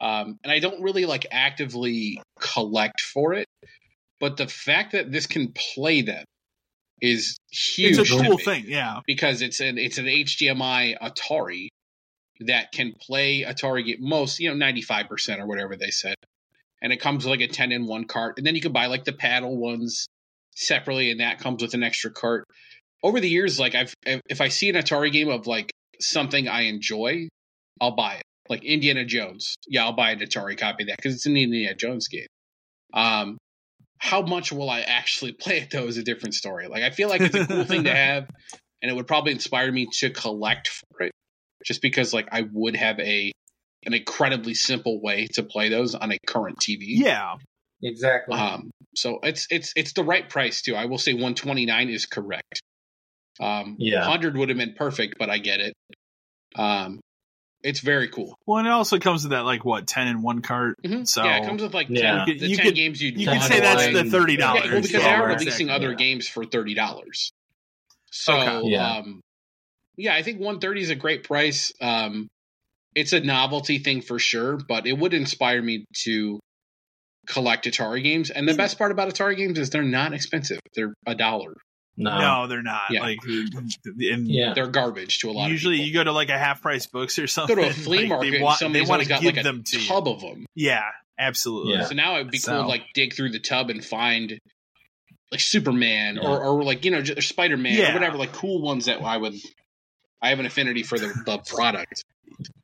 Um, 0.01 0.39
and 0.43 0.53
I 0.53 0.59
don't 0.59 0.83
really 0.83 1.07
like 1.07 1.27
actively 1.31 2.21
collect 2.41 3.01
for 3.01 3.35
it, 3.35 3.47
but 4.19 4.37
the 4.37 4.49
fact 4.49 4.93
that 4.93 5.13
this 5.13 5.27
can 5.27 5.53
play 5.53 6.03
them 6.03 6.25
is 7.01 7.37
huge. 7.51 7.99
it's 7.99 8.11
a 8.11 8.17
cool 8.17 8.39
thing. 8.39 8.65
Yeah, 8.67 9.01
because 9.07 9.43
it's 9.43 9.61
an 9.61 9.79
it's 9.79 9.99
an 9.99 10.07
HDMI 10.07 10.99
Atari 10.99 11.69
that 12.47 12.73
can 12.73 12.95
play 13.01 13.43
Atari 13.43 13.85
game 13.85 13.99
most 14.01 14.41
you 14.41 14.49
know 14.49 14.55
ninety 14.55 14.83
five 14.83 15.09
percent 15.09 15.41
or 15.41 15.47
whatever 15.47 15.77
they 15.77 15.91
said, 15.91 16.17
and 16.81 16.93
it 16.93 16.99
comes 16.99 17.25
with 17.25 17.31
like 17.31 17.49
a 17.49 17.53
ten 17.53 17.73
in 17.73 17.87
one 17.87 18.05
cart, 18.05 18.39
and 18.39 18.47
then 18.47 18.55
you 18.55 18.61
can 18.61 18.73
buy 18.73 18.87
like 18.87 19.05
the 19.05 19.13
paddle 19.13 19.57
ones 19.57 20.07
separately, 20.55 21.11
and 21.11 21.21
that 21.21 21.39
comes 21.39 21.63
with 21.63 21.75
an 21.75 21.83
extra 21.83 22.11
cart. 22.11 22.45
Over 23.03 23.21
the 23.21 23.29
years, 23.29 23.59
like 23.59 23.75
I've 23.75 23.95
if 24.05 24.41
I 24.41 24.49
see 24.49 24.69
an 24.69 24.77
Atari 24.77 25.13
game 25.13 25.29
of 25.29 25.47
like 25.47 25.71
something 26.01 26.49
I 26.49 26.63
enjoy, 26.63 27.29
I'll 27.81 27.97
buy 27.97 28.15
it. 28.15 28.23
Like 28.49 28.65
Indiana 28.65 29.05
Jones, 29.05 29.55
yeah, 29.67 29.85
I'll 29.85 29.93
buy 29.93 30.11
an 30.11 30.21
Atari 30.21 30.59
copy 30.59 30.85
of 30.85 30.89
that 30.89 30.97
because 30.97 31.15
it's 31.15 31.27
an 31.27 31.37
Indiana 31.37 31.75
Jones 31.75 32.09
game. 32.09 32.27
Um, 32.93 33.39
how 33.99 34.21
much 34.23 34.51
will 34.51 34.69
I 34.69 34.81
actually 34.81 35.33
play 35.41 35.59
it 35.59 35.71
though 35.71 35.87
is 35.87 35.97
a 35.97 36.03
different 36.03 36.35
story. 36.35 36.67
Like 36.69 36.83
I 36.83 36.91
feel 36.91 37.09
like 37.09 37.21
it's 37.21 37.35
a 37.35 37.47
cool 37.47 37.65
thing 37.65 37.85
to 37.85 37.95
have, 37.95 38.29
and 38.83 38.91
it 38.91 38.95
would 38.95 39.07
probably 39.07 39.33
inspire 39.33 39.71
me 39.71 39.87
to 40.01 40.11
collect 40.11 40.69
for 40.69 41.05
it, 41.05 41.13
just 41.65 41.83
because 41.83 42.13
like 42.13 42.29
I 42.33 42.43
would 42.53 42.77
have 42.77 42.99
a 43.01 43.33
an 43.85 43.95
incredibly 43.95 44.55
simple 44.55 45.01
way 45.01 45.27
to 45.35 45.43
play 45.43 45.69
those 45.69 45.95
on 45.95 46.13
a 46.13 46.19
current 46.27 46.59
TV. 46.61 46.85
yeah. 46.89 47.35
exactly. 47.83 48.37
Um, 48.39 48.71
so 48.95 49.19
it's 49.23 49.47
it's 49.51 49.73
it's 49.75 49.93
the 49.95 50.05
right 50.05 50.29
price 50.29 50.63
too. 50.63 50.77
I 50.77 50.85
will 50.87 50.99
say 50.99 51.13
129 51.15 51.89
is 51.89 52.07
correct. 52.07 52.61
Um, 53.41 53.77
Yeah. 53.79 54.01
100 54.01 54.37
would 54.37 54.51
have 54.51 54.59
been 54.59 54.75
perfect, 54.75 55.15
but 55.19 55.31
I 55.31 55.39
get 55.39 55.61
it. 55.61 55.75
Um, 56.55 57.01
it's 57.65 57.81
very 57.81 58.09
cool. 58.09 58.37
Well, 58.47 58.59
and 58.59 58.67
it 58.67 58.71
also 58.73 58.99
comes 58.99 59.23
with 59.25 59.31
that 59.33 59.45
like 59.45 59.65
what 59.65 59.87
ten 59.87 60.07
in 60.09 60.21
one 60.23 60.43
cart. 60.43 60.77
Mhm. 60.85 61.07
So 61.09 61.25
yeah, 61.25 61.39
it 61.39 61.47
comes 61.47 61.63
with 61.63 61.73
like 61.75 61.87
10, 61.89 61.97
Yeah. 61.97 62.21
You 62.27 62.33
could- 62.33 62.41
the 62.41 62.49
you 62.49 62.57
10 62.57 62.67
could- 62.67 62.75
games 62.75 63.01
you 63.01 63.13
You 63.17 63.27
Ten 63.27 63.39
could 63.41 63.49
say 63.49 63.61
that's 63.61 63.83
the 63.85 63.89
online. 63.99 64.11
thirty 64.11 64.33
Yeah, 64.35 64.39
dollars. 64.39 64.63
well, 64.71 64.71
because 64.83 64.91
they 64.91 64.99
are 64.99 65.03
Yeah, 65.03 65.23
releasing 65.35 65.47
exactly. 65.47 65.71
other 65.71 65.91
Yeah. 65.91 65.97
games 65.97 66.29
for 66.29 66.45
thirty 66.45 66.75
dollars. 66.75 67.33
So, 68.11 68.35
Okay. 68.35 68.69
Yeah. 68.71 68.97
um, 68.99 69.21
yeah, 69.97 70.15
I 70.15 70.23
think 70.23 70.41
one 70.41 70.59
thirty 70.61 70.81
is 70.81 70.91
a 70.91 70.95
great 70.95 71.25
price. 71.25 71.73
Um, 71.81 72.29
it's 72.95 73.13
a 73.13 73.21
novelty 73.21 73.79
thing 73.79 74.03
for 74.03 74.19
sure, 74.19 74.57
but 74.57 74.87
it 74.87 74.93
would 74.93 75.15
inspire 75.15 75.63
me 75.63 75.85
to 76.05 76.39
collect 77.27 77.67
Atari 77.67 78.03
games. 78.03 78.31
And 78.31 78.49
the 78.49 78.55
best 78.55 78.79
part 78.79 78.91
about 78.93 79.09
Atari 79.09 79.37
games 79.37 79.59
is 79.59 79.71
they're 79.71 79.83
not 79.83 80.13
expensive; 80.13 80.61
they're 80.75 80.95
a 81.07 81.15
dollar. 81.15 81.55
No. 81.97 82.19
No, 82.19 82.47
they're 82.47 82.63
not. 82.63 82.91
Yeah. 82.91 83.03
Like, 83.03 83.19
and 83.27 84.27
Yeah. 84.27 84.55
They're 84.55 84.67
garbage 84.67 85.19
to 85.19 85.31
a 85.31 85.33
lot 85.33 85.51
usually 85.51 85.75
of 85.77 85.79
people. 85.79 85.81
Usually 85.81 85.89
you 85.89 85.93
go 85.95 86.05
to 86.05 86.13
like 86.13 86.31
a 86.31 86.39
half 86.39 86.63
price 86.63 86.87
books 86.87 87.19
or 87.19 87.27
something. 87.27 87.55
go 87.55 87.63
to 87.63 87.69
a 87.69 87.73
flea 87.75 87.99
like, 88.01 88.09
market 88.09 88.31
They 88.31 88.37
and 88.39 88.45
want, 88.45 88.73
they 88.73 88.81
want 88.81 89.03
to 89.03 89.09
got 89.09 89.21
give 89.21 89.35
like 89.37 89.41
a 89.41 89.43
them 89.43 89.63
to 89.63 89.79
you. 89.79 89.87
tub 89.87 90.09
of 90.09 90.21
them. 90.23 90.47
Yeah, 90.55 90.85
absolutely. 91.19 91.75
Yeah. 91.75 91.85
So 91.85 91.95
now 91.95 92.15
it'd 92.17 92.31
be 92.31 92.39
cool 92.39 92.63
to 92.63 92.67
like 92.67 92.85
dig 92.95 93.13
through 93.13 93.33
the 93.33 93.41
tub 93.41 93.69
and 93.69 93.85
find 93.85 94.39
like 95.31 95.41
Superman 95.41 96.17
Yeah. 96.17 96.29
or, 96.29 96.43
or 96.43 96.65
like 96.65 96.85
you 96.87 96.91
know 96.93 97.05
Spider 97.05 97.59
Man 97.59 97.75
Yeah. 97.75 97.91
or 97.91 97.95
whatever 97.95 98.17
like 98.17 98.33
cool 98.33 98.63
ones 98.63 98.87
that 98.87 99.03
I 99.03 99.19
would. 99.19 99.35
I 100.23 100.29
have 100.31 100.39
an 100.39 100.47
affinity 100.47 100.83
for 100.85 100.99
the, 100.99 101.09
the 101.27 101.39
product. 101.39 102.05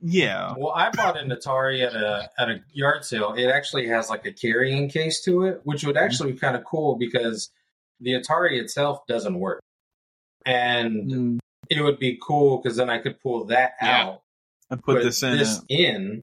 Yeah. 0.00 0.54
Well, 0.56 0.72
I 0.74 0.90
bought 0.90 1.18
an 1.20 1.28
Atari 1.30 1.84
at 1.86 1.94
a 1.94 2.30
at 2.38 2.48
a 2.48 2.60
yard 2.72 3.04
sale. 3.04 3.34
It 3.34 3.46
actually 3.48 3.88
has 3.88 4.08
like 4.08 4.24
a 4.26 4.32
carrying 4.32 4.88
case 4.88 5.22
to 5.24 5.44
it, 5.44 5.60
which 5.64 5.84
would 5.84 5.96
actually 5.96 6.32
be 6.32 6.38
kind 6.38 6.56
of 6.56 6.64
cool 6.64 6.96
because 6.96 7.50
the 8.00 8.12
Atari 8.12 8.60
itself 8.60 9.00
doesn't 9.08 9.38
work, 9.38 9.60
and 10.46 11.10
Mm, 11.10 11.38
it 11.68 11.82
would 11.82 11.98
be 11.98 12.18
cool 12.22 12.58
because 12.62 12.76
then 12.76 12.88
I 12.90 12.98
could 12.98 13.20
pull 13.20 13.44
that 13.46 13.72
Yeah. 13.82 14.02
out, 14.04 14.22
I 14.70 14.76
put 14.76 15.02
this 15.02 15.22
in. 15.22 15.36
this 15.36 15.60
it. 15.68 15.74
in, 15.80 16.22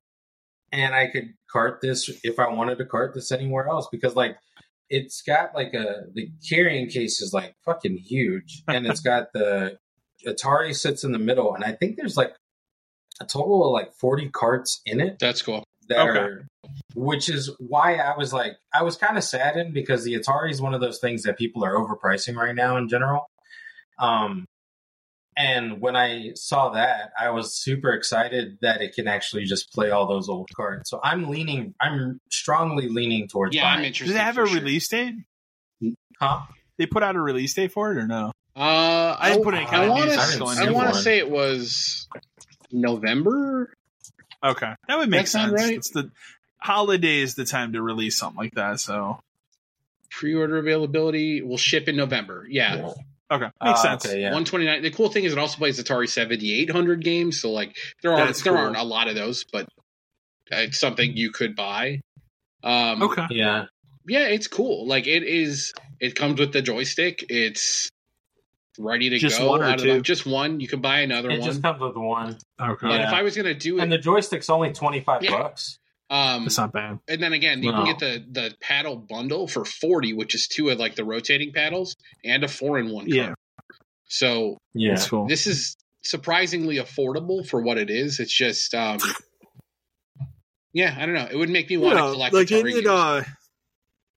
and 0.72 0.96
I 0.96 1.08
could 1.08 1.34
cart 1.52 1.80
this 1.82 2.10
if 2.24 2.40
I 2.40 2.48
wanted 2.50 2.78
to 2.80 2.86
cart 2.86 3.14
this 3.14 3.32
anywhere 3.32 3.68
else 3.68 3.88
because 3.92 4.16
like 4.16 4.38
it's 4.90 5.22
got 5.22 5.54
like 5.54 5.74
a 5.74 6.04
the 6.14 6.30
carrying 6.50 6.88
case 6.90 7.22
is 7.22 7.32
like 7.34 7.56
fucking 7.66 7.98
huge, 7.98 8.64
and 8.68 8.88
it's 8.88 9.00
got 9.12 9.34
the 9.34 9.78
Atari 10.26 10.76
sits 10.76 11.04
in 11.04 11.12
the 11.12 11.20
middle, 11.20 11.54
and 11.56 11.64
I 11.64 11.72
think 11.74 11.98
there's 11.98 12.18
like 12.18 12.34
a 13.22 13.26
total 13.26 13.66
of 13.66 13.72
like 13.72 13.94
forty 13.94 14.30
carts 14.30 14.82
in 14.86 15.00
it 15.00 15.18
That's 15.20 15.42
cool. 15.42 15.64
that 15.90 16.00
Okay. 16.10 16.20
are 16.20 16.48
which 16.96 17.30
is 17.30 17.50
why 17.60 17.96
I 17.96 18.18
was 18.18 18.34
like 18.34 18.54
I 18.74 18.84
was 18.84 18.98
kind 18.98 19.18
of 19.18 19.24
saddened 19.24 19.74
because 19.74 20.04
the 20.04 20.16
Atari 20.16 20.52
is 20.52 20.62
one 20.62 20.74
of 20.74 20.82
those 20.82 21.00
things 21.00 21.24
that 21.24 21.38
people 21.38 21.64
are 21.64 21.74
overpricing 21.76 22.36
right 22.36 22.56
now 22.56 22.76
in 22.78 22.90
general. 22.90 23.28
Um 24.00 24.46
and 25.38 25.82
when 25.82 25.98
I 25.98 26.32
saw 26.36 26.70
that, 26.70 27.12
I 27.20 27.30
was 27.32 27.62
super 27.62 27.92
excited 27.92 28.58
that 28.62 28.82
it 28.82 28.94
can 28.96 29.08
actually 29.08 29.44
just 29.44 29.70
play 29.74 29.92
all 29.92 30.08
those 30.08 30.30
old 30.30 30.48
cards. 30.56 30.90
So 30.90 31.00
I'm 31.04 31.30
leaning 31.30 31.74
I'm 31.80 32.20
strongly 32.32 32.90
leaning 32.90 33.28
towards 33.28 33.56
Yeah, 33.56 33.68
I'm 33.68 33.84
interested. 33.86 34.14
Does 34.14 34.16
it 34.22 34.24
have 34.24 34.38
a 34.38 34.46
sure. 34.48 34.56
release 34.56 34.88
date? 34.88 35.14
Huh? 36.20 36.42
They 36.78 36.86
put 36.86 37.04
out 37.04 37.16
a 37.16 37.22
release 37.22 37.54
date 37.54 37.72
for 37.72 37.92
it 37.92 37.98
or 37.98 38.08
no? 38.08 38.32
Uh, 38.56 39.16
I 39.20 39.30
didn't 39.32 39.44
put 39.44 39.54
any 39.54 39.66
I 39.66 39.84
of 39.84 39.90
wanna- 39.90 40.06
news 40.06 40.18
I 40.18 40.26
didn't 40.28 40.40
going 40.40 40.56
see 40.56 40.64
I 40.64 40.68
in. 40.68 40.74
want 40.74 40.94
to 40.94 41.02
say 41.02 41.18
it 41.18 41.30
was 41.30 42.08
November. 42.72 43.74
Okay, 44.44 44.74
that 44.88 44.98
would 44.98 45.10
make 45.10 45.22
That 45.24 45.28
sense. 45.28 45.52
right? 45.54 45.74
It's 45.74 45.90
the 45.90 46.12
holiday 46.60 47.20
is 47.20 47.36
the 47.36 47.46
time 47.46 47.74
to 47.74 47.82
release 47.82 48.18
something 48.18 48.38
like 48.38 48.54
that. 48.56 48.80
So 48.80 49.20
Pre-order 50.12 50.58
availability 50.58 51.42
will 51.42 51.58
ship 51.58 51.90
in 51.90 51.98
November. 51.98 52.46
Yeah, 52.50 52.92
okay, 53.30 53.46
makes 53.46 53.54
Ah, 53.62 53.76
sense. 53.82 54.06
Okay, 54.06 54.22
yeah. 54.22 54.28
129. 54.28 54.82
The 54.84 54.92
cool 54.92 55.10
thing 55.10 55.26
is 55.26 55.34
it 55.34 55.40
also 55.40 55.58
plays 55.58 55.78
Atari 55.84 56.08
7800 56.08 57.04
games. 57.04 57.42
So 57.42 57.52
like 57.52 57.76
there 58.02 58.14
are 58.14 58.26
That's 58.26 58.42
there 58.42 58.54
cool. 58.54 58.62
aren't 58.62 58.78
a 58.78 58.84
lot 58.84 59.08
of 59.10 59.16
those, 59.16 59.44
but 59.52 59.68
it's 60.52 60.80
something 60.80 61.18
you 61.18 61.32
could 61.32 61.56
buy. 61.56 62.00
Um, 62.64 63.02
Okay, 63.04 63.26
Yeah. 63.32 63.66
yeah, 64.08 64.28
it's 64.28 64.48
cool. 64.48 64.88
Like 64.88 65.08
it 65.08 65.24
is. 65.24 65.74
It 66.00 66.16
comes 66.16 66.40
with 66.40 66.54
the 66.54 66.62
joystick. 66.62 67.26
It's 67.30 67.90
ready 68.78 69.10
to 69.10 69.18
Just 69.20 69.40
go. 69.40 69.50
one 69.50 69.62
or 69.62 69.66
out 69.66 69.78
the- 69.80 69.84
two? 69.86 70.02
just 70.02 70.26
one. 70.26 70.60
You 70.60 70.68
can 70.68 70.82
buy 70.82 71.00
another 71.02 71.30
It 71.30 71.40
one. 71.40 71.50
just 71.50 71.62
comes 71.62 71.80
with 71.82 71.96
one. 71.96 72.38
okay, 72.60 72.88
But 72.88 73.00
Yeah. 73.02 73.08
if 73.08 73.14
I 73.14 73.24
was 73.24 73.36
gonna 73.36 73.54
do 73.54 73.78
it, 73.78 73.82
And 73.82 73.92
the 73.92 73.98
joystick's 73.98 74.50
only 74.50 74.72
25 74.74 75.24
Yeah. 75.24 75.32
bucks. 75.32 75.80
um, 76.10 76.44
that's 76.44 76.58
not 76.58 76.72
bad. 76.72 77.00
and 77.08 77.22
then 77.22 77.34
again, 77.34 77.64
you 77.64 77.72
No. 77.72 77.78
can 77.84 77.86
get 77.86 78.00
the 78.00 78.26
the 78.42 78.56
paddle 78.62 78.96
bundle 78.96 79.48
for 79.48 79.66
40, 79.66 80.14
which 80.14 80.36
is 80.36 80.48
two 80.48 80.70
of 80.70 80.78
like 80.80 80.96
the 80.96 81.04
rotating 81.04 81.52
paddles 81.52 81.96
and 82.24 82.44
a 82.44 82.48
four 82.48 82.78
in 82.80 82.90
one. 82.90 83.08
Yeah, 83.10 83.26
card. 83.26 83.36
So 84.08 84.58
Yeah. 84.74 85.04
cool. 85.10 85.28
this 85.28 85.48
is 85.48 85.76
surprisingly 86.04 86.76
affordable 86.76 87.48
for 87.48 87.62
what 87.62 87.78
it 87.80 87.90
is. 87.90 88.20
It's 88.20 88.32
just, 88.36 88.76
um, 88.76 89.00
yeah, 90.74 90.96
I 91.00 91.06
don't 91.08 91.16
know. 91.16 91.28
It 91.32 91.36
would 91.36 91.50
make 91.50 91.70
me 91.70 91.78
want 91.78 91.98
to 91.98 92.02
collect 92.12 92.34
like 92.34 92.48
Atari 92.48 92.60
it, 92.74 92.78
it, 92.78 92.84
games. 92.84 92.88
uh, 92.88 93.24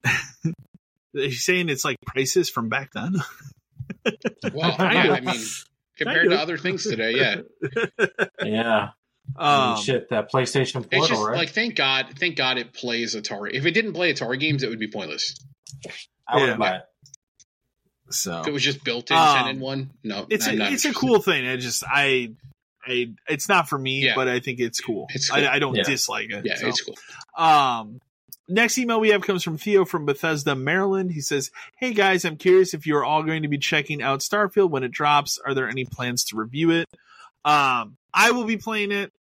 are 1.15 1.21
you 1.23 1.31
saying 1.31 1.69
it's 1.69 1.83
like 1.83 1.97
prices 2.05 2.49
from 2.49 2.69
back 2.69 2.91
then? 2.93 3.15
well, 4.53 4.75
yeah. 4.79 5.13
I 5.13 5.19
mean, 5.21 5.41
compared 5.97 6.29
to 6.29 6.39
other 6.39 6.57
things 6.57 6.83
today, 6.83 7.15
yeah, 7.15 8.15
Yeah. 8.43 8.89
I 9.37 9.73
um, 9.73 9.81
shit, 9.83 10.09
that 10.09 10.31
PlayStation 10.31 10.77
it's 10.77 10.87
Portal, 10.87 11.07
just 11.07 11.21
right? 11.27 11.37
like 11.37 11.49
thank 11.51 11.75
God, 11.75 12.07
thank 12.17 12.35
God 12.35 12.57
it 12.57 12.73
plays 12.73 13.15
Atari. 13.15 13.51
If 13.53 13.65
it 13.65 13.71
didn't 13.71 13.93
play 13.93 14.11
Atari 14.11 14.39
games, 14.39 14.63
it 14.63 14.69
would 14.69 14.79
be 14.79 14.89
pointless. 14.89 15.35
I 16.27 16.37
would 16.39 16.49
yeah. 16.49 16.57
buy 16.57 16.75
it. 16.77 16.81
so 18.09 18.41
If 18.41 18.47
it 18.47 18.53
was 18.53 18.63
just 18.63 18.83
built 18.83 19.11
in 19.11 19.17
Um, 19.17 19.37
ten 19.37 19.47
in 19.55 19.59
one, 19.59 19.91
no, 20.03 20.25
it's 20.29 20.47
I'm 20.47 20.59
a, 20.59 20.71
it's 20.71 20.85
a 20.85 20.93
cool 20.93 21.21
thing. 21.21 21.47
I 21.47 21.57
just 21.57 21.83
I 21.87 22.33
I 22.83 23.13
it's 23.27 23.47
not 23.47 23.69
for 23.69 23.77
me, 23.77 24.03
Yeah. 24.05 24.15
but 24.15 24.27
I 24.27 24.39
think 24.39 24.59
it's 24.59 24.79
cool. 24.81 25.05
It's 25.13 25.29
cool. 25.29 25.43
I, 25.45 25.55
I 25.55 25.59
don't 25.59 25.75
Yeah. 25.75 25.83
dislike 25.83 26.31
it. 26.31 26.45
Yeah, 26.45 26.55
so. 26.55 26.67
it's 26.67 26.81
cool. 26.81 26.95
Um, 27.37 27.99
next 28.49 28.77
email 28.77 28.99
we 28.99 29.09
have 29.09 29.21
comes 29.21 29.43
from 29.43 29.57
Theo 29.57 29.85
from 29.85 30.05
Bethesda, 30.05 30.55
Maryland. 30.55 31.11
He 31.11 31.21
says, 31.21 31.51
"Hey 31.77 31.93
guys, 31.93 32.25
I'm 32.25 32.35
curious 32.37 32.73
if 32.73 32.85
you're 32.87 33.05
all 33.05 33.23
going 33.23 33.43
to 33.43 33.47
be 33.47 33.57
checking 33.57 34.01
out 34.01 34.19
Starfield 34.19 34.69
when 34.71 34.83
it 34.83 34.91
drops. 34.91 35.39
Are 35.45 35.53
there 35.53 35.69
any 35.69 35.85
plans 35.85 36.23
to 36.25 36.35
review 36.37 36.71
it? 36.71 36.87
Um, 37.45 37.97
I 38.13 38.31
will 38.31 38.45
be 38.45 38.57
playing 38.57 38.91
it. 38.91 39.13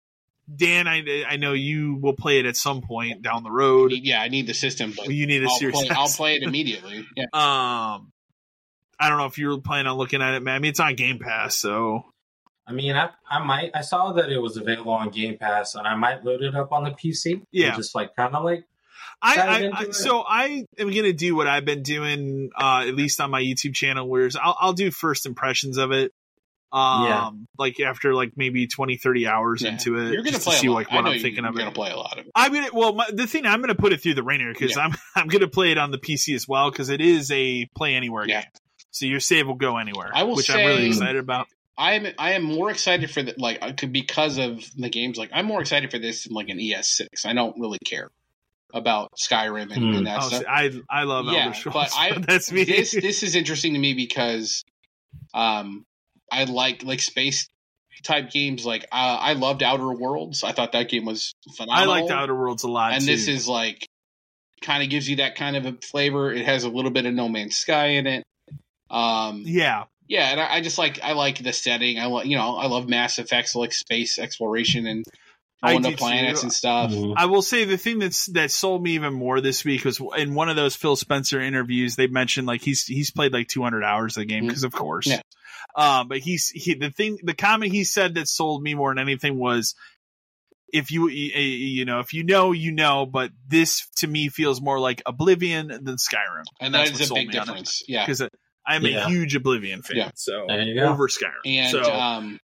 Dan, 0.53 0.87
I 0.87 1.25
I 1.27 1.35
know 1.37 1.51
you 1.53 1.95
will 1.95 2.13
play 2.13 2.39
it 2.39 2.45
at 2.45 2.55
some 2.55 2.81
point 2.81 3.21
down 3.21 3.43
the 3.43 3.51
road. 3.51 3.91
Yeah, 3.91 4.21
I 4.21 4.29
need 4.29 4.47
the 4.47 4.53
system, 4.53 4.93
but 4.95 5.09
You 5.09 5.27
need 5.27 5.43
a 5.43 5.47
I'll 5.49 5.57
serious. 5.57 5.77
play, 5.85 5.89
I'll 5.95 6.07
play 6.15 6.35
it 6.37 6.43
immediately. 6.43 7.05
Yeah. 7.17 7.25
Um, 7.33 8.11
I 8.99 9.09
don't 9.09 9.17
know 9.17 9.25
if 9.25 9.37
you're 9.37 9.59
planning 9.59 9.87
on 9.87 9.97
looking 9.97 10.21
at 10.21 10.33
it, 10.35 10.41
man. 10.41 10.55
I 10.55 10.59
mean, 10.59 10.69
it's 10.69 10.79
on 10.79 10.95
Game 10.95 11.19
Pass, 11.19 11.55
so 11.55 12.05
I 12.65 12.71
mean, 12.71 12.95
I, 12.95 13.09
I 13.29 13.43
might. 13.43 13.71
I 13.75 13.81
saw 13.81 14.13
that 14.13 14.29
it 14.31 14.39
was 14.41 14.57
available 14.57 14.91
on 14.93 15.09
Game 15.09 15.37
Pass, 15.37 15.75
and 15.75 15.85
I 15.87 15.95
might 15.95 16.23
load 16.25 16.41
it 16.41 16.55
up 16.55 16.71
on 16.71 16.83
the 16.85 16.91
PC. 16.91 17.33
and 17.33 17.45
Yeah. 17.51 17.75
just 17.75 17.93
like 17.93 18.15
kind 18.15 18.33
of 18.33 18.43
like 18.43 18.63
I, 19.21 19.35
I, 19.41 19.71
I 19.73 19.89
so 19.91 20.21
I 20.21 20.65
am 20.77 20.91
gonna 20.91 21.13
do 21.13 21.35
what 21.35 21.47
I've 21.47 21.65
been 21.65 21.81
doing, 21.83 22.49
uh, 22.55 22.85
at 22.87 22.95
least 22.95 23.19
on 23.19 23.31
my 23.31 23.41
YouTube 23.41 23.73
channel, 23.73 24.07
where 24.07 24.29
I'll, 24.41 24.57
I'll 24.59 24.73
do 24.73 24.91
first 24.91 25.25
impressions 25.25 25.77
of 25.77 25.91
it. 25.91 26.11
Um, 26.71 27.03
Yeah. 27.05 27.29
like 27.57 27.79
after 27.79 28.13
like 28.13 28.33
maybe 28.35 28.67
20, 28.67 28.97
30 28.97 29.25
hours 29.27 29.61
Yeah. 29.61 29.71
into 29.71 29.97
it, 29.97 30.11
You're 30.11 30.17
gonna 30.21 30.31
just 30.31 30.43
to 30.43 30.49
play 30.49 30.57
see 30.57 30.67
lot. 30.69 30.75
like 30.75 30.91
what 30.91 31.05
I'm 31.05 31.13
you- 31.13 31.19
thinking 31.21 31.43
you're 31.43 31.49
of 31.49 31.55
gonna 31.55 31.69
it. 31.69 31.75
play 31.75 31.91
a 31.91 31.95
lot 31.95 32.19
of 32.19 32.25
it. 32.25 32.31
I'm 32.35 32.53
gonna 32.53 32.67
well, 32.73 32.93
my, 32.93 33.07
the 33.11 33.25
thing 33.25 33.45
I'm 33.45 33.61
gonna 33.61 33.73
put 33.73 33.93
it 33.93 34.01
through 34.01 34.15
the 34.15 34.23
ringer 34.23 34.51
because 34.53 34.75
Yeah. 34.75 34.83
I'm 34.83 34.91
I'm 35.15 35.27
gonna 35.27 35.47
play 35.47 35.71
it 35.71 35.77
on 35.77 35.91
the 35.91 35.97
PC 35.97 36.35
as 36.35 36.47
well 36.47 36.69
because 36.69 36.89
it 36.89 36.99
is 37.01 37.31
a 37.31 37.65
play 37.75 37.95
anywhere 37.95 38.25
Yeah. 38.27 38.41
game. 38.41 38.51
So 38.91 39.05
your 39.05 39.19
save 39.19 39.47
will 39.47 39.55
go 39.55 39.77
anywhere, 39.77 40.11
I 40.13 40.23
will 40.23 40.35
which 40.35 40.49
I'm 40.49 40.57
really 40.65 40.87
excited 40.87 41.17
about. 41.17 41.47
I 41.77 41.93
am 41.93 42.07
I 42.19 42.33
am 42.33 42.43
more 42.43 42.69
excited 42.71 43.09
for 43.11 43.23
the 43.23 43.33
like 43.37 43.61
because 43.91 44.37
of 44.37 44.63
the 44.75 44.89
games. 44.89 45.17
Like 45.17 45.29
I'm 45.33 45.45
more 45.45 45.61
excited 45.61 45.89
for 45.91 45.99
this 45.99 46.25
than 46.25 46.33
like 46.33 46.49
an 46.49 46.57
ES6. 46.59 47.25
I 47.25 47.33
don't 47.33 47.57
really 47.59 47.77
care 47.85 48.09
about 48.73 49.11
Skyrim 49.17 49.71
and, 49.71 49.73
Hmm. 49.73 49.93
and 49.95 50.07
that 50.07 50.19
Oh, 50.21 50.27
stuff. 50.27 50.43
I 50.47 50.71
I 50.89 51.03
love 51.03 51.25
Yeah, 51.27 51.45
Elder 51.45 51.53
Scrolls. 51.55 51.73
but 51.75 51.91
I- 51.97 52.17
that's 52.19 52.51
me. 52.51 52.63
This 52.63 52.91
this 52.91 53.23
is 53.23 53.35
interesting 53.35 53.73
to 53.73 53.79
me 53.79 53.93
because 53.93 54.63
um 55.33 55.83
I 56.31 56.43
like 56.45 56.83
like 56.83 57.01
space 57.01 57.47
type 58.03 58.29
games. 58.29 58.65
Like 58.65 58.83
uh, 58.91 59.17
I 59.21 59.33
loved 59.33 59.63
Outer 59.63 59.91
Worlds. 59.91 60.43
I 60.43 60.51
thought 60.51 60.73
that 60.73 60.89
game 60.89 61.05
was 61.05 61.33
phenomenal. 61.55 61.75
I 61.75 61.81
phenomenal. 61.83 62.07
liked 62.09 62.21
Outer 62.23 62.35
Worlds 62.35 62.63
a 62.63 62.67
lot, 62.69 62.91
and 62.93 63.01
too. 63.01 63.07
this 63.07 63.27
is 63.27 63.47
like 63.47 63.87
kind 64.61 64.83
of 64.83 64.89
gives 64.89 65.07
you 65.09 65.17
that 65.17 65.35
kind 65.35 65.55
of 65.55 65.65
a 65.65 65.73
flavor. 65.73 66.31
It 66.33 66.45
has 66.45 66.63
a 66.63 66.69
little 66.69 66.91
bit 66.91 67.05
of 67.05 67.13
No 67.13 67.29
Man's 67.29 67.55
Sky 67.57 67.87
in 67.91 68.07
it. 68.07 68.23
Um, 68.89 69.43
yeah, 69.45 69.85
yeah, 70.07 70.31
and 70.31 70.39
I, 70.41 70.55
I 70.55 70.61
just 70.61 70.77
like 70.77 70.99
I 71.03 71.13
like 71.13 71.41
the 71.41 71.53
setting. 71.53 71.99
I 71.99 72.05
like 72.07 72.25
you 72.27 72.35
know 72.37 72.55
I 72.57 72.67
love 72.67 72.87
Mass 72.89 73.19
Effects, 73.19 73.55
I 73.55 73.59
like 73.59 73.73
space 73.73 74.19
exploration 74.19 74.85
and 74.85 75.05
I 75.63 75.71
going 75.73 75.83
do 75.83 75.91
to 75.91 75.97
planets 75.97 76.41
too. 76.41 76.45
and 76.45 76.53
stuff. 76.53 76.91
Mhm. 76.91 77.13
I 77.17 77.25
will 77.25 77.41
say 77.41 77.63
the 77.65 77.77
thing 77.77 77.99
that's 77.99 78.27
that 78.27 78.51
sold 78.51 78.83
me 78.83 78.91
even 78.91 79.13
more 79.13 79.41
this 79.41 79.65
week 79.65 79.85
was 79.85 79.99
in 80.17 80.33
one 80.35 80.49
of 80.49 80.55
those 80.55 80.75
Phil 80.75 80.95
Spencer 80.95 81.39
interviews. 81.41 81.95
They 81.95 82.07
mentioned 82.07 82.45
like 82.47 82.61
he's 82.61 82.83
he's 82.85 83.11
played 83.11 83.33
like 83.33 83.47
200 83.47 83.83
hours 83.83 84.17
of 84.17 84.21
the 84.21 84.25
game 84.25 84.45
because 84.47 84.63
of 84.63 84.71
course. 84.71 85.07
Yeah. 85.07 85.21
Um, 85.75 86.07
but 86.07 86.19
he's 86.19 86.49
he 86.49 86.75
the 86.75 86.91
thing 86.91 87.17
the 87.23 87.33
comment 87.33 87.71
he 87.71 87.83
said 87.83 88.15
that 88.15 88.27
sold 88.27 88.61
me 88.61 88.73
more 88.75 88.91
than 88.93 88.99
anything 88.99 89.37
was 89.37 89.73
if 90.73 90.91
you 90.91 91.07
you 91.09 91.31
you 91.39 91.85
know 91.85 91.99
if 92.01 92.13
you 92.13 92.23
know 92.23 92.51
you 92.51 92.71
know, 92.71 93.05
but 93.05 93.31
this 93.47 93.87
to 93.97 94.07
me 94.07 94.29
feels 94.29 94.61
more 94.61 94.79
like 94.79 95.01
Oblivion 95.05 95.67
than 95.69 95.95
Skyrim 95.95 96.43
And 96.59 96.73
That's 96.73 96.89
that 96.91 96.95
what 96.95 97.01
is 97.01 97.11
a 97.11 97.13
big 97.13 97.27
me 97.29 97.37
on 97.37 97.43
it. 97.43 97.45
difference. 97.45 97.83
Yeah, 97.87 98.05
because 98.05 98.21
I'm 98.65 98.85
Yeah. 98.85 99.05
a 99.05 99.09
huge 99.09 99.33
Oblivion 99.35 99.81
fan. 99.81 99.97
Yeah. 99.97 100.11
So 100.15 100.45
There 100.47 100.61
you 100.61 100.75
go. 100.79 100.87
over 100.89 101.07
Skyrim, 101.07 101.45
and 101.45 101.71
so 101.71 101.83
um, 101.93 102.39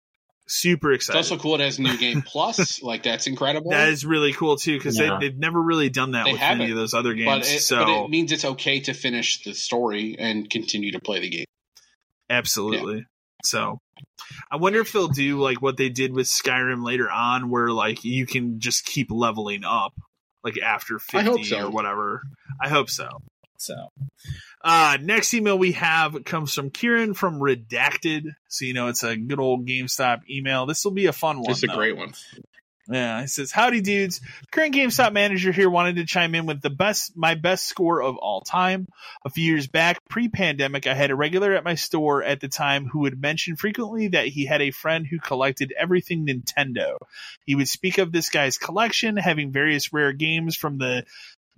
super 0.47 0.91
it's 0.91 1.03
excited. 1.05 1.17
also 1.17 1.37
cool. 1.37 1.55
It 1.55 1.61
has 1.61 1.79
New 1.79 1.97
Game 1.97 2.21
Plus. 2.21 2.81
like 2.83 3.03
that's 3.03 3.27
incredible. 3.27 3.71
that 3.71 3.89
is 3.89 4.05
really 4.05 4.33
cool 4.33 4.57
too 4.57 4.77
because 4.77 4.97
Yeah. 4.99 5.17
they, 5.19 5.27
they've 5.29 5.37
never 5.39 5.61
really 5.61 5.89
done 5.89 6.11
that 6.11 6.25
They 6.25 6.33
with 6.33 6.41
any 6.41 6.49
haven't. 6.63 6.71
of 6.71 6.77
those 6.77 6.93
other 6.93 7.13
games. 7.13 7.25
but 7.47 7.53
it, 7.53 7.59
so 7.61 7.77
but 7.85 8.03
it 8.05 8.09
means 8.09 8.31
it's 8.31 8.45
okay 8.45 8.79
to 8.81 8.93
finish 8.93 9.41
the 9.43 9.53
story 9.53 10.15
and 10.19 10.49
continue 10.49 10.91
to 10.91 10.99
play 10.99 11.19
the 11.21 11.29
game. 11.29 11.45
Absolutely. 12.29 13.05
So 13.45 13.79
I 14.51 14.55
wonder 14.57 14.79
if 14.79 14.91
they'll 14.91 15.07
do 15.07 15.39
like 15.39 15.61
what 15.61 15.77
they 15.77 15.89
did 15.89 16.13
with 16.13 16.27
Skyrim 16.27 16.83
later 16.85 17.09
on 17.09 17.49
where 17.49 17.71
like 17.71 18.03
you 18.03 18.25
can 18.25 18.59
just 18.59 18.85
keep 18.85 19.07
leveling 19.11 19.63
up 19.65 19.93
like 20.43 20.57
after 20.59 20.99
50 20.99 21.43
so. 21.43 21.67
or 21.67 21.69
whatever. 21.69 22.21
I 22.61 22.69
hope 22.69 22.89
so. 22.89 23.07
So, 23.57 23.91
uh, 24.63 24.97
next 25.01 25.33
email 25.33 25.57
we 25.57 25.73
have 25.73 26.23
comes 26.25 26.53
from 26.53 26.69
Kieran 26.69 27.13
from 27.13 27.39
Redacted. 27.39 28.25
So, 28.47 28.65
you 28.65 28.73
know, 28.73 28.87
it's 28.87 29.03
a 29.03 29.15
good 29.15 29.39
old 29.39 29.67
GameStop 29.67 30.21
email. 30.29 30.65
This 30.65 30.83
will 30.83 30.91
be 30.91 31.05
a 31.05 31.13
fun 31.13 31.37
one. 31.37 31.51
It's 31.51 31.63
a 31.63 31.67
though. 31.67 31.75
great 31.75 31.95
one. 31.95 32.13
Yeah, 32.89 33.21
it 33.21 33.29
says, 33.29 33.51
"Howdy, 33.53 33.79
dudes. 33.79 34.19
Current 34.51 34.75
GameStop 34.75 35.13
manager 35.13 35.53
here 35.53 35.69
wanted 35.69 35.95
to 35.95 36.05
chime 36.05 36.35
in 36.35 36.45
with 36.45 36.61
the 36.61 36.69
best, 36.69 37.15
my 37.15 37.35
best 37.35 37.65
score 37.65 38.01
of 38.01 38.17
all 38.17 38.41
time. 38.41 38.87
A 39.23 39.29
few 39.29 39.45
years 39.45 39.67
back, 39.67 39.99
pre-pandemic, 40.09 40.85
I 40.85 40.93
had 40.93 41.09
a 41.09 41.15
regular 41.15 41.53
at 41.53 41.63
my 41.63 41.75
store 41.75 42.21
at 42.21 42.41
the 42.41 42.49
time 42.49 42.85
who 42.85 42.99
would 42.99 43.21
mention 43.21 43.55
frequently 43.55 44.09
that 44.09 44.27
he 44.27 44.45
had 44.45 44.61
a 44.61 44.71
friend 44.71 45.07
who 45.07 45.19
collected 45.19 45.73
everything 45.79 46.27
Nintendo. 46.27 46.97
He 47.45 47.55
would 47.55 47.69
speak 47.69 47.99
of 47.99 48.11
this 48.11 48.29
guy's 48.29 48.57
collection, 48.57 49.15
having 49.15 49.53
various 49.53 49.93
rare 49.93 50.11
games 50.11 50.57
from 50.57 50.77
the 50.77 51.05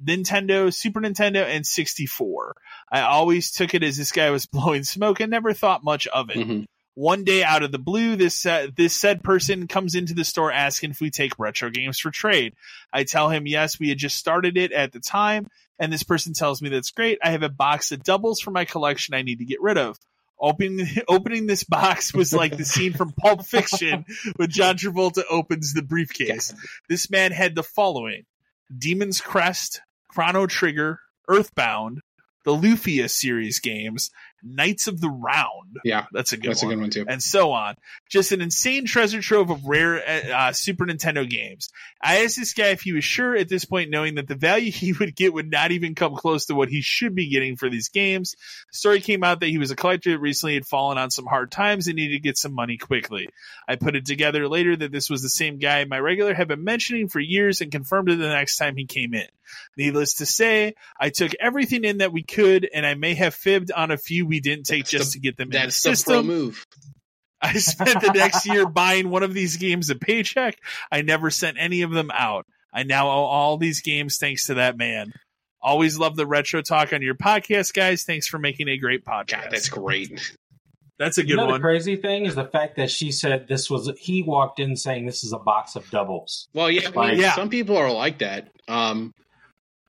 Nintendo, 0.04 0.74
Super 0.74 1.02
Nintendo, 1.02 1.46
and 1.46 1.66
64. 1.66 2.56
I 2.92 3.02
always 3.02 3.52
took 3.52 3.74
it 3.74 3.84
as 3.84 3.98
this 3.98 4.12
guy 4.12 4.30
was 4.30 4.46
blowing 4.52 4.84
smoke 4.84 5.20
and 5.20 5.32
never 5.32 5.54
thought 5.54 5.84
much 5.84 6.08
of 6.08 6.30
it." 6.30 6.38
Mhm. 6.38 6.66
One 6.98 7.26
day 7.26 7.44
out 7.44 7.62
of 7.62 7.74
the 7.74 7.80
blue, 7.80 8.16
this 8.16 8.46
uh, 8.46 8.68
this 8.76 8.96
said 8.96 9.22
person 9.22 9.68
comes 9.68 9.96
into 9.96 10.14
the 10.14 10.24
store 10.24 10.52
asking 10.52 10.92
if 10.92 11.02
we 11.02 11.10
take 11.12 11.38
retro 11.38 11.70
games 11.70 12.00
for 12.00 12.10
trade. 12.10 12.54
I 12.94 13.04
tell 13.04 13.30
him 13.30 13.46
yes, 13.48 13.80
we 13.80 13.90
had 13.90 13.98
just 13.98 14.16
started 14.16 14.56
it 14.58 14.72
at 14.72 14.94
the 14.94 15.02
time, 15.02 15.48
and 15.78 15.92
this 15.92 16.04
person 16.04 16.32
tells 16.34 16.62
me 16.62 16.70
that's 16.70 16.92
great. 16.92 17.20
I 17.22 17.32
have 17.32 17.44
a 17.44 17.50
box 17.50 17.92
of 17.92 18.02
doubles 18.04 18.40
for 18.40 18.52
my 18.52 18.64
collection 18.64 19.14
I 19.14 19.24
need 19.24 19.40
to 19.40 19.46
get 19.46 19.62
rid 19.62 19.78
of. 19.78 19.98
Opening 20.40 20.88
opening 21.10 21.48
this 21.48 21.66
box 21.66 22.14
was 22.14 22.32
like 22.32 22.56
the 22.56 22.64
scene 22.64 22.94
from 22.94 23.12
Pulp 23.12 23.46
Fiction 23.46 24.06
when 24.38 24.50
John 24.50 24.78
Travolta 24.78 25.24
opens 25.30 25.74
the 25.74 25.82
briefcase. 25.82 26.54
This 26.88 27.10
man 27.10 27.34
had 27.34 27.56
the 27.56 27.64
following: 27.64 28.24
Demon's 28.76 29.22
Crest, 29.22 29.82
Chrono 30.10 30.48
Trigger, 30.48 31.00
Earthbound, 31.27 32.02
the 32.45 32.52
Lufia 32.52 33.10
series 33.10 33.60
games, 33.60 34.11
Knights 34.44 34.88
of 34.88 35.02
the 35.02 35.10
Round. 35.10 35.78
Yeah, 35.84 36.06
That's 36.12 36.34
a 36.34 36.38
good 36.38 36.52
that's 36.52 36.64
a 36.64 36.68
one 36.68 36.76
good 36.76 36.82
one 36.82 36.90
too. 36.92 37.06
and 37.08 37.22
so 37.22 37.52
on. 37.52 37.76
Just 38.10 38.32
an 38.32 38.42
insane 38.42 38.86
treasure 38.86 39.22
trove 39.22 39.50
of 39.50 39.66
rare 39.66 40.02
uh, 40.34 40.52
Super 40.52 40.86
Nintendo 40.86 41.28
games. 41.28 41.70
I 42.02 42.24
asked 42.24 42.38
this 42.38 42.54
guy 42.54 42.68
if 42.68 42.82
he 42.82 42.94
was 42.94 43.04
sure 43.04 43.36
at 43.36 43.50
this 43.50 43.66
point, 43.66 43.90
knowing 43.90 44.16
that 44.16 44.28
the 44.28 44.36
value 44.36 44.72
he 44.76 44.94
would 44.94 45.16
get 45.16 45.34
would 45.34 45.50
not 45.50 45.72
even 45.72 45.96
come 45.96 46.16
close 46.16 46.46
to 46.46 46.56
what 46.56 46.70
he 46.70 46.82
should 46.82 47.16
be 47.16 47.30
getting 47.30 47.56
for 47.56 47.70
these 47.70 47.90
games. 47.90 48.36
Story 48.72 49.02
came 49.02 49.24
out 49.24 49.40
that 49.40 49.50
he 49.50 49.58
was 49.58 49.72
a 49.72 49.76
collector 49.76 50.12
that 50.12 50.20
recently 50.20 50.54
had 50.54 50.66
fallen 50.68 50.98
on 50.98 51.10
some 51.10 51.26
hard 51.26 51.52
times 51.52 51.88
and 51.88 51.96
needed 51.96 52.14
to 52.16 52.20
get 52.20 52.38
some 52.38 52.54
money 52.54 52.78
quickly. 52.78 53.28
I 53.68 53.76
put 53.76 53.96
it 53.96 54.06
together 54.06 54.48
later 54.48 54.76
that 54.76 54.92
this 54.92 55.10
was 55.10 55.22
the 55.22 55.30
same 55.30 55.58
guy 55.58 55.84
my 55.86 56.00
regular 56.00 56.34
had 56.34 56.48
been 56.48 56.64
mentioning 56.64 57.08
for 57.08 57.20
years 57.20 57.62
and 57.62 57.72
confirmed 57.72 58.10
it 58.10 58.18
the 58.20 58.28
next 58.28 58.58
time 58.58 58.76
he 58.76 58.86
came 58.86 59.14
in. 59.14 59.28
Needless 59.78 60.16
to 60.16 60.26
say, 60.26 60.74
I 61.00 61.10
took 61.10 61.32
everything 61.40 61.84
in 61.84 61.98
that 62.00 62.12
we 62.12 62.24
could, 62.24 62.68
and 62.74 62.86
I 62.86 62.94
may 62.96 63.14
have 63.16 63.34
fibbed 63.36 63.72
on 63.72 63.92
a 63.92 63.98
few 63.98 64.26
we 64.26 64.40
didn't 64.40 64.66
take 64.66 64.84
That's 64.84 64.92
just 64.92 65.14
the- 65.14 65.20
to 65.20 65.22
get 65.22 65.38
them 65.38 65.48
in 65.48 65.52
the 65.52 65.58
That's 65.60 65.82
the 65.82 65.88
pro 65.90 65.94
system. 65.96 66.28
move. 66.28 66.66
I 67.42 67.54
spent 67.54 68.02
the 68.02 68.12
next 68.14 68.46
year 68.48 68.66
buying 68.68 69.10
one 69.10 69.22
of 69.24 69.34
these 69.34 69.58
games 69.58 69.90
a 69.90 69.96
paycheck. 69.96 70.58
I 70.92 71.02
never 71.04 71.30
sent 71.30 71.58
any 71.60 71.82
of 71.84 71.92
them 71.92 72.10
out. 72.12 72.46
I 72.74 72.84
now 72.84 73.08
owe 73.08 73.26
all 73.26 73.58
these 73.58 73.82
games 73.82 74.18
thanks 74.18 74.48
to 74.48 74.56
that 74.56 74.78
man. 74.78 75.14
Always 75.62 75.98
love 76.00 76.16
the 76.16 76.26
retro 76.28 76.62
talk 76.62 76.92
on 76.94 77.02
your 77.02 77.16
podcast, 77.16 77.74
guys. 77.74 78.04
Thanks 78.04 78.28
for 78.28 78.40
making 78.40 78.68
a 78.68 78.78
great 78.78 79.04
podcast. 79.06 79.44
God, 79.44 79.48
that's 79.52 79.70
great. 79.70 80.36
That's 80.98 81.18
a 81.18 81.24
good 81.24 81.32
you 81.32 81.36
know 81.36 81.46
one. 81.48 81.56
the 81.56 81.60
crazy 81.60 81.98
thing 81.98 82.26
is 82.26 82.36
the 82.36 82.46
fact 82.46 82.78
that 82.78 82.90
she 82.90 83.12
said 83.12 83.48
this 83.50 83.70
was 83.70 83.92
he 84.00 84.24
walked 84.24 84.60
in 84.60 84.76
saying 84.78 85.06
this 85.06 85.24
is 85.24 85.34
a 85.34 85.38
box 85.40 85.76
of 85.76 85.90
doubles. 85.92 86.48
Well, 86.54 86.72
yeah, 86.72 86.90
I 86.96 87.12
mean, 87.12 87.20
Yeah. 87.20 87.36
some 87.36 87.50
people 87.50 87.76
are 87.78 87.92
like 87.92 88.20
that. 88.20 88.50
Um, 88.68 89.14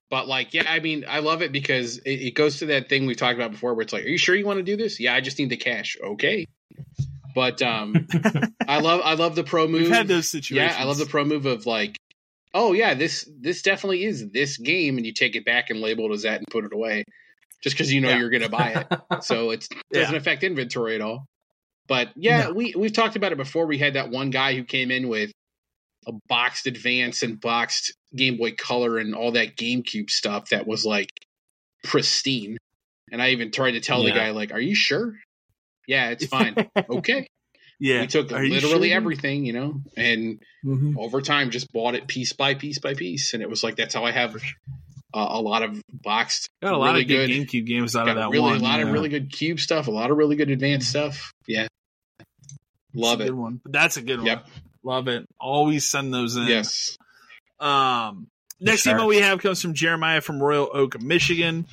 but 0.09 0.27
like, 0.27 0.53
yeah, 0.53 0.63
I 0.67 0.79
mean, 0.79 1.05
I 1.07 1.19
love 1.19 1.41
it 1.41 1.51
because 1.51 1.97
it, 1.99 2.09
it 2.11 2.31
goes 2.35 2.59
to 2.59 2.67
that 2.67 2.89
thing 2.89 3.05
we've 3.05 3.17
talked 3.17 3.35
about 3.37 3.51
before, 3.51 3.73
where 3.73 3.81
it's 3.83 3.93
like, 3.93 4.05
"Are 4.05 4.09
you 4.09 4.17
sure 4.17 4.35
you 4.35 4.45
want 4.45 4.57
to 4.59 4.63
do 4.63 4.77
this?" 4.77 4.99
Yeah, 4.99 5.13
I 5.13 5.21
just 5.21 5.37
need 5.39 5.49
the 5.49 5.57
cash. 5.57 5.97
Okay, 6.03 6.45
but 7.35 7.61
um, 7.61 8.07
I 8.67 8.79
love 8.79 9.01
I 9.03 9.13
love 9.15 9.35
the 9.35 9.43
pro 9.43 9.67
move. 9.67 9.81
We've 9.83 9.89
had 9.91 10.07
those 10.07 10.29
situations. 10.29 10.75
yeah, 10.75 10.81
I 10.81 10.85
love 10.85 10.97
the 10.97 11.05
pro 11.05 11.25
move 11.25 11.45
of 11.45 11.65
like, 11.65 11.97
oh 12.53 12.73
yeah, 12.73 12.93
this 12.93 13.29
this 13.39 13.61
definitely 13.61 14.03
is 14.05 14.29
this 14.31 14.57
game, 14.57 14.97
and 14.97 15.05
you 15.05 15.13
take 15.13 15.35
it 15.35 15.45
back 15.45 15.69
and 15.69 15.81
label 15.81 16.09
it 16.11 16.13
as 16.15 16.23
that 16.23 16.37
and 16.39 16.47
put 16.49 16.63
it 16.65 16.73
away, 16.73 17.03
just 17.61 17.75
because 17.75 17.91
you 17.93 18.01
know 18.01 18.09
Yeah. 18.09 18.17
you're 18.19 18.29
gonna 18.29 18.49
buy 18.49 18.69
it. 18.89 19.23
so 19.23 19.49
it 19.51 19.67
doesn't 19.93 20.13
Yeah. 20.13 20.17
affect 20.17 20.43
inventory 20.43 20.95
at 20.95 21.01
all. 21.01 21.25
But 21.87 22.09
yeah, 22.15 22.43
No. 22.47 22.53
we 22.53 22.73
we've 22.77 22.93
talked 22.93 23.15
about 23.15 23.31
it 23.31 23.37
before. 23.37 23.65
We 23.65 23.77
had 23.77 23.93
that 23.93 24.09
one 24.09 24.29
guy 24.29 24.55
who 24.55 24.63
came 24.63 24.91
in 24.91 25.07
with 25.07 25.31
a 26.07 26.11
boxed 26.27 26.67
Advance 26.67 27.21
and 27.23 27.39
boxed 27.39 27.93
Game 28.15 28.37
Boy 28.37 28.53
Color 28.53 28.97
and 28.97 29.13
all 29.13 29.33
that 29.33 29.55
GameCube 29.57 30.09
stuff 30.09 30.49
that 30.49 30.65
was 30.65 30.85
like 30.85 31.09
pristine. 31.83 32.57
And 33.11 33.21
I 33.21 33.29
even 33.29 33.51
tried 33.51 33.71
to 33.71 33.79
tell 33.79 34.03
the 34.03 34.11
guy 34.11 34.31
like, 34.31 34.51
"Are 34.53 34.59
you 34.59 34.75
sure?" 34.75 35.15
Yeah, 35.87 36.09
it's 36.09 36.25
fine. 36.37 36.55
okay. 36.89 37.27
Yeah. 37.79 38.01
We 38.01 38.07
took 38.07 38.31
Are 38.31 38.43
you 38.43 38.53
literally 38.53 38.89
sure? 38.89 38.97
everything, 38.97 39.45
you 39.45 39.53
know, 39.53 39.81
and 39.95 40.41
Mhm. 40.65 40.97
over 40.97 41.21
time 41.21 41.51
just 41.51 41.71
bought 41.71 41.93
it 41.95 42.07
piece 42.07 42.33
by 42.33 42.55
piece 42.55 42.79
by 42.79 42.95
piece, 42.95 43.33
and 43.33 43.43
it 43.43 43.49
was 43.49 43.63
like 43.63 43.75
that's 43.75 43.93
how 43.93 44.03
I 44.03 44.11
have 44.11 44.35
uh, 44.35 44.39
a 45.29 45.39
lot 45.41 45.63
of 45.63 45.79
boxed, 45.93 46.49
Got 46.61 46.73
a 46.73 46.77
lot 46.77 46.87
really 46.93 47.03
of 47.03 47.07
good, 47.07 47.27
good- 47.29 47.47
GameCube 47.47 47.65
games 47.65 47.95
out 47.95 48.09
of 48.09 48.15
that 48.15 48.29
really 48.29 48.41
one. 48.51 48.59
a 48.59 48.63
lot 48.63 48.79
of 48.81 48.89
really 48.91 49.09
good 49.09 49.31
cube 49.31 49.59
stuff, 49.59 49.87
a 49.87 49.91
lot 49.91 50.09
of 50.11 50.17
really 50.17 50.35
good 50.35 50.49
advanced 50.49 50.89
stuff. 50.89 51.31
Yeah, 51.47 51.67
love 52.93 53.19
That's 53.19 53.29
it. 53.29 53.31
Good 53.31 53.37
one. 53.39 53.61
That's 53.65 53.97
a 53.97 54.01
good 54.01 54.21
one. 54.23 54.41
Yep. 54.87 54.93
Love 54.93 55.07
it. 55.07 55.27
Always 55.39 55.87
send 55.87 56.13
those 56.13 56.35
in. 56.35 56.47
Yes. 56.47 56.97
Um, 57.59 58.27
next 58.59 58.81
Sure. 58.83 58.93
email 58.93 59.07
we 59.07 59.17
have 59.17 59.39
comes 59.41 59.61
from 59.61 59.73
Jeremiah 59.73 60.21
from 60.21 60.41
Royal 60.41 60.69
Oak, 60.73 61.01
Michigan. 61.01 61.65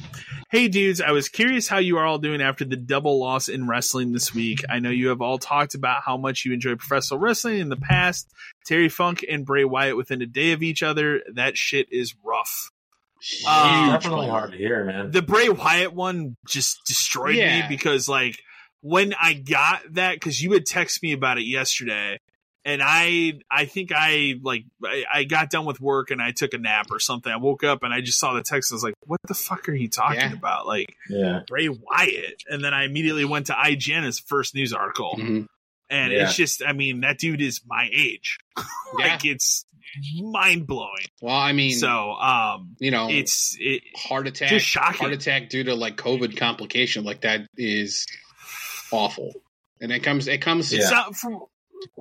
Hey 0.51 0.69
dudes, 0.69 1.01
I 1.01 1.11
was 1.11 1.29
curious 1.29 1.67
how 1.69 1.79
you 1.79 1.99
are 1.99 2.07
all 2.07 2.19
doing 2.19 2.41
after 2.41 2.65
the 2.65 2.77
double 2.77 3.19
loss 3.21 3.49
in 3.49 3.67
wrestling 3.67 4.13
this 4.13 4.33
week. 4.35 4.65
I 4.71 4.79
know 4.79 4.91
you 4.91 5.09
have 5.09 5.21
all 5.21 5.39
talked 5.39 5.75
about 5.75 6.03
how 6.05 6.17
much 6.17 6.45
you 6.45 6.53
enjoy 6.53 6.77
professional 6.77 7.19
wrestling 7.21 7.59
in 7.59 7.69
the 7.69 7.77
past. 7.77 8.29
Terry 8.65 8.89
Funk 8.89 9.25
and 9.29 9.45
Bray 9.45 9.65
Wyatt 9.65 9.97
within 9.97 10.23
a 10.23 10.27
day 10.27 10.53
of 10.53 10.63
each 10.63 10.83
other. 10.83 11.23
That 11.35 11.57
shit 11.59 11.89
is 11.93 12.15
rough. 12.25 12.71
Um, 13.49 13.91
definitely 13.91 14.29
hard 14.29 14.53
to 14.53 14.59
hear, 14.59 14.85
man. 14.85 15.11
The 15.11 15.23
Bray 15.23 15.49
Wyatt 15.49 15.93
one 15.95 16.37
just 16.47 16.85
destroyed 16.87 17.37
Yeah. 17.37 17.63
me 17.63 17.67
because 17.69 18.09
like 18.09 18.39
when 18.83 19.15
I 19.21 19.33
got 19.35 19.81
that 19.95 20.15
because 20.15 20.43
you 20.43 20.53
had 20.53 20.67
texted 20.67 21.03
me 21.03 21.13
about 21.13 21.39
it 21.39 21.45
yesterday, 21.47 22.19
and 22.65 22.81
I 22.83 23.41
I 23.51 23.67
think 23.67 23.91
I 23.95 24.35
like 24.43 24.65
I, 24.85 25.05
I 25.13 25.25
got 25.25 25.51
done 25.51 25.65
with 25.67 25.81
work 25.81 26.11
and 26.11 26.21
I 26.23 26.31
took 26.33 26.55
a 26.55 26.59
nap 26.59 26.87
or 26.91 26.99
something. 26.99 27.31
I 27.33 27.37
woke 27.37 27.63
up 27.65 27.83
and 27.83 27.93
I 27.93 28.01
just 28.01 28.19
saw 28.19 28.33
the 28.35 28.43
text. 28.43 28.73
I 28.73 28.77
was 28.77 28.85
like, 28.85 28.95
"What 29.07 29.21
the 29.29 29.35
fuck 29.35 29.69
are 29.69 29.75
you 29.75 29.89
talking 29.89 30.21
Yeah. 30.21 30.33
about?" 30.33 30.67
Like 30.67 30.95
yeah. 31.11 31.41
Bray 31.47 31.69
Wyatt, 31.69 32.43
and 32.49 32.65
then 32.65 32.73
I 32.75 32.85
immediately 32.85 33.25
went 33.25 33.47
to 33.47 33.53
IGN 33.55 34.05
as 34.05 34.19
first 34.19 34.55
news 34.55 34.73
article, 34.73 35.15
Mhm. 35.19 35.47
and 35.91 36.13
Yeah. 36.13 36.25
it's 36.25 36.37
just 36.37 36.63
I 36.67 36.73
mean 36.73 37.01
that 37.03 37.19
dude 37.19 37.43
is 37.43 37.61
my 37.67 37.89
age, 37.93 38.39
Yeah. 38.57 38.63
like 38.99 39.25
it's 39.25 39.67
mind 40.21 40.67
blowing. 40.67 41.07
Well, 41.21 41.37
I 41.37 41.53
mean, 41.53 41.73
So 41.79 42.13
um, 42.13 42.75
you 42.81 42.91
know, 42.91 43.09
it's 43.11 43.57
it 43.61 43.83
heart 43.95 44.27
attack, 44.27 44.49
just 44.49 44.67
shocking. 44.67 44.99
heart 44.99 45.13
attack 45.13 45.51
due 45.51 45.65
to 45.65 45.75
like 45.75 45.97
COVID 45.97 46.37
complication 46.37 47.05
like 47.05 47.21
that 47.21 47.43
is 47.57 48.07
awful. 48.91 49.33
And 49.81 49.93
it 49.93 50.01
comes, 50.03 50.29
it 50.29 50.41
comes, 50.41 50.73
It 50.73 50.81
Yeah. 50.81 51.05
sou- 51.05 51.13
from 51.13 51.41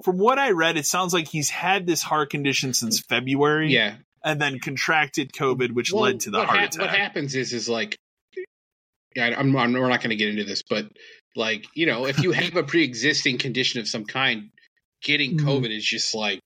from 0.03 0.18
what 0.18 0.40
I 0.40 0.52
read, 0.52 0.78
it 0.78 0.86
sounds 0.86 1.14
like 1.14 1.28
he's 1.28 1.50
had 1.50 1.86
this 1.88 2.02
heart 2.02 2.30
condition 2.30 2.74
since 2.74 3.00
February, 3.00 3.72
yeah. 3.74 3.95
and 4.24 4.42
then 4.42 4.60
contracted 4.60 5.32
COVID, 5.34 5.72
which 5.72 5.92
Well, 5.92 6.03
led 6.03 6.22
to 6.22 6.32
the 6.32 6.45
heart 6.45 6.60
hap- 6.60 6.70
attack. 6.70 6.82
What 6.82 6.90
happens 7.00 7.36
is, 7.36 7.53
is 7.53 7.68
like, 7.70 7.98
yeah, 9.16 9.36
I'm, 9.38 9.56
I'm 9.56 9.74
we're 9.74 9.90
not 9.90 10.00
going 10.02 10.10
to 10.10 10.16
get 10.16 10.30
into 10.30 10.44
this, 10.44 10.64
but 10.68 10.86
like, 11.36 11.66
you 11.76 11.86
know, 11.86 12.06
if 12.06 12.20
you 12.22 12.32
have 12.34 12.56
a 12.56 12.64
pre-existing 12.64 13.38
condition 13.38 13.80
of 13.80 13.88
some 13.88 14.06
kind, 14.06 14.50
getting 15.03 15.38
Mhm. 15.38 15.45
COVID 15.45 15.76
is 15.76 15.84
just 15.86 16.16
like 16.16 16.40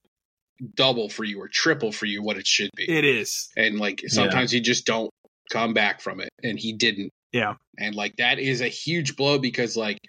double 0.76 1.08
for 1.10 1.24
you 1.24 1.40
or 1.40 1.48
triple 1.48 1.92
for 1.92 2.06
you 2.08 2.24
what 2.24 2.38
it 2.38 2.48
should 2.48 2.72
be. 2.76 2.90
It 2.90 3.06
is. 3.06 3.50
and 3.56 3.78
like 3.78 4.02
sometimes 4.08 4.54
you 4.54 4.60
just 4.60 4.86
don't 4.86 5.12
come 5.52 5.74
back 5.74 6.02
from 6.02 6.20
it 6.20 6.30
and 6.44 6.58
he 6.60 6.74
didn't 6.74 7.12
Yeah. 7.32 7.54
and 7.78 7.94
like 7.94 8.16
that 8.18 8.40
is 8.40 8.60
a 8.62 8.68
huge 8.68 9.16
blow 9.16 9.38
because 9.38 9.78
like 9.78 10.00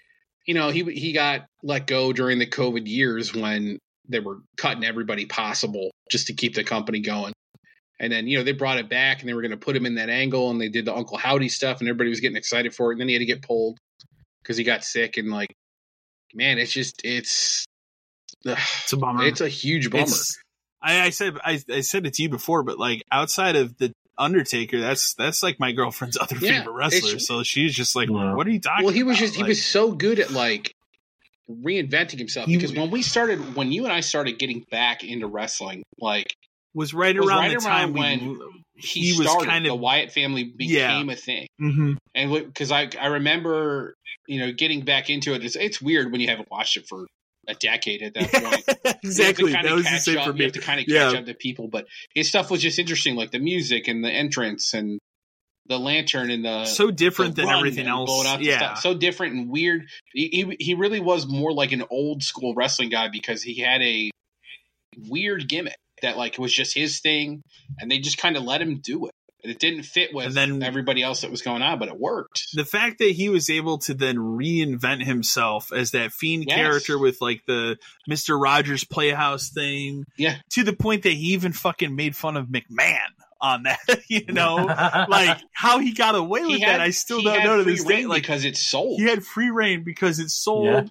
you 0.49 0.55
know 0.55 0.70
he 0.70 0.83
he 0.85 1.12
got 1.12 1.47
let 1.62 1.86
go 1.86 2.12
during 2.12 2.39
the 2.39 2.47
covid 2.47 2.89
years 2.89 3.35
when 3.35 3.78
they 4.09 4.18
were 4.18 4.39
cutting 4.57 4.83
everybody 4.83 5.27
possible 5.27 5.91
just 6.10 6.28
to 6.28 6.33
keep 6.33 6.55
the 6.55 6.65
company 6.65 7.01
going. 7.01 7.35
And 8.01 8.10
then 8.10 8.27
you 8.27 8.39
know 8.39 8.44
they 8.44 8.52
brought 8.52 8.78
it 8.78 8.89
back 8.89 9.20
and 9.20 9.28
they 9.28 9.35
were 9.35 9.43
going 9.43 9.52
to 9.52 9.59
put 9.59 9.77
him 9.77 9.85
in 9.85 9.97
that 9.97 10.09
angle 10.09 10.51
and 10.51 10.59
they 10.59 10.70
did 10.70 10.86
the 10.86 10.94
uncle 10.94 11.18
howdy 11.18 11.51
stuff 11.51 11.81
and 11.81 11.89
everybody 11.89 12.09
was 12.09 12.20
getting 12.20 12.39
excited 12.39 12.75
for 12.75 12.91
it. 12.91 12.94
And 12.94 13.02
then 13.02 13.09
he 13.09 13.15
had 13.15 13.20
to 13.20 13.27
get 13.27 13.43
pulled 13.43 13.77
because 14.43 14.57
he 14.57 14.65
got 14.65 14.83
sick 14.85 15.18
and 15.18 15.31
like 15.31 15.55
man 16.35 16.59
it's 16.59 16.73
just 16.73 17.02
it's 17.05 17.67
It's 18.47 18.93
a 18.93 18.97
bummer. 18.97 19.27
it's 19.27 19.43
a 19.43 19.49
huge 19.49 19.91
bummer. 19.91 20.17
I, 20.81 21.02
I 21.02 21.10
said 21.10 21.36
I, 21.44 21.60
I 21.70 21.81
said 21.83 22.07
it 22.07 22.15
to 22.15 22.23
you 22.23 22.31
before, 22.31 22.62
but 22.62 22.78
like 22.78 23.02
outside 23.12 23.57
of 23.57 23.77
the 23.77 23.93
Undertaker, 24.19 24.81
that's 24.81 25.15
that's 25.15 25.43
like 25.43 25.59
my 25.61 25.73
girlfriend's 25.73 26.19
other 26.21 26.37
Yeah, 26.41 26.59
favorite 26.61 26.73
wrestler. 26.75 27.19
So 27.19 27.43
she's 27.43 27.75
just 27.75 27.95
like, 27.97 28.11
Wow. 28.11 28.37
"What 28.37 28.47
are 28.47 28.51
you 28.51 28.61
talking?" 28.61 28.85
Well, 28.85 28.95
he 28.95 29.03
was 29.05 29.17
about? 29.17 29.21
just 29.25 29.35
he 29.37 29.43
Like, 29.43 29.49
was 29.51 29.65
so 29.65 29.93
good 29.93 30.19
at 30.19 30.31
like 30.31 30.75
reinventing 31.51 32.19
himself 32.19 32.47
He- 32.47 32.57
because 32.57 32.73
when 32.75 32.91
we 32.91 33.03
started 33.03 33.55
when 33.57 33.73
you 33.73 33.85
and 33.85 33.93
I 33.93 34.01
started 34.01 34.39
getting 34.39 34.65
back 34.71 35.03
into 35.05 35.27
wrestling, 35.27 35.83
like 35.99 36.35
was 36.75 36.93
right 36.93 37.17
was 37.17 37.27
around 37.27 37.39
right 37.39 37.55
the 37.59 37.65
time 37.65 37.71
around 37.71 37.93
we, 37.95 38.01
when 38.01 38.65
he, 38.75 39.13
he 39.13 39.19
was 39.19 39.29
started. 39.31 39.49
kind 39.49 39.65
the 39.67 39.75
Wyatt 39.75 40.13
family 40.13 40.45
became 40.45 41.09
a 41.11 41.17
thing, 41.17 41.47
Mhm. 41.61 41.97
and 42.15 42.31
because 42.33 42.71
I 42.71 42.91
I 43.01 43.07
remember 43.07 43.95
you 44.27 44.41
know 44.41 44.53
getting 44.53 44.83
back 44.83 45.09
into 45.11 45.35
it. 45.35 45.45
It's, 45.45 45.57
it's 45.57 45.81
weird 45.81 46.13
when 46.13 46.21
you 46.21 46.29
haven't 46.29 46.51
watched 46.51 46.77
it 46.77 46.87
for 46.87 47.07
a 47.49 47.55
decade 47.55 48.02
at 48.02 48.15
that 48.15 48.31
point. 48.33 48.99
exactly. 49.02 49.52
That 49.52 49.65
was 49.75 49.85
the 49.85 49.99
same 49.99 50.17
catch 50.17 50.25
for 50.25 50.31
up. 50.31 50.36
You 50.36 50.39
me. 50.41 50.44
have 50.44 50.52
to 50.52 50.60
kind 50.60 50.81
of 50.81 50.86
catch 50.86 50.94
Yeah. 50.94 51.18
up 51.18 51.27
to 51.27 51.35
people, 51.35 51.68
but 51.68 51.86
his 52.15 52.28
stuff 52.28 52.51
was 52.51 52.60
just 52.62 52.78
interesting, 52.78 53.17
like 53.17 53.31
the 53.31 53.39
music 53.39 53.89
and 53.89 54.05
the 54.05 54.10
entrance 54.10 54.75
and 54.75 54.99
the 55.67 55.78
lantern 55.78 56.31
and 56.31 56.44
the 56.44 56.65
So 56.67 56.91
different 56.91 57.36
the 57.36 57.43
than 57.43 57.51
everything 57.51 57.86
else. 57.86 58.39
Yeah. 58.41 58.75
so 58.75 58.94
different 58.94 59.35
and 59.35 59.51
weird. 59.51 59.86
He, 60.12 60.28
he 60.28 60.57
he 60.65 60.75
really 60.75 61.01
was 61.01 61.27
more 61.27 61.52
like 61.52 61.73
an 61.73 61.85
old 61.91 62.23
school 62.23 62.55
wrestling 62.55 62.91
guy 62.91 63.09
because 63.09 63.43
he 63.43 63.60
had 63.60 63.83
a 63.83 64.10
weird 65.09 65.49
gimmick 65.49 65.77
that 66.02 66.17
like 66.17 66.39
was 66.39 66.52
just 66.52 66.75
his 66.75 67.01
thing, 67.01 67.43
and 67.78 67.91
they 67.91 67.99
just 67.99 68.18
kind 68.18 68.36
of 68.36 68.44
let 68.44 68.62
him 68.62 68.81
do 68.83 69.07
it. 69.07 69.12
And 69.44 69.52
it 69.52 69.60
didn't 69.60 69.84
fit 69.84 70.12
with 70.12 70.26
And 70.26 70.34
then- 70.34 70.62
everybody 70.65 71.02
else 71.02 71.20
that 71.20 71.31
was 71.31 71.42
going 71.42 71.62
on, 71.62 71.78
but 71.78 71.89
it 71.89 71.97
worked. 71.99 72.49
the 72.55 72.65
fact 72.65 72.99
that 72.99 73.12
he 73.12 73.28
was 73.28 73.49
able 73.49 73.78
to 73.78 73.94
then 73.94 74.17
reinvent 74.17 75.05
himself 75.05 75.73
as 75.73 75.92
that 75.92 76.12
fiend 76.12 76.47
Yes. 76.49 76.57
character 76.57 76.99
with 76.99 77.20
like 77.20 77.44
the 77.47 77.78
Mr. 78.10 78.41
Rogers 78.41 78.83
Playhouse 78.84 79.50
thing 79.50 80.07
Yeah. 80.17 80.36
to 80.50 80.65
the 80.65 80.73
point 80.73 81.05
that 81.05 81.12
he 81.12 81.34
even 81.34 81.52
fucking 81.52 81.94
made 81.94 82.17
fun 82.17 82.36
of 82.36 82.47
McMahon 82.49 82.99
on 83.41 83.62
that, 83.62 83.78
you 84.08 84.25
know, 84.26 84.57
like 85.08 85.39
how 85.52 85.78
he 85.78 85.92
got 85.92 86.17
away 86.17 86.41
with 86.41 86.50
He 86.50 86.58
that. 86.58 86.73
had- 86.73 86.81
I 86.81 86.91
still 86.91 87.23
don't 87.23 87.44
know 87.44 87.58
to 87.58 87.65
this 87.65 87.84
day. 87.84 88.07
Like 88.07 88.23
because 88.23 88.44
it's 88.44 88.60
sold. 88.60 88.99
he 89.00 89.07
had 89.07 89.25
free 89.25 89.50
reign 89.50 89.84
because 89.84 90.18
it 90.18 90.31
sold. 90.31 90.67
Yeah. 90.67 90.83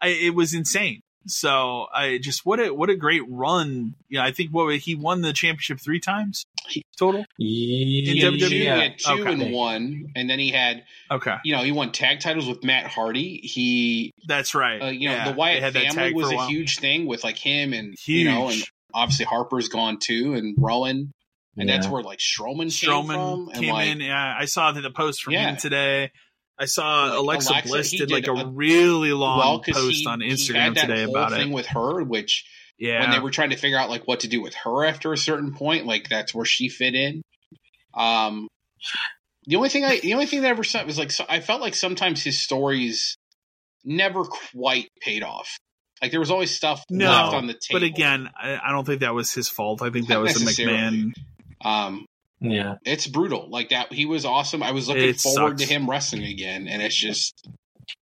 I, 0.00 0.08
it 0.08 0.34
was 0.34 0.52
insane. 0.54 1.02
So 1.26 1.86
I 1.94 2.18
just 2.18 2.44
what 2.46 2.60
a 2.60 2.72
what 2.74 2.90
a 2.90 2.96
great 2.96 3.22
run. 3.28 3.94
Yeah, 4.08 4.24
I 4.24 4.32
think 4.32 4.50
what 4.50 4.74
he 4.76 4.94
won 4.94 5.20
the 5.22 5.32
championship 5.32 5.80
three 5.80 6.00
times 6.00 6.44
He- 6.68 6.84
total. 6.98 7.24
He 7.38 8.02
yeah, 8.20 8.30
had 8.30 8.38
two, 8.40 8.46
he 8.46 8.64
yeah. 8.64 8.76
had 8.76 8.98
two 8.98 9.12
Okay. 9.22 9.32
and 9.32 9.52
one, 9.52 10.12
and 10.16 10.28
then 10.28 10.38
he 10.38 10.50
had 10.50 10.84
Okay, 11.10 11.36
you 11.44 11.54
know 11.54 11.62
he 11.62 11.72
won 11.72 11.92
tag 11.92 12.20
titles 12.20 12.46
with 12.48 12.64
Matt 12.64 12.86
Hardy. 12.86 13.38
He 13.42 14.12
that's 14.26 14.54
right. 14.54 14.82
uh, 14.82 14.86
you 14.86 15.08
know 15.08 15.14
Yeah, 15.14 15.24
the 15.26 15.30
they 15.32 15.36
Wyatt 15.36 15.62
had 15.62 15.72
that 15.74 15.92
family 15.94 16.14
was 16.14 16.30
for 16.32 16.34
a 16.42 16.46
huge 16.46 16.78
thing 16.78 17.06
with 17.06 17.24
like 17.24 17.38
him 17.38 17.72
and 17.72 17.94
you 18.06 18.24
know 18.24 18.48
and 18.48 18.62
obviously 18.94 19.24
Harper's 19.26 19.68
gone 19.68 19.98
too 19.98 20.34
and 20.34 20.54
Rowan 20.58 21.12
and 21.56 21.68
that's 21.68 21.86
where 21.86 22.02
like 22.02 22.18
Strowman, 22.18 22.70
came 22.78 22.90
Strowman 22.90 23.14
from 23.14 23.48
and 23.50 23.60
came 23.62 23.72
like 23.74 23.88
in. 23.88 24.00
Yeah, 24.00 24.34
I 24.38 24.46
saw 24.46 24.72
the 24.72 24.90
post 24.90 25.22
from 25.22 25.34
Yeah. 25.34 25.50
him 25.50 25.56
today. 25.58 26.10
I 26.58 26.66
saw 26.66 27.06
Like, 27.06 27.18
Alexa, 27.18 27.50
Alexa, 27.52 27.68
Bliss 27.68 27.90
he 27.90 27.98
did 27.98 28.10
like 28.10 28.26
a, 28.28 28.32
a- 28.32 28.46
really 28.50 29.12
long 29.12 29.38
well 29.38 29.60
post 29.60 29.96
he, 29.96 30.06
on 30.06 30.20
Instagram 30.20 30.74
today 30.78 31.02
about 31.04 31.32
thing 31.32 31.50
it. 31.50 31.54
with 31.54 31.66
her, 31.66 32.02
which 32.04 32.44
Yeah, 32.78 33.00
when 33.00 33.10
they 33.10 33.18
were 33.20 33.30
trying 33.30 33.50
to 33.50 33.56
figure 33.56 33.78
out 33.78 33.90
like 33.90 34.06
what 34.06 34.20
to 34.20 34.28
do 34.28 34.40
with 34.42 34.54
her 34.54 34.84
after 34.84 35.12
a 35.12 35.18
certain 35.18 35.54
point, 35.54 35.86
like 35.86 36.08
that's 36.08 36.34
where 36.34 36.44
she 36.44 36.68
fit 36.68 36.94
in. 36.94 37.22
Um, 37.94 38.48
the 39.46 39.56
only 39.56 39.68
thing 39.70 39.84
I, 39.84 39.98
the 40.00 40.14
only 40.14 40.26
thing 40.26 40.42
that 40.42 40.48
ever 40.48 40.64
said 40.64 40.86
was 40.86 40.98
like 40.98 41.10
so 41.10 41.24
I 41.28 41.40
felt 41.40 41.60
like 41.60 41.74
sometimes 41.74 42.22
his 42.22 42.40
stories 42.40 43.16
never 43.84 44.24
quite 44.24 44.88
paid 45.00 45.22
off. 45.22 45.56
Like 46.00 46.10
there 46.10 46.20
was 46.20 46.30
always 46.30 46.54
stuff 46.54 46.82
No, 46.90 47.10
left 47.10 47.34
on 47.34 47.46
the 47.46 47.54
table. 47.54 47.80
but 47.80 47.82
again, 47.82 48.28
I, 48.40 48.58
I 48.62 48.72
don't 48.72 48.84
think 48.84 49.00
that 49.00 49.14
was 49.14 49.32
his 49.32 49.48
fault. 49.48 49.82
I 49.82 49.90
think 49.90 50.08
that 50.08 50.20
was 50.20 50.34
the 50.34 50.40
necessarily. 50.44 50.76
McMahon. 50.78 51.12
um, 51.64 52.06
yeah. 52.42 52.76
it's 52.84 53.06
brutal. 53.06 53.48
Like 53.48 53.70
that, 53.70 53.92
he 53.92 54.06
was 54.06 54.24
awesome. 54.24 54.62
I 54.62 54.72
was 54.72 54.88
looking 54.88 55.08
It 55.08 55.20
forward 55.20 55.58
sucks. 55.58 55.68
to 55.68 55.74
him 55.74 55.88
wrestling 55.88 56.24
again, 56.24 56.68
and 56.68 56.82
it's 56.82 56.94
just 56.96 57.48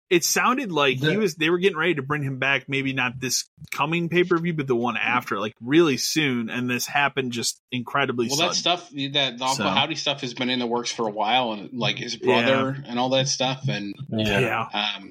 It 0.10 0.24
sounded 0.24 0.72
like 0.72 1.00
he 1.00 1.18
was. 1.18 1.36
They 1.36 1.50
were 1.50 1.58
getting 1.58 1.78
ready 1.78 1.96
to 1.96 2.04
bring 2.04 2.22
him 2.22 2.38
back. 2.38 2.70
Maybe 2.70 2.94
not 2.94 3.20
this 3.20 3.46
coming 3.72 4.08
pay 4.08 4.24
per 4.24 4.38
view, 4.38 4.54
but 4.54 4.68
the 4.68 4.76
one 4.76 4.98
after, 4.98 5.40
like 5.40 5.54
really 5.62 5.98
soon. 5.98 6.50
And 6.52 6.70
this 6.70 6.86
happened 6.86 7.32
just 7.32 7.60
incredibly 7.72 8.28
well, 8.28 8.38
sudden. 8.38 8.50
that 8.50 8.56
stuff, 8.56 8.90
that 8.92 9.38
the 9.40 9.44
Uncle 9.44 9.56
So- 9.56 9.64
Howdy 9.68 9.96
stuff 9.96 10.22
has 10.22 10.36
been 10.36 10.50
in 10.50 10.60
the 10.60 10.68
works 10.68 10.92
for 10.92 11.08
a 11.08 11.12
while, 11.12 11.54
and 11.54 11.74
like 11.74 11.98
his 11.98 12.16
brother 12.16 12.78
and 12.86 13.00
all 13.00 13.10
that 13.10 13.28
stuff, 13.28 13.68
and 13.68 13.96
yeah. 14.10 14.40
yeah. 14.74 14.96
um, 14.98 15.10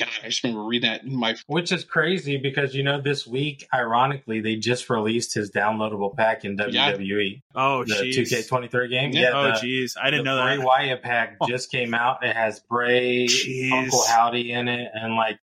God, 0.00 0.08
I 0.24 0.28
just 0.28 0.42
remember 0.42 0.64
reading 0.64 0.90
that 0.90 1.04
in 1.04 1.14
my 1.14 1.36
Which 1.46 1.70
is 1.72 1.84
crazy 1.84 2.36
because 2.38 2.74
you 2.74 2.82
know 2.82 3.00
this 3.00 3.26
week, 3.26 3.66
ironically, 3.72 4.40
they 4.40 4.56
just 4.56 4.88
released 4.90 5.34
his 5.34 5.50
downloadable 5.50 6.16
pack 6.16 6.44
in 6.44 6.56
Yeah. 6.70 6.92
WWE, 6.92 7.42
Oh, 7.54 7.84
the 7.84 7.94
jeez. 7.94 8.16
2K23 8.16 8.88
game. 8.88 9.10
Yeah. 9.12 9.30
Oh, 9.34 9.42
the, 9.44 9.50
jeez. 9.66 9.92
I 10.00 10.10
didn't 10.10 10.24
the 10.24 10.34
know 10.36 10.42
Bray 10.44 10.56
that. 10.56 10.64
Wyatt 10.66 11.02
pack 11.02 11.36
Oh. 11.40 11.46
just 11.48 11.70
came 11.70 11.92
out. 11.94 12.24
It 12.24 12.34
has 12.34 12.60
Bray, 12.60 13.26
Jeez. 13.26 13.70
Uncle 13.72 14.02
Howdy 14.08 14.52
in 14.52 14.68
it, 14.68 14.90
and 14.94 15.14
like 15.16 15.38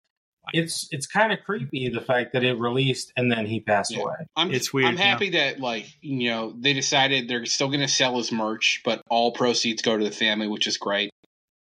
it's 0.53 0.89
it's 0.93 1.07
kind 1.07 1.33
of 1.33 1.39
creepy 1.45 1.89
the 1.89 2.03
fact 2.03 2.35
that 2.35 2.45
it 2.45 2.59
released 2.59 3.13
and 3.17 3.33
then 3.33 3.47
he 3.47 3.61
passed 3.61 3.93
Yeah. 3.93 4.03
away. 4.03 4.15
I'm 4.37 4.53
It's 4.53 4.73
weird, 4.75 4.89
I'm 4.89 4.97
happy 4.99 5.31
that 5.31 5.59
like 5.59 5.87
you 6.03 6.31
know 6.31 6.55
they 6.59 6.75
decided 6.75 7.29
they're 7.29 7.47
still 7.47 7.69
going 7.69 7.81
to 7.81 7.89
sell 7.89 8.19
his 8.19 8.31
merch, 8.31 8.83
but 8.85 9.01
all 9.09 9.33
proceeds 9.33 9.81
go 9.81 9.97
to 9.97 10.05
the 10.05 10.11
family, 10.11 10.47
which 10.47 10.67
is 10.67 10.77
great 10.77 11.11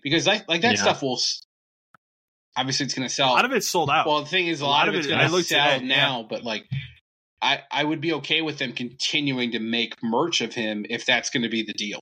because 0.03 0.27
like 0.27 0.49
like 0.49 0.63
that 0.63 0.77
Yeah. 0.77 0.83
stuff 0.83 1.03
will 1.03 1.17
s- 1.19 1.43
obviously 2.57 2.85
it's 2.87 2.95
going 2.95 3.09
to 3.09 3.15
sell. 3.15 3.31
A 3.31 3.35
lot 3.35 3.45
of 3.45 3.53
it's 3.53 3.69
sold 3.71 3.91
out. 3.91 4.07
well, 4.07 4.21
the 4.21 4.29
thing 4.29 4.47
is, 4.47 4.61
a, 4.61 4.65
a 4.65 4.67
lot, 4.67 4.71
lot 4.71 4.89
of 4.89 4.95
of 4.95 4.99
it's 5.01 5.07
it- 5.09 5.11
going 5.11 5.27
to 5.27 5.33
looked 5.33 5.49
sell 5.49 5.75
today, 5.79 5.87
yeah. 5.87 5.97
now, 5.97 6.27
but 6.29 6.43
like 6.45 6.65
I 7.41 7.61
I 7.71 7.85
would 7.85 8.01
be 8.01 8.13
okay 8.15 8.43
with 8.43 8.59
them 8.59 8.73
continuing 8.73 9.53
to 9.53 9.59
make 9.59 9.95
merch 10.03 10.41
of 10.41 10.55
him 10.55 10.87
if 10.89 11.05
that's 11.07 11.31
going 11.31 11.43
to 11.43 11.49
be 11.49 11.63
the 11.63 11.73
deal. 11.73 12.01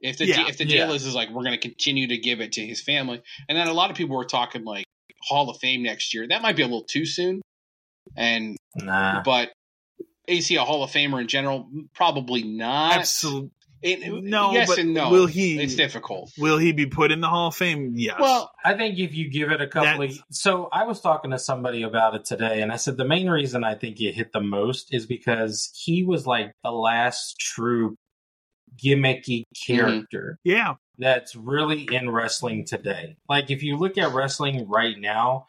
If 0.00 0.16
the 0.18 0.26
Yeah, 0.26 0.44
de- 0.44 0.48
if 0.48 0.58
the 0.58 0.64
deal 0.64 0.88
yeah. 0.88 0.94
is 0.94 1.04
is 1.04 1.14
like 1.14 1.28
we're 1.30 1.42
going 1.44 1.52
to 1.52 1.68
continue 1.68 2.08
to 2.08 2.16
give 2.16 2.40
it 2.40 2.52
to 2.52 2.66
his 2.66 2.80
family, 2.82 3.20
and 3.48 3.58
then 3.58 3.66
a 3.68 3.72
lot 3.74 3.90
of 3.90 3.96
people 3.96 4.16
were 4.16 4.24
talking 4.24 4.64
like 4.64 4.84
Hall 5.22 5.50
of 5.50 5.58
Fame 5.58 5.82
next 5.82 6.14
year. 6.14 6.26
That 6.28 6.40
might 6.42 6.56
be 6.56 6.62
a 6.62 6.66
little 6.66 6.84
too 6.84 7.04
soon, 7.04 7.42
and 8.16 8.56
Nah. 8.76 9.22
but 9.24 9.50
is 10.26 10.46
he 10.46 10.56
a 10.56 10.62
Hall 10.64 10.82
of 10.84 10.90
Famer 10.90 11.20
in 11.20 11.26
general? 11.28 11.68
Probably 11.94 12.44
not. 12.44 12.98
Absolutely. 12.98 13.50
It- 13.82 14.22
No, 14.24 14.52
yes 14.52 14.68
but 14.68 14.78
and 14.78 14.94
no. 14.94 15.10
will 15.10 15.26
he- 15.26 15.60
It's 15.60 15.74
difficult. 15.74 16.30
Will 16.36 16.58
he 16.58 16.72
be 16.72 16.86
put 16.86 17.10
in 17.12 17.20
the 17.20 17.28
Hall 17.28 17.48
of 17.48 17.56
Fame? 17.56 17.92
Yes. 17.94 18.16
Well, 18.20 18.50
I 18.64 18.74
think 18.74 18.98
if 18.98 19.14
you 19.14 19.30
give 19.30 19.50
it 19.50 19.60
a 19.60 19.66
couple 19.66 20.00
That's- 20.00 20.18
of 20.18 20.24
so 20.30 20.68
I 20.72 20.84
was 20.84 21.00
talking 21.00 21.30
to 21.30 21.38
somebody 21.38 21.82
about 21.82 22.14
it 22.14 22.24
today 22.24 22.60
and 22.62 22.70
I 22.72 22.76
said 22.76 22.96
the 22.96 23.04
main 23.06 23.28
reason 23.30 23.64
I 23.64 23.74
think 23.74 24.00
it 24.00 24.14
hit 24.14 24.32
the 24.32 24.40
most 24.42 24.92
is 24.92 25.06
because 25.06 25.70
he 25.74 26.04
was 26.04 26.26
like 26.26 26.52
the 26.62 26.72
last 26.72 27.38
true 27.38 27.96
gimmicky 28.82 29.42
mm-hmm. 29.42 29.72
character 29.74 30.38
yeah. 30.44 30.74
that's 30.98 31.34
really 31.34 31.88
in 31.90 32.10
wrestling 32.10 32.64
today. 32.66 33.16
Like 33.28 33.50
if 33.50 33.62
you 33.62 33.76
look 33.76 33.98
at 33.98 34.12
wrestling 34.14 34.68
right 34.68 34.96
now, 34.98 35.46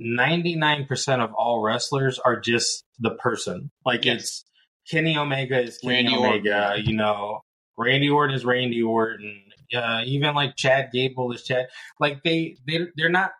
99% 0.00 1.20
of 1.20 1.32
all 1.34 1.62
wrestlers 1.62 2.18
are 2.18 2.38
just 2.38 2.84
the 2.98 3.10
person. 3.10 3.70
Like 3.84 4.04
Yes. 4.04 4.20
it's 4.20 4.44
Kenny 4.90 5.16
Omega 5.16 5.60
is 5.60 5.78
Kenny 5.78 5.94
Randy 6.04 6.14
Omega, 6.16 6.68
Orton. 6.70 6.84
you 6.86 6.96
know, 6.96 7.40
Randy 7.78 8.08
Orton 8.10 8.34
is 8.34 8.44
Randy 8.44 8.82
Orton. 8.82 9.42
Uh, 9.74 10.02
even 10.04 10.34
like 10.34 10.56
Chad 10.56 10.90
Gable 10.92 11.32
is 11.32 11.42
Chad. 11.42 11.66
Like 12.00 12.22
they 12.22 12.56
they 12.66 12.86
they're 12.96 13.08
not 13.08 13.32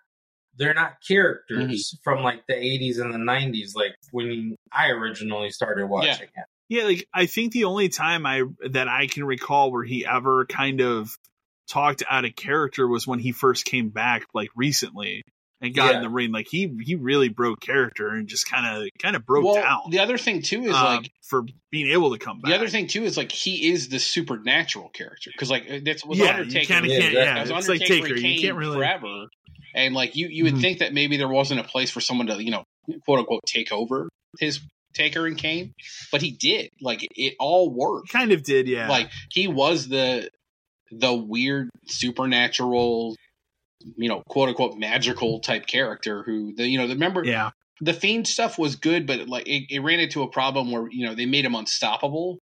they're 0.58 0.74
not 0.74 0.94
characters 1.06 1.58
Mm-hmm. 1.94 1.96
from 2.02 2.22
like 2.24 2.46
the 2.48 2.54
80s 2.54 2.98
and 3.00 3.12
the 3.12 3.18
90s 3.18 3.74
like 3.76 3.94
when 4.10 4.56
I 4.72 4.88
originally 4.88 5.50
started 5.50 5.86
watching 5.86 6.10
it. 6.34 6.44
Yeah, 6.68 6.84
like 6.84 7.06
I 7.14 7.26
think 7.26 7.52
the 7.52 7.64
only 7.64 7.88
time 7.88 8.26
I 8.26 8.42
that 8.70 8.88
I 8.88 9.06
can 9.06 9.24
recall 9.24 9.70
where 9.70 9.84
he 9.84 10.04
ever 10.04 10.46
kind 10.46 10.80
of 10.80 11.16
talked 11.68 12.02
out 12.10 12.24
of 12.24 12.34
character 12.34 12.88
was 12.88 13.06
when 13.06 13.18
he 13.20 13.30
first 13.32 13.64
came 13.64 13.90
back, 13.90 14.24
like 14.34 14.48
recently, 14.56 15.22
and 15.60 15.74
got 15.74 15.90
Yeah. 15.92 15.96
in 15.98 16.02
the 16.02 16.08
ring. 16.10 16.32
Like 16.32 16.46
he 16.50 16.70
he 16.82 16.94
really 16.94 17.28
broke 17.28 17.60
character 17.60 18.08
and 18.08 18.28
just 18.28 18.48
kind 18.50 18.66
of 18.82 18.88
kind 19.00 19.16
of 19.16 19.24
broke 19.24 19.44
well, 19.44 19.54
down. 19.54 19.80
the 19.90 20.00
other 20.00 20.18
thing 20.18 20.42
too 20.42 20.62
is 20.64 20.74
um, 20.74 20.84
like 20.96 21.10
for 21.28 21.44
being 21.70 21.90
able 21.90 22.12
to 22.12 22.18
come 22.18 22.40
back. 22.40 22.50
the 22.50 22.56
other 22.56 22.68
thing 22.68 22.86
too 22.86 23.04
is 23.04 23.16
like 23.16 23.32
he 23.32 23.70
is 23.70 23.88
the 23.88 23.98
supernatural 23.98 24.88
character 24.90 25.30
because 25.32 25.50
like 25.50 25.84
that's 25.84 26.04
was 26.04 26.18
yeah, 26.18 26.36
Undertaker. 26.36 26.74
of 26.78 26.86
Yeah, 26.86 26.94
exactly. 26.96 27.14
Yeah, 27.14 27.40
it's 27.40 27.50
like 27.50 27.80
Undertaker 27.82 28.08
Taker. 28.14 28.14
You 28.20 28.40
can't 28.40 28.56
really. 28.56 28.76
forever, 28.76 29.26
and 29.74 29.94
like 29.94 30.14
you 30.16 30.28
you 30.28 30.44
would 30.44 30.54
Mhm. 30.54 30.60
think 30.60 30.78
that 30.80 30.92
maybe 30.92 31.16
there 31.16 31.28
wasn't 31.28 31.60
a 31.60 31.64
place 31.64 31.90
for 31.90 32.00
someone 32.00 32.26
to 32.26 32.42
you 32.42 32.50
know 32.50 32.64
quote 33.04 33.20
unquote 33.20 33.40
take 33.46 33.72
over 33.72 34.08
his 34.38 34.60
Taker 34.94 35.26
and 35.26 35.36
Kane, 35.36 35.74
but 36.10 36.22
he 36.22 36.30
did. 36.30 36.70
Like 36.80 37.02
it, 37.02 37.10
it 37.16 37.34
all 37.38 37.68
worked. 37.70 38.10
Kind 38.10 38.32
of 38.32 38.42
did, 38.42 38.66
yeah. 38.68 38.88
Like 38.88 39.10
he 39.30 39.46
was 39.48 39.88
the 39.88 40.30
the 40.90 41.12
weird 41.12 41.68
supernatural, 41.86 43.16
you 43.96 44.08
know, 44.08 44.22
quote 44.28 44.48
unquote 44.48 44.76
magical 44.78 45.40
type 45.40 45.66
character 45.66 46.22
who 46.24 46.54
the 46.54 46.66
you 46.66 46.78
know 46.78 46.86
the 46.86 46.94
remember 46.94 47.24
yeah, 47.24 47.50
the 47.80 47.92
fiend 47.94 48.26
stuff 48.26 48.58
was 48.58 48.76
good, 48.76 49.06
but 49.06 49.28
like 49.28 49.46
it, 49.46 49.66
it 49.70 49.80
ran 49.80 50.00
into 50.00 50.22
a 50.22 50.28
problem 50.28 50.70
where 50.72 50.88
you 50.90 51.06
know 51.06 51.14
they 51.14 51.26
made 51.26 51.44
him 51.44 51.54
unstoppable. 51.54 52.38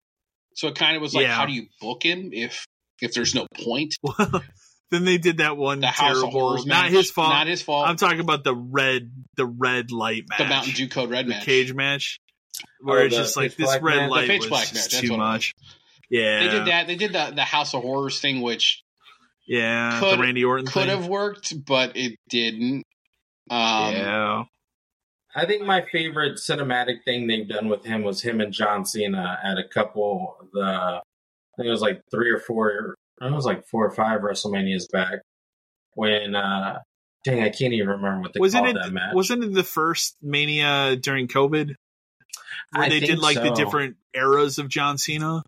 So 0.56 0.68
it 0.68 0.76
kind 0.76 0.94
of 0.96 1.02
was 1.02 1.14
like, 1.14 1.24
Yeah. 1.26 1.34
how 1.34 1.46
do 1.46 1.52
you 1.52 1.66
book 1.80 2.02
him 2.04 2.30
if 2.32 2.64
if 3.02 3.12
there's 3.14 3.34
no 3.34 3.46
point? 3.62 3.94
then 4.90 5.04
they 5.04 5.18
did 5.18 5.38
that 5.38 5.56
one 5.56 5.80
The 5.80 5.88
House 5.88 6.16
of 6.18 6.22
terrible. 6.22 6.30
Horrors 6.30 6.66
not 6.66 6.84
match, 6.84 6.92
his 6.92 7.10
fault. 7.10 7.30
Not 7.30 7.46
his 7.48 7.60
fault. 7.62 7.88
I'm 7.88 7.96
talking 7.96 8.20
about 8.20 8.44
the 8.44 8.54
red, 8.54 9.10
the 9.36 9.46
red 9.46 9.90
light 9.90 10.24
match, 10.28 10.38
the 10.38 10.44
Mountain 10.44 10.74
Dew 10.74 10.88
Code 10.88 11.10
Red 11.10 11.26
the 11.26 11.30
match. 11.30 11.44
cage 11.44 11.74
match, 11.74 12.20
oh, 12.62 12.66
where 12.82 13.00
Oh, 13.00 13.04
it's 13.06 13.16
the 13.16 13.22
just 13.22 13.36
like 13.36 13.56
this 13.56 13.66
black 13.66 13.82
red 13.82 13.96
match? 13.96 14.08
The 14.08 14.14
light 14.14 14.26
pitch 14.28 14.40
was 14.42 14.48
black 14.48 14.68
just 14.68 14.92
match, 14.92 15.00
too 15.02 15.10
what 15.10 15.16
it 15.16 15.18
was. 15.18 15.32
much. 15.32 15.54
Yeah, 16.10 16.38
They 16.44 16.48
did 16.50 16.66
that. 16.68 16.86
They 16.86 16.96
did 16.96 17.12
the 17.12 17.32
the 17.34 17.42
House 17.42 17.74
of 17.74 17.82
Horrors 17.82 18.20
thing, 18.20 18.40
which 18.40 18.83
Yeah, 19.46 19.98
Could- 20.00 20.18
the 20.18 20.22
Randy 20.22 20.44
Orton 20.44 20.66
could 20.66 20.88
thing. 20.88 20.88
have 20.88 21.06
worked, 21.06 21.64
but 21.64 21.96
it 21.96 22.18
didn't. 22.28 22.84
Um, 23.50 23.94
yeah, 23.94 24.44
I 25.36 25.44
think 25.46 25.64
my 25.64 25.84
favorite 25.92 26.36
cinematic 26.36 27.04
thing 27.04 27.26
they've 27.26 27.48
done 27.48 27.68
with 27.68 27.84
him 27.84 28.02
was 28.02 28.22
him 28.22 28.40
and 28.40 28.52
John 28.52 28.86
Cena 28.86 29.38
at 29.44 29.58
a 29.58 29.64
couple 29.64 30.36
the 30.52 30.62
I 30.62 31.00
think 31.56 31.66
it 31.66 31.70
was 31.70 31.82
like 31.82 32.00
three 32.10 32.30
or 32.30 32.38
four 32.38 32.94
it 33.20 33.32
was 33.32 33.44
like 33.44 33.66
four 33.66 33.86
or 33.86 33.90
five 33.90 34.22
WrestleManias 34.22 34.90
back 34.90 35.20
when 35.94 36.34
uh 36.34 36.78
dang 37.24 37.42
I 37.42 37.50
can't 37.50 37.74
even 37.74 37.88
remember 37.88 38.22
what 38.22 38.32
they 38.32 38.40
wasn't 38.40 38.64
called 38.64 38.76
it 38.76 38.82
that 38.82 38.92
match. 38.92 39.14
wasn't 39.14 39.44
it 39.44 39.52
the 39.52 39.62
first 39.64 40.16
Mania 40.22 40.96
during 40.96 41.28
COVID 41.28 41.74
where 42.72 42.84
I 42.84 42.88
they 42.88 43.00
did 43.00 43.08
think 43.10 43.22
like 43.22 43.42
the 43.42 43.50
different 43.50 43.96
eras 44.14 44.58
of 44.58 44.68
John 44.68 44.96
Cena? 44.98 45.42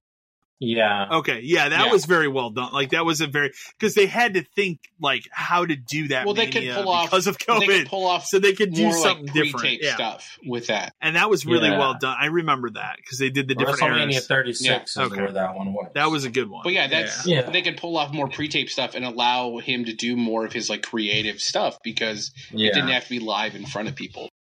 Yeah. 0.59 1.07
Okay, 1.19 1.41
yeah, 1.43 1.69
that 1.69 1.87
Yeah. 1.87 1.93
was 1.93 2.07
very 2.07 2.29
well 2.29 2.49
done. 2.49 2.73
Like 2.73 2.91
that 2.93 3.05
was 3.05 3.21
a 3.21 3.27
very 3.27 3.53
because 3.79 3.95
they 3.95 4.07
had 4.07 4.35
to 4.35 4.43
think 4.43 4.79
like 4.99 5.25
how 5.31 5.67
to 5.67 5.77
do 5.77 6.09
that. 6.09 6.25
Well, 6.25 6.35
they 6.35 6.47
could 6.47 6.63
Mania 6.63 6.77
pull 6.77 6.89
off 6.89 7.11
because 7.11 7.27
of 7.27 7.37
COVID, 7.37 7.67
could 7.67 7.87
pull 7.89 8.07
off 8.07 8.25
so 8.25 8.39
they 8.39 8.55
could 8.55 8.73
do 8.73 8.85
more 8.85 8.93
something 8.93 9.27
like 9.27 9.35
different. 9.35 9.57
pre-tape 9.59 9.81
Yeah, 9.83 9.95
stuff 9.97 10.39
with 10.47 10.69
that. 10.69 10.95
and 11.03 11.17
that 11.17 11.29
was 11.29 11.45
really 11.45 11.69
Yeah. 11.69 11.79
well 11.79 11.97
done. 12.01 12.17
I 12.19 12.27
remember 12.27 12.71
that 12.71 12.97
because 12.97 13.19
they 13.19 13.29
did 13.29 13.49
the 13.49 13.55
different 13.55 13.81
WrestleMania 13.81 14.13
eras. 14.15 14.27
36 14.29 14.65
Yeah. 14.97 15.03
is 15.05 15.13
Okay. 15.13 15.21
where 15.21 15.33
that 15.33 15.55
one 15.57 15.75
was. 15.75 15.91
That 15.95 16.11
was 16.11 16.25
a 16.25 16.31
good 16.31 16.49
one. 16.49 16.63
But 16.65 16.73
yeah, 16.73 16.87
that's 16.87 17.27
Yeah. 17.27 17.43
they 17.43 17.61
could 17.61 17.77
pull 17.77 17.99
off 17.99 18.15
more 18.15 18.29
pre-tape 18.29 18.71
stuff 18.71 18.95
and 18.95 19.05
allow 19.05 19.59
him 19.59 19.85
to 19.85 19.93
do 19.93 20.17
more 20.17 20.47
of 20.47 20.55
his 20.55 20.71
like 20.71 20.83
creative 20.83 21.39
stuff 21.41 21.77
because 21.85 22.33
yeah. 22.51 22.69
it 22.71 22.75
didn't 22.75 22.89
have 22.91 23.05
to 23.05 23.11
be 23.11 23.19
live 23.19 23.55
in 23.57 23.67
front 23.67 23.89
of 23.89 23.95
people. 23.95 24.31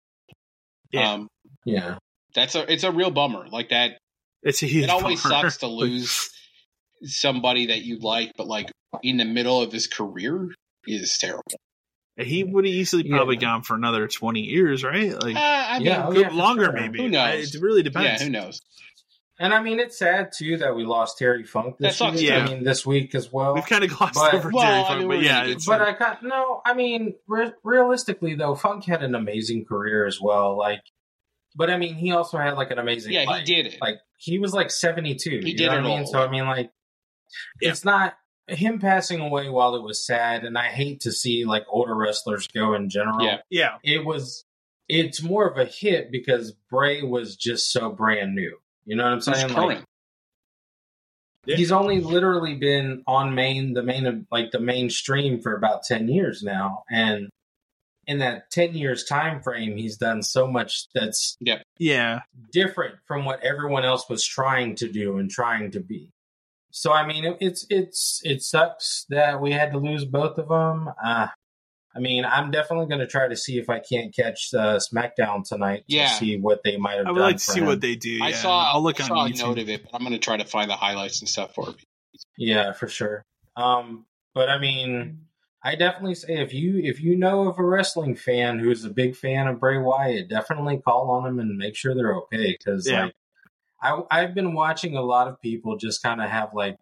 Yeah. 0.93 1.13
Um, 1.13 1.29
yeah. 1.67 1.99
that's 2.35 2.55
a 2.55 2.73
it's 2.73 2.85
a 2.85 2.91
real 2.91 3.11
bummer. 3.11 3.47
Like 3.51 3.69
that, 3.69 3.99
it's 4.43 4.63
a 4.63 4.67
huge. 4.67 4.85
it 4.85 4.91
always 4.91 5.23
bummer. 5.23 5.43
sucks 5.43 5.59
to 5.59 5.67
lose 5.67 6.31
somebody 7.03 7.67
that 7.67 7.83
you 7.83 7.99
like, 7.99 8.33
but 8.37 8.47
like 8.47 8.71
in 9.03 9.17
the 9.19 9.25
middle 9.25 9.61
of 9.61 9.73
his 9.73 9.87
career 9.87 10.51
is 10.87 11.19
terrible. 11.19 11.43
He 12.19 12.45
would 12.45 12.65
have 12.65 12.73
easily 12.73 13.07
Yeah. 13.07 13.17
probably 13.17 13.37
gone 13.37 13.63
for 13.63 13.75
another 13.75 14.09
twenty 14.09 14.41
years, 14.41 14.83
right? 14.83 15.13
Like 15.13 15.37
Uh, 15.37 15.41
I 15.41 15.79
mean, 15.79 15.87
Yeah, 15.89 16.07
oh, 16.07 16.13
yeah, 16.13 16.31
longer, 16.31 16.65
sure. 16.65 16.73
maybe. 16.73 17.03
Who 17.03 17.09
knows? 17.11 17.55
It 17.55 17.61
really 17.61 17.81
yeah, 17.81 17.85
depends. 17.85 18.23
who 18.23 18.31
knows? 18.31 18.61
And 19.39 19.53
I 19.53 19.61
mean, 19.61 19.81
it's 19.81 19.99
sad 19.99 20.31
too 20.35 20.57
that 20.59 20.75
we 20.75 20.87
lost 20.87 21.19
Terry 21.19 21.45
Funk 21.45 21.77
this 21.79 21.99
That 21.99 22.05
sucks, 22.07 22.17
week. 22.21 22.31
yeah. 22.31 22.39
I 22.39 22.49
mean, 22.49 22.65
this 22.65 22.87
week 22.87 23.15
as 23.15 23.31
well. 23.31 23.53
We've 23.55 23.67
kind 23.67 23.85
of 23.85 23.91
glossed 23.91 24.15
But- 24.15 24.33
over 24.33 24.49
Well, 24.51 24.65
Terry 24.65 24.81
I 24.81 24.85
Funk, 24.89 24.99
mean, 25.01 25.09
but 25.09 25.21
yeah, 25.23 25.45
it's, 25.45 25.67
but 25.67 25.83
I 25.83 25.93
got 25.93 26.23
no. 26.23 26.63
I 26.65 26.73
mean, 26.73 27.17
re- 27.29 27.53
realistically 27.63 28.35
though, 28.35 28.55
Funk 28.55 28.87
had 28.87 29.03
an 29.03 29.15
amazing 29.15 29.67
career 29.67 30.07
as 30.07 30.19
well. 30.19 30.57
Like, 30.57 30.81
but 31.57 31.71
I 31.71 31.79
mean, 31.79 31.95
he 31.95 32.13
also 32.13 32.39
had 32.39 32.55
like 32.55 32.71
an 32.71 32.79
amazing. 32.79 33.13
Yeah, 33.13 33.25
life. 33.25 33.47
he 33.47 33.55
did 33.55 33.67
it. 33.67 33.79
Like, 33.81 33.99
he 34.19 34.39
was 34.39 34.53
like 34.53 34.71
seventy 34.71 35.15
two. 35.15 35.41
He 35.43 35.51
you 35.51 35.57
did 35.57 35.67
know 35.67 35.73
it 35.79 35.83
what 35.83 35.85
I 35.85 35.89
mean? 35.89 35.99
all. 36.01 36.07
So 36.07 36.23
I 36.23 36.31
mean, 36.31 36.47
like, 36.47 36.71
Yeah. 37.61 37.71
it's 37.71 37.85
not 37.85 38.15
him 38.49 38.79
passing 38.79 39.21
away 39.21 39.49
while 39.49 39.75
it 39.75 39.83
was 39.83 40.07
sad, 40.07 40.45
and 40.45 40.57
I 40.57 40.69
hate 40.69 41.01
to 41.01 41.13
see 41.13 41.45
like 41.45 41.65
older 41.69 41.95
wrestlers 41.95 42.47
go 42.49 42.75
in 42.75 42.89
general. 42.91 43.23
Yeah. 43.25 43.39
yeah, 43.51 43.77
it 43.83 44.05
was. 44.05 44.45
It's 44.89 45.21
more 45.21 45.49
of 45.49 45.57
a 45.59 45.65
hit 45.65 46.13
because 46.13 46.53
Bray 46.71 47.03
was 47.03 47.35
just 47.35 47.73
so 47.73 47.91
brand 47.91 48.37
new. 48.37 48.57
You 48.85 48.95
know 48.95 49.03
what 49.03 49.13
I'm 49.13 49.19
It's 49.19 49.27
saying? 49.27 49.49
Like, 49.49 49.57
current. 49.57 49.85
Yeah. 51.45 51.57
He's 51.57 51.73
only 51.73 52.01
literally 52.01 52.55
been 52.57 53.03
on 53.07 53.35
main 53.35 53.73
the 53.75 53.83
main 53.83 54.27
like 54.33 54.51
the 54.51 54.61
mainstream 54.61 55.41
for 55.41 55.57
about 55.57 55.83
ten 55.85 56.09
years 56.09 56.43
now, 56.43 56.83
and 56.91 57.29
in 58.07 58.19
that 58.19 58.51
ten 58.51 58.75
years 58.75 59.05
time 59.05 59.43
frame, 59.43 59.77
he's 59.77 59.97
done 59.97 60.23
so 60.23 60.47
much 60.47 60.87
that's 60.95 61.37
yeah. 61.41 61.63
yeah 61.79 62.21
different 62.53 62.97
from 63.07 63.25
what 63.25 63.43
everyone 63.43 63.85
else 63.85 64.09
was 64.09 64.25
trying 64.25 64.75
to 64.77 64.89
do 64.89 65.19
and 65.19 65.31
trying 65.31 65.71
to 65.73 65.81
be. 65.81 66.11
So 66.71 66.93
I 66.93 67.07
mean, 67.07 67.25
it, 67.25 67.37
it's 67.41 67.67
it's 67.71 68.21
it 68.25 68.43
sucks 68.43 69.07
that 69.11 69.41
we 69.41 69.53
had 69.53 69.73
to 69.73 69.79
lose 69.79 70.05
both 70.05 70.39
of 70.39 70.49
them. 70.49 70.91
Uh, 71.05 71.29
I 71.95 71.99
mean, 71.99 72.27
I'm 72.27 72.51
definitely 72.51 72.87
going 72.89 73.01
to 73.01 73.07
try 73.07 73.27
to 73.27 73.37
see 73.37 73.57
if 73.57 73.71
I 73.71 73.79
can't 73.79 74.15
catch 74.15 74.51
uh, 74.53 74.79
SmackDown 74.79 75.49
tonight 75.49 75.85
to 75.89 75.97
Yeah. 75.97 76.09
see 76.09 76.37
what 76.37 76.61
they 76.63 76.77
might 76.77 76.99
have 76.99 77.07
I 77.07 77.09
done. 77.09 77.15
would 77.15 77.23
like 77.23 77.37
to 77.39 77.43
for 77.45 77.53
see 77.53 77.61
him. 77.61 77.67
what 77.67 77.81
they 77.81 77.95
do. 77.97 78.19
I 78.23 78.33
saw. 78.33 78.71
I'll 78.71 78.83
look 78.83 79.01
I 79.01 79.05
on 79.05 79.09
saw 79.09 79.25
a 79.25 79.31
YouTube. 79.31 79.39
note 79.39 79.59
of 79.61 79.69
it, 79.71 79.83
but 79.85 79.95
I'm 79.95 80.01
going 80.03 80.13
to 80.13 80.19
try 80.19 80.37
to 80.37 80.45
find 80.45 80.69
the 80.71 80.77
highlights 80.77 81.21
and 81.21 81.29
stuff 81.29 81.55
for 81.55 81.69
me 81.69 81.75
Yeah, 82.37 82.73
for 82.73 82.87
sure. 82.89 83.23
Um, 83.57 84.05
but 84.35 84.51
I 84.51 84.59
mean, 84.59 85.21
I 85.67 85.75
definitely 85.75 86.15
say 86.15 86.37
if 86.41 86.55
you 86.55 86.79
if 86.79 87.01
you 87.01 87.17
know 87.17 87.49
of 87.49 87.59
a 87.59 87.65
wrestling 87.65 88.15
fan 88.15 88.61
who's 88.61 88.85
a 88.85 88.91
big 88.91 89.17
fan 89.17 89.49
of 89.49 89.59
Bray 89.59 89.79
Wyatt, 89.79 90.29
definitely 90.29 90.79
call 90.79 91.11
on 91.11 91.25
them 91.25 91.41
and 91.41 91.59
make 91.59 91.75
sure 91.75 91.93
they're 91.93 92.15
okay. 92.19 92.57
Because 92.57 92.89
Yeah. 92.89 93.07
like, 93.07 93.15
I 93.83 94.01
I've 94.13 94.33
been 94.33 94.55
watching 94.55 94.97
a 94.97 95.03
lot 95.03 95.27
of 95.27 95.41
people 95.41 95.77
just 95.77 96.05
kind 96.05 96.23
of 96.23 96.31
have 96.31 96.55
like 96.55 96.77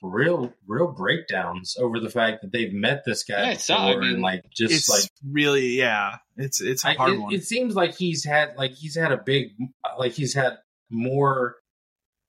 real 0.00 0.54
real 0.66 0.88
breakdowns 0.88 1.76
over 1.78 2.00
the 2.00 2.08
fact 2.08 2.40
that 2.40 2.50
they've 2.50 2.72
met 2.72 3.02
this 3.04 3.24
guy 3.24 3.34
Yeah, 3.42 3.50
before 3.50 3.56
it's 3.56 3.70
I 3.70 3.94
mean, 3.96 4.14
and 4.14 4.22
like 4.22 4.44
just 4.50 4.88
like 4.88 5.04
really 5.30 5.76
yeah. 5.76 6.16
It's 6.38 6.62
it's 6.62 6.86
a 6.86 6.88
I, 6.88 6.94
hard 6.94 7.12
it, 7.12 7.18
one. 7.20 7.34
it 7.34 7.44
seems 7.44 7.76
like 7.76 7.94
he's 7.94 8.24
had 8.24 8.54
like 8.56 8.72
he's 8.72 8.96
had 8.96 9.12
a 9.12 9.18
big 9.18 9.50
like 9.98 10.12
he's 10.12 10.32
had 10.32 10.56
more 10.88 11.56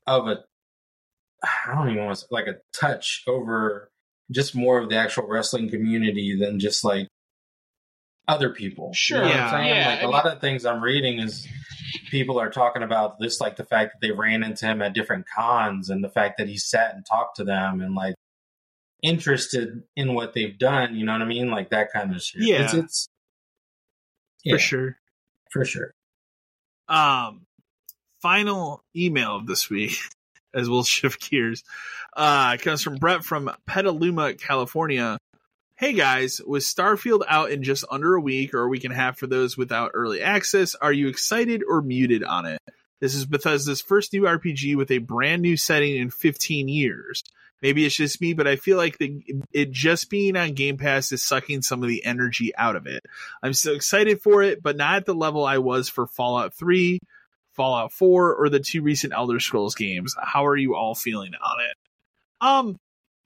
of 0.06 0.28
a 0.28 0.44
I 1.42 1.74
don't 1.74 1.90
even 1.92 2.04
want 2.04 2.18
to 2.20 2.26
like 2.32 2.48
a 2.48 2.56
touch 2.74 3.24
over 3.28 3.93
just 4.34 4.56
more 4.56 4.80
of 4.80 4.90
the 4.90 4.96
actual 4.98 5.28
wrestling 5.28 5.70
community 5.70 6.38
than 6.40 6.60
just 6.60 6.84
like 6.84 7.08
other 8.28 8.50
people. 8.50 8.92
Sure, 8.94 9.24
you 9.24 9.30
know 9.30 9.30
yeah, 9.30 9.66
yeah, 9.66 9.88
like 9.90 9.98
I 10.00 10.00
a 10.00 10.02
mean- 10.04 10.12
lot 10.12 10.26
of 10.28 10.42
things 10.42 10.66
I'm 10.66 10.82
reading 10.82 11.20
is 11.20 11.48
people 12.10 12.40
are 12.40 12.50
talking 12.50 12.84
about 12.84 13.20
this, 13.20 13.40
like 13.40 13.56
the 13.56 13.66
fact 13.66 13.94
that 13.94 14.08
they 14.08 14.12
ran 14.12 14.44
into 14.44 14.66
him 14.66 14.82
at 14.82 14.94
different 14.94 15.26
cons 15.34 15.90
and 15.90 16.04
the 16.04 16.10
fact 16.10 16.38
that 16.38 16.48
he 16.48 16.58
sat 16.58 16.96
and 16.96 17.06
talked 17.06 17.38
to 17.38 17.44
them 17.44 17.82
and 17.82 17.96
like 17.96 18.16
interested 19.02 19.84
in 19.96 20.14
what 20.14 20.34
they've 20.34 20.58
done. 20.58 20.96
You 20.96 21.06
know 21.06 21.12
what 21.14 21.22
I 21.22 21.26
mean? 21.26 21.50
Like 21.50 21.70
that 21.70 21.92
kind 21.92 22.16
of 22.16 22.22
shit. 22.22 22.44
Yeah. 22.44 22.64
it's, 22.64 22.74
it's 22.74 23.10
yeah, 24.44 24.56
for 24.56 24.60
sure. 24.60 24.98
for 25.52 25.66
sure. 25.66 25.94
Um, 26.88 27.46
final 28.22 28.84
email 28.96 29.36
of 29.36 29.48
this 29.48 29.70
week, 29.70 29.92
as 30.54 30.70
we'll 30.70 30.84
shift 30.84 31.30
gears, 31.30 31.64
uh, 32.16 32.58
comes 32.58 32.82
from 32.82 32.96
Brett 32.96 33.24
from 33.24 33.52
Petaluma, 33.66 34.34
California. 34.34 35.18
Hey 35.76 35.94
guys, 35.94 36.40
with 36.46 36.64
Starfield 36.64 37.24
out 37.28 37.52
in 37.52 37.64
just 37.64 37.84
under 37.90 38.16
a 38.16 38.22
week 38.22 38.54
or 38.54 38.64
a 38.64 38.70
week 38.70 38.84
and 38.84 38.94
a 38.94 38.96
half 38.96 39.18
for 39.18 39.28
those 39.28 39.58
without 39.58 39.92
early 39.94 40.22
access, 40.22 40.76
are 40.76 40.94
you 40.94 41.08
excited 41.08 41.64
or 41.68 41.82
muted 41.82 42.24
on 42.24 42.46
it? 42.46 42.62
This 43.00 43.16
is 43.16 43.26
Bethesda's 43.26 43.82
first 43.82 44.14
new 44.14 44.22
RPG 44.22 44.78
with 44.78 44.92
a 44.92 45.00
brand 45.00 45.42
new 45.42 45.58
setting 45.58 45.98
in 45.98 46.10
15 46.10 46.70
years. 46.70 47.24
Maybe 47.62 47.86
it's 47.86 47.96
just 47.96 48.22
me, 48.22 48.34
but 48.34 48.48
I 48.48 48.58
feel 48.58 48.78
like 48.78 48.98
the, 48.98 49.24
it 49.52 49.72
just 49.72 50.10
being 50.10 50.36
on 50.36 50.54
Game 50.54 50.78
Pass 50.78 51.12
is 51.12 51.24
sucking 51.24 51.64
some 51.64 51.82
of 51.82 51.90
the 51.90 52.06
energy 52.06 52.56
out 52.56 52.76
of 52.76 52.88
it. 52.88 53.06
I'm 53.42 53.54
so 53.54 53.74
excited 53.74 54.22
for 54.22 54.44
it, 54.44 54.62
but 54.62 54.76
not 54.76 54.96
at 54.96 55.06
the 55.06 55.16
level 55.16 55.46
I 55.46 55.58
was 55.58 55.90
for 55.90 56.06
Fallout 56.06 56.54
3, 56.54 57.00
Fallout 57.56 57.92
4, 57.92 58.36
or 58.36 58.50
the 58.50 58.60
two 58.60 58.82
recent 58.82 59.14
Elder 59.14 59.40
Scrolls 59.40 59.76
games. 59.76 60.16
How 60.22 60.46
are 60.46 60.56
you 60.58 60.76
all 60.76 60.96
feeling 60.96 61.34
on 61.36 61.58
it? 61.62 61.78
Um, 62.42 62.78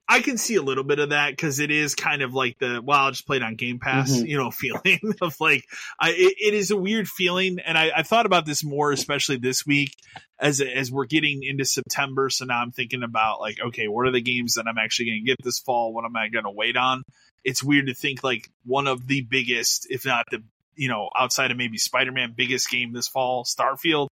I 0.09 0.21
can 0.21 0.37
see 0.37 0.55
a 0.55 0.61
little 0.61 0.85
bit 0.85 0.99
of 0.99 1.09
that 1.09 1.31
because 1.31 1.59
it 1.59 1.69
is 1.69 1.93
kind 1.93 2.21
of 2.21 2.33
like 2.33 2.57
the 2.59 2.81
well, 2.81 2.97
I'll 2.97 3.11
just 3.11 3.27
play 3.27 3.37
it 3.37 3.43
on 3.43 3.55
Game 3.55 3.79
Pass, 3.79 4.09
Mhm. 4.11 4.27
you 4.27 4.37
know, 4.37 4.51
feeling 4.51 4.99
of 5.21 5.35
like 5.41 5.65
I 5.99 6.11
it, 6.11 6.35
it 6.39 6.53
is 6.53 6.71
a 6.71 6.77
weird 6.77 7.09
feeling, 7.09 7.59
and 7.59 7.77
I, 7.77 7.91
I 7.97 8.03
thought 8.03 8.25
about 8.25 8.45
this 8.45 8.63
more, 8.63 8.91
especially 8.93 9.35
this 9.37 9.65
week 9.65 9.91
as 10.39 10.61
as 10.61 10.89
we're 10.91 11.07
getting 11.07 11.43
into 11.43 11.65
September. 11.65 12.29
So 12.29 12.45
now 12.45 12.61
I'm 12.61 12.71
thinking 12.71 13.03
about 13.03 13.41
like, 13.41 13.57
okay, 13.59 13.89
what 13.89 14.07
are 14.07 14.11
the 14.11 14.21
games 14.21 14.53
that 14.53 14.65
I'm 14.67 14.77
actually 14.77 15.07
going 15.09 15.25
to 15.25 15.25
get 15.25 15.37
this 15.43 15.59
fall? 15.59 15.93
What 15.93 16.05
am 16.05 16.15
I 16.15 16.29
going 16.29 16.45
to 16.45 16.51
wait 16.51 16.77
on? 16.77 17.03
It's 17.43 17.61
weird 17.63 17.87
to 17.87 17.93
think 17.93 18.23
like 18.23 18.49
one 18.65 18.87
of 18.87 19.07
the 19.07 19.21
biggest, 19.21 19.87
if 19.89 20.05
not 20.05 20.25
the 20.31 20.41
you 20.77 20.87
know, 20.89 21.09
outside 21.17 21.51
of 21.51 21.57
maybe 21.57 21.77
Spider 21.77 22.11
Man, 22.11 22.33
biggest 22.35 22.69
game 22.69 22.93
this 22.93 23.07
fall, 23.07 23.43
Starfield. 23.43 24.07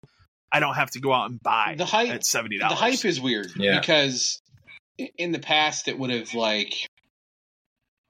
I 0.51 0.59
don't 0.59 0.75
have 0.75 0.91
to 0.91 0.99
go 0.99 1.11
out 1.11 1.29
and 1.29 1.41
buy 1.41 1.75
The 1.77 1.85
hype- 1.85 2.09
at 2.09 2.25
seventy 2.25 2.57
The 2.59 2.67
hype 2.67 3.03
is 3.03 3.19
weird 3.19 3.51
Yeah. 3.55 3.79
because 3.79 4.41
in 5.17 5.31
the 5.31 5.39
past 5.39 5.87
it 5.87 5.97
would 5.99 6.11
have 6.11 6.33
like 6.33 6.73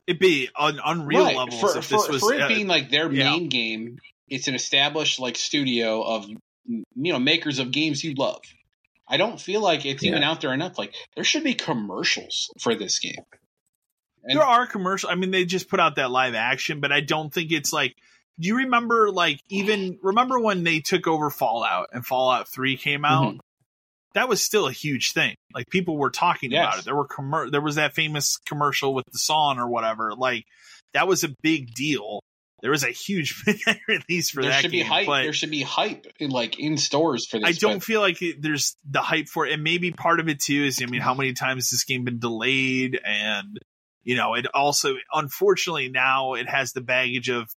It'd 0.08 0.19
be 0.19 0.50
on 0.56 0.80
unreal 0.84 1.24
Right, 1.24 1.35
levels 1.35 1.59
for, 1.59 1.77
if 1.77 1.90
this 1.90 2.06
for, 2.06 2.11
was 2.11 2.22
for 2.22 2.34
it 2.34 2.42
uh, 2.42 2.48
being 2.48 2.67
like 2.67 2.92
their 2.92 3.11
yeah. 3.11 3.32
main 3.32 3.50
game. 3.50 3.98
It's 4.27 4.48
an 4.48 4.53
established 4.56 5.19
like 5.19 5.35
studio 5.35 6.03
of 6.03 6.27
you 6.67 6.84
know 6.95 7.19
makers 7.19 7.58
of 7.59 7.72
games 7.72 8.03
you 8.03 8.14
love. 8.16 8.42
I 9.08 9.17
don't 9.17 9.40
feel 9.42 9.61
like 9.61 9.85
it's 9.85 10.03
even 10.03 10.22
out 10.24 10.42
there 10.42 10.53
enough. 10.53 10.77
Like 10.77 10.93
there 11.16 11.24
should 11.24 11.43
be 11.43 11.56
commercials 11.56 12.50
for 12.59 12.75
this 12.75 13.00
game. 13.00 13.16
And- 14.24 14.38
there 14.38 14.45
are 14.45 14.67
commercials. 14.67 15.11
I 15.11 15.16
mean, 15.16 15.32
they 15.32 15.45
just 15.45 15.69
put 15.69 15.80
out 15.80 15.95
that 15.95 16.11
live 16.11 16.35
action, 16.35 16.80
but 16.82 16.92
I 16.92 17.01
don't 17.01 17.34
think 17.34 17.51
it's 17.51 17.74
like. 17.74 17.95
Do 18.39 18.47
you 18.47 18.57
remember, 18.57 19.11
like, 19.11 19.39
even 19.49 19.97
remember 20.01 20.39
when 20.39 20.64
they 20.64 20.80
took 20.80 21.07
over 21.07 21.30
Fallout 21.30 21.88
and 21.93 22.05
Fallout 22.05 22.47
Three 22.49 22.75
came 22.77 23.05
out? 23.05 23.35
Mhm. 23.35 23.39
That 24.14 24.30
was 24.30 24.43
still 24.43 24.67
a 24.67 24.72
huge 24.72 25.11
thing. 25.11 25.35
Like 25.53 25.69
people 25.69 25.97
were 25.97 26.09
talking 26.09 26.51
Yes. 26.51 26.64
about 26.65 26.80
it. 26.80 26.85
There 26.85 26.95
were 26.95 27.07
commer- 27.07 27.51
There 27.51 27.61
was 27.61 27.75
that 27.75 27.93
famous 27.95 28.38
commercial 28.47 28.93
with 28.93 29.05
the 29.11 29.19
song 29.19 29.57
or 29.59 29.67
whatever. 29.69 30.14
Like 30.15 30.45
that 30.93 31.07
was 31.07 31.23
a 31.25 31.35
big 31.41 31.73
deal. 31.73 32.22
There 32.61 32.72
was 32.72 32.83
a 32.85 32.91
huge 32.91 33.43
release 33.88 34.30
for 34.31 34.41
there 34.41 34.51
that 34.51 34.61
should 34.61 34.72
game, 34.72 34.83
be 34.83 34.88
hype. 34.88 35.07
There 35.07 35.33
should 35.33 35.51
be 35.51 35.61
hype 35.64 36.07
in 36.17 36.30
like 36.31 36.57
in 36.59 36.77
stores 36.77 37.27
for 37.27 37.39
this. 37.39 37.47
I 37.47 37.51
don't 37.51 37.83
feel 37.83 37.99
like 37.99 38.22
it, 38.22 38.41
there's 38.41 38.75
the 38.89 39.01
hype 39.01 39.27
for 39.27 39.45
it. 39.45 39.51
And 39.53 39.64
maybe 39.64 39.91
part 39.91 40.22
of 40.22 40.30
it 40.30 40.39
too 40.39 40.64
is, 40.64 40.81
I 40.81 40.85
mean, 40.85 41.01
how 41.01 41.14
many 41.14 41.33
times 41.33 41.65
has 41.65 41.72
this 41.72 41.83
game 41.83 42.05
been 42.05 42.19
delayed? 42.19 42.97
And, 43.03 43.59
you 44.03 44.15
know, 44.15 44.33
it 44.35 44.47
also, 44.53 44.95
unfortunately, 45.14 45.89
now 45.89 46.35
it 46.35 46.47
has 46.49 46.72
the 46.72 46.81
baggage 46.81 47.30
of 47.30 47.49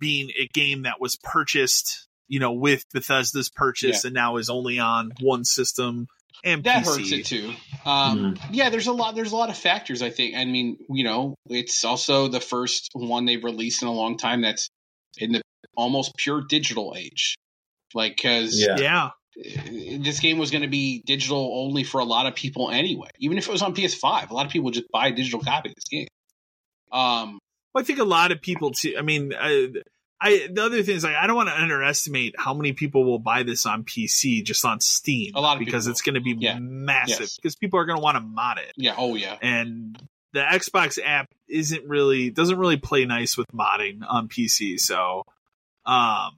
being 0.00 0.30
a 0.38 0.48
game 0.52 0.82
that 0.82 1.00
was 1.00 1.16
purchased, 1.22 2.08
you 2.28 2.40
know, 2.40 2.52
with 2.52 2.84
Bethesda's 2.92 3.50
purchase 3.50 4.04
and 4.04 4.14
now 4.14 4.36
is 4.36 4.50
only 4.50 4.78
on 4.78 5.12
one 5.20 5.44
system 5.44 6.06
and 6.42 6.64
that 6.64 6.84
PC. 6.84 6.86
hurts 6.86 7.12
it 7.12 7.26
too. 7.26 7.52
Um, 7.84 8.36
Yeah, 8.50 8.70
there's 8.70 8.86
a 8.86 8.92
lot. 8.92 9.14
There's 9.14 9.32
a 9.32 9.36
lot 9.36 9.50
of 9.50 9.56
factors. 9.56 10.02
I 10.02 10.10
think. 10.10 10.34
I 10.36 10.44
mean, 10.44 10.78
you 10.88 11.04
know, 11.04 11.34
it's 11.48 11.84
also 11.84 12.28
the 12.28 12.40
first 12.40 12.90
one 12.94 13.26
they've 13.26 13.42
released 13.44 13.82
in 13.82 13.88
a 13.88 13.92
long 13.92 14.16
time 14.16 14.40
that's 14.40 14.68
in 15.18 15.32
the 15.32 15.42
almost 15.76 16.16
pure 16.16 16.42
digital 16.48 16.94
age. 16.96 17.36
Like, 17.94 18.16
because 18.16 18.58
Yeah. 18.58 18.78
Yeah. 18.78 19.10
this 20.00 20.20
game 20.20 20.38
was 20.38 20.50
going 20.50 20.62
to 20.62 20.68
be 20.68 21.02
digital 21.06 21.50
only 21.64 21.84
for 21.84 22.00
a 22.00 22.04
lot 22.04 22.26
of 22.26 22.34
people 22.34 22.70
anyway. 22.70 23.10
Even 23.18 23.38
if 23.38 23.48
it 23.48 23.52
was 23.52 23.62
on 23.62 23.74
PS5, 23.74 24.30
a 24.30 24.34
lot 24.34 24.46
of 24.46 24.52
people 24.52 24.66
would 24.66 24.74
just 24.74 24.90
buy 24.92 25.08
a 25.08 25.12
digital 25.12 25.40
copy 25.40 25.70
of 25.70 25.74
this 25.74 25.84
game. 25.84 26.08
Um, 26.92 27.38
Well, 27.74 27.82
I 27.82 27.84
think 27.86 27.98
a 27.98 28.04
lot 28.04 28.32
of 28.32 28.40
people 28.40 28.70
too. 28.72 28.94
I 28.98 29.02
mean, 29.02 29.32
I, 29.38 29.68
I 30.20 30.48
the 30.52 30.62
other 30.64 30.82
thing 30.82 30.96
is 30.96 31.04
like 31.04 31.14
I 31.16 31.26
don't 31.26 31.36
want 31.36 31.48
to 31.48 31.60
underestimate 31.60 32.34
how 32.38 32.52
many 32.54 32.72
people 32.72 33.04
will 33.04 33.18
buy 33.18 33.42
this 33.42 33.64
on 33.66 33.84
PC 33.84 34.44
just 34.44 34.64
on 34.64 34.80
Steam. 34.80 35.32
A 35.34 35.40
lot 35.40 35.54
of 35.54 35.58
because 35.60 35.84
people 35.84 35.92
it's 35.92 36.02
going 36.02 36.14
to 36.16 36.20
be 36.20 36.34
Yeah. 36.38 36.58
massive 36.58 37.20
Yes. 37.20 37.36
because 37.36 37.56
people 37.56 37.78
are 37.80 37.84
going 37.86 37.98
to 37.98 38.02
want 38.02 38.16
to 38.16 38.20
mod 38.20 38.58
it, 38.58 38.72
yeah. 38.76 38.94
Oh 38.98 39.14
yeah. 39.14 39.36
and 39.40 39.96
the 40.32 40.40
Xbox 40.40 40.98
app 41.04 41.28
isn't 41.48 41.88
really 41.88 42.30
doesn't 42.30 42.58
really 42.58 42.76
play 42.76 43.04
nice 43.04 43.36
with 43.36 43.46
modding 43.48 44.00
on 44.08 44.28
PC. 44.28 44.78
So, 44.78 45.24
um, 45.86 46.36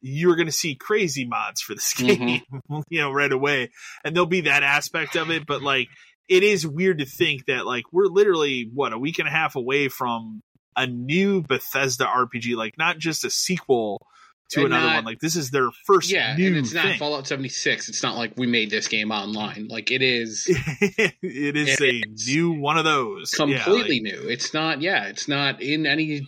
you're 0.00 0.34
going 0.36 0.46
to 0.48 0.52
see 0.52 0.74
crazy 0.74 1.24
mods 1.24 1.60
for 1.60 1.74
this 1.74 1.94
game, 1.94 2.40
Mhm. 2.70 2.82
you 2.90 3.00
know, 3.00 3.10
right 3.12 3.30
away, 3.32 3.70
and 4.04 4.14
there'll 4.16 4.26
be 4.26 4.42
that 4.42 4.62
aspect 4.62 5.16
of 5.16 5.30
it. 5.30 5.46
But 5.46 5.62
like, 5.62 5.88
it 6.28 6.42
is 6.42 6.66
weird 6.66 6.98
to 6.98 7.06
think 7.06 7.46
that 7.46 7.66
like 7.66 7.84
we're 7.92 8.06
literally 8.06 8.68
what 8.72 8.92
a 8.92 8.98
week 8.98 9.18
and 9.18 9.28
a 9.28 9.30
half 9.30 9.54
away 9.56 9.88
from 9.88 10.42
a 10.76 10.86
new 10.86 11.42
Bethesda 11.42 12.04
RPG, 12.04 12.56
like 12.56 12.78
not 12.78 12.98
just 12.98 13.24
a 13.24 13.30
sequel 13.30 14.06
to 14.50 14.60
And 14.60 14.66
another 14.68 14.86
not- 14.86 14.94
one. 14.96 15.04
Like 15.04 15.20
this 15.20 15.34
is 15.36 15.50
their 15.50 15.70
first 15.86 16.10
Yeah, 16.10 16.36
new 16.36 16.48
and 16.48 16.56
it's 16.58 16.74
not 16.74 16.84
thing. 16.84 16.98
Fallout 16.98 17.26
76. 17.26 17.88
It's 17.88 18.02
not 18.02 18.16
like 18.16 18.32
we 18.36 18.46
made 18.46 18.68
this 18.70 18.86
game 18.88 19.10
online. 19.10 19.68
Like 19.68 19.90
it 19.90 20.02
is 20.02 20.44
it 20.80 21.56
is 21.56 21.80
It 21.80 21.80
a 21.80 22.08
is 22.10 22.26
new 22.28 22.52
one 22.52 22.76
of 22.78 22.84
those, 22.84 23.32
Yeah, 23.38 23.44
like- 23.46 23.62
completely 23.64 24.00
new. 24.00 24.28
It's 24.28 24.52
not. 24.52 24.80
Yeah, 24.82 25.06
it's 25.06 25.26
not 25.28 25.62
in 25.62 25.86
any 25.86 26.26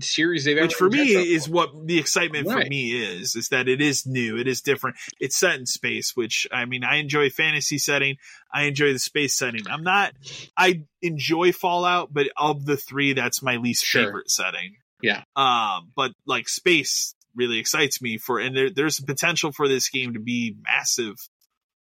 series 0.00 0.44
they've 0.44 0.56
which 0.60 0.72
ever 0.74 0.78
for 0.78 0.90
me 0.90 1.14
touched 1.14 1.28
on 1.28 1.34
is 1.34 1.48
what 1.48 1.86
the 1.86 1.98
excitement 1.98 2.46
for 2.50 2.64
me 2.64 2.92
is 2.92 3.34
is 3.36 3.48
that 3.48 3.68
it 3.68 3.80
is 3.80 4.06
new 4.06 4.36
it 4.38 4.46
is 4.46 4.60
different 4.60 4.96
it's 5.18 5.36
set 5.38 5.54
in 5.58 5.66
space 5.66 6.14
which 6.14 6.46
i 6.52 6.64
mean 6.64 6.84
i 6.84 6.96
enjoy 6.96 7.30
fantasy 7.30 7.78
setting 7.78 8.16
i 8.52 8.64
enjoy 8.64 8.92
the 8.92 8.98
space 8.98 9.34
setting 9.34 9.62
i'm 9.70 9.82
not 9.82 10.12
i 10.56 10.82
enjoy 11.02 11.52
fallout 11.52 12.12
but 12.12 12.26
of 12.36 12.64
the 12.66 12.76
three 12.76 13.12
that's 13.12 13.42
my 13.42 13.56
least 13.56 13.84
Sure. 13.84 14.04
favorite 14.06 14.30
setting 14.30 14.76
Yeah. 15.02 15.22
um 15.36 15.90
but 15.96 16.12
like 16.26 16.48
space 16.48 17.14
really 17.34 17.58
excites 17.58 18.02
me 18.02 18.18
for 18.18 18.38
and 18.40 18.56
there, 18.56 18.70
there's 18.70 18.98
a 18.98 19.04
potential 19.04 19.52
for 19.52 19.68
this 19.68 19.88
game 19.88 20.14
to 20.14 20.20
be 20.20 20.56
massive 20.64 21.16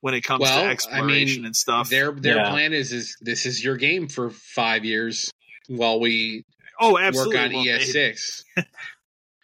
when 0.01 0.13
it 0.13 0.21
comes 0.21 0.41
Well, 0.41 0.59
to 0.59 0.65
I 0.65 0.71
exploration 0.71 1.43
mean, 1.43 1.45
and 1.45 1.55
stuff 1.55 1.89
Their 1.89 2.11
their 2.11 2.35
Yeah. 2.37 2.49
plan 2.49 2.73
is 2.73 2.91
is 2.91 3.15
this 3.21 3.45
is 3.45 3.63
your 3.63 3.77
game 3.77 4.09
for 4.09 4.29
five 4.31 4.83
years 4.83 5.31
while 5.69 5.99
we 6.01 6.43
oh 6.83 6.97
absolutely 6.97 7.35
work 7.37 7.45
on 7.47 7.53
Well, 7.53 7.65
ES6. 7.65 8.43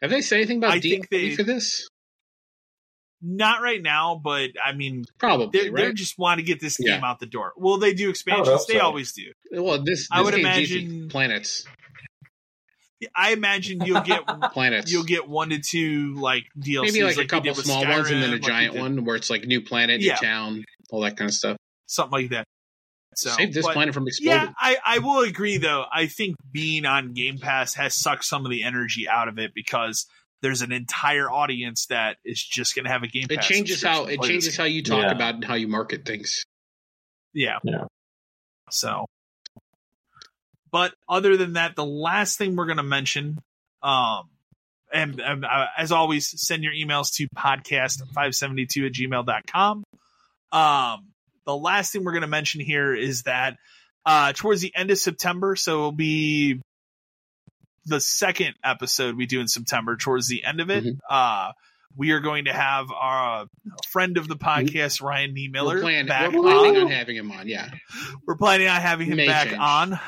Have 0.02 0.12
they 0.12 0.22
said 0.22 0.38
anything 0.38 0.58
about 0.60 0.72
I 0.72 0.80
DLC 0.80 0.82
think 0.92 1.10
they- 1.10 1.36
for 1.36 1.44
this? 1.44 1.88
not 3.22 3.62
right 3.62 3.82
now 3.82 4.16
but 4.24 4.52
i 4.66 4.72
mean 4.72 5.04
Probably, 5.18 5.50
they're, 5.52 5.74
they're 5.74 5.86
right? 5.88 5.94
just 5.94 6.18
want 6.18 6.40
to 6.40 6.46
get 6.46 6.62
this 6.62 6.78
Yeah. 6.80 6.96
game 6.96 7.04
out 7.04 7.20
the 7.20 7.26
door 7.26 7.52
well 7.58 7.78
they 7.78 7.94
do 7.94 8.08
oh, 8.08 8.12
expansions 8.12 8.66
they 8.66 8.76
so. 8.76 8.80
always 8.86 9.12
do 9.12 9.34
well, 9.52 9.78
this, 9.84 10.00
this 10.04 10.08
I 10.10 10.22
would 10.22 10.34
game's 10.36 10.58
easy. 10.60 10.84
imagine- 10.86 11.10
planets, 11.10 11.66
I 13.16 13.32
imagine 13.34 13.82
you'll 13.86 14.02
get 14.04 14.22
planets. 14.54 14.90
you'll 14.90 15.04
get 15.04 15.28
one 15.28 15.50
to 15.50 15.60
two 15.60 16.14
like 16.16 16.46
DLCs, 16.58 16.82
maybe 16.94 17.04
like, 17.04 17.18
a 17.18 17.26
couple 17.26 17.44
did 17.52 17.58
with 17.58 17.66
small 17.66 17.86
ones 17.86 18.10
and 18.10 18.24
then 18.24 18.30
a 18.34 18.38
Skyrim, 18.38 18.42
like 18.42 18.48
giant 18.52 18.76
one 18.78 19.04
where 19.06 19.16
it's 19.18 19.30
like 19.30 19.44
new 19.46 19.60
planet, 19.62 20.00
Yeah. 20.02 20.14
new 20.14 20.28
town, 20.28 20.66
all 20.92 21.02
that 21.02 21.18
kind 21.18 21.28
of 21.30 21.34
stuff. 21.34 21.58
something 21.88 22.22
like 22.22 22.30
that. 22.32 22.46
So, 23.16 23.32
Save 23.32 23.54
this 23.54 23.66
but, 23.66 23.74
planet 23.74 23.94
from 23.94 24.08
exploding. 24.08 24.40
Yeah, 24.42 24.54
I, 24.58 24.78
I 24.86 25.00
will 25.00 25.22
agree 25.24 25.58
though. 25.58 25.84
I 25.92 26.08
think 26.08 26.36
being 26.52 26.86
on 26.86 27.14
Game 27.14 27.38
Pass 27.38 27.74
has 27.76 27.96
sucked 27.96 28.24
some 28.24 28.46
of 28.46 28.52
the 28.52 28.64
energy 28.64 29.08
out 29.10 29.28
of 29.28 29.40
it 29.40 29.54
because 29.54 30.06
there's 30.42 30.62
an 30.62 30.72
entire 30.72 31.30
audience 31.30 31.88
that 31.88 32.18
is 32.24 32.42
just 32.42 32.76
going 32.76 32.86
to 32.86 32.92
have 32.92 33.04
a 33.04 33.08
Game 33.08 33.28
it 33.30 33.38
Pass. 33.38 33.48
changes 33.48 33.84
how 33.84 34.06
it 34.06 34.22
changes 34.22 34.56
how 34.56 34.64
you 34.64 34.84
talk 34.84 35.04
Yeah. 35.04 35.12
about 35.12 35.36
and 35.36 35.44
how 35.44 35.56
you 35.56 35.68
market 35.68 36.06
things. 36.06 36.46
Yeah. 37.34 37.58
Yeah. 37.64 37.86
So, 38.70 39.06
but 40.72 40.94
other 41.08 41.36
than 41.36 41.54
that, 41.54 41.76
the 41.76 41.86
last 41.86 42.38
thing 42.38 42.56
we're 42.56 42.66
going 42.68 42.78
to 42.78 42.84
mention, 42.84 43.40
um, 43.82 44.30
and, 44.94 45.20
and 45.20 45.46
uh, 45.46 45.66
as 45.78 45.92
always, 45.92 46.30
send 46.42 46.64
your 46.64 46.74
emails 46.74 47.14
to 47.16 47.28
podcast572 47.30 48.86
at 48.86 48.94
gmail.com. 48.94 49.84
Um, 50.52 51.09
the 51.50 51.58
last 51.58 51.92
thing 51.92 52.04
we're 52.04 52.12
going 52.12 52.22
to 52.22 52.28
mention 52.28 52.62
here 52.62 52.94
is 52.94 53.24
that 53.24 53.58
uh, 54.06 54.34
towards 54.34 54.62
the 54.62 54.72
end 54.76 54.92
of 54.92 54.98
September, 54.98 55.56
so 55.56 55.74
it'll 55.74 55.92
be 55.92 56.62
the 57.86 58.00
second 58.00 58.54
episode 58.64 59.16
we 59.16 59.26
do 59.26 59.40
in 59.40 59.48
September, 59.48 59.98
towards 59.98 60.28
the 60.28 60.44
end 60.44 60.60
of 60.62 60.70
it, 60.70 60.84
Mhm. 60.84 60.98
uh, 61.10 61.52
we 61.96 62.12
are 62.12 62.20
going 62.20 62.46
to 62.46 62.54
have 62.54 62.92
our 62.92 63.48
friend 63.90 64.18
of 64.18 64.28
the 64.28 64.36
podcast, 64.36 65.02
Ryan 65.02 65.34
D. 65.34 65.48
Miller, 65.48 65.76
we're, 65.76 65.82
plan- 65.82 66.06
back 66.06 66.32
we're 66.32 66.42
planning 66.44 66.78
on. 66.78 66.84
on 66.84 66.92
having 66.92 67.16
him 67.16 67.32
on. 67.32 67.48
Yeah, 67.48 67.70
We're 68.28 68.36
planning 68.38 68.68
on 68.68 68.80
having 68.80 69.08
him 69.08 69.18
May 69.18 69.28
back 69.28 69.48
change. 69.50 69.60
on. 69.60 70.00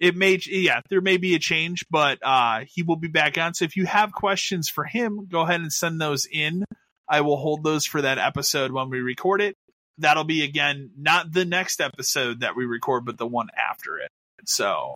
It 0.00 0.16
may, 0.16 0.40
yeah, 0.46 0.80
there 0.90 1.00
may 1.02 1.18
be 1.18 1.34
a 1.34 1.38
change, 1.38 1.84
but 1.90 2.18
uh, 2.24 2.64
he 2.66 2.82
will 2.82 2.96
be 2.96 3.08
back 3.08 3.36
on. 3.38 3.54
So 3.54 3.64
if 3.66 3.76
you 3.76 3.84
have 3.86 4.10
questions 4.12 4.68
for 4.68 4.84
him, 4.84 5.28
go 5.30 5.42
ahead 5.42 5.60
and 5.60 5.72
send 5.72 6.00
those 6.00 6.26
in. 6.30 6.64
I 7.08 7.20
will 7.20 7.36
hold 7.36 7.62
those 7.62 7.84
for 7.84 8.00
that 8.02 8.18
episode 8.18 8.72
when 8.72 8.88
we 8.90 9.00
record 9.00 9.42
it. 9.42 9.54
That'll 9.98 10.24
be 10.24 10.42
again 10.42 10.90
not 10.96 11.32
the 11.32 11.44
next 11.44 11.80
episode 11.80 12.40
that 12.40 12.56
we 12.56 12.64
record, 12.64 13.04
but 13.04 13.18
the 13.18 13.26
one 13.26 13.48
after 13.56 13.98
it. 13.98 14.08
So, 14.46 14.94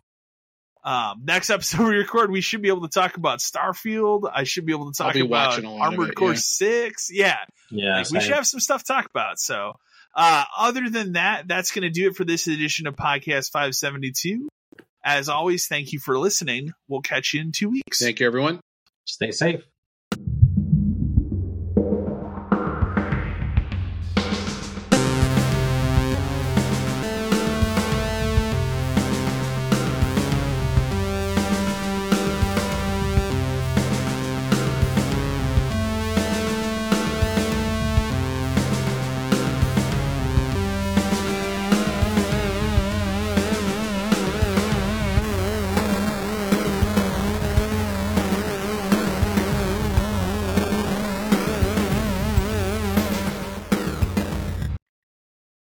um, 0.83 1.21
next 1.23 1.49
episode 1.49 1.79
we 1.87 1.95
record, 1.95 2.31
we 2.31 2.41
should 2.41 2.61
be 2.61 2.69
able 2.69 2.81
to 2.81 2.87
talk 2.89 3.17
about 3.17 3.39
Starfield. 3.39 4.29
I 4.33 4.43
should 4.43 4.65
be 4.65 4.73
able 4.73 4.91
to 4.91 4.97
talk 4.97 5.15
about 5.15 5.29
watching 5.29 5.65
a 5.65 5.71
lot 5.71 5.87
of 5.87 5.93
Armored 5.93 6.09
it, 6.09 6.15
Core 6.15 6.29
yeah. 6.29 6.35
Six. 6.37 7.09
Yeah, 7.11 7.37
Yeah. 7.69 7.97
like, 7.97 8.11
we 8.11 8.19
should 8.21 8.33
have 8.33 8.47
some 8.47 8.59
stuff 8.59 8.83
to 8.83 8.93
talk 8.93 9.05
about. 9.09 9.39
So, 9.39 9.73
uh, 10.15 10.43
other 10.57 10.89
than 10.89 11.13
that, 11.13 11.47
that's 11.47 11.71
going 11.71 11.83
to 11.83 11.89
do 11.89 12.07
it 12.07 12.15
for 12.15 12.25
this 12.25 12.47
edition 12.47 12.87
of 12.87 12.95
Podcast 12.95 13.51
572. 13.51 14.47
As 15.03 15.29
always, 15.29 15.67
thank 15.67 15.93
you 15.93 15.99
for 15.99 16.17
listening. 16.17 16.71
We'll 16.87 17.01
catch 17.01 17.33
you 17.33 17.41
in 17.41 17.51
two 17.51 17.69
weeks. 17.69 17.99
thank 17.99 18.19
you, 18.19 18.25
everyone. 18.25 18.59
Stay 19.05 19.31
safe. 19.31 19.63